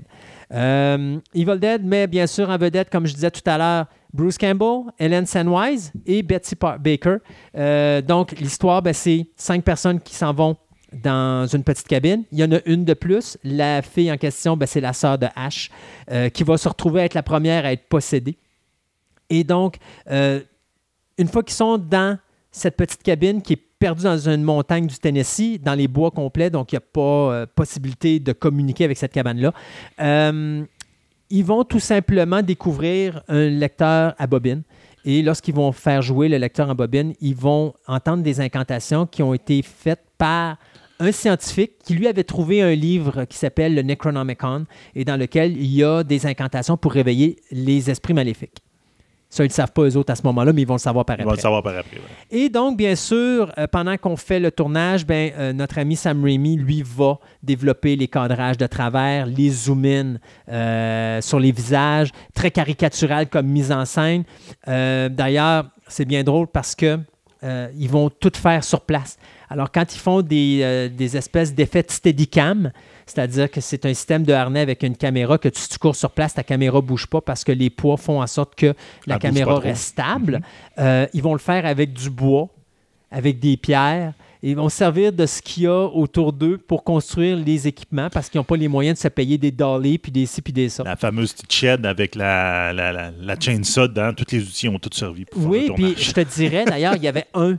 Euh, 0.53 1.17
Evil 1.35 1.59
Dead 1.59 1.85
met 1.85 2.07
bien 2.07 2.25
sûr 2.27 2.49
en 2.49 2.57
vedette, 2.57 2.89
comme 2.89 3.05
je 3.05 3.13
disais 3.13 3.29
tout 3.31 3.41
à 3.45 3.57
l'heure, 3.57 3.85
Bruce 4.13 4.37
Campbell, 4.37 4.91
Ellen 4.97 5.25
Sandwise 5.25 5.91
et 6.05 6.23
Betsy 6.23 6.55
Baker. 6.79 7.17
Euh, 7.57 8.01
donc, 8.01 8.31
l'histoire, 8.39 8.81
ben, 8.81 8.93
c'est 8.93 9.27
cinq 9.35 9.63
personnes 9.63 9.99
qui 9.99 10.15
s'en 10.15 10.33
vont 10.33 10.55
dans 10.91 11.47
une 11.47 11.63
petite 11.63 11.87
cabine. 11.87 12.23
Il 12.31 12.39
y 12.39 12.43
en 12.43 12.51
a 12.51 12.59
une 12.65 12.85
de 12.85 12.93
plus. 12.93 13.37
La 13.43 13.81
fille 13.81 14.11
en 14.11 14.17
question, 14.17 14.57
ben, 14.57 14.65
c'est 14.65 14.81
la 14.81 14.93
sœur 14.93 15.17
de 15.17 15.27
Ash, 15.35 15.69
euh, 16.11 16.29
qui 16.29 16.43
va 16.43 16.57
se 16.57 16.67
retrouver 16.67 17.01
à 17.01 17.05
être 17.05 17.13
la 17.13 17.23
première 17.23 17.65
à 17.65 17.71
être 17.71 17.87
possédée. 17.87 18.37
Et 19.29 19.43
donc, 19.43 19.77
euh, 20.09 20.41
une 21.17 21.27
fois 21.27 21.43
qu'ils 21.43 21.55
sont 21.55 21.77
dans 21.77 22.17
cette 22.51 22.75
petite 22.75 23.01
cabine 23.01 23.41
qui 23.41 23.53
est 23.53 23.61
perdue 23.79 24.03
dans 24.03 24.29
une 24.29 24.43
montagne 24.43 24.85
du 24.85 24.97
Tennessee, 24.97 25.57
dans 25.59 25.73
les 25.73 25.87
bois 25.87 26.11
complets, 26.11 26.49
donc 26.49 26.71
il 26.71 26.75
n'y 26.75 26.77
a 26.77 26.81
pas 26.81 27.33
euh, 27.33 27.45
possibilité 27.55 28.19
de 28.19 28.33
communiquer 28.33 28.85
avec 28.85 28.97
cette 28.97 29.13
cabane-là, 29.13 29.53
ils 31.33 31.45
vont 31.45 31.63
tout 31.63 31.79
simplement 31.79 32.41
découvrir 32.41 33.23
un 33.29 33.47
lecteur 33.47 34.13
à 34.17 34.27
bobine. 34.27 34.63
Et 35.05 35.21
lorsqu'ils 35.21 35.55
vont 35.55 35.71
faire 35.71 36.01
jouer 36.01 36.27
le 36.27 36.37
lecteur 36.37 36.69
en 36.69 36.75
bobine, 36.75 37.13
ils 37.21 37.35
vont 37.35 37.73
entendre 37.87 38.21
des 38.21 38.41
incantations 38.41 39.07
qui 39.07 39.23
ont 39.23 39.33
été 39.33 39.61
faites 39.61 40.03
par 40.17 40.57
un 41.01 41.11
scientifique 41.11 41.79
qui 41.83 41.95
lui 41.95 42.07
avait 42.07 42.23
trouvé 42.23 42.61
un 42.61 42.75
livre 42.75 43.25
qui 43.25 43.37
s'appelle 43.37 43.73
le 43.73 43.81
Necronomicon 43.81 44.65
et 44.95 45.03
dans 45.03 45.17
lequel 45.17 45.57
il 45.57 45.73
y 45.73 45.83
a 45.83 46.03
des 46.03 46.27
incantations 46.27 46.77
pour 46.77 46.93
réveiller 46.93 47.37
les 47.51 47.89
esprits 47.89 48.13
maléfiques. 48.13 48.61
Ça, 49.31 49.43
ils 49.43 49.47
ne 49.47 49.49
le 49.49 49.53
savent 49.53 49.71
pas 49.71 49.83
eux 49.83 49.95
autres 49.95 50.11
à 50.11 50.15
ce 50.15 50.23
moment-là, 50.23 50.51
mais 50.51 50.61
ils 50.61 50.67
vont 50.67 50.75
le 50.75 50.79
savoir 50.79 51.05
par 51.05 51.13
après. 51.13 51.25
va 51.25 51.31
le 51.31 51.39
savoir 51.39 51.63
par 51.63 51.75
après. 51.75 51.95
ouais. 51.95 52.03
Et 52.37 52.49
donc, 52.49 52.75
bien 52.75 52.95
sûr, 52.97 53.49
euh, 53.57 53.65
pendant 53.65 53.95
qu'on 53.97 54.17
fait 54.17 54.41
le 54.41 54.51
tournage, 54.51 55.05
ben, 55.05 55.31
euh, 55.37 55.53
notre 55.53 55.79
ami 55.79 55.95
Sam 55.95 56.21
Raimi, 56.21 56.57
lui, 56.57 56.83
va 56.85 57.17
développer 57.41 57.95
les 57.95 58.09
cadrages 58.09 58.57
de 58.57 58.67
travers, 58.67 59.25
les 59.25 59.49
zoom-in 59.49 60.15
euh, 60.49 61.21
sur 61.21 61.39
les 61.39 61.53
visages, 61.53 62.11
très 62.33 62.51
caricatural 62.51 63.29
comme 63.29 63.47
mise 63.47 63.71
en 63.71 63.85
scène. 63.85 64.25
D'ailleurs, 64.67 65.69
c'est 65.87 66.05
bien 66.05 66.23
drôle 66.23 66.47
parce 66.47 66.75
que 66.75 66.99
ils 67.43 67.89
vont 67.89 68.09
tout 68.09 68.33
faire 68.35 68.63
sur 68.65 68.81
place. 68.81 69.17
Alors, 69.51 69.69
quand 69.69 69.93
ils 69.93 69.99
font 69.99 70.21
des, 70.21 70.61
euh, 70.63 70.87
des 70.87 71.17
espèces 71.17 71.53
d'effets 71.53 71.83
de 71.83 71.91
steadicam, 71.91 72.71
c'est-à-dire 73.05 73.51
que 73.51 73.59
c'est 73.59 73.85
un 73.85 73.93
système 73.93 74.23
de 74.23 74.31
harnais 74.31 74.61
avec 74.61 74.81
une 74.81 74.95
caméra 74.95 75.37
que 75.37 75.49
tu, 75.49 75.77
cours 75.77 75.97
sur 75.97 76.11
place, 76.11 76.35
ta 76.35 76.43
caméra 76.43 76.77
ne 76.77 76.81
bouge 76.81 77.05
pas 77.05 77.19
parce 77.19 77.43
que 77.43 77.51
les 77.51 77.69
poids 77.69 77.97
font 77.97 78.21
en 78.21 78.27
sorte 78.27 78.55
que 78.55 78.73
la 79.05 79.15
Elle 79.15 79.19
caméra 79.19 79.59
reste 79.59 79.89
stable. 79.89 80.39
Euh, 80.79 81.05
ils 81.13 81.21
vont 81.21 81.33
le 81.33 81.39
faire 81.39 81.65
avec 81.65 81.91
du 81.91 82.09
bois, 82.09 82.47
avec 83.11 83.39
des 83.39 83.57
pierres. 83.57 84.13
Ils 84.41 84.55
vont 84.55 84.69
servir 84.69 85.11
de 85.11 85.25
ce 85.25 85.41
qu'il 85.41 85.63
y 85.63 85.67
a 85.67 85.83
autour 85.85 86.31
d'eux 86.31 86.57
pour 86.57 86.85
construire 86.85 87.35
les 87.35 87.67
équipements 87.67 88.09
parce 88.09 88.29
qu'ils 88.29 88.39
n'ont 88.39 88.45
pas 88.45 88.55
les 88.55 88.69
moyens 88.69 88.99
de 88.99 89.01
se 89.01 89.09
payer 89.09 89.37
des 89.37 89.51
dollies, 89.51 89.97
puis 89.97 90.13
des 90.13 90.25
ci, 90.27 90.41
puis 90.41 90.53
des 90.53 90.69
ça. 90.69 90.83
La 90.83 90.95
fameuse 90.95 91.33
petite 91.33 91.51
shed 91.51 91.85
avec 91.85 92.15
la, 92.15 92.71
la, 92.71 92.93
la, 92.93 93.11
la 93.11 93.35
chainsaw 93.37 93.89
dedans. 93.89 94.13
Tous 94.13 94.31
les 94.31 94.43
outils 94.43 94.69
ont 94.69 94.79
tous 94.79 94.97
servi 94.97 95.25
pour 95.25 95.41
faire 95.41 95.51
Oui, 95.51 95.71
puis 95.75 95.95
je 95.97 96.13
te 96.13 96.21
dirais, 96.21 96.63
d'ailleurs, 96.63 96.95
il 96.95 97.03
y 97.03 97.09
avait 97.09 97.27
un, 97.33 97.57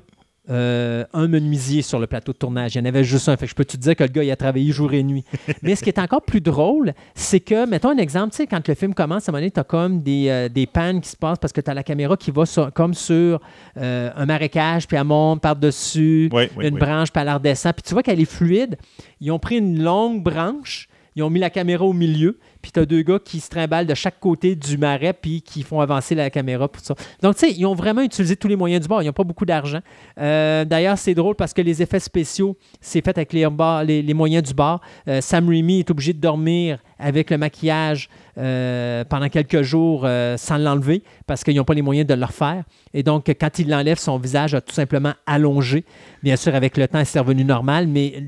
euh, 0.51 1.05
un 1.12 1.28
menuisier 1.28 1.82
sur 1.82 1.99
le 2.01 2.07
plateau 2.09 2.32
de 2.32 2.36
tournage. 2.38 2.74
Il 2.74 2.78
y 2.78 2.80
en 2.80 2.84
avait 2.84 3.05
juste 3.05 3.28
un. 3.28 3.36
Fait 3.36 3.47
que 3.47 3.51
je 3.51 3.55
peux 3.55 3.64
te 3.64 3.76
dire 3.76 3.95
que 3.95 4.03
le 4.03 4.09
gars, 4.11 4.24
il 4.24 4.30
a 4.30 4.36
travaillé 4.36 4.72
jour 4.72 4.93
et 4.93 5.03
nuit. 5.05 5.24
Mais 5.62 5.76
ce 5.76 5.82
qui 5.84 5.88
est 5.90 5.99
encore 6.01 6.22
plus 6.22 6.40
drôle, 6.40 6.95
c'est 7.14 7.38
que, 7.41 7.64
mettons 7.66 7.91
un 7.91 7.96
exemple, 7.99 8.30
tu 8.33 8.38
sais, 8.38 8.46
quand 8.49 8.66
le 8.66 8.75
film 8.75 8.92
commence, 8.92 9.29
à 9.29 9.30
un 9.30 9.33
moment 9.33 9.41
donné, 9.41 9.50
tu 9.53 9.61
as 9.61 9.64
comme 9.64 10.03
des, 10.03 10.26
euh, 10.29 10.49
des 10.49 10.66
pannes 10.66 11.00
qui 11.00 11.11
se 11.11 11.16
passent 11.16 11.38
parce 11.38 11.53
que 11.53 11.61
tu 11.61 11.71
as 11.71 11.75
la 11.75 11.84
caméra 11.84 12.16
qui 12.16 12.30
va 12.33 12.45
sur- 12.45 12.72
comme 12.72 12.92
sur 12.95 13.41
euh, 13.76 14.11
un 14.16 14.26
marécage, 14.26 14.88
puis 14.88 14.96
elle 14.96 15.04
monte 15.04 15.41
par-dessus 15.41 16.29
Oui, 16.33 16.49
oui, 16.57 16.66
une 16.66 16.75
oui. 16.75 16.80
branche, 16.80 17.12
puis 17.12 17.22
elle 17.22 17.30
redescend. 17.33 17.72
Puis 17.75 17.83
tu 17.83 17.95
vois 17.95 18.03
qu'elle 18.03 18.21
est 18.21 18.25
fluide. 18.25 18.76
Ils 19.21 19.30
ont 19.30 19.38
pris 19.38 19.58
une 19.58 19.80
longue 19.83 20.22
branche, 20.25 20.88
ils 21.14 21.22
ont 21.22 21.30
mis 21.30 21.41
la 21.41 21.51
caméra 21.51 21.84
au 21.84 21.93
milieu, 21.93 22.39
puis 22.63 22.72
tu 22.72 22.80
as 22.80 22.87
deux 22.87 23.03
gars 23.03 23.18
qui 23.22 23.41
se 23.41 23.51
trimballent 23.51 23.87
de 23.87 23.95
chaque 23.95 24.18
côté 24.18 24.55
du 24.55 24.79
marais, 24.79 25.13
puis 25.13 25.43
qui 25.43 25.63
font 25.63 25.80
avancer 25.80 26.14
la 26.14 26.30
caméra 26.30 26.68
pour 26.68 26.83
ça. 26.83 26.95
Donc, 27.21 27.37
tu 27.37 27.47
sais, 27.47 27.53
ils 27.53 27.67
ont 27.67 27.75
vraiment 27.75 28.03
utilisé 28.03 28.37
tous 28.37 28.49
les 28.49 28.57
moyens 28.57 28.83
du 28.83 28.89
bord. 28.89 29.03
Ils 29.03 29.07
n'ont 29.07 29.13
pas 29.13 29.25
beaucoup 29.25 29.45
d'argent. 29.45 29.80
Euh, 30.18 30.64
D'ailleurs, 30.64 30.97
c'est 30.97 31.14
drôle 31.14 31.34
parce 31.34 31.53
que 31.53 31.61
les 31.61 31.83
effets 31.83 32.01
spéciaux, 32.01 32.57
c'est 32.80 33.05
fait 33.05 33.17
avec 33.17 33.33
les, 33.33 34.14
moyens 34.14 34.43
du 34.43 34.55
bord. 34.55 34.80
Euh, 35.09 35.21
Sam 35.21 35.49
Raimi 35.49 35.80
est 35.80 35.91
obligé 35.91 36.13
de 36.13 36.21
dormir 36.21 36.79
avec 36.99 37.30
le 37.30 37.39
maquillage 37.39 38.09
euh, 38.39 39.05
pendant 39.05 39.29
quelques 39.29 39.63
jours 39.63 40.07
sans 40.37 40.57
l'enlever 40.57 41.03
parce 41.26 41.43
qu'ils 41.43 41.57
n'ont 41.57 41.64
pas 41.64 41.75
les 41.75 41.83
moyens 41.83 42.07
de 42.07 42.14
le 42.14 42.25
refaire. 42.25 42.64
Et 42.95 43.03
donc, 43.03 43.26
quand 43.39 43.59
il 43.59 43.68
l'enlève, 43.68 43.99
son 43.99 44.18
visage 44.18 44.55
a 44.55 44.61
tout 44.61 44.75
simplement 44.75 45.13
allongé. 45.26 45.84
Bien 46.22 46.37
sûr, 46.37 46.55
avec 46.55 46.76
le 46.76 46.87
temps, 46.87 47.05
c'est 47.05 47.18
revenu 47.18 47.45
normal, 47.45 47.87
mais 47.89 48.22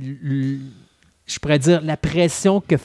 je 1.26 1.38
pourrais 1.38 1.59
dire 1.59 1.80
la 1.82 1.96
pression 1.96 2.60
que 2.60 2.76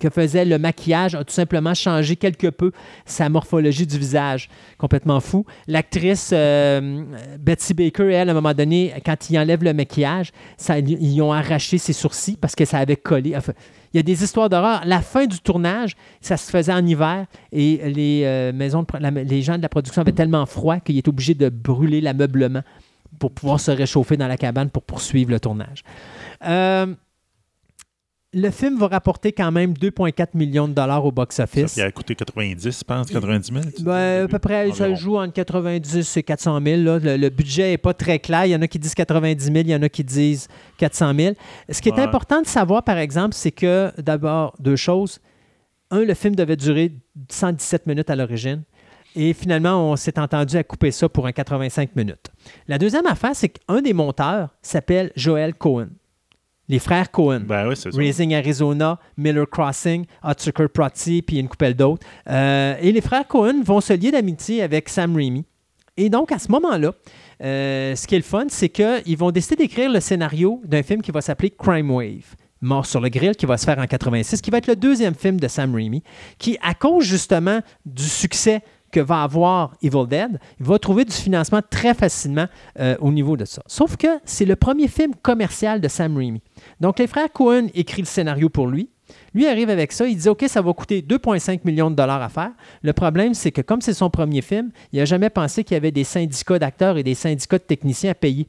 que 0.00 0.10
faisait 0.10 0.44
le 0.44 0.58
maquillage 0.58 1.14
a 1.14 1.24
tout 1.24 1.32
simplement 1.32 1.74
changé 1.74 2.16
quelque 2.16 2.48
peu 2.48 2.72
sa 3.04 3.28
morphologie 3.28 3.86
du 3.86 3.98
visage. 3.98 4.48
Complètement 4.78 5.20
fou. 5.20 5.44
L'actrice 5.66 6.30
euh, 6.32 7.04
Betsy 7.38 7.74
Baker, 7.74 8.12
elle, 8.12 8.28
à 8.28 8.32
un 8.32 8.34
moment 8.34 8.54
donné, 8.54 8.92
quand 9.04 9.30
il 9.30 9.38
enlève 9.38 9.62
le 9.62 9.72
maquillage, 9.72 10.32
ils 10.86 11.22
ont 11.22 11.32
arraché 11.32 11.78
ses 11.78 11.92
sourcils 11.92 12.36
parce 12.36 12.54
que 12.54 12.64
ça 12.64 12.78
avait 12.78 12.96
collé. 12.96 13.36
Il 13.92 13.96
y 13.96 14.00
a 14.00 14.02
des 14.02 14.22
histoires 14.22 14.48
d'horreur. 14.48 14.82
La 14.84 15.00
fin 15.00 15.26
du 15.26 15.38
tournage, 15.40 15.96
ça 16.20 16.36
se 16.36 16.50
faisait 16.50 16.72
en 16.72 16.84
hiver 16.84 17.26
et 17.52 17.80
les, 17.90 18.22
euh, 18.24 18.52
maisons 18.52 18.86
les 19.00 19.42
gens 19.42 19.56
de 19.56 19.62
la 19.62 19.68
production 19.68 20.02
avaient 20.02 20.12
tellement 20.12 20.46
froid 20.46 20.80
qu'il 20.80 20.96
est 20.96 21.08
obligé 21.08 21.34
de 21.34 21.48
brûler 21.48 22.00
l'ameublement 22.00 22.62
pour 23.18 23.32
pouvoir 23.32 23.58
se 23.58 23.70
réchauffer 23.70 24.16
dans 24.16 24.28
la 24.28 24.36
cabane 24.36 24.70
pour 24.70 24.82
poursuivre 24.82 25.30
le 25.30 25.40
tournage. 25.40 25.82
Euh, 26.46 26.94
le 28.32 28.50
film 28.50 28.78
va 28.78 28.86
rapporter 28.86 29.32
quand 29.32 29.50
même 29.50 29.72
2,4 29.72 30.28
millions 30.34 30.68
de 30.68 30.72
dollars 30.72 31.04
au 31.04 31.10
box-office. 31.10 31.72
Ça 31.72 31.84
a 31.84 31.90
coûté 31.90 32.14
90, 32.14 32.78
je 32.78 32.84
pense, 32.84 33.10
90 33.10 33.52
000. 33.52 33.64
Ben, 33.80 34.24
à 34.24 34.28
peu 34.28 34.38
près, 34.38 34.70
ça 34.70 34.94
joue 34.94 35.16
entre 35.16 35.32
90 35.32 36.16
et 36.16 36.22
400 36.22 36.60
000. 36.64 36.82
Le, 37.02 37.28
budget 37.28 37.70
n'est 37.70 37.78
pas 37.78 37.92
très 37.92 38.20
clair. 38.20 38.46
Il 38.46 38.50
y 38.50 38.54
en 38.54 38.62
a 38.62 38.68
qui 38.68 38.78
disent 38.78 38.94
90 38.94 39.44
000, 39.44 39.56
il 39.58 39.70
y 39.70 39.74
en 39.74 39.82
a 39.82 39.88
qui 39.88 40.04
disent 40.04 40.46
400 40.78 41.12
000. 41.16 41.34
Ce 41.68 41.82
qui 41.82 41.88
est 41.88 41.98
important 41.98 42.40
de 42.40 42.46
savoir, 42.46 42.84
par 42.84 42.98
exemple, 42.98 43.34
c'est 43.34 43.50
que, 43.50 43.90
d'abord, 44.00 44.54
deux 44.60 44.76
choses. 44.76 45.18
Un, 45.90 46.04
le 46.04 46.14
film 46.14 46.36
devait 46.36 46.56
durer 46.56 46.92
117 47.28 47.86
minutes 47.86 48.10
à 48.10 48.16
l'origine. 48.16 48.62
Et 49.16 49.32
finalement, 49.32 49.90
on 49.90 49.96
s'est 49.96 50.20
entendu 50.20 50.56
à 50.56 50.62
couper 50.62 50.92
ça 50.92 51.08
pour 51.08 51.26
un 51.26 51.32
85 51.32 51.96
minutes. 51.96 52.30
La 52.68 52.78
deuxième 52.78 53.06
affaire, 53.06 53.34
c'est 53.34 53.48
qu'un 53.48 53.82
des 53.82 53.92
monteurs 53.92 54.50
s'appelle 54.62 55.10
Joel 55.16 55.54
Cohen 55.54 55.88
les 56.70 56.78
frères 56.78 57.10
Cohen. 57.10 57.40
Ben 57.40 57.74
Raising 57.92 58.32
Arizona, 58.32 58.98
Miller 59.16 59.48
Crossing, 59.50 60.06
Hot 60.22 60.68
Protty, 60.72 61.20
puis 61.20 61.38
une 61.38 61.48
coupelle 61.48 61.74
d'autres. 61.74 62.06
Euh, 62.28 62.76
et 62.80 62.92
les 62.92 63.00
frères 63.00 63.26
Cohen 63.26 63.62
vont 63.64 63.80
se 63.80 63.92
lier 63.92 64.12
d'amitié 64.12 64.62
avec 64.62 64.88
Sam 64.88 65.16
Raimi. 65.16 65.44
Et 65.96 66.08
donc, 66.08 66.30
à 66.30 66.38
ce 66.38 66.50
moment-là, 66.52 66.92
euh, 67.42 67.96
ce 67.96 68.06
qui 68.06 68.14
est 68.14 68.18
le 68.18 68.24
fun, 68.24 68.46
c'est 68.48 68.68
qu'ils 68.68 69.18
vont 69.18 69.32
décider 69.32 69.56
d'écrire 69.56 69.90
le 69.90 69.98
scénario 69.98 70.62
d'un 70.64 70.84
film 70.84 71.02
qui 71.02 71.10
va 71.10 71.20
s'appeler 71.20 71.50
Crime 71.50 71.90
Wave. 71.90 72.36
Mort 72.60 72.86
sur 72.86 73.00
le 73.00 73.08
grill, 73.08 73.34
qui 73.34 73.46
va 73.46 73.56
se 73.56 73.64
faire 73.64 73.78
en 73.78 73.86
86, 73.86 74.40
qui 74.40 74.50
va 74.50 74.58
être 74.58 74.68
le 74.68 74.76
deuxième 74.76 75.14
film 75.14 75.40
de 75.40 75.48
Sam 75.48 75.74
Raimi, 75.74 76.04
qui, 76.38 76.56
à 76.62 76.74
cause 76.74 77.04
justement 77.04 77.60
du 77.84 78.04
succès 78.04 78.62
que 78.90 79.00
va 79.00 79.22
avoir 79.22 79.74
Evil 79.82 80.06
Dead, 80.08 80.38
il 80.58 80.66
va 80.66 80.78
trouver 80.78 81.04
du 81.04 81.12
financement 81.12 81.60
très 81.68 81.94
facilement 81.94 82.46
euh, 82.78 82.96
au 83.00 83.10
niveau 83.10 83.36
de 83.36 83.44
ça. 83.44 83.62
Sauf 83.66 83.96
que 83.96 84.08
c'est 84.24 84.44
le 84.44 84.56
premier 84.56 84.88
film 84.88 85.14
commercial 85.22 85.80
de 85.80 85.88
Sam 85.88 86.16
Raimi. 86.16 86.42
Donc, 86.80 86.98
les 86.98 87.06
frères 87.06 87.32
Cohen 87.32 87.68
écrivent 87.74 88.04
le 88.04 88.10
scénario 88.10 88.48
pour 88.48 88.66
lui. 88.66 88.90
Lui 89.34 89.46
arrive 89.46 89.70
avec 89.70 89.92
ça, 89.92 90.06
il 90.06 90.16
dit 90.16 90.28
OK, 90.28 90.44
ça 90.46 90.62
va 90.62 90.72
coûter 90.72 91.02
2,5 91.02 91.60
millions 91.64 91.90
de 91.90 91.96
dollars 91.96 92.22
à 92.22 92.28
faire. 92.28 92.52
Le 92.82 92.92
problème, 92.92 93.34
c'est 93.34 93.50
que 93.50 93.60
comme 93.60 93.80
c'est 93.80 93.92
son 93.92 94.08
premier 94.08 94.40
film, 94.40 94.70
il 94.92 95.00
n'a 95.00 95.04
jamais 95.04 95.30
pensé 95.30 95.64
qu'il 95.64 95.74
y 95.74 95.76
avait 95.76 95.90
des 95.90 96.04
syndicats 96.04 96.58
d'acteurs 96.58 96.96
et 96.96 97.02
des 97.02 97.14
syndicats 97.14 97.58
de 97.58 97.64
techniciens 97.64 98.12
à 98.12 98.14
payer. 98.14 98.46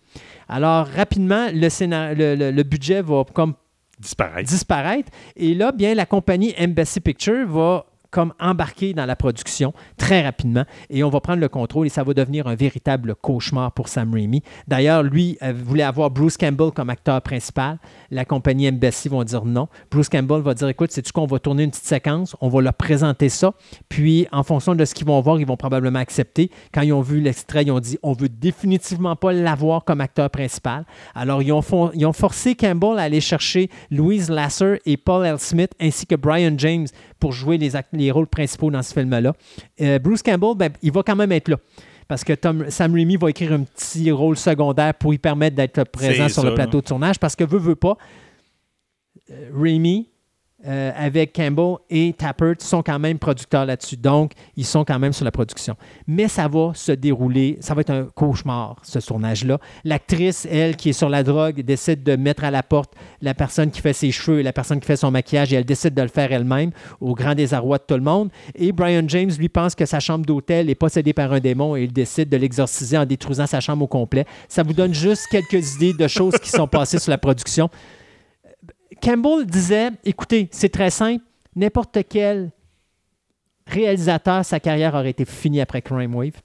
Alors, 0.48 0.86
rapidement, 0.88 1.48
le, 1.52 2.52
le 2.52 2.64
budget 2.64 3.02
va 3.02 3.24
comme 3.34 3.56
disparaître. 4.00 4.50
disparaître. 4.50 5.12
Et 5.36 5.54
là, 5.54 5.72
bien, 5.72 5.94
la 5.94 6.06
compagnie 6.06 6.54
Embassy 6.60 7.00
Pictures 7.00 7.48
va 7.48 7.86
comme 8.12 8.34
embarqué 8.40 8.94
dans 8.94 9.06
la 9.06 9.16
production 9.16 9.74
très 9.98 10.22
rapidement 10.22 10.66
et 10.90 11.04
on 11.04 11.10
va 11.10 11.22
prendre 11.22 11.40
le 11.40 11.50
contrôle 11.50 11.88
et 11.88 11.90
ça 11.90 12.04
va 12.04 12.14
devenir 12.14 12.48
un 12.48 12.56
véritable 12.56 13.16
cauchemar 13.16 13.72
pour 13.72 13.88
Sam 13.88 14.14
Raimi. 14.14 14.44
D'ailleurs, 14.68 15.04
lui 15.04 15.38
euh, 15.42 15.54
voulait 15.54 15.84
avoir 15.84 16.12
Bruce 16.12 16.38
Campbell 16.38 16.72
comme 16.72 16.90
acteur 16.90 17.22
principal. 17.22 17.80
La 18.12 18.26
compagnie 18.26 18.68
Embassy 18.68 19.10
vont 19.10 19.24
dire 19.24 19.46
non. 19.46 19.68
Bruce 19.90 20.10
Campbell 20.10 20.42
va 20.42 20.54
dire 20.54 20.68
écoute, 20.68 20.92
c'est-tu 20.92 21.12
qu'on 21.12 21.26
va 21.26 21.40
tourner 21.40 21.64
une 21.64 21.72
petite 21.72 21.86
séquence, 21.86 22.36
on 22.42 22.50
va 22.50 22.62
leur 22.62 22.74
présenter 22.74 23.30
ça, 23.30 23.54
puis 23.90 24.28
en 24.32 24.44
fonction 24.44 24.76
de 24.76 24.86
ce 24.86 24.94
qu'ils 24.94 25.08
vont 25.08 25.20
voir, 25.22 25.40
ils 25.40 25.48
vont 25.48 25.58
probablement 25.58 26.00
accepter. 26.00 26.52
Quand 26.74 26.82
ils 26.82 26.94
ont 26.94 27.02
vu 27.02 27.22
l'extrait, 27.22 27.64
ils 27.64 27.72
ont 27.72 27.80
dit 27.80 27.98
on 28.04 28.14
veut 28.14 28.30
définitivement 28.30 29.16
pas 29.16 29.32
l'avoir 29.32 29.84
comme 29.84 30.02
acteur 30.02 30.30
principal. 30.30 30.86
Alors, 31.16 31.42
ils 31.42 31.52
ont, 31.52 31.62
ils 31.94 32.06
ont 32.06 32.14
forcé 32.14 32.56
Campbell 32.56 33.00
à 33.00 33.04
aller 33.04 33.22
chercher 33.22 33.70
Louise 33.90 34.30
Lasser 34.30 34.82
et 34.86 34.98
Paul 34.98 35.26
L. 35.26 35.40
Smith 35.40 35.72
ainsi 35.80 36.06
que 36.06 36.16
Brian 36.16 36.54
James 36.58 36.88
pour 37.22 37.32
jouer 37.32 37.58
les, 37.58 37.72
les 37.94 38.12
rôles 38.12 38.28
principaux 38.28 38.70
dans 38.70 38.82
ce 38.82 38.94
film-là. 38.94 39.34
Euh, 39.80 40.00
Bruce 40.00 40.24
Campbell, 40.24 40.56
ben, 40.58 40.74
il 40.82 40.92
va 40.92 41.04
quand 41.04 41.16
même 41.16 41.32
être 41.32 41.48
là. 41.48 41.58
Parce 42.10 42.26
que 42.26 42.34
Tom, 42.34 42.70
Sam 42.70 42.94
Raimi 42.94 43.16
va 43.16 43.30
écrire 43.30 43.54
un 43.54 43.64
petit 43.64 44.12
rôle 44.12 44.36
secondaire 44.36 44.94
pour 44.96 45.12
lui 45.12 45.18
permettre 45.18 45.56
d'être 45.56 45.86
présent 45.86 46.28
sur 46.28 46.44
le 46.44 46.54
plateau 46.54 46.82
de 46.82 46.86
tournage. 46.86 47.18
Parce 47.20 47.38
que 47.38 47.46
veut, 47.46 47.60
veut 47.60 47.76
pas, 47.76 47.96
euh, 49.30 49.50
Raimi, 49.56 50.10
euh, 50.68 50.92
avec 50.96 51.34
Campbell 51.34 51.78
et 51.90 52.14
Tappert 52.14 52.56
sont 52.60 52.84
quand 52.84 53.00
même 53.00 53.18
producteurs 53.18 53.66
là-dessus. 53.66 53.98
Donc, 53.98 54.34
ils 54.56 54.66
sont 54.66 54.86
quand 54.86 55.00
même 55.00 55.14
sur 55.14 55.26
la 55.26 55.32
production. 55.32 55.76
Mais 56.08 56.28
ça 56.28 56.48
va 56.48 56.72
se 56.76 56.92
dérouler, 56.92 57.58
ça 57.62 57.74
va 57.74 57.82
être 57.82 57.90
un 57.90 58.04
cauchemar, 58.14 58.78
ce 58.84 59.00
tournage-là. 59.00 59.58
L'actrice, 59.84 60.48
elle, 60.50 60.76
qui 60.76 60.90
est 60.90 60.94
sur 60.94 61.10
la 61.10 61.24
drogue, 61.24 61.62
décide 61.62 62.04
de 62.04 62.16
mettre 62.16 62.44
à 62.44 62.52
la 62.52 62.64
porte 62.64 62.94
la 63.22 63.34
personne 63.34 63.72
qui 63.72 63.82
fait 63.82 63.94
ses 63.94 64.12
cheveux 64.12 64.40
et 64.40 64.44
la 64.44 64.54
personne 64.54 64.80
qui 64.80 64.86
fait 64.86 64.96
son 64.96 65.12
maquillage 65.12 65.52
et 65.52 65.56
elle 65.56 65.66
décide 65.66 65.94
de 65.94 66.02
le 66.02 66.08
faire 66.08 66.32
elle-même, 66.32 66.72
au 67.00 67.16
grand 67.16 67.34
désarroi 67.34 67.78
de 67.78 67.84
tout 67.88 67.96
le 67.96 68.02
monde. 68.02 68.30
Et 68.56 68.72
Brian 68.72 69.04
James, 69.08 69.32
lui, 69.38 69.50
pense 69.50 69.74
que 69.74 69.86
sa 69.86 70.00
chambre 70.00 70.26
d'hôtel 70.26 70.70
est 70.70 70.76
possédée 70.76 71.14
par 71.14 71.34
un 71.34 71.40
démon 71.40 71.76
et 71.76 71.84
il 71.84 71.94
décide 71.94 72.30
de 72.30 72.38
l'exorciser 72.38 72.98
en 72.98 73.06
détruisant 73.06 73.48
sa 73.48 73.60
chambre 73.60 73.84
au 73.84 73.88
complet. 73.88 74.26
Ça 74.48 74.64
vous 74.64 74.74
donne 74.74 74.94
juste 74.94 75.28
quelques 75.32 75.76
idées 75.76 75.94
de 75.94 76.08
choses 76.08 76.38
qui 76.38 76.50
sont 76.50 76.68
passées 76.68 77.00
sur 77.00 77.10
la 77.10 77.18
production. 77.18 77.70
Campbell 79.02 79.46
disait 79.46 79.92
écoutez, 80.04 80.48
c'est 80.52 80.70
très 80.70 80.90
simple, 80.90 81.24
n'importe 81.56 81.98
quel 82.08 82.52
réalisateur, 83.68 84.46
sa 84.46 84.60
carrière 84.60 84.94
aurait 84.94 85.12
été 85.12 85.26
finie 85.26 85.62
après 85.62 85.82
Crime 85.82 86.16
Wave. 86.16 86.42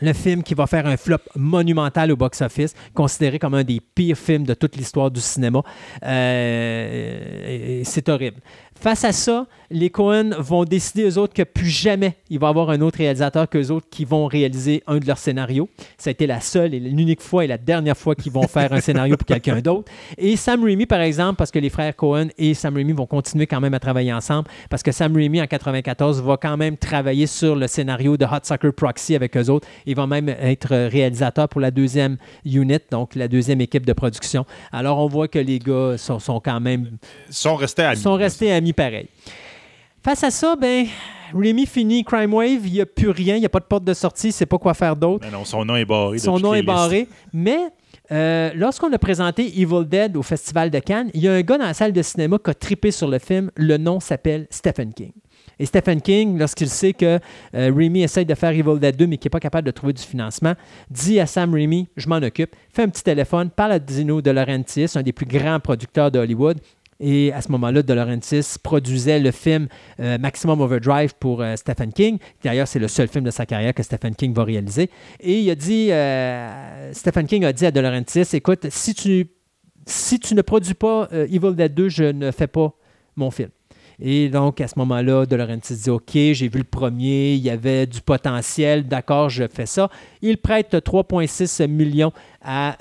Le 0.00 0.12
film 0.12 0.42
qui 0.42 0.54
va 0.54 0.66
faire 0.66 0.86
un 0.86 0.96
flop 0.96 1.18
monumental 1.36 2.10
au 2.10 2.16
box-office, 2.16 2.74
considéré 2.94 3.38
comme 3.38 3.54
un 3.54 3.62
des 3.62 3.80
pires 3.80 4.18
films 4.18 4.44
de 4.44 4.54
toute 4.54 4.74
l'histoire 4.76 5.08
du 5.08 5.20
cinéma. 5.20 5.62
Euh, 6.02 7.82
c'est 7.84 8.08
horrible. 8.08 8.40
Face 8.74 9.04
à 9.04 9.12
ça, 9.12 9.46
les 9.70 9.90
Cohen 9.90 10.30
vont 10.38 10.64
décider 10.64 11.04
eux 11.04 11.18
autres 11.18 11.34
que 11.34 11.42
plus 11.42 11.68
jamais 11.68 12.16
il 12.30 12.38
va 12.38 12.48
y 12.48 12.50
avoir 12.50 12.70
un 12.70 12.80
autre 12.80 12.98
réalisateur 12.98 13.48
qu'eux 13.48 13.70
autres 13.70 13.86
qui 13.90 14.04
vont 14.04 14.26
réaliser 14.26 14.82
un 14.86 14.98
de 14.98 15.06
leurs 15.06 15.18
scénarios. 15.18 15.68
Ça 15.98 16.10
a 16.10 16.12
été 16.12 16.26
la 16.26 16.40
seule 16.40 16.74
et 16.74 16.80
l'unique 16.80 17.20
fois 17.20 17.44
et 17.44 17.46
la 17.46 17.58
dernière 17.58 17.96
fois 17.96 18.14
qu'ils 18.14 18.32
vont 18.32 18.46
faire 18.46 18.72
un 18.72 18.80
scénario 18.80 19.16
pour 19.16 19.26
quelqu'un 19.26 19.60
d'autre. 19.60 19.90
Et 20.18 20.36
Sam 20.36 20.64
Raimi, 20.64 20.86
par 20.86 21.00
exemple, 21.00 21.36
parce 21.36 21.50
que 21.50 21.58
les 21.58 21.70
frères 21.70 21.94
Cohen 21.96 22.28
et 22.38 22.54
Sam 22.54 22.74
Raimi 22.74 22.92
vont 22.92 23.06
continuer 23.06 23.46
quand 23.46 23.60
même 23.60 23.74
à 23.74 23.80
travailler 23.80 24.12
ensemble, 24.12 24.48
parce 24.70 24.82
que 24.82 24.92
Sam 24.92 25.14
Raimi, 25.14 25.40
en 25.40 25.46
94, 25.46 26.22
va 26.22 26.36
quand 26.36 26.56
même 26.56 26.76
travailler 26.76 27.26
sur 27.26 27.56
le 27.56 27.66
scénario 27.66 28.16
de 28.16 28.24
Hot 28.24 28.40
Soccer 28.42 28.72
Proxy 28.72 29.14
avec 29.14 29.36
eux 29.36 29.50
autres. 29.50 29.66
Il 29.86 29.96
va 29.96 30.06
même 30.06 30.28
être 30.28 30.74
réalisateur 30.88 31.48
pour 31.48 31.60
la 31.60 31.70
deuxième 31.70 32.16
unit, 32.44 32.78
donc 32.90 33.14
la 33.14 33.28
deuxième 33.28 33.60
équipe 33.60 33.86
de 33.86 33.92
production. 33.92 34.44
Alors, 34.72 34.98
on 34.98 35.08
voit 35.08 35.28
que 35.28 35.38
les 35.38 35.58
gars 35.58 35.96
sont, 35.96 36.18
sont 36.18 36.40
quand 36.40 36.60
même... 36.60 36.98
Sont 37.30 37.56
restés 37.56 37.82
amis. 37.82 38.00
Sont 38.00 38.14
restés 38.14 38.52
amis 38.52 38.72
pareil. 38.72 39.08
Face 40.04 40.22
à 40.22 40.30
ça, 40.30 40.54
ben, 40.54 40.86
Rémi 41.34 41.64
finit 41.64 42.04
Crime 42.04 42.34
Wave, 42.34 42.66
il 42.66 42.72
n'y 42.74 42.80
a 42.82 42.84
plus 42.84 43.08
rien, 43.08 43.36
il 43.36 43.40
n'y 43.40 43.46
a 43.46 43.48
pas 43.48 43.60
de 43.60 43.64
porte 43.64 43.84
de 43.84 43.94
sortie, 43.94 44.26
il 44.26 44.30
ne 44.30 44.34
sait 44.34 44.44
pas 44.44 44.58
quoi 44.58 44.74
faire 44.74 44.94
d'autre. 44.94 45.26
non, 45.32 45.46
son 45.46 45.64
nom 45.64 45.76
est 45.76 45.86
barré. 45.86 46.18
Son 46.18 46.38
nom 46.38 46.52
est 46.52 46.62
barré. 46.62 47.08
Mais 47.32 47.58
euh, 48.12 48.50
lorsqu'on 48.54 48.92
a 48.92 48.98
présenté 48.98 49.46
Evil 49.58 49.86
Dead 49.86 50.14
au 50.18 50.22
Festival 50.22 50.70
de 50.70 50.78
Cannes, 50.78 51.10
il 51.14 51.22
y 51.22 51.28
a 51.28 51.32
un 51.32 51.40
gars 51.40 51.56
dans 51.56 51.64
la 51.64 51.72
salle 51.72 51.94
de 51.94 52.02
cinéma 52.02 52.36
qui 52.36 52.50
a 52.50 52.54
trippé 52.54 52.90
sur 52.90 53.08
le 53.08 53.18
film. 53.18 53.50
Le 53.56 53.78
nom 53.78 53.98
s'appelle 53.98 54.46
Stephen 54.50 54.92
King. 54.92 55.12
Et 55.58 55.64
Stephen 55.64 56.02
King, 56.02 56.36
lorsqu'il 56.38 56.68
sait 56.68 56.92
que 56.92 57.18
euh, 57.54 57.72
Raimi 57.74 58.02
essaye 58.02 58.26
de 58.26 58.34
faire 58.34 58.50
Evil 58.50 58.78
Dead 58.78 58.96
2 58.96 59.06
mais 59.06 59.16
qu'il 59.16 59.28
n'est 59.28 59.30
pas 59.30 59.40
capable 59.40 59.66
de 59.66 59.72
trouver 59.72 59.94
du 59.94 60.02
financement, 60.02 60.52
dit 60.90 61.18
à 61.18 61.24
Sam 61.24 61.54
Raimi 61.54 61.88
Je 61.96 62.10
m'en 62.10 62.16
occupe, 62.16 62.54
fais 62.70 62.82
un 62.82 62.88
petit 62.90 63.04
téléphone, 63.04 63.48
parle 63.48 63.72
à 63.72 63.78
Dino 63.78 64.20
De 64.20 64.30
Laurentiis, 64.30 64.86
un 64.96 65.02
des 65.02 65.12
plus 65.14 65.26
grands 65.26 65.60
producteurs 65.60 66.10
de 66.10 66.18
Hollywood. 66.18 66.60
Et 67.00 67.32
à 67.32 67.40
ce 67.40 67.50
moment-là, 67.52 67.82
De 67.82 67.92
Laurentiis 67.92 68.56
produisait 68.62 69.18
le 69.18 69.30
film 69.30 69.68
euh, 70.00 70.18
Maximum 70.18 70.60
Overdrive 70.60 71.14
pour 71.18 71.42
euh, 71.42 71.56
Stephen 71.56 71.92
King. 71.92 72.18
D'ailleurs, 72.42 72.68
c'est 72.68 72.78
le 72.78 72.88
seul 72.88 73.08
film 73.08 73.24
de 73.24 73.30
sa 73.30 73.46
carrière 73.46 73.74
que 73.74 73.82
Stephen 73.82 74.14
King 74.14 74.32
va 74.32 74.44
réaliser. 74.44 74.90
Et 75.20 75.40
il 75.40 75.50
a 75.50 75.54
dit, 75.54 75.90
euh, 75.90 76.92
Stephen 76.92 77.26
King 77.26 77.44
a 77.44 77.52
dit 77.52 77.66
à 77.66 77.70
De 77.70 77.80
Laurentiis, 77.80 78.24
écoute, 78.32 78.66
si 78.70 78.94
tu, 78.94 79.28
si 79.86 80.18
tu 80.18 80.34
ne 80.34 80.42
produis 80.42 80.74
pas 80.74 81.08
Evil 81.12 81.54
Dead 81.54 81.74
2, 81.74 81.88
je 81.88 82.04
ne 82.04 82.30
fais 82.30 82.46
pas 82.46 82.72
mon 83.16 83.30
film. 83.30 83.50
Et 84.00 84.28
donc, 84.28 84.60
à 84.60 84.66
ce 84.66 84.78
moment-là, 84.78 85.26
De 85.26 85.36
Laurentiis 85.36 85.76
dit 85.76 85.90
OK, 85.90 86.12
j'ai 86.14 86.48
vu 86.48 86.58
le 86.58 86.64
premier, 86.64 87.34
il 87.34 87.42
y 87.42 87.50
avait 87.50 87.86
du 87.86 88.00
potentiel, 88.00 88.86
d'accord, 88.88 89.28
je 89.28 89.44
fais 89.46 89.66
ça. 89.66 89.88
Il 90.22 90.38
prête 90.38 90.74
3,6 90.74 91.68
millions 91.68 92.12
à 92.42 92.76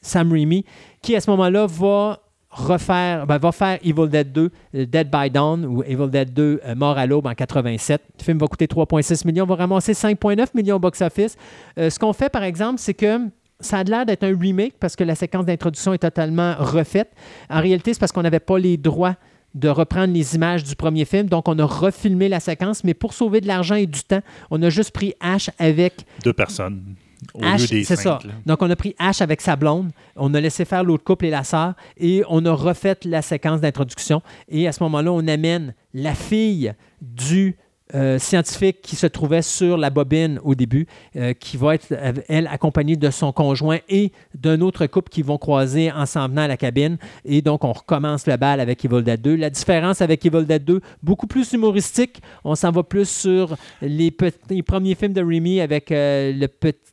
Sam 0.00 0.32
Raimi, 0.32 0.64
qui 1.02 1.14
à 1.14 1.20
ce 1.20 1.30
moment-là 1.30 1.66
va 1.66 2.20
refaire, 2.50 3.26
ben, 3.26 3.38
va 3.38 3.52
faire 3.52 3.78
Evil 3.82 4.08
Dead 4.08 4.32
2, 4.32 4.50
euh, 4.74 4.86
Dead 4.86 5.10
by 5.10 5.30
Dawn 5.30 5.64
ou 5.64 5.82
Evil 5.82 6.08
Dead 6.08 6.32
2, 6.32 6.60
euh, 6.64 6.74
Mort 6.74 6.98
à 6.98 7.06
l'aube 7.06 7.26
en 7.26 7.34
87. 7.34 8.02
Le 8.18 8.24
film 8.24 8.38
va 8.38 8.46
coûter 8.46 8.66
3,6 8.66 9.26
millions, 9.26 9.44
va 9.44 9.56
ramasser 9.56 9.92
5,9 9.92 10.48
millions 10.54 10.76
au 10.76 10.78
box-office. 10.78 11.36
Euh, 11.78 11.90
ce 11.90 11.98
qu'on 11.98 12.12
fait, 12.12 12.28
par 12.28 12.42
exemple, 12.42 12.78
c'est 12.78 12.94
que 12.94 13.28
ça 13.60 13.78
a 13.78 13.84
l'air 13.84 14.06
d'être 14.06 14.24
un 14.24 14.36
remake 14.38 14.74
parce 14.78 14.96
que 14.96 15.04
la 15.04 15.14
séquence 15.14 15.44
d'introduction 15.44 15.92
est 15.92 15.98
totalement 15.98 16.54
refaite. 16.58 17.10
En 17.50 17.60
réalité, 17.60 17.92
c'est 17.92 18.00
parce 18.00 18.12
qu'on 18.12 18.22
n'avait 18.22 18.40
pas 18.40 18.58
les 18.58 18.76
droits 18.76 19.16
de 19.54 19.68
reprendre 19.68 20.12
les 20.12 20.34
images 20.34 20.62
du 20.62 20.76
premier 20.76 21.04
film. 21.04 21.28
Donc, 21.28 21.48
on 21.48 21.58
a 21.58 21.64
refilmé 21.64 22.28
la 22.28 22.38
séquence, 22.38 22.84
mais 22.84 22.94
pour 22.94 23.14
sauver 23.14 23.40
de 23.40 23.46
l'argent 23.46 23.74
et 23.74 23.86
du 23.86 24.02
temps, 24.02 24.20
on 24.50 24.62
a 24.62 24.70
juste 24.70 24.92
pris 24.92 25.14
Ash 25.20 25.50
avec 25.58 25.94
Deux 26.22 26.32
personnes. 26.32 26.94
Au 27.34 27.42
Ash, 27.42 27.62
lieu 27.62 27.78
des 27.78 27.84
c'est 27.84 27.96
cinq, 27.96 28.02
ça. 28.02 28.18
là. 28.24 28.34
Donc, 28.46 28.62
on 28.62 28.70
a 28.70 28.76
pris 28.76 28.94
Ash 28.98 29.20
avec 29.20 29.40
sa 29.40 29.56
blonde, 29.56 29.90
on 30.16 30.32
a 30.34 30.40
laissé 30.40 30.64
faire 30.64 30.84
l'autre 30.84 31.04
couple 31.04 31.26
et 31.26 31.30
la 31.30 31.44
sœur, 31.44 31.74
et 31.96 32.22
on 32.28 32.44
a 32.46 32.52
refait 32.52 32.98
la 33.04 33.22
séquence 33.22 33.60
d'introduction. 33.60 34.22
Et 34.48 34.68
à 34.68 34.72
ce 34.72 34.82
moment-là, 34.84 35.12
on 35.12 35.26
amène 35.26 35.74
la 35.94 36.14
fille 36.14 36.72
du 37.00 37.56
euh, 37.94 38.18
scientifique 38.18 38.82
qui 38.82 38.96
se 38.96 39.06
trouvait 39.06 39.42
sur 39.42 39.76
la 39.78 39.90
bobine 39.90 40.38
au 40.42 40.54
début, 40.54 40.86
euh, 41.16 41.32
qui 41.32 41.56
va 41.56 41.74
être, 41.74 41.86
euh, 41.92 42.12
elle, 42.28 42.46
accompagnée 42.46 42.96
de 42.96 43.10
son 43.10 43.32
conjoint 43.32 43.78
et 43.88 44.12
d'un 44.34 44.60
autre 44.60 44.86
couple 44.86 45.08
qui 45.10 45.22
vont 45.22 45.38
croiser 45.38 45.90
en 45.92 46.06
s'en 46.06 46.28
venant 46.28 46.42
à 46.42 46.48
la 46.48 46.56
cabine. 46.56 46.98
Et 47.24 47.42
donc, 47.42 47.64
on 47.64 47.72
recommence 47.72 48.26
le 48.26 48.36
bal 48.36 48.60
avec 48.60 48.84
Evil 48.84 49.02
Dead 49.02 49.20
2. 49.20 49.36
La 49.36 49.50
différence 49.50 50.00
avec 50.02 50.24
Evil 50.26 50.44
Dead 50.44 50.64
2, 50.64 50.80
beaucoup 51.02 51.26
plus 51.26 51.52
humoristique. 51.52 52.20
On 52.44 52.54
s'en 52.54 52.70
va 52.70 52.82
plus 52.82 53.08
sur 53.08 53.56
les, 53.80 54.10
premiers 54.10 54.94
films 54.94 55.12
de 55.12 55.22
Remy 55.22 55.60
avec 55.60 55.90
euh, 55.92 56.32
le 56.32 56.48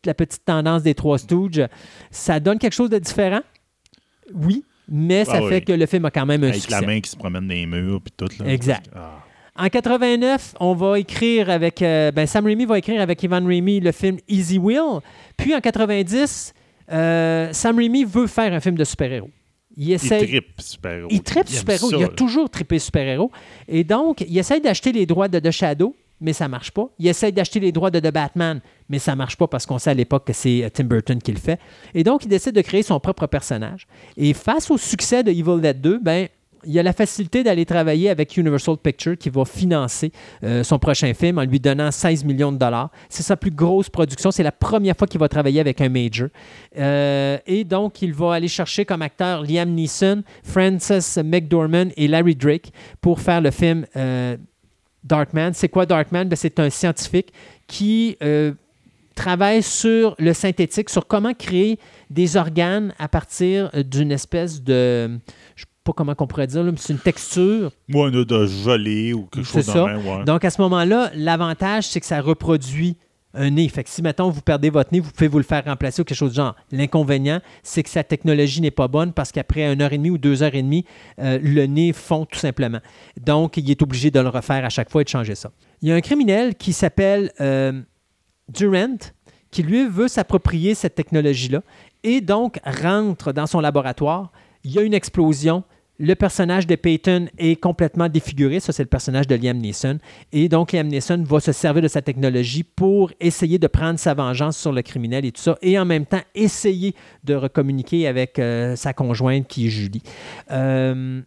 la 0.06 0.14
petite 0.14 0.46
tendance 0.46 0.84
des 0.84 0.94
Trois 0.94 1.18
Stooges. 1.18 1.66
Ça 2.12 2.40
donne 2.40 2.60
quelque 2.60 2.74
chose 2.74 2.90
de 2.90 3.00
différent, 3.00 3.42
oui, 4.34 4.64
mais 4.88 5.26
ça 5.26 5.34
Ah 5.36 5.50
fait 5.50 5.56
oui. 5.56 5.64
que 5.66 5.72
le 5.74 5.86
film 5.88 6.06
a 6.06 6.12
quand 6.12 6.26
même 6.26 6.44
un 6.44 6.50
Avec 6.50 6.62
succès. 6.62 6.80
la 6.80 6.86
main 6.86 7.00
qui 7.02 7.10
se 7.10 7.16
promène 7.16 7.48
dans 7.48 7.54
les 7.54 7.66
murs 7.66 8.02
puis 8.02 8.14
tout. 8.16 8.28
Là. 8.40 8.52
Exact. 8.52 8.90
Ah. 8.96 9.25
En 9.58 9.70
89, 9.70 10.56
on 10.60 10.74
va 10.74 11.00
écrire 11.00 11.50
avec. 11.50 11.82
euh, 11.82 12.12
ben, 12.12 12.28
Sam 12.28 12.46
Raimi 12.46 12.66
va 12.66 12.78
écrire 12.78 13.02
avec 13.02 13.24
Ivan 13.24 13.46
Raimi 13.46 13.80
le 13.80 13.92
film 13.94 14.18
Easy 14.28 14.58
Will. 14.58 15.00
Puis 15.38 15.56
en 15.56 15.62
90, 15.62 16.54
euh, 16.92 17.50
Sam 17.54 17.78
Raimi 17.78 18.04
veut 18.04 18.28
faire 18.28 18.54
un 18.54 18.60
film 18.60 18.76
de 18.76 18.84
super-héros. 18.84 19.30
Il 19.78 19.98
trippe 19.98 20.62
super-héros. 20.62 21.08
Il 21.12 21.22
trippe 21.22 21.48
aime 21.48 21.54
super-héros. 21.54 21.90
Il 21.92 21.96
a 21.96 22.00
là. 22.00 22.08
toujours 22.10 22.50
trippé 22.50 22.80
super-héros. 22.80 23.32
Et 23.68 23.84
donc, 23.84 24.22
il 24.28 24.38
essaie 24.38 24.60
d'acheter 24.60 24.92
les 24.92 25.06
droits 25.06 25.28
de 25.28 25.40
The 25.40 25.52
Shadow, 25.52 25.96
mais 26.22 26.34
ça 26.34 26.48
marche 26.48 26.72
pas. 26.72 26.90
Il 27.00 27.08
essaie 27.08 27.32
d'acheter 27.32 27.60
les 27.60 27.72
droits 27.72 27.92
de 27.92 28.00
The 28.00 28.12
Batman, 28.12 28.62
mais 28.90 29.00
ça 29.00 29.16
marche 29.16 29.38
pas 29.38 29.48
parce 29.48 29.66
qu'on 29.66 29.80
sait 29.80 29.90
à 29.90 29.94
l'époque 29.94 30.26
que 30.26 30.34
c'est 30.34 30.64
euh, 30.64 30.70
Tim 30.74 30.86
Burton 30.86 31.22
qui 31.22 31.32
le 31.32 31.40
fait. 31.40 31.60
Et 31.94 32.04
donc, 32.04 32.24
il 32.26 32.30
décide 32.30 32.56
de 32.56 32.62
créer 32.62 32.84
son 32.84 33.00
propre 33.00 33.28
personnage. 33.28 33.88
Et 34.18 34.34
face 34.34 34.70
au 34.72 34.78
succès 34.78 35.24
de 35.24 35.32
Evil 35.32 35.62
Dead 35.62 35.82
2, 35.82 36.00
ben, 36.00 36.28
il 36.66 36.74
y 36.74 36.80
a 36.80 36.84
la 36.84 36.94
facilité 36.94 37.44
d'aller 37.44 37.66
travailler 37.66 38.10
avec 38.10 38.36
Universal 38.38 38.78
Pictures 38.78 39.18
qui 39.18 39.30
va 39.30 39.46
financer 39.46 40.12
euh, 40.44 40.64
son 40.64 40.80
prochain 40.80 41.14
film 41.14 41.38
en 41.38 41.44
lui 41.44 41.60
donnant 41.60 41.92
16 41.92 42.24
millions 42.26 42.52
de 42.52 42.58
dollars. 42.58 42.90
C'est 43.10 43.24
sa 43.24 43.38
plus 43.38 43.52
grosse 43.52 43.90
production. 43.90 44.32
C'est 44.32 44.44
la 44.44 44.52
première 44.52 44.96
fois 44.96 45.08
qu'il 45.08 45.20
va 45.20 45.30
travailler 45.30 45.60
avec 45.60 45.82
un 45.82 45.90
major. 45.90 46.30
Euh, 46.78 47.38
et 47.46 47.64
donc, 47.64 48.02
il 48.02 48.14
va 48.14 48.34
aller 48.34 48.48
chercher 48.48 48.86
comme 48.86 49.02
acteurs 49.02 49.44
Liam 49.44 49.70
Neeson, 49.70 50.24
Frances 50.44 51.18
McDormand 51.24 51.90
et 51.96 52.08
Larry 52.08 52.36
Drake 52.36 52.72
pour 53.02 53.20
faire 53.20 53.42
le 53.42 53.52
film 53.52 53.86
euh, 53.96 54.38
Darkman. 55.04 55.52
C'est 55.54 55.70
quoi 55.70 55.86
Darkman? 55.86 56.26
Ben, 56.26 56.36
c'est 56.36 56.60
un 56.60 56.70
scientifique 56.70 57.32
qui 57.68 58.18
travaille 59.16 59.64
sur 59.64 60.16
le 60.20 60.34
synthétique, 60.34 60.90
sur 60.90 61.08
comment 61.08 61.34
créer 61.34 61.80
des 62.10 62.38
organes 62.38 62.94
à 63.00 63.08
partir 63.08 63.72
d'une 63.74 64.12
espèce 64.12 64.62
de... 64.62 65.18
Pas 65.86 65.94
comment 65.94 66.16
on 66.18 66.28
pourrait 66.28 66.48
dire, 66.48 66.64
là, 66.64 66.72
mais 66.72 66.78
c'est 66.78 66.94
une 66.94 67.00
texture. 67.00 67.72
Moi, 67.88 68.10
on 68.12 68.22
a 68.22 68.26
de 68.26 68.46
gelé 68.48 69.14
ou 69.14 69.28
quelque 69.32 69.46
chose 69.46 69.64
ça. 69.64 69.80
de 69.80 69.86
même. 69.86 70.06
Ouais. 70.06 70.26
Donc, 70.26 70.44
à 70.44 70.50
ce 70.50 70.60
moment-là, 70.64 71.12
l'avantage, 71.16 71.88
c'est 71.88 72.00
que 72.00 72.06
ça 72.08 72.20
reproduit 72.20 72.98
un 73.36 73.52
nez. 73.52 73.70
Fait 73.70 73.84
que 73.84 73.90
si, 73.90 74.02
mettons, 74.02 74.30
vous 74.30 74.42
perdez 74.42 74.70
votre 74.70 74.92
nez, 74.92 75.00
vous 75.00 75.12
pouvez 75.12 75.28
vous 75.28 75.38
le 75.38 75.44
faire 75.44 75.64
remplacer 75.64 76.02
ou 76.02 76.06
quelque 76.06 76.18
chose 76.18 76.32
de 76.32 76.38
genre. 76.38 76.56
L'inconvénient, 76.72 77.40
c'est 77.64 77.84
que 77.84 77.90
sa 77.90 78.04
technologie 78.04 78.62
n'est 78.62 78.72
pas 78.72 78.88
bonne 78.88 79.14
parce 79.14 79.32
qu'après 79.32 79.72
une 79.72 79.82
heure 79.82 79.94
et 79.94 79.98
demie 79.98 80.10
ou 80.10 80.18
deux 80.18 80.42
heures 80.42 80.56
et 80.56 80.64
demie, 80.64 80.86
euh, 81.20 81.38
le 81.42 81.66
nez 81.68 81.94
fond 81.94 82.26
tout 82.26 82.40
simplement. 82.40 82.80
Donc, 83.24 83.58
il 83.58 83.70
est 83.70 83.82
obligé 83.82 84.10
de 84.10 84.20
le 84.20 84.30
refaire 84.30 84.66
à 84.66 84.70
chaque 84.70 84.90
fois 84.90 85.02
et 85.02 85.04
de 85.04 85.10
changer 85.10 85.36
ça. 85.36 85.52
Il 85.82 85.90
y 85.90 85.92
a 85.92 85.96
un 85.96 86.02
criminel 86.02 86.56
qui 86.56 86.74
s'appelle 86.74 87.32
euh, 87.42 87.82
Durant 88.50 88.98
qui, 89.52 89.64
lui, 89.64 89.88
veut 89.88 90.08
s'approprier 90.08 90.76
cette 90.76 90.96
technologie-là 90.96 91.62
et 92.04 92.22
donc 92.22 92.60
rentre 92.66 93.32
dans 93.32 93.48
son 93.48 93.60
laboratoire. 93.60 94.32
Il 94.64 94.72
y 94.72 94.80
a 94.80 94.82
une 94.82 94.94
explosion. 94.94 95.64
Le 95.98 96.14
personnage 96.16 96.68
de 96.68 96.76
Peyton 96.76 97.28
est 97.38 97.56
complètement 97.56 98.10
défiguré. 98.10 98.60
Ça, 98.60 98.74
c'est 98.74 98.84
le 98.84 98.90
personnage 98.90 99.28
de 99.28 99.36
Liam 99.36 99.58
Neeson. 99.58 100.00
Et 100.34 100.50
donc, 100.50 100.74
Liam 100.74 100.88
Neeson 100.88 101.24
va 101.26 101.40
se 101.40 101.54
servir 101.54 101.82
de 101.82 101.88
sa 101.88 102.02
technologie 102.02 102.64
pour 102.64 103.12
essayer 103.22 103.60
de 103.60 103.68
prendre 103.68 103.98
sa 103.98 104.14
vengeance 104.14 104.58
sur 104.58 104.74
le 104.74 104.82
criminel 104.82 105.24
et 105.26 105.32
tout 105.32 105.42
ça. 105.42 105.58
Et 105.62 105.80
en 105.80 105.86
même 105.86 106.06
temps, 106.06 106.20
essayer 106.36 106.96
de 107.24 107.34
recommuniquer 107.36 108.08
avec 108.08 108.40
euh, 108.40 108.76
sa 108.76 108.92
conjointe 108.92 109.48
qui 109.48 109.68
est 109.68 109.70
Julie. 109.70 110.04
Euh, 110.52 111.22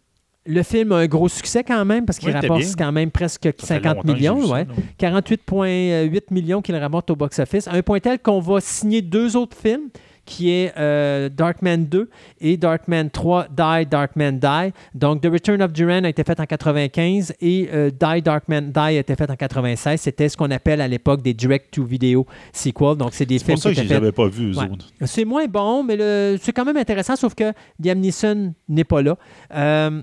le 0.45 0.63
film 0.63 0.91
a 0.91 0.97
un 0.97 1.07
gros 1.07 1.29
succès 1.29 1.63
quand 1.63 1.83
même 1.85 2.05
parce 2.05 2.17
qu'il 2.19 2.29
Oui, 2.29 2.35
rapporte 2.35 2.63
quand 2.77 2.91
même 2.91 3.11
presque 3.11 3.43
Ça 3.43 3.51
fait 3.51 3.65
50 3.83 3.95
longtemps 3.97 4.01
que 4.13 4.19
j'ai 4.19 4.29
millions. 4.29 4.51
ouais. 4.51 4.65
là. 4.65 4.73
48,8 4.99 6.21
millions 6.31 6.61
qu'il 6.61 6.75
rapporte 6.75 7.09
au 7.09 7.15
box-office. 7.15 7.67
À 7.67 7.73
un 7.73 7.81
point 7.81 7.99
tel 7.99 8.19
qu'on 8.19 8.39
va 8.39 8.59
signer 8.61 9.01
deux 9.01 9.35
autres 9.35 9.57
films 9.57 9.89
qui 10.29 10.51
est 10.51 10.71
euh, 10.77 11.27
Darkman 11.29 11.85
2 11.85 12.09
et 12.39 12.55
Darkman 12.55 13.09
3, 13.09 13.47
Die, 13.49 13.85
Darkman 13.89 14.39
Die. 14.39 14.71
Donc, 14.93 15.21
The 15.21 15.25
Return 15.25 15.61
of 15.63 15.73
Duran 15.73 16.03
a 16.03 16.09
été 16.09 16.23
fait 16.23 16.39
en 16.39 16.45
95 16.45 17.33
et 17.41 17.67
euh, 17.73 17.89
Die, 17.89 18.21
Darkman 18.21 18.71
Die 18.71 18.79
a 18.79 18.91
été 18.91 19.15
fait 19.15 19.29
en 19.29 19.35
96. 19.35 19.99
C'était 19.99 20.29
ce 20.29 20.37
qu'on 20.37 20.51
appelle 20.51 20.81
à 20.81 20.87
l'époque 20.87 21.21
des 21.23 21.33
direct-to-video 21.33 22.27
sequels. 22.53 22.95
Donc, 22.95 23.13
c'est 23.13 23.25
des 23.25 23.39
C'est 23.39 23.45
films 23.45 23.55
pour 23.55 23.63
ça 23.63 23.69
qui 23.71 23.75
que 23.77 23.81
je 23.83 23.87
les 23.87 23.95
avais 23.95 24.11
pas 24.11 24.27
vus, 24.27 24.55
Ouais. 24.55 24.67
c'est 25.05 25.25
moins 25.25 25.45
bon, 25.47 25.83
mais 25.83 25.95
le- 25.97 26.37
c'est 26.41 26.53
quand 26.53 26.65
même 26.65 26.77
intéressant, 26.77 27.15
sauf 27.15 27.33
que 27.33 27.51
Liam 27.83 27.99
Neeson 27.99 28.53
n'est 28.67 28.83
pas 28.83 29.01
là. 29.01 29.17
Euh, 29.55 30.01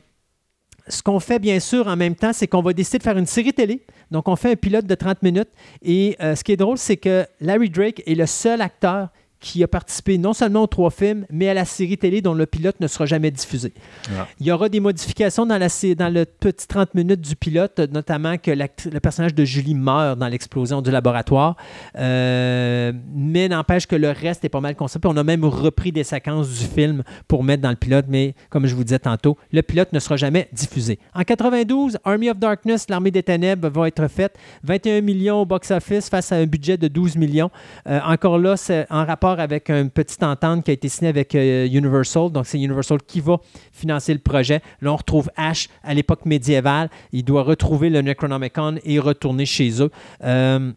ce 0.89 1.03
qu'on 1.03 1.19
fait, 1.21 1.39
bien 1.39 1.59
sûr, 1.61 1.87
en 1.89 1.97
même 1.97 2.15
temps, 2.15 2.33
c'est 2.33 2.47
qu'on 2.47 2.63
va 2.63 2.73
décider 2.73 2.99
de 2.99 3.03
faire 3.03 3.17
une 3.19 3.27
série 3.27 3.53
télé. 3.53 3.83
Donc, 4.11 4.29
on 4.29 4.37
fait 4.37 4.53
un 4.53 4.57
pilote 4.57 4.87
de 4.87 4.95
30 4.95 5.23
minutes. 5.23 5.49
Et 5.83 6.17
euh, 6.21 6.35
ce 6.37 6.45
qui 6.45 6.53
est 6.53 6.57
drôle, 6.57 6.79
c'est 6.79 6.97
que 6.97 7.25
Larry 7.41 7.71
Drake 7.71 8.03
est 8.07 8.15
le 8.15 8.27
seul 8.27 8.61
acteur 8.61 9.09
qui 9.41 9.63
a 9.63 9.69
participé 9.69 10.19
non 10.19 10.33
seulement 10.33 10.63
aux 10.63 10.67
trois 10.67 10.91
films, 10.91 11.27
mais 11.31 11.49
à 11.49 11.55
la 11.55 11.65
série 11.65 11.99
télé 11.99 12.23
dont 12.23 12.35
le 12.35 12.47
pilote 12.47 12.81
ne 12.81 12.87
sera 12.87 13.07
jamais 13.07 13.31
diffusé. 13.31 13.73
Ah. 14.11 14.27
Il 14.41 14.47
y 14.47 14.53
aura 14.53 14.69
des 14.69 14.81
modifications 14.81 15.47
dans, 15.47 15.59
la, 15.59 15.69
dans 15.95 16.13
le 16.13 16.25
petit 16.25 16.67
30 16.67 16.95
minutes 16.95 17.21
du 17.21 17.37
pilote, 17.37 17.79
notamment 17.93 18.39
que 18.39 18.51
le 18.51 19.01
personnage 19.01 19.35
de 19.35 19.45
Julie 19.45 19.75
meurt 19.75 20.19
dans 20.19 20.29
l'explosion 20.29 20.83
du 20.83 20.91
laboratoire. 20.91 21.57
Euh, 21.97 22.93
mais 23.15 23.49
n'empêche 23.49 23.87
que 23.87 23.97
le 23.97 24.11
reste 24.11 24.45
est 24.45 24.49
pas 24.49 24.61
mal 24.61 24.75
concept. 24.75 25.05
On 25.07 25.17
a 25.17 25.25
même 25.25 25.45
repris 25.45 25.93
des 25.93 26.05
séquences 26.05 26.49
du 26.49 26.65
film 26.65 27.03
pour 27.29 27.45
mettre 27.45 27.63
dans 27.63 27.71
le 27.71 27.77
pilote, 27.77 28.07
mais 28.09 28.35
comme 28.51 28.67
je 28.67 28.75
vous 28.75 28.85
disais 28.85 28.99
tantôt, 28.99 29.37
le 29.53 29.63
pilote 29.63 29.93
ne 29.93 29.99
sera 29.99 30.17
jamais 30.17 30.49
diffusé. 30.53 30.99
En 31.15 31.23
92, 31.23 31.99
Army 32.05 32.31
of 32.31 32.39
Darkness, 32.39 32.89
l'armée 32.89 33.11
des 33.11 33.23
ténèbres, 33.23 33.69
va 33.69 33.89
être 33.89 34.09
faite. 34.09 34.37
21 34.65 35.01
millions 35.03 35.43
au 35.43 35.47
box-office 35.47 36.09
face 36.09 36.33
à 36.33 36.37
un 36.37 36.47
budget 36.47 36.77
de 36.77 36.89
12 36.89 37.17
millions. 37.17 37.51
Euh, 37.87 38.01
encore 38.05 38.39
là, 38.39 38.57
c'est 38.57 38.87
en 38.91 39.05
rapport 39.05 39.26
avec 39.33 39.71
une 39.71 39.91
petite 39.91 40.23
entente 40.23 40.65
qui 40.65 40.71
a 40.71 40.75
été 40.75 40.89
signée 40.89 41.11
avec 41.11 41.35
euh, 41.35 41.67
Universal. 41.67 42.31
Donc, 42.31 42.47
c'est 42.47 42.59
Universal 42.59 43.03
qui 43.03 43.21
va 43.21 43.39
financer 43.73 44.13
le 44.13 44.21
projet. 44.21 44.61
Là, 44.81 44.93
on 44.93 44.97
retrouve 44.97 45.31
Ash 45.37 45.69
à 45.83 45.95
l'époque 45.95 46.25
médiévale. 46.27 46.91
Il 47.13 47.25
doit 47.25 47.43
retrouver 47.43 47.91
le 47.91 48.01
Necronomicon 48.03 48.77
et 48.85 48.99
retourner 48.99 49.47
chez 49.47 49.83
eux. 49.83 49.91
Euh, 50.25 50.73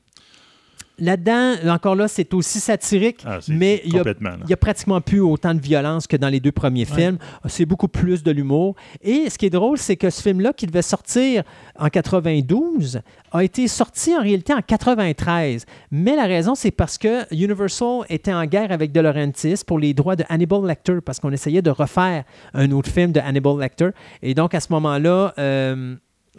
Là-dedans, 0.99 1.55
encore 1.73 1.95
là, 1.95 2.07
c'est 2.07 2.33
aussi 2.33 2.59
satirique, 2.59 3.21
Ah, 3.25 3.39
mais 3.47 3.81
il 3.85 3.97
a 3.97 4.03
n'y 4.45 4.53
a 4.53 4.57
pratiquement 4.57 5.01
plus 5.01 5.19
autant 5.19 5.53
de 5.53 5.61
violence 5.61 6.07
que 6.07 6.17
dans 6.17 6.29
les 6.29 6.39
deux 6.39 6.51
premiers 6.51 6.85
films. 6.85 7.17
C'est 7.47 7.65
beaucoup 7.65 7.87
plus 7.87 8.23
de 8.23 8.31
l'humour. 8.31 8.75
Et 9.01 9.29
ce 9.29 9.37
qui 9.37 9.45
est 9.45 9.49
drôle, 9.49 9.77
c'est 9.77 9.95
que 9.95 10.09
ce 10.09 10.21
film-là, 10.21 10.53
qui 10.53 10.67
devait 10.67 10.81
sortir 10.81 11.43
en 11.77 11.87
92, 11.89 13.01
a 13.31 13.43
été 13.43 13.67
sorti 13.67 14.15
en 14.15 14.21
réalité 14.21 14.53
en 14.53 14.61
93. 14.61 15.65
Mais 15.91 16.15
la 16.15 16.25
raison, 16.25 16.55
c'est 16.55 16.71
parce 16.71 16.97
que 16.97 17.31
Universal 17.33 18.01
était 18.09 18.33
en 18.33 18.45
guerre 18.45 18.71
avec 18.71 18.91
De 18.91 18.99
Laurentiis 18.99 19.61
pour 19.65 19.79
les 19.79 19.93
droits 19.93 20.15
de 20.15 20.23
Hannibal 20.29 20.65
Lecter, 20.65 20.99
parce 21.05 21.19
qu'on 21.19 21.31
essayait 21.31 21.61
de 21.61 21.69
refaire 21.69 22.23
un 22.53 22.71
autre 22.71 22.89
film 22.89 23.11
de 23.11 23.19
Hannibal 23.19 23.59
Lecter. 23.59 23.89
Et 24.21 24.33
donc, 24.33 24.53
à 24.53 24.59
ce 24.59 24.71
moment-là, 24.73 25.33
euh, 25.37 25.95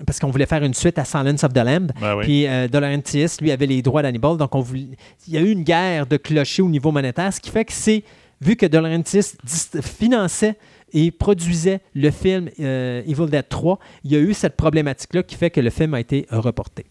parce 0.07 0.19
qu'on 0.19 0.31
voulait 0.31 0.47
faire 0.47 0.63
une 0.65 0.75
suite 0.75 0.99
à 0.99 1.05
Silence 1.05 1.45
of 1.45 1.53
the 1.53 1.59
Lamb, 1.59 1.93
Ben 2.01 2.17
oui. 2.17 2.25
puis 2.25 2.47
euh, 2.47 2.69
De 2.69 2.79
Laurentiis, 2.79 3.27
lui, 3.41 3.51
avait 3.51 3.67
les 3.67 3.83
droits 3.83 4.03
d'Hannibal. 4.03 4.37
Donc, 4.37 4.55
on 4.55 4.61
voulait- 4.61 4.89
il 5.29 5.35
y 5.35 5.37
a 5.37 5.41
eu 5.41 5.51
une 5.51 5.63
guerre 5.63 6.07
de 6.07 6.17
clochers 6.17 6.63
au 6.63 6.69
niveau 6.69 6.91
monétaire, 6.93 7.33
ce 7.33 7.41
qui 7.41 7.51
fait 7.51 7.65
que 7.65 7.73
c'est, 7.73 8.03
vu 8.41 8.57
que 8.57 8.67
dis- 8.67 9.83
finançait 9.83 10.57
et 10.93 11.11
produisait 11.13 11.81
le 11.95 12.11
film 12.11 12.49
euh, 12.59 13.03
Evil 13.07 13.27
Dead 13.31 13.49
3, 13.49 13.79
il 14.03 14.11
y 14.13 14.17
a 14.17 14.19
eu 14.19 14.35
cette 14.35 14.57
problématique-là 14.57 15.23
qui 15.23 15.37
fait 15.37 15.51
que 15.51 15.61
le 15.61 15.71
film 15.71 15.95
a 15.95 16.01
été 16.01 16.27
reporté. 16.31 16.85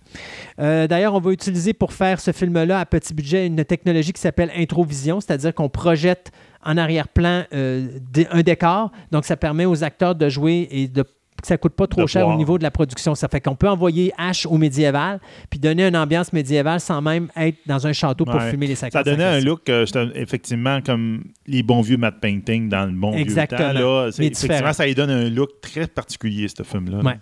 Euh, 0.59 0.87
D'ailleurs, 0.87 1.15
on 1.15 1.19
va 1.19 1.31
utiliser 1.31 1.73
pour 1.73 1.91
faire 1.93 2.19
ce 2.21 2.31
film-là 2.31 2.79
à 2.79 2.85
petit 2.85 3.13
budget 3.13 3.45
une 3.45 3.65
technologie 3.65 4.13
qui 4.13 4.21
s'appelle 4.21 4.51
Introvision, 4.55 5.19
c'est-à-dire 5.19 5.53
qu'on 5.53 5.67
projette 5.69 6.31
en 6.63 6.77
arrière-plan 6.77 7.43
euh, 7.53 7.87
un 8.31 8.41
décor. 8.41 8.91
Donc, 9.11 9.25
ça 9.25 9.35
permet 9.35 9.65
aux 9.65 9.83
acteurs 9.83 10.15
de 10.15 10.29
jouer 10.29 10.67
et 10.71 10.87
de 10.87 11.03
ça 11.47 11.57
coûte 11.57 11.73
pas 11.73 11.87
trop 11.87 12.01
De 12.03 12.07
cher 12.07 12.27
au 12.27 12.35
niveau 12.35 12.57
de 12.57 12.63
la 12.63 12.71
production. 12.71 13.15
Ça 13.15 13.27
fait 13.27 13.41
qu'on 13.41 13.55
peut 13.55 13.69
envoyer 13.69 14.11
Ash 14.17 14.45
au 14.45 14.57
médiéval, 14.57 15.19
puis 15.49 15.59
donner 15.59 15.87
une 15.87 15.97
ambiance 15.97 16.33
médiévale 16.33 16.79
sans 16.79 17.01
même 17.01 17.27
être 17.35 17.57
dans 17.65 17.87
un 17.87 17.93
château 17.93 18.25
pour 18.25 18.35
Ouais. 18.35 18.49
filmer 18.49 18.67
les 18.67 18.75
50 18.75 18.91
Ça 18.91 19.03
donnait 19.03 19.23
un 19.23 19.39
look, 19.41 19.69
euh, 19.69 19.85
effectivement, 20.15 20.81
comme 20.81 21.23
les 21.47 21.63
bons 21.63 21.81
vieux 21.81 21.97
matte 21.97 22.19
painting 22.21 22.69
dans 22.69 22.85
le 22.85 22.91
bon 22.91 23.13
Exactement. 23.13 23.69
vieux 23.71 23.79
temps. 23.79 23.79
Là, 23.79 24.03
Mais 24.19 24.25
effectivement, 24.27 24.53
différent. 24.55 24.73
ça 24.73 24.85
lui 24.85 24.95
donne 24.95 25.09
un 25.09 25.29
look 25.29 25.49
très 25.61 25.87
particulier, 25.87 26.47
ce 26.47 26.63
film-là. 26.63 26.99
Ouais. 26.99 27.19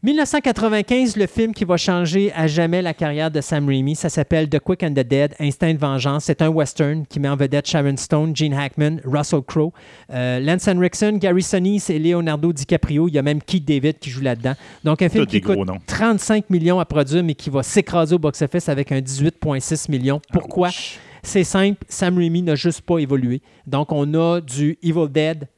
1995, 0.00 1.16
le 1.16 1.26
film 1.26 1.52
qui 1.52 1.64
va 1.64 1.76
changer 1.76 2.32
à 2.32 2.46
jamais 2.46 2.82
la 2.82 2.94
carrière 2.94 3.32
de 3.32 3.40
Sam 3.40 3.66
Raimi, 3.66 3.96
ça 3.96 4.08
s'appelle 4.08 4.48
The 4.48 4.60
Quick 4.60 4.84
and 4.84 4.92
the 4.92 5.00
Dead, 5.00 5.34
Instinct 5.40 5.74
de 5.74 5.78
vengeance. 5.78 6.26
C'est 6.26 6.40
un 6.40 6.50
western 6.50 7.04
qui 7.04 7.18
met 7.18 7.28
en 7.28 7.34
vedette 7.34 7.66
Sharon 7.66 7.96
Stone, 7.96 8.36
Gene 8.36 8.54
Hackman, 8.54 8.98
Russell 9.04 9.42
Crowe, 9.42 9.72
euh, 10.12 10.38
Lance 10.38 10.68
Henriksen, 10.68 11.18
Gary 11.18 11.42
Sinise 11.42 11.90
et 11.90 11.98
Leonardo 11.98 12.52
DiCaprio. 12.52 13.08
Il 13.08 13.14
y 13.14 13.18
a 13.18 13.22
même 13.22 13.42
Keith 13.42 13.64
David 13.64 13.98
qui 13.98 14.10
joue 14.10 14.20
là-dedans. 14.20 14.54
Donc 14.84 15.02
un 15.02 15.08
film 15.08 15.26
qui 15.26 15.40
coûte 15.40 15.58
noms. 15.66 15.78
35 15.88 16.48
millions 16.48 16.78
à 16.78 16.84
produire, 16.84 17.24
mais 17.24 17.34
qui 17.34 17.50
va 17.50 17.64
s'écraser 17.64 18.14
au 18.14 18.20
box-office 18.20 18.68
avec 18.68 18.92
un 18.92 19.00
18,6 19.00 19.90
millions. 19.90 20.20
Pourquoi? 20.32 20.68
Ouch. 20.68 21.00
C'est 21.24 21.42
simple, 21.42 21.84
Sam 21.88 22.16
Raimi 22.18 22.42
n'a 22.42 22.54
juste 22.54 22.82
pas 22.82 22.98
évolué. 22.98 23.42
Donc, 23.66 23.90
on 23.90 24.14
a 24.14 24.40
du 24.40 24.78
Evil 24.80 25.08
Dead 25.10 25.48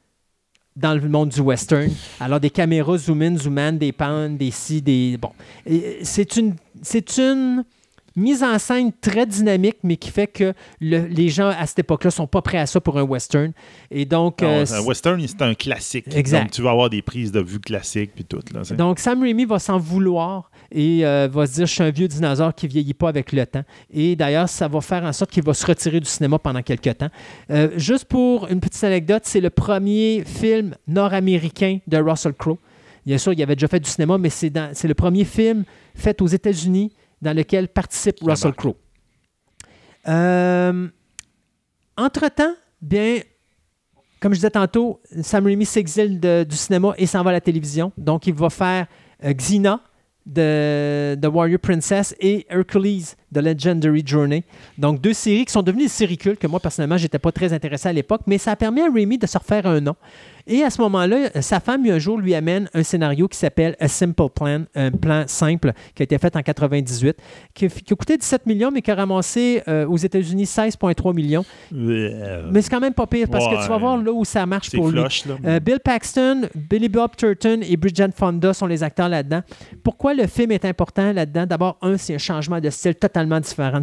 dans 0.75 0.93
le 0.93 1.07
monde 1.09 1.29
du 1.29 1.41
western. 1.41 1.89
Alors, 2.19 2.39
des 2.39 2.49
caméras 2.49 2.97
zoom 2.97 3.21
in, 3.21 3.37
zoom 3.37 3.57
out, 3.57 3.77
des 3.77 3.91
pans, 3.91 4.29
des 4.29 4.51
ci, 4.51 4.81
des... 4.81 5.17
Bon. 5.17 5.31
C'est 6.03 6.37
une, 6.37 6.55
c'est 6.81 7.17
une 7.17 7.63
mise 8.15 8.43
en 8.43 8.57
scène 8.59 8.91
très 9.01 9.25
dynamique, 9.25 9.77
mais 9.83 9.95
qui 9.97 10.09
fait 10.11 10.27
que 10.27 10.53
le- 10.79 11.05
les 11.07 11.29
gens, 11.29 11.47
à 11.49 11.65
cette 11.65 11.79
époque-là, 11.79 12.11
sont 12.11 12.27
pas 12.27 12.41
prêts 12.41 12.57
à 12.57 12.65
ça 12.65 12.81
pour 12.81 12.97
un 12.97 13.03
western. 13.03 13.51
Et 13.89 14.05
donc... 14.05 14.41
Non, 14.41 14.49
euh, 14.49 14.65
un 14.73 14.81
western, 14.81 15.21
c'est 15.27 15.41
un 15.41 15.53
classique. 15.53 16.05
Exact. 16.15 16.41
Donc, 16.43 16.51
tu 16.51 16.61
vas 16.61 16.71
avoir 16.71 16.89
des 16.89 17.01
prises 17.01 17.31
de 17.31 17.39
vue 17.41 17.59
classiques 17.59 18.11
puis 18.15 18.25
tout. 18.25 18.39
Là, 18.53 18.61
Donc, 18.75 18.99
Sam 18.99 19.21
Raimi 19.21 19.45
va 19.45 19.59
s'en 19.59 19.77
vouloir 19.77 20.51
et 20.71 21.05
euh, 21.05 21.27
va 21.31 21.45
se 21.47 21.53
dire 21.53 21.65
Je 21.65 21.73
suis 21.73 21.83
un 21.83 21.89
vieux 21.91 22.07
dinosaure 22.07 22.53
qui 22.53 22.67
vieillit 22.67 22.93
pas 22.93 23.09
avec 23.09 23.31
le 23.31 23.45
temps. 23.45 23.63
Et 23.93 24.15
d'ailleurs, 24.15 24.49
ça 24.49 24.67
va 24.67 24.81
faire 24.81 25.03
en 25.03 25.13
sorte 25.13 25.31
qu'il 25.31 25.43
va 25.43 25.53
se 25.53 25.65
retirer 25.65 25.99
du 25.99 26.07
cinéma 26.09 26.37
pendant 26.39 26.61
quelques 26.61 26.97
temps. 26.97 27.09
Euh, 27.49 27.69
juste 27.77 28.05
pour 28.05 28.47
une 28.47 28.59
petite 28.59 28.83
anecdote, 28.83 29.23
c'est 29.25 29.41
le 29.41 29.49
premier 29.49 30.23
film 30.25 30.75
nord-américain 30.87 31.79
de 31.87 31.97
Russell 31.97 32.33
Crowe. 32.33 32.57
Bien 33.05 33.17
sûr, 33.17 33.33
il 33.33 33.41
avait 33.41 33.55
déjà 33.55 33.67
fait 33.67 33.79
du 33.79 33.89
cinéma, 33.89 34.17
mais 34.17 34.29
c'est 34.29 34.51
le 34.83 34.93
premier 34.93 35.25
film 35.25 35.63
fait 35.95 36.21
aux 36.21 36.27
États-Unis 36.27 36.91
dans 37.21 37.35
lequel 37.35 37.67
participe 37.67 38.17
Russell. 38.21 38.53
Crowe. 38.53 38.75
Euh, 40.07 40.87
entre-temps, 41.97 42.55
bien, 42.81 43.19
comme 44.19 44.33
je 44.33 44.37
disais 44.37 44.51
tantôt, 44.51 45.01
Sam 45.21 45.45
Raimi 45.45 45.65
s'exile 45.65 46.19
du 46.19 46.55
cinéma 46.55 46.93
et 46.97 47.05
s'en 47.05 47.23
va 47.23 47.29
à 47.29 47.33
la 47.33 47.41
télévision. 47.41 47.91
Donc, 47.97 48.27
il 48.27 48.33
va 48.33 48.49
faire 48.49 48.87
euh, 49.23 49.33
Xena 49.33 49.81
de, 50.25 51.15
de 51.15 51.27
Warrior 51.27 51.59
Princess 51.59 52.15
et 52.19 52.45
Hercules 52.49 53.15
de 53.31 53.39
Legendary 53.39 54.03
Journey. 54.05 54.43
Donc, 54.77 54.99
deux 55.01 55.13
séries 55.13 55.45
qui 55.45 55.51
sont 55.53 55.61
devenues 55.63 55.83
des 55.83 55.89
séries 55.89 56.17
cultes 56.17 56.39
que 56.39 56.47
moi, 56.47 56.59
personnellement, 56.59 56.97
j'étais 56.97 57.19
pas 57.19 57.31
très 57.31 57.53
intéressé 57.53 57.87
à 57.89 57.93
l'époque, 57.93 58.21
mais 58.27 58.37
ça 58.37 58.51
a 58.51 58.55
permis 58.55 58.81
à 58.81 58.87
Raimi 58.93 59.17
de 59.17 59.25
se 59.27 59.37
refaire 59.37 59.65
un 59.65 59.79
nom. 59.79 59.95
Et 60.47 60.63
à 60.63 60.71
ce 60.71 60.81
moment-là, 60.81 61.29
euh, 61.35 61.41
sa 61.41 61.59
femme, 61.59 61.85
un 61.87 61.99
jour, 61.99 62.17
lui 62.17 62.33
amène 62.33 62.67
un 62.73 62.81
scénario 62.81 63.27
qui 63.27 63.37
s'appelle 63.37 63.75
A 63.79 63.87
Simple 63.87 64.29
Plan, 64.33 64.63
un 64.75 64.89
plan 64.91 65.23
simple 65.27 65.71
qui 65.93 66.01
a 66.01 66.05
été 66.05 66.17
fait 66.17 66.35
en 66.35 66.41
98, 66.41 67.15
qui, 67.53 67.65
a- 67.65 67.69
qui 67.69 67.93
a 67.93 67.95
coûté 67.95 68.17
17 68.17 68.47
millions, 68.47 68.71
mais 68.71 68.81
qui 68.81 68.89
a 68.89 68.95
ramassé 68.95 69.61
euh, 69.67 69.85
aux 69.87 69.97
États-Unis 69.97 70.45
16,3 70.45 71.13
millions. 71.15 71.45
Euh, 71.73 72.49
Mais 72.51 72.61
c'est 72.63 72.69
quand 72.71 72.79
même 72.79 72.93
pas 72.93 73.05
pire 73.07 73.27
parce 73.29 73.45
que 73.47 73.61
tu 73.63 73.69
vas 73.69 73.77
voir 73.77 73.97
là 74.01 74.11
où 74.11 74.25
ça 74.25 74.45
marche 74.45 74.71
pour 74.71 74.89
lui. 74.89 74.99
flush. 74.99 75.23
Euh, 75.45 75.59
Bill 75.59 75.79
Paxton, 75.79 76.49
Billy 76.55 76.89
Bob 76.89 77.15
Thornton 77.15 77.59
et 77.61 77.77
Bridget 77.77 78.09
Fonda 78.15 78.53
sont 78.53 78.65
les 78.65 78.81
acteurs 78.83 79.09
là-dedans. 79.09 79.41
Pourquoi 79.83 80.13
le 80.15 80.25
film 80.27 80.51
est 80.51 80.65
important 80.65 81.13
là-dedans? 81.13 81.45
D'abord, 81.45 81.77
un, 81.81 81.97
c'est 81.97 82.15
un 82.15 82.19
changement 82.19 82.59
de 82.59 82.69
style 82.71 82.95
totalement 83.21 83.39
différent 83.39 83.81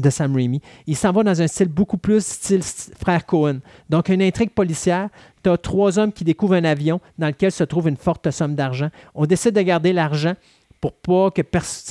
de, 0.00 0.10
Sam 0.10 0.34
Raimi. 0.34 0.60
Il 0.86 0.96
s'en 0.96 1.12
va 1.12 1.22
dans 1.22 1.40
un 1.42 1.46
style 1.46 1.68
beaucoup 1.68 1.98
plus 1.98 2.24
style 2.24 2.60
st- 2.60 2.92
frère 2.98 3.26
Cohen. 3.26 3.58
Donc, 3.88 4.08
une 4.08 4.22
intrigue 4.22 4.50
policière. 4.50 5.08
Tu 5.42 5.50
as 5.50 5.56
trois 5.56 5.98
hommes 5.98 6.12
qui 6.12 6.24
découvrent 6.24 6.54
un 6.54 6.64
avion 6.64 7.00
dans 7.18 7.26
lequel 7.28 7.52
se 7.52 7.64
trouve 7.64 7.88
une 7.88 7.96
forte 7.96 8.30
somme 8.30 8.54
d'argent. 8.54 8.88
On 9.14 9.26
décide 9.26 9.54
de 9.54 9.62
garder 9.62 9.92
l'argent 9.92 10.34
pour 10.80 10.92
pas 10.92 11.30
que 11.30 11.42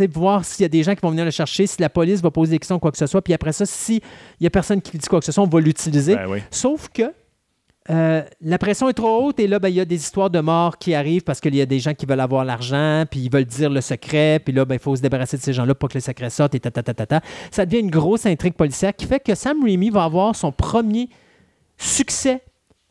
voir 0.07 0.45
s'il 0.45 0.63
y 0.63 0.65
a 0.65 0.69
des 0.69 0.83
gens 0.83 0.95
qui 0.95 1.01
vont 1.01 1.09
venir 1.11 1.25
le 1.25 1.31
chercher, 1.31 1.67
si 1.67 1.81
la 1.81 1.89
police 1.89 2.21
va 2.21 2.31
poser 2.31 2.51
des 2.51 2.59
questions, 2.59 2.79
quoi 2.79 2.91
que 2.91 2.97
ce 2.97 3.05
soit. 3.05 3.21
Puis 3.21 3.33
après 3.33 3.51
ça, 3.51 3.65
s'il 3.65 4.01
y 4.39 4.47
a 4.47 4.49
personne 4.49 4.81
qui 4.81 4.97
dit 4.97 5.07
quoi 5.07 5.19
que 5.19 5.25
ce 5.25 5.31
soit, 5.31 5.43
on 5.43 5.47
va 5.47 5.59
l'utiliser. 5.59 6.15
Ben 6.15 6.27
oui. 6.29 6.39
Sauf 6.51 6.87
que 6.89 7.03
euh, 7.89 8.21
la 8.41 8.57
pression 8.57 8.89
est 8.89 8.93
trop 8.93 9.23
haute 9.23 9.39
et 9.39 9.47
là, 9.47 9.59
ben, 9.59 9.69
il 9.69 9.75
y 9.75 9.79
a 9.79 9.85
des 9.85 9.95
histoires 9.95 10.29
de 10.29 10.39
morts 10.39 10.77
qui 10.77 10.93
arrivent 10.93 11.23
parce 11.23 11.39
qu'il 11.39 11.55
y 11.55 11.61
a 11.61 11.65
des 11.65 11.79
gens 11.79 11.93
qui 11.93 12.05
veulent 12.05 12.19
avoir 12.19 12.43
l'argent, 12.43 13.05
puis 13.09 13.21
ils 13.21 13.31
veulent 13.31 13.45
dire 13.45 13.69
le 13.69 13.79
secret, 13.79 14.41
puis 14.43 14.53
là, 14.53 14.65
ben, 14.65 14.75
il 14.75 14.81
faut 14.81 14.95
se 14.95 15.01
débarrasser 15.01 15.37
de 15.37 15.41
ces 15.41 15.53
gens-là 15.53 15.73
pour 15.73 15.87
que 15.89 15.93
le 15.93 16.01
secret 16.01 16.29
sorte 16.29 16.55
et 16.55 16.59
ta, 16.59 16.69
ta, 16.69 16.83
ta, 16.83 16.93
ta, 16.93 17.05
ta. 17.05 17.21
Ça 17.49 17.65
devient 17.65 17.79
une 17.79 17.89
grosse 17.89 18.25
intrigue 18.25 18.55
policière 18.55 18.93
qui 18.93 19.05
fait 19.05 19.21
que 19.21 19.35
Sam 19.35 19.63
Raimi 19.63 19.89
va 19.89 20.03
avoir 20.03 20.35
son 20.35 20.51
premier 20.51 21.09
succès 21.77 22.43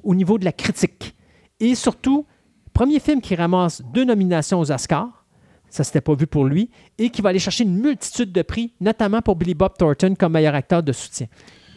au 0.03 0.15
niveau 0.15 0.39
de 0.39 0.45
la 0.45 0.53
critique. 0.53 1.15
Et 1.61 1.75
surtout, 1.75 2.27
premier 2.73 3.01
film 3.01 3.21
qui 3.21 3.35
ramasse 3.35 3.83
deux 3.93 4.05
nominations 4.05 4.61
aux 4.61 4.73
Oscars. 4.73 5.25
Ça, 5.69 5.85
c'était 5.85 6.01
pas 6.01 6.15
vu 6.15 6.27
pour 6.27 6.45
lui. 6.45 6.71
Et 6.97 7.11
qui 7.11 7.21
va 7.21 7.31
aller 7.31 7.39
chercher 7.39 7.65
une 7.65 7.77
multitude 7.77 8.33
de 8.33 8.43
prix, 8.43 8.73
notamment 8.81 9.21
pour 9.21 9.37
Billy 9.37 9.55
Bob 9.55 9.77
Thornton 9.77 10.15
comme 10.19 10.33
meilleur 10.33 10.55
acteur 10.55 10.83
de 10.83 10.93
soutien. 10.93 11.27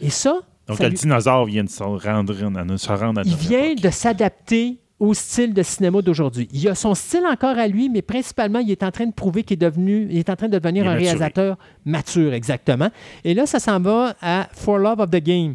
Et 0.00 0.10
ça, 0.10 0.40
Donc, 0.70 0.78
ça 0.78 0.84
le 0.84 0.90
lui- 0.90 0.96
dinosaure 0.98 1.44
vient 1.44 1.64
de 1.64 1.68
se 1.68 1.82
rendre, 1.82 2.00
à- 2.32 2.78
se 2.78 2.92
rendre 2.92 3.20
à 3.20 3.22
il 3.24 3.34
vient 3.36 3.64
époque. 3.64 3.84
de 3.84 3.90
s'adapter 3.90 4.78
au 4.98 5.14
style 5.14 5.54
de 5.54 5.62
cinéma 5.62 6.02
d'aujourd'hui. 6.02 6.46
Il 6.52 6.68
a 6.68 6.74
son 6.74 6.94
style 6.94 7.24
encore 7.30 7.56
à 7.58 7.66
lui, 7.68 7.88
mais 7.88 8.02
principalement, 8.02 8.58
il 8.58 8.70
est 8.70 8.82
en 8.82 8.90
train 8.90 9.06
de 9.06 9.12
prouver 9.14 9.44
qu'il 9.44 9.54
est 9.54 9.56
devenu, 9.70 10.06
il 10.10 10.18
est 10.18 10.28
en 10.28 10.36
train 10.36 10.48
de 10.48 10.58
devenir 10.58 10.84
un 10.84 10.90
maturé. 10.90 11.04
réalisateur 11.06 11.56
mature, 11.86 12.34
exactement. 12.34 12.90
Et 13.24 13.32
là, 13.32 13.46
ça 13.46 13.58
s'en 13.60 13.80
va 13.80 14.14
à 14.20 14.48
For 14.52 14.76
Love 14.78 15.00
of 15.00 15.10
the 15.10 15.16
Game. 15.22 15.54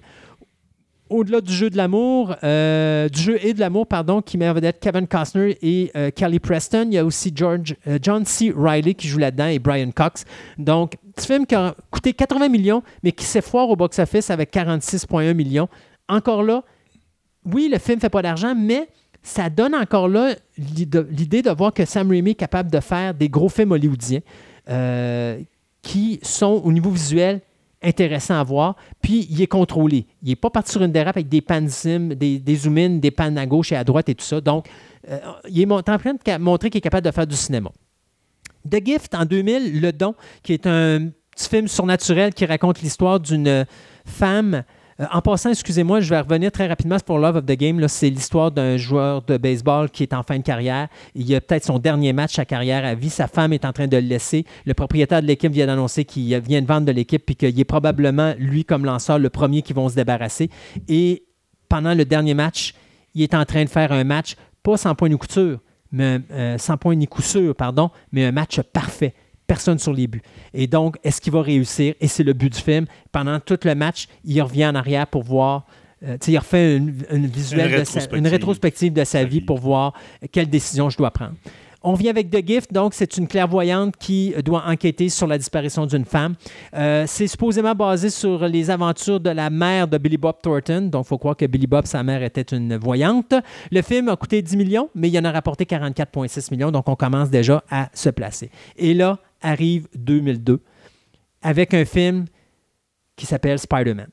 Au-delà 1.10 1.40
du 1.40 1.54
jeu 1.54 1.70
de 1.70 1.78
l'amour, 1.78 2.36
euh, 2.44 3.08
du 3.10 3.22
jeu 3.22 3.38
et 3.46 3.54
de 3.54 3.60
l'amour, 3.60 3.86
pardon, 3.86 4.22
qui 4.24 4.40
met 4.40 4.50
en 4.50 4.54
vedette 4.54 4.80
Kevin 4.80 5.06
Costner 5.08 5.56
et 5.62 5.92
euh, 5.96 6.10
Kelly 6.10 6.40
Preston. 6.40 6.88
Il 6.88 6.96
y 6.96 6.98
a 6.98 7.06
aussi 7.06 7.32
George, 7.36 7.76
euh, 7.88 8.00
John 8.02 8.26
C. 8.26 8.52
Riley 8.58 8.96
qui 8.96 9.08
joue 9.08 9.20
là-dedans 9.20 9.46
et 9.48 9.60
Brian 9.60 9.92
Cox. 9.92 10.26
Donc, 10.58 10.94
petit 11.16 11.28
film 11.28 11.46
qui 11.46 11.54
a 11.54 11.76
coûté 11.92 12.14
80 12.14 12.50
millions, 12.50 12.82
mais 13.04 13.12
qui 13.12 13.24
s'effoire 13.24 13.70
au 13.70 13.76
box-office 13.76 14.32
avec 14.32 14.52
46,1 14.52 15.34
millions. 15.36 15.68
Encore 16.10 16.42
là, 16.42 16.64
oui, 17.46 17.70
le 17.72 17.78
film 17.78 18.00
fait 18.00 18.10
pas 18.10 18.24
d'argent, 18.24 18.56
mais 18.56 18.88
ça 19.22 19.52
donne 19.52 19.76
encore 19.76 20.08
là 20.08 20.34
l'id- 20.58 21.08
l'idée 21.12 21.44
de 21.44 21.52
voir 21.52 21.72
que 21.72 21.86
Sam 21.86 22.10
Raimi 22.10 22.32
est 22.32 22.36
capable 22.36 22.72
de 22.72 22.80
faire 22.80 23.14
des 23.14 23.30
gros 23.30 23.50
films 23.50 23.72
hollywoodiens 23.74 24.22
qui 25.82 26.20
sont 26.24 26.62
au 26.64 26.72
niveau 26.72 26.90
visuel 26.90 27.42
intéressants 27.84 28.40
à 28.40 28.44
voir. 28.44 28.76
Puis 29.02 29.28
il 29.30 29.42
est 29.42 29.48
contrôlé. 29.48 30.08
Il 30.24 30.30
n'est 30.30 30.36
pas 30.36 30.50
parti 30.50 30.72
sur 30.72 30.82
une 30.82 30.92
dérape 30.92 31.18
avec 31.18 31.30
des 31.30 31.42
pannes 31.42 31.70
des, 31.86 32.40
des 32.40 33.00
des 33.00 33.12
pannes 33.12 33.38
à 33.38 33.46
gauche 33.46 33.72
et 33.72 33.76
à 33.76 33.84
droite 33.84 34.10
et 34.10 34.16
tout 34.16 34.26
ça. 34.26 34.42
Donc, 34.42 34.68
euh, 35.10 35.20
il 35.50 35.62
est 35.62 35.72
en 35.72 35.82
train 35.82 35.98
de 36.14 36.38
montrer 36.38 36.70
qu'il 36.70 36.80
est 36.80 36.82
capable 36.82 37.06
de 37.06 37.12
faire 37.12 37.28
du 37.28 37.36
cinéma. 37.36 37.72
The 38.70 38.84
Gift, 38.84 39.14
en 39.14 39.26
2000, 39.26 39.80
Le 39.80 39.92
Don, 39.92 40.16
qui 40.42 40.54
est 40.54 40.66
un 40.66 41.10
petit 41.32 41.50
film 41.50 41.68
surnaturel 41.68 42.34
qui 42.34 42.46
raconte 42.46 42.82
l'histoire 42.82 43.20
d'une 43.20 43.66
femme. 44.06 44.64
Euh, 45.00 45.06
en 45.12 45.22
passant, 45.22 45.50
excusez-moi, 45.50 46.00
je 46.00 46.10
vais 46.10 46.20
revenir 46.20 46.52
très 46.52 46.68
rapidement 46.68 46.98
pour 47.06 47.20
Love 47.20 47.38
of 47.38 47.46
the 47.46 47.58
Game. 47.58 47.86
C'est 47.88 48.10
l'histoire 48.10 48.52
d'un 48.52 48.78
joueur 48.78 49.22
de 49.24 49.38
baseball 49.38 49.90
qui 49.90 50.04
est 50.04 50.14
en 50.14 50.24
fin 50.24 50.38
de 50.38 50.44
carrière. 50.44 50.88
Il 51.16 51.34
a 51.36 51.42
peut-être 51.42 51.66
son 51.66 51.80
dernier 51.80 52.14
match 52.14 52.40
à 52.40 52.46
carrière 52.46 52.86
à 52.86 52.96
vie. 52.96 53.10
Sa 53.10 53.28
femme 53.28 53.52
est 53.52 53.66
en 53.66 53.74
train 53.74 53.88
de 53.88 53.98
le 53.98 54.08
laisser. 54.08 54.46
Le 54.66 54.74
propriétaire 54.74 55.22
de 55.22 55.28
l'équipe 55.28 55.52
vient 55.52 55.68
d'annoncer 55.68 56.06
qu'il 56.06 56.38
vient 56.40 56.62
de 56.62 56.68
vendre 56.68 56.86
de 56.86 56.92
l'équipe 56.92 57.26
puis 57.26 57.36
qu'il 57.36 57.60
est 57.60 57.66
probablement, 57.66 58.34
lui, 58.40 58.64
comme 58.64 58.86
lanceur, 58.86 59.20
le 59.20 59.30
premier 59.30 59.62
qui 59.62 59.74
vont 59.74 59.90
se 59.90 59.96
débarrasser. 59.96 60.50
Et 60.88 61.24
pendant 61.68 61.94
le 61.94 62.06
dernier 62.06 62.34
match, 62.34 62.74
il 63.16 63.24
est 63.24 63.34
en 63.34 63.46
train 63.46 63.64
de 63.64 63.70
faire 63.70 63.92
un 63.92 64.04
match, 64.04 64.36
pas 64.64 64.78
sans 64.78 64.96
point 64.96 65.10
ni 65.10 65.18
couture, 65.18 65.60
mais 65.92 66.20
euh, 66.32 66.58
sans 66.58 66.78
point 66.78 66.96
ni 66.96 67.08
coup 67.08 67.22
pardon, 67.58 67.90
mais 68.12 68.26
un 68.26 68.32
match 68.32 68.62
parfait. 68.62 69.14
Personne 69.48 69.78
sur 69.80 69.94
les 69.94 70.08
buts. 70.08 70.22
Et 70.54 70.68
donc, 70.68 70.98
est-ce 71.04 71.22
qu'il 71.22 71.32
va 71.34 71.42
réussir? 71.42 71.94
Et 72.02 72.08
c'est 72.08 72.24
le 72.24 72.34
but 72.34 72.52
du 72.54 72.60
film. 72.60 72.86
Pendant 73.12 73.40
tout 73.40 73.60
le 73.64 73.76
match, 73.76 74.08
il 74.24 74.42
revient 74.42 74.66
en 74.68 74.76
arrière 74.76 75.06
pour 75.08 75.24
voir. 75.24 75.66
euh, 76.06 76.18
il 76.28 76.38
refait 76.38 76.78
une, 76.78 76.94
une 77.12 77.28
visuelle 77.28 77.72
Une 77.74 77.80
de 77.80 77.84
sa- 77.84 78.00
une 78.16 78.28
rétrospective. 78.28 78.32
rétrospective 78.32 78.94
de 78.94 79.04
sa 79.04 79.20
Sa 79.20 79.24
vie 79.24 79.40
vie. 79.40 79.46
pour 79.46 79.60
voir 79.60 79.94
quelle 80.32 80.50
décision 80.50 80.90
je 80.90 80.98
dois 80.98 81.12
prendre. 81.12 81.34
On 81.88 81.94
vient 81.94 82.10
avec 82.10 82.32
The 82.32 82.44
Gift, 82.46 82.74
donc 82.74 82.96
c'est 82.96 83.16
une 83.18 83.28
clairvoyante 83.28 83.96
qui 83.98 84.34
doit 84.44 84.64
enquêter 84.66 85.08
sur 85.10 85.28
la 85.28 85.38
disparition 85.38 85.86
d'une 85.86 86.04
femme. 86.04 86.34
Euh, 86.76 87.04
c'est 87.08 87.28
supposément 87.28 87.76
basé 87.76 88.10
sur 88.10 88.48
les 88.48 88.72
aventures 88.72 89.20
de 89.20 89.30
la 89.30 89.52
mère 89.52 89.88
de 89.88 90.00
Billy 90.00 90.18
Bob 90.18 90.38
Thornton, 90.42 90.90
donc 90.92 91.06
il 91.06 91.10
faut 91.10 91.20
croire 91.20 91.38
que 91.38 91.46
Billy 91.46 91.68
Bob, 91.68 91.86
sa 91.86 92.02
mère, 92.02 92.24
était 92.24 92.42
une 92.42 92.76
voyante. 92.78 93.36
Le 93.72 93.82
film 93.84 94.10
a 94.10 94.16
coûté 94.16 94.42
10 94.42 94.58
millions, 94.58 94.90
mais 94.96 95.10
il 95.10 95.20
en 95.20 95.26
a 95.26 95.32
rapporté 95.32 95.66
44,6 95.66 96.52
millions, 96.52 96.72
donc 96.72 96.90
on 96.90 96.96
commence 96.96 97.30
déjà 97.30 97.64
à 97.70 97.90
se 97.94 98.10
placer. 98.10 98.50
Et 98.78 98.96
là 98.96 99.20
arrive 99.46 99.88
2002 99.96 100.60
avec 101.42 101.74
un 101.74 101.86
film 101.86 102.26
qui 103.16 103.26
s'appelle 103.26 103.60
Spider-Man. 103.60 104.08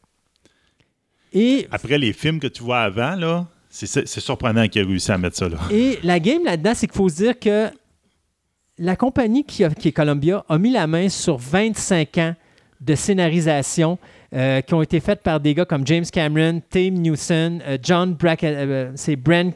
Et 1.33 1.67
Après 1.71 1.99
les 1.99 2.13
films 2.13 2.39
que 2.41 2.47
tu 2.47 2.63
vois 2.63 2.81
avant, 2.83 3.15
là, 3.17 3.47
C'est 3.71 4.07
surprenant 4.07 4.69
qu'il 4.69 4.83
ait 4.83 4.85
réussi 4.85 5.11
à 5.13 5.17
mettre 5.19 5.37
ça 5.37 5.49
là. 5.49 5.57
Et 5.71 5.99
la 6.03 6.21
game 6.21 6.45
là-dedans, 6.45 6.73
c'est 6.75 6.87
qu'il 6.87 6.97
faut 6.97 7.09
se 7.09 7.17
dire 7.17 7.39
que 7.39 7.71
la 8.79 8.97
compagnie 8.97 9.45
qui, 9.45 9.65
a- 9.65 9.71
qui 9.71 9.89
est 9.89 9.93
Columbia 9.93 10.45
a 10.49 10.59
mis 10.59 10.71
la 10.73 10.87
main 10.87 11.09
sur 11.09 11.39
25 11.39 12.19
ans 12.19 12.35
de 12.81 12.95
scénarisation 12.95 13.99
euh, 14.35 14.61
qui 14.61 14.75
ont 14.75 14.83
été 14.83 14.99
faites 15.01 15.23
par 15.23 15.41
des 15.41 15.55
gars 15.55 15.65
comme 15.65 15.87
James 15.87 16.05
Cameron, 16.11 16.61
Tim 16.69 16.91
Newson, 16.91 17.61
euh, 17.67 17.79
John 17.83 18.13
Brack, 18.15 18.45
euh, 18.45 18.91
c'est 18.95 19.17
Brent, 19.17 19.53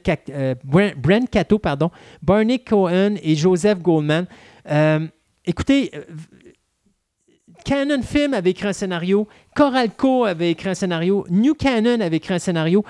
Brent- 0.64 0.94
Brent 0.96 1.28
Cato, 1.30 1.58
pardon, 1.58 1.90
Barney 2.22 2.58
Cohen 2.58 3.16
et 3.22 3.34
Joseph 3.36 3.80
Goldman. 3.80 4.26
Écoutez, 5.46 5.90
euh, 5.94 6.02
Canon 7.64 8.02
Film 8.02 8.34
avait 8.34 8.50
écrit 8.50 8.68
un 8.68 8.72
scénario, 8.72 9.26
Coralco 9.54 10.24
avait 10.24 10.50
écrit 10.52 10.68
un 10.68 10.74
scénario, 10.74 11.26
New 11.30 11.54
Canon 11.54 12.00
avait 12.00 12.16
écrit 12.18 12.34
un 12.34 12.38
scénario. 12.38 12.84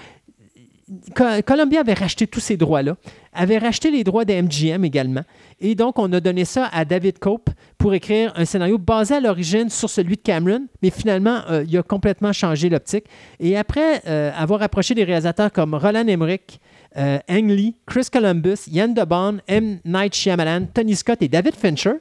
Co- 1.17 1.43
Columbia 1.45 1.81
avait 1.81 1.95
racheté 1.95 2.27
tous 2.27 2.41
ces 2.41 2.57
droits-là, 2.57 2.97
avait 3.33 3.59
racheté 3.59 3.91
les 3.91 4.05
droits 4.05 4.25
de 4.25 4.33
MGM 4.35 4.85
également. 4.85 5.23
Et 5.61 5.75
donc, 5.75 5.99
on 5.99 6.13
a 6.13 6.21
donné 6.21 6.45
ça 6.45 6.69
à 6.73 6.85
David 6.85 7.19
Cope 7.19 7.51
pour 7.77 7.93
écrire 7.95 8.33
un 8.37 8.45
scénario 8.45 8.79
basé 8.79 9.15
à 9.15 9.21
l'origine 9.21 9.69
sur 9.69 9.91
celui 9.91 10.17
de 10.17 10.21
Cameron, 10.23 10.67
mais 10.83 10.91
finalement, 10.91 11.41
euh, 11.51 11.65
il 11.69 11.77
a 11.77 11.83
complètement 11.83 12.33
changé 12.33 12.69
l'optique. 12.69 13.07
Et 13.41 13.57
après 13.57 14.03
euh, 14.07 14.31
avoir 14.37 14.63
approché 14.63 14.95
des 14.95 15.05
réalisateurs 15.05 15.51
comme 15.53 15.75
Roland 15.75 16.07
Emmerich, 16.07 16.61
euh, 16.97 17.19
Ang 17.29 17.49
Lee, 17.51 17.75
Chris 17.87 18.07
Columbus, 18.13 18.69
Yann 18.71 18.95
DeBon, 18.95 19.39
M. 19.49 19.81
Night 19.85 20.15
Shyamalan, 20.15 20.67
Tony 20.73 20.95
Scott 20.95 21.21
et 21.21 21.29
David 21.29 21.55
Fincher, 21.57 21.95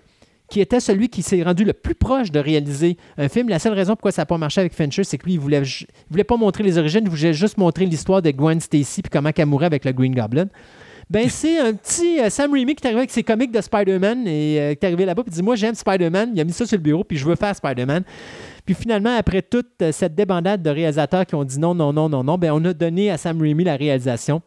qui 0.49 0.61
était 0.61 0.79
celui 0.79 1.09
qui 1.09 1.21
s'est 1.21 1.41
rendu 1.43 1.63
le 1.63 1.73
plus 1.73 1.95
proche 1.95 2.31
de 2.31 2.39
réaliser 2.39 2.97
un 3.17 3.29
film. 3.29 3.49
La 3.49 3.59
seule 3.59 3.73
raison 3.73 3.93
pourquoi 3.93 4.11
ça 4.11 4.21
n'a 4.21 4.25
pas 4.25 4.37
marché 4.37 4.61
avec 4.61 4.73
Fincher, 4.73 5.03
c'est 5.03 5.17
que 5.17 5.25
lui, 5.25 5.33
il 5.33 5.39
voulait, 5.39 5.61
il 5.61 5.87
voulait 6.09 6.23
pas 6.23 6.37
montrer 6.37 6.63
les 6.63 6.77
origines, 6.77 7.01
il 7.03 7.09
voulait 7.09 7.33
juste 7.33 7.57
montrer 7.57 7.85
l'histoire 7.85 8.21
de 8.21 8.31
Gwen 8.31 8.59
Stacy 8.59 9.01
puis 9.01 9.09
comment 9.09 9.31
elle 9.35 9.45
mourait 9.45 9.65
avec 9.65 9.85
le 9.85 9.91
Green 9.91 10.13
Goblin. 10.13 10.47
Ben, 11.09 11.29
c'est 11.29 11.59
un 11.59 11.73
petit 11.73 12.19
euh, 12.19 12.29
Sam 12.29 12.51
Raimi 12.51 12.75
qui 12.75 12.83
est 12.83 12.87
arrivé 12.87 13.01
avec 13.01 13.11
ses 13.11 13.23
comics 13.23 13.51
de 13.51 13.61
Spider-Man 13.61 14.27
et 14.27 14.59
euh, 14.59 14.73
qui 14.73 14.85
est 14.85 14.87
arrivé 14.87 15.05
là-bas 15.05 15.23
et 15.25 15.29
dit 15.29 15.43
Moi, 15.43 15.55
j'aime 15.55 15.75
Spider-Man. 15.75 16.31
Il 16.33 16.41
a 16.41 16.43
mis 16.43 16.53
ça 16.53 16.65
sur 16.65 16.77
le 16.77 16.83
bureau 16.83 17.03
puis 17.03 17.17
je 17.17 17.25
veux 17.25 17.35
faire 17.35 17.55
Spider-Man. 17.55 18.03
Puis 18.65 18.73
finalement, 18.73 19.15
après 19.15 19.41
toute 19.41 19.67
euh, 19.81 19.91
cette 19.91 20.15
débandade 20.15 20.61
de 20.61 20.69
réalisateurs 20.69 21.25
qui 21.25 21.35
ont 21.35 21.43
dit 21.43 21.59
non, 21.59 21.75
non, 21.75 21.93
non, 21.93 22.09
non, 22.09 22.23
non, 22.23 22.37
ben, 22.37 22.51
on 22.51 22.63
a 22.65 22.73
donné 22.73 23.11
à 23.11 23.17
Sam 23.17 23.39
Raimi 23.39 23.63
la 23.63 23.75
réalisation. 23.75 24.41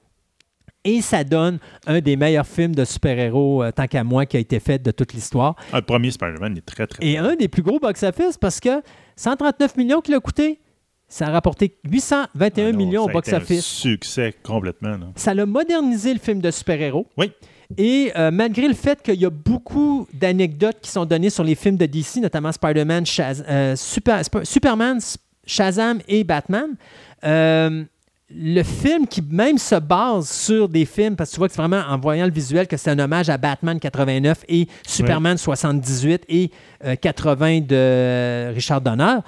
Et 0.85 1.03
ça 1.03 1.25
donne 1.25 1.59
un 1.87 2.01
des 2.01 2.17
meilleurs 2.17 2.47
films 2.47 2.75
de 2.75 2.85
super-héros, 2.85 3.63
euh, 3.65 3.73
tant 3.73 3.87
qu'à 3.87 4.05
moi, 4.05 4.27
qui 4.27 4.37
a 4.37 4.41
été 4.41 4.61
fait 4.61 4.79
de 4.83 4.91
toute 4.91 5.13
l'histoire. 5.13 5.55
Ah, 5.73 5.77
le 5.77 5.83
premier 5.83 6.11
Spider-Man 6.11 6.57
est 6.57 6.65
très, 6.65 6.87
très 6.87 7.05
Et 7.05 7.19
un 7.19 7.35
des 7.35 7.49
plus 7.49 7.63
gros 7.63 7.79
box-office 7.79 8.39
parce 8.39 8.61
que 8.61 8.81
139 9.17 9.77
millions 9.77 10.01
qu'il 10.01 10.15
a 10.15 10.21
coûté, 10.21 10.61
ça 11.09 11.27
a 11.27 11.31
rapporté 11.31 11.77
821 11.91 12.69
Ah 12.69 12.73
non, 12.73 12.79
millions 12.79 13.05
au 13.05 13.09
box-office. 13.09 13.65
Succès 13.65 14.35
complètement. 14.43 14.97
Ça 15.17 15.35
l'a 15.35 15.47
modernisé 15.47 16.13
le 16.15 16.21
film 16.21 16.41
de 16.41 16.51
super-héros. 16.51 17.07
Oui. 17.17 17.33
Et 17.77 18.13
euh, 18.17 18.31
malgré 18.31 18.67
le 18.69 18.75
fait 18.75 19.03
qu'il 19.03 19.17
y 19.21 19.27
a 19.27 19.31
beaucoup 19.31 20.07
d'anecdotes 20.15 20.79
qui 20.81 20.91
sont 20.91 21.05
données 21.05 21.29
sur 21.29 21.45
les 21.45 21.55
films 21.55 21.77
de 21.77 21.85
DC, 21.87 22.17
notamment 22.23 22.53
Spider-Man, 22.53 23.05
Shaz- 23.05 23.45
euh, 23.49 23.77
Super- 23.77 24.23
Superman, 24.45 25.01
Shazam 25.45 25.99
et 26.09 26.25
Batman, 26.25 26.77
euh, 27.25 27.85
le 28.31 28.63
film 28.63 29.07
qui 29.07 29.23
même 29.23 29.57
se 29.57 29.77
base 29.77 30.29
sur 30.29 30.69
des 30.69 30.85
films, 30.85 31.17
parce 31.17 31.31
que 31.31 31.35
tu 31.35 31.39
vois 31.39 31.49
que 31.49 31.55
c'est 31.55 31.63
vraiment 31.63 31.83
en 31.89 31.99
voyant 31.99 32.27
le 32.27 32.33
visuel 32.33 32.67
que 32.67 32.77
c'est 32.77 32.91
un 32.91 32.99
hommage 32.99 33.31
à 33.31 33.39
Batman 33.39 33.81
89 33.81 34.45
et 34.49 34.69
Superman 34.87 35.39
78 35.39 36.25
et 36.29 36.51
euh, 36.85 36.95
80 36.97 37.61
de 37.61 38.53
Richard 38.55 38.83
Donner, 38.83 39.19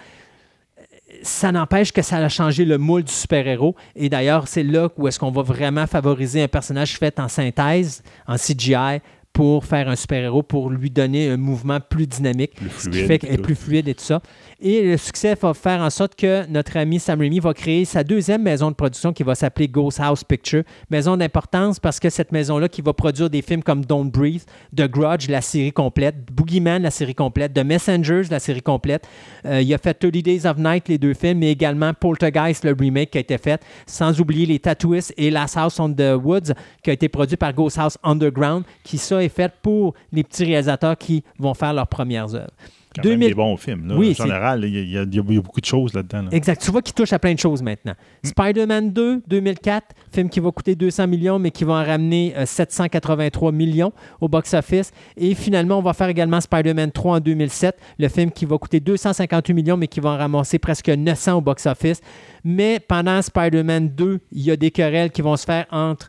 ça 1.23 1.51
n'empêche 1.51 1.93
que 1.93 2.03
ça 2.03 2.19
a 2.19 2.29
changé 2.29 2.65
le 2.65 2.79
moule 2.79 3.05
du 3.05 3.13
super-héros. 3.13 3.75
Et 3.97 4.09
d'ailleurs, 4.09 4.47
c'est 4.49 4.63
là 4.63 4.89
où 4.97 5.09
est-ce 5.09 5.19
qu'on 5.19 5.31
va 5.31 5.43
vraiment 5.43 5.87
favoriser 5.87 6.43
un 6.43 6.49
personnage 6.49 6.99
fait 6.99 7.19
en 7.19 7.29
synthèse, 7.29 8.03
en 8.27 8.37
CGI, 8.37 9.01
pour 9.33 9.65
faire 9.65 9.89
un 9.89 9.97
super-héros, 9.97 10.43
pour 10.43 10.71
lui 10.71 10.91
donner 10.91 11.31
un 11.31 11.37
mouvement 11.37 11.79
plus 11.81 12.07
dynamique, 12.07 12.55
Plus 12.55 12.69
ce 12.71 12.89
qui 12.89 13.05
fluide 13.05 13.07
fait 13.07 13.33
est 13.33 13.39
plus 13.39 13.55
fluide 13.55 13.89
et 13.89 13.95
tout 13.95 14.05
ça. 14.05 14.21
Et 14.63 14.83
le 14.83 14.99
succès 14.99 15.35
va 15.41 15.55
faire 15.55 15.81
en 15.81 15.89
sorte 15.89 16.15
que 16.15 16.47
notre 16.47 16.77
ami 16.77 17.01
Sam 17.01 17.21
Raimi 17.21 17.41
va 17.41 17.55
créer 17.55 17.87
sa 17.87 18.05
deuxième 18.05 18.43
maison 18.43 18.71
de 18.71 18.75
production 18.75 19.15
qui 19.15 19.23
va 19.23 19.35
s'appeler 19.35 19.69
Ghost 19.69 19.99
House 20.01 20.23
Picture. 20.23 20.65
Maison 20.91 21.17
d'importance 21.17 21.81
parce 21.81 21.99
que 21.99 22.11
cette 22.11 22.31
maison-là 22.31 22.69
qui 22.69 22.83
va 22.83 22.93
produire 22.93 23.31
des 23.31 23.41
films 23.41 23.63
comme 23.63 23.87
Don't 23.87 24.11
Breathe, 24.11 24.43
The 24.77 24.83
Grudge, 24.87 25.31
la 25.31 25.41
série 25.41 25.73
complète, 25.73 26.17
Boogeyman, 26.31 26.83
la 26.83 26.91
série 26.91 27.15
complète, 27.15 27.55
The 27.55 27.65
Messengers, 27.65 28.25
la 28.31 28.39
série 28.39 28.61
complète. 28.61 29.09
Euh, 29.47 29.63
il 29.63 29.73
a 29.73 29.79
fait 29.79 29.95
30 29.95 30.13
Days 30.13 30.47
of 30.47 30.59
Night, 30.59 30.89
les 30.89 30.99
deux 30.99 31.15
films, 31.15 31.39
mais 31.39 31.53
également 31.53 31.95
Poltergeist, 31.95 32.63
le 32.63 32.77
remake 32.79 33.13
qui 33.13 33.19
a 33.19 33.23
été 33.23 33.39
fait, 33.39 33.63
sans 33.87 34.21
oublier 34.21 34.45
les 34.45 34.59
Tattooists 34.59 35.15
et 35.17 35.31
Last 35.31 35.57
House 35.57 35.81
on 35.81 35.91
the 35.91 36.13
Woods 36.23 36.53
qui 36.83 36.91
a 36.91 36.93
été 36.93 37.09
produit 37.09 37.39
par 37.39 37.55
Ghost 37.55 37.79
House 37.79 37.97
Underground, 38.03 38.65
qui 38.85 38.99
ça 38.99 39.25
est 39.25 39.31
fait 39.31 39.51
pour 39.63 39.95
les 40.13 40.23
petits 40.23 40.45
réalisateurs 40.45 40.99
qui 40.99 41.25
vont 41.39 41.55
faire 41.55 41.73
leurs 41.73 41.89
premières 41.89 42.35
œuvres. 42.35 42.53
Quand 42.95 43.03
2000 43.03 43.19
même 43.19 43.29
des 43.29 43.35
bons 43.35 43.57
films. 43.57 43.87
Là. 43.89 43.95
Oui, 43.97 44.17
en 44.19 44.23
général, 44.25 44.65
il 44.65 44.91
y, 44.91 44.99
a- 44.99 45.03
y 45.03 45.17
y 45.17 45.21
beaucoup 45.41 45.61
de 45.61 45.65
choses 45.67 45.95
là-dedans. 45.95 46.23
là. 46.23 46.29
Exact. 46.33 46.61
Tu 46.61 46.71
vois 46.71 46.83
qu'il 46.83 46.95
touche 46.95 47.13
à 47.13 47.19
plein 47.19 47.35
de 47.35 47.39
choses 47.39 47.63
maintenant. 47.63 47.95
Spider-Man 48.25 48.93
2, 48.93 49.23
2004, 49.29 49.87
film 50.13 50.29
qui 50.29 50.41
va 50.41 50.51
coûter 50.51 50.75
200 50.75 51.07
millions, 51.07 51.39
mais 51.39 51.51
qui 51.53 51.63
va 51.65 51.75
en 51.75 51.85
ramener 51.85 52.33
euh, 52.37 52.47
783 52.47 53.53
millions 53.53 53.93
au 54.21 54.29
box-office. 54.29 54.93
Et 55.17 55.35
finalement, 55.35 55.79
on 55.79 55.83
va 55.83 55.93
faire 55.93 56.09
également 56.09 56.41
Spider-Man 56.41 56.91
3 56.91 57.17
en 57.17 57.21
2007, 57.21 57.77
le 57.99 58.09
film 58.09 58.31
qui 58.33 58.45
va 58.45 58.59
coûter 58.59 58.81
258 58.81 59.55
millions, 59.55 59.77
mais 59.77 59.87
qui 59.89 60.01
va 60.01 60.11
en 60.11 60.17
ramasser 60.19 60.59
presque 60.59 60.89
900 60.89 61.35
au 61.39 61.41
box-office. 61.41 62.01
Mais 62.45 62.81
pendant 62.81 63.23
Spider-Man 63.23 63.91
2, 63.91 64.21
il 64.33 64.43
y 64.43 64.51
a 64.51 64.57
des 64.57 64.71
querelles 64.71 65.11
qui 65.11 65.23
vont 65.23 65.37
se 65.37 65.45
faire 65.45 65.67
entre 65.71 66.09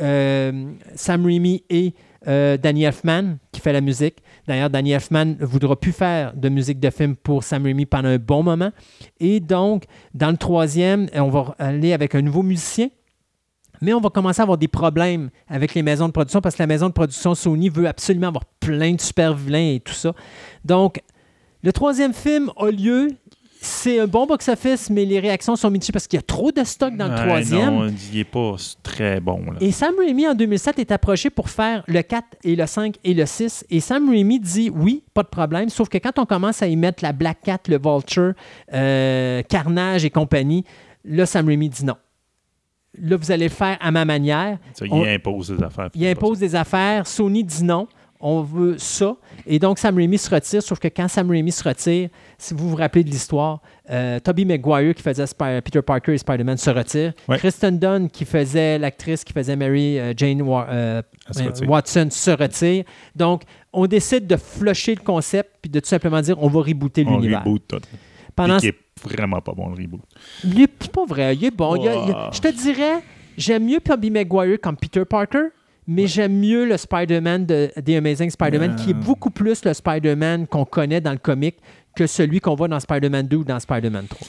euh, 0.00 0.72
Sam 0.94 1.24
Raimi 1.24 1.62
et 1.70 1.94
euh, 2.28 2.56
Danny 2.56 2.84
Elfman 2.84 3.36
qui 3.52 3.60
fait 3.60 3.72
la 3.72 3.80
musique. 3.80 4.16
D'ailleurs, 4.46 4.70
Danny 4.70 4.92
Elfman 4.92 5.36
ne 5.38 5.44
voudra 5.44 5.74
plus 5.78 5.92
faire 5.92 6.34
de 6.34 6.48
musique 6.48 6.78
de 6.78 6.90
film 6.90 7.16
pour 7.16 7.42
Sam 7.42 7.64
Raimi 7.64 7.86
pendant 7.86 8.08
un 8.08 8.18
bon 8.18 8.42
moment. 8.42 8.70
Et 9.18 9.40
donc, 9.40 9.84
dans 10.14 10.30
le 10.30 10.36
troisième, 10.36 11.08
on 11.14 11.28
va 11.28 11.54
aller 11.58 11.92
avec 11.92 12.14
un 12.14 12.22
nouveau 12.22 12.42
musicien. 12.42 12.88
Mais 13.82 13.92
on 13.92 14.00
va 14.00 14.08
commencer 14.10 14.40
à 14.40 14.44
avoir 14.44 14.56
des 14.56 14.68
problèmes 14.68 15.30
avec 15.48 15.74
les 15.74 15.82
maisons 15.82 16.06
de 16.06 16.12
production 16.12 16.40
parce 16.40 16.54
que 16.54 16.62
la 16.62 16.66
maison 16.66 16.88
de 16.88 16.92
production 16.92 17.34
Sony 17.34 17.68
veut 17.68 17.86
absolument 17.86 18.28
avoir 18.28 18.44
plein 18.60 18.94
de 18.94 19.00
super 19.00 19.34
vilains 19.34 19.74
et 19.74 19.80
tout 19.80 19.92
ça. 19.92 20.12
Donc, 20.64 21.02
le 21.62 21.72
troisième 21.72 22.14
film 22.14 22.50
a 22.56 22.70
lieu. 22.70 23.08
C'est 23.68 23.98
un 23.98 24.06
bon 24.06 24.26
box-office, 24.26 24.90
mais 24.90 25.04
les 25.04 25.18
réactions 25.18 25.56
sont 25.56 25.70
mitigées 25.70 25.92
parce 25.92 26.06
qu'il 26.06 26.16
y 26.16 26.20
a 26.20 26.22
trop 26.22 26.52
de 26.52 26.62
stock 26.62 26.94
dans 26.96 27.08
le 27.08 27.14
Ouais, 27.14 27.26
troisième. 27.26 27.74
Non, 27.74 27.88
il 27.88 28.16
n'est 28.18 28.24
pas 28.24 28.54
très 28.84 29.18
bon. 29.20 29.38
Là. 29.50 29.58
Et 29.60 29.72
Sam 29.72 29.94
Raimi, 29.98 30.26
en 30.28 30.34
2007, 30.34 30.78
est 30.78 30.92
approché 30.92 31.30
pour 31.30 31.50
faire 31.50 31.82
le 31.88 32.00
4 32.02 32.24
et 32.44 32.54
le 32.54 32.64
5 32.66 32.94
et 33.02 33.12
le 33.12 33.26
6. 33.26 33.64
Et 33.70 33.80
Sam 33.80 34.08
Raimi 34.08 34.38
dit 34.38 34.70
oui, 34.72 35.02
pas 35.14 35.24
de 35.24 35.28
problème, 35.28 35.68
sauf 35.68 35.88
que 35.88 35.98
quand 35.98 36.18
on 36.18 36.26
commence 36.26 36.62
à 36.62 36.68
y 36.68 36.76
mettre 36.76 37.02
la 37.02 37.12
Black 37.12 37.38
Cat, 37.42 37.58
le 37.68 37.78
Vulture, 37.78 38.34
euh, 38.72 39.42
Carnage 39.42 40.04
et 40.04 40.10
compagnie, 40.10 40.64
là, 41.04 41.26
Sam 41.26 41.46
Raimi 41.48 41.68
dit 41.68 41.84
non. 41.84 41.96
Là, 43.02 43.16
vous 43.16 43.30
allez 43.30 43.48
le 43.48 43.54
faire 43.54 43.76
à 43.80 43.90
ma 43.90 44.04
manière. 44.04 44.58
Ça, 44.74 44.86
il 44.86 44.92
on- 44.92 45.04
impose 45.04 45.48
des 45.50 45.62
affaires. 45.62 45.90
Il 45.94 46.06
impose 46.06 46.38
des 46.38 46.54
affaires. 46.54 47.06
Sony 47.06 47.44
dit 47.44 47.64
non. 47.64 47.88
On 48.28 48.42
veut 48.42 48.76
ça. 48.78 49.14
Et 49.46 49.60
donc, 49.60 49.78
Sam 49.78 49.94
Raimi 49.96 50.18
se 50.18 50.28
retire. 50.34 50.60
Sauf 50.60 50.80
que 50.80 50.88
quand 50.88 51.06
Sam 51.06 51.30
Raimi 51.30 51.52
se 51.52 51.62
retire, 51.62 52.08
si 52.38 52.54
vous 52.54 52.70
vous 52.70 52.74
rappelez 52.74 53.04
de 53.04 53.10
l'histoire, 53.10 53.60
euh, 53.88 54.18
Tobey 54.18 54.44
Maguire, 54.44 54.92
qui 54.96 55.02
faisait 55.02 55.26
Spi- 55.26 55.60
Peter 55.62 55.80
Parker 55.80 56.12
et 56.14 56.18
Spider-Man, 56.18 56.56
se 56.56 56.70
retire. 56.70 57.12
Ouais. 57.28 57.38
Kristen 57.38 57.78
Dunn, 57.78 58.10
qui 58.10 58.24
faisait 58.24 58.78
l'actrice 58.80 59.22
qui 59.22 59.32
faisait 59.32 59.54
Mary 59.54 60.00
euh, 60.00 60.12
Jane 60.16 60.42
Wa- 60.42 60.66
euh, 60.68 61.02
se. 61.30 61.64
Watson, 61.66 62.08
se 62.10 62.32
retire. 62.32 62.82
Donc, 63.14 63.42
on 63.72 63.86
décide 63.86 64.26
de 64.26 64.36
flusher 64.36 64.96
le 64.96 65.02
concept 65.04 65.50
puis 65.62 65.70
de 65.70 65.78
tout 65.78 65.86
simplement 65.88 66.20
dire 66.20 66.36
on 66.42 66.48
va 66.48 66.62
rebooter 66.62 67.04
On 67.06 67.12
l'univers. 67.18 67.44
reboot 67.44 67.62
tout. 67.68 67.78
Pendant 68.34 68.58
Puis 68.58 68.72
qui 68.72 68.76
est 68.76 69.08
vraiment 69.08 69.40
pas 69.40 69.52
bon, 69.52 69.68
le 69.68 69.76
reboot. 69.82 70.00
il 70.42 70.60
est 70.62 70.88
pas 70.90 71.04
vrai, 71.06 71.36
il 71.36 71.44
est 71.44 71.50
bon. 71.50 71.76
Il 71.76 71.84
y 71.84 71.88
a- 71.88 71.94
il 71.94 72.08
y 72.08 72.12
a- 72.12 72.24
Wow. 72.26 72.32
je 72.32 72.40
te 72.40 72.48
dirais, 72.48 73.02
j'aime 73.38 73.64
mieux 73.66 73.78
Tobey 73.80 74.10
Maguire 74.10 74.58
comme 74.60 74.76
Peter 74.76 75.04
Parker, 75.04 75.44
mais 75.86 76.06
j'aime 76.06 76.38
mieux 76.38 76.64
le 76.66 76.76
Spider-Man 76.76 77.46
de 77.46 77.70
The 77.84 77.90
Amazing 77.90 78.30
Spider-Man, 78.30 78.76
qui 78.76 78.90
est 78.90 78.94
Yeah. 78.94 79.02
beaucoup 79.04 79.30
plus 79.30 79.64
le 79.64 79.72
Spider-Man 79.74 80.46
qu'on 80.46 80.64
connaît 80.64 81.00
dans 81.00 81.12
le 81.12 81.18
comic 81.18 81.56
que 81.94 82.06
celui 82.06 82.40
qu'on 82.40 82.54
voit 82.54 82.68
dans 82.68 82.80
Spider-Man 82.80 83.26
2 83.28 83.36
ou 83.38 83.44
dans 83.44 83.58
Spider-Man 83.60 84.06
3. 84.08 84.26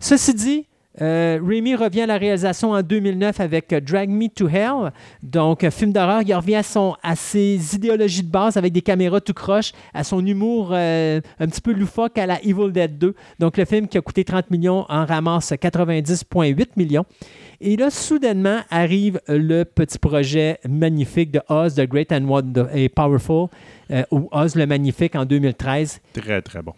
Ceci 0.00 0.34
dit, 0.34 0.66
euh, 1.00 1.38
revient 1.40 2.02
à 2.02 2.06
la 2.06 2.18
réalisation 2.18 2.72
en 2.72 2.82
2009 2.82 3.40
avec 3.40 3.72
euh, 3.72 3.80
Drag 3.80 4.08
Me 4.08 4.28
to 4.28 4.48
Hell, 4.48 4.92
donc 5.22 5.64
un 5.64 5.70
film 5.70 5.92
d'horreur. 5.92 6.22
Il 6.26 6.34
revient 6.34 6.56
à, 6.56 6.62
son, 6.62 6.94
ses 7.16 7.74
idéologies 7.74 8.22
de 8.22 8.30
base 8.30 8.56
avec 8.56 8.72
des 8.72 8.82
caméras 8.82 9.20
tout 9.20 9.34
croche, 9.34 9.72
à 9.92 10.04
son 10.04 10.24
humour 10.24 10.70
euh, 10.72 11.20
un 11.40 11.46
petit 11.46 11.60
peu 11.60 11.72
loufoque 11.72 12.18
à 12.18 12.26
la 12.26 12.40
Evil 12.42 12.70
Dead 12.72 12.98
2. 12.98 13.14
Donc 13.38 13.56
le 13.56 13.64
film 13.64 13.88
qui 13.88 13.98
a 13.98 14.00
coûté 14.00 14.24
30 14.24 14.50
millions 14.50 14.84
en 14.88 15.04
ramasse 15.04 15.52
90,8 15.52 16.68
millions. 16.76 17.04
Et 17.60 17.76
là, 17.76 17.90
soudainement, 17.90 18.60
arrive 18.70 19.20
le 19.28 19.64
petit 19.64 19.98
projet 19.98 20.58
magnifique 20.68 21.30
de 21.30 21.40
Oz, 21.48 21.74
The 21.74 21.86
Great 21.88 22.12
and, 22.12 22.24
Wonder- 22.24 22.88
Powerful, 22.88 23.48
euh, 23.90 24.02
ou 24.10 24.28
Oz 24.32 24.54
le 24.54 24.66
Magnifique 24.66 25.14
en 25.16 25.24
2013. 25.24 26.00
Très, 26.12 26.42
très 26.42 26.62
bon. 26.62 26.72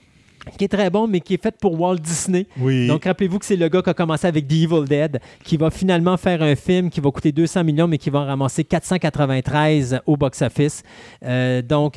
Qui 0.57 0.65
est 0.65 0.69
très 0.69 0.91
bon, 0.91 1.07
mais 1.07 1.21
qui 1.21 1.35
est 1.35 1.43
fait 1.43 1.57
pour 1.59 1.79
Walt 1.81 1.97
Disney. 1.97 2.47
Oui. 2.59 2.87
Donc, 2.87 3.05
rappelez-vous 3.05 3.39
que 3.39 3.45
c'est 3.45 3.57
le 3.57 3.69
gars 3.69 3.83
qui 3.83 3.91
a 3.91 3.95
commencé 3.95 4.27
avec 4.27 4.47
The 4.47 4.53
Evil 4.53 4.85
Dead, 4.87 5.21
qui 5.45 5.57
va 5.57 5.71
finalement 5.71 6.17
faire 6.17 6.43
un 6.43 6.55
film 6.55 6.91
qui 6.91 7.01
va 7.01 7.11
coûter 7.11 7.33
200 7.33 7.65
millions, 7.65 7.89
mais 7.89 7.99
qui 7.99 8.11
va 8.11 8.21
en 8.21 8.27
ramasser 8.27 8.65
493 8.65 10.01
au 10.07 10.17
box-office. 10.17 10.83
Euh, 11.25 11.63
donc, 11.63 11.97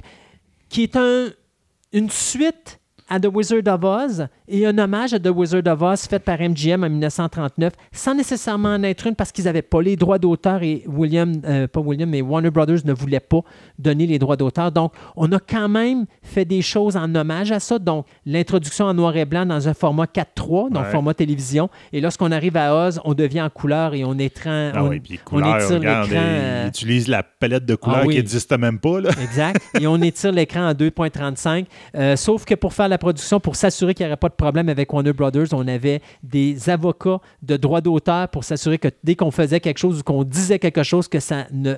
qui 0.70 0.84
est 0.84 0.96
un, 0.96 1.28
une 1.94 2.10
suite 2.10 2.79
à 3.10 3.20
The 3.20 3.28
Wizard 3.34 3.62
of 3.68 3.84
Oz 3.84 4.28
et 4.48 4.66
un 4.66 4.78
hommage 4.78 5.14
à 5.14 5.20
The 5.20 5.30
Wizard 5.36 5.64
of 5.68 5.82
Oz 5.82 6.08
fait 6.08 6.20
par 6.20 6.40
MGM 6.40 6.84
en 6.84 6.90
1939, 6.90 7.74
sans 7.92 8.14
nécessairement 8.16 8.70
en 8.76 8.84
être 8.84 9.08
une 9.08 9.16
parce 9.16 9.32
qu'ils 9.32 9.46
n'avaient 9.46 9.62
pas 9.62 9.82
les 9.82 9.96
droits 9.96 10.20
d'auteur 10.20 10.62
et 10.64 10.84
William, 10.88 11.34
euh, 11.46 11.68
pas 11.68 11.80
William, 11.80 12.10
mais 12.10 12.22
Warner 12.22 12.52
Brothers 12.52 12.80
ne 12.86 12.94
voulait 12.94 13.20
pas 13.20 13.42
donner 13.78 14.06
les 14.06 14.20
droits 14.20 14.36
d'auteur. 14.38 14.72
Donc, 14.72 14.94
on 15.16 15.32
a 15.32 15.40
quand 15.40 15.70
même 15.70 16.06
fait 16.22 16.46
des 16.46 16.62
choses 16.62 16.96
en 16.96 17.14
hommage 17.16 17.52
à 17.52 17.60
ça. 17.60 17.80
Donc, 17.80 18.06
l'introduction 18.26 18.86
en 18.86 18.94
noir 18.94 19.16
et 19.18 19.26
blanc 19.26 19.46
dans 19.46 19.68
un 19.68 19.74
format 19.74 20.06
4.3, 20.06 20.70
donc 20.72 20.84
Ouais. 20.84 20.92
format 20.92 21.14
télévision. 21.14 21.70
Et 21.94 22.00
lorsqu'on 22.02 22.32
arrive 22.32 22.56
à 22.58 22.76
Oz, 22.88 23.02
on 23.06 23.14
devient 23.14 23.42
en 23.42 23.50
couleur 23.50 23.94
et 23.96 24.04
on 24.06 24.14
étreint, 24.20 24.72
Ah 24.76 24.84
on, 24.84 24.90
oui, 24.90 25.00
puis 25.00 25.14
les 25.14 25.20
on 25.26 25.30
couleurs, 25.30 25.62
étire 25.64 25.80
l'écran. 25.80 26.06
euh, 26.14 26.68
utilisent 26.68 27.08
la 27.08 27.24
palette 27.24 27.66
de 27.66 27.76
couleurs 27.76 28.00
Ah 28.04 28.06
oui. 28.06 28.14
qui 28.14 28.20
n'existe 28.20 28.56
même 28.58 28.80
pas. 28.80 29.02
Là. 29.02 29.10
Exact. 29.22 29.62
Et 29.80 29.88
on 29.88 29.98
étire 30.02 30.32
l'écran 30.32 30.70
en 30.70 30.74
2.35. 30.74 31.66
Euh, 31.96 32.16
sauf 32.16 32.46
que 32.46 32.54
pour 32.56 32.74
faire 32.74 32.88
la 32.88 32.99
production, 33.00 33.40
pour 33.40 33.56
s'assurer 33.56 33.94
qu'il 33.94 34.06
n'y 34.06 34.12
aurait 34.12 34.18
pas 34.18 34.30
de 34.30 34.36
problème 34.36 34.70
avec 34.70 34.94
Warner 34.94 35.14
Brothers, 35.14 35.48
on 35.54 35.68
avait 35.68 36.02
des 36.22 36.70
avocats 36.70 37.20
de 37.42 37.58
droit 37.58 37.82
d'auteur 37.82 38.28
pour 38.30 38.44
s'assurer 38.44 38.78
que 38.78 38.90
dès 39.04 39.16
qu'on 39.16 39.32
faisait 39.32 39.60
quelque 39.60 39.80
chose 39.80 40.00
ou 40.00 40.04
qu'on 40.04 40.24
disait 40.24 40.60
quelque 40.60 40.84
chose, 40.84 41.08
que 41.08 41.20
ça 41.20 41.48
ne 41.52 41.76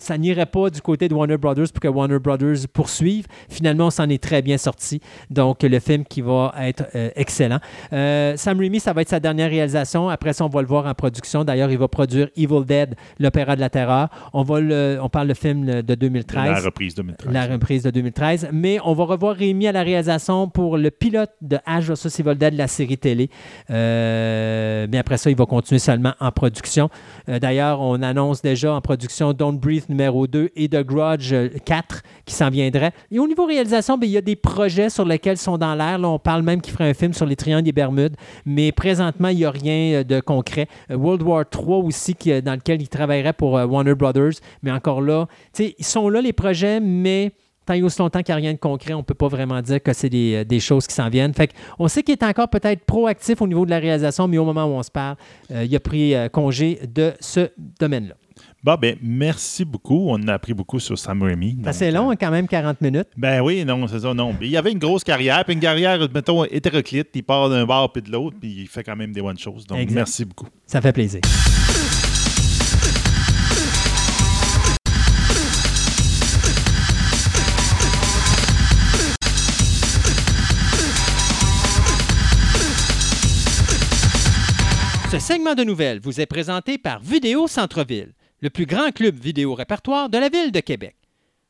ça 0.00 0.18
n'irait 0.18 0.46
pas 0.46 0.70
du 0.70 0.80
côté 0.80 1.08
de 1.08 1.14
Warner 1.14 1.36
Brothers 1.36 1.72
pour 1.72 1.80
que 1.80 1.88
Warner 1.88 2.18
Brothers 2.18 2.68
poursuive. 2.72 3.26
Finalement, 3.48 3.86
on 3.86 3.90
s'en 3.90 4.08
est 4.08 4.22
très 4.22 4.42
bien 4.42 4.58
sorti. 4.58 5.00
Donc, 5.30 5.62
le 5.62 5.78
film 5.78 6.04
qui 6.04 6.22
va 6.22 6.54
être 6.60 6.84
euh, 6.94 7.10
excellent. 7.16 7.60
Euh, 7.92 8.36
Sam 8.36 8.58
Raimi, 8.58 8.80
ça 8.80 8.92
va 8.92 9.02
être 9.02 9.10
sa 9.10 9.20
dernière 9.20 9.50
réalisation. 9.50 10.08
Après 10.08 10.32
ça, 10.32 10.44
on 10.44 10.48
va 10.48 10.62
le 10.62 10.68
voir 10.68 10.86
en 10.86 10.94
production. 10.94 11.44
D'ailleurs, 11.44 11.70
il 11.70 11.78
va 11.78 11.88
produire 11.88 12.28
Evil 12.36 12.64
Dead, 12.64 12.94
l'opéra 13.18 13.56
de 13.56 13.60
la 13.60 13.70
terreur. 13.70 14.08
On, 14.32 14.42
va 14.42 14.60
le, 14.60 14.98
on 15.02 15.08
parle 15.08 15.28
le 15.28 15.34
film 15.34 15.82
de 15.82 15.94
2013. 15.94 16.50
La 16.50 16.60
reprise 16.60 16.94
2013. 16.94 17.32
La 17.32 17.46
reprise 17.46 17.82
de 17.82 17.90
2013. 17.90 18.48
Mais 18.52 18.78
on 18.84 18.94
va 18.94 19.04
revoir 19.04 19.36
Rémi 19.36 19.66
à 19.66 19.72
la 19.72 19.82
réalisation 19.82 20.48
pour 20.48 20.78
le 20.78 20.90
pilote 20.90 21.30
de 21.42 21.58
Ash 21.66 21.84
vs 21.84 22.20
Evil 22.20 22.36
Dead, 22.36 22.54
la 22.54 22.68
série 22.68 22.98
télé. 22.98 23.30
Euh, 23.70 24.86
mais 24.90 24.98
après 24.98 25.18
ça, 25.18 25.30
il 25.30 25.36
va 25.36 25.46
continuer 25.46 25.78
seulement 25.78 26.14
en 26.20 26.32
production. 26.32 26.88
D'ailleurs, 27.28 27.80
on 27.80 28.02
annonce 28.02 28.42
déjà 28.42 28.72
en 28.72 28.80
production 28.80 29.32
Don't 29.32 29.58
Breathe 29.58 29.89
numéro 29.90 30.26
2 30.26 30.50
et 30.56 30.68
The 30.68 30.82
Grudge 30.82 31.32
euh, 31.32 31.48
4 31.64 32.02
qui 32.24 32.34
s'en 32.34 32.48
viendrait. 32.48 32.92
Et 33.10 33.18
au 33.18 33.26
niveau 33.26 33.44
réalisation, 33.44 33.98
ben, 33.98 34.06
il 34.06 34.12
y 34.12 34.16
a 34.16 34.22
des 34.22 34.36
projets 34.36 34.88
sur 34.88 35.04
lesquels 35.04 35.36
sont 35.36 35.58
dans 35.58 35.74
l'air. 35.74 35.98
Là, 35.98 36.08
on 36.08 36.18
parle 36.18 36.42
même 36.42 36.60
qu'il 36.60 36.72
ferait 36.72 36.88
un 36.88 36.94
film 36.94 37.12
sur 37.12 37.26
les 37.26 37.36
triangles 37.36 37.64
des 37.64 37.72
Bermudes. 37.72 38.16
Mais 38.46 38.72
présentement, 38.72 39.28
il 39.28 39.36
n'y 39.38 39.44
a 39.44 39.50
rien 39.50 40.00
euh, 40.00 40.04
de 40.04 40.20
concret. 40.20 40.68
Euh, 40.90 40.96
World 40.96 41.22
War 41.22 41.44
3 41.48 41.78
aussi, 41.78 42.14
qui, 42.14 42.32
euh, 42.32 42.40
dans 42.40 42.54
lequel 42.54 42.80
il 42.80 42.88
travaillerait 42.88 43.32
pour 43.32 43.58
euh, 43.58 43.66
Warner 43.66 43.94
Brothers. 43.94 44.40
Mais 44.62 44.70
encore 44.70 45.02
là, 45.02 45.26
ils 45.58 45.84
sont 45.84 46.08
là 46.08 46.20
les 46.22 46.32
projets, 46.32 46.80
mais 46.80 47.32
tant 47.66 47.74
et 47.74 47.82
aussi 47.82 47.98
longtemps 47.98 48.22
qu'il 48.22 48.34
n'y 48.34 48.40
a 48.40 48.42
rien 48.42 48.52
de 48.52 48.58
concret, 48.58 48.94
on 48.94 48.98
ne 48.98 49.02
peut 49.02 49.14
pas 49.14 49.28
vraiment 49.28 49.60
dire 49.62 49.82
que 49.82 49.92
c'est 49.92 50.08
des, 50.08 50.34
euh, 50.36 50.44
des 50.44 50.60
choses 50.60 50.86
qui 50.86 50.94
s'en 50.94 51.08
viennent. 51.08 51.34
Fait 51.34 51.52
on 51.78 51.88
sait 51.88 52.02
qu'il 52.02 52.12
est 52.12 52.22
encore 52.22 52.48
peut-être 52.48 52.84
proactif 52.84 53.40
au 53.42 53.46
niveau 53.46 53.64
de 53.64 53.70
la 53.70 53.78
réalisation, 53.78 54.28
mais 54.28 54.38
au 54.38 54.44
moment 54.44 54.64
où 54.64 54.78
on 54.78 54.82
se 54.82 54.90
parle, 54.90 55.16
euh, 55.50 55.64
il 55.64 55.74
a 55.74 55.80
pris 55.80 56.14
euh, 56.14 56.28
congé 56.28 56.80
de 56.92 57.12
ce 57.20 57.50
domaine-là. 57.78 58.14
Bon, 58.62 58.76
ben, 58.78 58.96
merci 59.02 59.64
beaucoup. 59.64 60.08
On 60.10 60.28
a 60.28 60.34
appris 60.34 60.52
beaucoup 60.52 60.78
sur 60.80 60.98
Sam 60.98 61.22
Raimi. 61.22 61.56
C'est 61.62 61.68
assez 61.68 61.90
long, 61.90 62.10
hein, 62.10 62.16
quand 62.16 62.30
même, 62.30 62.46
40 62.46 62.82
minutes. 62.82 63.08
Ben 63.16 63.40
oui, 63.40 63.64
non, 63.64 63.86
c'est 63.88 64.00
ça, 64.00 64.12
non. 64.12 64.36
Il 64.42 64.48
y 64.48 64.56
avait 64.58 64.72
une 64.72 64.78
grosse 64.78 65.02
carrière, 65.02 65.42
puis 65.46 65.54
une 65.54 65.60
carrière, 65.60 65.98
mettons, 66.12 66.44
hétéroclite. 66.44 67.08
Il 67.14 67.22
part 67.22 67.48
d'un 67.48 67.64
bar 67.64 67.90
puis 67.90 68.02
de 68.02 68.10
l'autre, 68.12 68.36
puis 68.38 68.54
il 68.60 68.68
fait 68.68 68.84
quand 68.84 68.96
même 68.96 69.12
des 69.12 69.22
bonnes 69.22 69.38
choses. 69.38 69.66
Donc, 69.66 69.78
Exact. 69.78 69.94
merci 69.96 70.24
beaucoup. 70.26 70.46
Ça 70.66 70.82
fait 70.82 70.92
plaisir. 70.92 71.22
Ce 85.10 85.18
segment 85.18 85.54
de 85.54 85.64
nouvelles 85.64 85.98
vous 86.00 86.20
est 86.20 86.26
présenté 86.26 86.78
par 86.78 87.00
Vidéo 87.00 87.48
Centre-Ville, 87.48 88.12
le 88.40 88.50
plus 88.50 88.66
grand 88.66 88.90
club 88.92 89.18
vidéo 89.18 89.54
répertoire 89.54 90.08
de 90.08 90.18
la 90.18 90.28
ville 90.28 90.52
de 90.52 90.60
Québec. 90.60 90.96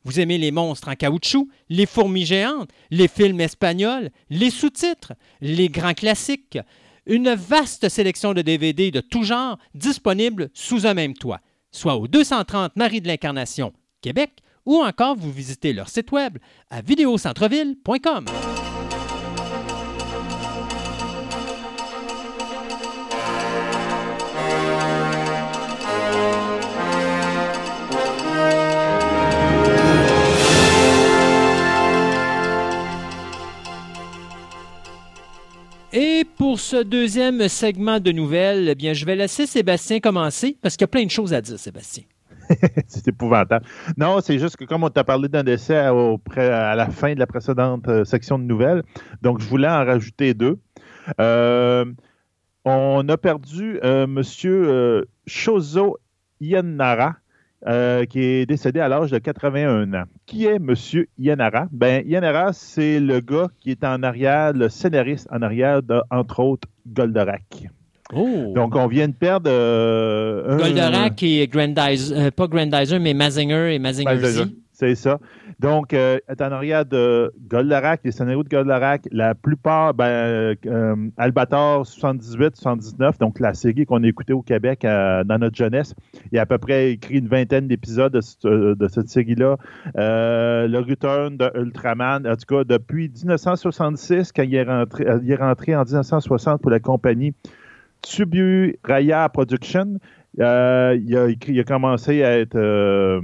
Vous 0.04 0.18
aimez 0.18 0.38
les 0.38 0.50
monstres 0.50 0.88
en 0.88 0.94
caoutchouc, 0.94 1.48
les 1.68 1.86
fourmis 1.86 2.24
géantes, 2.24 2.70
les 2.90 3.08
films 3.08 3.40
espagnols, 3.40 4.10
les 4.30 4.50
sous-titres, 4.50 5.12
les 5.40 5.68
grands 5.68 5.94
classiques, 5.94 6.58
une 7.06 7.34
vaste 7.34 7.88
sélection 7.88 8.32
de 8.32 8.42
DVD 8.42 8.90
de 8.90 9.00
tout 9.00 9.24
genre 9.24 9.58
disponibles 9.74 10.48
sous 10.54 10.86
un 10.86 10.94
même 10.94 11.14
toit, 11.14 11.40
soit 11.70 11.96
au 11.96 12.08
230 12.08 12.76
Marie 12.76 13.00
de 13.00 13.08
l'Incarnation, 13.08 13.72
Québec, 14.00 14.42
ou 14.64 14.76
encore 14.76 15.16
vous 15.16 15.32
visitez 15.32 15.72
leur 15.72 15.88
site 15.88 16.12
web 16.12 16.38
à 16.70 16.80
vidéocentreville.com. 16.80 18.26
Et 35.92 36.24
pour 36.36 36.60
ce 36.60 36.82
deuxième 36.82 37.48
segment 37.48 37.98
de 37.98 38.12
nouvelles, 38.12 38.68
eh 38.68 38.74
bien, 38.76 38.92
je 38.92 39.04
vais 39.04 39.16
laisser 39.16 39.46
Sébastien 39.46 39.98
commencer 39.98 40.56
parce 40.62 40.76
qu'il 40.76 40.82
y 40.82 40.84
a 40.84 40.88
plein 40.88 41.04
de 41.04 41.10
choses 41.10 41.34
à 41.34 41.40
dire, 41.40 41.58
Sébastien. 41.58 42.04
c'est 42.86 43.08
épouvantable. 43.08 43.66
Non, 43.96 44.20
c'est 44.20 44.38
juste 44.38 44.56
que 44.56 44.64
comme 44.64 44.84
on 44.84 44.90
t'a 44.90 45.02
parlé 45.02 45.28
d'un 45.28 45.42
décès 45.42 45.76
à, 45.76 46.74
la 46.76 46.90
fin 46.90 47.14
de 47.14 47.18
la 47.18 47.26
précédente 47.26 47.88
euh, 47.88 48.04
section 48.04 48.38
de 48.38 48.44
nouvelles, 48.44 48.82
donc 49.22 49.40
je 49.40 49.48
voulais 49.48 49.68
en 49.68 49.84
rajouter 49.84 50.34
deux. 50.34 50.58
Euh, 51.20 51.84
on 52.64 53.08
a 53.08 53.16
perdu 53.16 53.80
euh, 53.82 54.06
Monsieur 54.06 54.68
euh, 54.68 55.04
Shozo 55.26 55.98
Ienara, 56.40 57.16
euh, 57.66 58.04
qui 58.06 58.20
est 58.22 58.46
décédé 58.46 58.80
à 58.80 58.88
l'âge 58.88 59.10
de 59.10 59.18
81 59.18 59.92
ans. 59.94 60.04
Qui 60.26 60.46
est 60.46 60.58
Monsieur 60.58 61.08
Ienara? 61.18 61.66
Ben, 61.70 62.02
Ienara, 62.06 62.52
c'est 62.52 62.98
le 63.00 63.20
gars 63.20 63.48
qui 63.60 63.70
est 63.72 63.84
en 63.84 64.02
arrière, 64.02 64.52
le 64.52 64.68
scénariste 64.68 65.28
en 65.30 65.42
arrière 65.42 65.82
de, 65.82 66.00
entre 66.10 66.40
autres, 66.40 66.68
Goldorak. 66.86 67.68
Oh! 68.12 68.52
Donc, 68.56 68.74
on 68.74 68.86
vient 68.88 69.06
de 69.08 69.12
perdre... 69.12 69.50
euh, 69.50 70.54
un- 70.54 70.56
Goldorak 70.56 71.22
et 71.22 71.46
Grandizer, 71.46 72.16
euh, 72.18 72.30
pas 72.30 72.46
Grandizer, 72.48 72.98
mais 72.98 73.14
Mazinger 73.14 73.74
et 73.74 73.78
Mazinger. 73.78 74.04
C'est 74.72 74.94
ça. 74.94 75.18
Donc, 75.60 75.92
euh, 75.92 76.18
en 76.40 76.52
arrière 76.52 76.86
de 76.86 77.34
Goldorak, 77.46 78.00
les 78.02 78.12
scénarios 78.12 78.42
de 78.42 78.48
Goldorak, 78.48 79.02
la 79.12 79.34
plupart, 79.34 79.92
ben, 79.92 80.06
euh, 80.06 80.54
euh, 80.64 80.96
Albator 81.18 81.86
78, 81.86 82.56
79, 82.56 83.18
donc 83.18 83.38
la 83.40 83.52
série 83.52 83.84
qu'on 83.84 84.02
a 84.02 84.06
écoutée 84.06 84.32
au 84.32 84.40
Québec 84.40 84.86
euh, 84.86 85.22
dans 85.22 85.36
notre 85.36 85.56
jeunesse. 85.56 85.94
Il 86.32 86.38
a 86.38 86.42
à 86.42 86.46
peu 86.46 86.56
près 86.56 86.92
écrit 86.92 87.18
une 87.18 87.28
vingtaine 87.28 87.68
d'épisodes 87.68 88.10
de, 88.10 88.22
ce- 88.22 88.72
de 88.74 88.88
cette 88.88 89.10
série-là. 89.10 89.58
Le 89.96 90.78
Return 90.78 91.36
de 91.36 91.50
Ultraman, 91.54 92.26
en 92.26 92.36
tout 92.36 92.56
cas, 92.56 92.64
depuis 92.64 93.10
1966, 93.10 94.32
quand 94.32 94.42
il 94.44 94.54
est 94.54 94.62
rentré, 94.62 95.04
il 95.22 95.30
est 95.30 95.36
rentré 95.36 95.76
en 95.76 95.82
1960 95.84 96.62
pour 96.62 96.70
la 96.70 96.80
compagnie 96.80 97.34
Tsubu 98.02 98.78
Raya 98.82 99.28
Production, 99.28 99.98
il, 100.38 100.42
a 100.42 100.94
il 100.94 101.60
a 101.60 101.64
commencé 101.64 102.24
à 102.24 102.38
être 102.38 103.20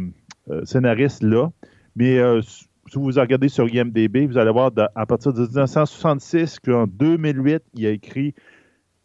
scénariste 0.64 1.22
là. 1.22 1.48
Mais 1.97 2.18
euh, 2.18 2.40
si 2.43 2.68
vous 2.94 3.06
regardez 3.06 3.48
sur 3.48 3.68
IMDB, 3.68 4.27
vous 4.27 4.39
allez 4.39 4.51
voir 4.52 4.70
de- 4.70 4.86
à 4.94 5.06
partir 5.06 5.32
de 5.32 5.40
1966 5.40 6.60
qu'en 6.60 6.86
2008, 6.86 7.62
il 7.74 7.86
a 7.86 7.90
écrit 7.90 8.35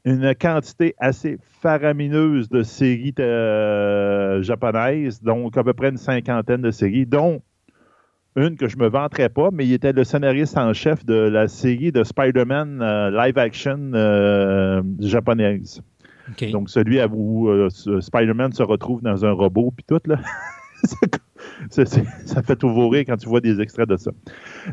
une 0.04 0.34
quantité 0.36 0.94
assez 0.98 1.38
faramineuse 1.62 2.50
de 2.50 2.64
séries 2.64 3.14
euh, 3.20 4.42
japonaises, 4.42 5.22
donc 5.22 5.58
à 5.58 5.64
peu 5.64 5.74
près 5.74 5.90
une 5.90 5.98
cinquantaine 5.98 6.62
de 6.62 6.72
séries, 6.72 7.06
dont 7.06 7.42
une 8.36 8.56
que 8.56 8.68
je 8.68 8.78
me 8.78 8.88
vanterais 8.88 9.30
pas, 9.30 9.50
mais 9.52 9.66
il 9.66 9.74
était 9.74 9.92
le 9.94 10.04
scénariste 10.04 10.58
en 10.58 10.74
chef 10.74 11.06
de 11.06 11.14
la 11.14 11.48
série 11.48 11.92
de 11.92 12.04
Spider-Man 12.04 12.82
euh, 12.82 13.12
live 13.12 13.38
action 13.38 13.92
euh, 13.94 14.82
japonaise. 15.00 15.82
Donc, 16.52 16.70
celui 16.70 17.00
à- 17.00 17.08
où 17.08 17.50
Spider-Man 17.70 18.54
se 18.54 18.64
retrouve 18.64 19.02
dans 19.02 19.26
un 19.26 19.32
robot, 19.32 19.72
puis 19.76 19.86
tout, 19.88 20.00
là. 20.06 20.18
c'est- 21.70 21.86
c'est- 21.88 22.06
ça 22.26 22.42
fait 22.42 22.56
toujours 22.56 22.92
rire 22.92 23.04
quand 23.08 23.18
tu 23.18 23.28
vois 23.30 23.42
des 23.42 23.60
extraits 23.62 23.88
de 23.90 23.98
ça. 23.98 24.12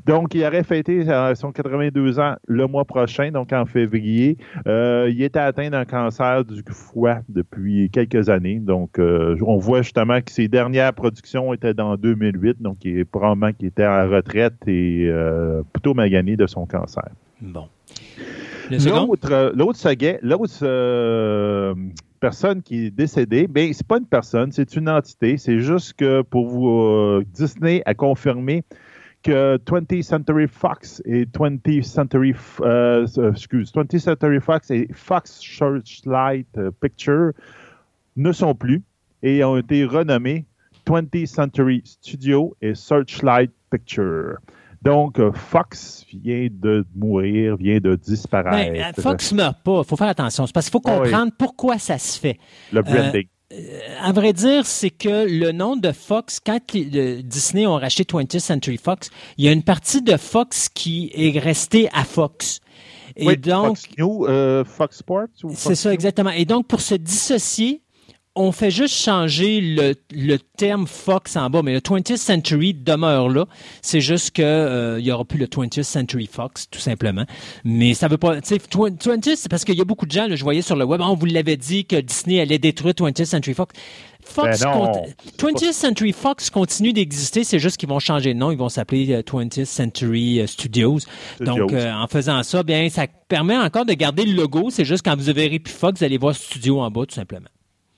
Donc, 0.07 0.35
il 0.35 0.45
aurait 0.45 0.63
fêté 0.65 1.09
euh, 1.09 1.35
son 1.35 1.53
82 1.53 2.19
ans 2.21 2.35
le 2.47 2.67
mois 2.67 2.85
prochain, 2.85 3.31
donc 3.31 3.53
en 3.53 3.67
février. 3.67 4.37
Euh, 4.67 5.11
il 5.11 5.23
était 5.23 5.39
atteint 5.39 5.71
d'un 5.71 5.85
cancer 5.85 6.45
du 6.45 6.63
foie 6.71 7.19
depuis 7.29 7.91
quelques 7.91 8.29
années. 8.29 8.59
Donc, 8.61 8.99
euh, 8.99 9.37
on 9.43 9.57
voit 9.57 9.83
justement 9.83 10.21
que 10.21 10.31
ses 10.31 10.49
dernières 10.49 10.93
productions 10.93 11.53
étaient 11.55 11.75
dans 11.75 11.97
2008, 11.97 12.61
donc 12.63 12.79
il 12.85 12.99
est 12.99 13.05
probablement 13.05 13.53
qu'il 13.53 13.69
était 13.69 13.87
en 13.87 14.09
retraite 14.09 14.55
et 14.67 15.07
euh, 15.09 15.63
plutôt 15.73 15.95
magané 15.95 16.37
de 16.37 16.47
son 16.47 16.67
cancer. 16.67 17.09
Bon. 17.41 17.69
L'autre, 19.07 19.53
l'autre 19.57 19.79
l'autre 20.23 20.53
euh, 20.63 21.75
personne 22.19 22.63
qui 22.63 22.87
est 22.87 22.91
décédée, 22.91 23.47
ben 23.47 23.73
c'est 23.73 23.87
pas 23.87 23.99
une 23.99 24.07
personne, 24.07 24.53
c'est 24.53 24.77
une 24.77 24.89
entité. 24.89 25.39
C'est 25.39 25.61
juste 25.61 25.95
que 25.95 26.23
pour 26.23 26.49
vous, 26.49 26.69
euh, 26.69 27.25
Disney 27.33 27.83
a 27.87 27.95
confirmé 27.95 28.65
que 29.23 29.57
20th 29.59 30.03
Century 30.03 30.47
Fox 30.47 31.03
et 31.05 31.25
20th 31.25 31.83
Century, 31.83 32.35
euh, 32.61 33.07
euh, 33.19 33.33
excuse, 33.33 33.73
20th 33.73 33.99
Century 33.99 34.41
Fox 34.41 34.71
et 34.71 34.89
Fox 34.93 35.41
Searchlight 35.41 36.49
Picture 36.81 37.33
ne 38.17 38.33
sont 38.33 38.55
plus 38.55 38.83
et 39.23 39.43
ont 39.45 39.57
été 39.57 39.85
renommés 39.85 40.45
20th 40.87 41.27
Century 41.27 41.83
Studio 41.85 42.57
et 42.63 42.75
Searchlight 42.75 43.51
Picture. 43.71 44.39
Donc, 44.83 45.19
euh, 45.19 45.33
Fox 45.33 46.05
vient 46.23 46.49
de 46.51 46.85
mourir, 46.95 47.57
vient 47.57 47.79
de 47.79 47.97
disparaître. 47.97 48.73
Ben, 48.73 48.93
euh, 48.97 49.03
Fox 49.03 49.33
meurt 49.33 49.57
pas. 49.65 49.81
Il 49.85 49.89
faut 49.89 49.97
faire 49.97 50.09
attention. 50.09 50.47
C'est 50.47 50.53
parce 50.53 50.67
qu'il 50.67 50.73
faut 50.81 50.83
Ah 50.87 50.99
oui. 51.01 51.11
comprendre 51.11 51.33
pourquoi 51.39 51.79
ça 51.79 51.99
se 51.99 52.19
fait. 52.19 52.39
Le 52.73 52.83
branding. 52.83 53.27
À 54.03 54.13
vrai 54.13 54.33
dire, 54.35 54.67
c'est 54.67 54.91
que 54.91 55.27
le 55.27 55.53
nom 55.53 55.75
de 55.77 55.91
Fox, 55.91 56.39
quand 56.39 56.61
les- 56.75 57.23
Disney 57.23 57.67
ont 57.67 57.77
racheté 57.77 58.05
20th 58.05 58.39
Century 58.41 58.77
Fox, 58.77 59.09
il 59.39 59.47
y 59.47 59.49
a 59.49 59.53
une 59.53 59.63
partie 59.63 60.03
de 60.03 60.17
Fox 60.19 60.69
qui 60.69 61.11
est 61.15 61.39
restée 61.39 61.89
à 61.95 62.05
Fox. 62.05 62.61
Et 63.17 63.27
Oui, 63.27 63.37
donc, 63.39 63.69
Fox 63.79 63.85
News, 63.99 64.27
euh, 64.29 64.65
Fox 64.65 64.99
Sports 64.99 65.27
c'est 65.55 65.75
ça 65.75 65.93
exactement. 65.95 66.31
Et 66.31 66.45
donc, 66.45 66.69
pour 66.69 66.81
se 66.83 66.95
dissocier, 66.95 67.83
on 68.41 68.53
fait 68.53 68.71
juste 68.71 68.95
changer 68.95 69.61
le, 69.61 69.95
le 70.13 70.39
terme 70.39 70.87
Fox 70.87 71.37
en 71.37 71.51
bas, 71.51 71.63
mais 71.63 71.73
le 71.75 71.81
20th 71.81 72.17
Century 72.17 72.73
demeure 72.73 73.29
là. 73.29 73.47
C'est 73.83 74.01
juste 74.01 74.31
que 74.31 74.43
euh, 74.43 75.01
il 75.01 75.07
y 75.07 75.11
aura 75.13 75.25
plus 75.25 75.39
le 75.39 75.47
20th 75.47 75.83
Century 75.83 76.29
Fox, 76.31 76.71
tout 76.71 76.79
simplement. 76.79 77.25
Mais 77.65 77.95
ça 77.95 78.07
veut 78.09 78.17
pas, 78.17 78.41
tu 78.41 78.49
sais, 78.49 78.57
20th, 78.57 79.37
c'est 79.37 79.49
parce 79.51 79.65
qu'il 79.65 79.77
y 79.77 79.81
a 79.81 79.85
beaucoup 79.85 80.07
de 80.07 80.13
gens, 80.13 80.27
là, 80.29 80.37
je 80.37 80.45
voyais 80.45 80.63
sur 80.63 80.77
le 80.77 80.85
web, 80.85 81.01
Ah, 81.03 81.11
on 81.11 81.15
vous 81.17 81.27
l'avait 81.27 81.57
dit 81.57 81.85
que 81.85 81.97
Disney 81.97 82.41
allait 82.41 82.59
détruire 82.59 82.95
20th 82.95 83.25
Century 83.25 83.55
Fox. 83.55 83.75
Fox 84.23 84.61
Ben 84.61 84.71
non, 84.73 84.87
cont- 84.93 84.93
c'est 85.25 85.37
pas 85.37 85.49
20th 85.51 85.73
Century 85.73 86.13
Fox 86.13 86.51
continue 86.51 86.93
d'exister, 86.93 87.45
c'est 87.45 87.59
juste 87.59 87.77
qu'ils 87.79 87.89
vont 87.89 87.99
changer 87.99 88.35
de 88.35 88.39
nom, 88.39 88.51
ils 88.51 88.59
vont 88.59 88.69
s'appeler 88.69 89.11
euh, 89.13 89.23
20th 89.23 89.65
Century 89.65 90.41
euh, 90.41 90.47
Studios. 90.47 90.99
Donc, 91.41 91.73
euh, 91.73 91.93
en 91.93 92.07
faisant 92.09 92.43
ça, 92.43 92.63
bien, 92.63 92.89
ça 92.91 93.07
permet 93.29 93.57
encore 93.57 93.85
de 93.87 93.95
garder 93.95 94.25
le 94.25 94.35
logo. 94.35 94.69
C'est 94.71 94.85
juste 94.85 95.05
quand 95.05 95.17
vous 95.19 95.33
verrez 95.33 95.59
plus 95.59 95.73
Fox, 95.73 95.99
vous 96.01 96.05
allez 96.05 96.19
voir 96.19 96.35
Studio 96.35 96.81
en 96.81 96.91
bas, 96.91 97.07
tout 97.07 97.15
simplement. 97.15 97.49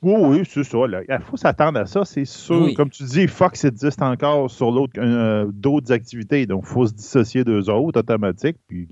Oui, 0.03 0.15
oui, 0.19 0.43
c'est 0.49 0.65
ça. 0.65 0.79
Il 1.09 1.19
faut 1.31 1.37
s'attendre 1.37 1.79
à 1.79 1.87
ça, 1.87 2.05
c'est 2.05 2.25
sûr. 2.25 2.63
Oui. 2.63 2.75
Comme 2.75 2.89
tu 2.91 3.03
dis, 3.05 3.27
Fox 3.29 3.65
existe 3.65 4.01
encore 4.01 4.51
sur 4.51 4.71
l'autre, 4.71 4.95
euh, 4.99 5.47
d'autres 5.53 5.93
activités. 5.93 6.47
Donc, 6.47 6.63
il 6.65 6.69
faut 6.73 6.87
se 6.87 6.95
dissocier 6.95 7.45
d'eux 7.45 7.69
autres, 7.69 7.99
automatique. 8.01 8.57
Puis, 8.67 8.89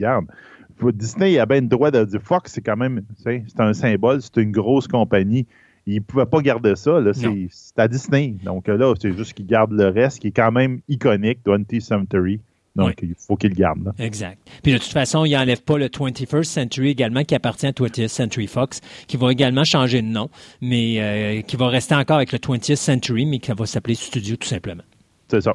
faut- 0.76 0.92
Disney 0.92 1.38
a 1.38 1.46
bien 1.46 1.60
le 1.62 1.66
droit 1.66 1.90
de 1.90 2.04
dire 2.04 2.20
Fox, 2.22 2.52
c'est 2.52 2.60
quand 2.60 2.76
même, 2.76 3.02
c'est 3.16 3.42
un 3.58 3.72
symbole, 3.72 4.20
c'est 4.20 4.36
une 4.36 4.52
grosse 4.52 4.86
compagnie. 4.86 5.46
Ils 5.86 5.96
ne 5.96 6.00
pouvaient 6.00 6.26
pas 6.26 6.42
garder 6.42 6.76
ça. 6.76 7.00
C'est, 7.14 7.80
à 7.80 7.88
Disney. 7.88 8.34
Donc, 8.44 8.68
là, 8.68 8.92
c'est 9.00 9.12
juste 9.16 9.32
qu'ils 9.32 9.46
gardent 9.46 9.72
le 9.72 9.88
reste, 9.88 10.18
qui 10.18 10.26
est 10.28 10.32
quand 10.32 10.52
même 10.52 10.80
iconique, 10.88 11.38
20th 11.46 11.80
Century. 11.80 12.40
Donc, 12.76 12.94
il 13.02 13.14
faut 13.18 13.36
qu'ils 13.36 13.50
le 13.50 13.56
gardent. 13.56 13.86
là. 13.86 13.92
Exact. 13.98 14.38
Puis 14.62 14.72
de 14.72 14.78
toute 14.78 14.92
façon, 14.92 15.24
il 15.24 15.32
n'enlève 15.32 15.62
pas 15.62 15.78
le 15.78 15.88
21st 15.88 16.44
Century 16.44 16.90
également, 16.90 17.24
qui 17.24 17.34
appartient 17.34 17.66
à 17.66 17.72
20th 17.72 18.08
Century 18.08 18.46
Fox, 18.46 18.80
qui 19.06 19.16
va 19.16 19.32
également 19.32 19.64
changer 19.64 20.00
de 20.00 20.06
nom, 20.06 20.30
mais 20.60 21.00
euh, 21.00 21.42
qui 21.42 21.56
va 21.56 21.68
rester 21.68 21.94
encore 21.94 22.16
avec 22.16 22.32
le 22.32 22.38
20th 22.38 22.76
Century, 22.76 23.26
mais 23.26 23.40
qui 23.40 23.50
va 23.50 23.66
s'appeler 23.66 23.94
Studio 23.94 24.36
tout 24.36 24.46
simplement. 24.46 24.84
C'est 25.28 25.40
ça. 25.40 25.54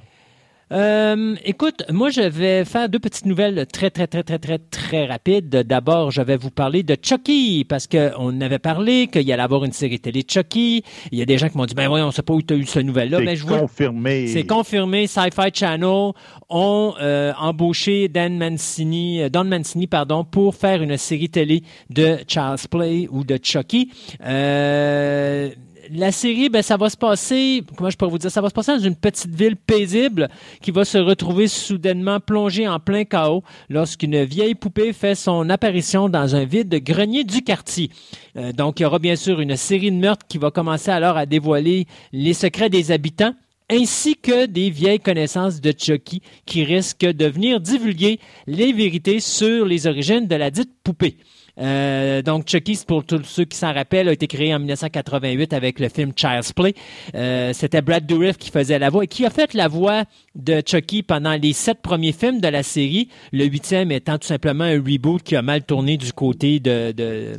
Euh, 0.73 1.35
écoute, 1.45 1.83
moi, 1.91 2.09
je 2.09 2.21
vais 2.21 2.65
faire 2.65 2.89
deux 2.89 2.97
petites 2.97 3.27
nouvelles 3.27 3.67
très, 3.71 3.91
très, 3.91 4.07
très, 4.07 4.23
très, 4.23 4.39
très, 4.39 4.57
très 4.57 5.05
rapides. 5.05 5.49
D'abord, 5.49 6.09
je 6.09 6.21
vais 6.21 6.35
vous 6.35 6.49
parler 6.49 6.81
de 6.81 6.97
Chucky, 6.99 7.63
parce 7.63 7.85
qu'on 7.85 8.41
avait 8.41 8.57
parlé 8.57 9.07
qu'il 9.07 9.21
y 9.21 9.31
allait 9.31 9.43
avoir 9.43 9.65
une 9.65 9.71
série 9.71 9.99
télé 9.99 10.23
Chucky. 10.27 10.83
Il 11.11 11.19
y 11.19 11.21
a 11.21 11.25
des 11.25 11.37
gens 11.37 11.47
qui 11.49 11.57
m'ont 11.57 11.65
dit, 11.65 11.75
ben 11.75 11.87
voyons, 11.87 12.07
on 12.07 12.11
sait 12.11 12.23
pas 12.23 12.33
où 12.33 12.41
tu 12.41 12.55
as 12.55 12.57
eu 12.57 12.65
ce 12.65 12.79
nouvelle-là. 12.79 13.19
c'est 13.19 13.25
Ben, 13.25 13.35
je 13.35 13.45
confirmé. 13.45 14.27
c'est 14.27 14.47
confirmé. 14.47 15.05
Sci-Fi 15.05 15.49
Channel 15.53 16.11
ont 16.49 16.93
euh, 16.99 17.33
embauché 17.37 18.07
Dan 18.07 18.37
Mancini, 18.39 19.21
euh, 19.21 19.29
Don 19.29 19.43
Mancini, 19.43 19.85
pardon, 19.85 20.23
pour 20.23 20.55
faire 20.55 20.81
une 20.81 20.97
série 20.97 21.29
télé 21.29 21.61
de 21.91 22.17
Child's 22.27 22.67
Play 22.67 23.07
ou 23.11 23.23
de 23.23 23.37
Chucky. 23.41 23.91
Euh, 24.25 25.49
la 25.91 26.11
série, 26.11 26.49
ben, 26.49 26.61
ça 26.61 26.77
va 26.77 26.89
se 26.89 26.97
passer, 26.97 27.63
comment 27.75 27.89
je 27.89 27.97
peux 27.97 28.05
vous 28.05 28.17
dire, 28.17 28.31
ça 28.31 28.41
va 28.41 28.49
se 28.49 28.53
passer 28.53 28.73
dans 28.73 28.83
une 28.83 28.95
petite 28.95 29.33
ville 29.33 29.55
paisible 29.55 30.29
qui 30.61 30.71
va 30.71 30.85
se 30.85 30.97
retrouver 30.97 31.47
soudainement 31.47 32.19
plongée 32.19 32.67
en 32.67 32.79
plein 32.79 33.03
chaos 33.03 33.43
lorsqu'une 33.69 34.23
vieille 34.23 34.55
poupée 34.55 34.93
fait 34.93 35.15
son 35.15 35.49
apparition 35.49 36.09
dans 36.09 36.35
un 36.35 36.45
vide 36.45 36.73
grenier 36.83 37.23
du 37.23 37.41
quartier. 37.41 37.89
Euh, 38.37 38.51
donc, 38.51 38.79
il 38.79 38.83
y 38.83 38.85
aura 38.85 38.99
bien 38.99 39.15
sûr 39.15 39.39
une 39.39 39.55
série 39.55 39.91
de 39.91 39.97
meurtres 39.97 40.25
qui 40.27 40.37
va 40.37 40.51
commencer 40.51 40.91
alors 40.91 41.17
à 41.17 41.25
dévoiler 41.25 41.87
les 42.11 42.33
secrets 42.33 42.69
des 42.69 42.91
habitants 42.91 43.33
ainsi 43.69 44.15
que 44.15 44.45
des 44.45 44.69
vieilles 44.69 44.99
connaissances 44.99 45.61
de 45.61 45.73
Chucky 45.77 46.21
qui 46.45 46.63
risquent 46.63 47.05
de 47.05 47.25
venir 47.25 47.59
divulguer 47.59 48.19
les 48.45 48.73
vérités 48.73 49.19
sur 49.19 49.65
les 49.65 49.87
origines 49.87 50.27
de 50.27 50.35
la 50.35 50.51
dite 50.51 50.71
poupée. 50.83 51.17
Euh, 51.59 52.21
donc, 52.21 52.47
Chucky, 52.47 52.79
pour 52.87 53.03
tous 53.03 53.23
ceux 53.23 53.45
qui 53.45 53.57
s'en 53.57 53.73
rappellent, 53.73 54.09
a 54.09 54.13
été 54.13 54.27
créé 54.27 54.53
en 54.53 54.59
1988 54.59 55.53
avec 55.53 55.79
le 55.79 55.89
film 55.89 56.11
Child's 56.15 56.51
Play. 56.53 56.73
Euh, 57.15 57.53
C'était 57.53 57.81
Brad 57.81 58.05
Dourif 58.05 58.37
qui 58.37 58.49
faisait 58.49 58.79
la 58.79 58.89
voix 58.89 59.03
et 59.03 59.07
qui 59.07 59.25
a 59.25 59.29
fait 59.29 59.53
la 59.53 59.67
voix 59.67 60.03
de 60.35 60.61
Chucky 60.65 61.03
pendant 61.03 61.33
les 61.33 61.53
sept 61.53 61.81
premiers 61.81 62.11
films 62.11 62.41
de 62.41 62.47
la 62.47 62.63
série. 62.63 63.09
Le 63.31 63.45
huitième 63.45 63.91
étant 63.91 64.17
tout 64.17 64.27
simplement 64.27 64.63
un 64.63 64.77
reboot 64.81 65.21
qui 65.21 65.35
a 65.35 65.41
mal 65.41 65.63
tourné 65.63 65.97
du 65.97 66.11
côté 66.13 66.59
de, 66.59 66.91
de, 66.91 67.33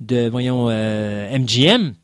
de 0.00 0.28
voyons, 0.28 0.66
euh, 0.68 1.36
MGM. 1.38 1.94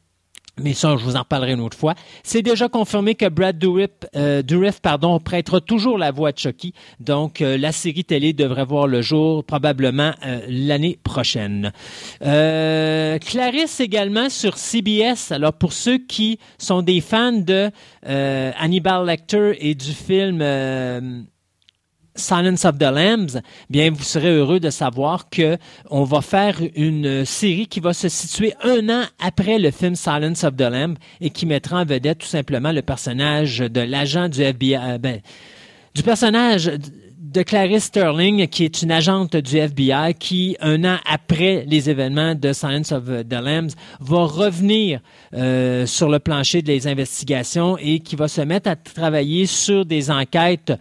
Mais 0.61 0.75
ça, 0.75 0.97
je 0.99 1.05
vous 1.05 1.17
en 1.17 1.21
reparlerai 1.21 1.53
une 1.53 1.61
autre 1.61 1.79
fois. 1.79 1.95
C'est 2.23 2.43
déjà 2.43 2.69
confirmé 2.69 3.15
que 3.15 3.27
Brad 3.29 3.59
Dourif, 3.59 3.89
euh, 4.15 4.43
Dourif 4.43 4.81
pardon, 4.81 5.19
prêtera 5.19 5.63
toujours 5.63 5.97
la 5.97 6.11
voix 6.11 6.31
de 6.31 6.39
Chucky. 6.39 6.75
Donc, 7.01 7.41
euh, 7.41 7.57
la 7.57 7.73
série 7.73 8.05
télé 8.05 8.35
devrait 8.35 8.67
voir 8.67 8.87
le 8.87 9.01
jour 9.01 9.45
probablement 9.45 10.13
euh, 10.27 10.41
l'année 10.49 10.99
prochaine. 11.03 11.73
Euh, 12.23 13.19
Clarisse 13.19 13.81
également 13.81 14.29
sur 14.29 14.59
CBS. 14.59 15.33
Alors, 15.33 15.55
pour 15.55 15.73
ceux 15.73 15.97
qui 15.97 16.39
sont 16.59 16.83
des 16.83 17.01
fans 17.01 17.33
de 17.33 17.71
euh, 18.07 18.53
Hannibal 18.59 19.07
Lecter 19.07 19.57
et 19.59 19.75
du 19.75 19.93
film... 19.93 20.43
Silence 22.15 22.65
of 22.65 22.79
the 22.79 22.83
Lambs, 22.83 23.41
bien 23.71 23.91
vous 23.91 24.03
serez 24.03 24.31
heureux 24.31 24.61
de 24.61 24.71
savoir 24.71 25.29
que 25.31 25.57
on 25.91 26.05
va 26.05 26.21
faire 26.21 26.61
une 26.77 27.25
série 27.25 27.67
qui 27.67 27.81
va 27.81 27.95
se 27.95 28.09
situer 28.09 28.55
un 28.63 28.89
an 28.91 29.05
après 29.19 29.59
le 29.59 29.71
film 29.71 29.95
Silence 29.95 30.45
of 30.45 30.57
the 30.57 30.63
Lambs 30.63 30.97
et 31.21 31.31
qui 31.31 31.47
mettra 31.47 31.81
en 31.81 31.85
vedette 31.85 32.19
tout 32.19 32.27
simplement 32.27 32.73
le 32.73 32.83
personnage 32.83 33.59
de 33.59 33.81
l'agent 33.81 34.29
du 34.29 34.43
FBI, 34.43 34.77
euh, 34.77 34.99
ben, 34.99 35.21
du 35.95 36.03
personnage 36.03 36.71
de 37.23 37.43
Clarice 37.43 37.85
Sterling, 37.85 38.49
qui 38.49 38.65
est 38.65 38.83
une 38.83 38.91
agente 38.91 39.37
du 39.37 39.57
FBI, 39.57 40.15
qui, 40.19 40.57
un 40.61 40.85
an 40.85 40.97
après 41.09 41.65
les 41.69 41.89
événements 41.89 42.35
de 42.35 42.53
Silence 42.53 42.91
of 42.91 43.05
the 43.05 43.35
Lambs, 43.35 43.77
va 44.01 44.25
revenir 44.25 44.99
euh, 45.33 45.87
sur 45.87 46.09
le 46.09 46.19
plancher 46.19 46.63
des 46.63 46.89
investigations 46.89 47.79
et 47.79 48.01
qui 48.01 48.17
va 48.17 48.27
se 48.27 48.41
mettre 48.41 48.69
à 48.69 48.75
travailler 48.75 49.47
sur 49.47 49.87
des 49.87 50.11
enquêtes 50.11 50.73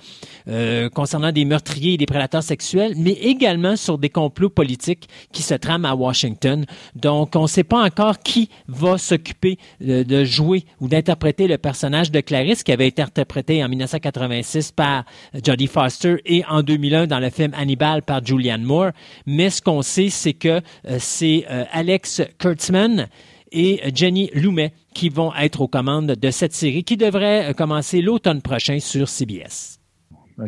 euh, 0.48 0.90
concernant 0.90 1.32
des 1.32 1.46
meurtriers 1.46 1.94
et 1.94 1.98
des 1.98 2.08
prédateurs 2.08 2.42
sexuels, 2.42 2.94
mais 2.98 3.12
également 3.12 3.76
sur 3.76 4.00
des 4.00 4.10
complots 4.10 4.50
politiques 4.50 5.08
qui 5.32 5.44
se 5.44 5.54
trament 5.54 5.86
à 5.86 5.94
Washington. 5.94 6.66
Donc, 6.96 7.36
on 7.36 7.44
ne 7.44 7.48
sait 7.48 7.64
pas 7.64 7.86
encore 7.86 8.18
qui 8.18 8.50
va 8.68 8.98
s'occuper 8.98 9.60
de, 9.80 10.02
de 10.02 10.24
jouer 10.24 10.66
ou 10.80 10.88
d'interpréter 10.88 11.48
le 11.48 11.60
personnage 11.60 12.10
de 12.10 12.20
Clarice 12.20 12.64
qui 12.64 12.72
avait 12.72 12.88
été 12.88 13.04
interprété 13.04 13.64
en 13.64 13.70
1986 13.70 14.72
par 14.72 15.06
Jodie 15.44 15.68
Foster 15.68 16.18
et 16.32 16.46
en 16.48 16.64
2001 16.64 17.08
dans 17.08 17.20
le 17.20 17.30
film 17.30 17.52
Hannibal 17.54 18.02
par 18.04 18.26
Julianne 18.26 18.64
Moore. 18.64 18.92
Mais 19.26 19.50
ce 19.50 19.62
qu'on 19.62 19.82
sait, 19.82 20.10
c'est 20.10 20.34
que 20.34 20.48
euh, 20.48 20.96
c'est 20.98 21.46
euh, 21.52 21.66
Alex 21.72 22.22
Kurtzman 22.40 23.08
et 23.52 23.82
Jenny 23.94 24.32
Lumet 24.34 24.74
qui 24.94 25.10
vont 25.10 25.34
être 25.36 25.60
aux 25.60 25.68
commandes 25.68 26.14
de 26.14 26.32
cette 26.32 26.54
série 26.54 26.86
qui 26.86 26.96
devrait 26.96 27.50
euh, 27.50 27.54
commencer 27.54 28.02
l'automne 28.02 28.42
prochain 28.42 28.80
sur 28.80 29.10
CBS. 29.10 29.80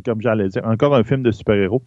Comme 0.05 0.21
j'allais 0.21 0.47
dire, 0.47 0.65
encore 0.65 0.95
un 0.95 1.03
film 1.03 1.21
de 1.21 1.31
super-héros. 1.31 1.83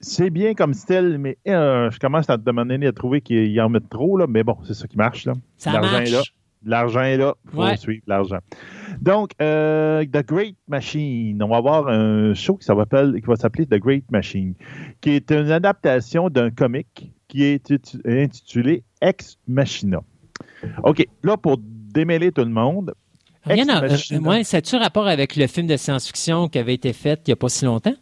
C'est 0.00 0.30
bien 0.30 0.54
comme 0.54 0.74
style, 0.74 1.16
mais 1.18 1.36
euh, 1.48 1.90
je 1.90 1.98
commence 1.98 2.30
à 2.30 2.36
te 2.38 2.44
demander 2.44 2.86
à 2.86 2.92
trouver 2.92 3.22
qu'ils 3.22 3.60
en 3.60 3.70
mettent 3.70 3.88
trop, 3.88 4.16
là, 4.16 4.26
mais 4.28 4.44
bon, 4.44 4.56
c'est 4.64 4.74
ça 4.74 4.86
qui 4.86 4.96
marche. 4.96 5.24
Là. 5.24 5.32
Ça 5.56 5.80
marche. 5.80 6.10
là. 6.10 6.22
L'argent 6.64 7.02
est 7.02 7.16
là. 7.16 7.34
Il 7.46 7.50
faut 7.50 7.62
Ouais. 7.62 7.76
suivre 7.76 8.02
l'argent. 8.06 8.38
Donc, 9.00 9.30
euh, 9.40 10.04
The 10.04 10.24
Great 10.26 10.56
Machine. 10.68 11.42
On 11.42 11.48
va 11.48 11.56
avoir 11.56 11.88
un 11.88 12.34
show 12.34 12.56
qui 12.56 12.66
va 12.68 13.36
s'appeler 13.36 13.66
The 13.66 13.78
Great 13.80 14.04
Machine, 14.10 14.54
qui 15.00 15.10
est 15.10 15.30
une 15.32 15.50
adaptation 15.50 16.28
d'un 16.28 16.50
comic 16.50 17.12
qui 17.28 17.44
est 17.44 17.64
titu- 17.66 18.00
intitulé 18.06 18.84
Ex 19.00 19.38
Machina. 19.48 20.00
OK. 20.84 21.04
Là, 21.22 21.36
pour 21.36 21.58
démêler 21.60 22.30
tout 22.32 22.44
le 22.44 22.50
monde, 22.50 22.94
Rien 23.44 23.68
à, 23.68 23.78
Ex 23.78 23.82
euh, 23.82 23.88
Machina. 23.88 24.28
ouais, 24.30 24.44
ça 24.44 24.58
a-tu 24.58 24.76
rapport 24.76 25.08
avec 25.08 25.34
le 25.36 25.46
film 25.48 25.66
de 25.66 25.76
science-fiction 25.76 26.48
qui 26.48 26.58
avait 26.58 26.74
été 26.74 26.92
fait 26.92 27.20
il 27.26 27.30
n'y 27.30 27.32
a 27.32 27.36
pas 27.36 27.48
si 27.48 27.64
longtemps? 27.64 27.94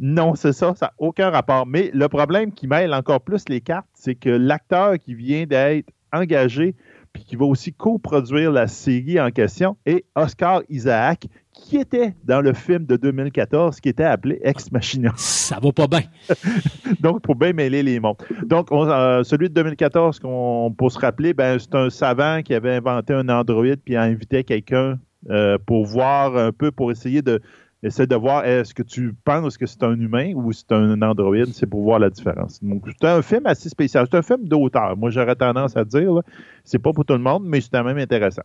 Non, 0.00 0.34
c'est 0.34 0.52
ça, 0.52 0.74
ça 0.74 0.86
n'a 0.86 0.92
aucun 0.98 1.30
rapport. 1.30 1.66
Mais 1.66 1.90
le 1.92 2.08
problème 2.08 2.52
qui 2.52 2.66
mêle 2.66 2.92
encore 2.94 3.20
plus 3.20 3.42
les 3.48 3.60
cartes, 3.60 3.86
c'est 3.94 4.14
que 4.14 4.30
l'acteur 4.30 4.98
qui 4.98 5.14
vient 5.14 5.44
d'être 5.44 5.88
engagé, 6.12 6.74
puis 7.12 7.24
qui 7.24 7.36
va 7.36 7.44
aussi 7.44 7.72
coproduire 7.72 8.50
la 8.52 8.66
série 8.68 9.20
en 9.20 9.30
question, 9.30 9.76
est 9.86 10.04
Oscar 10.14 10.62
Isaac, 10.68 11.26
qui 11.52 11.76
était 11.76 12.14
dans 12.24 12.40
le 12.40 12.54
film 12.54 12.86
de 12.86 12.96
2014 12.96 13.78
qui 13.80 13.90
était 13.90 14.04
appelé 14.04 14.40
Ex 14.42 14.72
Machina. 14.72 15.12
Ça 15.16 15.58
va 15.62 15.70
pas 15.72 15.86
bien. 15.86 16.02
Donc, 17.00 17.20
pour 17.22 17.36
bien 17.36 17.52
mêler 17.52 17.82
les 17.82 18.00
mondes. 18.00 18.16
Donc, 18.44 18.68
on- 18.70 18.88
euh, 18.88 19.22
celui 19.22 19.48
de 19.48 19.54
2014, 19.54 20.18
qu'on 20.20 20.74
peut 20.76 20.88
se 20.88 20.98
rappeler, 20.98 21.34
ben, 21.34 21.58
c'est 21.58 21.74
un 21.74 21.90
savant 21.90 22.40
qui 22.42 22.54
avait 22.54 22.76
inventé 22.76 23.12
un 23.12 23.28
androïde 23.28 23.80
puis 23.84 23.96
invitait 23.96 24.44
quelqu'un 24.44 24.98
euh, 25.30 25.58
pour 25.66 25.84
voir 25.86 26.36
un 26.36 26.50
peu, 26.52 26.70
pour 26.72 26.90
essayer 26.90 27.22
de 27.22 27.40
essayer 27.82 28.06
de 28.06 28.16
voir 28.16 28.44
est-ce 28.44 28.74
que 28.74 28.82
tu 28.82 29.14
penses 29.24 29.58
que 29.58 29.66
c'est 29.66 29.82
un 29.82 29.98
humain 29.98 30.32
ou 30.34 30.52
c'est 30.52 30.72
un 30.72 31.00
androïde, 31.02 31.52
c'est 31.52 31.66
pour 31.66 31.82
voir 31.82 31.98
la 31.98 32.10
différence. 32.10 32.62
Donc, 32.62 32.84
c'est 33.00 33.08
un 33.08 33.22
film 33.22 33.46
assez 33.46 33.68
spécial. 33.68 34.06
C'est 34.10 34.16
un 34.16 34.22
film 34.22 34.46
d'auteur. 34.46 34.96
Moi, 34.96 35.10
j'aurais 35.10 35.36
tendance 35.36 35.76
à 35.76 35.84
dire, 35.84 36.20
c'est 36.64 36.78
pas 36.78 36.92
pour 36.92 37.04
tout 37.04 37.14
le 37.14 37.18
monde, 37.18 37.44
mais 37.44 37.60
c'est 37.60 37.70
quand 37.72 37.84
même 37.84 37.98
intéressant. 37.98 38.42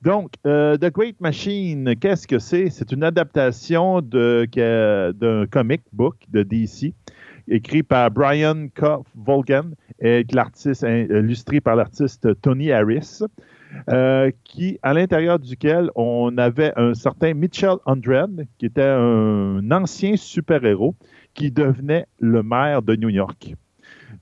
Donc, 0.00 0.32
euh, 0.46 0.76
The 0.76 0.92
Great 0.92 1.20
Machine, 1.20 1.94
qu'est-ce 1.96 2.26
que 2.26 2.38
c'est? 2.38 2.70
C'est 2.70 2.92
une 2.92 3.02
adaptation 3.02 4.00
d'un 4.00 5.46
comic 5.50 5.82
book 5.92 6.16
de 6.30 6.42
DC 6.42 6.94
écrit 7.48 7.82
par 7.82 8.10
Brian 8.10 8.68
K. 8.68 9.02
Volgan 9.16 9.74
et 10.00 10.24
illustré 10.80 11.60
par 11.60 11.76
l'artiste 11.76 12.40
Tony 12.42 12.70
Harris, 12.70 13.22
euh, 13.90 14.30
qui 14.44 14.78
à 14.82 14.94
l'intérieur 14.94 15.38
duquel 15.38 15.90
on 15.94 16.36
avait 16.38 16.72
un 16.76 16.94
certain 16.94 17.34
Mitchell 17.34 17.76
Undred, 17.86 18.46
qui 18.58 18.66
était 18.66 18.82
un 18.82 19.70
ancien 19.70 20.16
super-héros 20.16 20.94
qui 21.34 21.50
devenait 21.50 22.06
le 22.18 22.42
maire 22.42 22.82
de 22.82 22.96
New 22.96 23.10
York. 23.10 23.54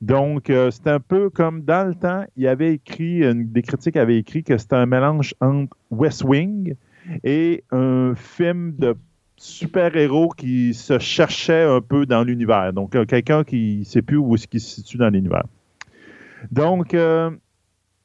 Donc, 0.03 0.51
euh, 0.51 0.71
c'est 0.71 0.89
un 0.89 1.01
peu 1.01 1.31
comme 1.31 1.63
dans 1.63 1.89
le 1.89 1.95
temps, 1.95 2.25
il 2.37 2.47
avait 2.49 2.75
écrit, 2.75 3.25
une- 3.25 3.51
des 3.51 3.63
critiques 3.63 3.97
avaient 3.97 4.19
écrit 4.19 4.43
que 4.43 4.59
c'était 4.59 4.77
un 4.77 4.87
mélange 4.87 5.35
entre 5.41 5.77
West 5.91 6.25
Wing 6.25 6.75
et 7.25 7.65
un 7.71 8.15
film 8.15 8.75
de 8.77 8.95
super-héros 9.37 10.31
qui 10.37 10.75
se 10.75 10.99
cherchait 10.99 11.63
un 11.63 11.81
peu 11.81 12.05
dans 12.05 12.25
l'univers. 12.25 12.73
Donc, 12.73 12.95
euh, 12.95 13.05
quelqu'un 13.05 13.45
qui 13.45 13.79
ne 13.79 13.85
sait 13.85 14.03
plus 14.03 14.17
où 14.17 14.35
est-ce 14.35 14.49
qu'il 14.49 14.61
se 14.61 14.77
situe 14.77 14.99
dans 14.99 15.09
l'univers. 15.11 15.45
Donc, 16.51 16.93
euh, 16.95 17.31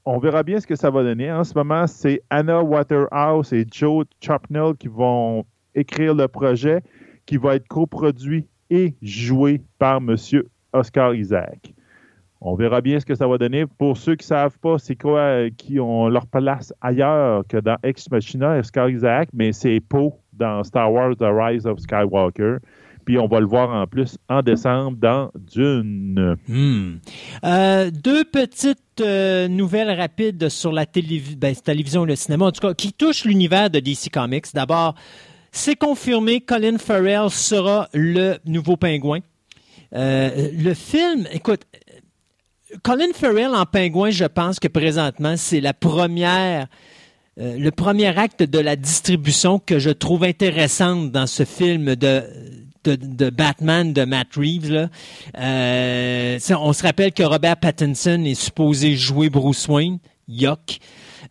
on 0.06 0.18
verra 0.18 0.44
bien 0.44 0.60
ce 0.60 0.68
que 0.68 0.76
ça 0.76 0.90
va 0.90 1.04
donner. 1.04 1.32
En 1.32 1.44
ce 1.44 1.54
moment, 1.56 1.88
c'est 1.88 2.22
Anna 2.30 2.62
Waterhouse 2.62 3.54
et 3.54 3.66
Joe 3.72 4.06
Chapnell 4.20 4.74
qui 4.78 4.88
vont 4.88 5.46
écrire 5.76 6.16
le 6.16 6.28
projet 6.28 6.82
qui 7.26 7.38
va 7.38 7.56
être 7.56 7.68
coproduit 7.68 8.48
et 8.70 8.96
joué 9.02 9.62
par 9.78 9.98
M. 9.98 10.16
Oscar 10.74 11.14
Isaac. 11.14 11.74
On 12.44 12.56
verra 12.56 12.82
bien 12.82 13.00
ce 13.00 13.06
que 13.06 13.14
ça 13.14 13.28
va 13.28 13.38
donner. 13.38 13.66
Pour 13.68 13.98
ceux 13.98 14.16
qui 14.16 14.24
ne 14.24 14.30
savent 14.30 14.58
pas, 14.58 14.80
c'est 14.80 14.96
quoi 14.96 15.20
euh, 15.20 15.50
qui 15.56 15.80
ont 15.80 16.08
leur 16.08 16.26
place 16.26 16.74
ailleurs 16.82 17.44
que 17.48 17.58
dans 17.58 17.78
Ex 17.84 18.10
Machina, 18.10 18.58
Oscar 18.58 18.90
Isaac, 18.90 19.30
mais 19.32 19.52
c'est 19.52 19.80
Poe 19.80 20.12
dans 20.34 20.64
Star 20.64 20.92
Wars 20.92 21.16
The 21.18 21.28
Rise 21.28 21.68
of 21.68 21.80
Skywalker. 21.80 22.58
Puis 23.06 23.18
on 23.18 23.28
va 23.28 23.40
le 23.40 23.46
voir 23.46 23.70
en 23.70 23.88
plus 23.88 24.18
en 24.30 24.42
décembre 24.42 24.98
dans 24.98 25.32
Dune. 25.36 26.38
Hmm. 26.48 26.98
Euh, 27.44 27.92
deux 27.92 28.24
petites 28.24 28.80
euh, 29.02 29.48
nouvelles 29.48 29.92
rapides 29.92 30.50
sur 30.50 30.72
la 30.72 30.86
ben, 30.86 31.56
télévision 31.56 32.06
et 32.06 32.10
le 32.10 32.16
cinéma, 32.16 32.46
en 32.46 32.52
tout 32.52 32.62
cas, 32.62 32.74
qui 32.74 32.94
touchent 32.94 33.26
l'univers 33.26 33.70
de 33.70 33.80
DC 33.80 34.10
Comics. 34.12 34.46
D'abord, 34.54 34.96
c'est 35.52 35.76
confirmé, 35.76 36.42
Colin 36.42 36.78
Farrell 36.78 37.30
sera 37.30 37.90
le 37.94 38.38
nouveau 38.46 38.78
pingouin. 38.78 39.20
Euh, 39.94 40.50
le 40.54 40.74
film, 40.74 41.28
écoute, 41.32 41.62
Colin 42.84 43.12
Farrell 43.14 43.54
en 43.54 43.66
pingouin, 43.66 44.12
je 44.12 44.26
pense 44.26 44.60
que 44.60 44.68
présentement, 44.68 45.36
c'est 45.36 45.60
la 45.60 45.74
première, 45.74 46.68
le 47.38 47.70
premier 47.72 48.18
acte 48.18 48.44
de 48.44 48.60
la 48.60 48.78
distribution 48.78 49.60
que 49.60 49.80
je 49.80 49.90
trouve 49.90 50.24
intéressante 50.24 51.12
dans 51.12 51.28
ce 51.28 51.44
film 51.44 51.96
de, 51.96 52.24
de, 52.84 52.96
de 52.96 53.30
Batman 53.30 53.94
de 53.94 54.04
Matt 54.06 54.36
Reeves. 54.36 54.72
Là. 54.72 54.90
Euh, 55.38 56.40
on 56.60 56.74
se 56.74 56.84
rappelle 56.84 57.12
que 57.14 57.24
Robert 57.24 57.58
Pattinson 57.58 58.24
est 58.26 58.36
supposé 58.36 58.96
jouer 58.96 59.30
Bruce 59.30 59.68
Wayne. 59.68 60.00
Yuck. 60.28 60.80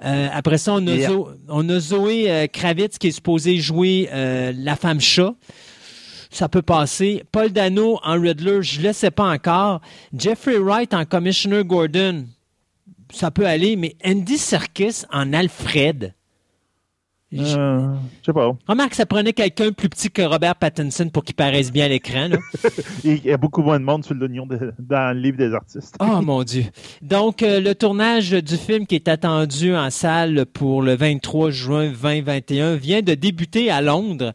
Euh, 0.05 0.29
après 0.33 0.59
ça, 0.59 0.75
on 0.75 0.87
a, 0.87 0.91
Yeah. 0.95 1.09
Zo- 1.11 1.31
on 1.49 1.69
a 1.69 1.81
Zoé 1.81 2.31
euh, 2.31 2.47
Kravitz 2.47 2.99
qui 2.99 3.09
est 3.09 3.13
supposée 3.13 3.57
jouer 3.59 4.09
la 4.13 4.77
femme 4.77 5.01
chat. 5.01 5.35
Ça 6.33 6.49
peut 6.49 6.63
passer. 6.63 7.25
Paul 7.33 7.51
Dano 7.51 7.99
en 8.05 8.21
Riddler, 8.21 8.63
je 8.63 8.81
le 8.83 8.93
sais 8.93 9.11
pas 9.11 9.29
encore. 9.33 9.81
Jeffrey 10.17 10.59
Wright 10.59 10.95
en 10.95 11.05
Commissioner 11.05 11.65
Gordon, 11.65 12.27
ça 13.13 13.33
peut 13.33 13.47
aller. 13.47 13.75
Mais 13.75 13.97
Andy 14.05 14.39
Serkis 14.39 15.03
en 15.13 15.33
Alfred. 15.33 16.15
Euh, 17.33 17.95
je 18.21 18.27
sais 18.27 18.33
pas. 18.33 18.57
Remarque, 18.67 18.95
ça 18.95 19.07
prenait 19.07 19.33
quelqu'un 19.33 19.71
plus 19.71 19.89
petit 19.89 20.11
que 20.11 20.23
Robert 20.23 20.57
Pattinson 20.57 21.09
pour 21.11 21.23
qu'il 21.23 21.37
paraisse 21.37 21.71
bien 21.71 21.85
à 21.85 21.89
l'écran. 21.89 22.29
Il 23.05 23.25
y 23.25 23.31
a 23.31 23.37
beaucoup 23.37 23.63
moins 23.63 23.79
de 23.79 23.85
monde 23.85 24.05
sur 24.05 24.15
l'oignon 24.15 24.47
dans 24.47 25.15
le 25.15 25.21
livre 25.21 25.37
des 25.37 25.55
artistes. 25.55 25.97
Oh 26.01 26.21
mon 26.23 26.43
Dieu. 26.43 26.65
Donc, 27.03 27.43
euh, 27.43 27.61
le 27.61 27.75
tournage 27.75 28.31
du 28.31 28.57
film 28.57 28.87
qui 28.87 28.97
est 28.97 29.07
attendu 29.09 29.75
en 29.75 29.91
salle 29.91 30.45
pour 30.47 30.83
le 30.83 30.97
23 30.97 31.51
juin 31.51 31.93
2021 31.93 32.75
vient 32.75 33.03
de 33.03 33.15
débuter 33.15 33.71
à 33.71 33.81
Londres. 33.81 34.33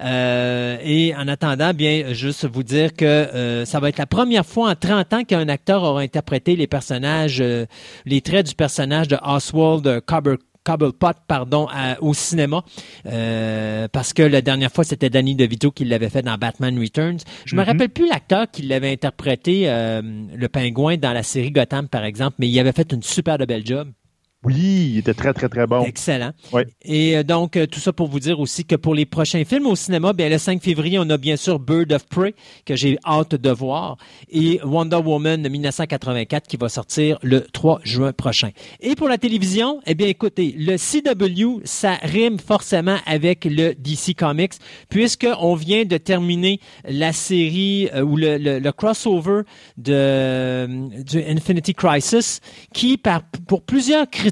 Euh, 0.00 0.78
et 0.82 1.14
en 1.16 1.26
attendant, 1.28 1.72
bien, 1.74 2.12
juste 2.12 2.46
vous 2.46 2.62
dire 2.62 2.94
que 2.94 3.04
euh, 3.04 3.64
ça 3.64 3.80
va 3.80 3.88
être 3.88 3.98
la 3.98 4.06
première 4.06 4.46
fois 4.46 4.70
en 4.70 4.74
30 4.74 5.12
ans 5.12 5.24
qu'un 5.24 5.48
acteur 5.48 5.82
aura 5.82 6.00
interprété 6.00 6.56
les 6.56 6.66
personnages, 6.66 7.40
euh, 7.40 7.66
les 8.06 8.20
traits 8.20 8.46
du 8.46 8.54
personnage 8.54 9.08
de 9.08 9.16
Oswald 9.22 10.00
Cobblepot 10.06 10.47
Cobblepot, 10.72 11.12
pardon, 11.26 11.66
à- 11.72 11.96
au 12.02 12.12
cinéma, 12.12 12.62
euh, 13.06 13.88
parce 13.90 14.12
que 14.12 14.22
la 14.22 14.42
dernière 14.42 14.70
fois, 14.70 14.84
c'était 14.84 15.08
Danny 15.08 15.34
DeVito 15.34 15.70
qui 15.70 15.86
l'avait 15.86 16.10
fait 16.10 16.20
dans 16.22 16.36
Batman 16.36 16.78
Returns. 16.78 17.20
Je 17.46 17.56
me 17.56 17.62
Mhm. 17.62 17.66
rappelle 17.68 17.88
plus 17.88 18.06
l'acteur 18.06 18.50
qui 18.50 18.62
l'avait 18.62 18.92
interprété, 18.92 19.62
euh, 19.70 20.02
le 20.34 20.48
pingouin, 20.48 20.98
dans 20.98 21.12
la 21.12 21.22
série 21.22 21.52
Gotham, 21.52 21.88
par 21.88 22.04
exemple, 22.04 22.36
mais 22.38 22.48
il 22.50 22.58
avait 22.60 22.72
fait 22.72 22.92
une 22.92 23.02
super 23.02 23.38
de 23.38 23.46
belle 23.46 23.64
job. 23.66 23.88
Oui, 24.44 24.90
il 24.92 24.98
était 24.98 25.14
très, 25.14 25.32
très, 25.34 25.48
très 25.48 25.66
bon. 25.66 25.82
Excellent. 25.82 26.30
Et 26.82 27.16
euh, 27.16 27.24
donc, 27.24 27.56
euh, 27.56 27.66
tout 27.66 27.80
ça 27.80 27.92
pour 27.92 28.06
vous 28.06 28.20
dire 28.20 28.38
aussi 28.38 28.64
que 28.64 28.76
pour 28.76 28.94
les 28.94 29.04
prochains 29.04 29.44
films 29.44 29.66
au 29.66 29.74
cinéma, 29.74 30.12
bien, 30.12 30.28
le 30.28 30.38
5 30.38 30.62
février, 30.62 30.96
on 31.00 31.10
a 31.10 31.16
bien 31.16 31.36
sûr 31.36 31.58
Bird 31.58 31.92
of 31.92 32.06
Prey, 32.06 32.34
que 32.64 32.76
j'ai 32.76 32.98
hâte 33.04 33.34
de 33.34 33.50
voir, 33.50 33.96
et 34.30 34.60
Wonder 34.62 34.96
Woman 35.04 35.42
de 35.42 35.48
1984 35.48 36.46
qui 36.46 36.56
va 36.56 36.68
sortir 36.68 37.18
le 37.24 37.40
3 37.40 37.80
juin 37.82 38.12
prochain. 38.12 38.50
Et 38.80 38.94
pour 38.94 39.08
la 39.08 39.18
télévision, 39.18 39.80
eh 39.86 39.96
bien, 39.96 40.06
écoutez, 40.06 40.54
le 40.56 40.76
CW, 40.76 41.60
ça 41.64 41.94
rime 42.02 42.38
forcément 42.38 42.98
avec 43.06 43.44
le 43.44 43.74
DC 43.74 44.14
Comics, 44.16 44.52
puisqu'on 44.88 45.56
vient 45.56 45.84
de 45.84 45.96
terminer 45.96 46.60
la 46.88 47.12
série 47.12 47.88
euh, 47.92 48.02
ou 48.02 48.16
le, 48.16 48.38
le- 48.38 48.60
le 48.60 48.72
crossover 48.72 49.42
de, 49.76 51.02
du 51.02 51.22
Infinity 51.24 51.74
Crisis, 51.74 52.40
qui, 52.72 52.96
par, 52.98 53.22
pour 53.48 53.62
plusieurs 53.62 54.08
critiques, 54.08 54.27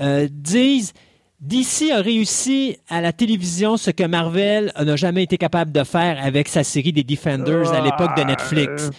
euh, 0.00 0.28
disent 0.30 0.92
DC 1.40 1.90
a 1.92 2.00
réussi 2.00 2.78
à 2.88 3.00
la 3.00 3.12
télévision 3.12 3.76
ce 3.76 3.90
que 3.90 4.04
Marvel 4.04 4.72
n'a 4.76 4.96
jamais 4.96 5.22
été 5.22 5.38
capable 5.38 5.70
de 5.70 5.84
faire 5.84 6.18
avec 6.22 6.48
sa 6.48 6.64
série 6.64 6.92
des 6.92 7.04
Defenders 7.04 7.72
à 7.72 7.80
l'époque 7.80 8.16
de 8.16 8.22
Netflix. 8.24 8.90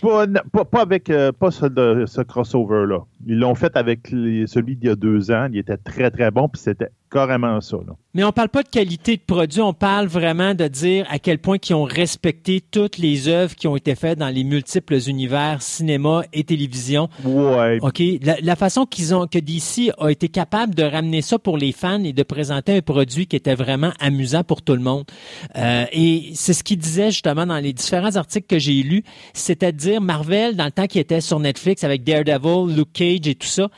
Pas, 0.00 0.26
pas, 0.64 0.82
avec 0.82 1.08
euh, 1.08 1.32
pas 1.32 1.50
ce, 1.50 2.20
crossover-là. 2.22 3.00
Ils 3.26 3.38
l'ont 3.38 3.54
fait 3.54 3.74
avec 3.76 4.08
celui 4.08 4.76
d'il 4.76 4.88
y 4.88 4.90
a 4.90 4.96
deux 4.96 5.30
ans. 5.30 5.48
Il 5.50 5.58
était 5.58 5.78
très, 5.78 6.10
très 6.10 6.30
bon, 6.30 6.48
puis 6.48 6.60
c'était 6.60 6.90
carrément 7.14 7.60
ça. 7.60 7.76
là. 7.76 7.94
Mais 8.12 8.24
on 8.24 8.32
parle 8.32 8.48
pas 8.48 8.62
de 8.62 8.68
qualité 8.68 9.16
de 9.16 9.22
produit, 9.26 9.60
on 9.60 9.72
parle 9.72 10.06
vraiment 10.06 10.54
de 10.54 10.68
dire 10.68 11.06
à 11.10 11.18
quel 11.18 11.38
point 11.38 11.56
ils 11.68 11.74
ont 11.74 11.84
respecté 11.84 12.60
toutes 12.60 12.98
les 12.98 13.28
œuvres 13.28 13.54
qui 13.54 13.66
ont 13.66 13.76
été 13.76 13.94
faites 13.94 14.18
dans 14.18 14.28
les 14.28 14.44
multiples 14.44 14.98
univers 15.08 15.62
cinéma 15.62 16.22
et 16.32 16.44
télévision. 16.44 17.08
Ouais. 17.24 17.78
OK, 17.80 18.02
la, 18.22 18.36
la 18.40 18.56
façon 18.56 18.84
qu'ils 18.86 19.14
ont 19.14 19.26
que 19.26 19.38
DC 19.38 19.92
a 19.98 20.10
été 20.10 20.28
capable 20.28 20.74
de 20.74 20.82
ramener 20.82 21.22
ça 21.22 21.38
pour 21.38 21.56
les 21.56 21.72
fans 21.72 22.02
et 22.02 22.12
de 22.12 22.22
présenter 22.22 22.76
un 22.76 22.82
produit 22.82 23.26
qui 23.26 23.36
était 23.36 23.54
vraiment 23.54 23.92
amusant 24.00 24.44
pour 24.44 24.62
tout 24.62 24.74
le 24.74 24.82
monde. 24.82 25.04
Euh, 25.56 25.84
et 25.92 26.32
c'est 26.34 26.52
ce 26.52 26.64
qu'il 26.64 26.78
disait 26.78 27.10
justement 27.10 27.46
dans 27.46 27.58
les 27.58 27.72
différents 27.72 28.16
articles 28.16 28.46
que 28.46 28.58
j'ai 28.58 28.82
lus, 28.82 29.04
c'est-à-dire 29.32 30.00
Marvel 30.00 30.56
dans 30.56 30.66
le 30.66 30.72
temps 30.72 30.86
qui 30.86 30.98
était 30.98 31.20
sur 31.20 31.40
Netflix 31.40 31.84
avec 31.84 32.04
Daredevil, 32.04 32.74
Luke 32.76 32.92
Cage 32.92 33.26
et 33.26 33.34
tout 33.34 33.46
ça. 33.46 33.68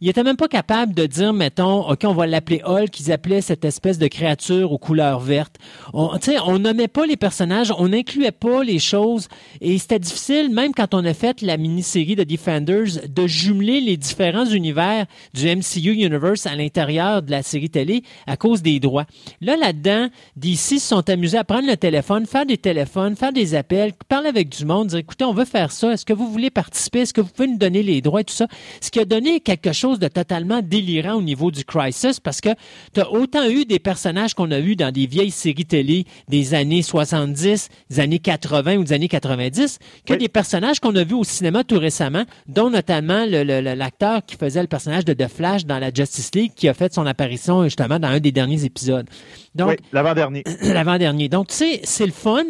Il 0.00 0.08
était 0.08 0.22
même 0.22 0.36
pas 0.36 0.48
capable 0.48 0.94
de 0.94 1.06
dire, 1.06 1.32
mettons, 1.32 1.88
OK, 1.88 2.00
on 2.04 2.14
va 2.14 2.26
l'appeler 2.26 2.62
Hulk, 2.64 2.98
ils 3.00 3.12
appelaient 3.12 3.40
cette 3.40 3.64
espèce 3.64 3.98
de 3.98 4.06
créature 4.06 4.72
aux 4.72 4.78
couleurs 4.78 5.20
vertes. 5.20 5.56
On, 5.92 6.10
on 6.46 6.58
nommait 6.58 6.88
pas 6.88 7.06
les 7.06 7.16
personnages, 7.16 7.72
on 7.78 7.88
n'incluait 7.88 8.32
pas 8.32 8.64
les 8.64 8.78
choses, 8.78 9.28
et 9.60 9.78
c'était 9.78 9.98
difficile, 9.98 10.50
même 10.52 10.72
quand 10.74 10.94
on 10.94 11.04
a 11.04 11.14
fait 11.14 11.42
la 11.42 11.56
mini-série 11.56 12.16
de 12.16 12.24
Defenders, 12.24 13.08
de 13.08 13.26
jumeler 13.26 13.80
les 13.80 13.96
différents 13.96 14.46
univers 14.46 15.06
du 15.32 15.46
MCU 15.46 15.92
Universe 15.92 16.46
à 16.46 16.54
l'intérieur 16.54 17.22
de 17.22 17.30
la 17.30 17.42
série 17.42 17.70
télé 17.70 18.02
à 18.26 18.36
cause 18.36 18.62
des 18.62 18.80
droits. 18.80 19.06
Là, 19.40 19.56
là-dedans, 19.56 20.08
DC 20.36 20.58
se 20.58 20.78
sont 20.78 21.08
amusés 21.08 21.38
à 21.38 21.44
prendre 21.44 21.68
le 21.68 21.76
téléphone, 21.76 22.26
faire 22.26 22.46
des 22.46 22.58
téléphones, 22.58 23.16
faire 23.16 23.32
des 23.32 23.54
appels, 23.54 23.92
parler 24.08 24.28
avec 24.28 24.48
du 24.48 24.64
monde, 24.64 24.88
dire, 24.88 24.98
écoutez, 24.98 25.24
on 25.24 25.34
veut 25.34 25.44
faire 25.44 25.72
ça, 25.72 25.92
est-ce 25.92 26.04
que 26.04 26.12
vous 26.12 26.30
voulez 26.30 26.50
participer, 26.50 27.00
est-ce 27.00 27.14
que 27.14 27.20
vous 27.20 27.30
pouvez 27.30 27.48
nous 27.48 27.58
donner 27.58 27.82
les 27.82 28.00
droits 28.00 28.20
et 28.20 28.24
tout 28.24 28.34
ça, 28.34 28.48
ce 28.80 28.90
qui 28.90 29.00
a 29.00 29.04
donné 29.04 29.40
quelque 29.40 29.72
chose 29.72 29.83
de 29.84 30.08
totalement 30.08 30.60
délirant 30.62 31.14
au 31.14 31.22
niveau 31.22 31.50
du 31.50 31.64
Crisis 31.64 32.20
parce 32.20 32.40
que 32.40 32.48
tu 32.92 33.00
as 33.00 33.10
autant 33.10 33.48
eu 33.48 33.64
des 33.64 33.78
personnages 33.78 34.34
qu'on 34.34 34.50
a 34.50 34.58
eu 34.58 34.76
dans 34.76 34.90
des 34.90 35.06
vieilles 35.06 35.30
séries 35.30 35.66
télé 35.66 36.06
des 36.28 36.54
années 36.54 36.82
70, 36.82 37.68
des 37.90 38.00
années 38.00 38.18
80 38.18 38.76
ou 38.76 38.84
des 38.84 38.92
années 38.92 39.08
90 39.08 39.78
que 40.06 40.14
des 40.14 40.28
personnages 40.28 40.80
qu'on 40.80 40.94
a 40.96 41.04
vus 41.04 41.14
au 41.14 41.24
cinéma 41.24 41.64
tout 41.64 41.78
récemment, 41.78 42.24
dont 42.46 42.70
notamment 42.70 43.26
l'acteur 43.26 44.24
qui 44.24 44.36
faisait 44.36 44.62
le 44.62 44.68
personnage 44.68 45.04
de 45.04 45.12
The 45.12 45.28
Flash 45.28 45.66
dans 45.66 45.78
la 45.78 45.92
Justice 45.92 46.30
League 46.34 46.52
qui 46.56 46.68
a 46.68 46.74
fait 46.74 46.92
son 46.92 47.06
apparition 47.06 47.64
justement 47.64 47.98
dans 47.98 48.08
un 48.08 48.20
des 48.20 48.32
derniers 48.32 48.64
épisodes. 48.64 49.08
Donc, 49.54 49.70
oui, 49.70 49.76
l'avant-dernier. 49.92 50.44
l'avant-dernier. 50.62 51.28
Donc, 51.28 51.48
tu 51.48 51.54
sais, 51.54 51.80
c'est 51.84 52.06
le 52.06 52.12
fun. 52.12 52.44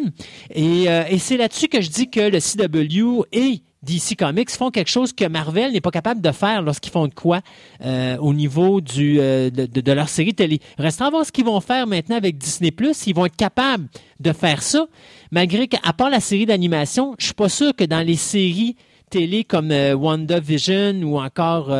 Et, 0.53 0.89
euh, 0.89 1.03
et 1.09 1.19
c'est 1.19 1.37
là-dessus 1.37 1.67
que 1.67 1.81
je 1.81 1.89
dis 1.89 2.09
que 2.09 2.21
le 2.21 2.39
CW 2.39 3.25
est 3.31 3.61
DC 3.85 4.17
Comics 4.17 4.49
font 4.51 4.71
quelque 4.71 4.89
chose 4.89 5.13
que 5.13 5.25
Marvel 5.25 5.71
n'est 5.71 5.81
pas 5.81 5.91
capable 5.91 6.21
de 6.21 6.31
faire 6.31 6.61
lorsqu'ils 6.61 6.91
font 6.91 7.07
de 7.07 7.13
quoi 7.13 7.41
euh, 7.83 8.17
au 8.17 8.33
niveau 8.33 8.81
euh, 8.97 9.49
de, 9.49 9.91
leur 9.91 10.09
série 10.09 10.33
télé. 10.33 10.59
Restera 10.77 11.07
à 11.07 11.09
voir 11.11 11.25
ce 11.25 11.31
qu'ils 11.31 11.45
vont 11.45 11.61
faire 11.61 11.85
maintenant 11.85 12.17
avec 12.17 12.37
Disney+. 12.37 12.73
Ils 13.05 13.15
vont 13.15 13.25
être 13.25 13.35
capables 13.35 13.87
de 14.19 14.33
faire 14.33 14.63
ça, 14.63 14.87
malgré 15.31 15.67
qu'à 15.67 15.93
part 15.93 16.09
la 16.09 16.19
série 16.19 16.45
d'animation, 16.45 17.15
je 17.19 17.25
suis 17.25 17.33
pas 17.33 17.49
sûr 17.49 17.75
que 17.75 17.83
dans 17.83 18.05
les 18.05 18.15
séries 18.15 18.75
télé 19.11 19.43
comme 19.43 19.71
euh, 19.71 19.93
WandaVision 19.93 21.01
ou 21.03 21.19
encore 21.19 21.71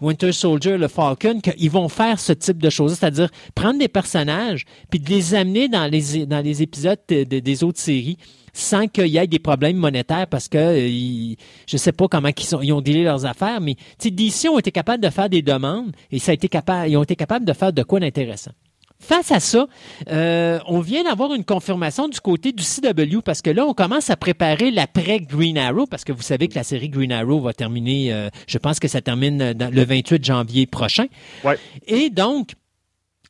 Winter 0.00 0.32
Soldier, 0.32 0.76
le 0.76 0.88
Falcon, 0.88 1.40
qu'ils 1.40 1.70
vont 1.70 1.88
faire 1.88 2.18
ce 2.18 2.32
type 2.32 2.58
de 2.60 2.70
choses, 2.70 2.94
c'est-à-dire 2.94 3.30
prendre 3.54 3.78
des 3.78 3.88
personnages 3.88 4.64
puis 4.90 4.98
de 4.98 5.08
les 5.08 5.34
amener 5.34 5.68
dans 5.68 5.86
les, 5.86 6.26
dans 6.26 6.44
les 6.44 6.62
épisodes 6.62 6.98
des 7.08 7.64
autres 7.64 7.78
séries 7.78 8.18
sans 8.56 8.88
qu'il 8.88 9.08
y 9.08 9.18
ait 9.18 9.26
des 9.26 9.38
problèmes 9.38 9.76
monétaires 9.76 10.26
parce 10.26 10.48
que 10.48 10.58
je 10.58 11.32
euh, 11.32 11.34
je 11.66 11.76
sais 11.76 11.92
pas 11.92 12.08
comment 12.08 12.30
ils, 12.36 12.56
ont, 12.56 12.62
ils 12.62 12.72
ont 12.72 12.80
délai 12.80 13.04
leurs 13.04 13.26
affaires, 13.26 13.60
mais 13.60 13.76
DC 14.02 14.48
ont 14.50 14.58
été 14.58 14.72
capables 14.72 15.02
de 15.02 15.10
faire 15.10 15.28
des 15.28 15.42
demandes 15.42 15.92
et 16.10 16.18
ça 16.18 16.30
a 16.30 16.34
été 16.34 16.48
capable, 16.48 16.88
ils 16.88 16.96
ont 16.96 17.02
été 17.02 17.16
capables 17.16 17.44
de 17.44 17.52
faire 17.52 17.72
de 17.72 17.82
quoi 17.82 18.00
d'intéressant. 18.00 18.52
Face 18.98 19.30
à 19.30 19.40
ça, 19.40 19.66
euh, 20.08 20.58
on 20.66 20.80
vient 20.80 21.04
d'avoir 21.04 21.34
une 21.34 21.44
confirmation 21.44 22.08
du 22.08 22.18
côté 22.18 22.52
du 22.52 22.64
CW 22.64 23.20
parce 23.22 23.42
que 23.42 23.50
là, 23.50 23.66
on 23.66 23.74
commence 23.74 24.08
à 24.08 24.16
préparer 24.16 24.70
l'après 24.70 25.20
Green 25.20 25.58
Arrow 25.58 25.86
parce 25.86 26.02
que 26.02 26.12
vous 26.12 26.22
savez 26.22 26.48
que 26.48 26.54
la 26.54 26.64
série 26.64 26.88
Green 26.88 27.12
Arrow 27.12 27.40
va 27.40 27.52
terminer, 27.52 28.10
euh, 28.10 28.30
je 28.46 28.56
pense 28.56 28.80
que 28.80 28.88
ça 28.88 29.02
termine 29.02 29.52
le 29.52 29.84
28 29.84 30.24
janvier 30.24 30.66
prochain. 30.66 31.06
Ouais. 31.44 31.58
Et 31.86 32.08
donc, 32.08 32.52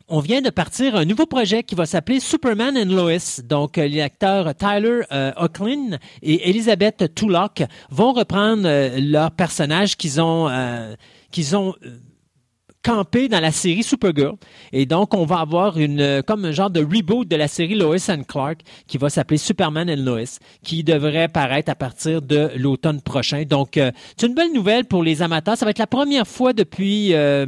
on 0.09 0.21
vient 0.21 0.41
de 0.41 0.51
partir 0.51 0.95
un 0.95 1.05
nouveau 1.05 1.27
projet 1.27 1.63
qui 1.63 1.75
va 1.75 1.85
s'appeler 1.85 2.21
Superman 2.21 2.77
and 2.77 2.95
Lois. 2.95 3.43
Donc, 3.45 3.77
euh, 3.77 3.89
les 3.89 4.01
acteurs 4.01 4.55
Tyler 4.55 5.01
euh, 5.13 5.33
et 6.23 6.49
Elizabeth 6.49 7.13
Tulloch 7.15 7.63
vont 7.91 8.13
reprendre 8.13 8.63
euh, 8.67 9.01
leurs 9.01 9.33
personnages 9.33 9.97
qu'ils 9.97 10.21
ont, 10.21 10.49
euh, 10.49 10.95
qu'ils 11.33 11.57
ont 11.57 11.75
campé 12.85 13.29
dans 13.29 13.41
la 13.41 13.51
série 13.51 13.83
Supergirl. 13.83 14.37
Et 14.73 14.87
donc, 14.87 15.13
on 15.13 15.25
va 15.25 15.41
avoir 15.41 15.77
une, 15.77 16.23
comme 16.25 16.45
un 16.45 16.53
genre 16.53 16.71
de 16.71 16.85
reboot 16.85 17.27
de 17.27 17.35
la 17.35 17.49
série 17.49 17.75
Lois 17.75 17.97
and 18.09 18.23
Clark 18.29 18.61
qui 18.87 18.99
va 18.99 19.11
s'appeler 19.11 19.39
Superman 19.39 19.91
and 19.91 20.05
Lois, 20.05 20.39
qui 20.63 20.85
devrait 20.85 21.27
paraître 21.27 21.69
à 21.69 21.75
partir 21.75 22.23
de 22.23 22.53
l'automne 22.57 23.01
prochain. 23.01 23.43
Donc, 23.43 23.73
c'est 24.17 24.27
une 24.29 24.35
belle 24.35 24.53
nouvelle 24.53 24.85
pour 24.85 25.03
les 25.03 25.21
amateurs. 25.21 25.57
Ça 25.57 25.65
va 25.65 25.73
être 25.73 25.81
la 25.81 25.89
première 25.89 26.29
fois 26.29 26.53
depuis 26.53 27.13
euh, 27.15 27.47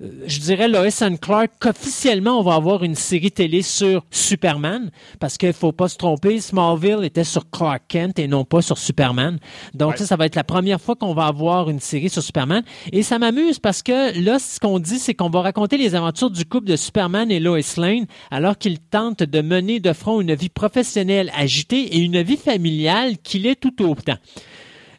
je 0.00 0.38
dirais 0.38 0.68
Lois 0.68 1.02
and 1.02 1.16
Clark 1.16 1.50
qu'officiellement 1.58 2.38
on 2.38 2.42
va 2.42 2.54
avoir 2.54 2.84
une 2.84 2.94
série 2.94 3.32
télé 3.32 3.62
sur 3.62 4.04
Superman 4.12 4.92
parce 5.18 5.36
qu'il 5.36 5.52
faut 5.52 5.72
pas 5.72 5.88
se 5.88 5.96
tromper, 5.96 6.40
Smallville 6.40 7.02
était 7.02 7.24
sur 7.24 7.50
Clark 7.50 7.82
Kent 7.88 8.20
et 8.20 8.28
non 8.28 8.44
pas 8.44 8.62
sur 8.62 8.78
Superman. 8.78 9.38
Donc 9.74 9.96
ça, 9.96 10.06
ça 10.06 10.14
va 10.14 10.26
être 10.26 10.36
la 10.36 10.44
première 10.44 10.80
fois 10.80 10.94
qu'on 10.94 11.14
va 11.14 11.26
avoir 11.26 11.68
une 11.68 11.80
série 11.80 12.10
sur 12.10 12.22
Superman 12.22 12.62
et 12.92 13.02
ça 13.02 13.18
m'amuse 13.18 13.58
parce 13.58 13.82
que 13.82 14.16
là 14.22 14.38
ce 14.38 14.60
qu'on 14.60 14.78
dit 14.78 15.00
c'est 15.00 15.14
qu'on 15.14 15.30
va 15.30 15.40
raconter 15.40 15.76
les 15.76 15.96
aventures 15.96 16.30
du 16.30 16.44
couple 16.44 16.68
de 16.68 16.76
Superman 16.76 17.32
et 17.32 17.40
Lois 17.40 17.58
Lane 17.76 18.06
alors 18.30 18.56
qu'ils 18.56 18.78
tentent 18.78 19.24
de 19.24 19.40
mener 19.40 19.80
de 19.80 19.92
front 19.92 20.20
une 20.20 20.34
vie 20.34 20.48
professionnelle 20.48 21.32
agitée 21.36 21.96
et 21.96 21.98
une 21.98 22.22
vie 22.22 22.36
familiale 22.36 23.18
qui 23.18 23.40
l'est 23.40 23.56
tout 23.56 23.82
autant. 23.82 24.16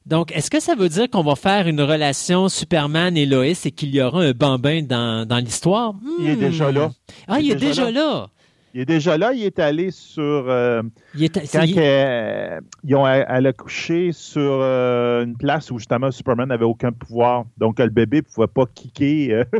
Donc, 0.10 0.32
est-ce 0.32 0.50
que 0.50 0.60
ça 0.60 0.74
veut 0.74 0.90
dire 0.90 1.08
qu'on 1.08 1.22
va 1.22 1.36
faire 1.36 1.68
une 1.68 1.82
relation 1.82 2.50
Superman 2.50 3.16
et 3.16 3.28
Lois 3.28 3.46
et 3.46 3.72
qu'il 3.72 3.94
y 3.94 4.02
aura 4.02 4.24
un 4.24 4.32
bambin 4.32 4.82
dans, 4.82 5.28
dans 5.28 5.38
l'histoire? 5.38 5.94
Il 6.20 6.30
est 6.30 6.36
déjà 6.36 6.72
là. 6.72 6.90
Ah, 7.28 7.40
il, 7.40 7.52
est, 7.52 7.56
déjà, 7.56 7.92
là. 7.92 8.28
Il 8.74 8.82
est 8.82 8.86
déjà 8.86 9.18
là, 9.18 9.34
il 9.34 9.44
est 9.44 9.58
allé 9.58 9.90
sur. 9.90 10.24
Euh, 10.24 10.84
il 11.16 11.24
est, 11.24 11.52
quand 11.52 11.64
ils 11.64 12.96
ont, 12.96 13.08
elle 13.08 13.48
a 13.48 13.54
couché 13.54 14.12
sur 14.12 14.42
euh, 14.42 15.24
une 15.24 15.36
place 15.36 15.72
où 15.72 15.80
justement 15.80 16.12
Superman 16.12 16.50
n'avait 16.50 16.66
aucun 16.66 16.92
pouvoir. 16.92 17.46
Donc 17.58 17.80
le 17.80 17.90
bébé 17.90 18.18
ne 18.18 18.22
pouvait 18.22 18.48
pas 18.48 18.66
kicker. 18.74 19.46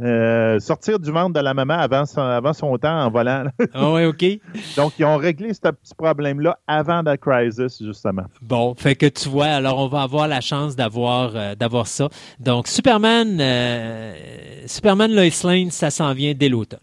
Euh, 0.00 0.58
sortir 0.60 0.98
du 0.98 1.10
ventre 1.10 1.34
de 1.34 1.40
la 1.40 1.54
maman 1.54 1.74
avant 1.74 2.04
son, 2.04 2.20
avant 2.20 2.52
son 2.52 2.76
temps 2.78 3.04
en 3.04 3.10
volant. 3.10 3.44
ah 3.72 3.92
ouais, 3.92 4.06
OK. 4.06 4.24
Donc 4.76 4.92
ils 4.98 5.04
ont 5.04 5.16
réglé 5.16 5.52
ce 5.52 5.60
petit 5.60 5.94
problème-là 5.96 6.58
avant 6.66 7.02
la 7.02 7.16
crisis, 7.16 7.82
justement. 7.82 8.24
Bon, 8.42 8.74
fait 8.74 8.94
que 8.94 9.06
tu 9.06 9.28
vois, 9.28 9.46
alors 9.46 9.78
on 9.78 9.88
va 9.88 10.02
avoir 10.02 10.28
la 10.28 10.40
chance 10.40 10.76
d'avoir 10.76 11.56
d'avoir 11.56 11.86
ça. 11.86 12.08
Donc 12.38 12.68
Superman, 12.68 13.42
Superman 14.66 15.14
Lois 15.14 15.44
Lane, 15.44 15.70
ça 15.70 15.90
s'en 15.90 16.12
vient 16.12 16.34
dès 16.34 16.48
l'automne 16.48 16.80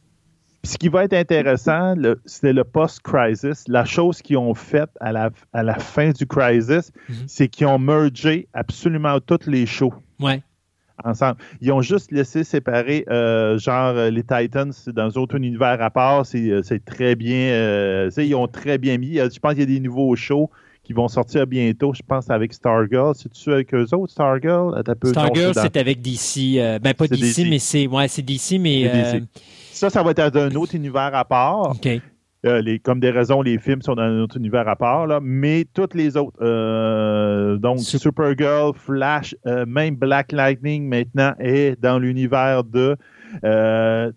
ce 0.68 0.78
qui 0.78 0.90
va 0.90 1.06
être 1.06 1.14
intéressant, 1.14 1.96
c'est 2.26 2.54
le 2.54 2.64
post-crisis. 2.64 3.64
La 3.68 3.86
chose 3.86 4.22
qu'ils 4.22 4.38
ont 4.38 4.54
faite 4.54 4.90
à 5.00 5.12
la, 5.12 5.30
à 5.54 5.64
la 5.64 5.76
fin 5.80 6.12
du 6.12 6.28
crisis, 6.28 6.92
mhm. 7.10 7.16
c'est 7.26 7.48
qu'ils 7.48 7.68
ont 7.68 7.80
mergé 7.80 8.48
absolument 8.54 9.20
toutes 9.20 9.48
les 9.48 9.66
shows. 9.66 9.94
Ouais. 10.20 10.42
Ensemble. 11.04 11.38
Ils 11.62 11.72
ont 11.72 11.82
juste 11.82 12.12
laissé 12.12 12.44
séparer, 12.44 13.06
euh, 13.10 13.58
genre, 13.60 13.96
euh, 13.96 14.10
les 14.10 14.24
Titans 14.24 14.74
dans 14.88 15.18
un 15.18 15.22
autre 15.22 15.36
univers 15.36 15.82
à 15.82 15.90
part. 15.90 16.26
C'est 16.26 16.50
euh, 16.50 16.62
très 16.86 17.16
bien. 17.16 18.10
ils 18.18 18.36
ont 18.36 18.48
très 18.48 18.78
bien 18.78 18.98
mis. 18.98 19.16
Je 19.16 19.40
pense 19.40 19.54
qu'il 19.54 19.62
y 19.62 19.64
a 19.64 19.66
des 19.68 19.80
nouveaux 19.80 20.16
shows 20.16 20.50
qui 20.84 20.94
vont 20.94 21.08
sortir 21.08 21.46
bientôt, 21.46 21.94
je 21.94 22.02
pense, 22.02 22.30
avec 22.30 22.52
Stargirl. 22.54 23.14
C'est-tu 23.16 23.54
avec 23.54 23.74
eux 23.74 23.88
autres, 23.94 24.12
Stargirl? 24.12 24.82
Stargirl, 25.06 25.54
c'est 25.54 25.78
avec 25.78 26.02
DC. 26.02 26.80
ben, 26.82 26.94
pas 26.94 27.08
DC, 27.08 27.46
mais 27.48 27.60
c'est 27.60 27.88
ouais, 27.88 28.08
DC, 28.08 28.60
mais 28.60 29.22
ça, 29.78 29.90
ça 29.90 30.04
va 30.04 30.12
être 30.12 30.30
dans 30.30 30.42
un 30.42 30.56
autre 30.56 30.76
univers 30.76 31.14
à 31.14 31.26
part. 31.26 31.74
Euh, 32.46 32.62
les, 32.62 32.78
comme 32.80 33.00
des 33.00 33.10
raisons, 33.10 33.42
les 33.42 33.58
films 33.58 33.82
sont 33.82 33.96
dans 33.96 34.04
un 34.04 34.20
autre 34.22 34.38
univers 34.38 34.68
à 34.68 34.76
part, 34.76 35.08
là, 35.08 35.20
mais 35.22 35.66
toutes 35.74 35.96
les 35.96 36.16
autres, 36.16 36.38
euh, 36.42 37.58
donc 37.58 37.80
Supergirl, 37.80 38.74
Flash, 38.76 39.36
euh, 39.48 39.66
même 39.66 39.96
Black 39.96 40.32
Lightning 40.32 40.88
maintenant 40.88 41.34
est 41.40 41.82
dans 41.82 41.98
l'univers 41.98 42.64
de. 42.64 42.96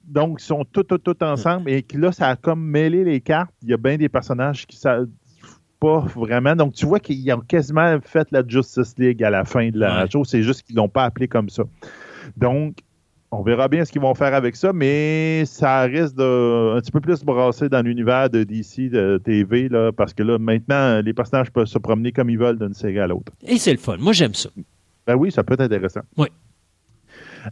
donc, 0.07 0.41
ils 0.41 0.45
sont 0.45 0.65
tous, 0.71 0.83
tous, 0.83 0.99
tous 0.99 1.25
ensemble 1.25 1.71
et 1.71 1.85
là, 1.95 2.13
ça 2.13 2.29
a 2.29 2.37
comme 2.37 2.63
mêlé 2.63 3.05
les 3.05 3.21
cartes. 3.21 3.53
Il 3.63 3.71
y 3.71 3.73
a 3.73 3.79
bien 3.79 3.97
des 3.97 4.11
personnages 4.11 4.67
qui 4.67 4.77
savent 4.77 5.09
pas 5.81 6.01
vraiment. 6.15 6.55
Donc, 6.55 6.75
tu 6.75 6.85
vois 6.85 7.01
qu'ils 7.01 7.33
ont 7.33 7.41
quasiment 7.41 7.99
fait 8.03 8.29
la 8.33 8.43
Justice 8.47 8.95
League 8.99 9.25
à 9.25 9.31
la 9.31 9.45
fin 9.45 9.71
de 9.71 9.79
la 9.79 10.07
chose. 10.09 10.29
C'est 10.29 10.43
juste 10.43 10.63
qu'ils 10.63 10.77
l'ont 10.77 10.91
pas 10.91 11.05
appelé 11.05 11.27
comme 11.27 11.49
ça. 11.49 11.63
Donc, 12.37 12.77
on 13.33 13.43
verra 13.43 13.69
bien 13.69 13.85
ce 13.85 13.93
qu'ils 13.93 14.01
vont 14.01 14.15
faire 14.15 14.35
avec 14.35 14.57
ça, 14.57 14.73
mais 14.73 15.45
ça 15.45 15.83
risque 15.83 16.17
de 16.17 16.77
un 16.77 16.81
petit 16.81 16.91
peu 16.91 17.01
plus 17.01 17.23
brasser 17.23 17.69
dans 17.69 17.83
l'univers 17.83 18.29
de 18.29 18.43
DC 18.43 18.91
de 18.91 19.21
TV, 19.23 19.69
là, 19.69 19.93
parce 19.93 20.13
que 20.13 20.23
là, 20.23 20.39
maintenant, 20.39 21.01
les 21.01 21.13
personnages 21.13 21.51
peuvent 21.51 21.67
se 21.67 21.79
promener 21.79 22.13
comme 22.13 22.29
ils 22.31 22.39
veulent 22.39 22.59
d'une 22.59 22.75
série 22.75 22.99
à 22.99 23.07
l'autre. 23.07 23.33
Et 23.47 23.59
c'est 23.59 23.73
le 23.73 23.79
fun. 23.79 23.97
Moi, 23.99 24.13
j'aime 24.13 24.35
ça. 24.35 24.51
Ben 25.07 25.15
oui, 25.15 25.31
ça 25.31 25.45
peut 25.45 25.55
être 25.55 25.61
intéressant. 25.61 26.01
Oui. 26.17 26.29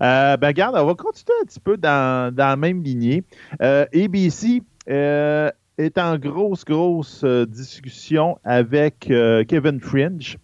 Euh, 0.03 0.37
ben, 0.37 0.49
regarde, 0.49 0.77
on 0.77 0.87
va 0.87 0.95
continuer 0.95 1.37
un 1.43 1.47
petit 1.47 1.61
peu 1.61 1.77
dans, 1.77 2.35
la 2.37 2.57
même 2.57 2.83
lignée. 2.83 3.23
Euh, 3.63 3.87
ABC 3.95 4.63
euh, 4.91 5.51
est 5.79 5.99
en 5.99 6.19
grosse, 6.19 6.65
grosse 6.65 7.25
discussion 7.25 8.39
avec 8.45 9.11
Kevin 9.49 9.81
Fringe 9.81 10.39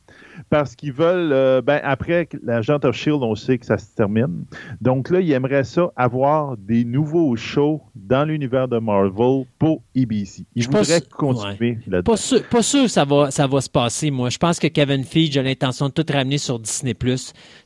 parce 0.54 0.76
qu'ils 0.76 0.92
veulent, 0.92 1.32
euh, 1.32 1.60
ben, 1.62 1.80
après 1.82 2.28
l'agent 2.44 2.78
of 2.84 2.94
Shield, 2.94 3.24
on 3.24 3.34
sait 3.34 3.58
que 3.58 3.66
ça 3.66 3.76
se 3.76 3.92
termine. 3.92 4.44
Donc 4.80 5.10
là, 5.10 5.18
ils 5.18 5.32
aimeraient 5.32 5.64
ça, 5.64 5.90
avoir 5.96 6.56
des 6.56 6.84
nouveaux 6.84 7.34
shows 7.34 7.82
dans 7.96 8.24
l'univers 8.24 8.68
de 8.68 8.78
Marvel 8.78 9.46
pour 9.58 9.82
ABC. 9.96 10.46
Ils 10.54 10.62
Je 10.62 10.68
pas 10.68 10.82
voudraient 10.82 11.00
continuer 11.00 11.78
là-dedans. 11.88 12.12
Pas 12.12 12.16
sûr, 12.16 12.40
pas 12.44 12.62
sûr 12.62 12.82
que 12.84 12.88
ça 12.88 13.04
va, 13.04 13.32
ça 13.32 13.48
va 13.48 13.60
se 13.60 13.68
passer, 13.68 14.12
moi. 14.12 14.30
Je 14.30 14.38
pense 14.38 14.60
que 14.60 14.68
Kevin 14.68 15.02
Feige 15.02 15.36
a 15.36 15.42
l'intention 15.42 15.88
de 15.88 15.92
tout 15.92 16.06
ramener 16.08 16.38
sur 16.38 16.60
Disney+. 16.60 16.94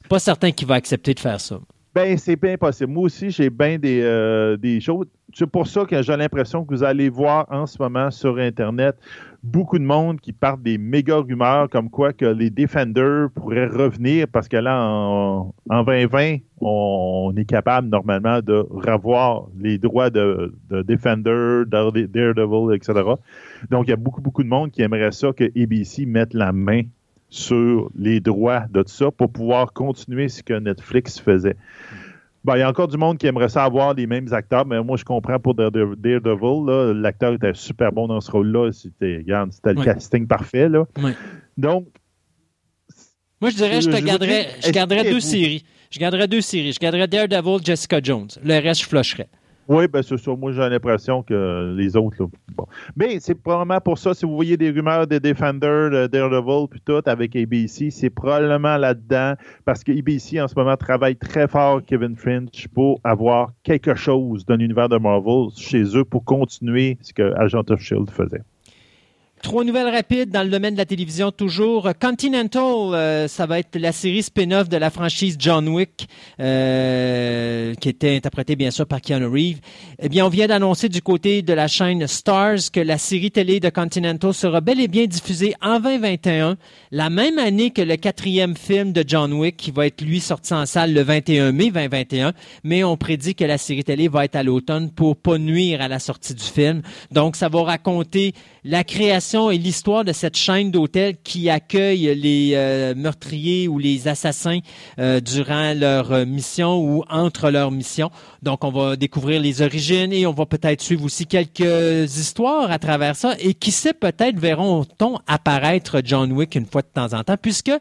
Pas 0.08 0.18
certain 0.18 0.50
qu'il 0.50 0.66
va 0.66 0.76
accepter 0.76 1.12
de 1.12 1.20
faire 1.20 1.42
ça. 1.42 1.60
Ben, 1.94 2.16
c'est 2.16 2.36
bien 2.36 2.56
possible. 2.56 2.92
Moi 2.92 3.02
aussi, 3.02 3.30
j'ai 3.30 3.50
bien 3.50 3.78
des, 3.78 4.00
euh, 4.02 4.56
des 4.56 4.80
choses. 4.80 5.04
C'est 5.34 5.46
pour 5.46 5.66
ça 5.66 5.84
que 5.84 6.00
j'ai 6.00 6.16
l'impression 6.16 6.64
que 6.64 6.74
vous 6.74 6.84
allez 6.84 7.10
voir 7.10 7.44
en 7.50 7.66
ce 7.66 7.76
moment 7.82 8.10
sur 8.10 8.38
Internet 8.38 8.96
beaucoup 9.42 9.78
de 9.78 9.84
monde 9.84 10.20
qui 10.20 10.32
partent 10.32 10.62
des 10.62 10.78
méga 10.78 11.16
rumeurs 11.16 11.68
comme 11.70 11.90
quoi 11.90 12.12
que 12.12 12.24
les 12.24 12.50
Defenders 12.50 13.30
pourraient 13.34 13.66
revenir 13.66 14.26
parce 14.28 14.48
que 14.48 14.56
là, 14.56 14.82
en, 14.82 15.54
en 15.70 15.82
2020, 15.84 16.38
on, 16.60 17.32
est 17.36 17.44
capable 17.44 17.88
normalement 17.88 18.40
de 18.40 18.66
revoir 18.70 19.46
les 19.58 19.78
droits 19.78 20.10
de, 20.10 20.54
de 20.70 20.82
Defender, 20.82 21.64
de 21.66 22.06
Daredevil, 22.06 22.74
etc. 22.74 22.92
Donc, 23.70 23.86
il 23.86 23.90
y 23.90 23.92
a 23.92 23.96
beaucoup, 23.96 24.20
beaucoup 24.20 24.42
de 24.42 24.48
monde 24.48 24.70
qui 24.70 24.82
aimerait 24.82 25.12
ça 25.12 25.32
que 25.32 25.44
ABC 25.44 26.06
mette 26.06 26.34
la 26.34 26.52
main 26.52 26.82
sur 27.30 27.90
les 27.94 28.20
droits 28.20 28.64
de 28.70 28.82
tout 28.82 28.88
ça 28.88 29.10
pour 29.10 29.30
pouvoir 29.30 29.72
continuer 29.72 30.28
ce 30.28 30.42
que 30.42 30.54
Netflix 30.54 31.20
faisait. 31.20 31.56
Bon, 32.48 32.54
il 32.54 32.60
y 32.60 32.62
a 32.62 32.68
encore 32.70 32.88
du 32.88 32.96
monde 32.96 33.18
qui 33.18 33.26
aimerait 33.26 33.50
ça 33.50 33.62
avoir 33.64 33.92
les 33.92 34.06
mêmes 34.06 34.32
acteurs, 34.32 34.64
mais 34.64 34.82
moi, 34.82 34.96
je 34.96 35.04
comprends 35.04 35.38
pour 35.38 35.54
Dare- 35.54 35.70
Daredevil. 35.70 36.98
L'acteur 36.98 37.34
était 37.34 37.52
super 37.52 37.92
bon 37.92 38.06
dans 38.08 38.22
ce 38.22 38.30
rôle-là. 38.30 38.72
C'était, 38.72 39.18
regarde, 39.18 39.52
c'était 39.52 39.74
le 39.74 39.80
Ouais. 39.80 39.84
casting 39.84 40.26
parfait. 40.26 40.66
Là. 40.66 40.86
Ouais. 41.02 41.12
Donc, 41.58 41.88
Moi, 43.42 43.50
je 43.50 43.56
dirais, 43.56 43.82
je 43.82 43.90
te 43.90 43.96
Je 43.96 44.00
vous 44.00 44.06
garderais, 44.06 44.46
je 44.64 44.70
garderais 44.70 45.02
deux 45.04 45.16
expliquez-vous. 45.16 45.44
séries. 45.44 45.64
Je 45.90 45.98
garderais 46.00 46.26
deux 46.26 46.40
séries. 46.40 46.72
Je 46.72 46.78
garderais 46.80 47.06
Daredevil, 47.06 47.58
Jessica 47.62 48.00
Jones. 48.02 48.28
Le 48.42 48.58
reste, 48.62 48.80
je 48.82 48.86
flusherais. 48.88 49.28
Oui, 49.68 49.86
ben, 49.86 50.02
c'est 50.02 50.16
ça. 50.16 50.34
Moi, 50.34 50.52
j'ai 50.52 50.66
l'impression 50.66 51.22
que 51.22 51.74
les 51.76 51.94
autres. 51.94 52.16
Là, 52.20 52.26
bon. 52.56 52.66
Mais 52.96 53.20
c'est 53.20 53.34
probablement 53.34 53.80
pour 53.80 53.98
ça, 53.98 54.14
si 54.14 54.24
vous 54.24 54.34
voyez 54.34 54.56
des 54.56 54.70
rumeurs 54.70 55.06
de 55.06 55.18
Defender, 55.18 55.88
de 55.92 56.06
Daredevil, 56.06 56.68
puis 56.70 56.80
tout, 56.84 57.02
avec 57.04 57.36
ABC, 57.36 57.90
c'est 57.90 58.08
probablement 58.08 58.78
là-dedans, 58.78 59.34
parce 59.66 59.84
que 59.84 59.92
ABC, 59.92 60.40
en 60.40 60.48
ce 60.48 60.54
moment, 60.56 60.76
travaille 60.76 61.16
très 61.16 61.46
fort, 61.46 61.82
Kevin 61.86 62.16
Finch, 62.16 62.66
pour 62.68 62.98
avoir 63.04 63.52
quelque 63.62 63.94
chose 63.94 64.46
dans 64.46 64.56
l'univers 64.56 64.88
de 64.88 64.96
Marvel 64.96 65.48
chez 65.54 65.84
eux 65.96 66.04
pour 66.04 66.24
continuer 66.24 66.96
ce 67.02 67.12
que 67.12 67.34
Agent 67.38 67.70
of 67.70 67.80
Shield 67.80 68.10
faisait. 68.10 68.42
Trois 69.42 69.64
nouvelles 69.64 69.88
rapides 69.88 70.30
dans 70.30 70.42
le 70.42 70.50
domaine 70.50 70.74
de 70.74 70.78
la 70.78 70.84
télévision 70.84 71.30
toujours. 71.30 71.88
Continental, 72.00 72.62
euh, 72.62 73.28
ça 73.28 73.46
va 73.46 73.60
être 73.60 73.78
la 73.78 73.92
série 73.92 74.22
spin-off 74.22 74.68
de 74.68 74.76
la 74.76 74.90
franchise 74.90 75.36
John 75.38 75.68
Wick, 75.68 76.08
euh, 76.40 77.72
qui 77.74 77.88
était 77.88 78.16
interprétée 78.16 78.56
bien 78.56 78.70
sûr 78.70 78.86
par 78.86 79.00
Keanu 79.00 79.26
Reeves. 79.26 79.60
Eh 80.00 80.08
bien, 80.08 80.26
on 80.26 80.28
vient 80.28 80.48
d'annoncer 80.48 80.88
du 80.88 81.02
côté 81.02 81.42
de 81.42 81.52
la 81.52 81.68
chaîne 81.68 82.06
Stars 82.06 82.70
que 82.72 82.80
la 82.80 82.98
série 82.98 83.30
télé 83.30 83.60
de 83.60 83.68
Continental 83.68 84.34
sera 84.34 84.60
bel 84.60 84.80
et 84.80 84.88
bien 84.88 85.06
diffusée 85.06 85.54
en 85.62 85.78
2021, 85.78 86.56
la 86.90 87.10
même 87.10 87.38
année 87.38 87.70
que 87.70 87.82
le 87.82 87.96
quatrième 87.96 88.56
film 88.56 88.92
de 88.92 89.04
John 89.06 89.32
Wick, 89.32 89.56
qui 89.56 89.70
va 89.70 89.86
être 89.86 90.00
lui 90.02 90.20
sorti 90.20 90.52
en 90.52 90.66
salle 90.66 90.92
le 90.92 91.02
21 91.02 91.52
mai 91.52 91.70
2021. 91.70 92.32
Mais 92.64 92.82
on 92.82 92.96
prédit 92.96 93.34
que 93.34 93.44
la 93.44 93.58
série 93.58 93.84
télé 93.84 94.08
va 94.08 94.24
être 94.24 94.36
à 94.36 94.42
l'automne 94.42 94.90
pour 94.90 95.16
pas 95.16 95.38
nuire 95.38 95.80
à 95.80 95.88
la 95.88 95.98
sortie 95.98 96.34
du 96.34 96.44
film. 96.44 96.82
Donc, 97.12 97.36
ça 97.36 97.48
va 97.48 97.62
raconter 97.62 98.34
la 98.68 98.84
création 98.84 99.50
et 99.50 99.56
l'histoire 99.56 100.04
de 100.04 100.12
cette 100.12 100.36
chaîne 100.36 100.70
d'hôtels 100.70 101.16
qui 101.24 101.48
accueille 101.48 102.14
les 102.14 102.52
euh, 102.52 102.94
meurtriers 102.94 103.66
ou 103.66 103.78
les 103.78 104.08
assassins 104.08 104.58
euh, 104.98 105.20
durant 105.20 105.72
leur 105.72 106.12
euh, 106.12 106.26
mission 106.26 106.78
ou 106.78 107.02
entre 107.08 107.50
leurs 107.50 107.70
missions. 107.70 108.10
Donc, 108.42 108.64
on 108.64 108.70
va 108.70 108.96
découvrir 108.96 109.40
les 109.40 109.62
origines 109.62 110.12
et 110.12 110.26
on 110.26 110.32
va 110.32 110.44
peut-être 110.44 110.82
suivre 110.82 111.04
aussi 111.04 111.26
quelques 111.26 112.18
histoires 112.18 112.70
à 112.70 112.78
travers 112.78 113.16
ça. 113.16 113.34
Et 113.40 113.54
qui 113.54 113.70
sait, 113.70 113.94
peut-être 113.94 114.38
verront-on 114.38 115.18
apparaître 115.26 116.02
John 116.04 116.30
Wick 116.32 116.54
une 116.54 116.66
fois 116.66 116.82
de 116.82 116.88
temps 116.92 117.18
en 117.18 117.24
temps, 117.24 117.38
puisque 117.40 117.72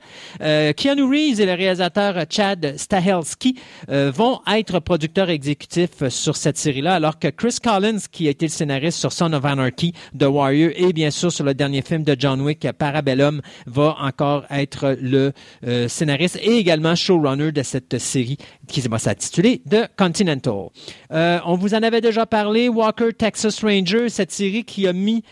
euh, 0.41 0.72
Keanu 0.72 1.03
Reeves 1.03 1.41
et 1.41 1.45
le 1.45 1.53
réalisateur 1.53 2.15
Chad 2.30 2.76
Stahelski 2.77 3.59
euh, 3.89 4.09
vont 4.09 4.39
être 4.49 4.80
producteurs 4.80 5.30
exécutifs 5.30 6.07
sur 6.07 6.38
cette 6.38 6.57
série-là, 6.57 6.95
alors 6.95 7.19
que 7.19 7.27
Chris 7.27 7.57
Collins, 7.61 7.99
qui 8.09 8.27
a 8.27 8.31
été 8.31 8.45
le 8.45 8.51
scénariste 8.51 8.99
sur 8.99 9.11
Son 9.11 9.34
of 9.34 9.43
Anarchy, 9.43 9.93
The 10.18 10.23
Warrior, 10.23 10.72
et 10.78 10.94
bien 10.94 11.12
sûr 11.12 11.32
sur 11.32 11.44
le 11.44 11.54
dernier 11.54 11.82
film 11.82 12.04
de 12.04 12.16
John 12.18 12.41
Wick, 12.41 12.68
Parabellum, 12.78 13.41
va 13.66 13.95
encore 13.99 14.45
être 14.49 14.95
le 15.02 15.34
euh, 15.66 15.88
scénariste 15.88 16.40
et 16.41 16.58
également 16.58 16.95
showrunner 16.95 17.52
de 17.52 17.64
cette 17.64 17.98
série 17.98 18.38
qui 18.68 18.82
va 18.82 18.99
s'intituler 18.99 19.62
The 19.70 19.88
Continental. 19.98 20.70
Euh, 21.12 21.40
on 21.45 21.56
vous 21.56 21.74
en 21.74 21.84
avait 21.84 22.02
déjà 22.02 22.26
parlé, 22.26 22.70
Walker 22.70 23.14
Texas 23.14 23.64
Ranger, 23.64 24.10
cette 24.10 24.32
série 24.32 24.64
qui 24.64 24.88
a 24.88 24.94
mis 24.94 25.24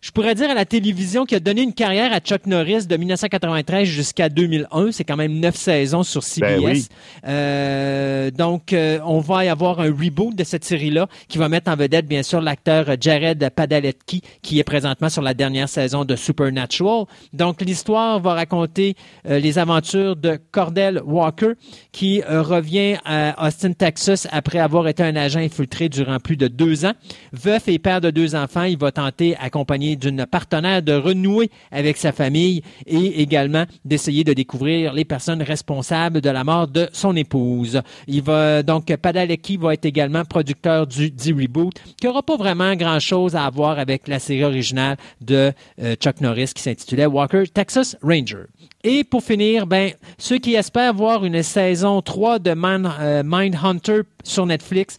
je 0.00 0.10
pourrais 0.12 0.34
dire 0.34 0.48
à 0.50 0.54
la 0.54 0.64
télévision 0.64 1.26
qui 1.26 1.34
a 1.34 1.40
donné 1.40 1.60
une 1.60 1.74
carrière 1.74 2.12
à 2.12 2.20
Chuck 2.20 2.46
Norris 2.46 2.86
de 2.86 2.96
1993 2.96 3.86
jusqu'à 3.86 4.30
2001. 4.30 4.92
C'est 4.92 5.04
quand 5.04 5.16
même 5.16 5.38
neuf 5.38 5.56
saisons 5.56 6.02
sur 6.02 6.22
CBS. 6.22 6.46
Ben 6.46 6.64
oui. 6.64 6.86
Euh, 7.26 8.30
donc, 8.30 8.72
euh, 8.72 8.98
on 9.04 9.20
va 9.20 9.44
y 9.44 9.48
avoir 9.48 9.80
un 9.80 9.90
reboot 9.90 10.34
de 10.34 10.42
cette 10.42 10.64
série-là 10.64 11.06
qui 11.28 11.36
va 11.36 11.50
mettre 11.50 11.70
en 11.70 11.76
vedette, 11.76 12.06
bien 12.06 12.22
sûr, 12.22 12.40
l'acteur 12.40 12.86
Jared 12.98 13.50
Padalecki 13.54 14.22
qui 14.40 14.58
est 14.58 14.64
présentement 14.64 15.10
sur 15.10 15.20
la 15.20 15.34
dernière 15.34 15.68
saison 15.68 16.06
de 16.06 16.16
Supernatural. 16.16 17.04
Donc, 17.34 17.60
l'histoire 17.60 18.20
va 18.20 18.32
raconter 18.32 18.96
euh, 19.28 19.38
les 19.38 19.58
aventures 19.58 20.16
de 20.16 20.38
Cordell 20.50 21.02
Walker 21.04 21.52
qui 21.92 22.22
revient 22.22 22.96
à 23.04 23.46
Austin, 23.46 23.72
Texas 23.72 24.26
après 24.30 24.60
avoir 24.60 24.88
été 24.88 25.02
un 25.02 25.16
agent 25.16 25.40
infiltré 25.40 25.90
durant 25.90 26.18
plus 26.20 26.38
de 26.38 26.48
deux 26.48 26.86
ans. 26.86 26.92
Veuf 27.32 27.68
et 27.68 27.78
père 27.78 28.00
de 28.00 28.10
deux 28.10 28.34
enfants, 28.34 28.64
il 28.64 28.78
va 28.78 28.92
tenter, 28.92 29.36
accompagné 29.36 29.89
d'une 29.96 30.26
partenaire, 30.26 30.82
de 30.82 30.92
renouer 30.92 31.50
avec 31.70 31.96
sa 31.96 32.12
famille 32.12 32.62
et 32.86 33.22
également 33.22 33.64
d'essayer 33.84 34.24
de 34.24 34.32
découvrir 34.32 34.92
les 34.92 35.04
personnes 35.04 35.42
responsables 35.42 36.20
de 36.20 36.30
la 36.30 36.44
mort 36.44 36.68
de 36.68 36.88
son 36.92 37.16
épouse. 37.16 37.80
Il 38.06 38.22
va 38.22 38.62
donc 38.62 38.94
Padalecki 38.96 39.56
va 39.56 39.74
être 39.74 39.84
également 39.84 40.24
producteur 40.24 40.86
du 40.86 41.10
dit 41.10 41.32
reboot, 41.32 41.74
qui 41.98 42.06
n'aura 42.06 42.22
pas 42.22 42.36
vraiment 42.36 42.74
grand-chose 42.74 43.36
à 43.36 43.48
voir 43.50 43.78
avec 43.78 44.08
la 44.08 44.18
série 44.18 44.44
originale 44.44 44.96
de 45.20 45.52
euh, 45.82 45.94
Chuck 45.96 46.20
Norris 46.20 46.52
qui 46.54 46.62
s'intitulait 46.62 47.06
Walker 47.06 47.44
Texas 47.52 47.96
Ranger. 48.02 48.44
Et 48.82 49.04
pour 49.04 49.22
finir, 49.22 49.66
ben, 49.66 49.92
ceux 50.18 50.38
qui 50.38 50.54
espèrent 50.54 50.94
voir 50.94 51.24
une 51.24 51.42
saison 51.42 52.00
3 52.00 52.38
de 52.38 52.52
Man, 52.52 52.90
euh, 53.00 53.22
Mindhunter 53.24 54.02
sur 54.24 54.46
Netflix, 54.46 54.96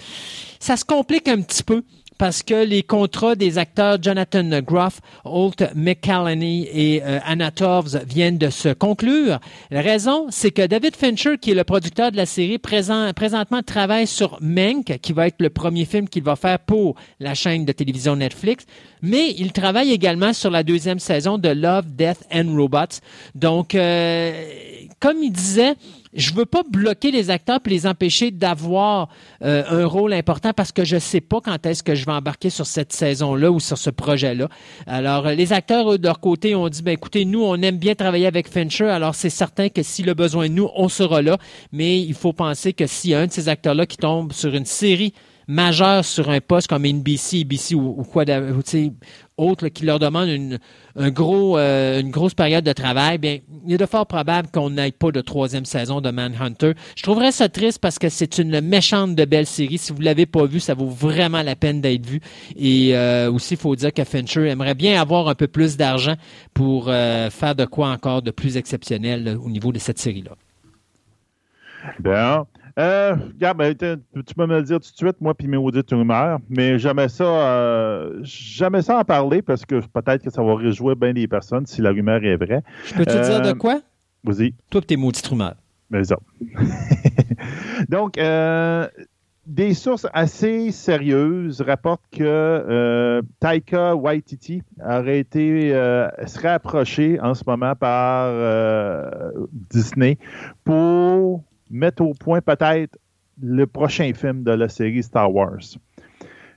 ça 0.59 0.77
se 0.77 0.85
complique 0.85 1.27
un 1.27 1.41
petit 1.41 1.63
peu 1.63 1.83
parce 2.21 2.43
que 2.43 2.53
les 2.53 2.83
contrats 2.83 3.33
des 3.33 3.57
acteurs 3.57 3.97
Jonathan 3.99 4.47
Groff, 4.61 5.01
Holt 5.25 5.63
McCallany 5.73 6.67
et 6.71 7.01
euh, 7.01 7.17
Anna 7.25 7.49
Torvs 7.49 7.97
viennent 8.05 8.37
de 8.37 8.51
se 8.51 8.69
conclure. 8.69 9.39
La 9.71 9.81
raison, 9.81 10.27
c'est 10.29 10.51
que 10.51 10.67
David 10.67 10.95
Fincher, 10.95 11.39
qui 11.39 11.49
est 11.49 11.55
le 11.55 11.63
producteur 11.63 12.11
de 12.11 12.17
la 12.17 12.27
série, 12.27 12.59
présent, 12.59 13.11
présentement 13.15 13.63
travaille 13.63 14.05
sur 14.05 14.37
Mank, 14.39 14.99
qui 15.01 15.13
va 15.13 15.25
être 15.25 15.41
le 15.41 15.49
premier 15.49 15.85
film 15.85 16.07
qu'il 16.07 16.21
va 16.21 16.35
faire 16.35 16.59
pour 16.59 16.93
la 17.19 17.33
chaîne 17.33 17.65
de 17.65 17.71
télévision 17.71 18.15
Netflix, 18.15 18.67
mais 19.01 19.31
il 19.39 19.51
travaille 19.51 19.91
également 19.91 20.31
sur 20.31 20.51
la 20.51 20.61
deuxième 20.61 20.99
saison 20.99 21.39
de 21.39 21.49
Love, 21.49 21.85
Death 21.87 22.23
and 22.31 22.55
Robots. 22.55 23.01
Donc, 23.33 23.73
euh, 23.73 24.31
comme 24.99 25.23
il 25.23 25.31
disait, 25.31 25.73
je 26.13 26.33
veux 26.33 26.45
pas 26.45 26.63
bloquer 26.69 27.11
les 27.11 27.29
acteurs 27.29 27.61
puis 27.61 27.73
les 27.73 27.87
empêcher 27.87 28.31
d'avoir 28.31 29.09
euh, 29.43 29.63
un 29.69 29.85
rôle 29.85 30.13
important 30.13 30.51
parce 30.53 30.71
que 30.71 30.83
je 30.83 30.97
sais 30.97 31.21
pas 31.21 31.39
quand 31.41 31.65
est-ce 31.65 31.83
que 31.83 31.95
je 31.95 32.05
vais 32.05 32.11
embarquer 32.11 32.49
sur 32.49 32.65
cette 32.65 32.93
saison-là 32.93 33.51
ou 33.51 33.59
sur 33.59 33.77
ce 33.77 33.89
projet-là. 33.89 34.49
Alors, 34.87 35.27
euh, 35.27 35.33
les 35.33 35.53
acteurs, 35.53 35.93
eux, 35.93 35.97
de 35.97 36.05
leur 36.05 36.19
côté, 36.19 36.55
ont 36.55 36.69
dit, 36.69 36.81
ben 36.81 36.91
écoutez, 36.91 37.25
nous, 37.25 37.43
on 37.43 37.55
aime 37.61 37.77
bien 37.77 37.95
travailler 37.95 38.27
avec 38.27 38.49
Fincher, 38.49 38.89
alors 38.89 39.15
c'est 39.15 39.29
certain 39.29 39.69
que 39.69 39.83
s'il 39.83 40.09
a 40.09 40.13
besoin 40.13 40.49
de 40.49 40.53
nous, 40.53 40.69
on 40.75 40.89
sera 40.89 41.21
là. 41.21 41.37
Mais 41.71 42.01
il 42.01 42.13
faut 42.13 42.33
penser 42.33 42.73
que 42.73 42.87
s'il 42.87 43.11
y 43.11 43.15
a 43.15 43.19
un 43.19 43.27
de 43.27 43.31
ces 43.31 43.49
acteurs-là 43.49 43.85
qui 43.85 43.97
tombe 43.97 44.33
sur 44.33 44.53
une 44.53 44.65
série 44.65 45.13
majeure 45.47 46.05
sur 46.05 46.29
un 46.29 46.39
poste 46.39 46.67
comme 46.67 46.85
NBC, 46.85 47.41
ABC 47.41 47.75
ou, 47.75 47.95
ou 47.97 48.03
quoi, 48.03 48.23
ou, 48.23 48.61
tu 49.41 49.47
sais, 49.47 49.51
autre 49.51 49.63
là, 49.65 49.69
qui 49.69 49.85
leur 49.85 49.99
demande 49.99 50.29
une, 50.29 50.59
un 50.95 51.09
gros, 51.09 51.57
euh, 51.57 51.99
une 51.99 52.11
grosse 52.11 52.33
période 52.33 52.63
de 52.63 52.73
travail, 52.73 53.17
bien, 53.17 53.39
il 53.65 53.73
est 53.73 53.77
de 53.77 53.85
fort 53.85 54.05
probable 54.05 54.49
qu'on 54.51 54.69
n'aille 54.69 54.91
pas 54.91 55.11
de 55.11 55.21
troisième 55.21 55.65
saison 55.65 56.01
de 56.01 56.09
Manhunter. 56.11 56.73
Je 56.95 57.03
trouverais 57.03 57.31
ça 57.31 57.49
triste 57.49 57.79
parce 57.79 57.99
que 57.99 58.09
c'est 58.09 58.37
une 58.37 58.61
méchante 58.61 59.15
de 59.15 59.25
belle 59.25 59.45
série. 59.45 59.77
Si 59.77 59.93
vous 59.93 60.01
l'avez 60.01 60.25
pas 60.25 60.45
vu, 60.45 60.59
ça 60.59 60.73
vaut 60.73 60.89
vraiment 60.89 61.41
la 61.41 61.55
peine 61.55 61.81
d'être 61.81 62.05
vu. 62.05 62.21
Et 62.55 62.95
euh, 62.95 63.31
aussi, 63.31 63.55
il 63.55 63.59
faut 63.59 63.75
dire 63.75 63.93
que 63.93 64.03
Fincher 64.03 64.47
aimerait 64.47 64.75
bien 64.75 64.99
avoir 64.99 65.27
un 65.27 65.35
peu 65.35 65.47
plus 65.47 65.77
d'argent 65.77 66.15
pour 66.53 66.87
euh, 66.87 67.29
faire 67.29 67.55
de 67.55 67.65
quoi 67.65 67.89
encore 67.89 68.21
de 68.21 68.31
plus 68.31 68.57
exceptionnel 68.57 69.37
au 69.43 69.49
niveau 69.49 69.71
de 69.71 69.79
cette 69.79 69.99
série-là. 69.99 70.31
Bien. 71.99 72.45
Euh, 72.79 73.15
regarde, 73.33 73.57
ben, 73.57 73.75
tu 73.75 74.33
peux 74.35 74.45
me 74.45 74.57
le 74.57 74.63
dire 74.63 74.79
tout 74.79 74.91
de 74.91 74.95
suite, 74.95 75.19
moi, 75.21 75.33
puis 75.33 75.47
mes 75.47 75.57
audites 75.57 75.89
rumeurs, 75.91 76.39
mais 76.49 76.79
jamais 76.79 77.09
ça, 77.09 77.23
euh, 77.23 78.19
jamais 78.23 78.81
ça 78.81 78.99
en 78.99 79.03
parler 79.03 79.41
parce 79.41 79.65
que 79.65 79.81
peut-être 79.87 80.23
que 80.23 80.29
ça 80.29 80.41
va 80.41 80.55
réjouir 80.55 80.95
bien 80.95 81.13
des 81.13 81.27
personnes 81.27 81.65
si 81.65 81.81
la 81.81 81.89
rumeur 81.91 82.23
est 82.23 82.37
vraie. 82.37 82.63
Je 82.85 82.93
peux 82.93 83.05
te 83.05 83.11
Euh, 83.11 83.39
dire 83.41 83.41
de 83.53 83.57
quoi? 83.57 83.81
Vas-y. 84.23 84.53
Toi 84.69 84.81
et 84.81 84.85
tes 84.85 84.97
maudits 84.97 85.21
rumeurs. 85.29 85.55
Mais 85.89 86.03
ça. 86.05 86.17
Donc, 87.89 88.17
euh, 88.17 88.87
des 89.45 89.73
sources 89.73 90.07
assez 90.13 90.71
sérieuses 90.71 91.61
rapportent 91.61 92.03
que 92.11 92.21
euh, 92.23 93.21
Taika 93.39 93.95
Waititi 93.95 94.61
aurait 94.83 95.19
été, 95.19 95.73
euh, 95.73 96.07
serait 96.27 96.49
approché 96.49 97.19
en 97.19 97.33
ce 97.33 97.43
moment 97.45 97.75
par 97.75 98.27
euh, 98.29 99.09
Disney 99.71 100.17
pour 100.63 101.43
mettre 101.71 102.03
au 102.03 102.13
point 102.13 102.41
peut-être 102.41 102.97
le 103.41 103.65
prochain 103.65 104.11
film 104.13 104.43
de 104.43 104.51
la 104.51 104.69
série 104.69 105.01
Star 105.03 105.33
Wars. 105.33 105.59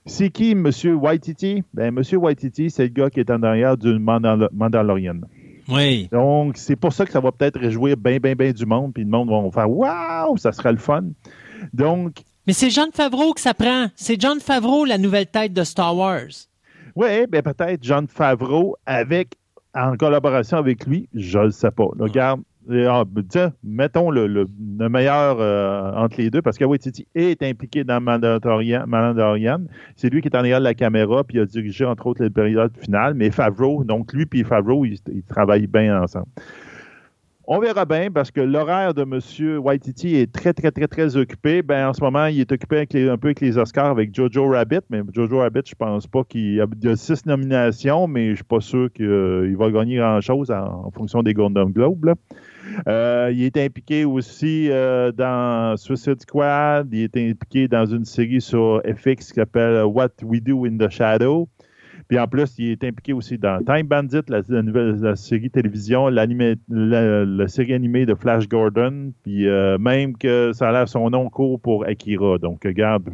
C'est 0.07 0.29
qui, 0.31 0.51
M. 0.51 0.69
Waititi? 1.01 1.63
Ben, 1.73 1.97
M. 1.97 2.03
Waititi, 2.19 2.71
c'est 2.71 2.83
le 2.83 2.89
gars 2.91 3.09
qui 3.09 3.21
est 3.21 3.31
en 3.31 3.43
arrière 3.43 3.77
du 3.79 3.99
Mandal- 3.99 4.49
Mandalorian. 4.53 5.21
Oui. 5.71 6.09
Donc, 6.13 6.59
c'est 6.59 6.77
pour 6.77 6.93
ça 6.93 7.07
que 7.07 7.13
ça 7.13 7.21
va 7.21 7.33
peut-être 7.33 7.59
réjouir 7.59 7.97
bien, 7.97 8.19
bien, 8.19 8.35
bien 8.35 8.53
du 8.53 8.67
monde, 8.67 8.93
puis 8.93 9.03
le 9.03 9.09
monde 9.09 9.31
va 9.31 9.51
faire 9.51 9.71
Waouh, 9.71 10.37
ça 10.37 10.53
sera 10.53 10.73
le 10.73 10.79
fun. 10.79 11.05
Donc, 11.73 12.19
Mais 12.47 12.53
c'est 12.53 12.69
John 12.69 12.91
Favreau 12.93 13.33
que 13.33 13.41
ça 13.41 13.55
prend. 13.55 13.87
C'est 13.97 14.21
John 14.21 14.41
Favreau, 14.41 14.85
la 14.85 14.99
nouvelle 14.99 15.27
tête 15.27 15.55
de 15.55 15.65
Star 15.65 15.97
Wars. 15.97 16.29
oui, 16.95 17.27
ben 17.31 17.41
peut-être 17.43 17.83
John 17.83 18.07
Favreau 18.07 18.77
avec, 18.85 19.37
en 19.75 19.97
collaboration 19.97 20.59
avec 20.59 20.85
lui, 20.87 21.09
je 21.15 21.39
ne 21.39 21.45
le 21.45 21.51
sais 21.51 21.71
pas. 21.71 21.89
Là, 21.99 22.05
Regarde, 22.05 22.43
ah, 22.89 23.05
ben, 23.07 23.53
mettons 23.63 24.11
le, 24.11 24.27
le- 24.27 24.47
le 24.79 24.89
meilleur 24.89 25.37
euh, 25.41 25.93
entre 25.95 26.21
les 26.21 26.31
deux, 26.31 26.43
parce 26.43 26.57
que 26.59 26.65
Waititi 26.65 27.07
est 27.15 27.43
impliqué 27.43 27.85
dans 27.85 28.01
Mandalorian. 28.01 29.61
C'est 29.97 30.11
lui 30.11 30.21
qui 30.23 30.29
est 30.29 30.37
en 30.37 30.41
arrière 30.41 30.59
de 30.61 30.65
la 30.65 30.75
caméra, 30.75 31.25
puis 31.25 31.39
il 31.39 31.41
a 31.41 31.47
dirigé 31.47 31.85
entre 31.85 32.07
autres 32.07 32.23
le 32.23 32.31
période 32.31 32.73
finale. 32.79 33.15
Mais 33.15 33.31
Favreau, 33.31 33.85
donc 33.85 34.13
lui 34.13 34.27
et 34.35 34.45
Favreau, 34.45 34.85
ils, 34.85 34.99
ils 35.13 35.23
travaillent 35.23 35.67
bien 35.67 36.03
ensemble. 36.03 36.27
On 37.47 37.59
verra 37.59 37.85
bien 37.85 38.11
parce 38.11 38.31
que 38.31 38.41
l'horaire 38.41 38.95
de 38.95 39.03
M. 39.03 39.59
Waititi 39.59 40.17
est 40.17 40.33
très, 40.33 40.55
très, 40.55 40.71
très, 40.71 40.87
très 40.89 41.15
occupé. 41.19 41.61
Ben, 41.61 41.89
en 41.89 41.93
ce 41.93 42.03
moment, 42.03 42.25
il 42.25 42.41
est 42.41 42.51
occupé 42.51 42.77
avec 42.79 42.95
un 42.95 43.19
peu 43.19 43.29
avec 43.29 43.43
les 43.43 43.59
Oscars 43.59 43.91
avec 43.91 44.15
Jojo 44.15 44.49
Rabbit, 44.49 44.81
mais 44.89 45.03
Jojo 45.13 45.41
Rabbit, 45.41 45.61
je 45.67 45.75
pense 45.75 46.07
pas 46.07 46.25
qu'il 46.25 46.55
y 46.55 46.61
a, 46.63 46.97
six 46.97 47.27
nominations, 47.27 48.07
mais 48.09 48.31
je 48.31 48.37
suis 48.37 48.45
pas 48.45 48.61
sûr 48.61 48.91
qu'il 48.91 49.57
va 49.59 49.71
gagner 49.71 49.97
grand-chose 49.97 50.51
en, 50.51 50.87
en 50.87 50.91
fonction 50.91 51.23
des 51.23 51.35
Golden 51.35 51.71
Globes. 51.71 52.07
là. 52.07 52.15
Euh, 52.89 53.31
il 53.33 53.43
est 53.45 53.57
impliqué 53.57 54.05
aussi 54.05 54.69
euh, 54.71 55.13
dans 55.13 55.77
Suicide 55.77 56.21
Squad. 56.21 56.89
Il 56.93 57.03
est 57.03 57.17
impliqué 57.17 57.69
dans 57.69 57.87
une 57.87 58.05
série 58.05 58.41
sur 58.41 58.83
FX 58.85 59.17
qui 59.33 59.35
s'appelle 59.35 59.85
What 59.85 60.11
We 60.23 60.43
Do 60.43 60.65
in 60.67 60.77
the 60.79 60.89
Shadow. 60.91 61.49
Puis 62.09 62.19
en 62.19 62.27
plus, 62.29 62.55
il 62.59 62.73
est 62.73 62.85
impliqué 62.85 63.15
aussi 63.15 63.39
dans 63.39 63.65
Time 63.65 63.87
Bandit, 63.87 64.21
la, 64.29 64.43
la 64.49 64.63
nouvelle 64.63 64.97
la 65.01 65.17
série 65.17 65.49
télévision, 65.51 66.09
la, 66.09 66.27
la 67.25 67.49
série 67.49 67.73
animée 67.73 68.05
de 68.05 68.15
Flash 68.15 68.47
Gordon. 68.49 69.13
Puis 69.23 69.49
euh, 69.49 69.79
même 69.79 70.17
que 70.17 70.53
ça 70.53 70.69
a 70.69 70.73
l'air 70.73 70.89
son 70.89 71.09
nom 71.11 71.31
court 71.31 71.59
pour 71.61 71.87
Akira. 71.87 72.37
Donc, 72.39 72.63
regarde. 72.65 73.09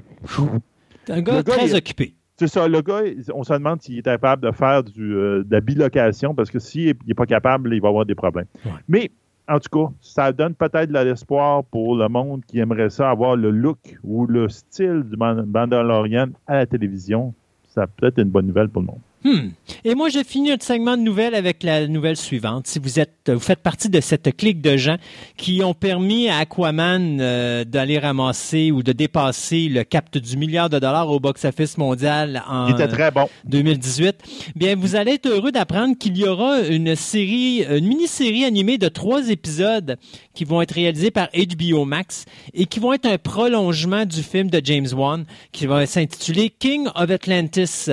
C'est 1.07 1.13
un 1.13 1.23
gars, 1.23 1.37
Le 1.39 1.43
gars, 1.43 1.53
très 1.55 1.69
il- 1.71 1.77
occupé. 1.77 2.15
C'est 2.37 2.49
ça, 2.49 2.67
le 2.67 2.81
gars, 2.81 3.03
on 3.35 3.45
se 3.45 3.53
demande 3.53 3.83
s'il 3.83 3.99
est 3.99 4.03
capable 4.03 4.47
de 4.47 4.51
faire 4.51 4.83
du, 4.83 5.15
euh, 5.15 5.45
de 5.45 5.53
la 5.53 5.61
bilocation 5.61 6.35
parce 6.35 6.51
que 6.51 6.59
s'il 6.59 6.95
n'est 7.07 7.13
pas 7.15 7.27
capable, 7.27 7.75
il 7.75 7.83
va 7.83 7.89
avoir 7.89 8.07
des 8.07 8.15
problèmes. 8.15 8.47
Ouais. 8.65 8.73
Mais, 8.89 9.11
en 9.51 9.59
tout 9.59 9.69
cas, 9.87 9.93
ça 10.01 10.33
donne 10.33 10.55
peut-être 10.55 10.91
de 10.91 10.99
l'espoir 10.99 11.65
pour 11.65 11.97
le 11.97 12.09
monde 12.09 12.45
qui 12.47 12.59
aimerait 12.61 12.91
ça 12.91 13.11
avoir 13.11 13.37
le 13.37 13.51
look 13.51 13.79
ou 14.05 14.27
le 14.27 14.49
style 14.49 15.03
du 15.03 15.17
Man- 15.17 15.45
Mandalorian 15.47 16.29
à 16.47 16.55
la 16.57 16.67
télévision. 16.67 17.35
Ça 17.69 17.87
peut 17.87 18.07
être 18.07 18.19
une 18.19 18.31
bonne 18.31 18.47
nouvelle 18.47 18.69
pour 18.69 18.83
le 18.83 18.87
monde. 18.87 19.01
Hmm. 19.23 19.51
Et 19.85 19.95
moi, 19.95 20.09
je 20.09 20.23
finis 20.25 20.49
notre 20.49 20.65
segment 20.65 20.97
de 20.97 21.03
nouvelles 21.03 21.35
avec 21.35 21.63
la 21.63 21.87
nouvelle 21.87 22.17
suivante. 22.17 22.67
Si 22.67 22.79
vous 22.79 22.99
êtes, 22.99 23.31
vous 23.31 23.39
faites 23.39 23.61
partie 23.61 23.91
de 23.91 24.01
cette 24.01 24.35
clique 24.35 24.63
de 24.63 24.79
gens 24.79 24.97
qui 25.37 25.63
ont 25.63 25.75
permis 25.75 26.29
à 26.31 26.39
Aquaman 26.39 27.19
euh, 27.21 27.65
d'aller 27.65 27.99
ramasser 27.99 28.71
ou 28.71 28.83
de 28.83 28.93
dépasser 28.93 29.69
le 29.69 29.85
cap 29.85 30.17
du 30.17 30.37
milliard 30.39 30.71
de 30.71 30.79
dollars 30.79 31.11
au 31.11 31.21
box-office 31.21 31.77
mondial 31.77 32.43
en 32.49 32.69
Il 32.69 32.73
était 32.73 32.89
très 32.89 33.11
bon. 33.11 33.29
2018, 33.45 34.17
bien, 34.57 34.75
vous 34.75 34.97
allez 34.97 35.13
être 35.13 35.29
heureux 35.29 35.53
d'apprendre 35.53 35.99
qu'il 35.99 36.17
y 36.17 36.25
aura 36.25 36.61
une 36.61 36.97
série, 36.97 37.63
une 37.65 37.87
mini-série 37.87 38.45
animée 38.45 38.79
de 38.79 38.89
trois 38.89 39.29
épisodes 39.29 39.99
qui 40.35 40.45
vont 40.45 40.63
être 40.63 40.73
réalisés 40.73 41.11
par 41.11 41.29
HBO 41.35 41.85
Max 41.85 42.25
et 42.55 42.65
qui 42.65 42.81
vont 42.81 42.95
être 42.95 43.07
un 43.07 43.19
prolongement 43.19 44.07
du 44.07 44.23
film 44.23 44.49
de 44.49 44.63
James 44.65 44.89
Wan 44.95 45.27
qui 45.53 45.67
va 45.67 45.85
s'intituler 45.85 46.49
King 46.49 46.89
of 46.95 47.11
Atlantis. 47.11 47.91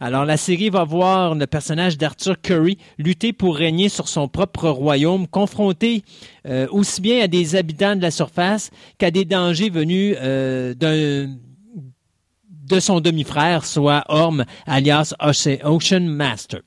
Alors, 0.00 0.24
la 0.24 0.38
série 0.38 0.69
va 0.70 0.84
voir 0.84 1.34
le 1.34 1.46
personnage 1.46 1.98
d'Arthur 1.98 2.40
Curry 2.40 2.78
lutter 2.98 3.32
pour 3.32 3.56
régner 3.56 3.88
sur 3.88 4.08
son 4.08 4.28
propre 4.28 4.68
royaume, 4.68 5.26
confronté 5.26 6.02
euh, 6.46 6.66
aussi 6.70 7.00
bien 7.00 7.24
à 7.24 7.28
des 7.28 7.56
habitants 7.56 7.96
de 7.96 8.02
la 8.02 8.10
surface 8.10 8.70
qu'à 8.98 9.10
des 9.10 9.24
dangers 9.24 9.70
venus 9.70 10.16
euh, 10.20 10.74
de 10.74 12.80
son 12.80 13.00
demi-frère, 13.00 13.64
soit 13.64 14.04
Orm, 14.08 14.44
alias 14.66 15.14
Oce- 15.20 15.60
Ocean 15.64 16.06
Master. 16.06 16.60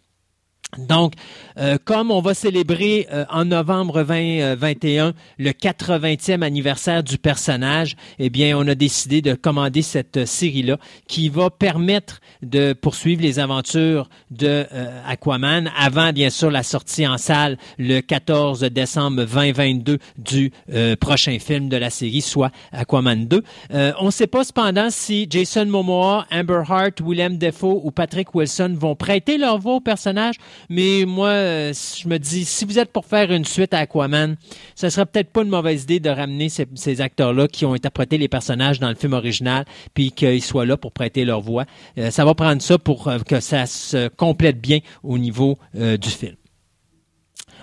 Donc, 0.77 1.13
euh, 1.57 1.77
comme 1.83 2.11
on 2.11 2.21
va 2.21 2.33
célébrer 2.33 3.07
euh, 3.11 3.25
en 3.29 3.45
novembre 3.45 4.03
2021 4.03 5.13
le 5.37 5.49
80e 5.51 6.41
anniversaire 6.41 7.03
du 7.03 7.17
personnage, 7.17 7.95
eh 8.19 8.29
bien, 8.29 8.57
on 8.57 8.67
a 8.67 8.75
décidé 8.75 9.21
de 9.21 9.33
commander 9.33 9.81
cette 9.81 10.17
euh, 10.17 10.25
série-là 10.25 10.77
qui 11.07 11.29
va 11.29 11.49
permettre 11.49 12.19
de 12.41 12.73
poursuivre 12.73 13.21
les 13.21 13.39
aventures 13.39 14.09
de 14.31 14.65
euh, 14.73 15.01
Aquaman 15.07 15.71
avant, 15.77 16.11
bien 16.11 16.29
sûr, 16.29 16.51
la 16.51 16.63
sortie 16.63 17.07
en 17.07 17.17
salle 17.17 17.57
le 17.77 18.01
14 18.01 18.61
décembre 18.61 19.23
2022 19.23 19.99
du 20.17 20.51
euh, 20.71 20.95
prochain 20.95 21.37
film 21.39 21.69
de 21.69 21.77
la 21.77 21.89
série, 21.89 22.21
soit 22.21 22.51
Aquaman 22.71 23.25
2. 23.25 23.43
Euh, 23.73 23.93
on 23.99 24.07
ne 24.07 24.11
sait 24.11 24.27
pas 24.27 24.43
cependant 24.43 24.89
si 24.89 25.27
Jason 25.29 25.65
Momoa, 25.65 26.25
Amber 26.31 26.63
Hart, 26.67 27.01
Willem 27.05 27.37
Dafoe 27.37 27.81
ou 27.83 27.91
Patrick 27.91 28.33
Wilson 28.35 28.75
vont 28.77 28.95
prêter 28.95 29.37
leur 29.37 29.59
voix 29.59 29.75
au 29.75 29.81
personnage, 29.81 30.35
mais 30.69 31.05
moi, 31.05 31.27
euh, 31.27 31.42
je 31.71 32.07
me 32.07 32.17
dis, 32.17 32.45
si 32.45 32.65
vous 32.65 32.79
êtes 32.79 32.91
pour 32.91 33.05
faire 33.05 33.31
une 33.31 33.45
suite 33.45 33.73
à 33.73 33.79
Aquaman, 33.79 34.35
ce 34.75 34.89
serait 34.89 35.05
peut-être 35.05 35.29
pas 35.29 35.41
une 35.41 35.49
mauvaise 35.49 35.83
idée 35.83 35.99
de 35.99 36.09
ramener 36.09 36.49
ces, 36.49 37.01
acteurs-là 37.01 37.47
qui 37.47 37.65
ont 37.65 37.73
interprété 37.73 38.17
les 38.17 38.27
personnages 38.27 38.79
dans 38.79 38.89
le 38.89 38.95
film 38.95 39.13
original, 39.13 39.65
puis 39.93 40.11
qu'ils 40.11 40.43
soient 40.43 40.65
là 40.65 40.77
pour 40.77 40.91
prêter 40.91 41.25
leur 41.25 41.41
voix. 41.41 41.65
Euh, 41.97 42.11
ça 42.11 42.25
va 42.25 42.33
prendre 42.33 42.61
ça 42.61 42.77
pour 42.77 43.07
euh, 43.07 43.19
que 43.19 43.39
ça 43.39 43.65
se 43.65 44.07
complète 44.09 44.59
bien 44.59 44.79
au 45.03 45.17
niveau 45.17 45.57
euh, 45.75 45.97
du 45.97 46.09
film. 46.09 46.35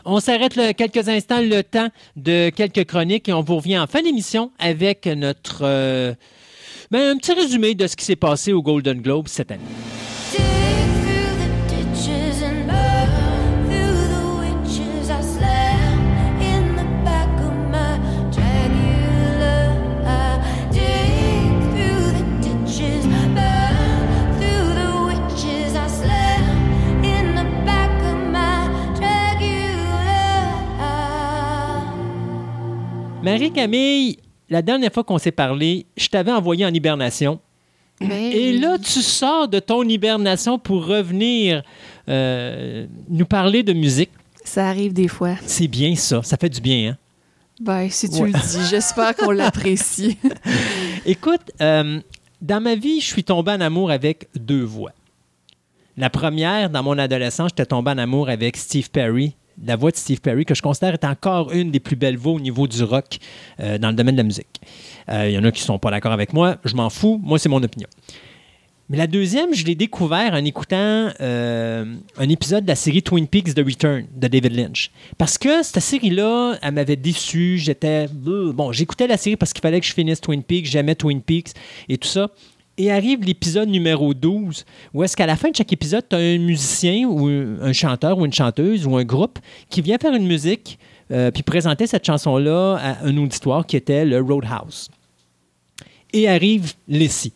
On 0.05 0.19
s'arrête 0.19 0.55
quelques 0.77 1.09
instants 1.09 1.43
le 1.43 1.63
temps 1.63 1.89
de 2.17 2.51
quelques 2.51 2.87
chroniques 2.87 3.29
et 3.29 3.35
on 3.35 3.43
vous 3.43 3.57
revient 3.57 3.79
en 3.79 3.87
fin 3.87 4.01
d'émission 4.01 4.51
avec 4.59 5.05
notre 5.05 6.17
ben, 6.91 7.11
un 7.15 7.19
petit 7.19 7.35
résumé 7.35 7.75
de 7.75 7.87
ce 7.87 7.97
qui 7.97 8.07
s'est 8.07 8.17
passé 8.17 8.55
au 8.55 8.63
Golden 8.63 9.03
Globe 9.03 9.29
cette 9.29 9.51
année. 9.51 9.61
Marie-Camille, 33.23 34.17
la 34.49 34.63
dernière 34.63 34.93
fois 34.93 35.05
qu'on 35.05 35.19
s'est 35.19 35.31
parlé, 35.33 35.87
je 35.97 36.09
t'avais 36.09 36.33
envoyé 36.33 36.65
en 36.65 36.73
hibernation. 36.73 37.39
Ben 38.01 38.11
Et 38.11 38.53
là, 38.59 38.79
tu 38.79 39.03
sors 39.03 39.47
de 39.47 39.59
ton 39.59 39.83
hibernation 39.83 40.59
pour 40.59 40.87
revenir 40.87 41.63
euh, 42.09 42.87
nous 43.11 43.27
parler 43.27 43.63
de 43.63 43.75
musique. 43.75 44.11
Ça 44.43 44.69
arrive 44.69 44.95
des 44.95 45.09
fois. 45.09 45.35
C'est 45.45 45.69
bien 45.69 45.95
ça, 45.97 46.23
ça 46.23 46.39
fait 46.39 46.49
du 46.49 46.63
bien. 46.63 46.93
Hein? 46.93 46.97
Ben, 47.61 47.91
si 47.91 48.09
tu 48.09 48.23
Ouais. 48.23 48.31
le 48.33 48.39
dis, 48.39 48.67
j'espère 48.71 49.15
qu'on 49.15 49.33
l'apprécie. 49.33 50.17
Écoute, 51.05 51.53
euh, 51.61 52.01
dans 52.41 52.63
ma 52.63 52.75
vie, 52.75 53.01
je 53.01 53.07
suis 53.07 53.23
tombé 53.23 53.53
en 53.53 53.61
amour 53.61 53.91
avec 53.91 54.29
deux 54.35 54.63
voix. 54.65 54.93
La 55.99 56.09
première, 56.09 56.71
dans 56.71 56.83
mon 56.83 56.97
adolescence, 56.97 57.51
j'étais 57.51 57.67
tombé 57.67 57.91
en 57.91 57.99
amour 57.99 58.31
avec 58.31 58.57
Steve 58.57 58.89
Perry, 58.91 59.35
la 59.65 59.77
voix 59.77 59.91
de 59.91 59.97
Steve 59.97 60.21
Perry, 60.21 60.45
que 60.45 60.55
je 60.55 60.63
considère 60.63 60.95
être 60.95 61.05
encore 61.05 61.53
une 61.53 61.71
des 61.71 61.81
plus 61.81 61.97
belles 61.97 62.17
voix 62.17 62.33
au 62.33 62.41
niveau 62.41 62.67
du 62.67 62.83
rock 62.83 63.19
euh, 63.61 63.79
dans 63.79 63.89
le 63.91 63.95
domaine 63.95 64.15
de 64.17 64.21
la 64.21 64.25
musique. 64.25 64.61
Euh, 65.11 65.29
Il 65.29 65.35
y 65.35 65.39
en 65.39 65.45
a 65.45 65.51
qui 65.53 65.63
ne 65.63 65.67
sont 65.67 65.79
pas 65.79 65.91
d'accord 65.91 66.13
avec 66.13 66.33
moi, 66.33 66.57
je 66.65 66.75
m'en 66.75 66.91
fous, 66.91 67.21
moi 67.23 67.39
c'est 67.39 67.49
mon 67.49 67.63
opinion. 67.63 67.89
Mais 68.89 68.97
la 68.97 69.07
deuxième, 69.07 69.55
je 69.55 69.65
l'ai 69.67 69.77
découvert 69.77 70.33
en 70.35 70.45
écoutant 70.45 71.11
euh, 71.21 71.95
un 72.19 72.29
épisode 72.29 72.65
de 72.65 72.69
la 72.71 72.75
série 72.75 73.05
Twin 73.05 73.29
Peaks 73.29 73.55
The 73.55 73.61
Return 73.65 74.07
de 74.17 74.27
David 74.27 74.53
Lynch. 74.53 74.91
Parce 75.17 75.39
que 75.39 75.63
cette 75.63 75.81
série-là, 75.81 76.59
elle 76.61 76.75
m'avait 76.75 76.97
déçu. 76.97 77.57
J'étais. 77.59 78.09
euh, 78.27 78.53
Bon, 78.53 78.73
j'écoutais 78.73 79.07
la 79.07 79.17
série 79.17 79.37
parce 79.37 79.53
qu'il 79.53 79.63
fallait 79.63 79.79
que 79.79 79.87
je 79.87 79.93
finisse 79.93 80.21
Twin 80.21 80.43
Peaks. 80.43 80.67
J'aimais 80.67 80.97
Twin 80.97 81.23
Peaks 81.23 81.51
et 81.89 81.99
tout 81.99 82.09
ça. 82.09 82.31
Et 82.83 82.91
arrive 82.91 83.21
l'épisode 83.27 83.69
numéro 83.69 84.15
12, 84.15 84.65
où 84.95 85.05
est-ce 85.05 85.15
qu'à 85.15 85.27
la 85.27 85.37
fin 85.37 85.51
de 85.51 85.55
chaque 85.55 85.71
épisode, 85.71 86.03
tu 86.09 86.17
as 86.17 86.19
un 86.19 86.39
musicien 86.39 87.07
ou 87.07 87.27
un 87.27 87.75
chanteur 87.75 88.17
ou 88.17 88.25
une 88.25 88.33
chanteuse 88.33 88.87
ou 88.87 88.97
un 88.97 89.05
groupe 89.05 89.39
qui 89.69 89.83
vient 89.83 89.99
faire 89.99 90.15
une 90.15 90.27
musique 90.27 90.79
euh, 91.11 91.31
puis 91.31 91.43
présentait 91.43 91.87
cette 91.87 92.07
chanson-là 92.07 92.77
à 92.77 93.05
un 93.05 93.19
auditoire 93.19 93.67
qui 93.67 93.77
était 93.77 94.07
le 94.07 94.23
Roadhouse. 94.23 94.89
Et 96.15 96.27
arrive 96.27 96.73
Lissy. 96.89 97.35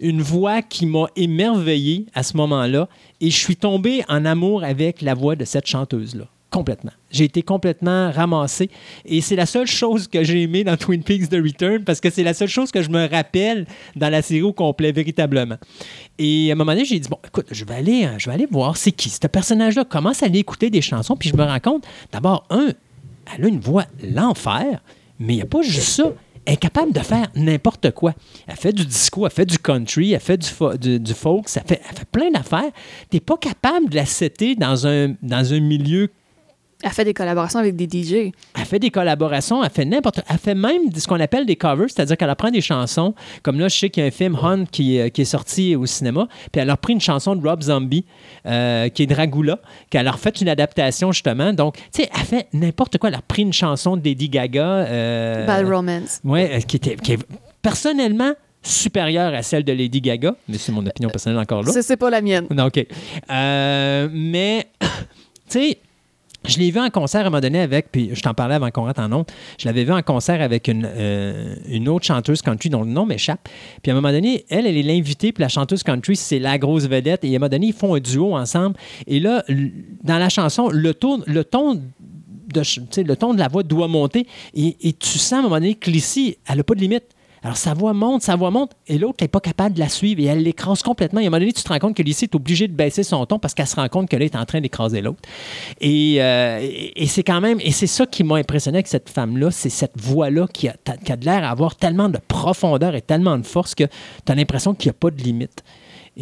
Une 0.00 0.20
voix 0.20 0.62
qui 0.62 0.84
m'a 0.84 1.06
émerveillé 1.14 2.06
à 2.12 2.24
ce 2.24 2.36
moment-là. 2.36 2.88
Et 3.20 3.30
je 3.30 3.36
suis 3.36 3.54
tombé 3.54 4.02
en 4.08 4.24
amour 4.24 4.64
avec 4.64 5.00
la 5.00 5.14
voix 5.14 5.36
de 5.36 5.44
cette 5.44 5.68
chanteuse-là. 5.68 6.24
Complètement. 6.50 6.90
J'ai 7.12 7.24
été 7.24 7.42
complètement 7.42 8.10
ramassé. 8.10 8.70
Et 9.04 9.20
c'est 9.20 9.36
la 9.36 9.46
seule 9.46 9.68
chose 9.68 10.08
que 10.08 10.24
j'ai 10.24 10.42
aimé 10.42 10.64
dans 10.64 10.76
Twin 10.76 11.02
Peaks 11.04 11.28
The 11.28 11.34
Return 11.36 11.84
parce 11.84 12.00
que 12.00 12.10
c'est 12.10 12.24
la 12.24 12.34
seule 12.34 12.48
chose 12.48 12.72
que 12.72 12.82
je 12.82 12.90
me 12.90 13.08
rappelle 13.08 13.66
dans 13.94 14.08
la 14.08 14.20
série 14.20 14.42
au 14.42 14.52
complet, 14.52 14.90
véritablement. 14.90 15.56
Et 16.18 16.50
à 16.50 16.54
un 16.54 16.56
moment 16.56 16.72
donné, 16.72 16.84
j'ai 16.84 16.98
dit, 16.98 17.08
bon, 17.08 17.18
écoute, 17.24 17.46
je 17.52 17.64
vais 17.64 17.74
aller, 17.74 18.04
euh, 18.04 18.18
je 18.18 18.28
vais 18.28 18.34
aller 18.34 18.48
voir 18.50 18.76
c'est 18.76 18.90
qui 18.90 19.10
ce 19.10 19.24
personnage-là. 19.28 19.84
Commence 19.84 20.24
à 20.24 20.26
aller 20.26 20.40
écouter 20.40 20.70
des 20.70 20.82
chansons. 20.82 21.16
Puis 21.16 21.28
je 21.28 21.36
me 21.36 21.44
rends 21.44 21.60
compte, 21.60 21.86
d'abord, 22.10 22.44
un, 22.50 22.70
elle 23.36 23.44
a 23.44 23.48
une 23.48 23.60
voix 23.60 23.84
l'enfer, 24.02 24.82
mais 25.20 25.34
il 25.34 25.36
n'y 25.36 25.42
a 25.42 25.46
pas 25.46 25.62
juste 25.62 25.88
ça. 25.88 26.12
Est 26.46 26.56
capable 26.56 26.92
de 26.92 27.00
faire 27.00 27.28
n'importe 27.36 27.90
quoi. 27.92 28.14
Elle 28.48 28.56
fait 28.56 28.72
du 28.72 28.84
disco, 28.84 29.24
elle 29.26 29.30
fait 29.30 29.44
du 29.46 29.58
country, 29.58 30.14
elle 30.14 30.20
fait 30.20 30.38
du, 30.38 30.48
fo- 30.48 30.76
du 30.76 31.14
folk, 31.14 31.48
ça 31.48 31.60
fait, 31.64 31.80
elle 31.88 31.96
fait 31.96 32.08
plein 32.10 32.30
d'affaires. 32.30 32.72
Tu 33.10 33.16
n'es 33.16 33.20
pas 33.20 33.36
capable 33.36 33.90
de 33.90 33.94
la 33.96 34.06
setter 34.06 34.56
dans 34.56 34.86
un, 34.86 35.14
dans 35.22 35.52
un 35.52 35.60
milieu 35.60 36.08
Elle 36.82 36.90
fait 36.90 37.04
des 37.04 37.14
collaborations 37.14 37.58
avec 37.58 37.76
des 37.76 37.84
DJ. 37.84 38.32
elle 38.58 38.64
fait 38.64 38.78
des 38.78 38.90
collaborations, 38.90 39.62
elle 39.62 39.70
fait 39.70 39.84
n'importe 39.84 40.20
Elle 40.28 40.38
fait 40.38 40.54
même 40.54 40.92
ce 40.96 41.06
qu'on 41.06 41.20
appelle 41.20 41.44
des 41.46 41.56
covers, 41.56 41.88
c'est-à-dire 41.88 42.16
qu'elle 42.16 42.30
apprend 42.30 42.50
des 42.50 42.60
chansons. 42.60 43.14
Comme 43.42 43.58
là, 43.60 43.68
je 43.68 43.78
sais 43.78 43.90
qu'il 43.90 44.02
y 44.02 44.04
a 44.04 44.08
un 44.08 44.10
film 44.10 44.36
Hunt 44.42 44.64
qui, 44.70 44.98
euh, 44.98 45.08
qui 45.10 45.22
est 45.22 45.26
sorti 45.26 45.76
au 45.76 45.86
cinéma, 45.86 46.26
puis 46.52 46.60
elle 46.62 46.70
a 46.70 46.74
repris 46.74 46.92
une 46.94 47.00
chanson 47.00 47.36
de 47.36 47.46
Rob 47.46 47.62
Zombie, 47.62 48.04
euh, 48.46 48.88
qui 48.88 49.02
est 49.02 49.06
Dragula, 49.06 49.58
qu'elle 49.90 50.08
a 50.08 50.12
refait 50.12 50.30
une 50.40 50.48
adaptation 50.48 51.12
justement. 51.12 51.52
Donc, 51.52 51.76
tu 51.76 52.02
sais, 52.02 52.10
elle 52.14 52.24
fait 52.24 52.46
n'importe 52.52 52.98
quoi. 52.98 53.08
Elle 53.08 53.14
a 53.16 53.18
repris 53.18 53.42
une 53.42 53.52
chanson 53.52 53.96
de 53.96 54.04
Lady 54.04 54.28
Gaga. 54.28 54.64
euh, 54.88 55.46
Bad 55.46 55.66
Romance. 55.68 56.20
Ouais, 56.24 56.50
euh, 56.54 56.60
qui, 56.60 56.76
était, 56.76 56.96
qui 56.96 57.12
est 57.12 57.18
personnellement 57.62 58.32
supérieure 58.62 59.32
à 59.34 59.42
celle 59.42 59.64
de 59.64 59.72
Lady 59.72 60.00
Gaga, 60.00 60.34
mais 60.48 60.58
c'est 60.58 60.72
mon 60.72 60.84
opinion 60.86 61.08
personnelle 61.08 61.38
encore 61.38 61.62
là. 61.62 61.72
Ça, 61.72 61.82
c'est 61.82 61.96
pas 61.96 62.10
la 62.10 62.20
mienne. 62.20 62.46
Non, 62.50 62.66
OK. 62.66 62.86
Euh, 63.30 64.08
mais, 64.12 64.66
tu 64.80 64.88
sais, 65.48 65.78
je 66.46 66.58
l'ai 66.58 66.70
vu 66.70 66.80
en 66.80 66.88
concert 66.90 67.20
à 67.20 67.24
un 67.24 67.30
moment 67.30 67.40
donné 67.40 67.60
avec, 67.60 67.92
puis 67.92 68.10
je 68.14 68.22
t'en 68.22 68.34
parlais 68.34 68.54
avant 68.54 68.70
qu'on 68.70 68.84
rentre 68.84 69.00
en 69.00 69.12
honte, 69.12 69.32
je 69.58 69.66
l'avais 69.66 69.84
vu 69.84 69.92
en 69.92 70.02
concert 70.02 70.40
avec 70.40 70.68
une, 70.68 70.88
euh, 70.90 71.54
une 71.68 71.88
autre 71.88 72.06
chanteuse 72.06 72.40
country 72.42 72.70
dont 72.70 72.82
le 72.82 72.90
nom 72.90 73.04
m'échappe. 73.04 73.48
Puis 73.82 73.90
à 73.90 73.94
un 73.94 74.00
moment 74.00 74.12
donné, 74.12 74.44
elle, 74.48 74.66
elle 74.66 74.76
est 74.76 74.82
l'invitée, 74.82 75.32
puis 75.32 75.42
la 75.42 75.48
chanteuse 75.48 75.82
country, 75.82 76.16
c'est 76.16 76.38
la 76.38 76.58
grosse 76.58 76.88
vedette. 76.88 77.24
Et 77.24 77.28
à 77.28 77.30
un 77.30 77.38
moment 77.38 77.48
donné, 77.48 77.66
ils 77.68 77.72
font 77.74 77.94
un 77.94 78.00
duo 78.00 78.34
ensemble. 78.34 78.76
Et 79.06 79.20
là, 79.20 79.44
dans 80.02 80.18
la 80.18 80.28
chanson, 80.28 80.70
le 80.70 80.94
ton, 80.94 81.22
le 81.26 81.44
ton 81.44 81.74
de, 81.74 82.62
le 83.02 83.14
ton 83.16 83.34
de 83.34 83.38
la 83.38 83.48
voix 83.48 83.62
doit 83.62 83.88
monter. 83.88 84.26
Et, 84.54 84.76
et 84.80 84.92
tu 84.92 85.18
sens 85.18 85.34
à 85.34 85.38
un 85.38 85.42
moment 85.42 85.56
donné 85.56 85.74
que 85.74 85.90
Lissy, 85.90 86.36
elle 86.48 86.56
n'a 86.56 86.64
pas 86.64 86.74
de 86.74 86.80
limite. 86.80 87.04
Alors, 87.42 87.56
sa 87.56 87.72
voix 87.72 87.94
monte, 87.94 88.22
sa 88.22 88.36
voix 88.36 88.50
monte, 88.50 88.72
et 88.86 88.98
l'autre 88.98 89.18
n'est 89.22 89.28
pas 89.28 89.40
capable 89.40 89.74
de 89.74 89.80
la 89.80 89.88
suivre 89.88 90.20
et 90.20 90.26
elle 90.26 90.42
l'écrase 90.42 90.82
complètement. 90.82 91.20
Et 91.20 91.24
à 91.24 91.26
un 91.28 91.30
moment 91.30 91.40
donné, 91.40 91.52
tu 91.52 91.62
te 91.62 91.68
rends 91.68 91.78
compte 91.78 91.96
que 91.96 92.02
Lissy 92.02 92.24
est 92.24 92.34
obligée 92.34 92.68
de 92.68 92.74
baisser 92.74 93.02
son 93.02 93.24
ton 93.24 93.38
parce 93.38 93.54
qu'elle 93.54 93.66
se 93.66 93.76
rend 93.76 93.88
compte 93.88 94.10
que 94.10 94.16
là, 94.16 94.24
elle 94.24 94.30
est 94.30 94.36
en 94.36 94.44
train 94.44 94.60
d'écraser 94.60 95.00
l'autre. 95.00 95.20
Et, 95.80 96.16
euh, 96.20 96.58
et 96.60 97.06
c'est 97.06 97.22
quand 97.22 97.40
même, 97.40 97.58
et 97.60 97.72
c'est 97.72 97.86
ça 97.86 98.04
qui 98.04 98.24
m'a 98.24 98.36
impressionné 98.36 98.76
avec 98.76 98.88
cette 98.88 99.08
femme-là, 99.08 99.50
c'est 99.50 99.70
cette 99.70 99.98
voix-là 99.98 100.46
qui 100.52 100.68
a, 100.68 100.76
qui 101.04 101.12
a 101.12 101.16
de 101.16 101.24
l'air 101.24 101.44
à 101.44 101.50
avoir 101.50 101.76
tellement 101.76 102.10
de 102.10 102.18
profondeur 102.28 102.94
et 102.94 103.00
tellement 103.00 103.38
de 103.38 103.46
force 103.46 103.74
que 103.74 103.84
tu 103.84 104.32
as 104.32 104.34
l'impression 104.34 104.74
qu'il 104.74 104.88
n'y 104.88 104.96
a 104.96 104.98
pas 104.98 105.10
de 105.10 105.22
limite. 105.22 105.64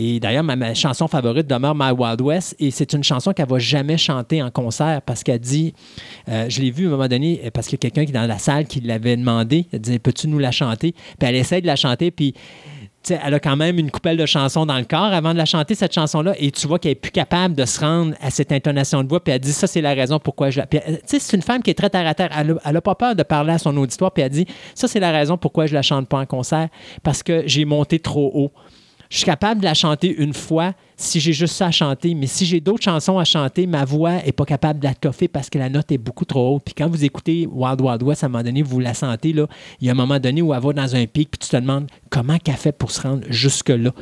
Et 0.00 0.20
d'ailleurs, 0.20 0.44
ma, 0.44 0.74
chanson 0.74 1.08
favorite 1.08 1.48
demeure 1.48 1.74
My 1.74 1.90
Wild 1.90 2.20
West. 2.20 2.54
Et 2.60 2.70
c'est 2.70 2.92
une 2.92 3.02
chanson 3.02 3.32
qu'elle 3.32 3.48
va 3.48 3.58
jamais 3.58 3.98
chanter 3.98 4.40
en 4.40 4.50
concert 4.50 5.02
parce 5.02 5.24
qu'elle 5.24 5.40
dit, 5.40 5.74
euh, 6.28 6.46
je 6.48 6.60
l'ai 6.60 6.70
vu 6.70 6.84
à 6.84 6.88
un 6.88 6.90
moment 6.92 7.08
donné, 7.08 7.40
euh, 7.44 7.50
parce 7.52 7.66
qu'il 7.66 7.74
y 7.74 7.80
a 7.84 7.90
quelqu'un 7.90 8.04
qui 8.04 8.12
est 8.12 8.20
dans 8.20 8.28
la 8.28 8.38
salle 8.38 8.66
qui 8.66 8.80
l'avait 8.80 9.16
demandé. 9.16 9.66
Elle 9.72 9.80
disait, 9.80 9.98
peux-tu 9.98 10.28
nous 10.28 10.38
la 10.38 10.52
chanter? 10.52 10.92
Puis 10.92 11.28
elle 11.28 11.34
essaie 11.34 11.60
de 11.60 11.66
la 11.66 11.74
chanter, 11.74 12.12
puis 12.12 12.32
elle 13.10 13.34
a 13.34 13.40
quand 13.40 13.56
même 13.56 13.78
une 13.78 13.90
coupelle 13.90 14.16
de 14.16 14.26
chansons 14.26 14.66
dans 14.66 14.78
le 14.78 14.84
corps 14.84 15.12
avant 15.12 15.32
de 15.32 15.38
la 15.38 15.46
chanter, 15.46 15.74
cette 15.74 15.94
chanson-là. 15.94 16.34
Et 16.38 16.52
tu 16.52 16.68
vois 16.68 16.78
qu'elle 16.78 16.92
est 16.92 16.94
plus 16.94 17.10
capable 17.10 17.56
de 17.56 17.64
se 17.64 17.80
rendre 17.80 18.14
à 18.20 18.30
cette 18.30 18.52
intonation 18.52 19.02
de 19.02 19.08
voix. 19.08 19.22
Puis 19.22 19.32
elle 19.32 19.40
dit, 19.40 19.52
ça, 19.52 19.66
c'est 19.66 19.80
la 19.80 19.94
raison 19.94 20.20
pourquoi 20.20 20.50
je 20.50 20.58
la. 20.60 20.66
Euh, 20.74 20.96
c'est 21.06 21.32
une 21.36 21.42
femme 21.42 21.62
qui 21.62 21.70
est 21.70 21.74
très 21.74 21.90
terre 21.90 22.06
à 22.06 22.14
terre. 22.14 22.30
Elle 22.38 22.52
a, 22.52 22.54
elle 22.64 22.76
a 22.76 22.80
pas 22.80 22.94
peur 22.94 23.16
de 23.16 23.22
parler 23.24 23.52
à 23.52 23.58
son 23.58 23.76
auditoire. 23.76 24.12
Puis 24.12 24.22
elle 24.22 24.30
dit, 24.30 24.46
ça, 24.74 24.86
c'est 24.86 25.00
la 25.00 25.10
raison 25.10 25.36
pourquoi 25.36 25.66
je 25.66 25.74
la 25.74 25.82
chante 25.82 26.08
pas 26.08 26.18
en 26.18 26.26
concert. 26.26 26.68
Parce 27.02 27.22
que 27.22 27.42
j'ai 27.46 27.64
monté 27.64 27.98
trop 27.98 28.30
haut. 28.34 28.52
Je 29.10 29.16
suis 29.16 29.24
capable 29.24 29.60
de 29.60 29.64
la 29.64 29.74
chanter 29.74 30.14
une 30.14 30.34
fois 30.34 30.74
si 30.96 31.18
j'ai 31.20 31.32
juste 31.32 31.54
ça 31.54 31.66
à 31.68 31.70
chanter, 31.70 32.14
mais 32.14 32.26
si 32.26 32.44
j'ai 32.44 32.60
d'autres 32.60 32.82
chansons 32.82 33.18
à 33.18 33.24
chanter, 33.24 33.66
ma 33.66 33.84
voix 33.84 34.16
est 34.26 34.32
pas 34.32 34.44
capable 34.44 34.80
de 34.80 34.84
la 34.84 34.94
toffer 34.94 35.28
parce 35.28 35.48
que 35.48 35.56
la 35.58 35.70
note 35.70 35.90
est 35.92 35.98
beaucoup 35.98 36.24
trop 36.24 36.56
haute. 36.56 36.64
Puis 36.64 36.74
quand 36.76 36.88
vous 36.88 37.04
écoutez 37.04 37.46
Wild 37.50 37.80
Wild 37.80 38.02
West, 38.02 38.22
à 38.24 38.26
un 38.26 38.30
moment 38.30 38.42
donné, 38.44 38.62
vous 38.62 38.80
la 38.80 38.94
sentez, 38.94 39.32
là, 39.32 39.46
il 39.80 39.86
y 39.86 39.88
a 39.88 39.92
un 39.92 39.96
moment 39.96 40.18
donné 40.18 40.42
où 40.42 40.52
elle 40.52 40.60
va 40.60 40.72
dans 40.72 40.94
un 40.96 41.06
pic, 41.06 41.30
puis 41.30 41.38
tu 41.38 41.48
te 41.48 41.56
demandes 41.56 41.86
comment 42.10 42.36
qu'elle 42.38 42.56
fait 42.56 42.72
pour 42.72 42.90
se 42.90 43.00
rendre 43.00 43.22
jusque-là. 43.30 43.92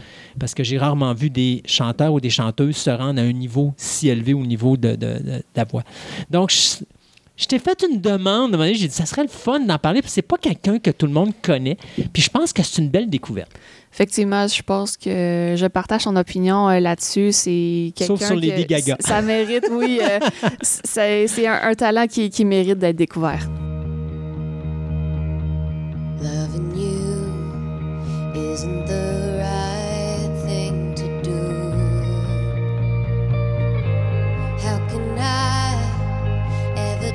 Parce 0.40 0.54
que 0.54 0.64
j'ai 0.64 0.78
rarement 0.78 1.12
vu 1.14 1.30
des 1.30 1.62
chanteurs 1.66 2.12
ou 2.12 2.20
des 2.20 2.30
chanteuses 2.30 2.76
se 2.76 2.90
rendre 2.90 3.20
à 3.20 3.24
un 3.24 3.32
niveau 3.32 3.74
si 3.76 4.08
élevé 4.08 4.32
au 4.34 4.44
niveau 4.44 4.76
de, 4.76 4.90
de- 4.90 4.96
de- 4.96 5.18
de 5.22 5.42
la 5.54 5.64
voix. 5.64 5.82
Donc, 6.30 6.50
je, 6.50 6.84
je 7.36 7.46
t'ai 7.46 7.58
fait 7.58 7.84
une 7.90 8.00
demande, 8.00 8.56
j'ai 8.72 8.88
dit, 8.88 8.94
ça 8.94 9.04
serait 9.06 9.22
le 9.22 9.28
fun 9.28 9.60
d'en 9.60 9.78
parler, 9.78 10.00
puis 10.02 10.10
c'est 10.10 10.22
pas 10.22 10.36
quelqu'un 10.38 10.78
que 10.78 10.90
tout 10.90 11.06
le 11.06 11.12
monde 11.12 11.32
connaît. 11.42 11.76
Puis 12.12 12.22
je 12.22 12.30
pense 12.30 12.52
que 12.52 12.62
c'est 12.62 12.80
une 12.80 12.88
belle 12.88 13.08
découverte. 13.10 13.50
Effectivement, 13.92 14.46
je 14.46 14.62
pense 14.62 14.96
que 14.96 15.54
je 15.56 15.66
partage 15.68 16.02
son 16.02 16.16
opinion 16.16 16.68
euh, 16.68 16.80
là-dessus. 16.80 17.32
C'est 17.32 17.92
quelqu'un 17.96 18.16
Sauf 18.16 18.26
sur 18.26 18.36
Lady 18.36 18.64
que- 18.64 18.68
Gaga. 18.68 18.96
Ça 19.00 19.22
mérite, 19.22 19.66
oui. 19.70 20.00
euh, 20.02 20.18
c'est 20.60 21.26
c'est 21.28 21.46
un, 21.46 21.60
un 21.62 21.74
talent 21.74 22.06
qui, 22.06 22.28
qui 22.28 22.44
mérite 22.44 22.78
d'être 22.78 22.96
découvert. 22.96 23.48
Loving 26.22 26.74
you 26.76 28.52
isn't 28.52 28.84
the 28.86 29.05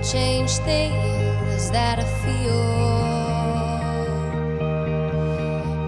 change 0.03 0.57
things 0.59 1.71
that 1.71 1.99
I 1.99 2.05
feel? 2.23 2.61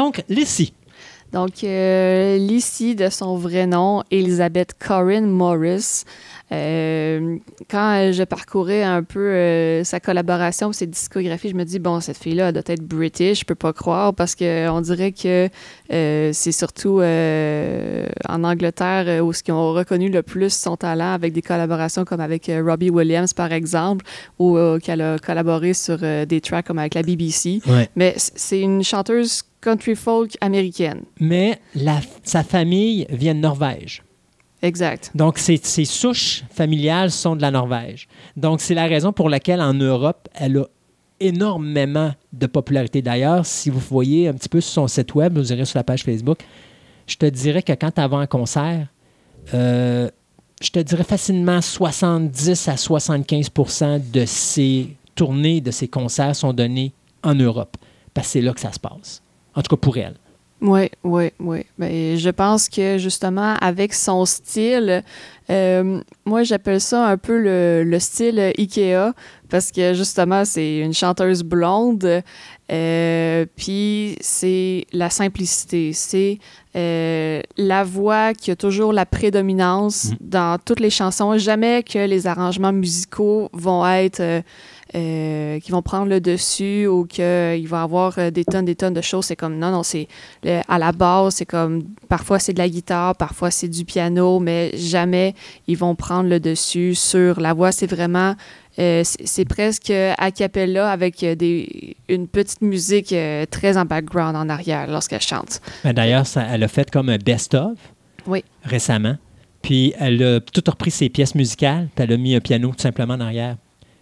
Donc, 0.00 0.24
Lissy. 0.30 0.72
Donc, 1.30 1.62
euh, 1.62 2.38
Lissy, 2.38 2.94
de 2.94 3.10
son 3.10 3.36
vrai 3.36 3.66
nom, 3.66 4.02
Elizabeth 4.10 4.72
Corinne 4.78 5.28
Morris. 5.28 6.04
Euh, 6.52 7.36
quand 7.70 8.10
je 8.10 8.22
parcourais 8.24 8.82
un 8.82 9.02
peu 9.02 9.20
euh, 9.20 9.84
sa 9.84 10.00
collaboration, 10.00 10.72
ses 10.72 10.86
discographies, 10.86 11.50
je 11.50 11.54
me 11.54 11.64
dis, 11.64 11.78
bon, 11.78 12.00
cette 12.00 12.16
fille-là, 12.16 12.48
elle 12.48 12.54
doit 12.54 12.62
être 12.66 12.82
british, 12.82 13.40
je 13.40 13.44
peux 13.44 13.54
pas 13.54 13.74
croire, 13.74 14.14
parce 14.14 14.34
qu'on 14.34 14.80
dirait 14.80 15.12
que 15.12 15.50
c'est 15.90 16.52
surtout 16.52 17.02
en 17.02 18.44
Angleterre 18.44 19.22
où 19.22 19.34
ce 19.34 19.42
qu'ils 19.42 19.52
ont 19.52 19.74
reconnu 19.74 20.08
le 20.08 20.22
plus 20.22 20.50
son 20.50 20.78
talent 20.78 21.12
avec 21.12 21.34
des 21.34 21.42
collaborations 21.42 22.06
comme 22.06 22.20
avec 22.20 22.50
Robbie 22.50 22.88
Williams, 22.88 23.34
par 23.34 23.52
exemple, 23.52 24.06
ou 24.38 24.56
qu'elle 24.82 25.02
a 25.02 25.18
collaboré 25.18 25.74
sur 25.74 25.98
des 25.98 26.40
tracks 26.40 26.66
comme 26.66 26.78
avec 26.78 26.94
la 26.94 27.02
BBC. 27.02 27.60
Ouais. 27.66 27.90
Mais 27.96 28.14
c'est 28.16 28.60
une 28.60 28.82
chanteuse 28.82 29.42
country 29.60 29.94
folk 29.96 30.36
américaine. 30.40 31.02
Mais 31.20 31.60
la- 31.74 32.00
sa 32.22 32.42
famille 32.42 33.06
vient 33.10 33.34
de 33.34 33.40
Norvège. 33.40 34.02
Exact. 34.62 35.10
Donc, 35.14 35.38
ses, 35.38 35.56
ses 35.62 35.84
souches 35.86 36.42
familiales 36.50 37.10
sont 37.10 37.34
de 37.34 37.42
la 37.42 37.50
Norvège. 37.50 38.08
Donc, 38.36 38.60
c'est 38.60 38.74
la 38.74 38.86
raison 38.86 39.12
pour 39.12 39.28
laquelle 39.30 39.60
en 39.60 39.72
Europe, 39.72 40.28
elle 40.34 40.58
a 40.58 40.64
énormément 41.18 42.12
de 42.32 42.46
popularité. 42.46 43.02
D'ailleurs, 43.02 43.44
si 43.46 43.70
vous 43.70 43.78
voyez 43.80 44.28
un 44.28 44.34
petit 44.34 44.48
peu 44.48 44.60
sur 44.60 44.72
son 44.72 44.88
site 44.88 45.14
web, 45.14 45.36
vous 45.36 45.52
irez 45.52 45.64
sur 45.64 45.78
la 45.78 45.84
page 45.84 46.02
Facebook, 46.02 46.38
je 47.06 47.16
te 47.16 47.26
dirais 47.26 47.62
que 47.62 47.72
quand 47.72 47.98
elle 47.98 48.10
va 48.10 48.18
en 48.18 48.26
concert, 48.26 48.86
euh, 49.54 50.08
je 50.62 50.70
te 50.70 50.78
dirais 50.78 51.04
facilement 51.04 51.60
70 51.60 52.68
à 52.68 52.74
75% 52.76 54.10
de 54.10 54.24
ses 54.26 54.88
tournées, 55.14 55.60
de 55.60 55.70
ses 55.70 55.88
concerts 55.88 56.36
sont 56.36 56.52
donnés 56.52 56.92
en 57.22 57.34
Europe. 57.34 57.76
Parce 58.14 58.26
que 58.28 58.32
c'est 58.32 58.40
là 58.40 58.52
que 58.52 58.60
ça 58.60 58.72
se 58.72 58.80
passe. 58.80 59.22
En 59.54 59.62
tout 59.62 59.74
cas 59.76 59.80
pour 59.80 59.96
elle. 59.96 60.14
Oui, 60.62 60.90
oui, 61.04 61.30
oui. 61.40 61.64
Ben, 61.78 62.18
je 62.18 62.28
pense 62.28 62.68
que 62.68 62.98
justement, 62.98 63.54
avec 63.62 63.94
son 63.94 64.26
style, 64.26 65.02
euh, 65.48 66.00
moi 66.26 66.42
j'appelle 66.42 66.82
ça 66.82 67.06
un 67.06 67.16
peu 67.16 67.38
le, 67.40 67.82
le 67.82 67.98
style 67.98 68.38
Ikea, 68.58 69.14
parce 69.48 69.72
que 69.72 69.94
justement, 69.94 70.44
c'est 70.44 70.80
une 70.80 70.92
chanteuse 70.92 71.42
blonde, 71.42 72.22
euh, 72.70 73.46
puis 73.56 74.16
c'est 74.20 74.84
la 74.92 75.08
simplicité, 75.08 75.92
c'est 75.94 76.38
euh, 76.76 77.40
la 77.56 77.82
voix 77.82 78.34
qui 78.34 78.50
a 78.50 78.56
toujours 78.56 78.92
la 78.92 79.06
prédominance 79.06 80.10
Mhm. 80.10 80.16
dans 80.20 80.58
toutes 80.62 80.80
les 80.80 80.90
chansons. 80.90 81.38
Jamais 81.38 81.82
que 81.82 82.06
les 82.06 82.26
arrangements 82.26 82.72
musicaux 82.72 83.48
vont 83.54 83.86
être. 83.86 84.42
Euh, 84.94 85.50
euh, 85.50 85.58
qui 85.60 85.72
vont 85.72 85.82
prendre 85.82 86.06
le 86.08 86.20
dessus 86.20 86.86
ou 86.86 87.04
qu'il 87.04 87.24
va 87.68 87.80
y 87.80 87.82
avoir 87.82 88.18
euh, 88.18 88.30
des 88.30 88.44
tonnes, 88.44 88.64
des 88.64 88.76
tonnes 88.76 88.94
de 88.94 89.00
choses. 89.00 89.26
C'est 89.26 89.36
comme, 89.36 89.58
non, 89.58 89.70
non, 89.70 89.82
c'est 89.82 90.08
à 90.68 90.78
la 90.78 90.92
base, 90.92 91.34
c'est 91.34 91.46
comme, 91.46 91.82
parfois 92.08 92.38
c'est 92.38 92.52
de 92.52 92.58
la 92.58 92.68
guitare, 92.68 93.16
parfois 93.16 93.50
c'est 93.50 93.68
du 93.68 93.84
piano, 93.84 94.38
mais 94.38 94.70
jamais 94.76 95.34
ils 95.66 95.76
vont 95.76 95.94
prendre 95.94 96.28
le 96.28 96.40
dessus 96.40 96.94
sur 96.94 97.40
la 97.40 97.52
voix. 97.52 97.72
C'est 97.72 97.86
vraiment, 97.86 98.34
euh, 98.78 99.02
c'est 99.04 99.44
presque 99.44 99.90
a 99.90 100.30
cappella 100.30 100.90
avec 100.90 101.22
euh, 101.22 101.34
des, 101.34 101.96
une 102.08 102.28
petite 102.28 102.62
musique 102.62 103.12
euh, 103.12 103.44
très 103.50 103.76
en 103.76 103.84
background 103.84 104.36
en 104.36 104.48
arrière 104.48 104.88
lorsqu'elle 104.88 105.20
chante. 105.20 105.60
D'ailleurs, 105.84 106.24
elle 106.36 106.62
a 106.62 106.68
fait 106.68 106.90
comme 106.90 107.08
un 107.08 107.18
best-of 107.18 107.76
Oui. 108.26 108.44
récemment. 108.62 109.16
Puis 109.62 109.92
elle 109.98 110.22
a 110.22 110.40
tout 110.40 110.62
repris 110.66 110.90
ses 110.90 111.08
pièces 111.10 111.34
musicales, 111.34 111.88
puis 111.94 112.04
elle 112.04 112.12
a 112.12 112.16
mis 112.16 112.34
un 112.34 112.40
piano 112.40 112.68
tout 112.68 112.80
simplement 112.80 113.14
en 113.14 113.20
arrière. 113.20 113.56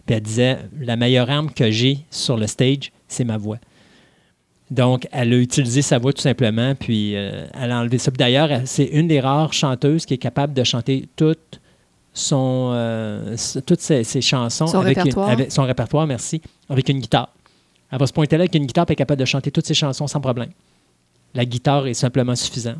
Puis 0.09 0.15
elle 0.15 0.23
disait 0.23 0.57
La 0.79 0.95
meilleure 0.95 1.29
arme 1.29 1.51
que 1.51 1.69
j'ai 1.69 1.99
sur 2.09 2.35
le 2.35 2.47
stage, 2.47 2.91
c'est 3.07 3.23
ma 3.23 3.37
voix. 3.37 3.59
Donc, 4.71 5.07
elle 5.11 5.33
a 5.33 5.37
utilisé 5.37 5.83
sa 5.83 5.99
voix 5.99 6.13
tout 6.13 6.21
simplement, 6.23 6.73
puis 6.73 7.15
euh, 7.15 7.45
elle 7.53 7.71
a 7.71 7.79
enlevé 7.79 7.99
ça. 7.99 8.09
D'ailleurs, 8.09 8.49
c'est 8.65 8.85
une 8.85 9.07
des 9.07 9.19
rares 9.19 9.53
chanteuses 9.53 10.07
qui 10.07 10.15
est 10.15 10.19
capable 10.19 10.55
de 10.55 10.63
chanter 10.63 11.07
toute 11.15 11.61
son, 12.11 12.71
euh, 12.73 13.35
toutes 13.67 13.81
ses, 13.81 14.03
ses 14.03 14.21
chansons 14.21 14.65
Son 14.65 14.79
avec, 14.79 14.97
une- 14.97 15.03
répertoire. 15.03 15.29
avec 15.29 15.51
son 15.51 15.61
répertoire, 15.63 16.07
merci, 16.07 16.41
avec 16.69 16.89
une 16.89 16.99
guitare. 17.01 17.29
Elle 17.91 17.99
va 17.99 18.07
se 18.07 18.13
pointer 18.13 18.35
là 18.37 18.41
avec 18.41 18.55
une 18.55 18.65
guitare, 18.65 18.87
puis 18.87 18.93
elle 18.93 18.95
est 18.95 19.05
capable 19.05 19.19
de 19.19 19.25
chanter 19.25 19.51
toutes 19.51 19.67
ses 19.67 19.75
chansons 19.75 20.07
sans 20.07 20.21
problème. 20.21 20.49
La 21.35 21.45
guitare 21.45 21.85
est 21.85 21.93
simplement 21.93 22.35
suffisante. 22.35 22.77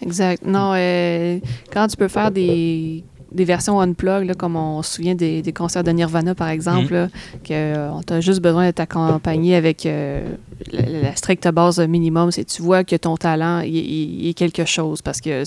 Exact. 0.00 0.44
Non, 0.46 0.72
euh, 0.76 1.40
quand 1.72 1.88
tu 1.88 1.96
peux 1.96 2.08
faire 2.08 2.30
des, 2.30 3.02
des 3.34 3.44
versions 3.44 3.80
unplug, 3.80 4.26
là, 4.26 4.34
comme 4.34 4.56
on 4.56 4.82
se 4.82 4.94
souvient 4.94 5.14
des, 5.14 5.42
des 5.42 5.52
concerts 5.52 5.84
de 5.84 5.90
Nirvana, 5.90 6.34
par 6.34 6.48
exemple, 6.48 6.94
là, 6.94 7.08
que 7.42 7.52
euh, 7.52 7.90
on 7.92 8.02
t'a 8.02 8.20
juste 8.20 8.40
besoin 8.40 8.66
de 8.66 8.70
t'accompagner 8.70 9.56
avec 9.56 9.84
euh, 9.86 10.26
la, 10.72 10.82
la 10.88 11.16
stricte 11.16 11.46
base 11.48 11.78
minimum, 11.80 12.30
c'est 12.30 12.44
tu 12.44 12.62
vois 12.62 12.84
que 12.84 12.96
ton 12.96 13.16
talent 13.16 13.60
il, 13.60 14.28
est 14.28 14.34
quelque 14.34 14.64
chose 14.64 15.02
parce 15.02 15.20
que 15.20 15.42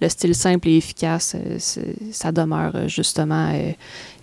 le 0.00 0.08
style 0.08 0.34
simple 0.34 0.68
et 0.68 0.76
efficace, 0.78 1.36
euh, 1.36 1.58
ça 2.10 2.32
demeure 2.32 2.88
justement 2.88 3.50
euh, 3.52 3.72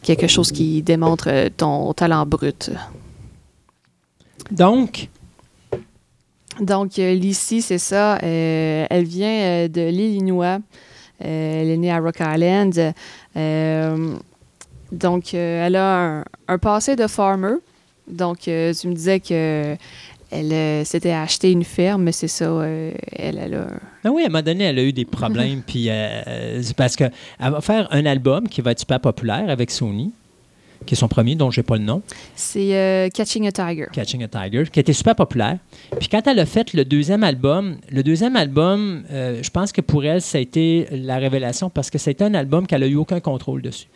quelque 0.02 0.27
chose 0.27 0.52
qui 0.52 0.81
démontre 0.81 1.30
ton 1.56 1.94
talent 1.94 2.26
brut. 2.26 2.72
Donc, 4.52 5.10
Donc, 6.60 6.98
Lissy, 6.98 7.61
c'est 7.61 7.77
ça. 7.77 8.18
euh, 8.18 8.85
elle 8.90 9.06
vient 9.06 9.68
de 9.68 9.81
l'Illinois. 9.90 10.60
Euh, 11.23 11.61
elle 11.61 11.69
est 11.69 11.77
née 11.77 11.91
à 11.91 11.99
Rock 11.99 12.19
Island. 12.19 12.93
Euh, 13.35 14.15
donc, 14.91 15.33
euh, 15.33 15.65
elle 15.65 15.75
a 15.75 16.19
un, 16.19 16.25
un 16.47 16.57
passé 16.57 16.95
de 16.95 17.07
farmer. 17.07 17.55
Donc, 18.07 18.39
tu 18.39 18.49
me 18.51 18.93
disais 18.93 19.19
que 19.19 19.75
elle 20.35 20.85
s'était 20.85 21.11
acheté 21.11 21.51
une 21.51 21.63
ferme, 21.63 22.03
mais 22.03 22.11
c'est 22.11 22.27
ça. 22.27 22.45
elle, 22.65 23.37
elle 23.37 23.53
a. 23.53 23.67
ben 24.03 24.09
oui, 24.09 24.23
à 24.23 24.25
un 24.25 24.29
moment 24.29 24.41
donné, 24.41 24.63
elle 24.65 24.79
a 24.79 24.83
eu 24.83 24.91
des 24.91 25.05
problèmes. 25.05 25.61
puis 25.67 25.85
euh, 25.89 26.61
parce 26.75 26.95
qu'elle 26.95 27.11
va 27.39 27.61
faire 27.61 27.87
un 27.91 28.05
album 28.05 28.47
qui 28.49 28.61
va 28.61 28.71
être 28.71 28.79
super 28.79 28.99
populaire 28.99 29.49
avec 29.49 29.69
Sony, 29.69 30.11
qui 30.85 30.95
est 30.95 30.97
son 30.97 31.07
premier, 31.07 31.35
dont 31.35 31.51
je 31.51 31.60
n'ai 31.60 31.64
pas 31.64 31.77
le 31.77 31.84
nom, 31.84 32.01
C'est 32.35 32.76
euh, 32.76 33.10
Catching 33.10 33.47
a 33.47 33.51
Tiger. 33.51 33.88
Catching 33.91 34.23
a 34.23 34.27
Tiger, 34.27 34.64
qui 34.72 34.80
était 34.80 34.93
super 34.93 35.15
populaire. 35.15 35.57
Puis 35.99 36.07
quand 36.07 36.26
elle 36.27 36.39
a 36.39 36.45
fait 36.45 36.73
le 36.73 36.85
deuxième 36.85 37.23
album, 37.23 37.77
le 37.89 38.03
deuxième 38.03 38.35
album, 38.35 39.03
euh, 39.11 39.41
je 39.41 39.49
pense 39.49 39.72
que 39.72 39.81
pour 39.81 40.05
elle, 40.05 40.22
ça 40.22 40.38
a 40.38 40.41
été 40.41 40.88
la 40.91 41.18
révélation 41.18 41.69
parce 41.69 41.89
que 41.89 41.97
c'était 41.97 42.23
un 42.23 42.34
album 42.34 42.68
qu'elle 42.68 42.84
a 42.84 42.88
eu 42.88 42.95
aucun 42.95 43.19
contrôle 43.19 43.61
dessus. 43.61 43.88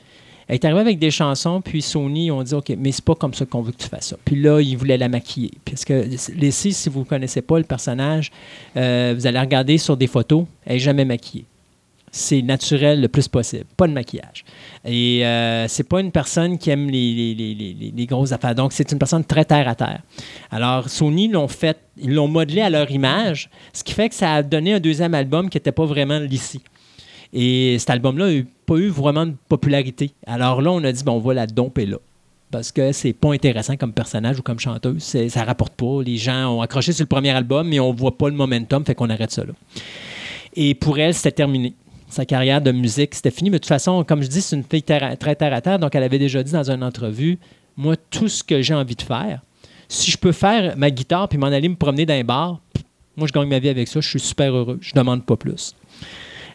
Elle 0.47 0.55
est 0.55 0.65
arrivée 0.65 0.80
avec 0.80 0.99
des 0.99 1.11
chansons, 1.11 1.59
puis 1.59 1.81
Sony 1.81 2.31
ont 2.31 2.41
dit 2.41 2.53
OK, 2.53 2.72
mais 2.77 2.93
c'est 2.93 3.03
pas 3.03 3.15
comme 3.15 3.34
ça 3.34 3.45
qu'on 3.45 3.61
veut 3.61 3.73
que 3.73 3.84
tu 3.84 3.89
fasses 3.89 4.07
ça. 4.07 4.18
Puis 4.23 4.41
là, 4.41 4.61
ils 4.61 4.77
voulaient 4.77 4.97
la 4.97 5.09
maquiller. 5.09 5.51
Parce 5.65 5.84
que 5.84 6.05
les 6.35 6.51
six, 6.51 6.73
si 6.73 6.89
vous 6.89 7.01
ne 7.01 7.05
connaissez 7.05 7.41
pas 7.41 7.57
le 7.57 7.65
personnage, 7.65 8.31
euh, 8.77 9.14
vous 9.15 9.27
allez 9.27 9.39
regarder 9.39 9.77
sur 9.77 9.97
des 9.97 10.07
photos, 10.07 10.45
elle 10.65 10.73
n'est 10.73 10.80
jamais 10.80 11.03
maquillée. 11.03 11.45
C'est 12.18 12.41
naturel 12.41 12.99
le 12.99 13.07
plus 13.07 13.27
possible, 13.27 13.65
pas 13.77 13.88
de 13.88 13.94
maquillage. 13.94 14.44
Et 14.84 15.23
euh, 15.26 15.68
c'est 15.68 15.84
pas 15.88 16.02
une 16.02 16.11
personne 16.11 16.57
qui 16.57 16.69
aime 16.72 16.89
les, 16.89 17.35
les- 17.35 17.91
les- 17.95 18.06
grosses 18.07 18.31
affaires. 18.31 18.56
Donc, 18.56 18.73
c'est 18.73 18.91
une 18.91 18.98
personne 18.98 19.23
très 19.23 19.45
terre 19.45 19.68
à 19.68 19.76
terre. 19.76 20.02
Alors, 20.49 20.89
Sony 20.89 21.27
l'ont 21.27 21.48
fait, 21.48 21.77
ils 22.02 22.14
l'ont 22.14 22.27
modelé 22.27 22.61
à 22.61 22.69
leur 22.69 22.89
image, 22.89 23.49
ce 23.72 23.84
qui 23.84 23.94
fait 23.94 24.10
que 24.10 24.15
ça 24.15 24.34
a 24.34 24.41
donné 24.44 24.73
un 24.73 24.80
deuxième 24.80 25.14
album 25.14 25.49
qui 25.49 25.57
n'était 25.57 25.72
pas 25.72 25.85
vraiment 25.85 26.18
l'ici. 26.19 26.61
Et 27.34 27.77
cet 27.77 27.91
album-là 27.91 28.31
n'a 28.31 28.41
pas 28.65 28.76
eu 28.77 28.88
vraiment 28.88 29.26
de 29.27 29.35
popularité. 29.48 30.11
Alors 30.26 30.61
là, 30.61 30.72
on 30.72 30.84
a 30.84 30.91
dit, 30.91 31.03
bon, 31.03 31.14
on 31.14 31.19
va 31.19 31.34
la 31.35 31.45
domper 31.45 31.85
là. 31.85 31.98
Parce 32.49 32.72
que 32.72 32.94
c'est 32.94 33.14
pas 33.14 33.34
intéressant 33.34 33.76
comme 33.76 33.91
personnage 33.94 34.39
ou 34.39 34.41
comme 34.41 34.57
chanteuse. 34.60 35.03
Ça 35.03 35.44
rapporte 35.44 35.73
pas. 35.73 36.02
Les 36.03 36.15
gens 36.18 36.56
ont 36.56 36.61
accroché 36.61 36.94
sur 36.94 37.03
le 37.03 37.07
premier 37.10 37.31
album, 37.31 37.68
mais 37.68 37.80
on 37.80 37.91
voit 37.94 38.18
pas 38.18 38.30
le 38.30 38.35
momentum, 38.35 38.85
fait 38.85 38.95
qu'on 38.95 39.10
arrête 39.10 39.31
ça 39.31 39.44
là. 39.44 39.52
Et 40.56 40.73
pour 40.73 40.98
elle, 40.98 41.14
c'était 41.14 41.31
terminé. 41.34 41.73
Sa 42.09 42.25
carrière 42.25 42.61
de 42.61 42.71
musique, 42.71 43.15
c'était 43.15 43.31
fini. 43.31 43.49
Mais 43.49 43.57
de 43.57 43.63
toute 43.63 43.69
façon, 43.69 44.03
comme 44.03 44.21
je 44.21 44.27
dis, 44.27 44.41
c'est 44.41 44.55
une 44.55 44.63
fille 44.63 44.84
très 44.84 45.35
terre 45.35 45.53
à 45.53 45.61
terre. 45.61 45.79
Donc, 45.79 45.93
elle 45.95 46.03
avait 46.03 46.19
déjà 46.19 46.41
dit 46.43 46.51
dans 46.51 46.71
une 46.71 46.84
entrevue 46.84 47.38
Moi, 47.75 47.95
tout 48.09 48.27
ce 48.27 48.43
que 48.43 48.61
j'ai 48.61 48.73
envie 48.73 48.95
de 48.95 49.01
faire, 49.01 49.41
si 49.89 50.11
je 50.11 50.17
peux 50.17 50.31
faire 50.31 50.77
ma 50.77 50.89
guitare 50.89 51.27
puis 51.27 51.38
m'en 51.38 51.47
aller 51.47 51.69
me 51.69 51.75
promener 51.75 52.05
dans 52.05 52.13
un 52.13 52.23
bar, 52.23 52.59
moi, 53.15 53.27
je 53.27 53.34
gagne 53.34 53.49
ma 53.49 53.59
vie 53.59 53.69
avec 53.69 53.88
ça. 53.88 53.99
Je 53.99 54.09
suis 54.09 54.19
super 54.19 54.53
heureux. 54.53 54.77
Je 54.81 54.93
demande 54.93 55.25
pas 55.25 55.35
plus. 55.35 55.75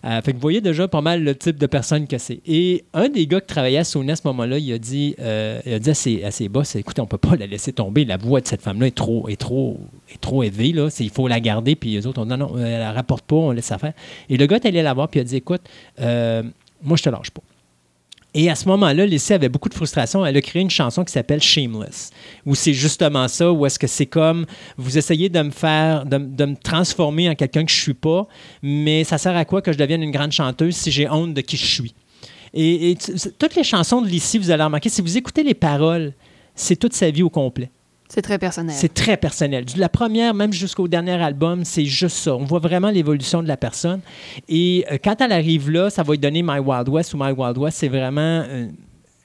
Euh, 0.05 0.21
fait 0.21 0.33
que 0.33 0.37
vous 0.37 0.43
voyez 0.43 0.61
déjà 0.61 0.89
pas 0.89 1.01
mal 1.01 1.23
le 1.23 1.35
type 1.35 1.57
de 1.59 1.67
personne 1.67 2.07
que 2.07 2.19
c'est. 2.19 2.41
Et 2.47 2.85
un 2.93 3.09
des 3.09 3.27
gars 3.27 3.41
qui 3.41 3.47
travaillait 3.47 3.79
à 3.79 3.85
Sony 3.85 4.11
à 4.11 4.17
ce 4.17 4.23
moment-là, 4.27 4.59
il 4.59 4.73
a 4.73 4.79
dit, 4.79 5.15
euh, 5.21 5.61
il 5.65 5.75
a 5.75 5.79
dit 5.79 5.91
à 5.91 5.95
ses, 5.95 6.25
à 6.25 6.31
ses 6.31 6.49
boss, 6.49 6.75
écoutez, 6.77 7.01
on 7.01 7.07
peut 7.07 7.19
pas 7.19 7.37
la 7.37 7.47
laisser 7.47 7.73
tomber. 7.73 8.05
La 8.05 8.17
voix 8.17 8.41
de 8.41 8.47
cette 8.47 8.63
femme-là 8.63 8.89
est 8.89 8.97
trop, 8.97 9.29
est 9.29 9.41
trop, 9.41 9.79
est 10.13 10.21
trop 10.21 10.43
élevée. 10.43 10.73
Là. 10.73 10.89
Il 10.99 11.11
faut 11.11 11.29
la 11.29 11.41
garder. 11.41 11.77
Puis 11.77 11.93
les 11.93 12.07
autres 12.07 12.21
ont 12.21 12.25
dit, 12.25 12.31
non, 12.31 12.37
non, 12.37 12.59
elle 12.59 12.81
ne 12.81 12.95
rapporte 12.95 13.25
pas, 13.25 13.37
on 13.37 13.51
laisse 13.53 13.67
ça 13.67 13.79
faire. 13.79 13.93
Et 14.29 14.37
le 14.37 14.47
gars 14.47 14.57
est 14.57 14.67
allé 14.67 14.83
la 14.83 14.95
voir, 14.95 15.09
puis 15.09 15.21
il 15.21 15.23
a 15.23 15.25
dit, 15.25 15.37
écoute, 15.37 15.63
euh, 16.01 16.43
moi, 16.83 16.97
je 16.97 17.03
te 17.03 17.09
lâche 17.09 17.31
pas. 17.31 17.43
Et 18.35 18.49
à 18.49 18.55
ce 18.55 18.67
moment-là, 18.69 19.05
Lissy 19.05 19.35
avait 19.35 19.51
beaucoup 19.51 19.69
de 19.69 19.75
frustration. 19.75 20.25
Elle 20.25 20.37
a 20.37 20.41
créé 20.41 20.63
une 20.63 20.71
chanson 20.71 21.05
qui 21.05 21.13
s'appelle 21.13 21.43
Shameless, 21.43 22.11
où 22.47 22.55
c'est 22.55 22.73
justement 22.73 23.29
ça, 23.29 23.53
où 23.53 23.67
est-ce 23.67 23.79
que 23.79 23.87
c'est 23.87 24.07
comme 24.07 24.47
vous 24.79 24.97
essayez 24.97 25.29
de 25.29 25.43
me 25.43 25.51
faire, 25.51 26.07
de, 26.07 26.17
me 26.17 26.57
transformer 26.57 27.29
en 27.29 27.35
quelqu'un 27.35 27.65
que 27.65 27.71
je 27.71 27.81
suis 27.81 27.95
pas, 27.95 28.27
mais 28.63 29.05
ça 29.05 29.19
sert 29.19 29.37
à 29.37 29.45
quoi 29.45 29.61
que 29.61 29.73
je 29.73 29.79
devienne 29.79 30.03
une 30.03 30.11
grande 30.11 30.33
chanteuse 30.33 30.75
si 30.75 30.91
j'ai 30.91 31.09
honte 31.11 31.35
de 31.35 31.43
qui 31.43 31.59
je 31.59 31.67
suis? 31.67 31.95
Et, 32.55 32.93
et 32.93 32.99
toutes 33.39 33.55
les 33.55 33.65
chansons 33.65 34.01
de 34.01 34.09
Lissy, 34.09 34.39
vous 34.39 34.51
allez 34.51 34.65
remarquer, 34.65 34.89
si 34.89 35.03
vous 35.03 35.19
écoutez 35.19 35.43
les 35.43 35.55
paroles, 35.55 36.13
c'est 36.55 36.77
toute 36.77 36.95
sa 36.95 37.11
vie 37.11 37.23
au 37.23 37.31
complet. 37.31 37.71
C'est 38.15 38.21
très 38.21 38.39
personnel. 38.39 38.77
C'est 38.79 38.93
très 38.93 39.17
personnel. 39.17 39.65
De 39.65 39.81
la 39.81 39.89
première, 39.89 40.35
même 40.35 40.53
jusqu'au 40.53 40.87
dernier 40.87 41.13
album, 41.13 41.65
c'est 41.65 41.87
juste 41.87 42.19
ça. 42.19 42.37
On 42.37 42.45
voit 42.45 42.59
vraiment 42.59 42.91
l'évolution 42.91 43.43
de 43.43 43.49
la 43.49 43.57
personne. 43.57 44.01
Et 44.51 44.85
euh, 44.93 44.99
quand 45.03 45.19
elle 45.23 45.33
arrive 45.33 45.71
là, 45.71 45.89
ça 45.89 46.03
va 46.03 46.13
lui 46.13 46.19
donner 46.19 46.43
My 46.43 46.59
Wild 46.59 46.91
West 46.91 47.15
ou 47.15 47.17
My 47.19 47.31
Wild 47.33 47.57
West, 47.57 47.79
c'est 47.79 47.89
vraiment 47.89 48.21
euh, 48.47 48.67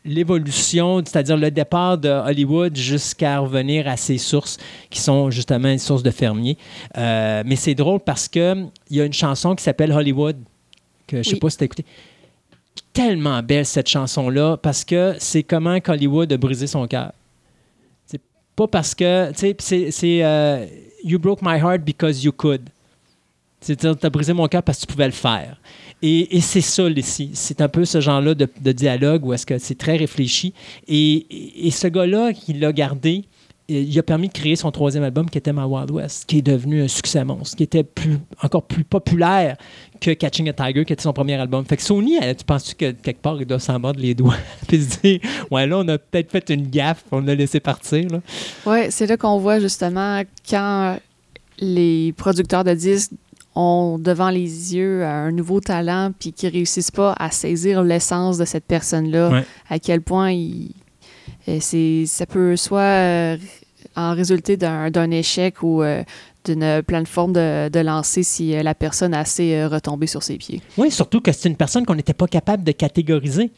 l'évolution, 0.06 1.00
c'est-à-dire 1.06 1.36
le 1.36 1.52
départ 1.52 1.98
de 1.98 2.08
Hollywood 2.08 2.78
jusqu'à 2.78 3.40
revenir 3.40 3.90
à 3.90 3.98
ses 3.98 4.18
sources, 4.18 4.56
qui 4.90 5.02
sont 5.02 5.30
justement 5.32 5.68
une 5.68 5.80
source 5.80 6.02
de 6.02 6.12
fermiers. 6.12 6.58
Euh, 6.98 7.44
mais 7.46 7.58
c'est 7.58 7.76
drôle 7.76 8.00
parce 8.00 8.30
qu'il 8.30 8.70
y 8.90 9.02
a 9.02 9.04
une 9.06 9.12
chanson 9.12 9.54
qui 9.54 9.66
s'appelle 9.66 9.92
Hollywood, 9.92 10.38
que 11.08 11.18
je 11.18 11.20
ne 11.20 11.24
sais 11.24 11.34
Oui. 11.34 11.40
pas 11.42 11.50
si 11.50 11.58
tu 11.58 11.64
as 11.64 11.66
écouté. 11.66 11.86
Tellement 12.94 13.44
belle 13.44 13.66
cette 13.66 13.90
chanson-là, 13.90 14.56
parce 14.56 14.86
que 14.86 15.14
c'est 15.20 15.44
comment 15.44 15.82
qu'Hollywood 15.82 16.32
a 16.32 16.38
brisé 16.38 16.68
son 16.68 16.88
cœur. 16.88 17.12
Pas 18.58 18.68
parce 18.68 18.94
que, 18.96 19.32
tu 19.34 19.54
sais, 19.60 19.92
c'est, 19.92 20.26
euh, 20.26 20.66
You 21.04 21.20
broke 21.20 21.42
my 21.44 21.58
heart 21.60 21.86
because 21.86 22.24
you 22.24 22.32
could. 22.32 22.70
C'est-à-dire, 23.62 23.98
tu 23.98 24.06
as 24.06 24.10
brisé 24.10 24.34
mon 24.34 24.48
cœur 24.48 24.64
parce 24.64 24.80
que 24.80 24.88
tu 24.88 24.92
pouvais 24.92 25.06
le 25.06 25.12
faire. 25.12 25.62
Et, 26.02 26.36
et 26.36 26.42
c'est 26.42 26.62
ça, 26.62 26.90
ici. 26.90 27.30
C'est 27.34 27.62
un 27.62 27.68
peu 27.70 27.86
ce 27.86 28.02
genre-là 28.02 28.34
de, 28.34 28.72
dialogue 28.72 29.26
où 29.26 29.34
est-ce 29.34 29.46
que 29.46 29.60
c'est 29.60 29.78
très 29.78 29.96
réfléchi. 29.96 30.54
Et- 30.88 31.68
et 31.68 31.72
ce 31.72 31.88
gars-là, 31.88 32.32
il 32.48 32.60
l'a 32.60 32.74
gardé. 32.74 33.26
Il 33.70 34.00
a 34.00 34.04
permis 34.04 34.30
de 34.30 34.34
créer 34.34 34.56
son 34.56 34.72
troisième 34.72 35.04
album 35.04 35.30
qui 35.30 35.38
était 35.38 35.52
My 35.52 35.64
Wild 35.64 35.92
West, 35.92 36.24
qui 36.26 36.38
est 36.38 36.42
devenu 36.42 36.82
un 36.84 36.88
succès 36.88 37.24
monstre, 37.26 37.58
qui 37.58 37.64
était 37.64 37.84
plus, 37.84 38.18
encore 38.42 38.64
plus 38.64 38.84
populaire 38.86 39.58
que 40.00 40.12
Catching 40.12 40.48
a 40.50 40.54
Tiger, 40.54 40.86
qui 40.86 40.94
était 40.94 41.02
son 41.04 41.12
premier 41.12 41.34
album. 41.36 41.66
Fait 41.66 41.76
que 41.76 41.84
Sony, 41.84 42.18
elle, 42.22 42.36
tu 42.36 42.46
penses 42.46 42.74
que 42.74 42.92
quelque 42.92 43.22
part, 43.22 43.36
il 43.42 43.46
doit 43.46 43.60
s'en 43.60 43.78
mordre 43.80 44.00
les 44.00 44.14
doigts 44.16 44.36
puis 44.68 44.82
se 44.84 45.00
dire 45.02 45.20
Ouais, 45.52 45.68
là, 45.68 45.80
on 45.80 45.88
a 45.90 45.98
peut-être 45.98 46.32
fait 46.32 46.50
une 46.50 46.68
gaffe, 46.70 47.04
on 47.12 47.20
l'a 47.20 47.36
laissé 47.36 47.60
partir. 47.60 48.08
Oui, 48.66 48.80
c'est 48.90 49.06
là 49.06 49.18
qu'on 49.18 49.38
voit 49.38 49.60
justement 49.60 50.22
quand 50.50 50.98
les 51.60 52.14
producteurs 52.16 52.64
de 52.64 52.74
disques 52.74 53.12
ont 53.56 53.98
devant 54.00 54.30
les 54.30 54.76
yeux 54.76 55.04
un 55.04 55.32
nouveau 55.32 55.60
talent 55.60 56.12
puis 56.18 56.32
qui 56.32 56.48
réussissent 56.48 56.92
pas 56.92 57.16
à 57.18 57.32
saisir 57.32 57.82
l'essence 57.84 58.38
de 58.38 58.46
cette 58.46 58.66
personne-là, 58.66 59.30
Ouais. 59.32 59.44
à 59.70 59.80
quel 59.80 60.02
point 60.02 60.32
il, 60.32 60.70
euh, 60.70 60.87
c'est, 61.60 62.06
ça 62.06 62.26
peut 62.26 62.56
soit 62.56 62.80
euh, 62.80 63.38
en 63.96 64.14
résulter 64.14 64.58
d'un, 64.58 65.12
échec 65.12 65.64
ou 65.64 65.82
euh, 65.82 66.04
d'une 66.46 66.82
plateforme 66.84 67.34
de, 67.34 67.70
de 67.70 67.80
lancer 67.80 68.24
si 68.24 68.56
euh, 68.56 68.64
la 68.64 68.76
personne 68.76 69.14
a 69.14 69.20
assez 69.20 69.56
euh, 69.56 69.68
retombé 69.68 70.08
sur 70.08 70.24
ses 70.24 70.38
pieds. 70.38 70.62
Oui, 70.78 70.92
surtout 70.92 71.20
que 71.22 71.32
c'est 71.32 71.50
une 71.50 71.56
personne 71.56 71.86
qu'on 71.86 71.96
n'était 71.96 72.14
pas 72.14 72.28
capable 72.28 72.64
de 72.64 72.72
catégoriser. 72.72 73.52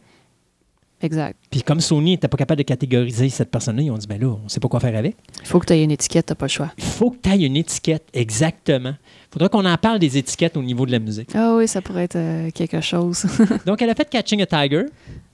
Exact. 1.02 1.38
Puis 1.50 1.64
comme 1.64 1.80
Sony 1.80 2.12
n'était 2.12 2.28
pas 2.28 2.38
capable 2.38 2.60
de 2.60 2.64
catégoriser 2.64 3.30
cette 3.30 3.50
personne-là, 3.50 3.84
ils 3.84 3.92
ont 3.92 3.98
dit 3.98 4.08
ben 4.08 4.20
là, 4.20 4.28
on 4.28 4.44
ne 4.44 4.50
sait 4.50 4.60
pas 4.60 4.68
quoi 4.68 4.80
faire 4.80 4.96
avec. 4.96 5.16
Il 5.42 5.48
faut 5.48 5.60
que 5.60 5.66
tu 5.66 5.74
aies 5.74 5.84
une 5.84 5.92
étiquette, 5.92 6.26
t'as 6.28 6.36
pas 6.36 6.46
le 6.46 6.52
choix. 6.52 6.72
Il 6.78 6.84
faut 6.84 7.12
que 7.12 7.18
tu 7.24 7.30
ailles 7.30 7.46
une 7.46 7.56
étiquette, 7.56 8.04
exactement. 8.14 8.94
Il 9.30 9.34
faudra 9.34 9.48
qu'on 9.48 9.66
en 9.66 9.78
parle 9.78 10.00
des 10.00 10.18
étiquettes 10.18 10.58
au 10.58 10.62
niveau 10.62 10.86
de 10.86 10.92
la 10.92 11.00
musique. 11.00 11.30
Ah 11.36 11.56
oui, 11.56 11.68
ça 11.68 11.82
pourrait 11.82 12.04
être 12.04 12.18
euh, 12.18 12.52
quelque 12.52 12.82
chose. 12.82 13.26
Donc, 13.66 13.82
elle 13.82 13.90
a 13.90 13.96
fait 13.96 14.10
Catching 14.10 14.42
a 14.42 14.46
Tiger. 14.46 14.86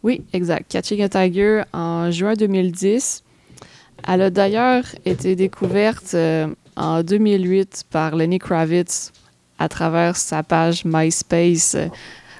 Oui, 0.04 0.22
exact. 0.34 0.72
Catching 0.72 1.02
a 1.02 1.10
Tiger 1.10 1.64
en 1.74 2.12
juin 2.12 2.34
2010. 2.34 3.24
Elle 4.08 4.22
a 4.22 4.30
d'ailleurs 4.30 4.84
été 5.06 5.36
découverte 5.36 6.14
euh, 6.14 6.48
en 6.76 7.02
2008 7.02 7.86
par 7.90 8.16
Lenny 8.16 8.38
Kravitz 8.38 9.12
à 9.58 9.70
travers 9.70 10.16
sa 10.16 10.44
page 10.44 10.84
MySpace. 10.86 11.76
Euh, 11.76 11.88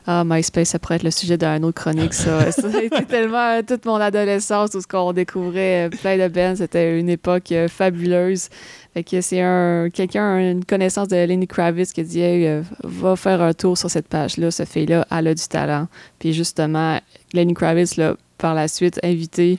Ah, 0.08 0.24
MySpace, 0.24 0.70
ça 0.70 0.80
pourrait 0.80 0.98
être 0.98 1.04
le 1.04 1.10
sujet 1.10 1.36
d'un 1.36 1.64
autre 1.64 1.82
chronique, 1.82 2.14
ça. 2.14 2.52
ça 2.52 2.68
a 2.68 2.82
été 2.82 3.06
tellement 3.06 3.58
euh, 3.58 3.62
toute 3.68 3.86
mon 3.86 3.96
adolescence 3.96 4.76
où 4.76 4.82
ce 4.82 4.86
qu'on 4.86 5.14
découvrait 5.14 5.88
euh, 5.88 5.90
plein 5.90 6.18
de 6.18 6.28
bands. 6.28 6.56
C'était 6.56 7.00
une 7.00 7.10
époque 7.10 7.52
euh, 7.52 7.68
fabuleuse. 7.68 8.50
Fait 8.94 9.04
que 9.04 9.20
c'est 9.22 9.42
un 9.42 9.90
quelqu'un, 9.90 10.38
une 10.38 10.64
connaissance 10.64 11.08
de 11.08 11.16
Lenny 11.16 11.48
Kravitz 11.48 11.92
qui 11.92 12.02
a 12.02 12.04
dit 12.04 12.22
Hey, 12.22 12.62
va 12.84 13.16
faire 13.16 13.42
un 13.42 13.54
tour 13.54 13.78
sur 13.78 13.90
cette 13.90 14.08
page-là. 14.08 14.52
Cette 14.52 14.70
fille-là, 14.70 15.08
elle 15.10 15.28
a 15.28 15.34
du 15.34 15.48
talent. 15.48 15.88
Puis 16.20 16.34
justement, 16.34 17.00
Lenny 17.34 17.56
Kravitz 17.56 17.98
l'a 17.98 18.16
par 18.38 18.54
la 18.54 18.68
suite 18.68 19.00
invité 19.04 19.58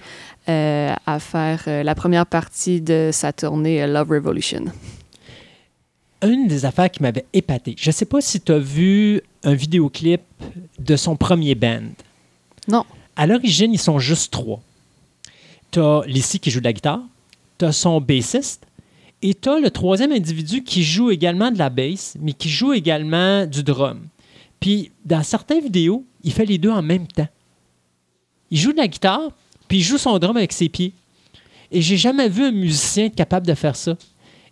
euh, 0.49 0.93
à 1.07 1.19
faire 1.19 1.65
la 1.67 1.95
première 1.95 2.27
partie 2.27 2.81
de 2.81 3.09
sa 3.11 3.33
tournée 3.33 3.85
Love 3.87 4.11
Revolution. 4.11 4.67
Une 6.27 6.49
des 6.49 6.65
affaires 6.65 6.91
qui 6.91 7.03
m'avait 7.03 7.27
épaté, 7.33 7.77
je 7.79 7.89
ne 7.89 7.93
sais 7.93 8.05
pas 8.05 8.21
si 8.21 8.41
tu 8.41 8.51
as 8.51 8.59
vu 8.59 9.21
un 9.45 9.55
vidéoclip 9.55 10.23
de 10.79 10.97
son 10.97 11.17
premier 11.17 11.55
band. 11.55 11.83
Non. 12.67 12.85
À 13.15 13.27
l'origine, 13.27 13.73
ils 13.73 13.79
sont 13.79 14.01
juste 14.01 14.33
trois. 14.33 14.61
Tu 15.71 15.79
as 15.79 16.03
Lissy 16.07 16.41
qui 16.41 16.51
joue 16.51 16.59
de 16.59 16.65
la 16.65 16.73
guitare, 16.73 17.03
tu 17.59 17.65
as 17.65 17.73
son 17.73 18.01
bassiste, 18.01 18.67
et 19.23 19.35
tu 19.35 19.49
as 19.49 19.61
le 19.61 19.71
troisième 19.71 20.13
individu 20.13 20.65
qui 20.65 20.83
joue 20.83 21.11
également 21.11 21.51
de 21.51 21.59
la 21.59 21.71
bass, 21.71 22.17
mais 22.21 22.33
qui 22.33 22.49
joue 22.49 22.73
également 22.73 23.47
du 23.47 23.63
drum. 23.63 24.09
Puis, 24.59 24.91
dans 25.05 25.23
certaines 25.23 25.63
vidéos, 25.63 26.05
il 26.25 26.33
fait 26.33 26.45
les 26.45 26.59
deux 26.59 26.71
en 26.71 26.83
même 26.83 27.07
temps. 27.07 27.29
Il 28.51 28.59
joue 28.59 28.73
de 28.73 28.79
la 28.79 28.89
guitare, 28.89 29.31
puis 29.69 29.79
il 29.79 29.83
joue 29.83 29.99
son 29.99 30.19
drum 30.19 30.37
avec 30.37 30.53
ses 30.53 30.69
pieds. 30.69 30.93
Et 31.71 31.83
j'ai 31.83 31.97
jamais 31.97 32.29
vu 32.29 32.45
un 32.45 32.53
musicien 32.53 33.07
être 33.07 33.15
capable 33.15 33.47
de 33.47 33.55
faire 33.55 33.77
ça. 33.77 33.97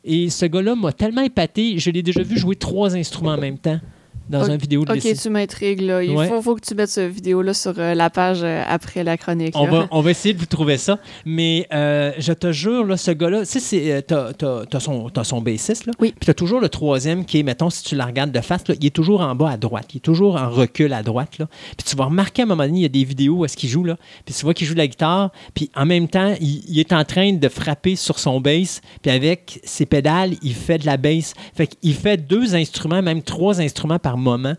Et 0.05 0.29
ce 0.29 0.45
gars-là 0.45 0.75
m'a 0.75 0.93
tellement 0.93 1.23
épaté, 1.23 1.79
je 1.79 1.91
l'ai 1.91 2.03
déjà 2.03 2.23
vu 2.23 2.37
jouer 2.37 2.57
trois 2.57 2.95
instruments 2.95 3.33
en 3.33 3.39
même 3.39 3.59
temps 3.59 3.81
dans 4.29 4.43
Ok- 4.43 4.49
une 4.51 4.57
vidéo 4.57 4.85
de 4.85 4.93
Ok, 4.93 5.01
tu 5.21 5.31
m'intrigues 5.31 5.81
là. 5.83 6.03
Il 6.03 6.11
Ouais. 6.17 6.29
faut, 6.29 6.41
faut 6.41 6.55
que 6.55 6.61
tu 6.61 6.75
mettes 6.75 6.89
cette 6.91 7.13
vidéo-là 7.13 7.53
sur 7.55 7.75
euh, 7.79 7.95
la 7.95 8.09
page 8.11 8.41
euh, 8.43 8.63
après 8.67 9.05
la 9.05 9.17
chronique. 9.17 9.55
On 9.57 9.67
va, 9.67 9.87
on 9.91 10.01
va 10.01 10.11
essayer 10.11 10.33
de 10.35 10.39
vous 10.39 10.47
trouver 10.47 10.79
ça. 10.79 10.99
Mais 11.25 11.67
euh, 11.73 12.13
je 12.19 12.33
te 12.33 12.53
jure, 12.53 12.85
là, 12.87 12.97
ce 12.97 13.11
gars-là, 13.11 13.45
tu 13.47 13.61
sais, 13.61 14.03
t'as, 14.07 14.33
t'as 14.33 14.81
son, 14.81 15.11
t'as 15.11 15.25
son 15.25 15.41
bassiste, 15.41 15.87
là. 15.87 15.93
Oui. 16.01 16.13
Puis 16.19 16.27
t'as 16.27 16.35
toujours 16.35 16.61
le 16.61 16.69
troisième 16.69 17.25
qui 17.25 17.39
est, 17.41 17.43
mettons, 17.43 17.71
si 17.71 17.83
tu 17.85 17.95
la 17.97 18.07
regardes 18.07 18.33
de 18.33 18.41
face, 18.41 18.67
là, 18.69 18.75
il 18.81 18.87
est 18.87 18.91
toujours 18.91 19.21
en 19.21 19.35
bas 19.35 19.51
à 19.51 19.57
droite. 19.57 19.87
Il 19.93 19.99
est 19.99 20.01
toujours 20.01 20.37
en 20.37 20.49
recul 20.49 20.93
à 20.93 21.03
droite, 21.03 21.39
là. 21.39 21.47
Puis 21.77 21.87
tu 21.87 21.97
vas 21.97 22.05
remarquer 22.07 22.43
à 22.43 22.45
un 22.45 22.49
moment 22.49 22.65
donné, 22.65 22.79
il 22.81 22.83
y 22.83 22.87
a 22.87 22.89
des 22.89 23.05
vidéos 23.05 23.37
où 23.39 23.45
est-ce 23.45 23.57
qu'il 23.57 23.69
joue, 23.69 23.85
là. 23.85 23.97
Puis 24.25 24.35
tu 24.35 24.43
vois 24.45 24.55
qu'il 24.55 24.67
joue 24.67 24.75
de 24.75 24.79
la 24.79 24.87
guitare. 24.87 25.31
Puis 25.55 25.71
en 25.77 25.87
même 25.87 26.09
temps, 26.09 26.35
il, 26.41 26.63
il 26.69 26.79
est 26.79 26.93
en 26.93 27.05
train 27.05 27.33
de 27.33 27.49
frapper 27.49 27.97
sur 27.97 28.19
son 28.19 28.41
bass. 28.41 28.81
Puis 29.03 29.11
avec 29.11 29.61
ses 29.65 29.87
pédales, 29.87 30.33
il 30.43 30.55
fait 30.55 30.79
de 30.79 30.87
la 30.87 30.97
bass. 30.97 31.35
Fait 31.55 31.67
qu'il 31.67 31.95
fait 31.95 32.17
deux 32.17 32.55
instruments, 32.55 33.03
même 33.03 33.23
trois 33.23 33.61
instruments 33.61 33.99
par 33.99 34.14
moment. 34.17 34.55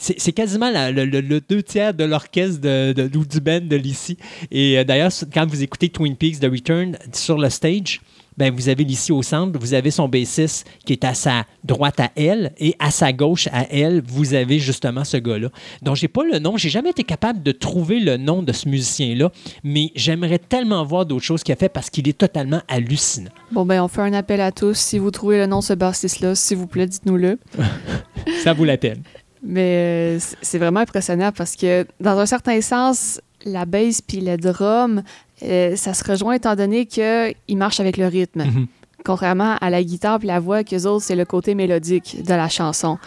C'est 0.00 0.32
quasiment 0.32 0.70
le, 0.70 1.40
deux 1.40 1.62
tiers 1.62 1.92
de 1.92 2.04
l'orchestre 2.04 2.60
de, 2.60 2.92
de- 2.92 3.08
du 3.08 3.40
band 3.40 3.62
de 3.62 3.74
Lissy. 3.74 4.16
Et 4.52 4.78
euh, 4.78 4.84
d'ailleurs, 4.84 5.10
quand 5.34 5.44
vous 5.46 5.60
écoutez 5.62 5.88
Twin 5.88 6.14
Peaks 6.14 6.38
The 6.38 6.44
Return 6.44 6.96
sur 7.12 7.36
le 7.36 7.50
stage, 7.50 8.00
ben, 8.38 8.54
vous 8.54 8.68
avez 8.68 8.84
Lissy 8.84 9.10
au 9.10 9.22
centre, 9.22 9.58
vous 9.58 9.74
avez 9.74 9.90
son 9.90 10.08
bassiste 10.08 10.66
qui 10.86 10.92
est 10.92 11.04
à 11.04 11.12
sa 11.12 11.44
droite 11.64 11.98
à 11.98 12.10
elle, 12.16 12.52
et 12.58 12.74
à 12.78 12.92
sa 12.92 13.12
gauche 13.12 13.48
à 13.52 13.66
elle, 13.70 14.00
vous 14.06 14.32
avez 14.32 14.60
justement 14.60 15.02
ce 15.02 15.16
gars-là. 15.16 15.48
Donc, 15.82 15.96
j'ai 15.96 16.06
pas 16.06 16.22
le 16.22 16.38
nom, 16.38 16.56
j'ai 16.56 16.68
jamais 16.68 16.90
été 16.90 17.02
capable 17.02 17.42
de 17.42 17.50
trouver 17.50 17.98
le 17.98 18.16
nom 18.16 18.42
de 18.42 18.52
ce 18.52 18.68
musicien-là, 18.68 19.32
mais 19.64 19.90
j'aimerais 19.96 20.38
tellement 20.38 20.84
voir 20.84 21.04
d'autres 21.04 21.24
choses 21.24 21.42
qu'il 21.42 21.52
a 21.52 21.56
fait 21.56 21.68
parce 21.68 21.90
qu'il 21.90 22.08
est 22.08 22.16
totalement 22.16 22.62
hallucinant. 22.68 23.30
Bon, 23.50 23.66
ben, 23.66 23.82
on 23.82 23.88
fait 23.88 24.02
un 24.02 24.12
appel 24.12 24.40
à 24.40 24.52
tous. 24.52 24.78
Si 24.78 24.98
vous 24.98 25.10
trouvez 25.10 25.38
le 25.38 25.46
nom 25.46 25.58
de 25.58 25.64
ce 25.64 25.72
bassiste-là, 25.72 26.36
s'il 26.36 26.58
vous 26.58 26.68
plaît, 26.68 26.86
dites-nous-le. 26.86 27.40
Ça 28.44 28.52
vaut 28.52 28.64
la 28.64 28.76
peine. 28.76 29.02
Mais 29.42 30.16
euh, 30.16 30.18
c'est 30.42 30.58
vraiment 30.58 30.80
impressionnant 30.80 31.32
parce 31.32 31.56
que, 31.56 31.86
dans 32.00 32.18
un 32.18 32.26
certain 32.26 32.60
sens, 32.60 33.20
la 33.44 33.64
bass 33.64 34.02
puis 34.02 34.20
le 34.20 34.36
drum, 34.36 35.02
euh, 35.42 35.76
ça 35.76 35.94
se 35.94 36.04
rejoint 36.04 36.34
étant 36.34 36.56
donné 36.56 36.86
qu'ils 36.86 37.34
marchent 37.56 37.80
avec 37.80 37.96
le 37.96 38.06
rythme. 38.06 38.44
Mhm. 38.44 38.66
Contrairement 39.04 39.56
à 39.60 39.70
la 39.70 39.82
guitare 39.82 40.18
puis 40.18 40.28
la 40.28 40.40
voix, 40.40 40.64
qu'eux 40.64 40.84
autres, 40.86 41.04
c'est 41.04 41.14
le 41.16 41.24
côté 41.24 41.54
mélodique 41.54 42.22
de 42.24 42.34
la 42.34 42.48
chanson. 42.48 42.98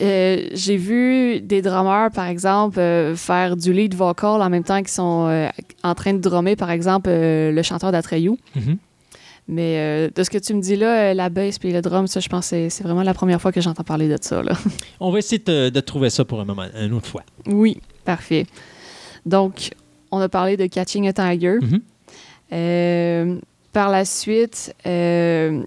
Euh, 0.00 0.48
J'ai 0.52 0.76
vu 0.76 1.40
des 1.40 1.62
drummers, 1.62 2.10
par 2.12 2.26
exemple, 2.26 2.80
euh, 2.80 3.14
faire 3.14 3.56
du 3.56 3.72
lead 3.72 3.94
vocal 3.94 4.42
en 4.42 4.50
même 4.50 4.64
temps 4.64 4.78
qu'ils 4.78 4.88
sont 4.88 5.26
euh, 5.28 5.48
en 5.84 5.94
train 5.94 6.14
de 6.14 6.18
drummer, 6.18 6.56
par 6.56 6.70
exemple, 6.72 7.10
le 7.10 7.62
chanteur 7.62 7.92
d'Atreyu. 7.92 8.32
Mhm. 8.56 8.76
Mais 9.46 9.76
euh, 9.78 10.08
de 10.14 10.22
ce 10.24 10.30
que 10.30 10.38
tu 10.38 10.54
me 10.54 10.60
dis 10.62 10.74
là, 10.74 11.12
la 11.14 11.28
bass 11.28 11.58
puis 11.58 11.70
le 11.70 11.82
drum, 11.82 12.06
ça, 12.06 12.18
je 12.18 12.28
pense 12.30 12.46
que 12.46 12.48
c'est- 12.50 12.70
c'est 12.70 12.82
vraiment 12.82 13.02
la 13.02 13.12
première 13.14 13.40
fois 13.42 13.52
que 13.52 13.60
j'entends 13.60 13.84
parler 13.84 14.08
de 14.08 14.16
ça. 14.20 14.42
Là. 14.42 14.54
On 15.00 15.10
va 15.12 15.18
essayer 15.18 15.38
de, 15.44 15.68
de 15.68 15.80
trouver 15.80 16.08
ça 16.10 16.24
pour 16.24 16.40
un 16.40 16.44
moment, 16.46 16.64
une 16.82 16.94
autre 16.94 17.06
fois. 17.08 17.22
Oui, 17.46 17.78
parfait. 18.06 18.46
Donc, 19.26 19.70
on 20.14 20.20
a 20.20 20.28
parlé 20.28 20.56
de 20.56 20.66
Catching 20.66 21.08
a 21.08 21.12
Tiger. 21.12 21.58
Mhm. 21.60 21.80
Euh, 22.52 23.36
par 23.72 23.90
la 23.90 24.04
suite, 24.04 24.74
euh, 24.86 25.62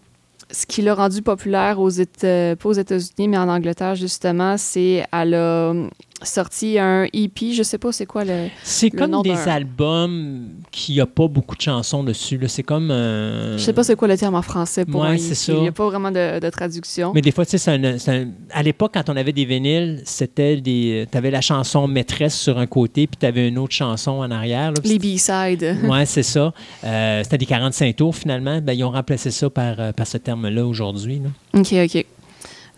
ce 0.50 0.66
qui 0.66 0.82
l'a 0.82 0.96
rendu 0.96 1.22
populaire 1.22 1.80
aux 1.80 1.90
Éta- 1.90 2.56
pas 2.56 2.70
aux 2.70 2.74
États-Unis, 2.74 3.28
mais 3.28 3.38
en 3.38 3.50
Angleterre, 3.50 3.96
justement, 3.96 4.56
c'est 4.58 5.06
elle 5.12 5.34
a 5.34 5.74
sorti 6.24 6.80
un 6.80 7.06
EP, 7.14 7.54
je 7.54 7.62
sais 7.64 7.78
pas 7.78 7.92
c'est 7.92 8.06
quoi 8.08 8.26
le... 8.26 8.48
C'est 8.64 8.90
comme 8.90 9.12
nom 9.12 9.22
des 9.22 9.38
albums 9.48 10.50
qui 10.72 11.00
a 11.00 11.06
pas 11.06 11.28
beaucoup 11.28 11.56
de 11.56 11.62
chansons 11.62 12.04
dessus. 12.04 12.40
C'est 12.48 12.64
comme. 12.64 12.90
euh, 12.92 13.58
Je 13.58 13.64
sais 13.64 13.74
pas 13.74 13.84
c'est 13.84 13.96
quoi 13.96 14.08
le 14.08 14.18
terme 14.18 14.36
en 14.36 14.42
français 14.42 14.84
pour 14.86 15.02
Ouais, 15.02 15.10
un 15.10 15.18
c'est 15.18 15.28
EP. 15.28 15.36
ça. 15.36 15.54
Il 15.54 15.60
n'y 15.62 15.68
a 15.68 15.72
pas 15.72 15.86
vraiment 15.86 16.12
de, 16.12 16.40
de 16.40 16.50
traduction. 16.50 17.12
Mais 17.14 17.22
des 17.22 17.32
fois, 17.32 17.46
tu 17.46 17.58
sais, 17.58 17.72
un- 17.72 18.28
à 18.52 18.64
l'époque, 18.64 18.92
quand 18.96 19.10
on 19.10 19.16
avait 19.16 19.32
des 19.34 19.46
vinyles, 19.46 20.02
c'était 20.06 20.58
des. 20.58 21.08
Tu 21.12 21.18
avais 21.18 21.32
la 21.32 21.42
chanson 21.42 21.88
maîtresse 21.88 22.36
sur 22.38 22.58
un 22.58 22.68
côté, 22.68 23.06
puis 23.08 23.18
tu 23.20 23.26
avais 23.26 23.48
une 23.48 23.58
autre 23.60 23.74
chanson 23.74 24.12
en 24.14 24.32
arrière. 24.32 24.72
là. 24.72 24.78
Les 24.84 24.98
B-sides. 25.00 25.78
Ouais, 25.88 26.06
c'est 26.06 26.24
ça. 26.24 26.54
Euh, 26.84 27.24
c'était 27.24 27.38
des 27.38 27.46
45 27.46 27.96
tours 27.96 28.16
finalement. 28.16 28.60
Ben, 28.62 28.74
ils 28.74 28.84
ont 28.84 28.92
remplacé 28.92 29.32
ça 29.32 29.50
par, 29.50 29.80
euh, 29.80 29.92
par 29.92 30.08
ce 30.08 30.18
terme-là 30.18 30.66
aujourd'hui. 30.66 31.22
OK, 31.54 31.74
OK. 31.74 32.06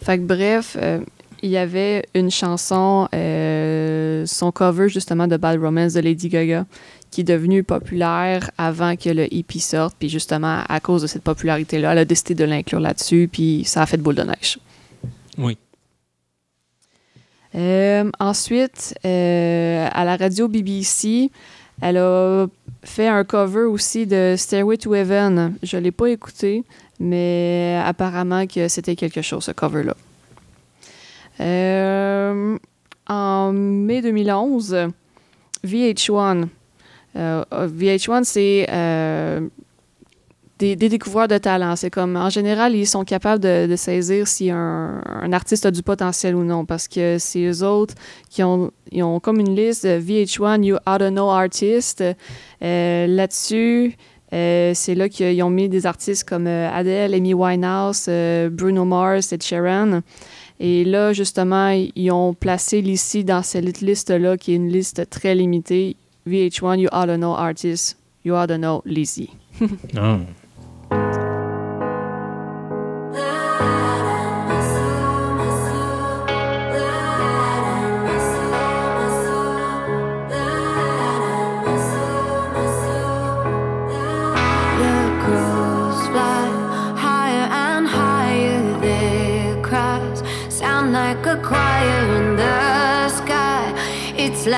Fait 0.02 0.18
que 0.18 0.24
bref, 0.24 0.78
euh, 0.82 1.00
il 1.42 1.50
y 1.50 1.58
avait 1.58 2.06
une 2.14 2.32
chanson, 2.32 3.08
euh, 3.14 4.26
son 4.26 4.52
cover 4.52 4.90
justement 4.90 5.28
de 5.28 5.38
Bad 5.38 5.60
Romance 5.60 5.94
de 5.94 6.02
Lady 6.02 6.30
Gaga, 6.30 6.66
qui 7.12 7.22
est 7.22 7.26
devenue 7.26 7.64
populaire 7.64 8.52
avant 8.58 8.96
que 8.96 9.10
le 9.10 9.34
EP 9.34 9.60
sorte. 9.60 9.96
Puis 9.98 10.10
justement, 10.10 10.62
à 10.68 10.80
cause 10.80 11.02
de 11.02 11.08
cette 11.08 11.24
popularité-là, 11.24 11.94
elle 11.94 12.00
a 12.00 12.06
décidé 12.06 12.36
de 12.36 12.44
l'inclure 12.46 12.80
là-dessus, 12.80 13.30
puis 13.32 13.64
ça 13.66 13.82
a 13.82 13.86
fait 13.86 13.98
boule 13.98 14.16
de 14.16 14.24
neige. 14.24 14.60
Oui. 15.38 15.58
Euh, 17.56 18.10
ensuite, 18.20 18.96
euh, 19.06 19.88
à 19.92 20.06
la 20.06 20.18
radio 20.18 20.48
BBC, 20.48 21.32
elle 21.82 21.98
a 21.98 22.48
fait 22.84 23.08
un 23.08 23.24
cover 23.24 23.64
aussi 23.64 24.06
de 24.06 24.36
Stairway 24.38 24.78
to 24.78 24.94
Heaven. 24.94 25.56
Je 25.64 25.78
ne 25.78 25.82
l'ai 25.82 25.92
pas 25.92 26.08
écouté, 26.08 26.64
mais 27.00 27.82
apparemment 27.84 28.46
que 28.46 28.68
c'était 28.68 28.96
quelque 28.96 29.22
chose, 29.22 29.46
ce 29.46 29.52
cover-là. 29.52 29.96
Euh, 31.40 32.58
en 33.08 33.52
mai 33.54 34.02
2011, 34.02 34.90
VH1. 35.66 36.48
euh, 37.16 37.44
VH1, 37.52 38.24
c'est 38.24 38.68
euh, 38.70 39.42
des, 40.60 40.76
découvreurs 40.76 41.28
de 41.28 41.38
talent. 41.38 41.76
C'est 41.76 41.90
comme, 41.90 42.16
en 42.16 42.30
général, 42.30 42.76
ils 42.76 42.86
sont 42.86 43.04
capables 43.04 43.42
de, 43.42 43.76
saisir 43.76 44.28
si 44.28 44.52
un, 44.52 45.02
artiste 45.32 45.66
a 45.66 45.72
du 45.72 45.82
potentiel 45.82 46.36
ou 46.36 46.44
non, 46.44 46.66
parce 46.66 46.88
que 46.88 47.18
c'est 47.18 47.44
eux 47.46 47.64
autres 47.64 47.96
qui 48.30 48.44
ont, 48.44 48.72
comme 49.22 49.40
une 49.40 49.56
liste 49.56 49.86
de 49.86 50.00
VH1 50.00 50.64
You 50.64 50.78
Ought 50.86 51.00
to 51.00 51.10
Know 51.10 51.30
Artists. 51.30 52.04
Euh, 52.62 53.08
Là-dessus, 53.08 53.96
c'est 54.32 54.96
là 54.96 55.10
qu'ils 55.10 55.42
ont 55.42 55.50
mis 55.50 55.68
des 55.70 55.88
artistes 55.88 56.30
comme 56.30 56.46
Adele, 56.46 57.16
Amy 57.16 57.34
Winehouse, 57.34 58.08
Bruno 58.52 58.86
Mars, 58.86 59.34
Ed 59.34 59.42
Sheeran. 59.42 60.02
Et 60.60 60.84
là, 60.84 61.14
justement, 61.14 61.70
ils 61.70 62.12
ont 62.12 62.34
placé 62.34 62.82
l'ici 62.82 63.24
dans 63.24 63.42
cette 63.42 63.80
liste-là, 63.82 64.38
qui 64.38 64.52
est 64.52 64.56
une 64.56 64.70
liste 64.70 65.10
très 65.10 65.34
limitée. 65.34 65.96
VH1 66.28 66.80
You 66.80 66.90
Ought 66.92 67.08
to 67.08 67.16
Know 67.16 67.34
Artists. 67.34 67.98
You 68.26 68.36
Ought 68.36 68.48
to 68.48 68.58
Know 68.58 68.82
Lizzie. 68.86 69.30
Non. 69.94 70.26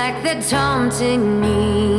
Like 0.02 0.20
they're 0.24 0.42
taunting 0.42 1.40
me, 1.40 1.91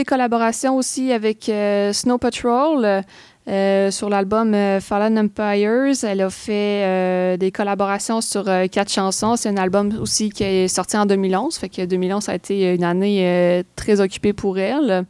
des 0.00 0.04
collaborations 0.06 0.78
aussi 0.78 1.12
avec 1.12 1.50
euh, 1.50 1.92
Snow 1.92 2.16
Patrol 2.16 3.02
euh, 3.48 3.90
sur 3.90 4.08
l'album 4.08 4.54
euh, 4.54 4.80
Fallen 4.80 5.18
Empires. 5.18 5.92
Elle 6.04 6.22
a 6.22 6.30
fait 6.30 7.36
des 7.36 7.50
collaborations 7.50 8.22
sur 8.22 8.44
quatre 8.72 8.90
chansons. 8.90 9.36
C'est 9.36 9.50
un 9.50 9.58
album 9.58 9.92
aussi 10.00 10.30
qui 10.30 10.42
est 10.44 10.68
sorti 10.68 10.96
en 10.96 11.04
2011. 11.04 11.54
Fait 11.58 11.68
que 11.68 11.84
2011 11.84 12.24
ça 12.24 12.32
a 12.32 12.34
été 12.36 12.74
une 12.74 12.84
année 12.84 13.62
très 13.76 14.00
occupée 14.00 14.32
pour 14.32 14.58
elle. 14.58 15.04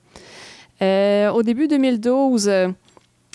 Au 0.81 1.43
début 1.45 1.69
2012, 1.69 2.49
euh, 2.49 2.69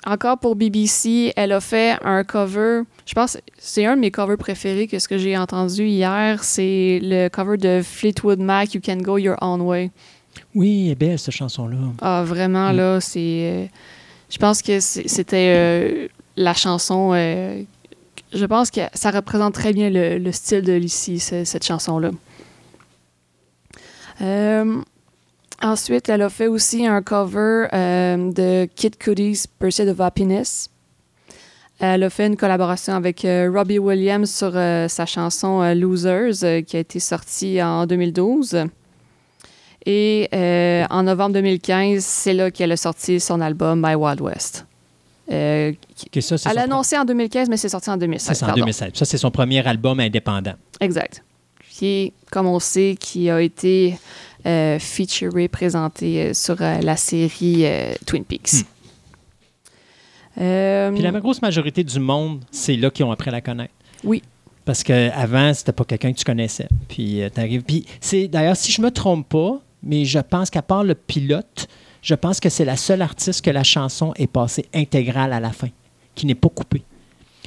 encore 0.05 0.37
pour 0.37 0.55
BBC, 0.55 1.33
elle 1.35 1.51
a 1.51 1.61
fait 1.61 1.97
un 2.03 2.23
cover. 2.23 2.81
Je 3.05 3.13
pense 3.13 3.37
c'est 3.57 3.85
un 3.85 3.95
de 3.95 4.01
mes 4.01 4.11
covers 4.11 4.37
préférés 4.37 4.87
que 4.87 4.99
ce 4.99 5.07
que 5.07 5.17
j'ai 5.17 5.37
entendu 5.37 5.85
hier. 5.85 6.43
C'est 6.43 6.99
le 7.01 7.27
cover 7.29 7.57
de 7.57 7.81
Fleetwood 7.83 8.39
Mac, 8.39 8.73
You 8.73 8.81
Can 8.85 8.97
Go 8.97 9.17
Your 9.17 9.37
Own 9.41 9.61
Way. 9.61 9.91
Oui, 10.53 10.85
elle 10.85 10.91
est 10.91 10.95
belle, 10.95 11.19
cette 11.19 11.33
chanson-là. 11.33 11.77
Ah, 12.01 12.23
vraiment, 12.25 12.71
Mm. 12.71 12.75
là, 12.77 13.01
c'est. 13.01 13.19
euh, 13.19 13.65
je 14.29 14.37
pense 14.37 14.61
que 14.61 14.79
c'était 14.79 15.53
euh, 15.55 16.07
la 16.35 16.53
chanson. 16.53 17.11
euh, 17.13 17.61
je 18.33 18.45
pense 18.45 18.69
que 18.71 18.81
ça 18.93 19.11
représente 19.11 19.53
très 19.53 19.71
bien 19.73 19.89
le, 19.89 20.17
le 20.17 20.31
style 20.31 20.61
de 20.61 20.73
Lucie, 20.73 21.19
ce- 21.19 21.43
cette 21.45 21.63
chanson-là. 21.65 22.11
Euh, 24.21 24.81
ensuite, 25.61 26.09
elle 26.09 26.21
a 26.21 26.29
fait 26.29 26.47
aussi 26.47 26.85
un 26.85 27.01
cover 27.01 27.67
euh, 27.73 28.31
de 28.31 28.65
Kid 28.75 28.97
Cudi's 28.97 29.47
Pursuit 29.47 29.87
of 29.89 29.99
Happiness. 29.99 30.69
Elle 31.79 32.03
a 32.03 32.09
fait 32.09 32.27
une 32.27 32.37
collaboration 32.37 32.93
avec 32.93 33.25
euh, 33.25 33.51
Robbie 33.53 33.79
Williams 33.79 34.31
sur 34.33 34.51
sa 34.53 35.05
chanson 35.05 35.61
Losers, 35.73 36.63
qui 36.65 36.77
a 36.77 36.79
été 36.79 36.99
sortie 37.01 37.61
en 37.61 37.85
2012. 37.85 38.65
Et 39.85 40.29
euh, 40.33 40.85
en 40.89 41.03
novembre 41.03 41.33
2015, 41.33 42.03
c'est 42.03 42.33
là 42.33 42.49
qu'elle 42.49 42.71
a 42.71 42.77
sorti 42.77 43.19
son 43.19 43.39
album 43.41 43.81
My 43.85 43.95
Wild 43.95 44.21
West. 44.21 44.65
Euh, 45.31 45.73
ça, 46.19 46.35
elle 46.35 46.39
son 46.39 46.49
a 46.49 46.61
annoncé 46.61 46.97
en 46.97 47.05
2015, 47.05 47.49
mais 47.49 47.57
c'est 47.57 47.69
sorti 47.69 47.89
en 47.89 47.93
Ça, 47.93 47.97
2016. 47.97 48.37
c'est 48.37 48.43
en 48.43 48.47
pardon. 48.47 48.61
2016. 48.61 48.91
Ça, 48.93 49.05
c'est 49.05 49.17
son 49.17 49.31
premier 49.31 49.65
album 49.67 49.99
indépendant. 49.99 50.53
Exact. 50.79 51.23
Qui, 51.69 52.13
comme 52.31 52.47
on 52.47 52.59
sait, 52.59 52.95
qui 52.99 53.29
a 53.29 53.41
été 53.41 53.97
euh, 54.45 54.79
featuré, 54.79 55.47
présenté 55.47 56.21
euh, 56.23 56.33
sur 56.33 56.61
euh, 56.61 56.79
la 56.81 56.95
série 56.95 57.65
Twin 58.05 58.23
Peaks. 58.23 58.65
Hmm. 60.37 60.93
Puis 60.93 61.03
la 61.03 61.11
grosse 61.19 61.41
majorité 61.41 61.83
du 61.83 61.99
monde, 61.99 62.43
c'est 62.51 62.75
là 62.75 62.89
qu'ils 62.89 63.05
ont 63.05 63.11
appris 63.11 63.29
à 63.29 63.33
la 63.33 63.41
connaître. 63.41 63.73
Oui. 64.03 64.21
Parce 64.65 64.81
qu'avant, 64.83 65.53
c'était 65.53 65.71
pas 65.71 65.85
quelqu'un 65.85 66.11
que 66.11 66.17
tu 66.17 66.25
connaissais. 66.25 66.67
Puis 66.89 67.21
euh, 67.21 67.29
t'arrives. 67.29 67.61
Puis 67.61 67.85
c'est 68.01 68.27
d'ailleurs, 68.27 68.57
si 68.57 68.71
je 68.71 68.81
me 68.81 68.89
trompe 68.89 69.29
pas, 69.29 69.61
mais 69.85 70.05
je 70.05 70.19
pense 70.19 70.49
qu'à 70.49 70.61
part 70.61 70.83
le 70.83 70.95
pilote, 70.95 71.67
je 72.01 72.15
pense 72.15 72.39
que 72.39 72.49
c'est 72.49 72.65
la 72.65 72.75
seule 72.77 73.01
artiste 73.01 73.43
que 73.43 73.49
la 73.51 73.63
chanson 73.63 74.13
est 74.17 74.27
passée 74.27 74.65
intégrale 74.73 75.33
à 75.33 75.39
la 75.39 75.51
fin, 75.51 75.69
qui 76.15 76.25
n'est 76.25 76.35
pas 76.35 76.49
coupée. 76.49 76.83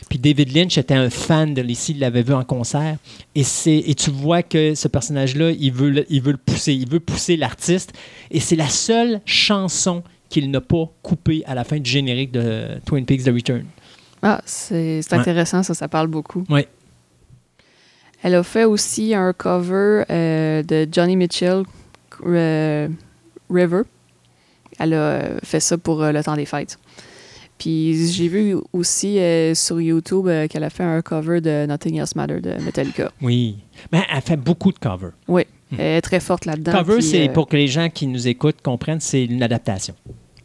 Puis 0.08 0.18
David 0.18 0.54
Lynch 0.56 0.78
était 0.78 0.94
un 0.94 1.10
fan 1.10 1.52
de 1.54 1.60
Lacey, 1.60 1.92
il 1.92 1.98
l'avait 1.98 2.22
vu 2.22 2.32
en 2.32 2.44
concert. 2.44 2.96
Et, 3.34 3.42
c'est, 3.42 3.76
et 3.86 3.94
tu 3.94 4.10
vois 4.10 4.42
que 4.42 4.74
ce 4.74 4.88
personnage-là, 4.88 5.50
il 5.50 5.72
veut, 5.72 5.90
le, 5.90 6.06
il 6.08 6.22
veut 6.22 6.32
le 6.32 6.38
pousser, 6.38 6.72
il 6.72 6.88
veut 6.88 7.00
pousser 7.00 7.36
l'artiste. 7.36 7.92
Et 8.30 8.40
c'est 8.40 8.56
la 8.56 8.68
seule 8.68 9.20
chanson 9.26 10.02
qu'il 10.30 10.50
n'a 10.50 10.60
pas 10.60 10.88
coupée 11.02 11.42
à 11.46 11.54
la 11.54 11.64
fin 11.64 11.78
du 11.78 11.90
générique 11.90 12.30
de 12.32 12.80
Twin 12.86 13.04
Peaks 13.04 13.24
The 13.24 13.28
Return. 13.34 13.64
Ah, 14.22 14.40
c'est 14.46 15.00
Ouais. 15.12 15.18
intéressant, 15.18 15.62
ça, 15.62 15.74
ça 15.74 15.88
parle 15.88 16.06
beaucoup. 16.08 16.44
Oui. 16.48 16.62
Elle 18.22 18.34
a 18.34 18.42
fait 18.42 18.64
aussi 18.64 19.14
un 19.14 19.32
cover 19.32 20.04
euh, 20.10 20.62
de 20.62 20.88
Johnny 20.90 21.16
Mitchell, 21.16 21.62
River. 22.24 23.82
Elle 24.78 24.94
a 24.94 24.96
euh, 24.96 25.38
fait 25.42 25.60
ça 25.60 25.76
pour 25.78 26.02
euh, 26.02 26.12
le 26.12 26.22
temps 26.22 26.36
des 26.36 26.46
fêtes. 26.46 26.78
Puis 27.58 28.12
j'ai 28.12 28.28
vu 28.28 28.54
aussi 28.72 29.18
euh, 29.18 29.52
sur 29.54 29.80
YouTube 29.80 30.28
euh, 30.28 30.46
qu'elle 30.46 30.62
a 30.62 30.70
fait 30.70 30.84
un 30.84 31.02
cover 31.02 31.40
de 31.40 31.66
Nothing 31.66 31.96
Else 31.98 32.14
Matter 32.14 32.40
de 32.40 32.52
Metallica. 32.62 33.10
Oui. 33.20 33.58
Mais 33.90 34.02
elle 34.14 34.22
fait 34.22 34.36
beaucoup 34.36 34.70
de 34.70 34.78
covers. 34.78 35.10
Oui, 35.26 35.42
elle 35.72 35.80
est 35.96 36.00
très 36.00 36.20
forte 36.20 36.44
là-dedans. 36.44 36.70
Cover, 36.70 37.00
c'est 37.00 37.28
euh, 37.28 37.32
pour 37.32 37.48
que 37.48 37.56
les 37.56 37.66
gens 37.66 37.88
qui 37.90 38.06
nous 38.06 38.28
écoutent 38.28 38.62
comprennent, 38.62 39.00
c'est 39.00 39.24
une 39.24 39.42
adaptation. 39.42 39.94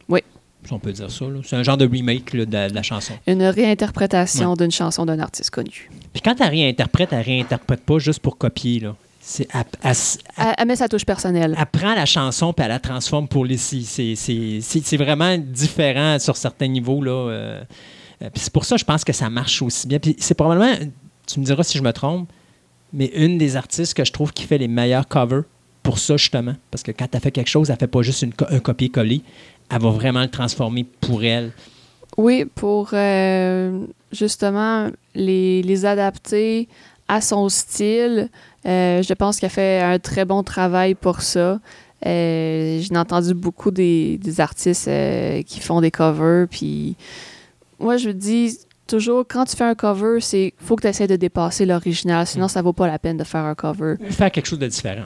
Oui. 0.10 0.22
Si 0.66 0.74
on 0.74 0.80
peut 0.80 0.92
dire 0.92 1.12
ça. 1.12 1.26
C'est 1.44 1.56
un 1.56 1.62
genre 1.62 1.78
de 1.78 1.86
remake 1.86 2.34
là, 2.34 2.46
de, 2.46 2.70
de 2.70 2.74
la 2.74 2.82
chanson. 2.82 3.14
Une 3.28 3.44
réinterprétation 3.44 4.56
d'une 4.56 4.72
chanson 4.72 5.06
d'un 5.06 5.20
artiste 5.20 5.52
connu. 5.52 5.92
Puis 6.14 6.22
quand 6.22 6.36
elle 6.40 6.50
réinterprète, 6.50 7.10
elle 7.12 7.22
réinterprète 7.22 7.82
pas 7.82 8.00
juste 8.00 8.22
pour 8.22 8.38
copier. 8.40 8.80
Là. 8.80 8.96
C'est, 9.26 9.48
elle, 9.54 9.94
elle- 10.58 10.68
met 10.68 10.76
sa 10.76 10.90
touche 10.90 11.06
personnelle. 11.06 11.56
elle 11.58 11.66
prend 11.68 11.96
la 11.96 12.06
chanson 12.06 12.52
puis 12.52 12.64
elle 12.66 12.72
la 12.72 12.80
transforme 12.80 13.28
pour 13.30 13.46
les 13.46 13.56
c'est, 13.58 14.98
vraiment 14.98 15.38
différent 15.38 16.20
sur 16.20 16.36
certains 16.36 16.68
niveaux. 16.68 17.02
Là. 17.02 17.12
euh. 17.12 17.64
Euh, 18.22 18.30
c'est 18.36 18.52
pour 18.52 18.66
ça 18.66 18.76
que 18.76 18.80
je 18.82 18.86
pense 18.86 19.04
que 19.06 19.14
ça 19.14 19.30
marche 19.30 19.62
aussi 19.62 19.88
bien. 19.88 20.00
Puis 20.00 20.16
c'est 20.20 20.34
probablement, 20.36 20.74
tu 21.26 21.40
me 21.40 21.46
diras 21.46 21.64
si 21.64 21.78
je 21.78 21.84
me 21.84 21.92
trompe, 21.94 22.30
mais 22.92 23.06
une 23.16 23.38
des 23.38 23.56
artistes 23.56 23.94
que 23.94 24.04
je 24.04 24.12
trouve 24.12 24.34
qui 24.34 24.44
fait 24.44 24.58
les 24.58 24.68
meilleurs 24.68 25.08
covers 25.08 25.44
pour 25.84 26.00
ça, 26.00 26.18
justement. 26.18 26.56
Parce 26.70 26.84
que 26.84 26.92
quand 26.92 27.08
elle 27.14 27.20
fait 27.22 27.32
quelque 27.32 27.50
chose, 27.50 27.70
elle 27.70 27.78
fait 27.78 27.88
pas 27.88 28.02
juste 28.02 28.22
une 28.24 28.34
co- 28.34 28.46
un 28.50 28.60
copier-coller. 28.60 29.22
Elle 29.72 29.82
va 29.82 29.90
vraiment 29.90 30.22
le 30.22 30.30
transformer 30.30 30.84
pour 31.02 31.24
elle. 31.24 31.52
Oui, 32.18 32.46
pour 32.56 32.90
euh, 32.94 33.86
justement 34.12 34.90
les, 35.16 35.64
les 35.64 35.86
adapter 35.86 36.68
à 37.08 37.20
son 37.22 37.50
style. 37.50 38.30
Euh, 38.66 39.02
je 39.02 39.14
pense 39.14 39.40
qu'elle 39.40 39.50
fait 39.50 39.82
un 39.82 40.00
très 40.00 40.26
bon 40.26 40.44
travail 40.44 40.96
pour 40.96 41.22
ça. 41.22 41.60
Euh, 42.06 42.80
J'ai 42.82 42.98
entendu 42.98 43.34
beaucoup 43.34 43.72
des, 43.72 44.18
des 44.18 44.40
artistes 44.42 44.88
euh, 44.88 45.42
qui 45.44 45.60
font 45.60 45.82
des 45.82 45.92
covers. 45.92 46.48
Puis 46.50 46.96
moi, 47.80 47.98
je 47.98 48.10
dis 48.10 48.58
toujours, 48.88 49.26
quand 49.28 49.46
tu 49.46 49.56
fais 49.56 49.64
un 49.64 49.76
cover, 49.76 50.20
c'est 50.20 50.54
faut 50.58 50.76
que 50.76 50.82
tu 50.82 50.88
essaies 50.88 51.08
de 51.08 51.16
dépasser 51.16 51.66
l'original. 51.66 52.28
Sinon, 52.28 52.48
ça 52.48 52.62
vaut 52.62 52.74
pas 52.74 52.88
la 52.88 53.00
peine 53.00 53.18
de 53.18 53.24
faire 53.24 53.46
un 53.46 53.56
cover. 53.56 53.96
Faire 54.10 54.32
quelque 54.32 54.48
chose 54.48 54.60
de 54.60 54.68
différent. 54.68 55.06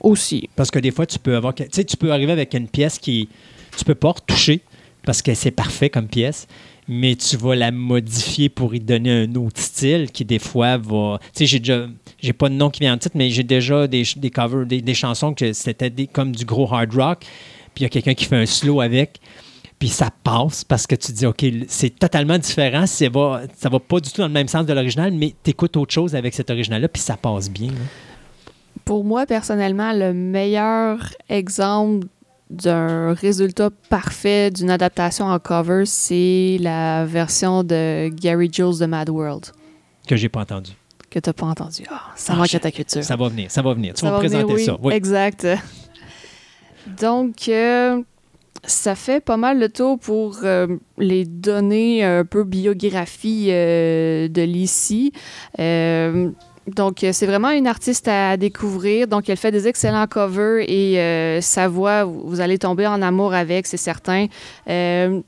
Aussi. 0.00 0.50
Parce 0.54 0.70
que 0.70 0.78
des 0.78 0.90
fois, 0.90 1.06
tu 1.06 1.18
peux 1.18 1.36
avoir. 1.36 1.54
Tu 1.54 1.96
peux 1.96 2.12
arriver 2.12 2.32
avec 2.32 2.54
une 2.54 2.68
pièce 2.68 2.98
qui. 2.98 3.28
Tu 3.76 3.84
peux 3.84 3.94
pas 3.94 4.10
retoucher 4.10 4.60
parce 5.04 5.22
que 5.22 5.34
c'est 5.34 5.50
parfait 5.50 5.90
comme 5.90 6.08
pièce, 6.08 6.46
mais 6.88 7.16
tu 7.16 7.36
vas 7.36 7.54
la 7.54 7.70
modifier 7.70 8.48
pour 8.48 8.74
y 8.74 8.80
donner 8.80 9.24
un 9.24 9.34
autre 9.36 9.60
style 9.60 10.10
qui, 10.10 10.24
des 10.24 10.38
fois, 10.38 10.76
va. 10.76 11.18
Tu 11.18 11.30
sais, 11.32 11.46
j'ai 11.46 11.58
déjà. 11.58 11.86
J'ai 12.20 12.32
pas 12.32 12.48
de 12.48 12.54
nom 12.54 12.70
qui 12.70 12.80
vient 12.80 12.94
en 12.94 12.98
titre, 12.98 13.16
mais 13.16 13.28
j'ai 13.28 13.42
déjà 13.42 13.86
des, 13.86 14.02
des 14.16 14.30
covers, 14.30 14.64
des, 14.64 14.80
des 14.80 14.94
chansons 14.94 15.34
que 15.34 15.52
c'était 15.52 15.90
comme 16.06 16.34
du 16.34 16.44
gros 16.44 16.72
hard 16.72 16.94
rock. 16.94 17.20
Puis 17.74 17.82
il 17.82 17.82
y 17.82 17.86
a 17.86 17.88
quelqu'un 17.90 18.14
qui 18.14 18.24
fait 18.24 18.36
un 18.36 18.46
slow 18.46 18.80
avec. 18.80 19.20
Puis 19.78 19.88
ça 19.88 20.10
passe 20.22 20.64
parce 20.64 20.86
que 20.86 20.94
tu 20.94 21.12
dis, 21.12 21.26
OK, 21.26 21.44
c'est 21.68 21.98
totalement 21.98 22.38
différent. 22.38 22.86
C'est 22.86 23.08
va, 23.08 23.42
ça 23.56 23.68
va 23.68 23.80
pas 23.80 24.00
du 24.00 24.10
tout 24.10 24.22
dans 24.22 24.28
le 24.28 24.32
même 24.32 24.48
sens 24.48 24.64
de 24.64 24.72
l'original, 24.72 25.12
mais 25.12 25.34
tu 25.42 25.50
écoutes 25.50 25.76
autre 25.76 25.92
chose 25.92 26.14
avec 26.14 26.32
cet 26.32 26.50
original-là, 26.50 26.88
puis 26.88 27.02
ça 27.02 27.16
passe 27.16 27.50
bien. 27.50 27.70
Pour 28.84 29.04
moi, 29.04 29.26
personnellement, 29.26 29.92
le 29.92 30.12
meilleur 30.12 31.12
exemple 31.28 32.06
d'un 32.54 33.12
résultat 33.14 33.70
parfait 33.90 34.50
d'une 34.50 34.70
adaptation 34.70 35.26
en 35.26 35.38
cover, 35.38 35.84
c'est 35.86 36.56
la 36.60 37.04
version 37.04 37.62
de 37.64 38.08
Gary 38.08 38.48
Jules 38.52 38.78
de 38.80 38.86
Mad 38.86 39.08
World 39.10 39.46
Que 40.06 40.16
j'ai 40.16 40.28
pas 40.28 40.40
entendu. 40.40 40.72
que 41.10 41.18
tu 41.20 41.28
n'as 41.28 41.32
pas 41.34 41.46
entendu. 41.46 41.84
Ah, 41.90 42.00
ça 42.16 42.32
Ah, 42.32 42.36
manque 42.36 42.54
à 42.54 42.58
ta 42.60 42.70
culture. 42.72 43.04
Ça 43.04 43.16
va 43.16 43.28
venir, 43.28 43.50
ça 43.50 43.62
va 43.62 43.72
venir. 43.74 43.94
Tu 43.94 44.00
Ça 44.00 44.10
vas 44.10 44.18
me 44.20 44.26
venir, 44.26 44.46
présenter 44.46 44.54
oui, 44.54 44.64
ça. 44.64 44.76
Oui. 44.82 44.94
Exact. 44.94 45.46
Donc, 47.00 47.48
euh, 47.48 48.02
ça 48.64 48.94
fait 48.94 49.20
pas 49.20 49.36
mal 49.36 49.58
le 49.60 49.68
tour 49.68 49.98
pour 49.98 50.38
euh, 50.42 50.66
les 50.98 51.24
données 51.24 52.04
un 52.04 52.24
peu 52.24 52.44
biographie 52.44 53.46
euh, 53.50 54.28
de 54.28 54.42
Lissy. 54.42 55.12
Donc, 56.66 57.04
euh, 57.04 57.10
c'est 57.12 57.26
vraiment 57.26 57.50
une 57.50 57.66
artiste 57.66 58.08
à 58.08 58.36
découvrir. 58.36 59.06
Donc, 59.06 59.28
elle 59.28 59.36
fait 59.36 59.50
des 59.50 59.68
excellents 59.68 60.06
covers 60.06 60.64
et 60.66 60.98
euh, 60.98 61.40
sa 61.40 61.68
voix, 61.68 62.04
vous 62.04 62.40
allez 62.40 62.58
tomber 62.58 62.86
en 62.86 63.02
amour 63.02 63.34
avec, 63.34 63.66
c'est 63.66 63.76
certain. 63.76 64.26
Euh, 64.68 65.20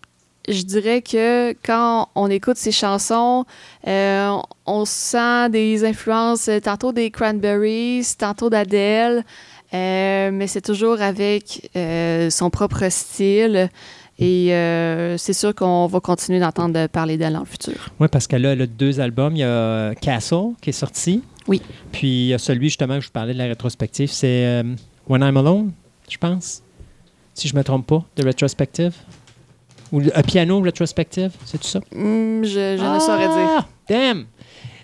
je 0.49 0.63
dirais 0.63 1.03
que 1.03 1.53
quand 1.65 2.09
on 2.15 2.31
écoute 2.31 2.57
ses 2.57 2.71
chansons, 2.73 3.45
on 3.85 4.85
sent 4.85 5.51
des 5.51 5.85
influences 5.85 6.49
tantôt 6.63 6.93
des 6.93 7.11
Cranberries, 7.11 8.07
tantôt 8.17 8.49
d'Adèle, 8.49 9.25
euh, 9.75 10.31
mais 10.33 10.47
c'est 10.47 10.61
toujours 10.61 11.03
avec 11.03 11.69
son 11.75 12.51
propre 12.51 12.89
style. 12.91 13.69
Et 14.19 14.55
euh, 14.55 15.19
c'est 15.19 15.35
sûr 15.35 15.55
qu'on 15.55 15.87
va 15.87 16.01
continuer 16.01 16.41
d'entendre 16.41 16.87
parler 16.87 17.19
d'elle 17.19 17.35
dans 17.35 17.41
le 17.41 17.45
futur. 17.45 17.91
Oui, 18.01 18.09
parce 18.11 18.27
qu'elle 18.27 18.47
a, 18.47 18.53
elle 18.53 18.63
a 18.63 18.67
deux 18.67 18.99
albums. 18.99 19.37
Il 19.37 19.41
y 19.41 19.45
a 19.45 19.95
Castle 19.95 20.55
qui 20.63 20.71
est 20.71 20.73
sorti. 20.73 21.23
Oui. 21.47 21.61
Puis 21.93 22.09
il 22.09 22.27
y 22.29 22.35
a 22.35 22.39
celui 22.39 22.69
justement 22.69 22.95
que 22.95 23.01
je 23.03 23.07
vous 23.07 23.13
parlais 23.13 23.35
de 23.35 23.39
la 23.39 23.45
rétrospective, 23.45 24.11
c'est 24.11 24.47
euh, 24.47 24.63
When 25.09 25.23
I'm 25.23 25.37
Alone, 25.37 25.73
je 26.09 26.17
pense. 26.17 26.63
Si 27.35 27.47
je 27.49 27.55
me 27.55 27.63
trompe 27.63 27.87
pas, 27.87 28.05
de 28.17 28.25
rétrospective. 28.25 28.95
Ou 29.93 30.01
un 30.15 30.23
piano 30.23 30.61
rétrospective, 30.61 31.31
c'est 31.45 31.59
tout 31.59 31.69
ça? 31.69 31.79
Hmm, 31.93 32.43
je 32.43 32.77
je 32.79 32.95
ne 32.95 32.99
saurais 32.99 33.29
dire. 33.29 33.59
Ah, 33.59 33.67
Damn! 33.89 34.25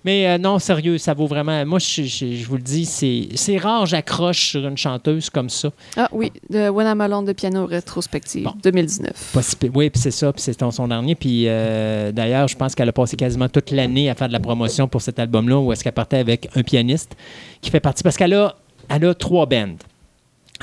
Mais 0.05 0.27
euh, 0.27 0.39
non, 0.39 0.59
sérieux, 0.59 0.99
ça 0.99 1.15
vaut 1.15 1.27
vraiment. 1.27 1.65
Moi, 1.65 1.79
je, 1.79 2.03
je- 2.03 2.35
je 2.35 2.47
vous 2.47 2.57
le 2.57 2.63
dis, 2.63 2.85
c'est 2.87 3.59
rare, 3.59 3.87
j'accroche 3.87 4.51
sur 4.51 4.67
une 4.67 4.77
chanteuse 4.77 5.31
comme 5.31 5.49
ça. 5.49 5.71
Ah 5.97 6.09
oui, 6.13 6.33
de 6.51 6.69
When 6.69 6.87
I'm 6.87 7.01
Alone 7.01 7.25
de 7.25 7.33
piano 7.33 7.67
rétrospective, 7.67 8.43
Bon. 8.45 8.55
2019. 8.63 9.31
Pas 9.33 9.43
si 9.43 9.55
pire. 9.57 9.71
oui, 9.75 9.91
puis 9.91 10.01
c'est 10.01 10.11
ça, 10.11 10.33
puis 10.33 10.43
c'est 10.43 10.59
son, 10.59 10.71
son 10.71 10.89
dernier. 10.89 11.15
Puis 11.15 11.45
euh, 11.47 12.11
d'ailleurs, 12.13 12.49
je 12.49 12.57
pense 12.57 12.75
qu'elle 12.75 12.89
a 12.89 12.93
passé 12.93 13.17
quasiment 13.17 13.49
toute 13.49 13.71
l'année 13.71 14.11
à 14.11 14.15
faire 14.15 14.29
de 14.29 14.33
la 14.33 14.41
promotion 14.41 14.89
pour 14.89 15.03
cet 15.03 15.19
album-là, 15.19 15.59
où 15.59 15.73
est-ce 15.73 15.85
qu'elle 15.85 15.93
partait 15.93 16.19
avec 16.19 16.49
un 16.57 16.63
pianiste 16.63 17.15
qui 17.61 17.71
fait 17.71 17.81
partie. 17.81 18.03
Parce 18.03 18.17
qu'elle 18.17 18.35
a, 18.35 18.57
elle 18.89 19.05
a 19.05 19.15
trois 19.15 19.47
bands. 19.47 19.77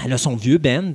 Elle 0.03 0.13
a 0.13 0.17
son 0.17 0.35
vieux 0.35 0.57
band, 0.57 0.93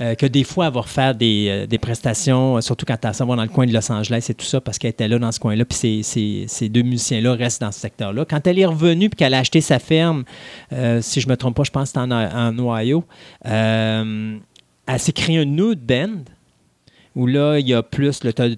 euh, 0.00 0.14
que 0.14 0.26
des 0.26 0.44
fois, 0.44 0.66
elle 0.68 0.72
va 0.74 1.12
euh, 1.22 1.66
des 1.66 1.78
prestations, 1.78 2.56
euh, 2.56 2.60
surtout 2.60 2.86
quand 2.86 2.96
elle 3.04 3.10
va 3.12 3.36
dans 3.36 3.42
le 3.42 3.48
coin 3.48 3.66
de 3.66 3.72
Los 3.72 3.90
Angeles 3.92 4.26
et 4.28 4.34
tout 4.34 4.44
ça, 4.46 4.60
parce 4.60 4.78
qu'elle 4.78 4.90
était 4.90 5.08
là 5.08 5.18
dans 5.18 5.32
ce 5.32 5.40
coin-là, 5.40 5.64
puis 5.64 5.76
ces, 5.76 6.02
ces- 6.02 6.44
ces 6.48 6.68
deux 6.68 6.82
musiciens-là 6.82 7.34
restent 7.34 7.60
dans 7.60 7.72
ce 7.72 7.80
secteur-là. 7.80 8.24
Quand 8.24 8.46
elle 8.46 8.58
est 8.58 8.66
revenue, 8.66 9.08
puis 9.10 9.16
qu'elle 9.16 9.34
a 9.34 9.38
acheté 9.38 9.60
sa 9.60 9.78
ferme, 9.78 10.24
si 11.00 11.20
je 11.20 11.28
me 11.28 11.36
trompe 11.36 11.56
pas, 11.56 11.64
je 11.64 11.70
pense 11.70 11.92
que 11.92 12.00
c'était 12.00 12.12
en, 12.14 12.56
en 12.56 12.58
Ohio, 12.58 13.04
elle 14.86 14.98
s'est 14.98 15.12
créée 15.12 15.40
une 15.40 15.60
autre 15.60 15.80
band, 15.82 16.24
où 17.14 17.26
là, 17.26 17.58
il 17.58 17.68
y 17.68 17.74
a 17.74 17.82
plus, 17.82 18.20
tu 18.20 18.28
as, 18.28 18.48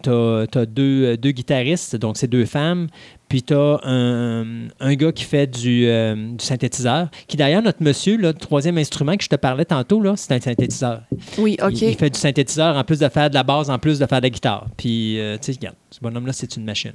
deux, 0.67 1.05
euh, 1.05 1.17
deux 1.17 1.31
guitaristes, 1.33 1.97
donc 1.97 2.17
c'est 2.17 2.29
deux 2.29 2.45
femmes, 2.47 2.87
puis 3.35 3.43
tu 3.43 3.53
as 3.53 3.81
un, 3.83 4.69
un 4.79 4.95
gars 4.95 5.11
qui 5.11 5.25
fait 5.25 5.49
du, 5.49 5.89
euh, 5.89 6.15
du 6.15 6.45
synthétiseur, 6.45 7.09
qui 7.27 7.37
d'ailleurs, 7.37 7.63
notre 7.63 7.83
monsieur, 7.83 8.17
là, 8.17 8.29
le 8.29 8.35
troisième 8.35 8.79
instrument 8.79 9.17
que 9.17 9.25
je 9.25 9.29
te 9.29 9.35
parlais 9.35 9.65
tantôt, 9.65 10.01
là, 10.01 10.15
c'est 10.17 10.33
un 10.35 10.41
synthétiseur. 10.41 11.01
Oui, 11.39 11.57
OK. 11.61 11.73
Il, 11.83 11.89
il 11.89 11.97
fait 11.97 12.11
du 12.11 12.21
synthétiseur 12.21 12.77
en 12.77 12.85
plus 12.85 13.01
de 13.01 13.09
faire 13.09 13.31
de 13.31 13.35
la 13.35 13.43
basse, 13.43 13.71
en 13.71 13.81
plus 13.81 13.99
de 13.99 14.07
faire 14.07 14.21
de 14.21 14.27
la 14.27 14.31
guitare. 14.31 14.69
Puis, 14.77 15.19
euh, 15.19 15.37
tu 15.37 15.53
sais, 15.53 15.59
regarde, 15.59 15.75
ce 15.91 15.99
bonhomme-là, 15.99 16.33
c'est 16.33 16.57
une 16.57 16.65
machine. 16.65 16.93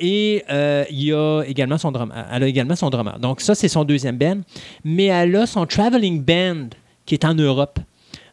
Et 0.00 0.42
euh, 0.50 0.84
il 0.90 1.12
a 1.12 1.44
également 1.46 1.78
son 1.78 1.92
drummer. 1.92 2.16
Elle 2.32 2.42
a 2.42 2.48
également 2.48 2.74
son 2.74 2.90
drummer. 2.90 3.20
Donc, 3.20 3.40
ça, 3.40 3.54
c'est 3.54 3.68
son 3.68 3.84
deuxième 3.84 4.18
band. 4.18 4.40
Mais 4.82 5.04
elle 5.04 5.36
a 5.36 5.46
son 5.46 5.66
traveling 5.66 6.20
band 6.20 6.70
qui 7.04 7.14
est 7.14 7.24
en 7.24 7.34
Europe. 7.34 7.78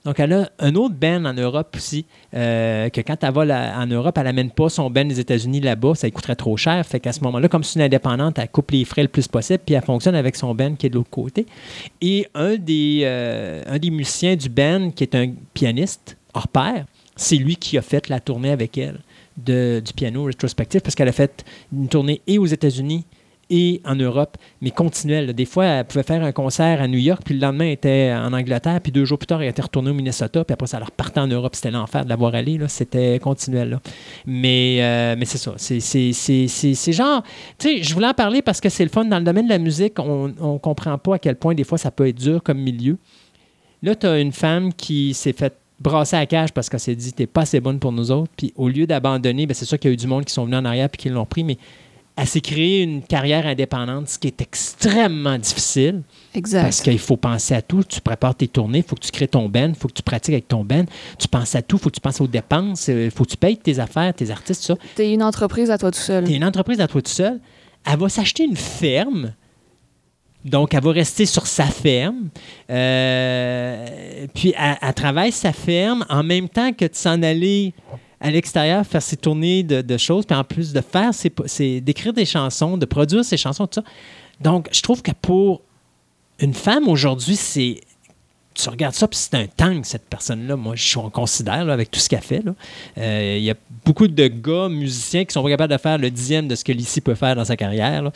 Donc, 0.06 0.20
elle 0.20 0.34
a 0.34 0.50
un 0.60 0.76
autre 0.76 0.96
band 0.96 1.24
en 1.24 1.34
Europe 1.34 1.76
aussi, 1.78 2.06
euh, 2.34 2.90
que 2.90 3.00
quand 3.00 3.24
elle 3.24 3.34
va 3.34 3.80
en 3.80 3.88
Europe, 3.88 4.18
elle 4.18 4.26
n'amène 4.26 4.52
pas 4.52 4.68
son 4.68 4.90
band 4.90 5.06
des 5.06 5.20
États-Unis 5.20 5.62
là-bas, 5.62 5.96
ça 5.96 6.08
lui 6.08 6.12
coûterait 6.12 6.36
trop 6.36 6.58
cher. 6.58 6.86
Fait 6.86 7.00
qu'à 7.00 7.14
ce 7.14 7.22
moment-là, 7.22 7.48
comme 7.48 7.64
c'est 7.64 7.80
une 7.80 7.86
indépendante, 7.86 8.38
elle 8.38 8.50
coupe 8.50 8.72
les 8.72 8.84
frais 8.84 9.04
le 9.04 9.08
plus 9.08 9.30
possible, 9.30 9.62
puis 9.66 9.76
elle 9.76 9.84
fonctionne 9.84 10.16
avec 10.16 10.36
son 10.36 10.54
band 10.54 10.76
qui 10.76 10.88
est 10.88 10.90
de 10.90 10.96
l'autre 10.96 11.10
côté. 11.10 11.46
Et 12.02 12.28
un 12.36 12.58
des, 12.58 13.02
euh, 13.04 13.80
musiciens 13.92 14.36
du 14.36 14.50
band, 14.50 14.92
qui 14.92 15.04
est 15.04 15.16
un 15.16 15.32
pianiste 15.54 16.18
hors 16.34 16.50
pair, 16.50 16.86
c'est 17.16 17.38
lui 17.38 17.56
qui 17.56 17.78
a 17.78 17.82
fait 17.82 18.10
la 18.10 18.20
tournée 18.20 18.52
avec 18.52 18.78
elle 18.78 19.00
du 19.38 19.94
piano 19.96 20.26
rétrospectif, 20.26 20.82
parce 20.82 20.96
qu'elle 20.96 21.08
a 21.08 21.14
fait 21.14 21.46
une 21.72 21.88
tournée 21.88 22.22
et 22.28 22.38
aux 22.38 22.46
États-Unis 22.46 23.06
et 23.50 23.82
en 23.86 23.96
Europe, 23.96 24.38
mais 24.62 24.72
continuelle. 24.72 25.34
Des 25.34 25.46
fois, 25.46 25.66
elle 25.66 25.86
pouvait 25.86 26.04
faire 26.04 26.24
un 26.24 26.32
concert 26.32 26.82
à 26.82 26.88
New 26.88 26.98
York, 26.98 27.22
puis 27.26 27.36
le 27.36 27.42
lendemain, 27.42 27.66
elle 27.66 27.72
était 27.72 28.14
en 28.16 28.34
Angleterre, 28.34 28.80
puis 28.82 28.92
deux 28.92 29.06
jours 29.06 29.18
plus 29.18 29.28
tard, 29.28 29.42
elle 29.42 29.50
était 29.50 29.62
retournée 29.62 29.92
au 29.92 29.94
Minnesota, 29.94 30.44
puis 30.44 30.54
après 30.54 30.68
ça, 30.68 30.78
elle 30.78 30.84
repartait 30.84 31.20
en 31.20 31.28
Europe. 31.28 31.56
C'était 31.56 31.72
l'enfer 31.72 32.04
de 32.04 32.10
la 32.10 32.16
voir 32.16 32.36
aller. 32.36 32.60
C'était 32.68 33.20
continuel. 33.20 33.80
Mais, 34.26 34.78
euh, 34.82 35.16
mais 35.18 35.26
c'est 35.26 35.38
ça. 35.38 35.54
C'est, 35.58 36.92
genre... 36.92 37.24
Tu 37.58 37.78
sais, 37.78 37.84
je 37.84 37.94
voulais 37.94 38.08
en 38.08 38.14
parler 38.14 38.42
parce 38.42 38.62
que 38.62 38.70
c'est 38.70 38.84
le 38.84 38.90
fun. 38.90 39.06
Dans 39.06 39.20
le 39.20 39.26
domaine 39.26 39.46
de 39.46 39.52
la 39.52 39.60
musique, 39.60 40.00
on 40.00 40.28
ne 40.28 40.58
comprend 40.58 40.98
pas 40.98 41.16
à 41.16 41.20
quel 41.20 41.36
point, 41.36 41.54
des 41.54 41.64
fois, 41.64 41.78
ça 41.78 41.92
peut 41.92 42.08
être 42.08 42.18
dur 42.18 42.42
comme 42.44 42.60
milieu. 42.60 42.98
Là, 43.82 43.96
tu 43.96 44.08
as 44.08 44.20
une 44.20 44.32
femme 44.32 44.74
qui 44.74 45.14
s'est 45.14 45.34
faite 45.34 45.58
brasser 45.80 46.16
à 46.16 46.26
cage 46.26 46.54
parce 46.54 46.70
qu'elle 46.70 46.80
s'est 46.80 46.96
dit 46.96 47.12
t'es 47.14 47.28
pas 47.28 47.42
assez 47.42 47.60
bonne 47.60 47.80
pour 47.80 47.92
nous 47.92 48.12
autres. 48.12 48.32
Puis 48.36 48.54
au 48.56 48.70
lieu 48.70 48.88
d'abandonner, 48.88 49.46
ben, 49.46 49.54
c'est 49.54 49.66
sûr 49.66 49.78
qu'il 49.78 49.90
y 49.90 49.92
a 49.92 49.94
eu 49.94 49.98
du 49.98 50.08
monde 50.08 50.26
qui 50.26 50.34
sont 50.34 50.46
venus 50.46 50.58
en 50.58 50.66
arrière 50.66 50.90
puis 50.90 50.98
qui 50.98 51.10
l'ont 51.10 51.26
pris, 51.26 51.44
mais 51.44 51.58
elle 52.16 52.28
s'est 52.28 52.42
créée 52.42 52.84
une 52.84 53.02
carrière 53.02 53.48
indépendante, 53.48 54.08
ce 54.08 54.20
qui 54.20 54.28
est 54.28 54.40
extrêmement 54.40 55.38
difficile 55.40 56.04
Exact. 56.36 56.62
parce 56.62 56.82
qu'il 56.82 57.00
faut 57.00 57.18
penser 57.18 57.56
à 57.56 57.62
tout. 57.62 57.84
Tu 57.84 58.02
prépares 58.02 58.36
tes 58.36 58.48
tournées, 58.48 58.80
il 58.80 58.84
faut 58.84 58.96
que 58.96 59.02
tu 59.02 59.12
crées 59.12 59.28
ton 59.28 59.50
band, 59.50 59.70
il 59.70 59.76
faut 59.76 59.88
que 59.88 59.94
tu 59.94 60.04
pratiques 60.04 60.34
avec 60.34 60.48
ton 60.48 60.64
band. 60.64 60.86
Tu 61.18 61.28
penses 61.28 61.56
à 61.56 61.64
tout, 61.64 61.78
il 61.78 61.80
faut 61.82 61.90
que 61.90 61.96
tu 61.96 62.02
penses 62.02 62.22
aux 62.22 62.28
dépenses, 62.28 62.88
il 62.88 63.10
faut 63.10 63.24
que 63.24 63.32
tu 63.32 63.38
payes 63.38 63.58
tes 63.58 63.80
affaires, 63.80 64.14
tes 64.14 64.30
artistes, 64.30 64.62
ça. 64.64 64.76
T'es 64.96 65.12
une 65.12 65.24
entreprise 65.24 65.72
à 65.72 65.78
toi 65.80 65.90
tout 65.90 66.00
seul. 66.00 66.24
Tu 66.26 66.34
es 66.34 66.36
une 66.36 66.46
entreprise 66.46 66.80
à 66.82 66.88
toi 66.88 67.02
tout 67.02 67.12
seul. 67.12 67.40
Elle 67.86 67.98
va 68.00 68.10
s'acheter 68.10 68.44
une 68.44 68.58
ferme. 68.58 69.34
Donc, 70.46 70.74
elle 70.74 70.84
va 70.84 70.92
rester 70.92 71.26
sur 71.26 71.48
sa 71.48 71.66
ferme. 71.66 72.30
Euh, 72.70 74.28
puis, 74.34 74.54
elle, 74.58 74.78
elle 74.82 74.94
travaille 74.94 75.32
sa 75.32 75.54
ferme 75.54 76.06
en 76.10 76.22
même 76.22 76.50
temps 76.50 76.74
que 76.74 76.86
de 76.86 76.94
s'en 76.96 77.24
aller 77.24 77.74
à 78.24 78.32
l'extérieur 78.32 78.86
faire 78.88 79.02
ses 79.02 79.18
tournées 79.18 79.64
de, 79.64 79.98
choses. 79.98 80.26
Puis, 80.26 80.36
en 80.36 80.46
plus 80.46 80.74
de 80.74 80.82
faire, 80.82 81.12
c'est 81.14 81.82
d'écrire 81.82 82.14
des 82.14 82.26
chansons, 82.26 82.78
de 82.78 82.86
produire 82.86 83.24
ses 83.24 83.38
chansons, 83.38 83.68
tout 83.68 83.82
ça. 83.82 83.84
Donc, 84.42 84.70
je 84.72 84.82
trouve 84.82 85.02
que 85.02 85.12
pour 85.12 85.62
une 86.40 86.54
femme 86.54 86.88
aujourd'hui, 86.88 87.36
c'est. 87.36 87.82
Tu 88.56 88.70
regardes 88.70 88.94
ça, 88.94 89.08
puis 89.08 89.18
c'est 89.18 89.34
un 89.36 89.48
tank, 89.48 89.84
cette 89.86 90.06
personne-là. 90.06 90.56
Moi, 90.56 90.76
je 90.76 90.98
on 91.00 91.10
considère, 91.10 91.66
là, 91.66 91.74
avec 91.74 91.90
tout 91.90 92.00
ce 92.00 92.08
qu'elle 92.08 92.22
fait. 92.22 92.44
Euh, 93.00 93.36
Il 93.38 93.44
y 93.44 93.50
a 93.50 93.56
beaucoup 93.84 94.08
de 94.08 94.28
gars 94.28 94.70
musiciens 94.70 95.26
qui 95.26 95.34
sont 95.34 95.42
pas 95.42 95.50
capables 95.50 95.74
de 95.74 95.80
faire 95.80 95.98
le 95.98 96.12
dixième 96.12 96.48
de 96.48 96.54
ce 96.54 96.64
que 96.64 96.72
Lissy 96.72 97.02
peut 97.02 97.16
faire 97.16 97.36
dans 97.36 97.46
sa 97.46 97.58
carrière. 97.58 98.12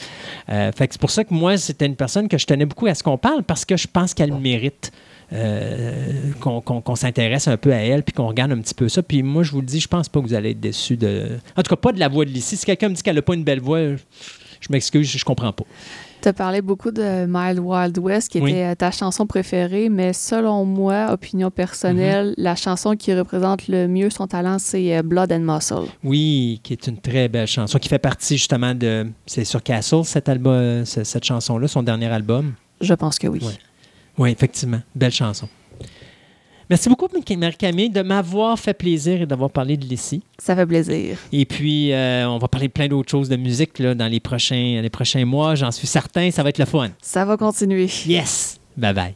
Euh, 0.49 0.71
c'est 0.77 0.97
pour 0.99 1.09
ça 1.09 1.23
que 1.23 1.33
moi, 1.33 1.57
c'était 1.57 1.87
une 1.87 1.95
personne 1.95 2.27
que 2.29 2.37
je 2.37 2.45
tenais 2.45 2.65
beaucoup 2.65 2.85
à 2.85 2.93
ce 2.93 3.01
qu'on 3.01 3.17
parle 3.17 3.43
parce 3.43 3.65
que 3.65 3.75
je 3.75 3.87
pense 3.91 4.13
qu'elle 4.13 4.33
mérite. 4.33 4.91
Euh, 5.33 6.31
qu'on 6.39 6.95
s'intéresse 6.95 7.47
un 7.47 7.57
peu 7.57 7.73
à 7.73 7.77
elle 7.77 8.03
puis 8.03 8.13
qu'on 8.13 8.27
regarde 8.27 8.51
un 8.51 8.59
petit 8.59 8.73
peu 8.73 8.89
ça. 8.89 9.01
Puis 9.03 9.23
moi, 9.23 9.43
je 9.43 9.51
vous 9.51 9.59
le 9.61 9.65
dis, 9.67 9.79
je 9.79 9.87
pense 9.87 10.09
pas 10.09 10.21
que 10.21 10.25
vous 10.27 10.33
allez 10.33 10.51
être 10.51 10.59
déçus 10.59 10.97
de. 10.97 11.37
En 11.55 11.63
tout 11.63 11.69
cas, 11.69 11.75
pas 11.75 11.91
de 11.91 11.99
la 11.99 12.07
voix 12.07 12.25
de 12.25 12.29
Lissy. 12.31 12.57
Si 12.57 12.65
quelqu'un 12.65 12.89
me 12.89 12.93
dit 12.95 13.01
qu'elle 13.03 13.15
n'a 13.15 13.21
pas 13.21 13.33
une 13.35 13.43
belle 13.43 13.59
voix, 13.61 13.79
Je 14.59 14.69
m'excuse, 14.71 15.07
je 15.07 15.23
comprends 15.23 15.53
pas. 15.53 15.65
Tu 16.19 16.27
as 16.29 16.33
parlé 16.33 16.63
beaucoup 16.63 16.89
de 16.89 17.27
Mild 17.27 17.59
Wild 17.59 17.95
West, 17.99 18.31
qui 18.31 18.39
Oui. 18.39 18.49
était 18.53 18.75
ta 18.75 18.89
chanson 18.89 19.27
préférée, 19.27 19.87
mais 19.87 20.13
selon 20.13 20.65
moi, 20.65 21.09
opinion 21.11 21.51
personnelle, 21.51 22.29
Mhm. 22.29 22.43
la 22.43 22.55
chanson 22.55 22.95
qui 22.95 23.13
représente 23.13 23.67
le 23.67 23.87
mieux 23.87 24.09
son 24.09 24.25
talent, 24.25 24.57
c'est 24.57 24.97
euh, 24.97 25.03
Blood 25.03 25.31
and 25.31 25.41
Muscle. 25.41 25.85
Oui, 26.03 26.59
qui 26.63 26.73
est 26.73 26.87
une 26.87 26.97
très 26.99 27.27
belle 27.29 27.45
chanson, 27.45 27.77
qui 27.77 27.87
fait 27.87 27.99
partie 27.99 28.35
justement 28.35 28.73
de. 28.73 29.05
C'est 29.27 29.45
sur 29.45 29.61
Castle, 29.61 30.03
cet 30.05 30.27
album, 30.27 30.83
ce- 30.85 31.03
cette 31.03 31.23
chanson-là, 31.23 31.67
son 31.67 31.83
dernier 31.83 32.07
album? 32.07 32.53
Je 32.81 32.95
pense 32.95 33.19
que 33.19 33.27
oui. 33.27 33.39
Ouais. 33.43 33.53
Oui, 34.17 34.31
effectivement. 34.31 34.81
Belle 34.95 35.11
chanson. 35.11 35.47
Merci 36.69 36.89
beaucoup, 36.89 37.07
Marie-Camille, 37.37 37.89
de 37.89 38.01
m'avoir 38.01 38.59
fait 38.59 38.73
plaisir 38.73 39.21
et 39.21 39.25
d'avoir 39.25 39.49
parlé 39.49 39.77
de 39.77 39.85
Lissy. 39.85 40.21
Ça 40.37 40.53
fait 40.53 40.65
plaisir. 40.65 41.17
Et 41.31 41.45
puis, 41.45 41.93
euh, 41.93 42.27
on 42.27 42.39
va 42.39 42.49
parler 42.49 42.67
de 42.67 42.73
plein 42.73 42.89
d'autres 42.89 43.09
choses 43.09 43.29
de 43.29 43.37
musique 43.37 43.79
là, 43.79 43.95
dans 43.95 44.07
les 44.07 44.19
prochains, 44.19 44.81
les 44.81 44.89
prochains 44.89 45.23
mois. 45.23 45.55
J'en 45.55 45.71
suis 45.71 45.87
certain, 45.87 46.29
ça 46.29 46.43
va 46.43 46.49
être 46.49 46.57
le 46.57 46.65
fun. 46.65 46.89
Ça 47.01 47.23
va 47.23 47.37
continuer. 47.37 47.89
Yes! 48.05 48.59
Bye 48.75 48.93
bye. 48.93 49.15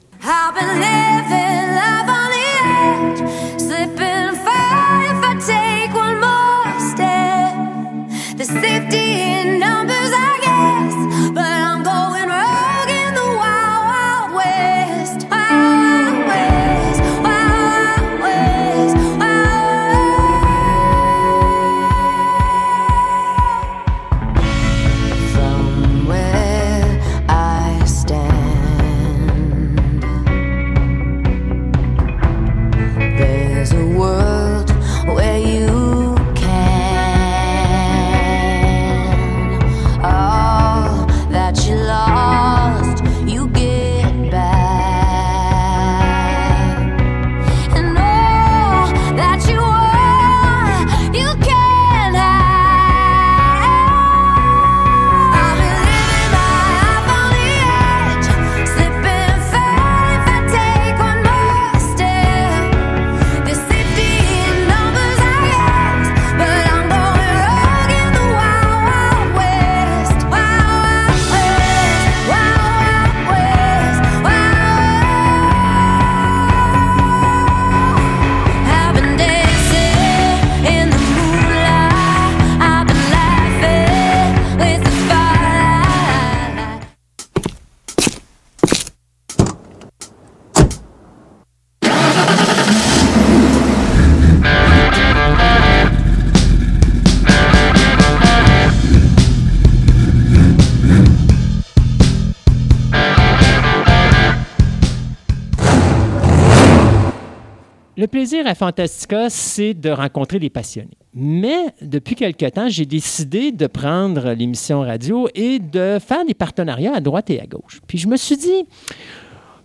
Le 108.02 108.08
plaisir 108.08 108.48
à 108.48 108.56
Fantastica, 108.56 109.30
c'est 109.30 109.76
de 109.76 109.92
rencontrer 109.92 110.40
des 110.40 110.50
passionnés. 110.50 110.98
Mais 111.14 111.68
depuis 111.84 112.16
quelque 112.16 112.48
temps, 112.50 112.68
j'ai 112.68 112.88
décidé 112.88 113.52
de 113.52 113.68
prendre 113.68 114.32
l'émission 114.32 114.82
radio 114.82 115.28
et 115.36 115.60
de 115.60 116.00
faire 116.00 116.26
des 116.26 116.34
partenariats 116.34 116.96
à 116.96 117.00
droite 117.00 117.30
et 117.30 117.40
à 117.40 117.46
gauche. 117.46 117.80
Puis 117.86 118.00
je 118.00 118.08
me 118.08 118.18
suis 118.18 118.38
dit, 118.38 118.66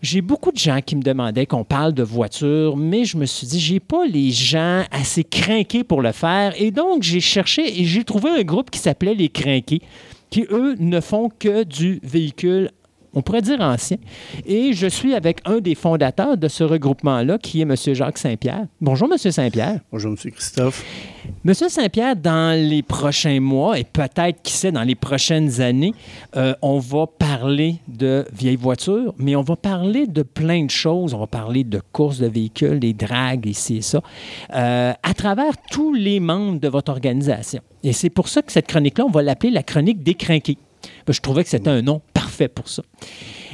j'ai 0.02 0.20
beaucoup 0.20 0.52
de 0.52 0.58
gens 0.58 0.82
qui 0.84 0.96
me 0.96 1.02
demandaient 1.02 1.46
qu'on 1.46 1.64
parle 1.64 1.94
de 1.94 2.02
voitures, 2.02 2.76
mais 2.76 3.06
je 3.06 3.16
me 3.16 3.24
suis 3.24 3.46
dit, 3.46 3.58
j'ai 3.58 3.80
pas 3.80 4.04
les 4.04 4.32
gens 4.32 4.84
assez 4.90 5.24
craqués 5.24 5.82
pour 5.82 6.02
le 6.02 6.12
faire. 6.12 6.52
Et 6.60 6.70
donc, 6.70 7.04
j'ai 7.04 7.20
cherché 7.20 7.80
et 7.80 7.86
j'ai 7.86 8.04
trouvé 8.04 8.28
un 8.28 8.42
groupe 8.42 8.70
qui 8.70 8.80
s'appelait 8.80 9.14
Les 9.14 9.30
Crinqués, 9.30 9.80
qui, 10.28 10.44
eux, 10.50 10.76
ne 10.78 11.00
font 11.00 11.30
que 11.38 11.64
du 11.64 12.00
véhicule, 12.02 12.70
on 13.14 13.22
pourrait 13.22 13.42
dire 13.42 13.60
ancien. 13.60 13.96
Et 14.44 14.72
je 14.72 14.86
suis 14.86 15.14
avec 15.14 15.40
un 15.44 15.58
des 15.58 15.74
fondateurs 15.74 16.36
de 16.36 16.48
ce 16.48 16.64
regroupement-là, 16.64 17.38
qui 17.38 17.60
est 17.60 17.62
M. 17.62 17.74
Jacques 17.94 18.18
Saint-Pierre. 18.18 18.66
Bonjour, 18.80 19.08
M. 19.10 19.18
Saint-Pierre. 19.18 19.80
Bonjour, 19.92 20.12
M. 20.12 20.30
Christophe. 20.32 20.84
Monsieur 21.44 21.68
Saint-Pierre, 21.68 22.16
dans 22.16 22.56
les 22.56 22.82
prochains 22.82 23.40
mois 23.40 23.78
et 23.78 23.84
peut-être, 23.84 24.42
qui 24.42 24.52
sait, 24.52 24.72
dans 24.72 24.82
les 24.82 24.94
prochaines 24.94 25.60
années, 25.60 25.94
euh, 26.36 26.54
on 26.62 26.78
va 26.78 27.06
parler 27.06 27.76
de 27.88 28.24
vieilles 28.32 28.56
voitures, 28.56 29.14
mais 29.18 29.36
on 29.36 29.42
va 29.42 29.56
parler 29.56 30.06
de 30.06 30.22
plein 30.22 30.64
de 30.64 30.70
choses. 30.70 31.14
On 31.14 31.18
va 31.18 31.26
parler 31.26 31.64
de 31.64 31.80
courses 31.92 32.18
de 32.18 32.26
véhicules, 32.26 32.78
des 32.78 32.92
dragues, 32.92 33.46
ici 33.46 33.78
et 33.78 33.82
ça, 33.82 34.02
euh, 34.54 34.92
à 35.02 35.14
travers 35.14 35.56
tous 35.70 35.94
les 35.94 36.20
membres 36.20 36.60
de 36.60 36.68
votre 36.68 36.90
organisation. 36.92 37.62
Et 37.82 37.92
c'est 37.92 38.10
pour 38.10 38.28
ça 38.28 38.42
que 38.42 38.52
cette 38.52 38.66
chronique-là, 38.66 39.04
on 39.06 39.10
va 39.10 39.22
l'appeler 39.22 39.52
la 39.52 39.62
chronique 39.62 40.02
des 40.02 40.14
crinqués. 40.14 40.58
Je 41.08 41.20
trouvais 41.20 41.44
que 41.44 41.50
c'était 41.50 41.70
un 41.70 41.82
nom 41.82 42.00
parfait 42.36 42.48
pour 42.48 42.68
ça. 42.68 42.82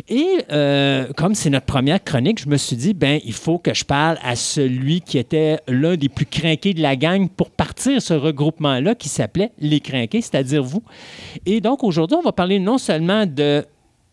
Et 0.09 0.27
euh, 0.51 1.07
comme 1.17 1.35
c'est 1.35 1.51
notre 1.51 1.67
première 1.67 2.03
chronique, 2.03 2.41
je 2.43 2.49
me 2.49 2.57
suis 2.57 2.77
dit, 2.77 2.95
ben, 2.95 3.21
il 3.25 3.33
faut 3.33 3.59
que 3.59 3.75
je 3.75 3.85
parle 3.85 4.19
à 4.23 4.37
celui 4.37 5.01
qui 5.01 5.19
était 5.19 5.59
l'un 5.69 5.97
des 5.97 6.09
plus 6.09 6.27
crinqués 6.27 6.75
de 6.75 6.83
la 6.83 6.97
gang 6.97 7.29
pour 7.29 7.51
partir 7.51 8.01
ce 8.03 8.15
regroupement-là 8.15 8.95
qui 8.95 9.09
s'appelait 9.09 9.53
Les 9.59 9.81
Crinqués, 9.81 10.21
c'est-à-dire 10.21 10.63
vous. 10.63 10.83
Et 11.47 11.61
donc, 11.61 11.85
aujourd'hui, 11.85 12.17
on 12.17 12.23
va 12.23 12.33
parler 12.33 12.59
non 12.59 12.79
seulement 12.79 13.27
de 13.27 13.65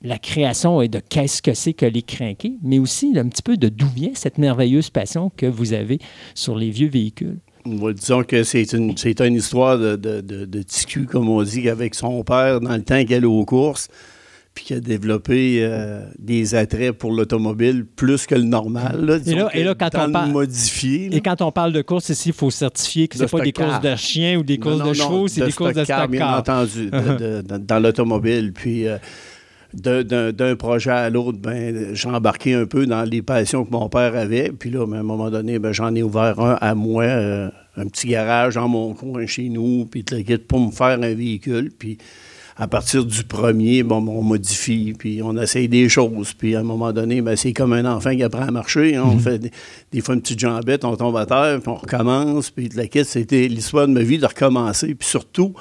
la 0.02 0.18
création 0.18 0.82
et 0.82 0.88
de 0.88 1.00
qu'est-ce 1.00 1.42
que 1.42 1.54
c'est 1.54 1.74
que 1.74 1.86
les 1.86 2.04
crinqués, 2.04 2.54
mais 2.64 2.80
aussi 2.80 3.14
un 3.18 3.28
petit 3.28 3.42
peu 3.42 3.58
de 3.58 3.68
d'où 3.68 3.88
vient 3.88 4.12
cette 4.14 4.38
merveilleuse 4.38 4.90
passion 4.90 5.30
que 5.36 5.46
vous 5.46 5.74
avez 5.74 6.00
sur 6.36 6.56
les 6.56 6.70
vieux 6.70 6.88
véhicules. 6.88 7.40
Ouais, 7.66 7.94
disons 7.94 8.24
que 8.24 8.44
c'est 8.44 8.72
une, 8.72 8.96
une 8.96 9.36
histoire 9.36 9.78
de, 9.78 9.98
de, 9.98 10.22
de, 10.22 10.46
de 10.46 10.62
TQ, 10.62 11.06
comme 11.06 11.28
on 11.28 11.44
dit, 11.44 11.68
avec 11.68 11.94
son 11.96 12.24
père 12.24 12.62
dans 12.62 12.76
le 12.76 12.82
temps 12.82 13.04
qu'elle 13.04 13.24
est 13.24 13.28
aux 13.28 13.44
courses, 13.44 13.90
puis 14.60 14.66
qui 14.66 14.74
a 14.74 14.82
développé 14.82 15.60
euh, 15.62 16.02
des 16.20 16.54
attraits 16.54 16.92
pour 16.92 17.14
l'automobile 17.14 17.86
plus 17.86 18.26
que 18.28 18.36
le 18.36 18.42
normal. 18.44 19.06
Là, 19.06 19.18
disons 19.18 19.38
là- 19.38 19.50
et 19.54 19.64
là, 19.64 19.74
quand 19.74 19.90
on 19.96 20.08
le 20.08 20.12
parle- 20.12 20.32
modifié. 20.32 21.10
Et 21.16 21.22
quand 21.22 21.42
on 21.42 21.50
parle 21.54 21.72
de 21.72 21.82
courses 21.82 22.10
ici, 22.10 22.30
il 22.30 22.36
faut 22.36 22.52
certifier 22.52 23.08
que 23.08 23.16
ce 23.18 23.22
n'est 23.24 23.30
pas 23.30 23.40
des 23.40 23.54
courses 23.54 23.80
de 23.80 23.96
chiens 23.96 24.38
ou 24.38 24.44
des 24.44 24.58
courses 24.58 24.80
non, 24.80 24.90
de 24.90 24.94
chevaux, 24.94 25.28
c'est 25.30 25.46
des 25.46 25.54
courses 25.54 25.76
de 25.76 25.86
stock 25.86 25.96
car, 25.96 26.08
bien 26.10 26.36
entendu, 26.38 26.88
de- 26.88 26.92
de- 27.42 27.42
de- 27.42 27.58
dans 27.58 27.80
l'automobile. 27.80 28.52
Puis 28.54 28.86
euh, 28.86 28.98
d'un 29.74 30.56
projet 30.56 30.92
à 30.92 31.10
l'autre, 31.10 31.38
ben, 31.38 31.94
j'ai 31.96 32.10
embarqué 32.10 32.54
un 32.54 32.66
peu 32.66 32.86
dans 32.86 33.04
les 33.04 33.22
passions 33.22 33.64
que 33.66 33.72
mon 33.72 33.88
père 33.88 34.16
avait. 34.16 34.52
Puis 34.52 34.72
là, 34.72 34.86
ben, 34.86 34.98
à 34.98 35.00
un 35.00 35.04
moment 35.04 35.30
donné, 35.30 35.60
ben, 35.60 35.72
j'en 35.72 35.94
ai 35.96 36.04
ouvert 36.04 36.40
un 36.40 36.58
à 36.60 36.76
moi, 36.76 37.04
euh, 37.04 37.50
un 37.78 37.86
petit 37.88 38.08
garage 38.08 38.56
dans 38.56 38.68
mon 38.68 38.94
coin 38.94 39.26
chez 39.26 39.48
nous, 39.48 39.86
puis 39.86 40.04
tout 40.04 40.16
le 40.16 40.24
kit 40.24 40.38
pour 40.38 40.60
me 40.60 40.72
faire 40.72 41.00
un 41.02 41.14
véhicule. 41.14 41.72
Puis 41.78 41.98
à 42.62 42.68
partir 42.68 43.06
du 43.06 43.24
premier, 43.24 43.84
bon, 43.84 44.06
on 44.10 44.22
modifie, 44.22 44.94
puis 45.00 45.22
on 45.24 45.36
essaye 45.38 45.70
des 45.70 45.88
choses. 45.88 46.34
Puis 46.34 46.56
à 46.56 46.60
un 46.60 46.64
moment 46.64 46.92
donné, 46.92 47.22
ben, 47.22 47.38
c'est 47.38 47.54
comme 47.54 47.72
un 47.72 47.86
enfant 47.86 48.14
qui 48.14 48.22
apprend 48.22 48.42
à 48.48 48.52
marcher. 48.52 48.98
hein. 48.98 49.04
On 49.06 49.18
fait 49.18 49.40
des, 49.40 49.52
des 49.94 50.02
fois 50.02 50.16
une 50.16 50.22
petite 50.22 50.40
jambette, 50.40 50.84
on 50.84 50.98
tombe 50.98 51.16
à 51.16 51.26
terre, 51.26 51.60
puis 51.62 51.70
on 51.70 51.76
recommence. 51.76 52.50
Puis 52.52 52.68
tout 52.68 52.78
le 52.78 52.84
kit, 52.88 53.06
c'était 53.06 53.48
l'histoire 53.48 53.88
de 53.88 53.94
ma 53.94 54.02
vie 54.02 54.18
de 54.18 54.26
recommencer. 54.26 54.94
Puis 54.94 55.08
surtout, 55.08 55.54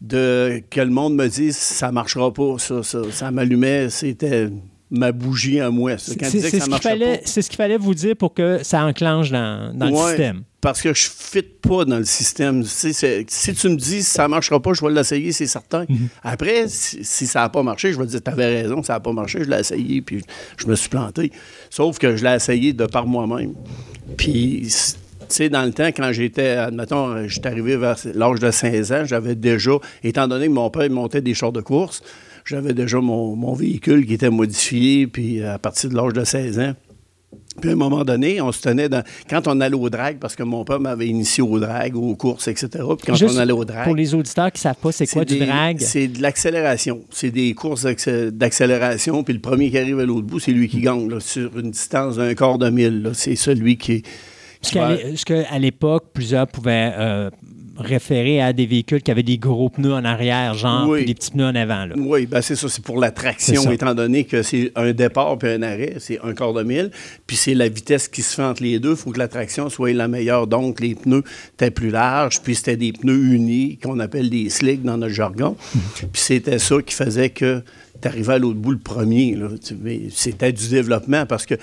de 0.00 0.60
que 0.70 0.80
le 0.80 0.90
monde 0.90 1.14
me 1.14 1.28
dise 1.28 1.56
ça 1.56 1.92
marchera 1.92 2.32
pas, 2.32 2.56
ça, 2.58 2.82
ça, 2.82 2.98
ça 3.10 3.30
m'allumait, 3.30 3.88
c'était 3.88 4.48
ma 4.90 5.12
bougie 5.12 5.60
à 5.60 5.70
moi. 5.70 5.98
C'est 5.98 6.12
ce 6.18 6.50
qu'il 6.50 6.72
fallait, 6.80 7.22
fallait 7.56 7.78
vous 7.78 7.94
dire 7.94 8.16
pour 8.16 8.34
que 8.34 8.60
ça 8.64 8.84
enclenche 8.84 9.30
dans, 9.30 9.72
dans 9.72 9.86
le 9.86 9.92
système. 10.08 10.42
Parce 10.60 10.82
que 10.82 10.92
je 10.92 11.06
ne 11.06 11.12
fit 11.42 11.42
pas 11.48 11.84
dans 11.84 11.98
le 11.98 12.04
système. 12.04 12.62
Tu 12.64 12.68
sais, 12.68 13.24
si 13.28 13.54
tu 13.54 13.68
me 13.68 13.76
dis 13.76 14.02
ça 14.02 14.24
ne 14.24 14.28
marchera 14.28 14.60
pas, 14.60 14.72
je 14.72 14.84
vais 14.84 14.90
l'essayer, 14.92 15.30
c'est 15.30 15.46
certain. 15.46 15.84
Mhm. 15.88 16.08
Après, 16.24 16.66
si, 16.66 17.04
si 17.04 17.26
ça 17.28 17.40
n'a 17.42 17.48
pas 17.48 17.62
marché, 17.62 17.92
je 17.92 17.98
vais 17.98 18.06
te 18.06 18.10
dire 18.10 18.22
tu 18.24 18.30
avais 18.30 18.62
raison, 18.62 18.82
ça 18.82 18.94
n'a 18.94 19.00
pas 19.00 19.12
marché, 19.12 19.38
je 19.44 19.48
l'ai 19.50 19.60
essayé, 19.60 20.02
puis 20.02 20.24
je 20.56 20.66
me 20.66 20.74
suis 20.74 20.88
planté. 20.88 21.30
Sauf 21.70 21.98
que 21.98 22.16
je 22.16 22.24
l'ai 22.24 22.34
essayé 22.34 22.72
de 22.72 22.86
par 22.86 23.06
moi-même. 23.06 23.54
Puis 24.16 24.68
c- 24.68 24.96
sais, 25.28 25.48
dans 25.48 25.62
le 25.62 25.72
temps, 25.72 25.88
quand 25.88 26.10
j'étais, 26.12 26.48
admettons, 26.56 27.28
j'étais 27.28 27.48
arrivé 27.48 27.76
vers 27.76 27.96
l'âge 28.14 28.40
de 28.40 28.50
16 28.50 28.92
ans, 28.92 29.04
j'avais 29.04 29.36
déjà, 29.36 29.72
étant 30.02 30.26
donné 30.26 30.46
que 30.46 30.52
mon 30.52 30.70
père 30.70 30.90
montait 30.90 31.20
des 31.20 31.34
chars 31.34 31.52
de 31.52 31.60
course, 31.60 32.02
j'avais 32.44 32.72
déjà 32.72 32.98
mon, 33.00 33.36
mon 33.36 33.52
véhicule 33.52 34.06
qui 34.06 34.14
était 34.14 34.30
modifié, 34.30 35.06
puis 35.06 35.42
à 35.44 35.58
partir 35.58 35.90
de 35.90 35.94
l'âge 35.94 36.14
de 36.14 36.24
16 36.24 36.58
ans. 36.58 36.72
Puis 37.60 37.70
à 37.70 37.72
un 37.72 37.76
moment 37.76 38.04
donné, 38.04 38.40
on 38.40 38.52
se 38.52 38.60
tenait 38.62 38.88
dans. 38.88 39.02
Quand 39.28 39.46
on 39.48 39.60
allait 39.60 39.74
au 39.76 39.90
drag, 39.90 40.18
parce 40.18 40.36
que 40.36 40.42
mon 40.42 40.64
père 40.64 40.80
m'avait 40.80 41.06
initié 41.08 41.42
au 41.42 41.58
drag, 41.58 41.96
aux 41.96 42.14
courses, 42.16 42.48
etc. 42.48 42.68
Puis 42.72 43.06
quand 43.06 43.14
Juste 43.14 43.34
on 43.36 43.38
allait 43.38 43.52
au 43.52 43.64
drag. 43.64 43.84
Pour 43.84 43.94
les 43.96 44.14
auditeurs 44.14 44.52
qui 44.52 44.58
ne 44.58 44.62
savent 44.62 44.76
pas, 44.82 44.92
c'est 44.92 45.06
quoi 45.06 45.24
du 45.24 45.38
drag? 45.38 45.78
C'est 45.80 46.08
de 46.08 46.22
l'accélération. 46.22 47.00
C'est 47.10 47.30
des 47.30 47.54
courses 47.54 47.82
d'accé- 47.84 48.30
d'accélération. 48.30 49.22
Puis 49.24 49.34
le 49.34 49.40
premier 49.40 49.70
qui 49.70 49.78
arrive 49.78 49.98
à 50.00 50.04
l'autre 50.04 50.26
bout, 50.26 50.40
c'est 50.40 50.52
lui 50.52 50.68
qui 50.68 50.80
gagne 50.80 51.08
là, 51.08 51.20
sur 51.20 51.58
une 51.58 51.70
distance 51.70 52.16
d'un 52.16 52.34
quart 52.34 52.58
de 52.58 52.70
mille. 52.70 53.10
C'est 53.14 53.36
celui 53.36 53.76
qui. 53.76 54.02
Parce 54.60 54.72
qui 54.72 54.74
qu'à 54.74 54.88
va- 54.88 54.94
l'é- 54.96 55.02
parce 55.10 55.24
qu'à 55.24 55.58
l'époque, 55.58 56.04
plusieurs 56.12 56.46
pouvaient 56.48 56.92
euh, 56.98 57.30
référer 57.78 58.40
à 58.42 58.52
des 58.52 58.66
véhicules 58.66 59.02
qui 59.02 59.10
avaient 59.10 59.22
des 59.22 59.38
gros 59.38 59.68
pneus 59.70 59.92
en 59.94 60.04
arrière, 60.04 60.54
genre, 60.54 60.88
Oui. 60.88 60.98
puis 60.98 61.06
des 61.06 61.14
petits 61.14 61.30
pneus 61.30 61.46
en 61.46 61.54
avant. 61.54 61.86
Là. 61.86 61.94
Oui, 61.96 62.26
ben 62.26 62.42
c'est 62.42 62.56
ça, 62.56 62.68
c'est 62.68 62.82
pour 62.84 62.98
la 62.98 63.10
traction, 63.10 63.70
étant 63.70 63.94
donné 63.94 64.24
que 64.24 64.42
c'est 64.42 64.72
un 64.74 64.92
départ 64.92 65.38
puis 65.38 65.48
un 65.50 65.62
arrêt, 65.62 65.94
c'est 65.98 66.18
un 66.22 66.34
quart 66.34 66.52
de 66.52 66.62
mille, 66.64 66.90
puis 67.26 67.36
c'est 67.36 67.54
la 67.54 67.68
vitesse 67.68 68.08
qui 68.08 68.22
se 68.22 68.34
fait 68.34 68.42
entre 68.42 68.62
les 68.62 68.78
deux. 68.78 68.90
Il 68.90 68.96
faut 68.96 69.10
que 69.12 69.18
la 69.18 69.28
traction 69.28 69.68
soit 69.70 69.92
la 69.92 70.08
meilleure. 70.08 70.46
Donc, 70.46 70.80
les 70.80 70.94
pneus 70.94 71.22
étaient 71.54 71.70
plus 71.70 71.90
larges, 71.90 72.40
puis 72.42 72.54
c'était 72.54 72.76
des 72.76 72.92
pneus 72.92 73.32
unis, 73.34 73.78
qu'on 73.82 73.98
appelle 74.00 74.28
des 74.30 74.50
slicks 74.50 74.82
dans 74.82 74.98
notre 74.98 75.14
jargon. 75.14 75.56
Puis 75.96 76.08
c'était 76.14 76.58
ça 76.58 76.76
qui 76.84 76.94
faisait 76.94 77.30
que 77.30 77.62
tu 78.00 78.08
arrivais 78.08 78.34
à 78.34 78.38
l'autre 78.38 78.58
bout 78.58 78.72
le 78.72 78.78
premier. 78.78 79.36
C'était 80.10 80.52
du 80.52 80.68
développement 80.68 81.26
parce 81.26 81.46
que 81.46 81.54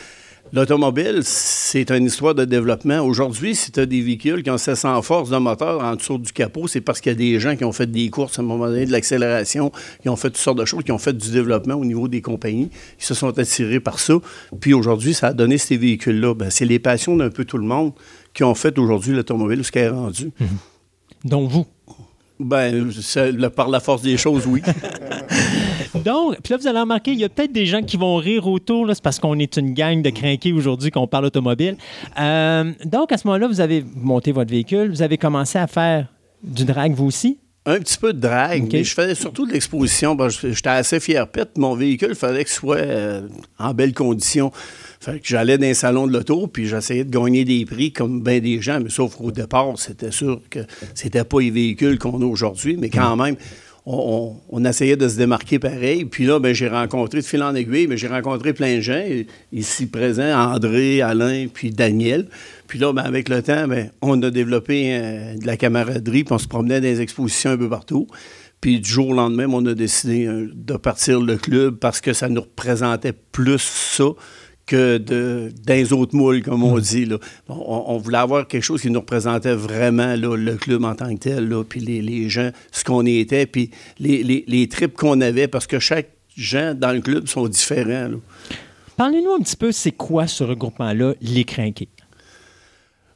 L'automobile, 0.56 1.20
c'est 1.24 1.92
une 1.92 2.06
histoire 2.06 2.34
de 2.34 2.46
développement. 2.46 3.02
Aujourd'hui, 3.02 3.56
si 3.56 3.74
tu 3.74 3.80
as 3.82 3.86
des 3.86 4.00
véhicules 4.00 4.42
qui 4.42 4.50
ont 4.50 4.58
700 4.58 5.02
forces 5.02 5.30
de 5.30 5.36
moteur 5.36 5.84
en 5.84 5.98
dessous 5.98 6.18
du 6.18 6.32
capot, 6.32 6.70
c'est 6.70 6.80
parce 6.80 7.02
qu'il 7.02 7.12
y 7.12 7.16
a 7.16 7.18
des 7.18 7.42
gens 7.42 7.58
qui 7.58 7.66
ont 7.66 7.74
fait 7.74 7.92
des 7.92 8.10
courses 8.10 8.40
à 8.40 8.42
un 8.42 8.46
moment 8.46 8.68
donné, 8.68 8.86
de 8.86 8.92
l'accélération, 8.94 9.74
qui 10.02 10.08
ont 10.08 10.16
fait 10.16 10.30
toutes 10.30 10.38
sortes 10.38 10.58
de 10.58 10.64
choses, 10.64 10.86
qui 10.86 10.94
ont 10.94 10.98
fait 10.98 11.12
du 11.12 11.30
développement 11.30 11.74
au 11.76 11.84
niveau 11.84 12.08
des 12.08 12.22
compagnies, 12.22 12.70
qui 12.98 13.06
se 13.06 13.14
sont 13.14 13.38
attirés 13.38 13.82
par 13.82 14.00
ça. 14.00 14.14
Puis 14.62 14.74
aujourd'hui, 14.74 15.14
ça 15.14 15.28
a 15.28 15.34
donné 15.34 15.58
ces 15.58 15.76
véhicules-là. 15.76 16.34
Ben, 16.36 16.50
c'est 16.50 16.64
les 16.64 16.80
passions 16.80 17.18
d'un 17.18 17.30
peu 17.30 17.44
tout 17.44 17.58
le 17.58 17.66
monde 17.66 17.92
qui 18.34 18.46
ont 18.46 18.56
fait 18.56 18.80
aujourd'hui 18.80 19.14
l'automobile 19.14 19.62
ce 19.62 19.74
qu'elle 19.74 19.88
est 19.88 19.90
rendue. 19.90 20.32
Donc, 21.26 21.50
vous? 21.52 21.66
Ben, 22.40 22.90
le- 23.18 23.48
par 23.50 23.68
la 23.68 23.82
force 23.82 24.04
des 24.04 24.16
choses, 24.16 24.46
oui. 24.48 24.62
Donc, 26.06 26.40
puis 26.44 26.52
là, 26.52 26.58
vous 26.58 26.68
allez 26.68 26.80
remarquer, 26.80 27.12
il 27.14 27.20
y 27.20 27.24
a 27.24 27.30
peut-être 27.30 27.52
des 27.52 27.66
gens 27.66 27.82
qui 27.82 27.98
vont 27.98 28.16
rire 28.18 28.48
autour. 28.48 28.88
C'est 28.94 29.02
parce 29.02 29.20
qu'on 29.20 29.40
est 29.40 29.58
une 29.58 29.74
gang 29.74 30.04
de 30.04 30.12
crinqués 30.12 30.54
aujourd'hui 30.54 30.92
qu'on 30.92 31.08
parle 31.08 31.26
automobile. 31.26 31.78
Euh, 32.20 32.72
donc, 32.86 33.12
à 33.12 33.18
ce 33.18 33.28
moment-là, 33.28 33.48
vous 33.48 33.60
avez 33.60 33.84
monté 33.96 34.32
votre 34.32 34.52
véhicule. 34.52 34.90
Vous 34.92 35.02
avez 35.02 35.18
commencé 35.18 35.58
à 35.58 35.66
faire 35.66 36.08
du 36.44 36.64
drag, 36.64 36.94
vous 36.94 37.06
aussi? 37.06 37.40
Un 37.68 37.80
petit 37.80 37.98
peu 37.98 38.14
de 38.14 38.20
drague, 38.20 38.66
OK. 38.66 38.74
mais 38.74 38.84
je 38.84 38.94
faisais 38.94 39.16
surtout 39.16 39.48
de 39.48 39.54
l'exposition. 39.54 40.16
J'étais 40.30 40.70
assez 40.70 41.00
fier 41.00 41.28
pète. 41.28 41.58
Mon 41.58 41.76
véhicule, 41.76 42.10
il 42.12 42.16
fallait 42.16 42.44
qu'il 42.44 42.54
soit 42.54 42.78
euh, 42.78 43.28
en 43.58 43.74
belle 43.74 43.96
condition. 43.96 44.52
Fait 45.00 45.20
que 45.20 45.28
j'allais 45.28 45.58
dans 45.58 45.66
les 45.66 45.74
salons 45.74 46.06
de 46.06 46.14
l'auto, 46.14 46.46
puis 46.46 46.68
j'essayais 46.68 47.04
de 47.04 47.10
gagner 47.10 47.44
des 47.44 47.66
prix 47.66 47.92
comme 47.92 48.22
bien 48.22 48.40
des 48.40 48.62
gens, 48.62 48.80
mais 48.80 48.92
sauf 48.92 49.16
qu'au 49.16 49.32
départ, 49.32 49.74
c'était 49.78 50.12
sûr 50.12 50.42
que 50.52 50.60
c'était 50.94 51.24
pas 51.24 51.40
les 51.40 51.50
véhicules 51.50 51.98
qu'on 51.98 52.22
a 52.22 52.26
aujourd'hui, 52.26 52.78
mais 52.78 52.90
quand 52.90 53.16
même, 53.16 53.36
on, 53.86 54.66
essayait 54.66 54.98
de 54.98 55.08
se 55.08 55.18
démarquer 55.18 55.60
pareil. 55.60 56.06
Puis 56.06 56.26
là, 56.26 56.40
ben, 56.40 56.54
j'ai 56.54 56.68
rencontré, 56.68 57.20
de 57.20 57.26
fil 57.26 57.44
en 57.44 57.54
aiguille, 57.54 57.88
mais 57.88 57.98
j'ai 57.98 58.08
rencontré 58.08 58.54
plein 58.54 58.78
de 58.78 58.82
gens, 58.82 59.04
ici 59.52 59.86
présents, 59.86 60.54
André, 60.54 61.02
Alain, 61.02 61.48
puis 61.54 61.70
Daniel. 61.70 62.28
Puis 62.68 62.80
là, 62.80 62.94
ben, 62.94 63.04
avec 63.04 63.30
le 63.30 63.44
temps, 63.44 63.68
ben, 63.68 63.92
on 64.02 64.22
a 64.24 64.32
développé 64.32 64.96
euh, 64.96 65.38
de 65.38 65.46
la 65.46 65.56
camaraderie, 65.56 66.24
puis 66.24 66.34
on 66.34 66.40
se 66.40 66.48
promenait 66.48 66.82
dans 66.82 66.88
des 66.88 67.02
expositions 67.02 67.52
un 67.52 67.58
peu 67.58 67.70
partout. 67.70 68.08
Puis 68.60 68.80
du 68.80 68.90
jour 68.90 69.10
au 69.10 69.14
lendemain, 69.14 69.46
on 69.50 69.64
a 69.68 69.76
décidé 69.76 70.26
euh, 70.26 70.50
de 70.52 70.74
partir 70.74 71.22
le 71.22 71.38
club 71.38 71.76
parce 71.76 72.02
que 72.02 72.14
ça 72.14 72.28
nous 72.28 72.42
représentait 72.42 73.14
plus 73.14 73.62
ça 73.62 74.06
que 74.66 74.98
de, 74.98 75.52
les 75.68 75.94
autres 75.94 76.16
moules, 76.16 76.42
comme 76.42 76.64
on 76.64 76.80
dit. 76.80 77.08
On, 77.48 77.98
voulait 77.98 78.18
avoir 78.18 78.48
quelque 78.48 78.64
chose 78.64 78.82
qui 78.82 78.90
nous 78.90 79.00
représentait 79.00 79.54
vraiment 79.54 80.16
le 80.16 80.56
club 80.56 80.84
en 80.84 80.96
tant 80.96 81.14
que 81.14 81.20
tel, 81.20 81.48
là, 81.48 81.64
puis 81.64 81.80
les, 81.80 82.30
gens, 82.30 82.50
ce 82.72 82.84
qu'on 82.84 83.06
était, 83.06 83.46
puis 83.46 83.70
les, 84.00 84.24
les, 84.48 84.68
trips 84.68 84.96
qu'on 84.96 85.22
avait, 85.22 85.48
parce 85.48 85.68
que 85.68 85.80
chaque 85.80 86.10
gens 86.36 86.74
dans 86.76 86.92
le 86.92 87.02
club 87.02 87.28
sont 87.28 87.48
différents. 87.48 88.10
Parlez-nous 88.98 89.34
un 89.34 89.40
petit 89.40 89.56
peu, 89.58 89.72
c'est 89.72 89.92
quoi 89.92 90.28
ce 90.28 90.44
regroupement-là, 90.44 91.14
les 91.22 91.44
crinqués? 91.44 91.90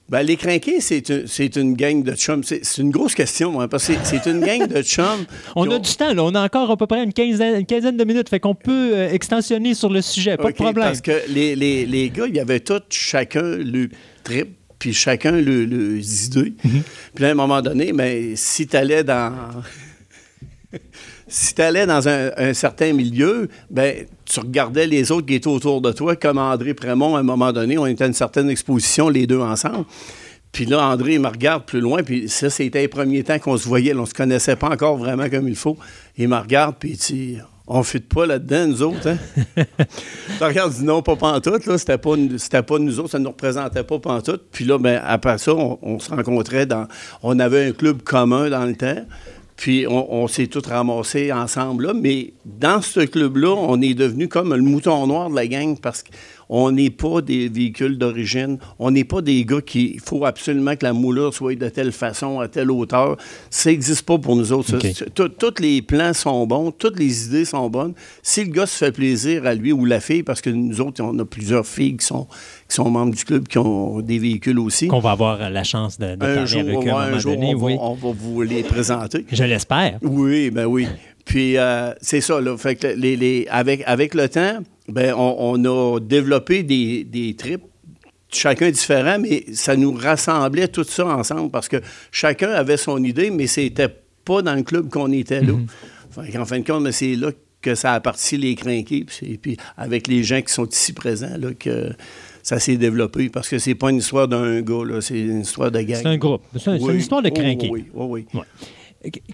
Ben, 0.10 0.24
les 0.24 0.38
crinqués, 0.38 0.82
c'est 0.82 1.10
une, 1.10 1.26
une 1.70 1.74
gang 1.76 2.04
de 2.04 2.14
chums. 2.16 2.44
C'est, 2.44 2.62
une 2.80 2.90
grosse 2.90 3.14
question, 3.14 3.62
hein, 3.62 3.68
parce 3.68 3.88
que 3.88 3.94
c'est, 4.04 4.26
une 4.26 4.40
gang 4.40 4.68
de 4.68 4.82
chums. 4.82 5.26
On 5.56 5.70
a 5.70 5.76
ont- 5.76 5.80
du 5.80 5.96
temps, 5.96 6.14
là. 6.14 6.24
On 6.24 6.34
a 6.34 6.44
encore 6.44 6.72
à 6.72 6.78
peu 6.78 6.88
près 6.88 7.04
une 7.04 7.14
quinzaine, 7.14 7.60
une 7.60 7.66
quinzaine 7.66 7.96
de 7.96 8.04
minutes. 8.04 8.28
Fait 8.30 8.40
qu'on 8.40 8.56
peut 8.56 8.92
euh, 8.96 9.12
extensionner 9.12 9.76
sur 9.76 9.90
le 9.90 10.02
sujet. 10.02 10.36
Pas 10.36 10.50
de 10.50 10.56
problème. 10.56 10.88
Parce 10.88 11.02
que 11.02 11.12
les, 11.30 11.56
les, 11.56 11.86
les 11.86 12.10
gars, 12.10 12.26
il 12.28 12.36
y 12.36 12.40
avait 12.40 12.60
tous 12.60 12.82
chacun 12.90 13.42
le 13.44 13.90
trip, 14.24 14.48
puis 14.80 14.94
chacun 14.94 15.34
le, 15.34 15.66
le 15.66 16.00
idées. 16.00 16.54
Mhm. 16.64 16.82
Puis 17.14 17.26
à 17.26 17.30
un 17.30 17.34
moment 17.36 17.62
donné, 17.62 17.94
mais 17.94 18.36
si 18.36 18.66
tu 18.66 18.76
allais 18.78 19.04
dans. 19.04 19.32
Si 21.30 21.54
tu 21.54 21.62
allais 21.62 21.86
dans 21.86 22.08
un, 22.10 22.54
certain 22.54 22.92
milieu, 22.92 23.50
ben, 23.70 24.06
tu 24.26 24.40
regardais 24.40 24.88
les 24.88 25.12
autres 25.12 25.28
qui 25.28 25.36
étaient 25.36 25.48
autour 25.48 25.80
de 25.80 25.92
toi, 25.92 26.16
comme 26.16 26.40
André 26.40 26.74
Prémont, 26.74 27.16
à 27.16 27.20
un 27.20 27.24
moment 27.24 27.54
donné, 27.54 27.78
on 27.78 27.86
était 27.86 28.04
à 28.04 28.08
une 28.08 28.14
certaine 28.14 28.50
exposition, 28.50 29.10
les 29.10 29.28
deux 29.28 29.40
ensemble. 29.40 29.86
Puis 30.52 30.66
là, 30.66 30.84
André 30.84 31.14
il 31.14 31.20
me 31.20 31.28
regarde 31.28 31.66
plus 31.66 31.80
loin, 31.80 32.02
puis 32.02 32.28
ça, 32.28 32.50
c'était 32.50 32.82
les 32.82 32.88
premiers 32.88 33.24
temps 33.24 33.38
qu'on 33.38 33.56
se 33.56 33.68
voyait. 33.68 33.94
là, 33.94 34.02
on 34.02 34.06
se 34.08 34.16
connaissait 34.16 34.56
pas 34.56 34.70
encore 34.70 34.98
vraiment 34.98 35.30
comme 35.30 35.48
il 35.48 35.56
faut. 35.56 35.78
Il 36.18 36.28
me 36.28 36.38
regarde, 36.38 36.76
puis 36.80 36.92
il 36.92 36.98
dit 36.98 37.38
On 37.68 37.84
fit 37.84 38.00
pas 38.00 38.26
là-dedans, 38.26 38.68
nous 38.68 38.82
autres. 38.82 39.08
Hein? 39.08 39.18
Je 40.40 40.44
regarde, 40.44 40.74
dit 40.74 40.84
non, 40.84 41.04
pas 41.04 41.16
pantoute. 41.16 41.68
Là, 41.68 41.78
c'était 41.78 42.00
pas, 42.00 42.16
c'était 42.38 42.64
pas 42.64 42.80
nous 42.80 43.00
autres, 43.00 43.12
ça 43.12 43.20
ne 43.20 43.26
nous 43.26 43.30
représentait 43.30 43.84
pas 43.84 44.00
pantoute. 44.00 44.46
Puis 44.52 44.66
là, 44.66 44.80
ben, 44.80 45.00
après 45.06 45.38
ça, 45.38 45.54
on, 45.54 45.78
on 45.84 46.00
se 46.00 46.10
rencontrait 46.10 46.66
dans. 46.66 46.88
On 47.22 47.38
avait 47.38 47.68
un 47.68 47.72
club 47.72 48.02
commun 48.02 48.50
dans 48.50 48.66
le 48.66 48.76
temps. 48.76 49.06
Puis 49.60 49.86
on, 49.90 50.14
on 50.14 50.28
s'est 50.30 50.48
tous 50.48 50.66
ramassés 50.66 51.34
ensemble 51.34 51.88
là. 51.88 51.94
Mais 51.94 52.32
dans 52.46 52.82
ce 52.82 53.02
club-là, 53.02 53.54
on 53.58 53.82
est 53.82 53.94
devenu 53.94 54.30
comme 54.30 54.56
le 54.56 54.62
mouton 54.62 55.06
noir 55.06 55.30
de 55.30 55.36
la 55.36 55.48
gang 55.48 55.78
parce 55.78 56.02
qu'on 56.02 56.72
n'est 56.72 56.90
pas 56.90 57.20
des 57.20 57.50
véhicules 57.50 57.98
d'origine. 57.98 58.58
On 58.80 58.90
n'est 58.90 59.04
pas 59.04 59.22
des 59.22 59.44
gars 59.44 59.60
qui. 59.60 59.92
Il 59.96 60.00
faut 60.00 60.24
absolument 60.24 60.78
que 60.78 60.86
la 60.86 60.94
moulure 60.94 61.34
soit 61.34 61.56
de 61.56 61.68
telle 61.68 61.92
façon, 61.92 62.40
à 62.40 62.48
telle 62.48 62.72
hauteur. 62.72 63.18
Ça 63.50 63.70
n'existe 63.70 64.04
pas 64.04 64.18
pour 64.18 64.38
nous 64.38 64.54
autres. 64.54 64.78
Tous 65.14 65.62
les 65.62 65.82
plans 65.82 66.14
sont 66.14 66.48
bons, 66.48 66.72
toutes 66.72 66.98
les 66.98 67.26
idées 67.26 67.44
sont 67.44 67.70
bonnes. 67.70 67.96
Si 68.24 68.46
le 68.46 68.52
gars 68.52 68.66
se 68.66 68.78
fait 68.78 68.94
plaisir 68.94 69.46
à 69.46 69.56
lui 69.56 69.74
ou 69.74 69.84
la 69.84 70.00
fille, 70.00 70.24
parce 70.24 70.40
que 70.40 70.50
nous 70.50 70.80
autres, 70.80 71.04
on 71.04 71.20
a 71.20 71.26
plusieurs 71.26 71.68
filles 71.68 71.98
qui 71.98 72.06
sont, 72.06 72.28
qui 72.70 72.76
sont 72.76 72.90
membres 72.90 73.14
du 73.16 73.26
club, 73.26 73.48
qui 73.48 73.58
ont 73.58 74.00
des 74.00 74.20
véhicules 74.20 74.60
aussi. 74.60 74.88
Qu'on 74.88 75.00
va 75.00 75.12
avoir 75.12 75.50
la 75.50 75.64
chance 75.64 75.98
de, 75.98 76.06
de 76.06 76.12
Un 76.14 76.18
parler 76.18 76.46
jour, 76.48 76.60
avec 76.62 76.76
eux 76.88 76.90
à 76.92 76.98
un 77.00 77.06
moment 77.08 77.20
jour, 77.20 77.34
donné. 77.34 77.56
on, 77.56 77.58
va, 77.58 77.66
oui. 77.66 77.78
on 77.82 77.94
va 77.96 78.10
vous 78.16 78.42
les 78.44 78.64
présenter. 78.64 79.26
Je 79.32 79.44
l'espère. 79.44 79.98
Oui, 80.04 80.52
ben 80.52 80.66
oui. 80.66 80.88
Puis 81.26 81.58
euh, 81.58 81.92
c'est 82.02 82.22
ça, 82.22 82.40
là. 82.40 82.56
Fait 82.58 82.76
que 82.76 82.88
les, 82.88 83.16
les- 83.18 83.48
avec, 83.50 83.82
avec 83.86 84.14
le 84.14 84.30
temps, 84.30 84.60
ben, 84.88 85.14
on, 85.18 85.36
on 85.40 85.66
a 85.96 86.00
développé 86.00 86.64
des, 86.64 87.04
des 87.04 87.36
trips, 87.36 87.62
chacun 88.32 88.70
différent, 88.70 89.18
mais 89.20 89.46
ça 89.54 89.76
nous 89.76 89.92
rassemblait 89.94 90.68
tout 90.68 90.84
ça 90.84 91.06
ensemble 91.08 91.50
parce 91.52 91.68
que 91.68 91.78
chacun 92.12 92.50
avait 92.52 92.78
son 92.78 93.04
idée, 93.04 93.32
mais 93.32 93.48
c'était 93.48 93.90
pas 94.26 94.42
dans 94.44 94.56
le 94.56 94.64
club 94.64 94.90
qu'on 94.90 95.12
était 95.12 95.42
là. 95.42 95.54
Fait 96.12 96.32
qu'en 96.32 96.46
fin 96.46 96.60
de 96.60 96.66
compte, 96.66 96.84
ben, 96.84 96.92
c'est 96.92 97.16
là 97.16 97.32
que 97.62 97.76
ça 97.76 97.94
a 97.94 98.00
parti 98.00 98.38
les 98.38 98.56
crinqués, 98.56 99.04
puis, 99.06 99.16
c'est- 99.20 99.38
puis 99.38 99.58
avec 99.76 100.08
les 100.08 100.24
gens 100.24 100.42
qui 100.42 100.54
sont 100.54 100.68
ici 100.68 100.94
présents, 100.94 101.36
là, 101.38 101.50
que 101.60 101.92
ça 102.50 102.58
s'est 102.60 102.78
développé 102.78 103.30
parce 103.30 103.48
que 103.48 103.60
c'est 103.60 103.76
pas 103.76 103.92
une 103.92 103.98
histoire 103.98 104.28
d'un 104.28 104.62
gars, 104.62 104.84
là, 104.84 105.02
c'est 105.02 105.20
une 105.20 105.42
histoire 105.42 105.70
de 105.72 105.82
gang. 105.82 106.00
C'est 106.02 106.08
un 106.08 106.18
groupe. 106.18 106.42
C'est 106.58 106.72
Oui. 106.82 106.94
une 106.94 107.00
histoire 107.00 107.22
de 107.22 107.30
Oh, 107.30 107.34
crinqués. 107.40 107.70
Oui, 107.72 107.86
oui, 107.94 108.26
oui. 108.34 108.42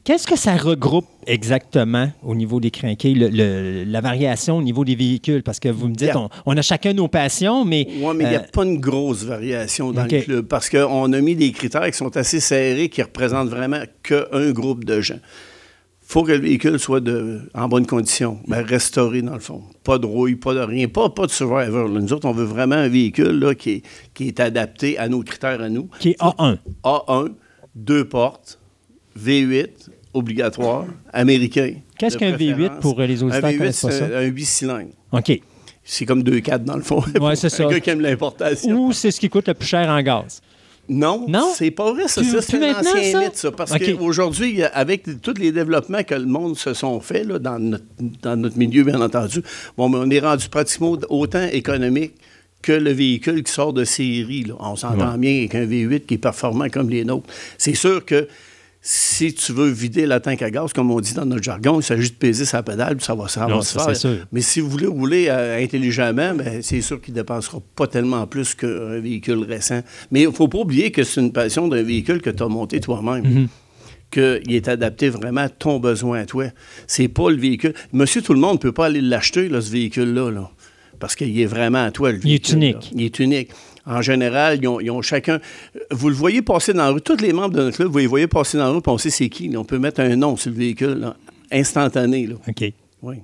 Qu'est-ce 0.03 0.27
que 0.27 0.35
ça 0.38 0.56
regroupe 0.58 1.08
exactement 1.26 2.11
au 2.24 2.35
niveau 2.35 2.60
des 2.60 2.69
crinqués, 2.69 3.14
le- 3.16 3.30
le- 3.30 3.84
la 3.85 4.00
variation 4.02 4.58
au 4.58 4.61
niveau 4.61 4.85
des 4.85 4.95
véhicules? 4.95 5.42
Parce 5.42 5.60
que 5.60 5.69
vous 5.69 5.88
me 5.88 5.95
dites, 5.95 6.16
on, 6.16 6.30
on 6.45 6.56
a 6.58 6.61
chacun 6.61 6.94
nos 6.94 7.08
passions, 7.08 7.66
mais 7.66 7.88
Oui, 8.00 8.14
mais 8.16 8.26
il 8.26 8.30
n'y 8.32 8.35
a 8.35 8.42
euh, 8.42 8.52
pas 8.53 8.64
une 8.64 8.80
grosse 8.80 9.24
variation 9.24 9.92
dans 9.92 10.03
le 10.03 10.22
club 10.22 10.45
parce 10.48 10.69
qu'on 10.69 11.11
a 11.14 11.22
mis 11.22 11.35
des 11.35 11.52
critères 11.52 11.90
qui 11.90 11.98
sont 11.98 12.16
assez 12.16 12.40
serrés, 12.40 12.90
qui 12.90 13.02
représentent 13.02 13.50
vraiment 13.50 13.82
qu'un 14.03 14.52
groupe 14.52 14.84
de 14.84 15.02
gens. 15.02 15.19
Il 16.08 16.11
faut 16.11 16.24
que 16.24 16.32
le 16.32 16.38
véhicule 16.40 16.77
soit 16.80 17.00
de, 17.00 17.50
en 17.56 17.67
bonne 17.67 17.88
condition, 17.88 18.40
ben, 18.48 18.61
restauré 18.64 19.22
dans 19.24 19.34
le 19.34 19.40
fond. 19.40 19.64
Pas 19.84 19.98
de 19.98 20.06
rouille, 20.06 20.35
pas 20.35 20.53
de 20.53 20.59
rien, 20.59 20.88
pas, 20.88 21.09
pas 21.09 21.25
de 21.25 21.32
survivor. 21.32 21.88
là. 21.88 22.00
Nous 22.00 22.14
autres, 22.14 22.27
on 22.27 22.32
veut 22.32 22.45
vraiment 22.45 22.75
un 22.75 22.88
véhicule 22.88 23.40
là, 23.40 23.56
qui, 23.56 23.69
est, 23.72 23.82
qui 24.14 24.27
est 24.27 24.40
adapté 24.40 24.98
à 25.00 25.09
nos 25.09 25.24
critères 25.24 25.61
à 25.61 25.67
nous. 25.69 25.90
qui 26.00 26.09
est 26.11 26.19
A1. 26.22 26.58
A1, 26.84 27.30
deux 27.75 28.06
portes, 28.08 28.59
V8, 29.19 29.67
obligatoire, 30.14 30.85
américain. 31.11 31.74
Qu'est-ce 31.98 32.17
qu'un 32.17 32.34
V8 32.34 32.53
préférence. 32.56 32.82
pour 32.82 33.00
les 33.01 33.24
Un 33.24 33.27
auditeurs 33.27 33.50
qui 33.50 33.56
V8, 33.56 33.58
connaissent 33.58 33.82
pas 33.82 33.92
c'est 33.92 34.00
ça? 34.09 34.19
un 34.19 34.24
8 34.24 34.45
cylindres. 34.45 34.90
OK. 35.11 35.42
C'est 35.84 36.06
comme 36.06 36.24
deux 36.24 36.40
4 36.40 36.64
dans 36.64 36.77
le 36.77 36.84
fond. 36.84 37.03
Ouais, 37.19 37.35
c'est 37.35 37.50
ça. 37.50 37.66
Un 37.66 37.69
gars 37.72 37.80
qui 37.80 37.90
aime 37.90 38.01
l'importation. 38.01 38.75
Ou 38.88 38.92
c'est 38.93 39.11
ce 39.11 39.19
qui 39.19 39.30
coûte 39.30 39.48
le 39.48 39.53
plus 39.56 39.67
cher 39.67 39.90
en 39.90 40.01
gaz. 40.01 40.42
Non, 40.88 41.26
Non? 41.28 41.52
c'est 41.56 41.72
pas 41.72 41.92
vrai, 41.92 42.08
ça. 42.08 42.22
C'est 42.24 42.64
un 42.64 42.80
ancien 42.80 43.12
ça? 43.12 43.20
mythe, 43.20 43.36
ça. 43.38 43.52
Parce 43.52 43.72
qu'aujourd'hui, 43.78 44.62
avec 44.64 45.22
tous 45.22 45.34
les 45.40 45.52
développements 45.52 46.04
que 46.04 46.16
le 46.16 46.26
monde 46.26 46.58
se 46.58 46.74
sont 46.74 47.00
faits 47.00 47.28
dans, 47.28 47.58
notre, 47.60 47.84
dans 48.22 48.36
notre 48.36 48.58
milieu, 48.58 48.84
bien 48.84 49.02
entendu, 49.02 49.42
bon, 49.78 49.92
on 49.94 50.10
est 50.10 50.20
rendu 50.20 50.48
pratiquement 50.50 50.96
autant 51.10 51.48
économique 51.52 52.14
que 52.62 52.72
le 52.72 52.92
véhicule 52.92 53.44
qui 53.44 53.52
sort 53.52 53.74
de 53.74 53.84
série. 53.84 54.44
là. 54.44 54.56
On 54.60 54.76
s'entend 54.76 55.18
bien 55.18 55.38
avec 55.38 55.56
un 55.56 55.66
V8 55.66 56.06
qui 56.06 56.16
est 56.16 56.18
performant 56.20 56.68
comme 56.70 56.90
les 56.90 57.04
nôtres. 57.06 57.28
C'est 57.58 57.76
sûr 57.76 58.04
que 58.06 58.28
si 58.88 59.34
tu 59.34 59.52
veux 59.52 59.68
vider 59.68 60.06
la 60.06 60.20
tank 60.20 60.44
à 60.44 60.52
gaz, 60.52 60.72
comme 60.72 60.92
on 60.92 61.00
dit 61.00 61.16
dans 61.16 61.26
notre 61.26 61.42
jargon, 61.42 61.80
il 61.80 61.84
s'agit 61.84 62.12
de 62.12 62.16
peser 62.16 62.46
sa 62.46 62.62
pédale, 62.62 62.98
puis 62.98 63.04
ça 63.06 63.16
va, 63.16 63.28
ça 63.28 63.48
Non, 63.48 63.56
va 63.58 63.62
se 63.64 63.80
faire. 63.80 63.96
sûr. 63.96 64.28
Mais 64.32 64.42
si 64.42 64.60
vous 64.60 64.70
voulez 64.70 64.86
rouler 64.86 65.26
euh, 65.28 65.60
intelligemment, 65.60 66.36
ben, 66.36 66.62
c'est 66.62 66.82
sûr 66.82 67.02
qu'il 67.02 67.16
ne 67.16 67.20
dépensera 67.22 67.58
pas 67.76 67.88
tellement 67.88 68.28
plus 68.28 68.54
qu'un 68.54 69.00
véhicule 69.00 69.40
récent. 69.44 69.82
Mais 70.12 70.22
il 70.22 70.28
ne 70.28 70.32
faut 70.32 70.48
pas 70.48 70.60
oublier 70.60 70.92
que 70.92 71.04
c'est 71.04 71.20
une 71.20 71.32
passion 71.32 71.68
d'un 71.68 71.82
véhicule 71.82 72.22
que 72.22 72.30
tu 72.30 72.44
as 72.44 72.48
monté 72.48 72.80
toi-même. 72.80 73.24
Mhm. 73.28 73.48
Qu'il 74.12 74.54
est 74.54 74.68
adapté 74.68 75.10
vraiment 75.10 75.42
à 75.42 75.50
ton 75.50 75.80
besoin 75.80 76.20
à 76.20 76.26
toi. 76.26 76.46
C'est 76.86 77.08
pas 77.08 77.32
le 77.32 77.38
véhicule. 77.38 77.74
Monsieur 77.92 78.22
Tout-le-monde 78.22 78.58
ne 78.58 78.60
peut 78.60 78.72
pas 78.72 78.86
aller 78.86 79.02
l'acheter, 79.02 79.50
ce 79.50 79.72
véhicule-là. 79.72 80.30
là, 80.30 80.52
parce 81.00 81.16
qu'il 81.16 81.38
est 81.42 81.46
vraiment 81.48 81.84
à 81.84 81.90
toi, 81.92 82.12
le 82.12 82.20
Il 82.24 82.34
est 82.34 82.50
unique. 82.52 82.76
là. 82.76 82.82
Il 82.94 83.02
est 83.02 83.20
unique. 83.20 83.50
En 83.86 84.02
général, 84.02 84.60
ils 84.62 84.68
ont, 84.68 84.80
ils 84.80 84.90
ont 84.90 85.02
chacun. 85.02 85.40
Vous 85.92 86.10
le 86.10 86.16
voyez 86.16 86.42
passer 86.42 86.74
dans 86.74 86.84
la 86.84 86.90
rue. 86.92 87.02
Tous 87.02 87.18
les 87.18 87.34
membres 87.34 87.54
de 87.56 87.64
notre 87.64 87.78
club, 87.78 87.90
vous 87.90 87.98
les 88.00 88.08
voyez 88.08 88.28
passer 88.28 88.58
dans 88.58 88.66
la 88.66 88.72
rue, 88.72 88.82
puis 88.82 88.92
on 88.92 88.98
sait 88.98 89.12
c'est 89.12 89.30
qui. 89.30 89.48
là. 89.50 89.60
On 89.60 89.66
peut 89.66 89.78
mettre 89.78 90.02
un 90.02 90.16
nom 90.16 90.36
sur 90.36 90.50
le 90.52 90.58
véhicule, 90.58 90.96
là, 91.00 91.16
instantané. 91.52 92.26
Là. 92.26 92.36
OK. 92.48 92.74
Oui. 93.04 93.18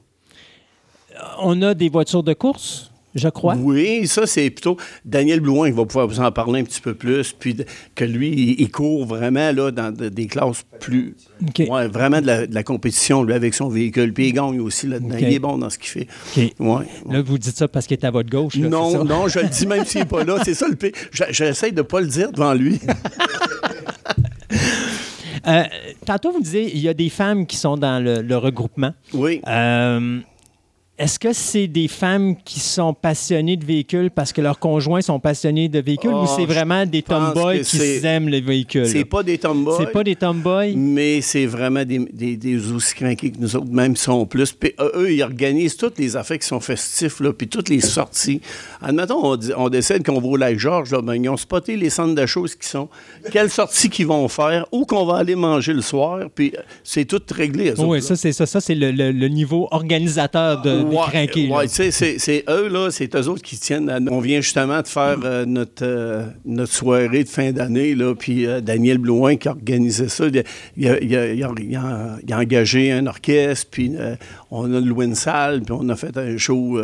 On 1.40 1.62
a 1.62 1.74
des 1.74 1.90
voitures 1.90 2.24
de 2.24 2.34
course, 2.34 2.91
je 3.16 3.28
crois. 3.30 3.56
Oui, 3.56 4.08
ça, 4.08 4.26
c'est 4.26 4.50
plutôt 4.50 4.78
Daniel 5.06 5.40
Blouin 5.40 5.70
qui 5.70 5.76
va 5.76 5.86
pouvoir 5.86 6.08
vous 6.08 6.20
en 6.20 6.32
parler 6.32 6.62
un 6.62 6.64
petit 6.64 6.82
peu 6.82 6.94
plus, 6.94 7.34
puis 7.38 7.58
que 7.96 8.06
lui, 8.06 8.30
il, 8.30 8.62
il 8.62 8.72
court 8.72 9.06
vraiment 9.06 9.52
là, 9.52 9.72
dans 9.72 9.92
de- 9.96 10.10
des 10.10 10.28
classes 10.28 10.64
plus. 10.80 11.16
Ouais, 11.60 11.88
vraiment 11.88 12.22
de 12.22 12.28
la, 12.28 12.48
de 12.48 12.54
la 12.56 12.64
compétition, 12.64 13.24
lui, 13.24 13.34
avec 13.34 13.54
son 13.54 13.70
véhicule. 13.70 14.14
Puis 14.14 14.28
il 14.30 14.34
gagne 14.34 14.60
aussi 14.60 14.88
là-dedans. 14.88 15.16
Il 15.20 15.34
est 15.34 15.40
bon 15.40 15.58
dans 15.58 15.70
ce 15.70 15.78
qu'il 15.78 15.90
fait. 15.90 16.08
Ouais. 16.60 16.86
Là, 17.10 17.22
vous 17.22 17.38
dites 17.38 17.58
ça 17.58 17.68
parce 17.68 17.88
qu'il 17.88 17.98
est 17.98 18.06
à 18.06 18.12
votre 18.12 18.30
gauche. 18.30 18.56
là, 18.56 18.68
non, 18.70 18.92
ça? 18.92 19.04
non, 19.04 19.28
je 19.28 19.40
le 19.40 19.48
dis 19.48 19.68
même 19.68 19.86
s'il 19.86 20.02
n'est 20.02 20.06
pas 20.08 20.24
là. 20.24 20.38
C'est 20.44 20.54
ça 20.54 20.68
le 20.68 20.76
pire. 20.76 20.92
Je- 21.12 21.24
J'essaie 21.32 21.72
de 21.72 21.78
ne 21.78 21.82
pas 21.82 22.02
le 22.02 22.08
dire 22.08 22.32
devant 22.32 22.54
lui. 22.54 22.80
Euh, 25.48 25.64
tantôt, 26.06 26.32
vous 26.32 26.40
disiez 26.42 26.70
il 26.72 26.80
y 26.82 26.88
a 26.88 26.94
des 26.94 27.10
femmes 27.10 27.48
qui 27.48 27.58
sont 27.58 27.76
dans 27.76 28.04
le, 28.04 28.22
le 28.22 28.38
regroupement. 28.38 28.94
Oui. 29.14 29.42
Euh, 29.48 30.20
Est-ce 31.02 31.18
que 31.18 31.34
c'est 31.34 31.66
des 31.66 31.88
femmes 31.88 32.36
qui 32.46 32.60
sont 32.60 32.94
passionnées 32.94 33.58
de 33.58 33.66
véhicules 33.66 34.12
parce 34.12 34.32
que 34.32 34.40
leurs 34.40 34.60
conjoints 34.60 35.02
sont 35.02 35.20
passionnés 35.20 35.68
de 35.68 35.80
véhicules 35.80 36.12
Oh, 36.14 36.24
ou 36.24 36.28
c'est 36.28 36.44
je 36.44 36.48
vraiment 36.48 36.86
des 36.86 37.02
tomboys 37.02 37.58
qui 37.62 37.78
c'est- 37.78 38.04
aiment 38.06 38.30
les 38.30 38.40
véhicules? 38.40 38.86
C'est 38.86 39.06
pas 39.06 39.24
des 39.24 39.40
tomboys. 39.40 39.78
C'est 39.80 39.92
pas 39.92 40.04
des 40.04 40.16
tomboys? 40.16 40.76
Mais 40.76 41.22
c'est 41.22 41.48
vraiment 41.48 41.84
des, 41.84 41.98
des, 42.14 42.38
des 42.38 42.72
aussi 42.72 42.94
craqués 42.94 43.32
que 43.32 43.40
nous 43.40 43.56
autres, 43.56 43.72
même 43.72 43.96
sont 43.96 44.28
plus. 44.28 44.52
Puis 44.52 44.74
euh, 44.80 44.92
eux, 44.96 45.12
ils 45.12 45.24
organisent 45.24 45.76
toutes 45.76 45.98
les 45.98 46.16
affaires 46.16 46.38
qui 46.38 46.46
sont 46.48 46.60
festifs, 46.60 47.20
là, 47.20 47.34
puis 47.34 47.48
toutes 47.48 47.70
les 47.70 47.82
sorties. 47.82 48.40
Admettons, 48.80 49.34
on, 49.34 49.40
on 49.58 49.70
décide 49.70 50.06
qu'on 50.06 50.22
va 50.22 50.28
au 50.28 50.36
lac 50.36 50.60
Georges, 50.60 50.92
ben, 51.02 51.16
ils 51.16 51.30
ont 51.30 51.38
spoté 51.38 51.78
les 51.78 51.90
centres 51.90 52.14
de 52.14 52.26
choses 52.28 52.54
qui 52.54 52.68
sont, 52.68 52.90
quelles 53.32 53.50
sorties 53.50 53.90
qu'ils 53.90 54.06
vont 54.06 54.28
faire, 54.28 54.68
où 54.72 54.86
qu'on 54.86 55.06
va 55.08 55.16
aller 55.18 55.34
manger 55.36 55.74
le 55.74 55.82
soir, 55.82 56.20
puis 56.36 56.54
euh, 56.56 56.62
c'est 56.84 57.06
tout 57.06 57.22
réglé. 57.36 57.74
Oui, 57.80 57.98
autres, 57.98 58.06
ça, 58.06 58.16
c'est 58.16 58.34
ça. 58.34 58.46
Ça, 58.46 58.62
c'est 58.62 58.76
le, 58.76 58.92
le- 58.92 59.12
le 59.12 59.28
niveau 59.30 59.68
organisateur 59.72 60.62
de, 60.62 60.84
des 60.91 60.91
Ouais, 61.52 61.68
c'est, 61.68 62.44
eux, 62.50 62.68
là, 62.68 62.90
c'est 62.92 63.16
eux 63.16 63.28
autres 63.28 63.42
qui 63.42 63.58
tiennent. 63.58 63.90
à- 63.90 64.00
On 64.10 64.20
vient 64.20 64.42
justement 64.42 64.82
de 64.82 64.88
faire 64.88 65.18
euh, 65.24 65.46
notre, 65.46 65.84
euh, 65.86 66.24
notre 66.46 66.72
soirée 66.74 67.24
de 67.24 67.30
fin 67.30 67.52
d'année, 67.52 67.96
là, 67.96 68.14
puis 68.16 68.46
euh, 68.46 68.62
Daniel 68.62 68.98
Blouin 68.98 69.36
qui 69.36 69.48
a 69.48 69.52
organisé 69.52 70.08
ça. 70.10 70.26
Il 70.28 70.40
a, 70.40 70.44
il 70.78 70.88
a- 70.88 71.00
il 71.02 71.16
a- 71.16 71.34
il 71.34 71.44
a- 71.44 71.52
il 71.60 71.76
a- 71.76 72.18
il 72.28 72.34
a 72.34 72.38
engagé 72.38 72.92
un 72.92 73.08
orchestre, 73.08 73.68
puis 73.72 73.92
on 74.52 74.74
a 74.74 74.80
loué 74.80 75.06
une 75.06 75.16
salle, 75.16 75.62
puis 75.62 75.76
on 75.78 75.88
a 75.90 75.96
fait 75.96 76.16
un 76.18 76.38
show 76.38 76.80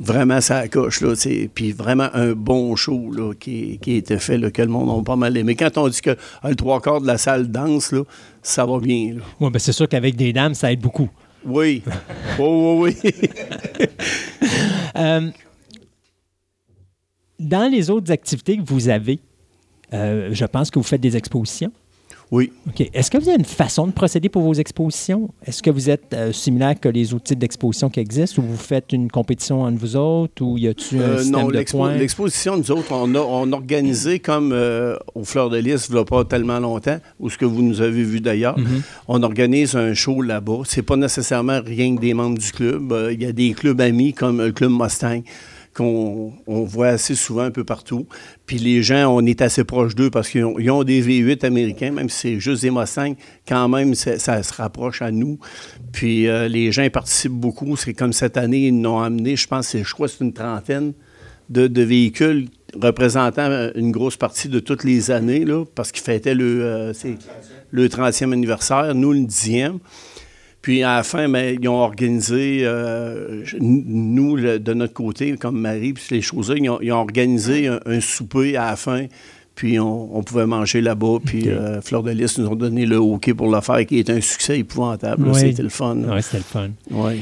vraiment 0.00 0.40
ça 0.40 0.60
la 0.62 0.68
coche, 0.68 1.00
là, 1.00 1.12
puis 1.54 1.72
vraiment 1.72 2.08
un 2.14 2.32
bon 2.32 2.76
show 2.76 3.10
là, 3.12 3.32
qui, 3.38 3.78
qui 3.80 3.94
a 3.94 3.96
été 3.96 4.18
fait, 4.18 4.38
là, 4.38 4.50
que 4.50 4.62
le 4.62 4.68
monde 4.68 5.00
a 5.00 5.02
pas 5.04 5.16
mal 5.16 5.36
aimé. 5.36 5.54
Quand 5.54 5.76
on 5.78 5.88
dit 5.88 6.00
que 6.00 6.10
euh, 6.10 6.14
le 6.44 6.54
trois 6.54 6.80
quarts 6.80 7.00
de 7.00 7.06
la 7.06 7.18
salle 7.18 7.50
danse, 7.50 7.92
là, 7.92 8.02
ça 8.42 8.64
va 8.64 8.78
bien. 8.78 9.14
là. 9.14 9.20
Ouais, 9.40 9.50
ben, 9.50 9.58
c'est 9.58 9.72
sûr 9.72 9.88
qu'avec 9.88 10.16
des 10.16 10.32
dames, 10.32 10.54
ça 10.54 10.72
aide 10.72 10.80
beaucoup. 10.80 11.08
Oui. 11.44 11.82
oui, 12.38 12.46
oui, 12.46 12.94
oui. 13.02 13.10
Euh, 14.96 15.30
dans 17.38 17.70
les 17.70 17.90
autres 17.90 18.10
activités 18.10 18.56
que 18.56 18.62
vous 18.64 18.88
avez, 18.88 19.20
euh, 19.92 20.30
je 20.32 20.44
pense 20.46 20.70
que 20.70 20.78
vous 20.78 20.84
faites 20.84 21.00
des 21.00 21.16
expositions. 21.16 21.72
Oui. 22.32 22.50
OK. 22.68 22.88
Est-ce 22.92 23.10
que 23.10 23.18
vous 23.18 23.28
avez 23.28 23.38
une 23.38 23.44
façon 23.44 23.86
de 23.86 23.92
procéder 23.92 24.28
pour 24.28 24.42
vos 24.42 24.54
expositions? 24.54 25.30
Est-ce 25.44 25.62
que 25.62 25.70
vous 25.70 25.88
êtes 25.90 26.12
euh, 26.12 26.32
similaire 26.32 26.78
que 26.80 26.88
les 26.88 27.14
autres 27.14 27.24
types 27.24 27.38
d'expositions 27.38 27.88
qui 27.88 28.00
existent 28.00 28.42
ou 28.42 28.46
vous 28.46 28.56
faites 28.56 28.92
une 28.92 29.10
compétition 29.10 29.62
entre 29.62 29.78
vous 29.78 29.94
autres 29.96 30.42
ou 30.42 30.58
y 30.58 30.66
a-t-il 30.66 30.98
un 31.00 31.04
Euh, 31.04 31.18
système 31.18 31.40
non, 31.42 31.48
de 31.48 31.62
points? 31.70 31.94
l'exposition, 31.94 32.56
nous 32.56 32.70
autres, 32.72 32.92
on 32.92 33.14
a, 33.14 33.20
on 33.20 33.52
organisé 33.52 34.18
comme 34.18 34.50
euh, 34.52 34.96
au 35.14 35.24
Fleur 35.24 35.50
de 35.50 35.58
Lys, 35.58 35.86
il 35.88 35.94
n'y 35.94 36.00
a 36.00 36.04
pas 36.04 36.24
tellement 36.24 36.58
longtemps, 36.58 36.98
ou 37.20 37.30
ce 37.30 37.38
que 37.38 37.44
vous 37.44 37.62
nous 37.62 37.80
avez 37.80 38.02
vu 38.02 38.20
d'ailleurs. 38.20 38.58
Mhm. 38.58 38.82
On 39.08 39.22
organise 39.22 39.76
un 39.76 39.94
show 39.94 40.20
là-bas. 40.22 40.62
C'est 40.64 40.82
pas 40.82 40.96
nécessairement 40.96 41.60
rien 41.64 41.94
que 41.94 42.00
des 42.00 42.12
membres 42.14 42.38
du 42.38 42.50
club. 42.50 42.92
Il 43.12 43.22
y 43.22 43.26
a 43.26 43.32
des 43.32 43.52
clubs 43.52 43.80
amis 43.80 44.12
comme 44.12 44.38
le 44.40 44.52
Club 44.52 44.72
Mustang 44.72 45.20
qu'on 45.76 46.32
on 46.46 46.64
voit 46.64 46.88
assez 46.88 47.14
souvent 47.14 47.42
un 47.42 47.50
peu 47.50 47.64
partout. 47.64 48.06
Puis 48.46 48.58
les 48.58 48.82
gens, 48.82 49.14
on 49.14 49.24
est 49.26 49.42
assez 49.42 49.64
proche 49.64 49.94
d'eux 49.94 50.10
parce 50.10 50.28
qu'ils 50.28 50.44
ont, 50.44 50.84
des 50.84 51.02
V8 51.02 51.44
américains, 51.44 51.90
même 51.90 52.08
si 52.08 52.18
c'est 52.18 52.40
juste 52.40 52.62
des 52.62 52.70
Mustangs, 52.70 53.14
quand 53.46 53.68
même, 53.68 53.94
ça 53.94 54.42
se 54.42 54.52
rapproche 54.54 55.02
à 55.02 55.10
nous. 55.10 55.38
Puis 55.92 56.28
euh, 56.28 56.48
les 56.48 56.72
gens 56.72 56.88
participent 56.90 57.32
beaucoup. 57.32 57.76
C'est 57.76 57.94
comme 57.94 58.12
cette 58.12 58.36
année, 58.36 58.68
ils 58.68 58.80
nous 58.80 58.88
ont 58.88 59.00
amené, 59.00 59.36
je 59.36 59.46
pense, 59.46 59.76
je 59.76 59.92
crois 59.92 60.08
c'est 60.08 60.24
une 60.24 60.32
trentaine 60.32 60.92
de, 61.50 61.66
de 61.66 61.82
véhicules 61.82 62.48
représentant 62.80 63.70
une 63.74 63.92
grosse 63.92 64.16
partie 64.16 64.48
de 64.48 64.58
toutes 64.60 64.84
les 64.84 65.10
années, 65.10 65.44
là, 65.44 65.64
parce 65.74 65.92
qu'ils 65.92 66.02
fêtaient 66.02 66.34
le, 66.34 66.64
euh, 66.64 66.92
le 67.70 67.88
30e 67.88 68.32
anniversaire, 68.32 68.94
nous 68.94 69.12
le 69.12 69.20
10e. 69.20 69.78
Puis 70.66 70.82
à 70.82 70.96
la 70.96 71.02
fin, 71.04 71.28
ben, 71.28 71.56
ils 71.62 71.68
ont 71.68 71.78
organisé, 71.80 72.62
euh, 72.64 73.44
nous, 73.60 74.34
le- 74.34 74.58
de 74.58 74.74
notre 74.74 74.94
côté, 74.94 75.36
comme 75.36 75.60
Marie, 75.60 75.92
puis 75.92 76.04
les 76.10 76.20
choses-là, 76.22 76.56
ils 76.58 76.68
ont, 76.68 76.80
ils 76.82 76.90
ont 76.90 76.96
organisé 76.96 77.68
un, 77.68 77.78
un 77.86 78.00
souper 78.00 78.56
à 78.56 78.70
la 78.70 78.76
fin, 78.76 79.06
puis 79.54 79.78
on, 79.78 80.16
on 80.18 80.24
pouvait 80.24 80.44
manger 80.44 80.80
là-bas. 80.80 81.18
Puis 81.24 81.50
euh, 81.50 81.80
Fleur 81.82 82.02
de 82.02 82.10
Lys 82.10 82.36
nous 82.38 82.48
ont 82.48 82.56
donné 82.56 82.84
le 82.84 82.96
hockey 82.96 83.32
pour 83.32 83.48
le 83.48 83.60
faire, 83.60 83.86
qui 83.86 84.00
est 84.00 84.10
un 84.10 84.20
succès 84.20 84.58
épouvantable. 84.58 85.28
Oui. 85.28 85.38
C'était 85.38 85.62
le 85.62 85.68
fun. 85.68 85.98
Oui, 85.98 86.20
c'était 86.20 86.38
le 86.38 86.42
fun. 86.42 86.70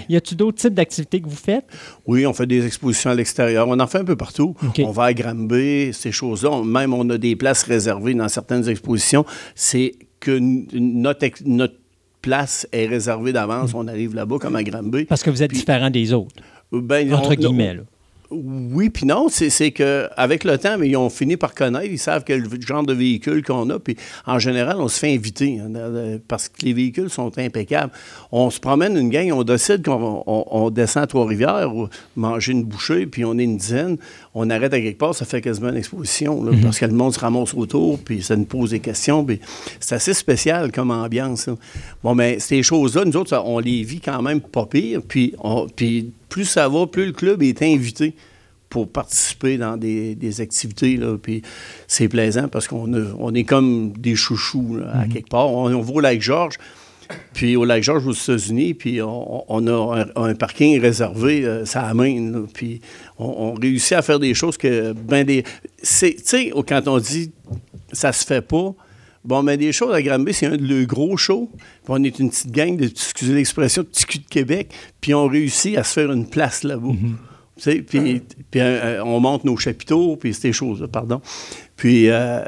Y 0.08 0.16
a-t-il 0.16 0.36
d'autres 0.38 0.56
types 0.56 0.72
d'activités 0.72 1.20
que 1.20 1.28
vous 1.28 1.36
faites? 1.36 1.66
Oui, 2.06 2.24
on 2.26 2.32
fait 2.32 2.46
des 2.46 2.64
expositions 2.64 3.10
à 3.10 3.14
l'extérieur. 3.14 3.68
On 3.68 3.78
en 3.78 3.86
fait 3.86 3.98
un 3.98 4.04
peu 4.04 4.16
partout. 4.16 4.54
On 4.78 4.90
va 4.90 5.04
à 5.04 5.12
Granby, 5.12 5.90
ces 5.92 6.12
choses-là. 6.12 6.62
Même 6.64 6.94
on 6.94 7.10
a 7.10 7.18
des 7.18 7.36
places 7.36 7.64
réservées 7.64 8.14
dans 8.14 8.28
certaines 8.28 8.66
expositions. 8.70 9.26
C'est 9.54 9.92
que 10.18 10.38
notre, 10.40 11.26
notre 11.44 11.74
place 12.24 12.66
est 12.72 12.86
réservée 12.86 13.32
d'avance. 13.32 13.72
On 13.74 13.86
arrive 13.86 14.14
là-bas 14.14 14.38
comme 14.40 14.56
à 14.56 14.62
Granby. 14.62 15.04
Parce 15.04 15.22
que 15.22 15.30
vous 15.30 15.42
êtes 15.42 15.50
Puis- 15.50 15.58
différent 15.60 15.90
des 15.90 16.12
autres, 16.12 16.34
Ben, 16.72 17.12
entre 17.12 17.32
on- 17.32 17.34
guillemets. 17.34 17.74
là. 17.74 17.82
oui, 18.30 18.88
puis 18.90 19.06
non, 19.06 19.28
c'est 19.28 19.50
c'est 19.50 19.70
que 19.70 20.08
avec 20.16 20.42
le 20.42 20.58
temps, 20.58 20.76
mais 20.78 20.88
ils 20.88 20.96
ont 20.96 21.10
fini 21.10 21.36
par 21.36 21.54
connaître, 21.54 21.86
ils 21.88 21.98
savent 21.98 22.24
quel 22.26 22.42
genre 22.66 22.82
de 22.84 22.92
véhicule 22.94 23.44
qu'on 23.44 23.68
a, 23.70 23.78
puis 23.78 23.96
en 24.26 24.38
général, 24.40 24.76
on 24.80 24.88
se 24.88 24.98
fait 24.98 25.14
inviter 25.14 25.60
hein, 25.60 25.70
parce 26.26 26.48
que 26.48 26.64
les 26.64 26.72
véhicules 26.72 27.10
sont 27.10 27.30
impeccables. 27.38 27.92
On 28.32 28.50
se 28.50 28.58
promène 28.58 28.96
une 28.96 29.10
gang, 29.10 29.30
on 29.32 29.44
décide 29.44 29.84
qu'on 29.84 30.24
on- 30.26 30.44
on 30.50 30.70
descend 30.70 31.04
à 31.04 31.06
Trois-Rivières, 31.06 31.76
ou 31.76 31.86
manger 32.16 32.52
une 32.52 32.64
bouchée, 32.64 33.06
puis 33.06 33.24
on 33.24 33.38
est 33.38 33.44
une 33.44 33.58
dizaine, 33.58 33.98
on 34.36 34.50
arrête 34.50 34.74
à 34.74 34.80
quelque 34.80 34.98
part, 34.98 35.14
ça 35.14 35.24
fait 35.24 35.40
quasiment 35.40 35.68
une 35.68 35.76
exposition, 35.76 36.42
là, 36.42 36.50
parce 36.62 36.78
que 36.80 36.86
le 36.86 36.92
monde 36.92 37.14
se 37.14 37.20
ramasse 37.20 37.54
autour, 37.54 37.98
puis 38.00 38.20
ça 38.22 38.34
nous 38.36 38.44
pose 38.46 38.70
des 38.70 38.80
questions, 38.80 39.24
puis 39.24 39.38
c'est 39.78 39.94
assez 39.94 40.12
spécial 40.14 40.72
comme 40.72 40.90
ambiance. 40.90 41.46
là. 41.46 41.54
Bon, 42.02 42.14
mais 42.16 42.40
ces 42.40 42.62
choses-là, 42.64 43.04
nous 43.04 43.16
autres, 43.16 43.30
ça, 43.30 43.42
on 43.44 43.60
les 43.60 43.82
vit 43.84 44.00
quand 44.00 44.20
même 44.22 44.40
pas 44.40 44.66
pire, 44.66 45.00
puis, 45.06 45.34
on- 45.38 45.68
puis 45.68 46.10
plus 46.28 46.44
ça 46.46 46.68
va, 46.68 46.86
plus 46.86 47.06
le 47.06 47.12
club 47.12 47.42
est 47.44 47.62
invité 47.62 48.14
pour 48.68 48.88
participer 48.88 49.56
dans 49.56 49.76
des, 49.76 50.16
des 50.16 50.40
activités. 50.40 50.96
Là, 50.96 51.16
puis 51.16 51.42
c'est 51.86 52.08
plaisant 52.08 52.48
parce 52.48 52.66
qu'on 52.66 52.92
on 53.20 53.32
est 53.34 53.44
comme 53.44 53.92
des 53.92 54.16
chouchous 54.16 54.78
là, 54.78 54.98
à 55.02 55.06
quelque 55.06 55.28
part. 55.28 55.48
On, 55.48 55.72
on 55.72 55.80
va 55.80 55.92
au 55.92 56.00
lac 56.00 56.20
Georges, 56.20 56.56
puis 57.32 57.56
au 57.56 57.64
lac 57.64 57.82
Georges 57.82 58.06
aux 58.06 58.12
États-Unis, 58.12 58.74
puis 58.74 59.00
on, 59.02 59.44
on 59.52 59.66
a 59.66 60.04
un, 60.16 60.30
un 60.30 60.34
parking 60.34 60.80
réservé, 60.80 61.44
euh, 61.44 61.64
ça 61.64 61.82
amène. 61.86 62.46
puis 62.52 62.80
on, 63.18 63.26
on 63.26 63.54
réussit 63.54 63.92
à 63.92 64.02
faire 64.02 64.18
des 64.18 64.34
choses 64.34 64.56
que 64.56 64.92
ben 64.92 65.24
des. 65.24 65.44
c'est- 65.82 66.16
Tu 66.16 66.22
sais, 66.24 66.52
quand 66.68 66.86
on 66.88 66.98
dit 66.98 67.32
ça 67.92 68.12
se 68.12 68.24
fait 68.24 68.40
pas. 68.42 68.74
Bon, 69.24 69.42
mais 69.42 69.56
des 69.56 69.72
choses 69.72 69.94
à 69.94 70.02
Granby, 70.02 70.34
c'est 70.34 70.44
un 70.46 70.56
de 70.58 70.66
leurs 70.66 70.86
gros 70.86 71.16
shows. 71.16 71.50
Puis 71.56 71.62
on 71.88 72.02
est 72.04 72.18
une 72.18 72.28
petite 72.28 72.50
gang 72.50 72.76
de, 72.76 72.84
excusez 72.84 73.32
l'expression, 73.34 73.82
de 73.82 73.86
petits 73.88 74.04
culs 74.04 74.20
de 74.20 74.28
Québec. 74.28 74.68
Puis 75.00 75.14
on 75.14 75.26
réussit 75.26 75.78
à 75.78 75.82
se 75.84 75.94
faire 75.94 76.12
une 76.12 76.28
place 76.28 76.62
là-bas. 76.62 76.88
Sais, 77.56 77.76
puis, 77.76 78.20
puis, 78.50 78.60
euh, 78.60 79.02
on 79.04 79.20
monte 79.20 79.44
nos 79.44 79.56
chapiteaux, 79.56 80.16
puis 80.16 80.34
ces 80.34 80.52
choses-là, 80.52 80.88
pardon. 80.88 81.22
Puis 81.76 82.10
euh, 82.10 82.44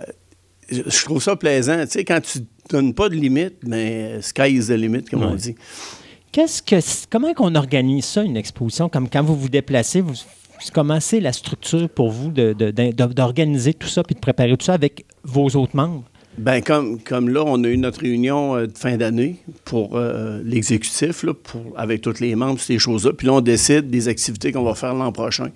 je 0.71 0.83
je 0.87 1.05
trouve 1.05 1.23
ça 1.23 1.35
plaisant. 1.37 1.81
Tu 1.87 1.93
sais, 1.93 2.05
quand 2.05 2.21
tu 2.21 2.41
donnes 2.69 2.95
pas 2.95 3.09
de 3.09 3.15
limite, 3.15 3.57
mais 3.67 4.21
sky 4.23 4.53
is 4.53 4.67
the 4.67 4.71
limit, 4.71 5.05
comme 5.05 5.23
on 5.23 5.35
dit. 5.35 5.55
Qu'est-ce 6.33 6.63
que, 6.63 6.77
comment 7.11 7.33
qu'on 7.33 7.55
organise 7.55 8.05
ça, 8.05 8.23
une 8.23 8.37
exposition? 8.37 8.89
Comme 8.89 9.09
quand 9.09 9.23
vous 9.23 9.37
vous 9.37 9.49
déplacez, 9.49 10.01
vous, 10.01 10.15
comment 10.73 11.01
c'est 11.01 11.21
la 11.21 11.33
structure 11.33 11.89
pour 11.89 12.11
vous 12.11 12.31
d'organiser 12.31 13.75
tout 13.75 13.89
ça 13.89 14.03
puis 14.03 14.15
de 14.15 14.21
préparer 14.21 14.57
tout 14.57 14.65
ça 14.65 14.75
avec 14.75 15.05
vos 15.25 15.47
autres 15.51 15.75
membres? 15.75 16.05
Ben 16.39 16.61
comme, 16.61 17.01
comme 17.01 17.31
là, 17.31 17.43
on 17.47 17.65
a 17.65 17.69
eu 17.69 17.79
notre 17.79 18.01
réunion 18.01 18.57
euh, 18.57 18.67
de 18.67 18.77
fin 18.77 18.99
d'année 18.99 19.37
pour 19.65 19.97
euh, 19.97 20.43
l'exécutif, 20.45 21.23
là, 21.23 21.33
pour, 21.33 21.63
avec 21.77 22.03
tous 22.03 22.21
les 22.21 22.35
membres, 22.35 22.61
ces 22.61 22.79
choses-là. 22.79 23.15
Puis 23.15 23.27
là, 23.27 23.33
on 23.35 23.41
décide 23.41 23.89
des 23.89 24.09
activités 24.09 24.53
qu'on 24.53 24.63
va 24.63 24.75
faire 24.75 24.93
l'an 24.93 25.13
prochain. 25.13 25.49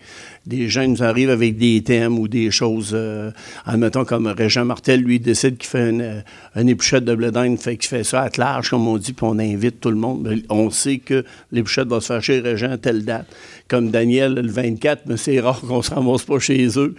Des 0.46 0.70
gens 0.70 0.88
nous 0.88 1.02
arrivent 1.02 1.30
avec 1.30 1.58
des 1.58 1.82
thèmes 1.82 2.18
ou 2.18 2.26
des 2.26 2.50
choses, 2.50 2.92
euh, 2.94 3.30
admettons, 3.66 4.06
comme 4.06 4.26
Régent 4.26 4.64
Martel, 4.64 5.02
lui, 5.02 5.20
décide 5.20 5.58
qu'il 5.58 5.68
fait 5.68 5.90
une, 5.90 6.00
euh, 6.00 6.20
une 6.56 6.68
de 6.68 7.14
blé 7.14 7.30
fait 7.58 7.76
qu'il 7.76 7.88
fait 7.88 8.04
ça 8.04 8.22
à 8.22 8.30
large, 8.38 8.70
comme 8.70 8.88
on 8.88 8.96
dit, 8.96 9.12
puis 9.12 9.26
on 9.28 9.38
invite 9.38 9.80
tout 9.80 9.90
le 9.90 9.96
monde. 9.96 10.22
Ben, 10.22 10.40
on 10.48 10.70
sait 10.70 10.96
que 10.96 11.24
l'épluchette 11.52 11.88
va 11.88 12.00
se 12.00 12.06
faire 12.06 12.22
chez 12.22 12.40
Régent 12.40 12.70
à 12.70 12.78
telle 12.78 13.04
date. 13.04 13.26
Comme 13.68 13.90
Daniel, 13.90 14.34
le 14.34 14.50
24, 14.50 15.02
mais 15.06 15.18
c'est 15.18 15.38
rare 15.40 15.60
qu'on 15.60 15.82
se 15.82 15.92
ramasse 15.92 16.22
pas 16.22 16.38
chez 16.38 16.66
eux. 16.78 16.94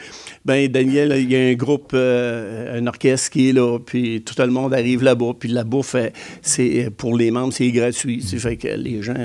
Ben 0.46 0.68
Daniel, 0.68 1.16
il 1.18 1.32
y 1.32 1.36
a 1.36 1.40
un 1.40 1.54
groupe, 1.56 1.92
euh, 1.96 2.80
un 2.80 2.86
orchestre 2.86 3.32
qui 3.32 3.50
est 3.50 3.54
là, 3.54 3.80
puis 3.80 4.22
tout 4.22 4.36
le 4.38 4.52
monde 4.52 4.74
arrive 4.74 5.04
là-bas, 5.04 5.34
puis 5.40 5.50
la 5.50 5.64
bouffe, 5.64 5.96
c'est 6.44 6.90
pour 6.96 7.18
les 7.18 7.32
membres, 7.32 7.54
c'est 7.54 7.72
gratuit. 7.72 8.22
Ça 8.22 8.38
fait 8.38 8.58
que 8.58 8.68
les 8.68 9.02
gens... 9.02 9.16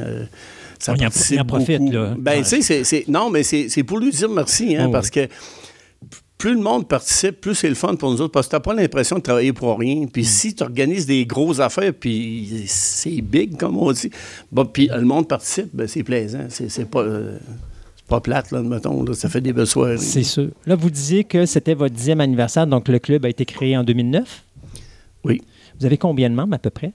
ça 0.79 0.93
On 0.93 0.95
en- 0.97 0.99
participe 0.99 1.37
y 1.37 1.41
en 1.41 1.45
profite, 1.45 1.81
beaucoup. 1.81 1.93
là. 1.93 2.15
Ben, 2.19 2.33
Ouais. 2.33 2.43
tu 2.43 2.49
sais, 2.49 2.61
c'est- 2.63 2.85
c'est- 2.85 3.09
non, 3.09 3.31
mais 3.31 3.43
c'est 3.43 3.69
c'est 3.69 3.83
pour 3.83 3.99
lui 3.99 4.11
dire 4.11 4.29
merci, 4.31 4.77
hein, 4.77 4.87
Oh, 4.89 4.93
parce 4.93 5.11
que 5.11 5.29
plus 6.39 6.53
le 6.55 6.61
monde 6.61 6.87
participe, 6.87 7.41
plus 7.41 7.55
c'est 7.55 7.69
le 7.69 7.75
fun 7.75 7.95
pour 7.97 8.11
nous 8.11 8.21
autres, 8.21 8.33
parce 8.33 8.47
que 8.47 8.51
tu 8.51 8.57
n'as 8.57 8.61
pas 8.61 8.75
l'impression 8.75 9.17
de 9.17 9.23
travailler 9.23 9.55
pour 9.55 9.79
rien. 9.79 10.03
Mm. 10.03 10.11
Puis 10.11 10.25
si 10.25 10.55
tu 10.55 10.63
organises 10.63 11.07
des 11.07 11.25
grosses 11.25 11.61
affaires, 11.61 11.93
puis 11.99 12.65
c'est 12.67 13.23
big, 13.23 13.57
comme 13.57 13.79
on 13.79 13.91
dit, 13.93 14.11
bon, 14.53 14.67
puis 14.67 14.89
le 14.93 15.01
monde 15.03 15.27
participe, 15.29 15.71
ben, 15.73 15.89
c'est 15.89 16.03
plaisant. 16.03 16.45
C'est 16.51 16.69
c'est 16.69 16.85
pas, 16.85 17.01
euh, 17.01 17.39
c'est 17.97 18.07
pas 18.07 18.21
plate, 18.21 18.51
là, 18.51 18.61
mettons. 18.63 19.03
Là, 19.03 19.15
ça 19.15 19.31
fait 19.31 19.41
des 19.41 19.55
belles 19.55 19.67
soirées. 19.67 19.97
C'est 19.97 20.23
sûr. 20.25 20.49
Là, 20.67 20.75
vous 20.77 20.91
disiez 20.91 21.25
que 21.25 21.47
c'était 21.47 21.75
votre 21.75 21.95
dixième 21.95 22.21
anniversaire, 22.21 22.67
donc 22.67 22.89
le 22.89 22.99
club 22.99 23.25
a 23.25 23.31
été 23.31 23.47
créé 23.47 23.75
en 23.77 23.83
2009. 23.83 24.45
Oui. 25.25 25.41
Vous 25.81 25.87
avez 25.87 25.97
combien 25.97 26.29
de 26.29 26.35
membres 26.35 26.55
à 26.55 26.59
peu 26.59 26.71
près? 26.71 26.93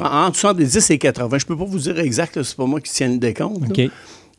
Entre 0.00 0.36
70 0.36 0.90
et 0.90 0.98
80. 0.98 1.38
Je 1.38 1.46
peux 1.46 1.56
pas 1.56 1.64
vous 1.64 1.78
dire 1.78 1.98
exact, 1.98 2.42
c'est 2.42 2.56
pas 2.56 2.66
moi 2.66 2.80
qui 2.80 2.92
tiens 2.92 3.08
le 3.08 3.18
décompte. 3.18 3.72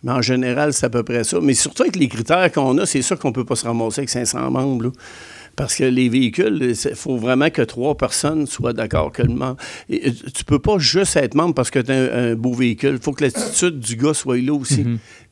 Mais 0.04 0.12
en 0.12 0.22
général, 0.22 0.72
c'est 0.72 0.86
à 0.86 0.90
peu 0.90 1.04
près 1.04 1.24
ça. 1.26 1.40
Mais 1.42 1.54
surtout 1.54 1.84
avec 1.84 1.98
les 1.98 2.08
critères 2.08 2.50
qu'on 2.52 2.78
a, 2.78 2.86
c'est 2.86 3.02
sûr 3.02 3.20
qu'on 3.20 3.30
ne 3.30 3.34
peut 3.34 3.44
pas 3.44 3.56
se 3.56 3.66
ramasser 3.66 4.00
avec 4.00 4.10
500 4.10 4.50
membres. 4.52 4.86
là. 4.86 4.92
Parce 5.58 5.76
que 5.76 5.84
les 5.84 6.08
véhicules, 6.08 6.74
il 6.86 6.96
faut 6.96 7.18
vraiment 7.18 7.50
que 7.50 7.62
trois 7.64 7.98
personnes 7.98 8.46
soient 8.48 8.72
d'accord 8.72 9.12
que 9.12 9.24
le 9.24 9.34
membre. 9.34 9.58
Et, 9.90 10.14
Tu 10.14 10.46
peux 10.46 10.60
pas 10.60 10.78
juste 10.80 11.18
être 11.18 11.36
membre 11.36 11.54
parce 11.54 11.70
que 11.70 11.80
tu 11.80 11.92
as 11.92 11.96
un, 11.96 12.32
un 12.32 12.36
beau 12.36 12.54
véhicule. 12.54 12.94
Il 12.94 13.04
faut 13.04 13.12
que 13.12 13.26
l'attitude 13.26 13.80
du 13.80 13.98
gars 13.98 14.14
soit 14.14 14.38
là 14.38 14.54
aussi. 14.54 14.86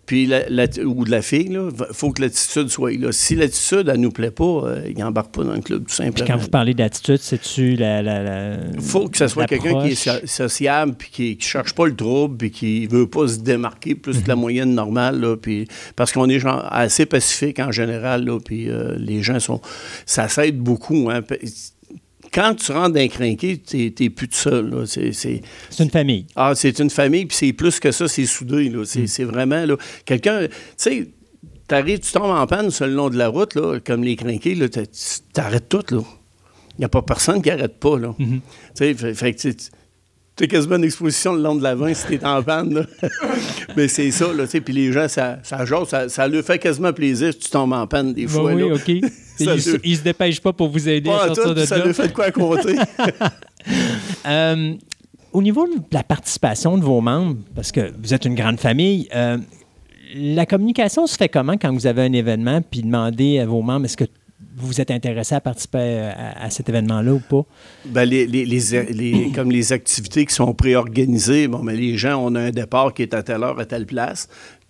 Puis 0.08 0.26
la- 0.26 0.50
la- 0.50 0.66
ou 0.86 1.06
de 1.06 1.12
la 1.12 1.22
fille, 1.22 1.50
il 1.52 1.70
faut 1.92 2.12
que 2.12 2.22
l'attitude 2.22 2.70
soit 2.70 2.92
là. 2.98 3.12
Si 3.12 3.36
l'attitude, 3.36 3.90
elle 3.94 4.00
nous 4.00 4.10
plaît 4.12 4.32
pas, 4.32 4.44
euh, 4.64 4.82
il 4.90 4.98
n'embarque 4.98 5.36
pas 5.36 5.44
dans 5.44 5.54
le 5.54 5.60
club, 5.62 5.80
tout 5.82 5.86
Puis 5.88 5.96
simplement. 5.98 6.26
quand 6.28 6.38
vous 6.38 6.48
parlez 6.48 6.74
d'attitude, 6.74 7.18
c'est-tu 7.20 7.76
la, 7.76 8.02
la, 8.02 8.24
la- 8.24 8.56
Il 8.74 8.82
faut 8.82 9.08
que 9.10 9.18
ce 9.18 9.28
soit 9.28 9.46
quelqu'un 9.46 9.82
qui 9.82 9.90
est 9.90 9.96
so- 9.96 10.26
sociable, 10.26 10.96
puis 10.98 11.10
qui 11.12 11.36
ne 11.36 11.42
cherche 11.42 11.74
pas 11.74 11.86
le 11.88 11.96
trouble, 11.96 12.38
puis 12.38 12.52
qui 12.52 12.88
veut 12.88 13.08
pas 13.10 13.28
se 13.28 13.38
démarquer 13.40 13.96
plus 13.96 14.24
que 14.24 14.28
la 14.28 14.36
moyenne 14.38 14.74
normale. 14.74 15.20
Là, 15.20 15.36
puis, 15.36 15.68
parce 15.98 16.12
qu'on 16.14 16.30
est 16.30 16.40
genre 16.40 16.66
assez 16.72 17.06
pacifique 17.06 17.60
en 17.60 17.72
général, 17.74 18.24
là, 18.26 18.40
puis 18.40 18.70
euh, 18.70 18.96
les 18.98 19.22
gens 19.22 19.40
sont. 19.42 19.60
Ça 20.06 20.30
s'aide 20.30 20.58
beaucoup. 20.58 21.10
Hein. 21.12 21.22
Quand 22.34 22.56
tu 22.56 22.72
rentres 22.72 22.94
d'un 22.94 23.08
crinqué, 23.08 23.58
tu 23.66 23.94
n'es 24.00 24.10
plus 24.10 24.28
tout 24.28 24.36
seul. 24.36 24.86
C'est- 24.88 25.42
une 25.80 25.90
famille. 25.90 26.26
ah, 26.36 26.54
c'est 26.56 26.78
une 26.80 26.90
famille, 26.90 27.26
puis 27.26 27.38
c'est 27.38 27.54
plus 27.54 27.80
que 27.80 27.92
ça, 27.92 28.08
c'est 28.08 28.26
soudé. 28.26 28.70
Mm. 28.70 28.86
C'est 28.86 29.08
c'est 29.08 29.24
vraiment 29.24 29.66
là, 29.66 29.76
quelqu'un. 30.06 30.48
Tu 30.48 30.54
sais, 30.78 31.08
t'arrives, 31.68 32.00
tu 32.00 32.12
tombes 32.12 32.32
en 32.36 32.46
panne 32.48 32.72
sur 32.72 32.86
le 32.88 32.94
long 32.94 33.10
de 33.10 33.18
la 33.18 33.28
route, 33.30 33.56
là, 33.56 33.80
comme 33.86 34.04
les 34.04 34.16
crinqués, 34.16 34.56
tu 34.70 34.80
t'arrêtes 35.34 35.70
tout. 35.70 35.84
là. 35.92 36.02
Il 36.78 36.82
n'y 36.82 36.86
a 36.86 36.90
pas 36.90 37.02
personne 37.02 37.42
qui 37.42 37.50
arrête 37.50 37.80
pas. 37.80 37.98
Là. 37.98 38.14
Mm-hmm. 38.20 38.40
Tu 38.76 38.96
sais, 38.98 39.14
fait, 39.16 39.34
que 39.34 39.50
tu 40.36 40.44
as 40.44 40.48
quasiment 40.48 40.76
une 40.76 40.84
exposition 40.84 41.34
le 41.34 41.42
long 41.42 41.56
de 41.56 41.64
la 41.64 41.76
main 41.76 41.92
si 41.96 42.06
t'es 42.06 42.24
en 42.24 42.44
panne. 42.44 42.74
là. 42.76 42.86
Mais 43.76 43.88
c'est 43.88 44.12
ça, 44.12 44.32
là, 44.32 44.46
tu 44.46 44.52
sais, 44.52 44.62
puis 44.62 44.74
les 44.74 44.92
gens, 44.92 45.08
ça, 45.08 45.40
ça 45.44 45.66
jase, 45.66 45.88
ça, 45.88 46.08
ça 46.10 46.28
leur 46.28 46.44
fait 46.44 46.60
quasiment 46.60 46.94
plaisir 46.94 47.34
si 47.34 47.40
tu 47.40 47.50
tombes 47.50 47.74
en 47.74 47.88
panne 47.88 48.14
des 48.14 48.28
fois. 48.28 48.54
oui, 48.54 48.62
là. 48.70 48.76
OK. 48.76 48.92
ils, 49.40 49.46
Ça, 49.62 49.72
se- 49.72 50.04
dépêchent 50.04 50.42
pas 50.42 50.54
pour 50.54 50.70
vous 50.70 50.88
aider 50.90 51.10
Pas 51.10 51.24
à 51.24 51.28
sortir 51.28 51.44
tout, 51.46 51.54
de 51.54 51.66
ça 51.66 51.78
là. 51.78 51.86
leur 51.86 51.96
fait 51.96 52.08
de 52.08 52.14
quoi 52.14 52.26
à 52.26 52.32
côté. 52.32 52.76
Euh, 54.26 54.74
au 55.34 55.42
niveau 55.42 55.68
de 55.68 55.74
la 55.92 56.04
participation 56.04 56.78
de 56.78 56.84
vos 56.84 57.02
membres, 57.02 57.38
parce 57.56 57.72
que 57.72 57.92
vous 58.02 58.14
êtes 58.14 58.26
une 58.26 58.36
grande 58.36 58.60
famille, 58.60 59.08
euh, 59.16 59.38
la 60.16 60.46
communication 60.46 61.06
se 61.08 61.16
fait 61.18 61.30
comment 61.30 61.58
quand 61.58 61.74
vous 61.74 61.86
avez 61.88 62.04
un 62.04 62.14
événement 62.14 62.62
puis 62.62 62.82
demandez 62.82 63.40
à 63.40 63.46
vos 63.46 63.62
membres 63.62 63.86
est-ce 63.86 63.98
que 63.98 64.06
vous 64.60 64.80
êtes 64.82 64.90
intéressé 64.90 65.36
à 65.36 65.42
participer 65.42 66.00
à, 66.16 66.44
à 66.46 66.50
cet 66.50 66.70
événement-là 66.70 67.14
ou 67.14 67.20
pas? 67.20 67.44
Ben, 67.86 68.06
les, 68.06 68.26
les- 68.26 68.46
les- 68.46 68.84
les- 68.94 69.32
comme 69.36 69.52
les 69.52 69.72
activités 69.74 70.26
qui 70.26 70.34
sont 70.34 70.54
préorganisées, 70.54 71.48
bon, 71.48 71.64
ben, 71.64 71.76
les 71.76 71.98
gens, 71.98 72.24
on 72.24 72.34
a 72.36 72.42
un 72.42 72.52
départ 72.52 72.94
qui 72.94 73.04
est 73.04 73.14
à 73.14 73.22
telle 73.22 73.44
heure, 73.44 73.60
à 73.60 73.66
telle 73.66 73.86
place, 73.86 74.28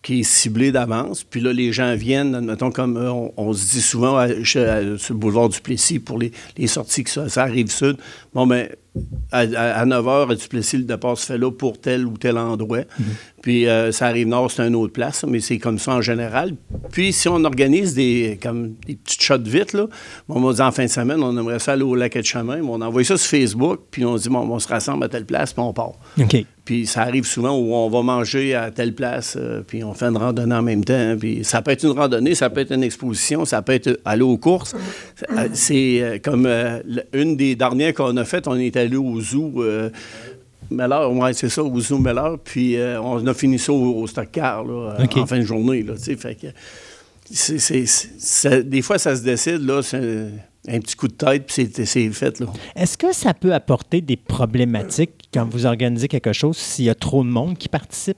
qui 0.07 0.21
est 0.21 0.23
ciblé 0.23 0.71
d'avance. 0.71 1.25
Puis 1.25 1.41
là, 1.41 1.51
les 1.51 1.73
gens 1.73 1.93
viennent, 1.93 2.33
admettons, 2.33 2.71
comme 2.71 2.95
on, 3.35 3.51
se 3.51 3.71
dit 3.71 3.81
souvent 3.81 4.25
sur 4.45 4.61
le 4.61 5.13
boulevard 5.15 5.49
du 5.49 5.59
Plessis 5.59 5.99
pour 5.99 6.17
les, 6.17 6.31
sorties 6.65 7.03
que 7.03 7.09
ça, 7.09 7.27
ça 7.27 7.41
arrive 7.43 7.69
sud. 7.69 7.97
Bon, 8.33 8.47
ben, 8.47 8.69
à, 9.31 9.85
9 9.85 10.05
h 10.05 10.31
à 10.31 10.35
Duplessis, 10.35 10.77
le 10.77 10.83
départ 10.83 11.17
se 11.17 11.25
fait 11.25 11.37
là 11.37 11.51
pour 11.51 11.79
tel 11.79 12.05
ou 12.05 12.17
tel 12.17 12.37
endroit. 12.37 12.83
Puis 13.41 13.67
euh, 13.67 13.91
ça 13.91 14.07
arrive 14.07 14.27
nord, 14.27 14.51
c'est 14.51 14.67
une 14.67 14.75
autre 14.75 14.93
place, 14.93 15.23
mais 15.27 15.39
c'est 15.39 15.57
comme 15.57 15.79
ça 15.79 15.93
en 15.93 16.01
général. 16.01 16.53
Puis 16.91 17.13
si 17.13 17.29
on 17.29 17.43
organise 17.43 17.93
des, 17.93 18.39
comme 18.41 18.73
des 18.85 18.95
petites 18.95 19.21
shots 19.21 19.37
vite, 19.45 19.73
là, 19.73 19.87
on 20.27 20.41
va 20.41 20.53
dire 20.53 20.65
en 20.65 20.71
fin 20.71 20.85
de 20.85 20.89
semaine, 20.89 21.21
on 21.21 21.37
aimerait 21.37 21.59
ça 21.59 21.73
aller 21.73 21.83
au 21.83 21.95
lac 21.95 22.17
de 22.17 22.23
chemin, 22.23 22.61
on 22.61 22.81
envoie 22.81 23.03
ça 23.03 23.17
sur 23.17 23.29
Facebook, 23.29 23.81
puis 23.91 24.05
on 24.05 24.15
dit, 24.15 24.29
bon, 24.29 24.39
on 24.39 24.59
se 24.59 24.67
rassemble 24.67 25.03
à 25.05 25.09
telle 25.09 25.25
place, 25.25 25.53
puis 25.53 25.61
on 25.61 25.73
part. 25.73 25.93
Puis 26.67 26.85
ça 26.85 27.03
arrive 27.03 27.23
souvent 27.23 27.57
où 27.57 27.73
on 27.73 27.89
va 27.89 28.01
manger 28.01 28.53
à 28.53 28.71
telle 28.71 28.93
place, 28.93 29.37
euh, 29.39 29.61
puis 29.65 29.85
on 29.85 29.93
fait 29.93 30.07
une 30.07 30.17
randonnée 30.17 30.53
en 30.53 30.61
même 30.61 30.83
temps. 30.83 31.15
Puis 31.17 31.45
ça 31.45 31.61
peut 31.61 31.71
être 31.71 31.85
une 31.85 31.97
randonnée, 31.97 32.35
ça 32.35 32.49
peut 32.49 32.59
être 32.59 32.73
une 32.73 32.83
exposition, 32.83 33.45
ça 33.45 33.61
peut 33.61 33.71
être 33.71 34.01
aller 34.03 34.23
aux 34.23 34.35
courses. 34.35 34.75
Euh, 35.31 35.47
C'est 35.53 36.01
euh, 36.01 36.17
comme 36.21 36.45
une 37.13 37.37
des 37.37 37.55
dernières 37.55 37.93
qu'on 37.93 38.17
a 38.17 38.25
faites, 38.25 38.49
on 38.49 38.55
est 38.55 38.75
allé 38.87 38.97
au 38.97 39.19
zoo. 39.21 39.53
Euh, 39.63 39.89
Meller, 40.69 41.05
ouais, 41.13 41.31
c'est 41.33 41.47
ça, 41.49 41.63
au 41.63 41.79
zoo 41.79 41.97
Meller. 41.97 42.35
Puis 42.43 42.75
euh, 42.75 43.01
on 43.01 43.25
a 43.25 43.33
fini 43.33 43.57
ça 43.57 43.71
au, 43.71 44.01
au 44.01 44.07
stock 44.07 44.27
car, 44.31 44.65
là, 44.65 44.97
OK. 45.01 45.17
en 45.17 45.25
fin 45.25 45.37
de 45.37 45.43
journée. 45.45 45.81
Là, 45.83 45.93
tu 45.95 46.03
sais, 46.03 46.15
fait 46.17 46.35
que 46.35 46.47
c'est- 47.31 47.59
c'est- 47.59 47.85
c'est- 47.85 48.09
ça- 48.19 48.61
des 48.61 48.81
fois, 48.81 48.97
ça 48.97 49.15
se 49.15 49.21
décide, 49.21 49.61
là, 49.65 49.81
c'est 49.81 50.27
un, 50.69 50.79
petit 50.79 50.95
coup 50.97 51.07
de 51.07 51.13
tête, 51.13 51.45
puis 51.45 51.69
c'est- 51.71 51.85
c'est 51.85 52.09
fait. 52.09 52.39
Là. 52.41 52.47
Est-ce 52.75 52.97
que 52.97 53.13
ça 53.13 53.33
peut 53.33 53.53
apporter 53.53 54.01
des 54.01 54.17
problématiques 54.17 55.29
quand 55.33 55.47
vous 55.49 55.65
organisez 55.65 56.09
quelque 56.09 56.33
chose 56.33 56.57
s'il 56.57 56.85
y 56.85 56.89
a 56.89 56.95
trop 56.95 57.23
de 57.23 57.29
monde 57.29 57.57
qui 57.57 57.69
participe? 57.69 58.17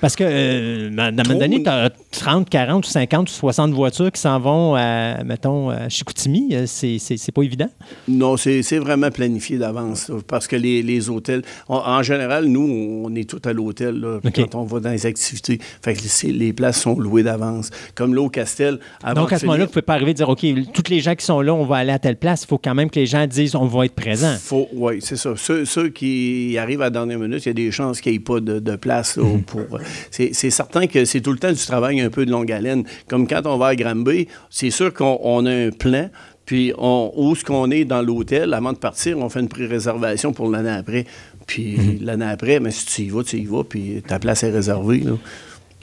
Parce 0.00 0.16
que, 0.16 0.24
euh, 0.26 0.90
à 0.98 1.02
un 1.06 1.10
moment 1.10 1.22
Trop- 1.24 1.34
donné, 1.38 1.62
tu 1.62 1.68
as 1.68 1.90
30, 2.10 2.48
40, 2.48 2.86
50 2.86 3.28
ou 3.28 3.32
60 3.32 3.72
voitures 3.72 4.10
qui 4.10 4.20
s'en 4.20 4.40
vont 4.40 4.74
à, 4.74 5.22
mettons, 5.24 5.70
à 5.70 5.88
Chicoutimi. 5.88 6.48
Euh, 6.52 6.64
C'est 6.66 6.98
c'est- 6.98 7.16
c'est 7.16 7.32
pas 7.32 7.42
évident. 7.42 7.68
Non, 8.08 8.36
c'est 8.36 8.62
c'est 8.62 8.78
vraiment 8.78 9.10
planifié 9.10 9.58
d'avance. 9.58 10.10
Parce 10.26 10.46
que 10.46 10.56
les, 10.56 10.82
les 10.82 11.10
hôtels, 11.10 11.42
on- 11.68 11.76
en 11.76 12.02
général, 12.02 12.46
nous, 12.46 13.02
on 13.04 13.14
est 13.14 13.28
tous 13.28 13.46
à 13.48 13.52
l'hôtel 13.52 14.00
là, 14.00 14.20
quand 14.34 14.54
on 14.54 14.64
va 14.64 14.80
dans 14.80 14.90
les 14.90 15.04
activités. 15.06 15.58
Fait 15.82 15.94
que 15.94 16.00
c'est- 16.02 16.28
les 16.32 16.52
places 16.52 16.80
sont 16.80 16.98
louées 16.98 17.22
d'avance. 17.22 17.70
Comme 17.94 18.14
là 18.14 18.22
au 18.22 18.28
Castel. 18.30 18.78
avant 19.02 19.22
Donc, 19.22 19.32
à 19.32 19.38
ce 19.38 19.44
moment-là, 19.46 19.64
vous 19.64 19.68
ne 19.68 19.72
pouvez 19.72 19.82
pas 19.82 19.94
arriver 19.94 20.12
et 20.12 20.14
dire, 20.14 20.28
OK, 20.28 20.44
toutes 20.72 20.88
les 20.88 21.00
gens 21.00 21.14
qui 21.14 21.24
sont 21.24 21.40
là, 21.40 21.52
on 21.54 21.64
va 21.64 21.76
aller 21.76 21.92
à 21.92 21.98
telle 21.98 22.16
place. 22.16 22.42
Il 22.44 22.46
faut 22.46 22.58
quand 22.58 22.74
même 22.74 22.90
que 22.90 22.98
les 22.98 23.06
gens 23.06 23.26
disent, 23.26 23.54
on 23.54 23.66
va 23.66 23.84
être 23.84 23.94
présent. 23.94 24.34
Oui, 24.72 24.94
c'est 25.00 25.16
ça. 25.16 25.34
Ceux, 25.36 25.64
ceux 25.64 25.88
qui 25.90 26.56
arrivent 26.58 26.80
à 26.80 26.84
la 26.84 26.90
dernière 26.90 27.18
minute, 27.18 27.44
il 27.44 27.48
y 27.48 27.50
a 27.50 27.54
des 27.54 27.70
chances 27.70 28.00
qu'il 28.00 28.12
n'y 28.12 28.16
ait 28.16 28.20
pas 28.20 28.40
de, 28.40 28.58
de 28.58 28.76
place. 28.76 29.16
là, 29.16 29.24
Mhm. 29.24 29.42
pour, 29.42 29.60
c'est, 30.10 30.32
certain 30.50 30.86
que 30.86 31.04
c'est 31.04 31.20
tout 31.20 31.32
le 31.32 31.38
temps 31.38 31.52
du 31.52 31.64
travail 31.66 32.00
un 32.00 32.10
peu 32.10 32.26
de 32.26 32.30
longue 32.30 32.50
haleine. 32.52 32.84
Comme 33.08 33.26
quand 33.26 33.42
on 33.46 33.56
va 33.58 33.68
à 33.68 33.76
Granby, 33.76 34.28
c'est 34.50 34.70
sûr 34.70 34.92
qu'on 34.94 35.18
on 35.22 35.46
a 35.46 35.52
un 35.52 35.70
plan. 35.70 36.10
Puis, 36.46 36.72
on, 36.78 37.12
où 37.16 37.32
est-ce 37.32 37.44
qu'on 37.44 37.70
est 37.70 37.84
dans 37.84 38.02
l'hôtel, 38.02 38.54
avant 38.54 38.72
de 38.72 38.78
partir, 38.78 39.18
on 39.18 39.28
fait 39.28 39.38
une 39.40 39.48
pré-réservation 39.48 40.32
pour 40.32 40.48
l'année 40.50 40.70
après. 40.70 41.04
Puis, 41.46 41.76
Mhm. 41.76 41.98
l'année 42.02 42.24
après, 42.26 42.58
mais 42.58 42.72
si 42.72 42.86
tu 42.86 43.02
y 43.02 43.08
vas, 43.08 43.22
tu 43.22 43.36
y 43.38 43.44
vas, 43.44 43.62
puis 43.62 44.02
ta 44.06 44.18
place 44.18 44.42
est 44.42 44.50
réservée. 44.50 45.04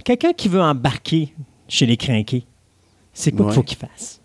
Quelqu'un 0.03 0.34
qui 0.34 0.50
veut 0.50 0.60
embarquer 0.61 1.34
chez 1.69 1.86
les 1.86 1.95
crinqués, 1.98 2.44
c'est 3.14 3.32
quoi 3.32 3.45
qu'il 3.45 3.56
faut 3.56 3.64
qu'il 3.64 3.77
fasse? 3.77 4.19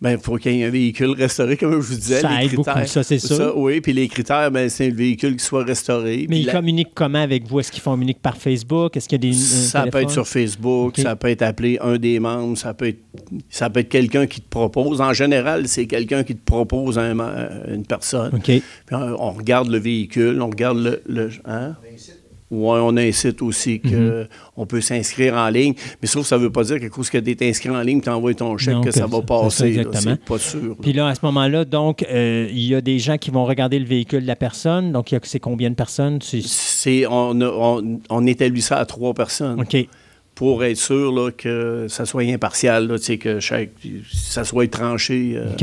Ben, 0.00 0.12
il 0.12 0.18
faut 0.18 0.36
qu'il 0.36 0.54
y 0.54 0.62
ait 0.62 0.64
un 0.64 0.70
véhicule 0.70 1.10
restauré, 1.10 1.56
comme 1.56 1.72
je 1.72 1.88
vous 1.88 1.94
disais. 1.96 2.20
Ça 2.20 2.38
les 2.38 2.46
aide 2.46 2.54
beaucoup, 2.54 2.70
ça, 2.86 3.02
c'est 3.02 3.18
sûr. 3.18 3.52
oui, 3.56 3.80
puis 3.80 3.92
les 3.92 4.06
critères, 4.06 4.48
ben, 4.52 4.68
c'est 4.68 4.86
un 4.86 4.94
véhicule 4.94 5.36
qui 5.36 5.44
soit 5.44 5.64
restauré. 5.64 6.24
Mais 6.28 6.38
ils 6.40 6.46
la- 6.46 6.52
communiquent 6.52 6.94
comment 6.94 7.20
avec 7.20 7.48
vous? 7.48 7.58
Est-ce 7.58 7.72
qu'ils 7.72 7.82
communiquent 7.82 8.22
par 8.22 8.36
Facebook? 8.36 8.96
Est-ce 8.96 9.08
qu'il 9.08 9.24
y 9.24 9.28
a 9.28 9.32
des. 9.32 9.36
Ça 9.36 9.86
peut 9.88 10.00
être 10.02 10.10
sur 10.10 10.26
Facebook, 10.28 10.90
Ok. 10.96 11.02
ça 11.02 11.16
peut 11.16 11.28
être 11.28 11.42
appelé 11.42 11.78
un 11.80 11.96
des 11.98 12.20
membres, 12.20 12.56
ça 12.56 12.74
peut 12.74 12.86
être, 12.86 13.02
ça 13.50 13.70
peut 13.70 13.80
être 13.80 13.88
quelqu'un 13.88 14.28
qui 14.28 14.40
te 14.40 14.48
propose. 14.48 15.00
En 15.00 15.12
général, 15.12 15.66
c'est 15.66 15.86
quelqu'un 15.86 16.22
qui 16.22 16.36
te 16.36 16.44
propose 16.44 16.96
un 16.96 17.16
une 17.68 17.84
personne. 17.84 18.36
OK. 18.36 18.44
Puis 18.44 18.62
on, 18.92 19.16
on 19.20 19.30
regarde 19.32 19.68
le 19.68 19.78
véhicule, 19.78 20.40
on 20.40 20.50
regarde 20.50 20.78
le. 20.78 21.02
le 21.06 21.30
hein? 21.44 21.74
Ouais, 22.50 22.78
on 22.82 22.96
a 22.96 23.02
un 23.02 23.12
site 23.12 23.42
aussi 23.42 23.78
que 23.78 24.22
Mhm. 24.22 24.28
on 24.56 24.64
peut 24.64 24.80
s'inscrire 24.80 25.34
en 25.34 25.48
ligne. 25.50 25.74
Mais 26.00 26.08
sauf 26.08 26.22
que 26.22 26.28
ça 26.28 26.38
ne 26.38 26.42
veut 26.44 26.50
pas 26.50 26.64
dire 26.64 26.80
que 26.80 26.86
cause 26.86 27.10
que 27.10 27.18
tu 27.18 27.30
es 27.30 27.48
inscrit 27.50 27.68
en 27.68 27.80
ligne, 27.82 28.00
tu 28.00 28.08
envoies 28.08 28.32
ton 28.34 28.56
chèque, 28.56 28.74
Non, 28.74 28.80
que 28.80 28.86
que 28.88 28.94
ça 28.94 29.06
va 29.06 29.20
passer. 29.20 29.84
C'est 29.92 30.24
pas 30.24 30.38
sûr. 30.38 30.74
Puis 30.80 30.94
là, 30.94 31.08
à 31.08 31.14
ce 31.14 31.20
moment-là, 31.24 31.66
donc, 31.66 32.02
euh, 32.10 32.48
il 32.50 32.64
y 32.66 32.74
a 32.74 32.80
des 32.80 32.98
gens 32.98 33.18
qui 33.18 33.30
vont 33.30 33.44
regarder 33.44 33.78
le 33.78 33.84
véhicule 33.84 34.22
de 34.22 34.26
la 34.26 34.36
personne. 34.36 34.92
Donc, 34.92 35.12
il 35.12 35.16
y 35.16 35.18
a 35.18 35.20
c'est 35.24 35.40
combien 35.40 35.68
de 35.68 35.74
personnes? 35.74 36.20
C'est- 36.22 37.06
on, 37.06 37.38
on, 37.40 38.00
on 38.08 38.26
établit 38.26 38.62
ça 38.62 38.78
à 38.78 38.86
trois 38.86 39.12
personnes. 39.12 39.60
OK. 39.60 39.76
pour 40.34 40.62
être 40.62 40.76
sûr 40.76 41.10
là, 41.12 41.32
que 41.32 41.86
ça 41.88 42.06
soit 42.06 42.22
impartial, 42.22 42.86
là, 42.86 42.96
tu 42.98 43.04
sais, 43.06 43.18
que 43.18 43.40
chaque, 43.40 43.70
ça 44.12 44.44
soit 44.44 44.70
tranché. 44.70 45.32
euh, 45.34 45.50
OK. 45.52 45.62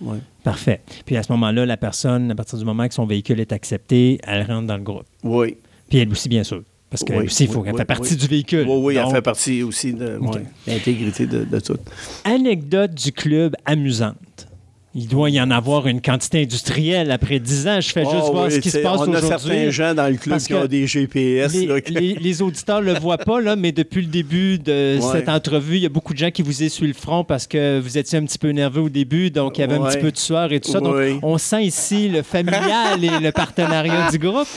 ouais. 0.00 0.18
Parfait. 0.42 0.80
Puis 1.06 1.16
à 1.16 1.22
ce 1.22 1.30
moment-là, 1.32 1.64
la 1.64 1.76
personne, 1.76 2.28
à 2.30 2.34
partir 2.34 2.58
du 2.58 2.64
moment 2.64 2.88
que 2.88 2.94
son 2.94 3.06
véhicule 3.06 3.38
est 3.38 3.52
accepté, 3.52 4.18
elle 4.26 4.42
rentre 4.42 4.66
dans 4.66 4.76
le 4.76 4.82
groupe. 4.82 5.04
Oui. 5.22 5.56
Puis 5.90 5.98
elle 5.98 6.10
aussi, 6.10 6.28
bien 6.30 6.44
sûr. 6.44 6.62
Parce 6.88 7.04
qu'elle 7.04 7.18
Oui, 7.18 7.24
aussi, 7.26 7.44
il 7.44 7.50
faut 7.50 7.58
oui, 7.58 7.64
qu'elle 7.66 7.74
oui, 7.74 7.78
fait 7.78 7.84
partie 7.84 8.16
du 8.16 8.26
véhicule. 8.26 8.66
Oui, 8.66 8.76
oui, 8.82 8.96
elle 8.96 9.10
fait 9.10 9.22
partie 9.22 9.62
aussi 9.62 9.92
de 9.92 10.16
ouais, 10.16 10.42
l'intégrité 10.66 11.26
de, 11.26 11.44
de 11.44 11.60
tout. 11.60 11.76
Anecdote 12.24 12.94
du 12.94 13.12
club 13.12 13.54
amusante. 13.64 14.48
Il 14.92 15.06
doit 15.06 15.30
y 15.30 15.40
en 15.40 15.52
avoir 15.52 15.86
une 15.86 16.00
quantité 16.02 16.42
industrielle 16.42 17.12
après 17.12 17.38
10 17.38 17.68
ans. 17.68 17.80
Je 17.80 17.90
fais 17.90 18.02
juste 18.02 18.16
Ah 18.26 18.30
voir 18.32 18.46
oui, 18.46 18.50
ce 18.52 18.58
qui 18.58 18.70
se 18.70 18.78
passe 18.78 18.98
On 18.98 19.12
a 19.14 19.20
certains 19.20 19.36
aujourd'hui. 19.36 19.70
gens 19.70 19.94
dans 19.94 20.08
le 20.08 20.16
club 20.16 20.40
qui 20.40 20.52
ont 20.52 20.66
des 20.66 20.84
GPS. 20.88 21.52
Les, 21.54 21.66
là, 21.66 21.80
que- 21.80 21.92
les- 21.92 22.14
les 22.16 22.42
auditeurs 22.42 22.80
ne 22.82 22.86
le 22.92 22.98
voient 22.98 23.16
pas, 23.18 23.40
là, 23.40 23.54
mais 23.54 23.70
depuis 23.70 24.00
le 24.00 24.08
début 24.08 24.58
de 24.58 24.98
Ouais. 25.00 25.12
cette 25.12 25.28
entrevue, 25.28 25.76
il 25.76 25.82
y 25.82 25.86
a 25.86 25.90
beaucoup 25.90 26.12
de 26.12 26.18
gens 26.18 26.32
qui 26.32 26.42
vous 26.42 26.64
essuient 26.64 26.88
le 26.88 26.94
front 26.94 27.22
parce 27.22 27.46
que 27.46 27.78
vous 27.78 27.98
étiez 27.98 28.18
un 28.18 28.24
petit 28.24 28.38
peu 28.38 28.48
nerveux 28.50 28.82
au 28.82 28.88
début, 28.88 29.30
donc 29.30 29.58
il 29.58 29.60
y 29.60 29.64
avait 29.64 29.76
un 29.76 29.84
petit 29.84 29.98
peu 29.98 30.10
de 30.10 30.18
sueur 30.18 30.52
et 30.52 30.58
tout 30.58 30.72
ça. 30.72 30.80
Donc, 30.80 30.96
Oui. 30.96 31.20
on 31.22 31.38
sent 31.38 31.62
ici 31.62 32.08
le 32.08 32.22
familial 32.22 33.04
et 33.04 33.20
le 33.20 33.30
partenariat 33.30 34.10
du 34.10 34.18
groupe. 34.18 34.48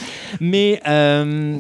Mais 0.42 0.82
euh, 0.88 1.60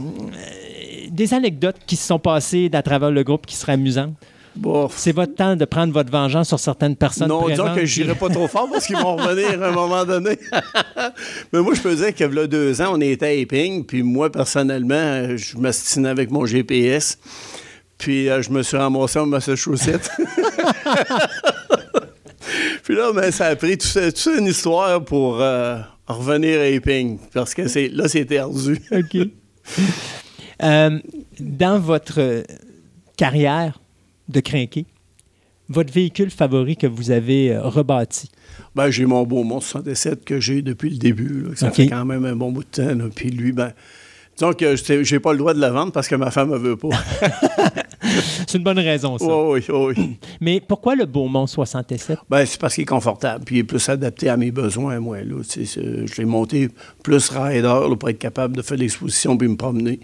des 1.11 1.33
anecdotes 1.35 1.77
qui 1.85 1.95
se 1.95 2.07
sont 2.07 2.17
passées 2.17 2.71
à 2.73 2.81
travers 2.81 3.11
le 3.11 3.23
groupe 3.23 3.45
qui 3.45 3.55
seraient 3.55 3.73
amusantes? 3.73 4.15
Bon, 4.55 4.87
C'est 4.95 5.13
votre 5.13 5.33
temps 5.33 5.55
de 5.55 5.65
prendre 5.65 5.91
votre 5.93 6.11
vengeance 6.11 6.47
sur 6.47 6.59
certaines 6.59 6.95
personnes 6.95 7.27
non, 7.27 7.47
disons 7.49 7.73
que 7.73 7.85
je 7.85 8.01
n'irai 8.01 8.15
pas 8.15 8.29
trop 8.29 8.47
fort 8.47 8.69
parce 8.71 8.85
qu'ils 8.85 8.97
vont 8.97 9.15
revenir 9.15 9.61
à 9.63 9.67
un 9.69 9.71
moment 9.71 10.05
donné. 10.05 10.37
Mais 11.53 11.61
moi, 11.61 11.73
je 11.73 11.81
peux 11.81 11.95
dire 11.95 12.13
que 12.13 12.23
là, 12.23 12.45
deux 12.45 12.79
ans, 12.81 12.91
on 12.93 13.01
était 13.01 13.25
à 13.25 13.33
Epping, 13.33 13.83
puis 13.83 14.03
moi, 14.03 14.31
personnellement, 14.31 15.35
je 15.35 15.57
m'astinais 15.57 16.09
avec 16.09 16.29
mon 16.29 16.45
GPS, 16.45 17.17
puis 17.97 18.29
euh, 18.29 18.43
je 18.43 18.51
me 18.51 18.61
suis 18.61 18.77
ramassé 18.77 19.17
en 19.17 19.25
Massachusetts. 19.25 20.11
puis 22.83 22.95
là, 22.95 23.11
ben, 23.11 23.31
ça 23.31 23.47
a 23.47 23.55
pris 23.55 23.77
toute 23.77 24.13
toute 24.13 24.37
une 24.37 24.45
histoire 24.45 25.03
pour 25.03 25.41
euh, 25.41 25.79
revenir 26.05 26.59
à 26.59 26.67
Epping, 26.67 27.17
parce 27.33 27.55
que 27.55 27.67
c'est 27.67 27.87
là, 27.87 28.07
c'est 28.07 28.25
perdu. 28.25 28.79
OK. 28.91 29.17
Euh, 30.61 30.99
dans 31.39 31.79
votre 31.79 32.43
carrière 33.17 33.79
de 34.29 34.39
crinqué, 34.39 34.85
votre 35.69 35.93
véhicule 35.93 36.29
favori 36.29 36.75
que 36.77 36.87
vous 36.87 37.11
avez 37.11 37.53
euh, 37.53 37.61
rebâti? 37.63 38.29
Ben, 38.75 38.89
j'ai 38.89 39.05
mon 39.05 39.23
beau 39.23 39.43
Mont 39.43 39.61
67 39.61 40.25
que 40.25 40.39
j'ai 40.39 40.61
depuis 40.61 40.89
le 40.89 40.97
début. 40.97 41.43
là. 41.43 41.49
Ça 41.55 41.71
fait 41.71 41.87
quand 41.87 42.05
même 42.05 42.25
un 42.25 42.35
bon 42.35 42.51
bout 42.51 42.63
de 42.63 42.69
temps. 42.69 42.95
là. 42.95 43.05
Puis 43.15 43.29
lui, 43.29 43.51
ben, 43.51 43.71
disons 44.35 44.53
que 44.53 44.75
je 44.75 45.03
j'ai 45.03 45.19
pas 45.19 45.31
le 45.31 45.37
droit 45.39 45.53
de 45.53 45.61
le 45.61 45.67
vendre 45.67 45.91
parce 45.91 46.07
que 46.07 46.15
ma 46.15 46.31
femme 46.31 46.51
ne 46.51 46.57
veut 46.57 46.75
pas. 46.77 46.89
C'est 48.47 48.57
une 48.57 48.63
bonne 48.63 48.79
raison, 48.79 49.17
ça. 49.17 49.25
oui, 49.25 49.63
oui, 49.69 49.93
oui. 49.97 50.17
Mais 50.41 50.61
pourquoi 50.61 50.95
le 50.95 51.05
Beaumont 51.05 51.47
67? 51.47 52.17
Ben, 52.29 52.45
c'est 52.45 52.59
parce 52.59 52.75
qu'il 52.75 52.81
est 52.83 52.85
confortable. 52.85 53.45
Puis 53.45 53.55
il 53.55 53.59
est 53.59 53.63
plus 53.63 53.87
adapté 53.89 54.27
à 54.29 54.35
mes 54.37 54.51
besoins, 54.51 54.99
moi. 54.99 55.21
Là. 55.21 55.35
Je 55.43 56.17
l'ai 56.17 56.25
monté 56.25 56.67
plus 57.01 57.29
rider 57.29 57.61
là, 57.61 57.95
pour 57.95 58.09
être 58.09 58.19
capable 58.19 58.57
de 58.57 58.61
faire 58.61 58.77
l'exposition 58.77 59.37
puis 59.37 59.47
me 59.47 59.55
promener. 59.55 59.99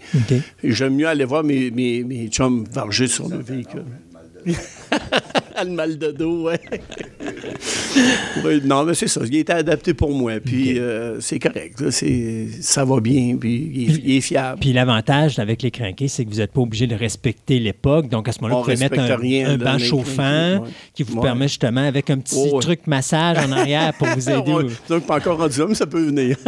J'aime 0.64 0.94
mieux 0.96 1.06
aller 1.06 1.24
voir 1.26 1.44
mes, 1.44 1.70
mes, 1.70 2.02
mes 2.02 2.28
chums 2.28 2.64
varger 2.72 3.06
sur 3.06 3.28
le 3.28 3.36
véhicule. 3.38 3.84
Le 4.46 5.70
mal 5.70 5.98
de 5.98 6.10
dos, 6.12 6.44
ouais. 6.44 6.60
Oui, 8.44 8.60
non, 8.64 8.84
mais 8.84 8.94
c'est 8.94 9.08
ça. 9.08 9.20
Il 9.26 9.34
était 9.36 9.52
adapté 9.52 9.92
pour 9.94 10.10
moi. 10.12 10.34
Puis 10.44 10.78
euh, 10.78 11.20
c'est 11.20 11.38
correct. 11.38 11.80
là. 11.80 11.90
C'est- 11.90 12.48
ça 12.60 12.84
va 12.84 13.00
bien. 13.00 13.36
Puis 13.38 13.70
il 13.74 13.90
est, 13.90 14.00
il 14.04 14.16
est 14.16 14.20
fiable. 14.20 14.58
Puis 14.60 14.72
l'avantage 14.72 15.38
avec 15.38 15.62
les 15.62 15.70
crinqués, 15.70 16.08
c'est 16.08 16.24
que 16.24 16.30
vous 16.30 16.36
n'êtes 16.38 16.52
pas 16.52 16.60
obligé 16.60 16.86
de 16.86 16.94
respecter 16.94 17.58
l'époque. 17.58 18.08
Donc, 18.08 18.28
à 18.28 18.32
ce 18.32 18.40
moment-là, 18.40 18.56
On 18.56 18.58
vous 18.62 18.64
pouvez 18.70 18.76
mettre 18.76 18.98
un, 18.98 19.16
rien 19.16 19.50
un 19.50 19.58
banc 19.58 19.78
chauffant 19.78 20.14
crinqués, 20.22 20.62
ouais. 20.62 20.68
qui 20.94 21.02
vous 21.02 21.16
Ouais. 21.16 21.22
permet 21.22 21.48
justement, 21.48 21.86
avec 21.86 22.08
un 22.10 22.18
petit 22.18 22.36
Oh, 22.38 22.54
ouais. 22.56 22.60
truc 22.62 22.86
massage 22.86 23.36
en 23.38 23.50
arrière 23.52 23.92
pour 23.94 24.06
vous 24.08 24.30
aider. 24.30 24.52
Donc, 24.88 25.06
pas 25.06 25.16
encore 25.16 25.38
rendu 25.38 25.58
là, 25.58 25.66
mais 25.68 25.74
ça 25.74 25.86
peut 25.86 26.02
venir. 26.04 26.36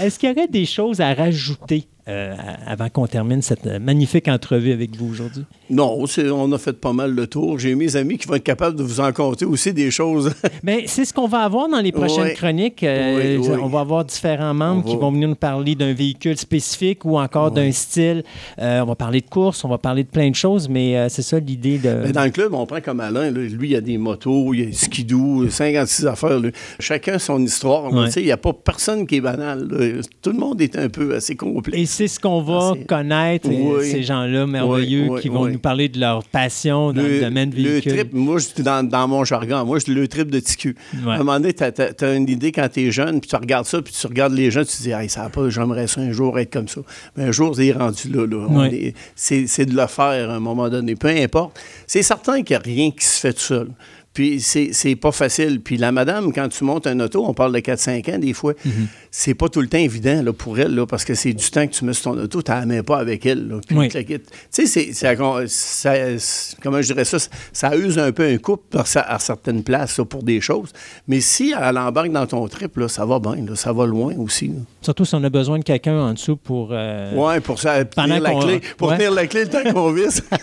Est-ce 0.00 0.18
qu'il 0.18 0.28
y 0.28 0.32
aurait 0.32 0.48
des 0.48 0.66
choses 0.66 1.00
à 1.00 1.12
rajouter 1.14 1.86
euh, 2.08 2.34
avant 2.66 2.88
qu'on 2.88 3.06
termine 3.06 3.42
cette 3.42 3.66
euh, 3.66 3.78
magnifique 3.78 4.26
entrevue 4.26 4.72
avec 4.72 4.96
vous 4.96 5.10
aujourd'hui? 5.10 5.44
non, 5.68 6.02
on 6.32 6.52
a 6.52 6.58
fait 6.58 6.72
pas 6.72 6.92
mal 6.92 7.14
le 7.14 7.26
tour. 7.28 7.58
J'ai 7.60 7.74
mes 7.76 7.94
amis 7.94 8.18
qui 8.18 8.26
vont 8.26 8.34
être 8.34 8.42
capables 8.42 8.74
de 8.74 8.82
vous 8.82 8.98
en 8.98 9.12
compter 9.12 9.44
aussi 9.44 9.72
des 9.72 9.92
choses. 9.92 10.32
Bien, 10.64 10.78
c'est 10.86 11.04
ce 11.04 11.12
qu'on 11.14 11.28
va 11.28 11.40
avoir 11.42 11.68
dans 11.68 11.78
les 11.80 11.92
prochaines 11.92 12.32
chroniques. 12.34 12.82
Euh, 12.82 13.38
Oui, 13.38 13.48
oui. 13.48 13.56
On 13.62 13.68
va 13.68 13.80
avoir 13.80 14.04
différents 14.04 14.54
membres 14.54 14.84
qui 14.84 14.96
vont 14.96 15.12
venir 15.12 15.28
nous 15.28 15.36
parler 15.36 15.76
d'un 15.76 15.92
véhicule 15.92 16.36
spécifique 16.36 17.04
ou 17.04 17.18
encore 17.18 17.52
d'un 17.52 17.70
style. 17.70 18.24
Euh, 18.58 18.80
on 18.80 18.86
va 18.86 18.94
parler 18.96 19.20
de 19.20 19.28
course, 19.28 19.64
on 19.64 19.68
va 19.68 19.78
parler 19.78 20.02
de 20.02 20.08
plein 20.08 20.30
de 20.30 20.34
choses, 20.34 20.68
mais 20.68 21.08
c'est 21.08 21.22
ça 21.22 21.38
l'idée 21.38 21.78
de... 21.78 22.00
Mais 22.02 22.12
dans 22.12 22.24
le 22.24 22.30
club, 22.30 22.52
on 22.54 22.66
prend 22.66 22.80
comme 22.80 22.98
Alain. 23.00 23.30
là, 23.30 23.40
lui, 23.42 23.68
il 23.68 23.72
y 23.72 23.76
a 23.76 23.80
des 23.80 23.98
motos, 23.98 24.52
il 24.54 24.64
y 24.64 24.68
a 24.68 24.72
skidoo, 24.72 25.48
56 25.48 26.06
affaires. 26.08 26.40
là. 26.40 26.48
Chacun 26.80 27.18
son 27.20 27.40
histoire. 27.44 27.90
Il 28.16 28.24
n'y 28.24 28.32
a 28.32 28.36
pas 28.36 28.52
personne 28.54 29.06
qui 29.06 29.16
est 29.16 29.20
banal. 29.20 29.68
là. 29.70 29.86
Tout 30.22 30.30
le 30.32 30.38
monde 30.38 30.60
est 30.60 30.76
un 30.76 30.88
peu 30.88 31.14
assez 31.14 31.36
complet. 31.36 31.80
Et 31.80 31.86
c'est 31.86 32.08
ce 32.08 32.18
qu'on 32.20 32.42
va 32.42 32.74
connaître, 32.88 33.48
Oui. 33.48 33.84
ces 33.90 34.02
gens-là 34.02 34.46
merveilleux 34.46 35.02
Oui, 35.04 35.08
oui, 35.10 35.20
qui 35.20 35.28
vont 35.28 35.46
nous 35.46 35.58
parler 35.58 35.88
de 35.88 35.98
leur 36.00 36.24
passion 36.24 36.92
dans 36.92 37.02
le, 37.02 37.20
domaine 37.20 37.50
le 37.56 37.62
véhicule. 37.62 37.92
trip, 37.92 38.12
moi, 38.12 38.38
je- 38.38 38.62
dans, 38.62 38.86
dans 38.86 39.08
mon 39.08 39.24
jargon, 39.24 39.64
moi, 39.64 39.78
je 39.84 39.92
le 39.92 40.06
trip 40.08 40.30
de 40.30 40.40
TQ. 40.40 40.76
Ouais. 41.04 41.12
À 41.12 41.14
un 41.14 41.18
moment 41.18 41.38
donné, 41.40 41.52
tu 41.54 41.64
as, 41.64 42.14
une 42.14 42.28
idée 42.28 42.52
quand 42.52 42.68
tu 42.72 42.80
es 42.86 42.90
jeune, 42.90 43.20
puis 43.20 43.28
tu 43.30 43.36
regardes 43.36 43.66
ça, 43.66 43.80
puis 43.82 43.92
tu 43.98 44.06
regardes 44.06 44.32
les 44.34 44.50
gens, 44.50 44.62
tu 44.64 44.76
te 44.76 44.82
dis, 44.82 44.90
hey, 44.90 45.08
ça 45.08 45.22
va 45.22 45.28
pas, 45.30 45.48
j'aimerais 45.50 45.86
ça 45.86 46.00
un 46.00 46.12
jour 46.12 46.38
être 46.38 46.52
comme 46.52 46.68
ça. 46.68 46.80
Mais 47.16 47.24
un 47.24 47.32
jour, 47.32 47.54
c'est 47.56 47.72
rendu 47.72 48.08
là. 48.08 48.26
là. 48.26 48.68
C'est 49.16 49.66
de 49.66 49.76
le 49.76 49.86
faire 49.86 50.30
à 50.30 50.34
un 50.34 50.40
moment 50.40 50.68
donné. 50.68 50.94
Peu 50.96 51.08
importe. 51.08 51.58
C'est 51.86 52.02
certain 52.02 52.42
qu'il 52.42 52.54
n'y 52.56 52.56
a 52.56 52.64
rien 52.64 52.90
qui 52.90 53.04
se 53.04 53.20
fait 53.20 53.32
tout 53.32 53.40
seul. 53.40 53.68
Puis 54.12 54.40
c'est 54.40 54.96
pas 54.96 55.12
facile. 55.12 55.60
Puis 55.60 55.76
la 55.76 55.92
madame, 55.92 56.32
quand 56.32 56.48
tu 56.48 56.64
montes 56.64 56.88
un 56.88 56.98
auto, 56.98 57.24
on 57.24 57.32
parle 57.32 57.52
de 57.52 57.60
4-5 57.60 58.12
ans 58.14 58.18
des 58.18 58.32
fois, 58.32 58.52
Mm-hmm. 58.54 58.86
c'est 59.12 59.34
pas 59.34 59.48
tout 59.48 59.60
le 59.60 59.68
temps 59.68 59.78
évident 59.78 60.20
là, 60.22 60.32
pour 60.32 60.58
elle, 60.58 60.74
là, 60.74 60.84
parce 60.84 61.04
que 61.04 61.14
c'est 61.14 61.32
du 61.32 61.48
temps 61.50 61.64
que 61.66 61.72
tu 61.72 61.84
mets 61.84 61.92
sur 61.92 62.12
ton 62.12 62.18
auto, 62.20 62.42
tu 62.42 62.50
la 62.50 62.66
mets 62.66 62.82
pas 62.82 62.98
avec 62.98 63.24
elle. 63.24 63.46
là, 63.46 63.60
puis 63.66 63.76
Oui. 63.76 63.88
tu 63.88 64.04
sais, 64.50 64.92
ça- 64.92 65.14
comment 65.16 65.40
je 65.46 66.86
dirais 66.86 67.04
ça, 67.04 67.18
ça 67.52 67.76
use 67.76 67.98
un 67.98 68.10
peu 68.12 68.24
un 68.26 68.36
couple 68.38 68.76
à 68.78 68.82
cer- 68.82 69.04
à 69.06 69.18
certaines 69.20 69.62
places 69.62 69.96
là, 69.98 70.04
pour 70.04 70.24
des 70.24 70.40
choses. 70.40 70.72
Mais 71.06 71.20
si 71.20 71.54
elle 71.58 71.78
embarque 71.78 72.10
dans 72.10 72.26
ton 72.26 72.46
trip, 72.48 72.76
là, 72.78 72.88
ça 72.88 73.06
va 73.06 73.20
bien, 73.20 73.36
là, 73.46 73.54
ça 73.54 73.72
va 73.72 73.86
loin 73.86 74.14
aussi. 74.18 74.50
Surtout 74.82 75.04
si 75.04 75.14
on 75.14 75.22
a 75.22 75.30
besoin 75.30 75.60
de 75.60 75.64
quelqu'un 75.64 75.98
en 76.00 76.12
dessous 76.14 76.36
pour... 76.36 76.70
euh, 76.72 77.40
pour 77.44 77.60
ça, 77.60 77.84
tenir 77.84 78.20
la 78.20 78.34
clé, 78.34 78.60
pour 78.76 78.88
ouais. 78.88 78.96
tenir 78.96 79.12
la 79.12 79.26
clé 79.28 79.44
le 79.44 79.50
temps 79.50 79.72
qu'on 79.72 79.92
visse. 79.92 80.22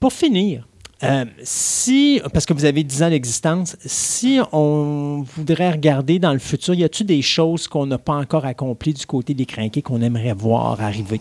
Pour 0.00 0.12
finir, 0.12 0.66
euh, 1.04 1.24
si, 1.42 2.20
parce 2.32 2.44
que 2.44 2.52
vous 2.52 2.64
avez 2.64 2.82
10 2.82 3.02
ans 3.04 3.10
d'existence, 3.10 3.76
si 3.84 4.40
on 4.52 5.24
voudrait 5.36 5.70
regarder 5.70 6.18
dans 6.18 6.32
le 6.32 6.38
futur, 6.40 6.74
y 6.74 6.82
a-t-il 6.84 7.06
des 7.06 7.22
choses 7.22 7.68
qu'on 7.68 7.86
n'a 7.86 7.98
pas 7.98 8.14
encore 8.14 8.44
accomplies 8.44 8.94
du 8.94 9.06
côté 9.06 9.34
des 9.34 9.46
crinqués 9.46 9.82
qu'on 9.82 10.02
aimerait 10.02 10.32
voir 10.34 10.80
arriver? 10.80 11.20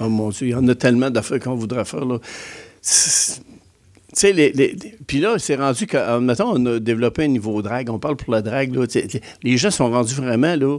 Oh 0.00 0.08
mon 0.08 0.30
Dieu, 0.30 0.48
il 0.48 0.50
y 0.50 0.54
en 0.54 0.66
a 0.68 0.74
tellement 0.74 1.10
d'affaires 1.10 1.40
qu'on 1.40 1.54
voudrait 1.54 1.84
faire. 1.84 2.04
Là. 2.04 2.18
Tu 2.18 3.40
sais, 4.20 4.32
les, 4.32 4.52
les- 4.52 4.76
puis 5.06 5.20
là, 5.20 5.38
c'est 5.38 5.56
rendu 5.56 5.86
que, 5.86 5.96
euh, 5.96 6.20
mettons, 6.20 6.50
on 6.56 6.66
a 6.66 6.78
développé 6.78 7.24
un 7.24 7.28
niveau 7.28 7.60
drag. 7.62 7.90
On 7.90 7.98
parle 7.98 8.16
pour 8.16 8.32
la 8.32 8.42
drague. 8.42 8.74
Là, 8.74 8.86
les 9.42 9.56
gens 9.56 9.70
sont 9.70 9.90
rendus 9.90 10.14
vraiment, 10.14 10.54
là, 10.56 10.78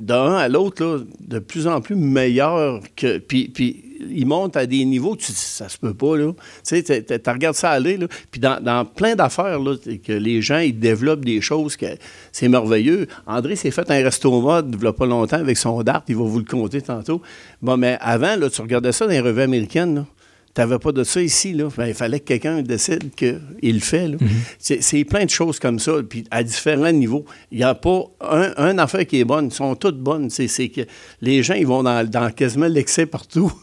d'un 0.00 0.34
à 0.34 0.48
l'autre, 0.48 1.06
de 1.20 1.38
plus 1.38 1.66
en 1.66 1.80
plus 1.80 1.94
meilleurs. 1.94 2.80
Que, 2.96 3.18
puis, 3.18 3.48
puis 3.48 3.84
ils 4.10 4.26
montent 4.26 4.56
à 4.56 4.66
des 4.66 4.84
niveaux 4.84 5.14
que 5.14 5.22
tu 5.22 5.32
dis, 5.32 5.38
ça 5.38 5.68
se 5.68 5.78
peut 5.78 5.94
pas. 5.94 6.16
Là. 6.16 6.32
Tu 6.66 6.82
sais, 6.82 6.82
tu- 7.04 7.30
regardes 7.30 7.56
ça 7.56 7.70
aller. 7.70 7.96
Là, 7.96 8.06
puis 8.30 8.40
dans, 8.40 8.60
dans 8.62 8.84
plein 8.84 9.14
d'affaires, 9.14 9.58
là, 9.58 9.76
que 10.04 10.12
les 10.12 10.42
gens, 10.42 10.58
ils 10.58 10.78
développent 10.78 11.24
des 11.24 11.40
choses 11.40 11.76
que 11.76 11.86
c'est 12.32 12.48
merveilleux. 12.48 13.06
André 13.26 13.56
s'est 13.56 13.70
fait 13.70 13.90
un 13.90 14.02
resto 14.02 14.40
mode 14.40 14.74
il 14.74 14.80
n'y 14.80 14.86
a 14.86 14.92
pas 14.92 15.06
longtemps 15.06 15.36
avec 15.38 15.56
son 15.56 15.82
dart. 15.82 16.02
Il 16.08 16.16
va 16.16 16.24
vous 16.24 16.38
le 16.38 16.44
compter 16.44 16.80
tantôt. 16.82 17.22
Bon, 17.60 17.76
mais 17.76 17.96
avant, 18.00 18.36
là, 18.36 18.48
tu 18.50 18.60
regardais 18.62 18.92
ça 18.92 19.06
dans 19.06 19.12
les 19.12 19.20
revues 19.20 19.42
américaines. 19.42 19.94
là. 19.94 20.06
T'avais 20.54 20.78
pas 20.78 20.92
de 20.92 21.02
ça 21.02 21.22
ici, 21.22 21.54
là. 21.54 21.68
Ben, 21.78 21.86
il 21.86 21.94
fallait 21.94 22.20
que 22.20 22.26
quelqu'un 22.26 22.60
décide 22.60 23.14
qu'il 23.14 23.40
le 23.62 23.80
fait, 23.80 24.06
là. 24.08 24.18
C'est- 24.58 24.82
C'est 24.82 25.02
plein 25.04 25.24
de 25.24 25.30
choses 25.30 25.58
comme 25.58 25.78
ça, 25.78 25.92
puis 26.06 26.24
à 26.30 26.42
différents 26.42 26.92
niveaux. 26.92 27.24
Il 27.50 27.56
n'y 27.56 27.64
a 27.64 27.74
pas 27.74 28.04
un, 28.20 28.52
un 28.58 28.76
affaire 28.76 29.06
qui 29.06 29.18
est 29.20 29.24
bonne. 29.24 29.46
Ils 29.46 29.54
sont 29.54 29.74
toutes 29.76 29.98
bonnes. 29.98 30.28
C'est 30.28 30.48
c'est 30.48 30.68
que 30.68 30.82
les 31.22 31.42
gens, 31.42 31.54
ils 31.54 31.66
vont 31.66 31.82
dans, 31.82 32.06
dans 32.06 32.30
quasiment 32.30 32.66
l'excès 32.66 33.06
partout. 33.06 33.50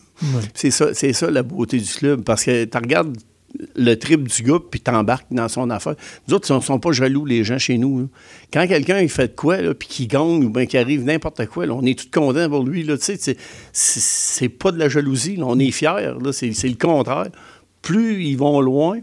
C'est 0.53 0.71
ça, 0.71 1.31
la 1.31 1.43
beauté 1.43 1.77
du 1.79 1.89
club. 1.91 2.23
Parce 2.23 2.43
que 2.43 2.65
tu 2.65 2.77
regardes 2.77 3.17
le 3.75 3.95
trip 3.95 4.27
du 4.27 4.43
gars, 4.43 4.59
puis 4.69 4.79
t'embarques 4.79 5.25
dans 5.31 5.47
son 5.49 5.69
affaire. 5.71 5.95
Nous 6.27 6.35
autres, 6.35 6.49
ils 6.51 6.55
ne 6.55 6.61
sont 6.61 6.79
pas 6.79 6.91
jaloux, 6.91 7.25
les 7.25 7.43
gens 7.43 7.57
chez 7.57 7.77
nous. 7.79 8.01
là. 8.01 8.05
Quand 8.53 8.67
quelqu'un 8.67 9.07
fait 9.07 9.29
de 9.29 9.35
quoi, 9.35 9.57
puis 9.73 9.87
qu'il 9.87 10.07
gagne 10.07 10.45
ou 10.45 10.49
bien 10.49 10.65
qu'il 10.67 10.79
arrive 10.79 11.03
n'importe 11.03 11.45
quoi, 11.47 11.65
on 11.69 11.83
est 11.85 11.97
tous 11.97 12.09
contents 12.11 12.47
pour 12.49 12.63
lui. 12.63 12.87
C'est- 13.73 14.49
pas 14.49 14.71
de 14.71 14.77
la 14.77 14.87
jalousie. 14.89 15.39
On 15.41 15.57
est 15.57 15.71
fiers. 15.71 16.13
c'est 16.31 16.67
le 16.67 16.75
contraire. 16.75 17.29
Plus 17.81 18.23
ils 18.23 18.37
vont 18.37 18.59
loin, 18.61 18.99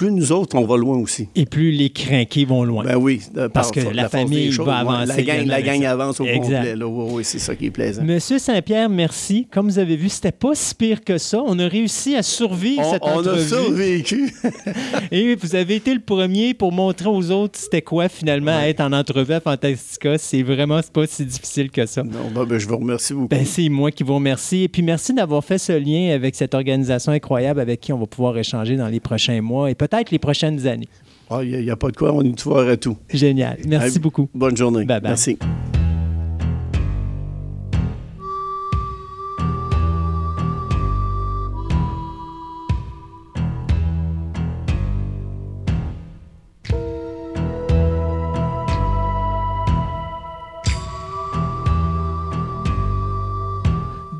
plus 0.00 0.10
nous 0.12 0.32
autres, 0.32 0.56
on 0.56 0.64
va 0.64 0.78
loin 0.78 0.96
aussi. 0.96 1.28
Et 1.36 1.44
plus 1.44 1.72
les 1.72 1.90
crinqués 1.90 2.46
vont 2.46 2.64
loin. 2.64 2.84
Ben 2.84 2.96
oui. 2.96 3.20
de- 3.34 3.48
Parce 3.48 3.70
par 3.70 3.84
que 3.84 3.90
la 3.94 4.08
famille 4.08 4.50
choses, 4.50 4.64
va 4.64 4.82
ouais, 4.82 4.94
avancer 4.94 5.06
La 5.08 5.22
gang, 5.22 5.46
la 5.46 5.60
gang 5.60 5.84
avance 5.84 6.20
au 6.20 6.24
Exact. 6.24 6.40
complet. 6.56 6.76
là. 6.76 6.86
Oui, 6.88 7.10
oui, 7.16 7.22
c'est 7.22 7.38
ça 7.38 7.54
qui 7.54 7.66
est 7.66 7.70
plaisant. 7.70 8.02
Monsieur 8.02 8.38
Saint-Pierre, 8.38 8.88
merci. 8.88 9.46
Comme 9.50 9.66
vous 9.68 9.78
avez 9.78 9.96
vu, 9.96 10.08
c'était 10.08 10.32
pas 10.32 10.54
si 10.54 10.74
pire 10.74 11.04
que 11.04 11.18
ça. 11.18 11.42
On 11.46 11.58
a 11.58 11.68
réussi 11.68 12.16
à 12.16 12.22
survivre 12.22 12.80
On, 12.82 12.90
cette 12.92 13.02
on 13.04 13.08
a 13.08 13.18
entrevue. 13.18 13.46
survécu. 13.46 14.34
Et 15.12 15.34
vous 15.34 15.54
avez 15.54 15.74
été 15.76 15.92
le 15.92 16.00
premier 16.00 16.54
pour 16.54 16.72
montrer 16.72 17.08
aux 17.10 17.30
autres 17.30 17.58
c'était 17.58 17.82
quoi 17.82 18.08
finalement 18.08 18.56
à 18.56 18.68
être 18.68 18.80
en 18.80 18.92
entrevue 18.94 19.34
à 19.34 19.40
Fantastica. 19.40 20.16
C'est 20.16 20.42
vraiment 20.42 20.80
pas 20.94 21.06
si 21.06 21.26
difficile 21.26 21.70
que 21.70 21.84
ça. 21.84 22.02
non, 22.02 22.30
ben, 22.34 22.44
ben, 22.44 22.58
je 22.58 22.66
vous 22.66 22.78
remercie 22.78 23.12
beaucoup. 23.12 23.28
Ben, 23.28 23.44
c'est 23.44 23.68
moi 23.68 23.90
qui 23.90 24.02
vous 24.02 24.14
remercie. 24.14 24.62
Et 24.62 24.68
puis 24.68 24.80
merci 24.82 25.12
d'avoir 25.12 25.44
fait 25.44 25.58
ce 25.58 25.72
lien 25.72 26.14
avec 26.14 26.34
cette 26.36 26.54
organisation 26.54 27.12
incroyable 27.12 27.60
avec 27.60 27.80
qui 27.80 27.92
on 27.92 27.98
va 27.98 28.06
pouvoir 28.06 28.38
échanger 28.38 28.76
dans 28.76 28.88
les 28.88 29.00
prochains 29.00 29.42
mois 29.42 29.70
et 29.70 29.74
peut-être 29.90 30.10
les 30.10 30.18
prochaines 30.18 30.66
années. 30.66 30.88
Ah, 31.28 31.40
Il 31.44 31.60
n'y 31.62 31.70
a, 31.70 31.76
pas 31.76 31.90
de 31.90 31.96
quoi, 31.96 32.12
on 32.12 32.22
est 32.22 32.46
ouvert 32.46 32.68
à 32.68 32.76
tout. 32.76 32.96
Génial. 33.12 33.58
Merci 33.66 33.94
Ah, 33.96 34.00
beaucoup. 34.00 34.28
Bonne 34.34 34.56
journée. 34.56 34.84
Bye 34.84 35.00
bye. 35.00 35.10
Merci. 35.10 35.38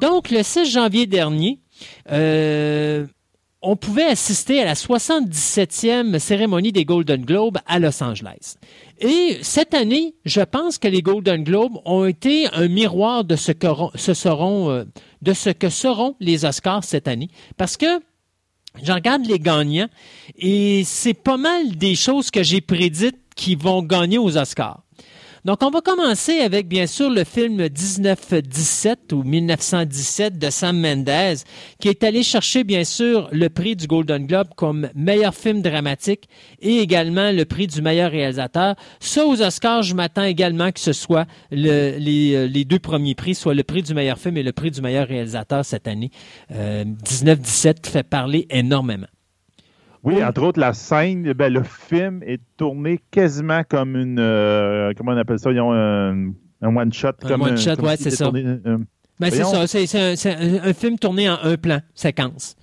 Donc, 0.00 0.30
le 0.30 0.42
6 0.42 0.70
janvier 0.70 1.06
dernier, 1.06 1.60
euh, 2.10 3.06
on 3.62 3.76
pouvait 3.76 4.04
assister 4.04 4.62
à 4.62 4.64
la 4.64 4.74
77e 4.74 6.18
cérémonie 6.18 6.72
des 6.72 6.84
Golden 6.84 7.24
Globes 7.24 7.58
à 7.66 7.78
Los 7.78 8.02
Angeles. 8.02 8.56
Et 9.00 9.38
cette 9.42 9.74
année, 9.74 10.14
je 10.24 10.40
pense 10.40 10.78
que 10.78 10.88
les 10.88 11.02
Golden 11.02 11.44
Globes 11.44 11.78
ont 11.84 12.06
été 12.06 12.48
un 12.54 12.68
miroir 12.68 13.24
de 13.24 13.36
ce 13.36 13.52
que, 13.52 13.66
seront, 14.14 14.70
euh, 14.70 14.84
de 15.20 15.32
ce 15.34 15.50
que 15.50 15.68
seront 15.68 16.16
les 16.20 16.44
Oscars 16.44 16.84
cette 16.84 17.06
année. 17.06 17.28
Parce 17.58 17.76
que 17.76 18.00
je 18.82 18.92
regarde 18.92 19.26
les 19.26 19.38
gagnants 19.38 19.88
et 20.36 20.82
c'est 20.84 21.14
pas 21.14 21.36
mal 21.36 21.76
des 21.76 21.96
choses 21.96 22.30
que 22.30 22.42
j'ai 22.42 22.60
prédites 22.60 23.18
qui 23.36 23.56
vont 23.56 23.82
gagner 23.82 24.18
aux 24.18 24.38
Oscars. 24.38 24.82
Donc, 25.44 25.62
on 25.62 25.70
va 25.70 25.80
commencer 25.80 26.40
avec, 26.40 26.68
bien 26.68 26.86
sûr, 26.86 27.08
le 27.10 27.24
film 27.24 27.56
1917 27.56 29.12
ou 29.12 29.22
1917 29.22 30.38
de 30.38 30.50
Sam 30.50 30.78
Mendes, 30.78 31.38
qui 31.78 31.88
est 31.88 32.04
allé 32.04 32.22
chercher, 32.22 32.62
bien 32.64 32.84
sûr, 32.84 33.28
le 33.32 33.48
prix 33.48 33.76
du 33.76 33.86
Golden 33.86 34.26
Globe 34.26 34.48
comme 34.56 34.90
meilleur 34.94 35.34
film 35.34 35.62
dramatique 35.62 36.28
et 36.60 36.78
également 36.78 37.32
le 37.32 37.44
prix 37.44 37.66
du 37.66 37.80
meilleur 37.80 38.10
réalisateur. 38.10 38.74
Ça, 39.00 39.24
aux 39.26 39.40
Oscars, 39.40 39.82
je 39.82 39.94
m'attends 39.94 40.24
également 40.24 40.70
que 40.72 40.80
ce 40.80 40.92
soit 40.92 41.26
euh, 41.52 41.98
les 41.98 42.64
deux 42.64 42.78
premiers 42.78 43.14
prix, 43.14 43.34
soit 43.34 43.54
le 43.54 43.62
prix 43.62 43.82
du 43.82 43.94
meilleur 43.94 44.18
film 44.18 44.36
et 44.36 44.42
le 44.42 44.52
prix 44.52 44.70
du 44.70 44.82
meilleur 44.82 45.08
réalisateur 45.08 45.64
cette 45.64 45.88
année. 45.88 46.10
Euh, 46.52 46.84
1917 46.84 47.86
fait 47.86 48.02
parler 48.02 48.46
énormément. 48.50 49.06
Oui, 50.02 50.22
entre 50.24 50.42
autres, 50.42 50.58
la 50.60 50.72
scène, 50.72 51.30
ben, 51.34 51.52
le 51.52 51.62
film 51.62 52.22
est 52.24 52.40
tourné 52.56 53.00
quasiment 53.10 53.62
comme 53.68 53.96
une. 53.96 54.18
euh, 54.18 54.92
comment 54.96 55.12
on 55.12 55.16
appelle 55.16 55.38
ça? 55.38 55.50
Ils 55.52 55.60
ont 55.60 55.72
un, 55.72 56.28
un 56.62 56.76
one-shot. 56.76 57.08
Un 57.24 57.40
one-shot, 57.40 57.74
s'il 57.76 57.96
c'est 57.98 58.10
ça. 58.10 58.24
tourné, 58.24 58.44
euh, 58.44 58.78
Ben, 59.18 59.30
c'est 59.30 59.44
ça, 59.44 59.66
c'est 59.66 59.86
c'est 59.86 60.34
un, 60.34 60.64
un- 60.68 60.72
film 60.72 60.98
tourné 60.98 61.28
en 61.28 61.36
un 61.42 61.56
plan, 61.58 61.80
séquence. 61.94 62.56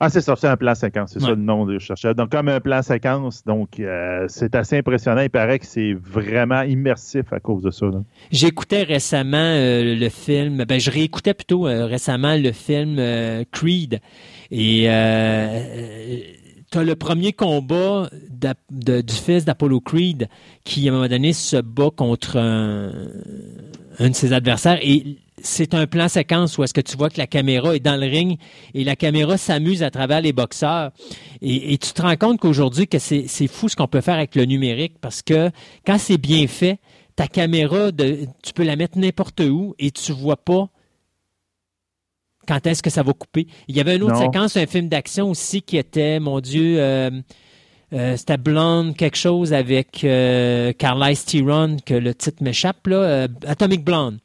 Ah, 0.00 0.10
c'est 0.10 0.20
ça, 0.20 0.34
c'est 0.36 0.48
un 0.48 0.56
plan 0.56 0.74
séquence, 0.74 1.10
c'est 1.12 1.20
Ouais. 1.20 1.28
ça 1.28 1.30
le 1.30 1.36
nom 1.40 1.64
que 1.66 1.72
je 1.74 1.78
cherchais. 1.78 2.14
Donc, 2.14 2.30
comme 2.30 2.48
un 2.48 2.60
plan 2.60 2.82
séquence, 2.82 3.42
donc 3.44 3.80
euh, 3.80 4.26
c'est 4.28 4.54
assez 4.54 4.76
impressionnant. 4.78 5.22
Il 5.22 5.30
paraît 5.30 5.58
que 5.58 5.66
c'est 5.66 5.94
vraiment 5.94 6.62
immersif 6.62 7.32
à 7.32 7.40
cause 7.40 7.62
de 7.62 7.70
ça. 7.70 7.86
J'écoutais 8.30 8.82
récemment 8.82 9.36
euh, 9.38 9.94
le 9.96 10.08
film, 10.08 10.64
ben 10.64 10.78
je 10.78 10.90
réécoutais 10.90 11.32
plutôt 11.32 11.66
euh, 11.66 11.86
récemment 11.86 12.36
le 12.36 12.52
film 12.52 12.96
euh, 12.98 13.44
Creed. 13.50 14.00
Et 14.50 14.86
euh, 14.88 15.60
tu 16.74 16.80
as 16.80 16.82
le 16.82 16.96
premier 16.96 17.32
combat 17.32 18.10
du 18.72 19.14
fils 19.14 19.44
d'Apollo 19.44 19.80
Creed 19.80 20.28
qui, 20.64 20.88
à 20.88 20.92
un 20.92 20.96
moment 20.96 21.08
donné, 21.08 21.32
se 21.32 21.56
bat 21.58 21.90
contre 21.94 22.36
un, 22.36 22.90
de 24.00 24.12
ses 24.12 24.32
adversaires. 24.32 24.80
Et 24.82 25.18
c'est 25.40 25.74
un 25.74 25.86
plan 25.86 26.08
séquence 26.08 26.58
où 26.58 26.64
est-ce 26.64 26.74
que 26.74 26.80
tu 26.80 26.96
vois 26.96 27.10
que 27.10 27.18
la 27.18 27.28
caméra 27.28 27.76
est 27.76 27.80
dans 27.80 27.94
le 27.94 28.08
ring 28.08 28.40
et 28.74 28.82
la 28.82 28.96
caméra 28.96 29.36
s'amuse 29.36 29.84
à 29.84 29.92
travers 29.92 30.20
les 30.20 30.32
boxeurs. 30.32 30.90
Et, 31.42 31.78
tu 31.78 31.92
te 31.92 32.02
rends 32.02 32.16
compte 32.16 32.40
qu'aujourd'hui, 32.40 32.88
que 32.88 32.98
c'est 32.98 33.26
c'est 33.28 33.46
fou 33.46 33.68
ce 33.68 33.76
qu'on 33.76 33.86
peut 33.86 34.00
faire 34.00 34.16
avec 34.16 34.34
le 34.34 34.44
numérique 34.44 34.94
parce 35.00 35.22
que 35.22 35.52
quand 35.86 35.98
c'est 35.98 36.18
bien 36.18 36.48
fait, 36.48 36.80
ta 37.14 37.28
caméra, 37.28 37.92
tu 37.92 38.52
peux 38.52 38.64
la 38.64 38.74
mettre 38.74 38.98
n'importe 38.98 39.38
où 39.38 39.76
et 39.78 39.92
tu 39.92 40.10
vois 40.10 40.38
pas 40.38 40.68
quand 42.46 42.66
est-ce 42.66 42.82
que 42.82 42.90
ça 42.90 43.02
va 43.02 43.12
couper? 43.12 43.46
Il 43.68 43.76
y 43.76 43.80
avait 43.80 43.96
une 43.96 44.02
autre 44.04 44.14
Non. 44.14 44.20
séquence, 44.32 44.56
un 44.56 44.66
film 44.66 44.88
d'action 44.88 45.30
aussi 45.30 45.62
qui 45.62 45.76
était, 45.76 46.20
mon 46.20 46.40
Dieu, 46.40 46.76
euh, 46.78 47.10
euh, 47.92 48.16
c'était 48.16 48.36
Blonde 48.38 48.96
quelque 48.96 49.16
chose 49.16 49.52
avec 49.52 50.02
euh, 50.04 50.72
Carlisle 50.72 51.24
Theron, 51.24 51.76
que 51.84 51.94
le 51.94 52.14
titre 52.14 52.42
m'échappe, 52.42 52.86
là, 52.86 52.96
euh, 52.96 53.28
Atomic 53.46 53.84
Blonde. 53.84 54.18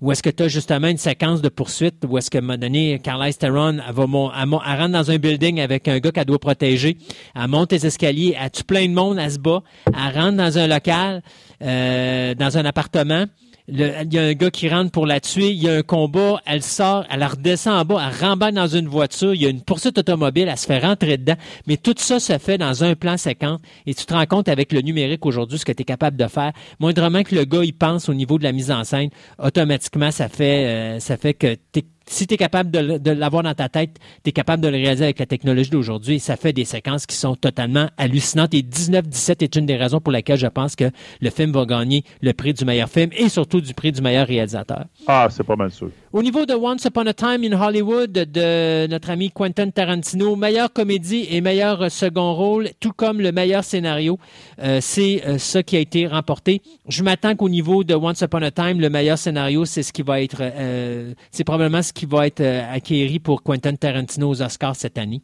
Où 0.00 0.10
est-ce 0.12 0.22
que 0.22 0.30
tu 0.30 0.44
as 0.44 0.48
justement 0.48 0.88
une 0.88 0.96
séquence 0.96 1.42
de 1.42 1.50
poursuite 1.50 1.96
où 2.08 2.16
est-ce 2.16 2.30
qu'à 2.30 2.38
un 2.38 2.40
moment 2.40 2.56
donné, 2.56 2.98
Carlisle 3.04 3.34
Theron, 3.36 3.76
elle, 3.86 3.94
va 3.94 4.06
mon- 4.06 4.30
elle, 4.32 4.46
mon- 4.46 4.60
elle 4.66 4.78
rentre 4.80 4.92
dans 4.92 5.10
un 5.10 5.18
building 5.18 5.60
avec 5.60 5.88
un 5.88 5.98
gars 5.98 6.10
qu'elle 6.10 6.24
doit 6.24 6.38
protéger. 6.38 6.96
Elle 7.36 7.48
monte 7.48 7.72
les 7.72 7.84
escaliers, 7.84 8.34
elle 8.40 8.50
tue 8.50 8.64
plein 8.64 8.86
de 8.88 8.94
monde, 8.94 9.18
elle 9.20 9.30
se 9.30 9.38
bat. 9.38 9.62
Elle 9.88 10.18
rentre 10.18 10.38
dans 10.38 10.56
un 10.56 10.66
local, 10.68 11.22
euh, 11.62 12.34
dans 12.34 12.56
un 12.56 12.64
appartement. 12.64 13.26
Il 13.72 14.12
y 14.12 14.18
a 14.18 14.22
un 14.22 14.32
gars 14.32 14.50
qui 14.50 14.68
rentre 14.68 14.90
pour 14.90 15.06
la 15.06 15.20
tuer. 15.20 15.50
Il 15.50 15.62
y 15.62 15.68
a 15.68 15.74
un 15.74 15.82
combat. 15.82 16.40
Elle 16.44 16.62
sort, 16.62 17.04
elle 17.10 17.22
redescend 17.24 17.74
en 17.80 17.84
bas, 17.84 18.02
elle 18.10 18.26
rembarque 18.28 18.54
dans 18.54 18.66
une 18.66 18.88
voiture. 18.88 19.34
Il 19.34 19.42
y 19.42 19.46
a 19.46 19.48
une 19.48 19.62
poursuite 19.62 19.96
automobile. 19.98 20.48
Elle 20.50 20.58
se 20.58 20.66
fait 20.66 20.78
rentrer 20.78 21.16
dedans. 21.18 21.36
Mais 21.66 21.76
tout 21.76 21.94
ça 21.96 22.18
se 22.20 22.36
fait 22.38 22.58
dans 22.58 22.82
un 22.82 22.94
plan 22.94 23.16
séquence. 23.16 23.60
Et 23.86 23.94
tu 23.94 24.04
te 24.04 24.12
rends 24.12 24.26
compte 24.26 24.48
avec 24.48 24.72
le 24.72 24.80
numérique 24.80 25.24
aujourd'hui 25.24 25.58
ce 25.58 25.64
que 25.64 25.72
tu 25.72 25.82
es 25.82 25.84
capable 25.84 26.16
de 26.16 26.26
faire. 26.26 26.52
Moindrement 26.80 27.22
que 27.22 27.34
le 27.34 27.44
gars 27.44 27.62
il 27.62 27.72
pense 27.74 28.08
au 28.08 28.14
niveau 28.14 28.38
de 28.38 28.44
la 28.44 28.52
mise 28.52 28.70
en 28.70 28.82
scène, 28.84 29.10
automatiquement 29.38 30.10
ça 30.10 30.28
fait 30.28 30.66
euh, 30.66 30.98
ça 31.00 31.16
fait 31.16 31.34
que 31.34 31.54
t'es- 31.72 31.84
si 32.10 32.26
tu 32.26 32.34
es 32.34 32.36
capable 32.36 32.70
de, 32.70 33.10
l'avoir 33.12 33.44
dans 33.44 33.54
ta 33.54 33.68
tête, 33.68 33.98
tu 34.24 34.30
es 34.30 34.32
capable 34.32 34.62
de 34.62 34.68
le 34.68 34.76
réaliser 34.76 35.04
avec 35.04 35.20
la 35.20 35.26
technologie 35.26 35.70
d'aujourd'hui. 35.70 36.18
Ça 36.18 36.36
fait 36.36 36.52
des 36.52 36.64
séquences 36.64 37.06
qui 37.06 37.14
sont 37.14 37.36
totalement 37.36 37.88
hallucinantes. 37.96 38.52
Et 38.52 38.62
19-17 38.62 39.44
est 39.44 39.56
une 39.56 39.64
des 39.64 39.76
raisons 39.76 40.00
pour 40.00 40.12
laquelle 40.12 40.38
je 40.38 40.48
pense 40.48 40.74
que 40.74 40.90
le 41.20 41.30
film 41.30 41.52
va 41.52 41.64
gagner 41.66 42.02
le 42.20 42.32
prix 42.32 42.52
du 42.52 42.64
meilleur 42.64 42.88
film 42.88 43.10
et 43.16 43.28
surtout 43.28 43.60
du 43.60 43.74
prix 43.74 43.92
du 43.92 44.02
meilleur 44.02 44.26
réalisateur. 44.26 44.86
Ah, 45.06 45.28
c'est 45.30 45.44
pas 45.44 45.56
mal 45.56 45.70
sûr. 45.70 45.90
Au 46.12 46.24
niveau 46.24 46.44
de 46.44 46.54
Once 46.54 46.84
Upon 46.86 47.06
a 47.06 47.14
Time 47.14 47.44
in 47.44 47.52
Hollywood 47.52 48.10
de 48.10 48.88
notre 48.88 49.10
ami 49.10 49.30
Quentin 49.30 49.70
Tarantino, 49.70 50.34
meilleure 50.34 50.72
comédie 50.72 51.28
et 51.30 51.40
meilleur 51.40 51.82
euh, 51.82 51.88
second 51.88 52.34
rôle, 52.34 52.70
tout 52.80 52.90
comme 52.92 53.20
le 53.20 53.30
meilleur 53.30 53.62
scénario, 53.62 54.18
euh, 54.60 54.80
c'est 54.82 55.22
euh, 55.24 55.38
ça 55.38 55.62
qui 55.62 55.76
a 55.76 55.78
été 55.78 56.08
remporté. 56.08 56.62
Je 56.88 57.04
m'attends 57.04 57.36
qu'au 57.36 57.48
niveau 57.48 57.84
de 57.84 57.94
Once 57.94 58.22
Upon 58.22 58.42
a 58.42 58.50
Time, 58.50 58.80
le 58.80 58.90
meilleur 58.90 59.18
scénario, 59.18 59.64
c'est 59.66 59.84
ce 59.84 59.92
qui 59.92 60.02
va 60.02 60.20
être, 60.20 60.38
euh, 60.40 61.14
c'est 61.30 61.44
probablement 61.44 61.80
ce 61.80 61.92
qui 61.92 62.06
va 62.06 62.26
être 62.26 62.42
acquéri 62.42 63.20
pour 63.20 63.44
Quentin 63.44 63.76
Tarantino 63.76 64.30
aux 64.30 64.42
Oscars 64.42 64.74
cette 64.74 64.98
année. 64.98 65.22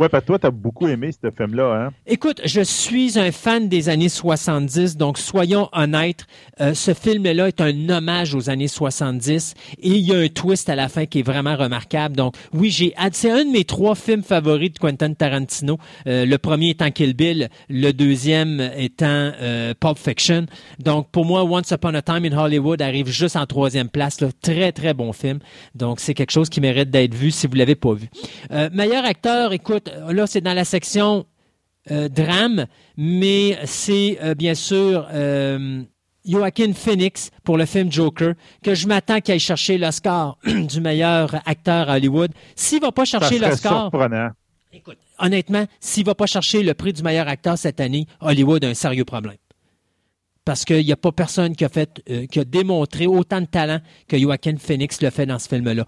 Ouais, 0.00 0.08
parce 0.08 0.22
que 0.22 0.28
toi, 0.28 0.38
t'as 0.38 0.50
beaucoup 0.50 0.88
aimé 0.88 1.10
ce 1.12 1.30
film-là, 1.30 1.74
hein? 1.74 1.90
Écoute, 2.06 2.40
je 2.46 2.62
suis 2.62 3.18
un 3.18 3.30
fan 3.32 3.68
des 3.68 3.90
années 3.90 4.08
70, 4.08 4.96
donc 4.96 5.18
soyons 5.18 5.68
honnêtes, 5.74 6.24
euh, 6.62 6.72
ce 6.72 6.94
film-là 6.94 7.48
est 7.48 7.60
un 7.60 7.90
hommage 7.90 8.34
aux 8.34 8.48
années 8.48 8.66
70 8.66 9.52
et 9.78 9.88
il 9.90 9.98
y 9.98 10.14
a 10.14 10.18
un 10.18 10.28
twist 10.28 10.70
à 10.70 10.74
la 10.74 10.88
fin 10.88 11.04
qui 11.04 11.18
est 11.18 11.22
vraiment 11.22 11.54
remarquable. 11.54 12.16
Donc 12.16 12.34
oui, 12.54 12.70
j'ai 12.70 12.94
c'est 13.12 13.30
un 13.30 13.44
de 13.44 13.50
mes 13.50 13.64
trois 13.64 13.94
films 13.94 14.22
favoris 14.22 14.72
de 14.72 14.78
Quentin 14.78 15.12
Tarantino. 15.12 15.76
Euh, 16.06 16.24
le 16.24 16.38
premier 16.38 16.70
étant 16.70 16.90
Kill 16.90 17.12
Bill, 17.12 17.50
le 17.68 17.92
deuxième 17.92 18.70
étant 18.78 19.04
euh, 19.06 19.74
Pulp 19.78 19.98
Fiction. 19.98 20.46
Donc 20.78 21.10
pour 21.10 21.26
moi, 21.26 21.44
Once 21.44 21.70
Upon 21.72 21.92
a 21.92 22.00
Time 22.00 22.24
in 22.24 22.38
Hollywood 22.38 22.80
arrive 22.80 23.08
juste 23.08 23.36
en 23.36 23.44
troisième 23.44 23.90
place. 23.90 24.22
Là. 24.22 24.28
Très 24.40 24.72
très 24.72 24.94
bon 24.94 25.12
film. 25.12 25.40
Donc 25.74 26.00
c'est 26.00 26.14
quelque 26.14 26.32
chose 26.32 26.48
qui 26.48 26.62
mérite 26.62 26.88
d'être 26.88 27.14
vu 27.14 27.30
si 27.30 27.46
vous 27.46 27.54
l'avez 27.54 27.74
pas 27.74 27.92
vu. 27.92 28.08
Meilleur 28.72 29.04
acteur, 29.04 29.52
écoute, 29.52 29.89
là 30.08 30.26
c'est 30.26 30.40
dans 30.40 30.54
la 30.54 30.64
section 30.64 31.26
euh, 31.90 32.08
drame, 32.08 32.66
mais 32.96 33.58
c'est 33.64 34.18
euh, 34.22 34.34
bien 34.34 34.54
sûr 34.54 35.08
euh, 35.12 35.82
Joaquin 36.26 36.72
Phoenix 36.74 37.30
pour 37.42 37.56
le 37.56 37.64
film 37.64 37.90
Joker, 37.90 38.34
que 38.62 38.74
je 38.74 38.86
m'attends 38.86 39.20
qu'il 39.20 39.32
aille 39.32 39.40
chercher 39.40 39.78
l'Oscar 39.78 40.38
du 40.44 40.80
meilleur 40.80 41.34
acteur 41.46 41.88
à 41.88 41.96
Hollywood. 41.96 42.32
S'il 42.54 42.80
va 42.80 42.92
pas 42.92 43.04
chercher 43.04 43.38
l'Oscar, 43.38 43.90
écoute, 44.72 44.98
honnêtement, 45.18 45.66
s'il 45.80 46.04
va 46.04 46.14
pas 46.14 46.26
chercher 46.26 46.62
le 46.62 46.74
prix 46.74 46.92
du 46.92 47.02
meilleur 47.02 47.28
acteur 47.28 47.56
cette 47.56 47.80
année, 47.80 48.06
Hollywood 48.20 48.64
a 48.64 48.68
un 48.68 48.74
sérieux 48.74 49.04
problème. 49.04 49.36
Parce 50.44 50.64
qu'il 50.64 50.84
n'y 50.84 50.92
a 50.92 50.96
pas 50.96 51.12
personne 51.12 51.54
qui 51.54 51.64
a 51.64 51.68
fait, 51.68 52.02
euh, 52.10 52.26
qui 52.26 52.40
a 52.40 52.44
démontré 52.44 53.06
autant 53.06 53.40
de 53.40 53.46
talent 53.46 53.80
que 54.08 54.18
Joaquin 54.18 54.56
Phoenix 54.58 55.00
le 55.00 55.10
fait 55.10 55.26
dans 55.26 55.38
ce 55.38 55.48
film-là. 55.48 55.84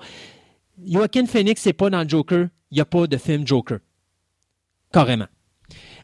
Joaquin 0.86 1.26
Phoenix 1.26 1.64
n'est 1.66 1.72
pas 1.72 1.90
dans 1.90 2.02
le 2.02 2.08
Joker, 2.08 2.48
il 2.70 2.74
n'y 2.74 2.80
a 2.80 2.84
pas 2.84 3.06
de 3.06 3.16
film 3.16 3.46
Joker. 3.46 3.78
Carrément. 4.92 5.26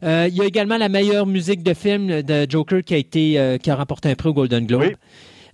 Euh, 0.03 0.29
il 0.31 0.37
y 0.37 0.41
a 0.41 0.45
également 0.45 0.77
la 0.77 0.89
meilleure 0.89 1.27
musique 1.27 1.63
de 1.63 1.75
film 1.75 2.23
de 2.23 2.47
Joker 2.49 2.83
qui 2.83 2.95
a 2.95 2.99
été 2.99 3.39
euh, 3.39 3.59
qui 3.59 3.71
a 3.71 3.77
remporté 3.77 4.11
un 4.11 4.15
prix 4.15 4.29
au 4.29 4.35
Golden 4.35 4.67
Globe. 4.67 4.83
Oui. 4.83 4.95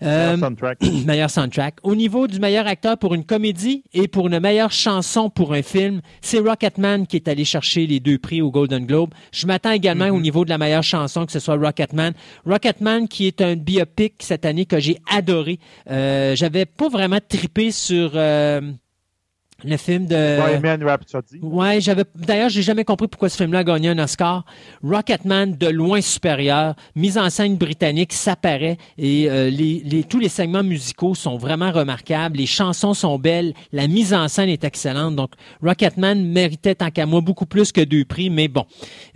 Euh, 0.02 0.36
soundtrack. 0.36 0.78
meilleur 1.06 1.30
soundtrack. 1.30 1.76
Au 1.82 1.94
niveau 1.94 2.26
du 2.26 2.38
meilleur 2.40 2.66
acteur 2.66 2.98
pour 2.98 3.14
une 3.14 3.24
comédie 3.24 3.84
et 3.94 4.06
pour 4.06 4.26
une 4.26 4.38
meilleure 4.38 4.72
chanson 4.72 5.30
pour 5.30 5.54
un 5.54 5.62
film, 5.62 6.02
c'est 6.20 6.40
Rocketman 6.40 7.06
qui 7.06 7.16
est 7.16 7.28
allé 7.28 7.44
chercher 7.44 7.86
les 7.86 8.00
deux 8.00 8.18
prix 8.18 8.42
au 8.42 8.50
Golden 8.50 8.84
Globe. 8.84 9.10
Je 9.32 9.46
m'attends 9.46 9.70
également 9.70 10.08
au 10.08 10.20
niveau 10.20 10.44
de 10.44 10.50
la 10.50 10.58
meilleure 10.58 10.82
chanson 10.82 11.24
que 11.24 11.32
ce 11.32 11.38
soit 11.38 11.56
Rocketman. 11.56 12.12
Rocketman 12.44 13.08
qui 13.08 13.26
est 13.26 13.40
un 13.40 13.54
biopic 13.54 14.14
cette 14.18 14.44
année 14.44 14.66
que 14.66 14.78
j'ai 14.78 14.98
adoré. 15.10 15.58
J'avais 15.86 16.66
pas 16.66 16.88
vraiment 16.88 17.20
trippé 17.26 17.70
sur 17.70 18.10
le 19.62 19.76
film 19.76 20.07
de... 20.07 20.39
Bohemian 20.60 20.84
Rhapsody. 20.84 21.39
Ouais, 21.41 21.81
j'avais. 21.81 22.05
D'ailleurs, 22.15 22.49
j'ai 22.50 22.62
jamais 22.62 22.84
compris 22.84 23.08
pourquoi 23.08 23.28
ce 23.28 23.36
film-là 23.36 23.60
a 23.60 23.65
gagné 23.65 23.89
un 23.89 23.99
Oscar. 23.99 24.44
Rocketman 24.83 25.57
de 25.57 25.68
loin 25.68 26.00
supérieur, 26.00 26.74
mise 26.97 27.16
en 27.16 27.31
scène 27.31 27.57
britannique, 27.57 28.12
ça 28.12 28.36
paraît 28.36 28.76
et 28.99 29.31
euh, 29.31 29.49
les, 29.50 29.81
les- 29.84 30.05
tous 30.05 30.18
les 30.18 30.28
segments 30.28 30.62
musicaux 30.62 31.15
sont 31.15 31.36
vraiment 31.39 31.70
remarquables. 31.73 32.36
Les 32.36 32.47
chansons 32.47 32.92
sont 32.94 33.18
belles, 33.18 33.55
la 33.73 33.86
mise 33.86 34.12
en 34.12 34.28
scène 34.28 34.49
est 34.49 34.65
excellente. 34.65 35.16
Donc, 35.16 35.31
Rocketman 35.62 36.23
méritait 36.24 36.74
tant 36.74 36.91
qu'à 36.91 37.07
moi 37.07 37.20
beaucoup 37.20 37.47
plus 37.47 37.73
que 37.73 37.81
deux 37.81 38.05
prix, 38.05 38.28
mais 38.31 38.49
bon, 38.49 38.65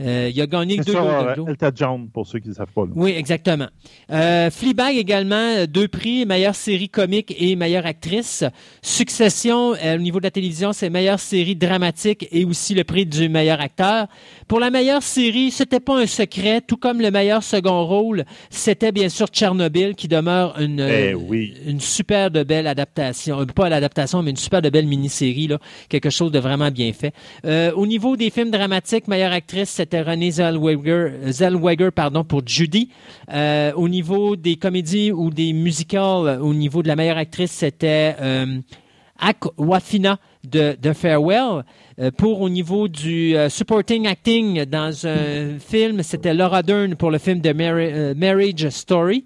euh, 0.01 0.31
il 0.33 0.41
a 0.41 0.47
gagné 0.47 0.77
deux 0.79 0.93
Globes. 0.93 1.49
Elton 1.49 1.71
John, 1.75 2.09
pour 2.09 2.27
ceux 2.27 2.39
qui 2.39 2.49
ne 2.49 2.55
savent 2.55 2.73
pas. 2.75 2.83
là. 2.83 2.93
Oui, 2.95 3.11
exactement. 3.11 3.69
Euh, 4.11 4.51
Fleabag 4.51 4.97
également, 4.97 5.35
euh, 5.37 5.67
deux 5.67 5.89
prix, 5.89 6.25
meilleure 6.25 6.55
série 6.55 6.89
comique 6.89 7.35
et 7.39 7.55
meilleure 7.57 7.85
actrice. 7.87 8.45
Succession, 8.83 9.71
au 9.73 9.99
niveau 9.99 10.21
de 10.21 10.28
télévision, 10.31 10.73
c'est 10.73 10.91
meilleure 10.91 11.21
série 11.21 11.57
dramatique 11.57 12.29
et 12.33 12.45
aussi 12.45 12.75
le 12.75 12.85
prix 12.85 13.07
du 13.07 13.29
meilleur 13.29 13.61
acteur. 13.61 14.07
Pour 14.47 14.61
la 14.61 14.71
meilleure 14.71 15.03
série, 15.03 15.51
c'était 15.51 15.81
pas 15.81 15.99
un 15.99 16.07
secret, 16.07 16.61
tout 16.61 16.77
comme 16.77 17.01
le 17.01 17.11
meilleur 17.11 17.43
second 17.43 17.85
rôle, 17.85 18.25
c'était 18.51 18.93
bien 18.93 19.09
sûr 19.09 19.27
Tchernobyl 19.29 19.95
qui 19.95 20.09
demeure 20.09 20.59
une, 20.61 20.81
Eh 20.81 21.13
euh, 21.13 21.15
oui. 21.15 21.55
une 21.67 21.81
super 21.81 22.31
de 22.31 22.43
belle 22.43 22.67
adaptation, 22.67 23.41
euh, 23.41 23.45
pas 23.47 23.69
l'adaptation, 23.69 24.23
mais 24.23 24.31
une 24.31 24.37
super 24.37 24.63
de 24.63 24.71
belle 24.71 24.87
mini-série, 24.87 25.49
là, 25.49 25.59
quelque 25.89 26.11
chose 26.11 26.33
de 26.33 26.39
vraiment 26.39 26.71
bien 26.71 26.93
fait. 26.93 27.13
Euh, 27.45 27.73
au 27.73 27.87
niveau 27.87 28.17
des 28.17 28.31
films 28.31 28.51
dramatiques, 28.51 29.09
meilleure 29.09 29.33
actrice, 29.33 29.71
c'était 29.71 30.03
Renée 30.03 30.31
Zellweger, 30.31 31.13
Zellweger 31.31 31.91
pardon, 31.93 32.25
pour 32.25 32.43
Judy. 32.47 32.89
Euh, 33.33 33.73
au 33.75 33.89
niveau 33.89 34.37
des 34.37 34.57
comédies 34.57 35.13
ou 35.13 35.31
des 35.31 35.53
musicals, 35.53 36.41
au 36.41 36.55
niveau 36.55 36.83
de 36.83 36.89
la 36.89 36.97
meilleure 36.97 37.19
actrice, 37.19 37.53
c'était 37.53 38.17
euh, 38.21 38.59
Aquafina 39.19 40.19
de, 40.45 40.77
de 40.81 40.93
Farewell. 40.93 41.65
Euh, 42.01 42.11
pour 42.11 42.41
au 42.41 42.49
niveau 42.49 42.89
du 42.89 43.37
euh, 43.37 43.49
supporting 43.49 44.07
acting 44.07 44.65
dans 44.65 45.07
un 45.07 45.59
film, 45.59 46.03
c'était 46.03 46.35
Laura 46.35 46.63
Dern 46.63 46.95
pour 46.95 47.11
le 47.11 47.19
film 47.19 47.41
de 47.41 47.53
euh, 47.59 48.15
Marriage 48.17 48.69
Story. 48.71 49.25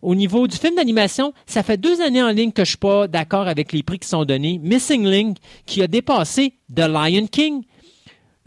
Au 0.00 0.14
niveau 0.14 0.46
du 0.46 0.56
film 0.56 0.76
d'animation, 0.76 1.32
ça 1.46 1.62
fait 1.62 1.76
deux 1.76 2.00
années 2.00 2.22
en 2.22 2.30
ligne 2.30 2.52
que 2.52 2.64
je 2.64 2.70
suis 2.70 2.76
pas 2.76 3.08
d'accord 3.08 3.48
avec 3.48 3.72
les 3.72 3.82
prix 3.82 3.98
qui 3.98 4.08
sont 4.08 4.24
donnés. 4.24 4.60
Missing 4.62 5.04
Link, 5.04 5.38
qui 5.66 5.82
a 5.82 5.88
dépassé 5.88 6.54
The 6.74 6.86
Lion 6.88 7.26
King. 7.26 7.62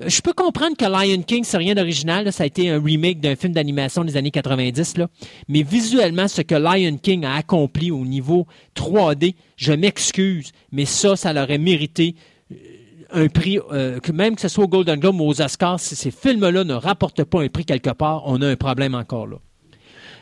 Je 0.06 0.22
peux 0.22 0.34
comprendre 0.34 0.76
que 0.78 0.86
Lion 0.86 1.22
King, 1.22 1.44
c'est 1.44 1.58
rien 1.58 1.76
d'original. 1.76 2.32
Ça 2.32 2.44
a 2.44 2.46
été 2.46 2.70
un 2.70 2.82
remake 2.82 3.20
d'un 3.20 3.36
film 3.36 3.54
d'animation 3.54 4.04
des 4.04 4.18
années 4.18 4.32
90. 4.32 4.98
Là. 4.98 5.08
Mais 5.48 5.64
visuellement, 5.64 6.28
ce 6.28 6.42
que 6.42 6.56
Lion 6.56 6.98
King 6.98 7.26
a 7.26 7.36
accompli 7.36 7.92
au 7.92 8.06
niveau 8.06 8.48
3D, 8.76 9.36
je 9.58 9.74
m'excuse, 9.74 10.52
mais 10.72 10.86
ça, 10.86 11.16
ça 11.16 11.34
l'aurait 11.34 11.58
mérité 11.58 12.16
euh, 12.52 12.56
un 13.14 13.28
prix, 13.28 13.60
euh, 13.72 14.00
que 14.00 14.12
même 14.12 14.36
que 14.36 14.42
ce 14.42 14.48
soit 14.48 14.64
au 14.64 14.68
Golden 14.68 15.00
Globe 15.00 15.20
ou 15.20 15.26
aux 15.26 15.42
Oscars, 15.42 15.80
si 15.80 15.96
ces 15.96 16.12
films-là 16.12 16.64
ne 16.64 16.74
rapportent 16.74 17.24
pas 17.24 17.42
un 17.42 17.48
prix 17.48 17.66
quelque 17.66 17.92
part, 17.92 18.24
on 18.26 18.42
a 18.42 18.48
un 18.48 18.56
problème 18.56 18.96
encore 18.96 19.28
là. 19.28 19.38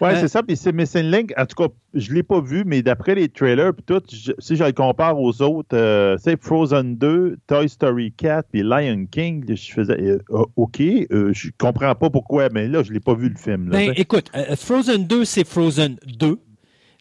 Ouais, 0.01 0.13
Euh, 0.15 0.21
c'est 0.21 0.27
ça. 0.27 0.41
Puis 0.43 0.55
c'est 0.55 0.71
Missing 0.71 1.03
Link. 1.11 1.33
En 1.37 1.45
tout 1.45 1.55
cas, 1.61 1.73
je 1.93 2.09
ne 2.11 2.15
l'ai 2.15 2.23
pas 2.23 2.39
vu, 2.39 2.63
mais 2.65 2.81
d'après 2.81 3.15
les 3.15 3.27
trailers, 3.29 3.73
puis 3.73 3.83
tout, 3.85 4.01
je- 4.11 4.31
si 4.39 4.55
je 4.55 4.63
le 4.63 4.71
compare 4.71 5.19
aux 5.19 5.41
autres, 5.41 5.75
euh, 5.75 6.15
c'est 6.23 6.41
Frozen 6.41 6.95
2, 6.95 7.37
Toy 7.47 7.67
Story 7.67 8.13
4, 8.15 8.47
puis 8.51 8.61
Lion 8.63 9.05
King, 9.11 9.43
je 9.47 9.71
faisais, 9.73 9.99
euh, 10.01 10.19
euh, 10.31 10.43
OK, 10.55 10.79
euh, 10.81 11.31
je 11.33 11.49
comprends 11.57 11.93
pas 11.95 12.09
pourquoi, 12.09 12.47
mais 12.49 12.67
là, 12.67 12.81
je 12.83 12.89
ne 12.89 12.93
l'ai 12.93 12.99
pas 13.01 13.13
vu 13.13 13.27
le 13.29 13.35
film. 13.37 13.69
là, 13.69 13.77
Ben, 13.77 13.93
écoute, 13.97 14.31
Frozen 14.55 15.05
2, 15.05 15.25
c'est 15.25 15.45
Frozen 15.45 15.97
2. 16.17 16.37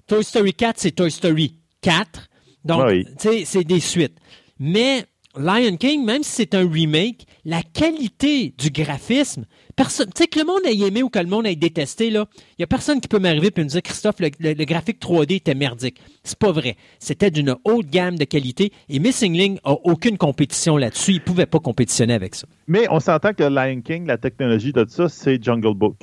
Toy 0.06 0.24
Story 0.24 0.54
4, 0.54 0.78
c'est 0.78 0.90
Toy 0.92 1.10
Story 1.10 1.54
4. 1.82 2.28
Donc, 2.64 2.84
Oui. 2.86 3.04
tu 3.04 3.28
sais, 3.28 3.42
c'est 3.44 3.64
des 3.64 3.78
suites. 3.80 4.16
Mais 4.58 5.04
Lion 5.36 5.76
King, 5.76 6.04
même 6.04 6.24
si 6.24 6.32
c'est 6.32 6.54
un 6.56 6.68
remake, 6.68 7.26
la 7.50 7.62
qualité 7.62 8.52
du 8.58 8.68
graphisme, 8.70 9.46
personne, 9.74 10.08
tu 10.14 10.22
sais, 10.22 10.26
que 10.28 10.38
le 10.38 10.44
monde 10.44 10.60
ait 10.66 10.76
aimé 10.86 11.02
ou 11.02 11.08
que 11.08 11.18
le 11.18 11.24
monde 11.26 11.46
ait 11.46 11.56
détesté, 11.56 12.10
là, 12.10 12.26
il 12.58 12.60
y 12.60 12.62
a 12.62 12.66
personne 12.66 13.00
qui 13.00 13.08
peut 13.08 13.18
m'arriver 13.18 13.48
et 13.56 13.60
me 13.62 13.64
dire, 13.68 13.80
Christophe, 13.82 14.20
le, 14.20 14.28
le- 14.38 14.52
le 14.52 14.64
graphique 14.66 15.00
3D 15.00 15.36
était 15.36 15.54
merdique. 15.54 15.98
C'est 16.24 16.38
pas 16.38 16.52
vrai. 16.52 16.76
C'était 16.98 17.30
d'une 17.30 17.56
haute 17.64 17.86
gamme 17.86 18.18
de 18.18 18.24
qualité 18.24 18.70
et 18.90 18.98
Missing 18.98 19.32
Link 19.34 19.60
a 19.64 19.72
aucune 19.84 20.18
compétition 20.18 20.76
là-dessus. 20.76 21.12
Il 21.12 21.20
pouvait 21.22 21.46
pas 21.46 21.58
compétitionner 21.58 22.12
avec 22.12 22.34
ça. 22.34 22.46
Mais 22.66 22.86
on 22.90 23.00
s'entend 23.00 23.32
que 23.32 23.44
Lion 23.44 23.80
King, 23.80 24.06
la 24.06 24.18
technologie 24.18 24.74
de 24.74 24.84
ça, 24.86 25.08
c'est 25.08 25.42
Jungle 25.42 25.74
Book. 25.74 25.96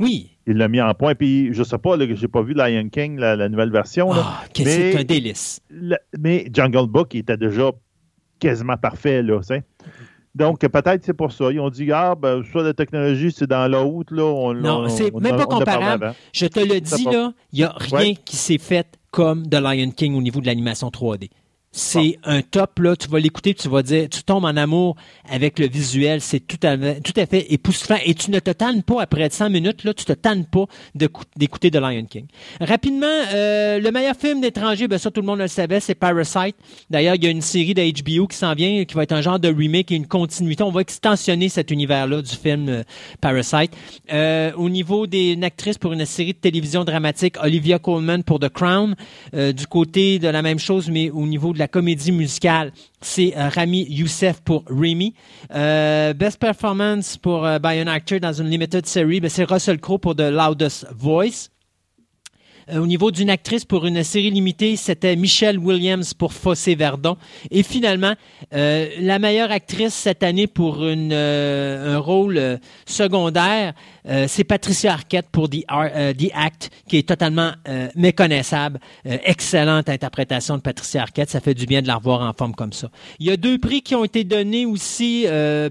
Oui. 0.00 0.30
Il 0.48 0.56
l'a 0.56 0.66
mis 0.66 0.80
en 0.80 0.92
point. 0.94 1.14
Puis, 1.14 1.52
je 1.52 1.62
sais 1.62 1.78
pas, 1.78 1.96
j'ai 2.14 2.26
pas 2.26 2.42
vu 2.42 2.52
Lion 2.54 2.88
King, 2.88 3.16
la, 3.16 3.36
la 3.36 3.48
nouvelle 3.48 3.70
version. 3.70 4.10
Ah, 4.12 4.42
mais- 4.58 4.64
c'est 4.64 4.96
un 4.98 5.04
délice. 5.04 5.60
Mais 6.18 6.48
Jungle 6.52 6.88
Book 6.88 7.14
il 7.14 7.20
était 7.20 7.36
déjà 7.36 7.70
quasiment 8.40 8.76
parfait, 8.78 9.22
là, 9.22 9.38
tu 9.40 9.44
sais. 9.48 9.62
Donc, 10.34 10.60
peut-être 10.60 11.04
c'est 11.04 11.12
pour 11.12 11.32
ça. 11.32 11.50
Ils 11.50 11.58
ont 11.58 11.70
dit, 11.70 11.90
ah, 11.92 12.14
ben, 12.14 12.42
soit 12.44 12.62
la 12.62 12.72
technologie, 12.72 13.32
c'est 13.36 13.48
dans 13.48 13.68
l'autre, 13.70 14.14
là. 14.14 14.22
On, 14.24 14.54
Non, 14.54 14.82
on- 14.84 14.88
c'est 14.88 15.12
même 15.14 15.36
pas 15.36 15.46
comparable. 15.46 16.14
Je 16.32 16.46
te 16.46 16.60
le 16.60 16.80
dis, 16.80 17.04
là, 17.04 17.32
il 17.52 17.58
n'y 17.58 17.64
a 17.64 17.74
rien 17.76 17.98
Ouais. 17.98 18.16
qui 18.24 18.36
s'est 18.36 18.58
fait 18.58 18.86
comme 19.10 19.48
The 19.48 19.56
Lion 19.56 19.90
King 19.90 20.14
au 20.14 20.22
niveau 20.22 20.40
de 20.40 20.46
l'animation 20.46 20.88
3D. 20.90 21.30
C'est 21.72 22.18
un 22.24 22.42
top, 22.42 22.80
là. 22.80 22.96
Tu 22.96 23.06
vas 23.08 23.20
l'écouter, 23.20 23.54
tu 23.54 23.68
vas 23.68 23.82
dire, 23.84 24.08
tu 24.08 24.24
tombes 24.24 24.44
en 24.44 24.56
amour 24.56 24.96
avec 25.30 25.60
le 25.60 25.68
visuel. 25.68 26.20
C'est 26.20 26.40
tout 26.40 26.58
à, 26.64 26.76
fait- 26.76 27.00
tout 27.00 27.12
à 27.16 27.26
fait 27.26 27.46
époustouflant. 27.52 27.98
Et 28.04 28.14
tu 28.14 28.32
ne 28.32 28.40
te 28.40 28.50
tannes 28.50 28.82
pas 28.82 29.00
après 29.02 29.30
100 29.30 29.50
minutes, 29.50 29.84
là. 29.84 29.94
Tu 29.94 30.04
te 30.04 30.12
tannes 30.12 30.46
pas 30.46 30.64
d'écouter 30.96 31.70
The 31.70 31.76
Lion 31.76 32.04
King. 32.10 32.26
Rapidement, 32.60 33.06
euh, 33.32 33.78
le 33.78 33.90
meilleur 33.92 34.16
film 34.16 34.40
d'étranger, 34.40 34.88
ben 34.88 34.98
ça, 34.98 35.12
tout 35.12 35.20
le 35.20 35.28
monde 35.28 35.38
le 35.38 35.46
savait, 35.46 35.78
c'est 35.78 35.94
Parasite. 35.94 36.56
D'ailleurs, 36.90 37.14
il 37.14 37.22
y 37.22 37.28
a 37.28 37.30
une 37.30 37.40
série 37.40 37.72
de 37.74 37.82
HBO 37.82 38.26
qui 38.26 38.36
s'en 38.36 38.54
vient, 38.54 38.84
qui 38.84 38.94
va 38.96 39.04
être 39.04 39.12
un 39.12 39.20
genre 39.20 39.38
de 39.38 39.48
remake 39.48 39.92
et 39.92 39.94
une 39.94 40.08
continuité. 40.08 40.64
On 40.64 40.72
va 40.72 40.80
extensionner 40.80 41.48
cet 41.48 41.70
univers-là 41.70 42.20
du 42.22 42.34
film 42.34 42.68
euh, 42.68 42.82
Parasite. 43.20 43.70
Euh, 44.12 44.50
au 44.56 44.68
niveau 44.70 45.06
des 45.06 45.32
une 45.34 45.44
actrice 45.44 45.78
pour 45.78 45.92
une 45.92 46.04
série 46.04 46.32
de 46.32 46.38
télévision 46.38 46.82
dramatique, 46.84 47.36
Olivia 47.40 47.78
Colman 47.78 48.24
pour 48.24 48.40
The 48.40 48.48
Crown. 48.48 48.96
Du 49.32 49.66
côté 49.68 50.18
de 50.18 50.26
la 50.26 50.42
même 50.42 50.58
chose, 50.58 50.90
mais 50.90 51.10
au 51.10 51.26
niveau 51.26 51.52
de 51.52 51.59
la 51.60 51.68
comédie 51.68 52.10
musicale, 52.10 52.72
c'est 53.00 53.36
euh, 53.36 53.48
Rami 53.48 53.86
Youssef 53.88 54.40
pour 54.40 54.64
Remy. 54.68 55.14
Euh, 55.54 56.12
best 56.14 56.38
performance 56.40 57.16
pour 57.16 57.46
euh, 57.46 57.58
by 57.58 57.80
an 57.80 57.86
actor 57.86 58.18
dans 58.18 58.32
une 58.32 58.48
limited 58.48 58.86
series, 58.86 59.20
ben, 59.20 59.30
c'est 59.30 59.44
Russell 59.44 59.78
Crowe 59.78 59.98
pour 59.98 60.16
The 60.16 60.30
Loudest 60.32 60.86
Voice. 60.92 61.50
Euh, 62.72 62.78
au 62.80 62.86
niveau 62.86 63.10
d'une 63.10 63.30
actrice 63.30 63.64
pour 63.64 63.86
une 63.86 64.02
série 64.02 64.30
limitée, 64.30 64.76
c'était 64.76 65.16
Michelle 65.16 65.58
Williams 65.58 66.14
pour 66.14 66.32
Fossé 66.32 66.74
Verdon. 66.74 67.16
Et 67.50 67.62
finalement, 67.62 68.14
euh, 68.54 68.88
la 69.00 69.18
meilleure 69.18 69.50
actrice 69.50 69.94
cette 69.94 70.22
année 70.22 70.46
pour 70.46 70.86
une, 70.86 71.12
euh, 71.12 71.96
un 71.96 71.98
rôle 71.98 72.36
euh, 72.38 72.56
secondaire, 72.86 73.74
euh, 74.08 74.26
c'est 74.28 74.44
Patricia 74.44 74.92
Arquette 74.92 75.28
pour 75.30 75.48
The, 75.48 75.64
euh, 75.70 76.12
The 76.12 76.30
Act, 76.34 76.70
qui 76.88 76.98
est 76.98 77.08
totalement 77.08 77.52
méconnaissable. 77.94 78.80
Excellente 79.04 79.88
interprétation 79.88 80.56
de 80.56 80.62
Patricia 80.62 81.02
Arquette. 81.02 81.30
Ça 81.30 81.40
fait 81.40 81.54
du 81.54 81.66
bien 81.66 81.82
de 81.82 81.86
la 81.86 81.96
revoir 81.96 82.22
en 82.22 82.32
forme 82.32 82.54
comme 82.54 82.72
ça. 82.72 82.88
Il 83.18 83.26
y 83.26 83.30
a 83.30 83.36
deux 83.36 83.58
prix 83.58 83.82
qui 83.82 83.94
ont 83.94 84.04
été 84.04 84.24
donnés 84.24 84.66
aussi 84.66 85.26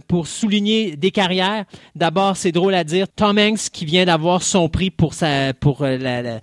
pour 0.08 0.28
souligner 0.28 0.96
des 0.96 1.12
carrières. 1.12 1.66
D'abord, 1.96 2.38
c'est 2.38 2.52
drôle 2.52 2.74
à 2.76 2.84
dire, 2.84 3.08
Tom 3.14 3.38
Hanks 3.38 3.70
qui 3.72 3.86
vient 3.86 4.06
d'avoir 4.06 4.44
son 4.44 4.70
prix 4.70 4.92
pour 4.92 5.14
sa 5.14 5.54
pour 5.54 5.80
euh, 5.82 6.40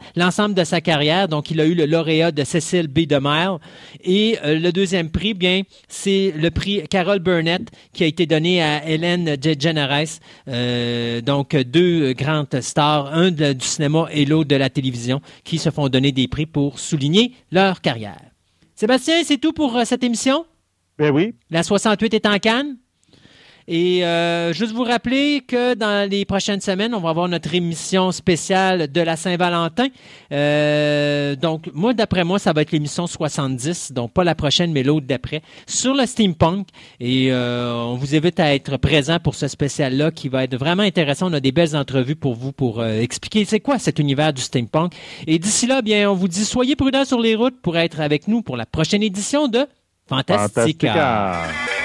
de 0.55 0.65
sa 0.65 0.81
carrière. 0.81 1.29
Donc, 1.29 1.51
il 1.51 1.61
a 1.61 1.67
eu 1.67 1.75
le 1.75 1.87
lauréat 1.87 2.33
de 2.33 2.45
Cecil 2.45 2.89
B. 2.89 3.01
DeMille. 3.07 3.59
Et 4.05 4.39
euh, 4.45 4.59
le 4.59 4.73
deuxième 4.73 5.11
prix, 5.11 5.35
bien, 5.35 5.63
c'est 5.89 6.33
le 6.37 6.51
prix 6.51 6.83
Carol 6.89 7.19
Burnett 7.19 7.63
qui 7.93 8.05
a 8.05 8.07
été 8.07 8.27
donné 8.27 8.63
à 8.63 8.89
Hélène 8.89 9.37
DeGeneres. 9.37 10.19
Euh, 10.49 11.21
donc, 11.21 11.55
deux 11.57 12.13
grandes 12.13 12.61
stars, 12.61 13.13
un 13.15 13.31
de- 13.31 13.53
du 13.53 13.65
cinéma 13.67 14.09
et 14.13 14.25
l'autre 14.25 14.49
de 14.49 14.57
la 14.57 14.71
télévision, 14.71 15.21
qui 15.45 15.59
se 15.59 15.71
font 15.71 15.89
donner 15.89 16.13
des 16.13 16.29
prix 16.29 16.47
pour 16.47 16.79
souligner 16.79 17.33
leur 17.51 17.81
carrière. 17.81 18.21
Sébastien, 18.75 19.23
c'est 19.25 19.39
tout 19.39 19.53
pour 19.53 19.77
euh, 19.77 19.85
cette 19.85 20.05
émission? 20.05 20.45
Ben 20.99 21.11
oui. 21.11 21.35
La 21.51 21.63
68 21.63 22.15
est 22.15 22.27
en 22.27 22.39
canne. 22.39 22.77
Et 23.69 24.05
euh, 24.05 24.53
juste 24.53 24.73
vous 24.73 24.85
rappeler 24.85 25.43
que 25.47 25.75
dans 25.75 26.09
les 26.09 26.25
prochaines 26.25 26.61
semaines, 26.61 26.95
on 26.95 27.01
va 27.01 27.11
avoir 27.11 27.29
notre 27.29 27.53
émission 27.55 28.13
spéciale 28.13 28.91
de 28.91 29.01
la 29.01 29.17
Saint-Valentin. 29.17 29.89
Euh, 30.33 31.35
donc, 31.35 31.69
moi, 31.75 31.93
d'après 31.93 32.23
moi, 32.23 32.39
ça 32.39 32.53
va 32.53 32.63
être 32.63 32.71
l'émission 32.71 33.07
70, 33.07 33.93
donc 33.93 34.13
pas 34.13 34.23
la 34.23 34.37
prochaine, 34.37 34.73
mais 34.73 34.85
l'autre 34.85 35.07
d'après, 35.07 35.43
sur 35.67 35.95
le 35.95 36.07
steampunk. 36.07 36.69
Et 37.01 37.33
euh, 37.33 37.75
on 37.75 37.97
vous 37.97 38.15
invite 38.15 38.39
à 38.39 38.55
être 38.55 38.77
présent 38.77 39.19
pour 39.19 39.35
ce 39.35 39.49
spécial-là 39.49 40.13
qui 40.13 40.29
va 40.29 40.45
être 40.45 40.57
vraiment 40.57 40.85
intéressant. 40.85 41.31
On 41.31 41.35
a 41.35 41.41
des 41.41 41.53
belles 41.53 41.75
entrevues 41.75 42.17
pour 42.17 42.35
vous 42.35 42.53
pour 42.53 42.81
euh, 42.81 43.01
expliquer 43.01 43.45
c'est 43.45 43.61
quoi 43.61 43.79
cet 43.81 43.99
univers 43.99 44.33
du 44.33 44.43
steampunk. 44.43 44.93
Et 45.27 45.41
d'ici 45.41 45.67
là, 45.67 45.83
bien, 45.83 46.09
on 46.11 46.15
vous 46.15 46.29
dit 46.29 46.45
soyez 46.45 46.77
prudents 46.77 47.05
sur 47.05 47.21
les 47.21 47.35
routes 47.35 47.61
pour 47.61 47.77
être 47.77 48.01
avec 48.01 48.29
nous 48.29 48.43
pour 48.43 48.57
la 48.57 48.67
prochaine 48.67 49.03
édition 49.03 49.49
de 49.49 49.67
Fantastica. 50.09 50.49
Fantastica. 50.55 51.76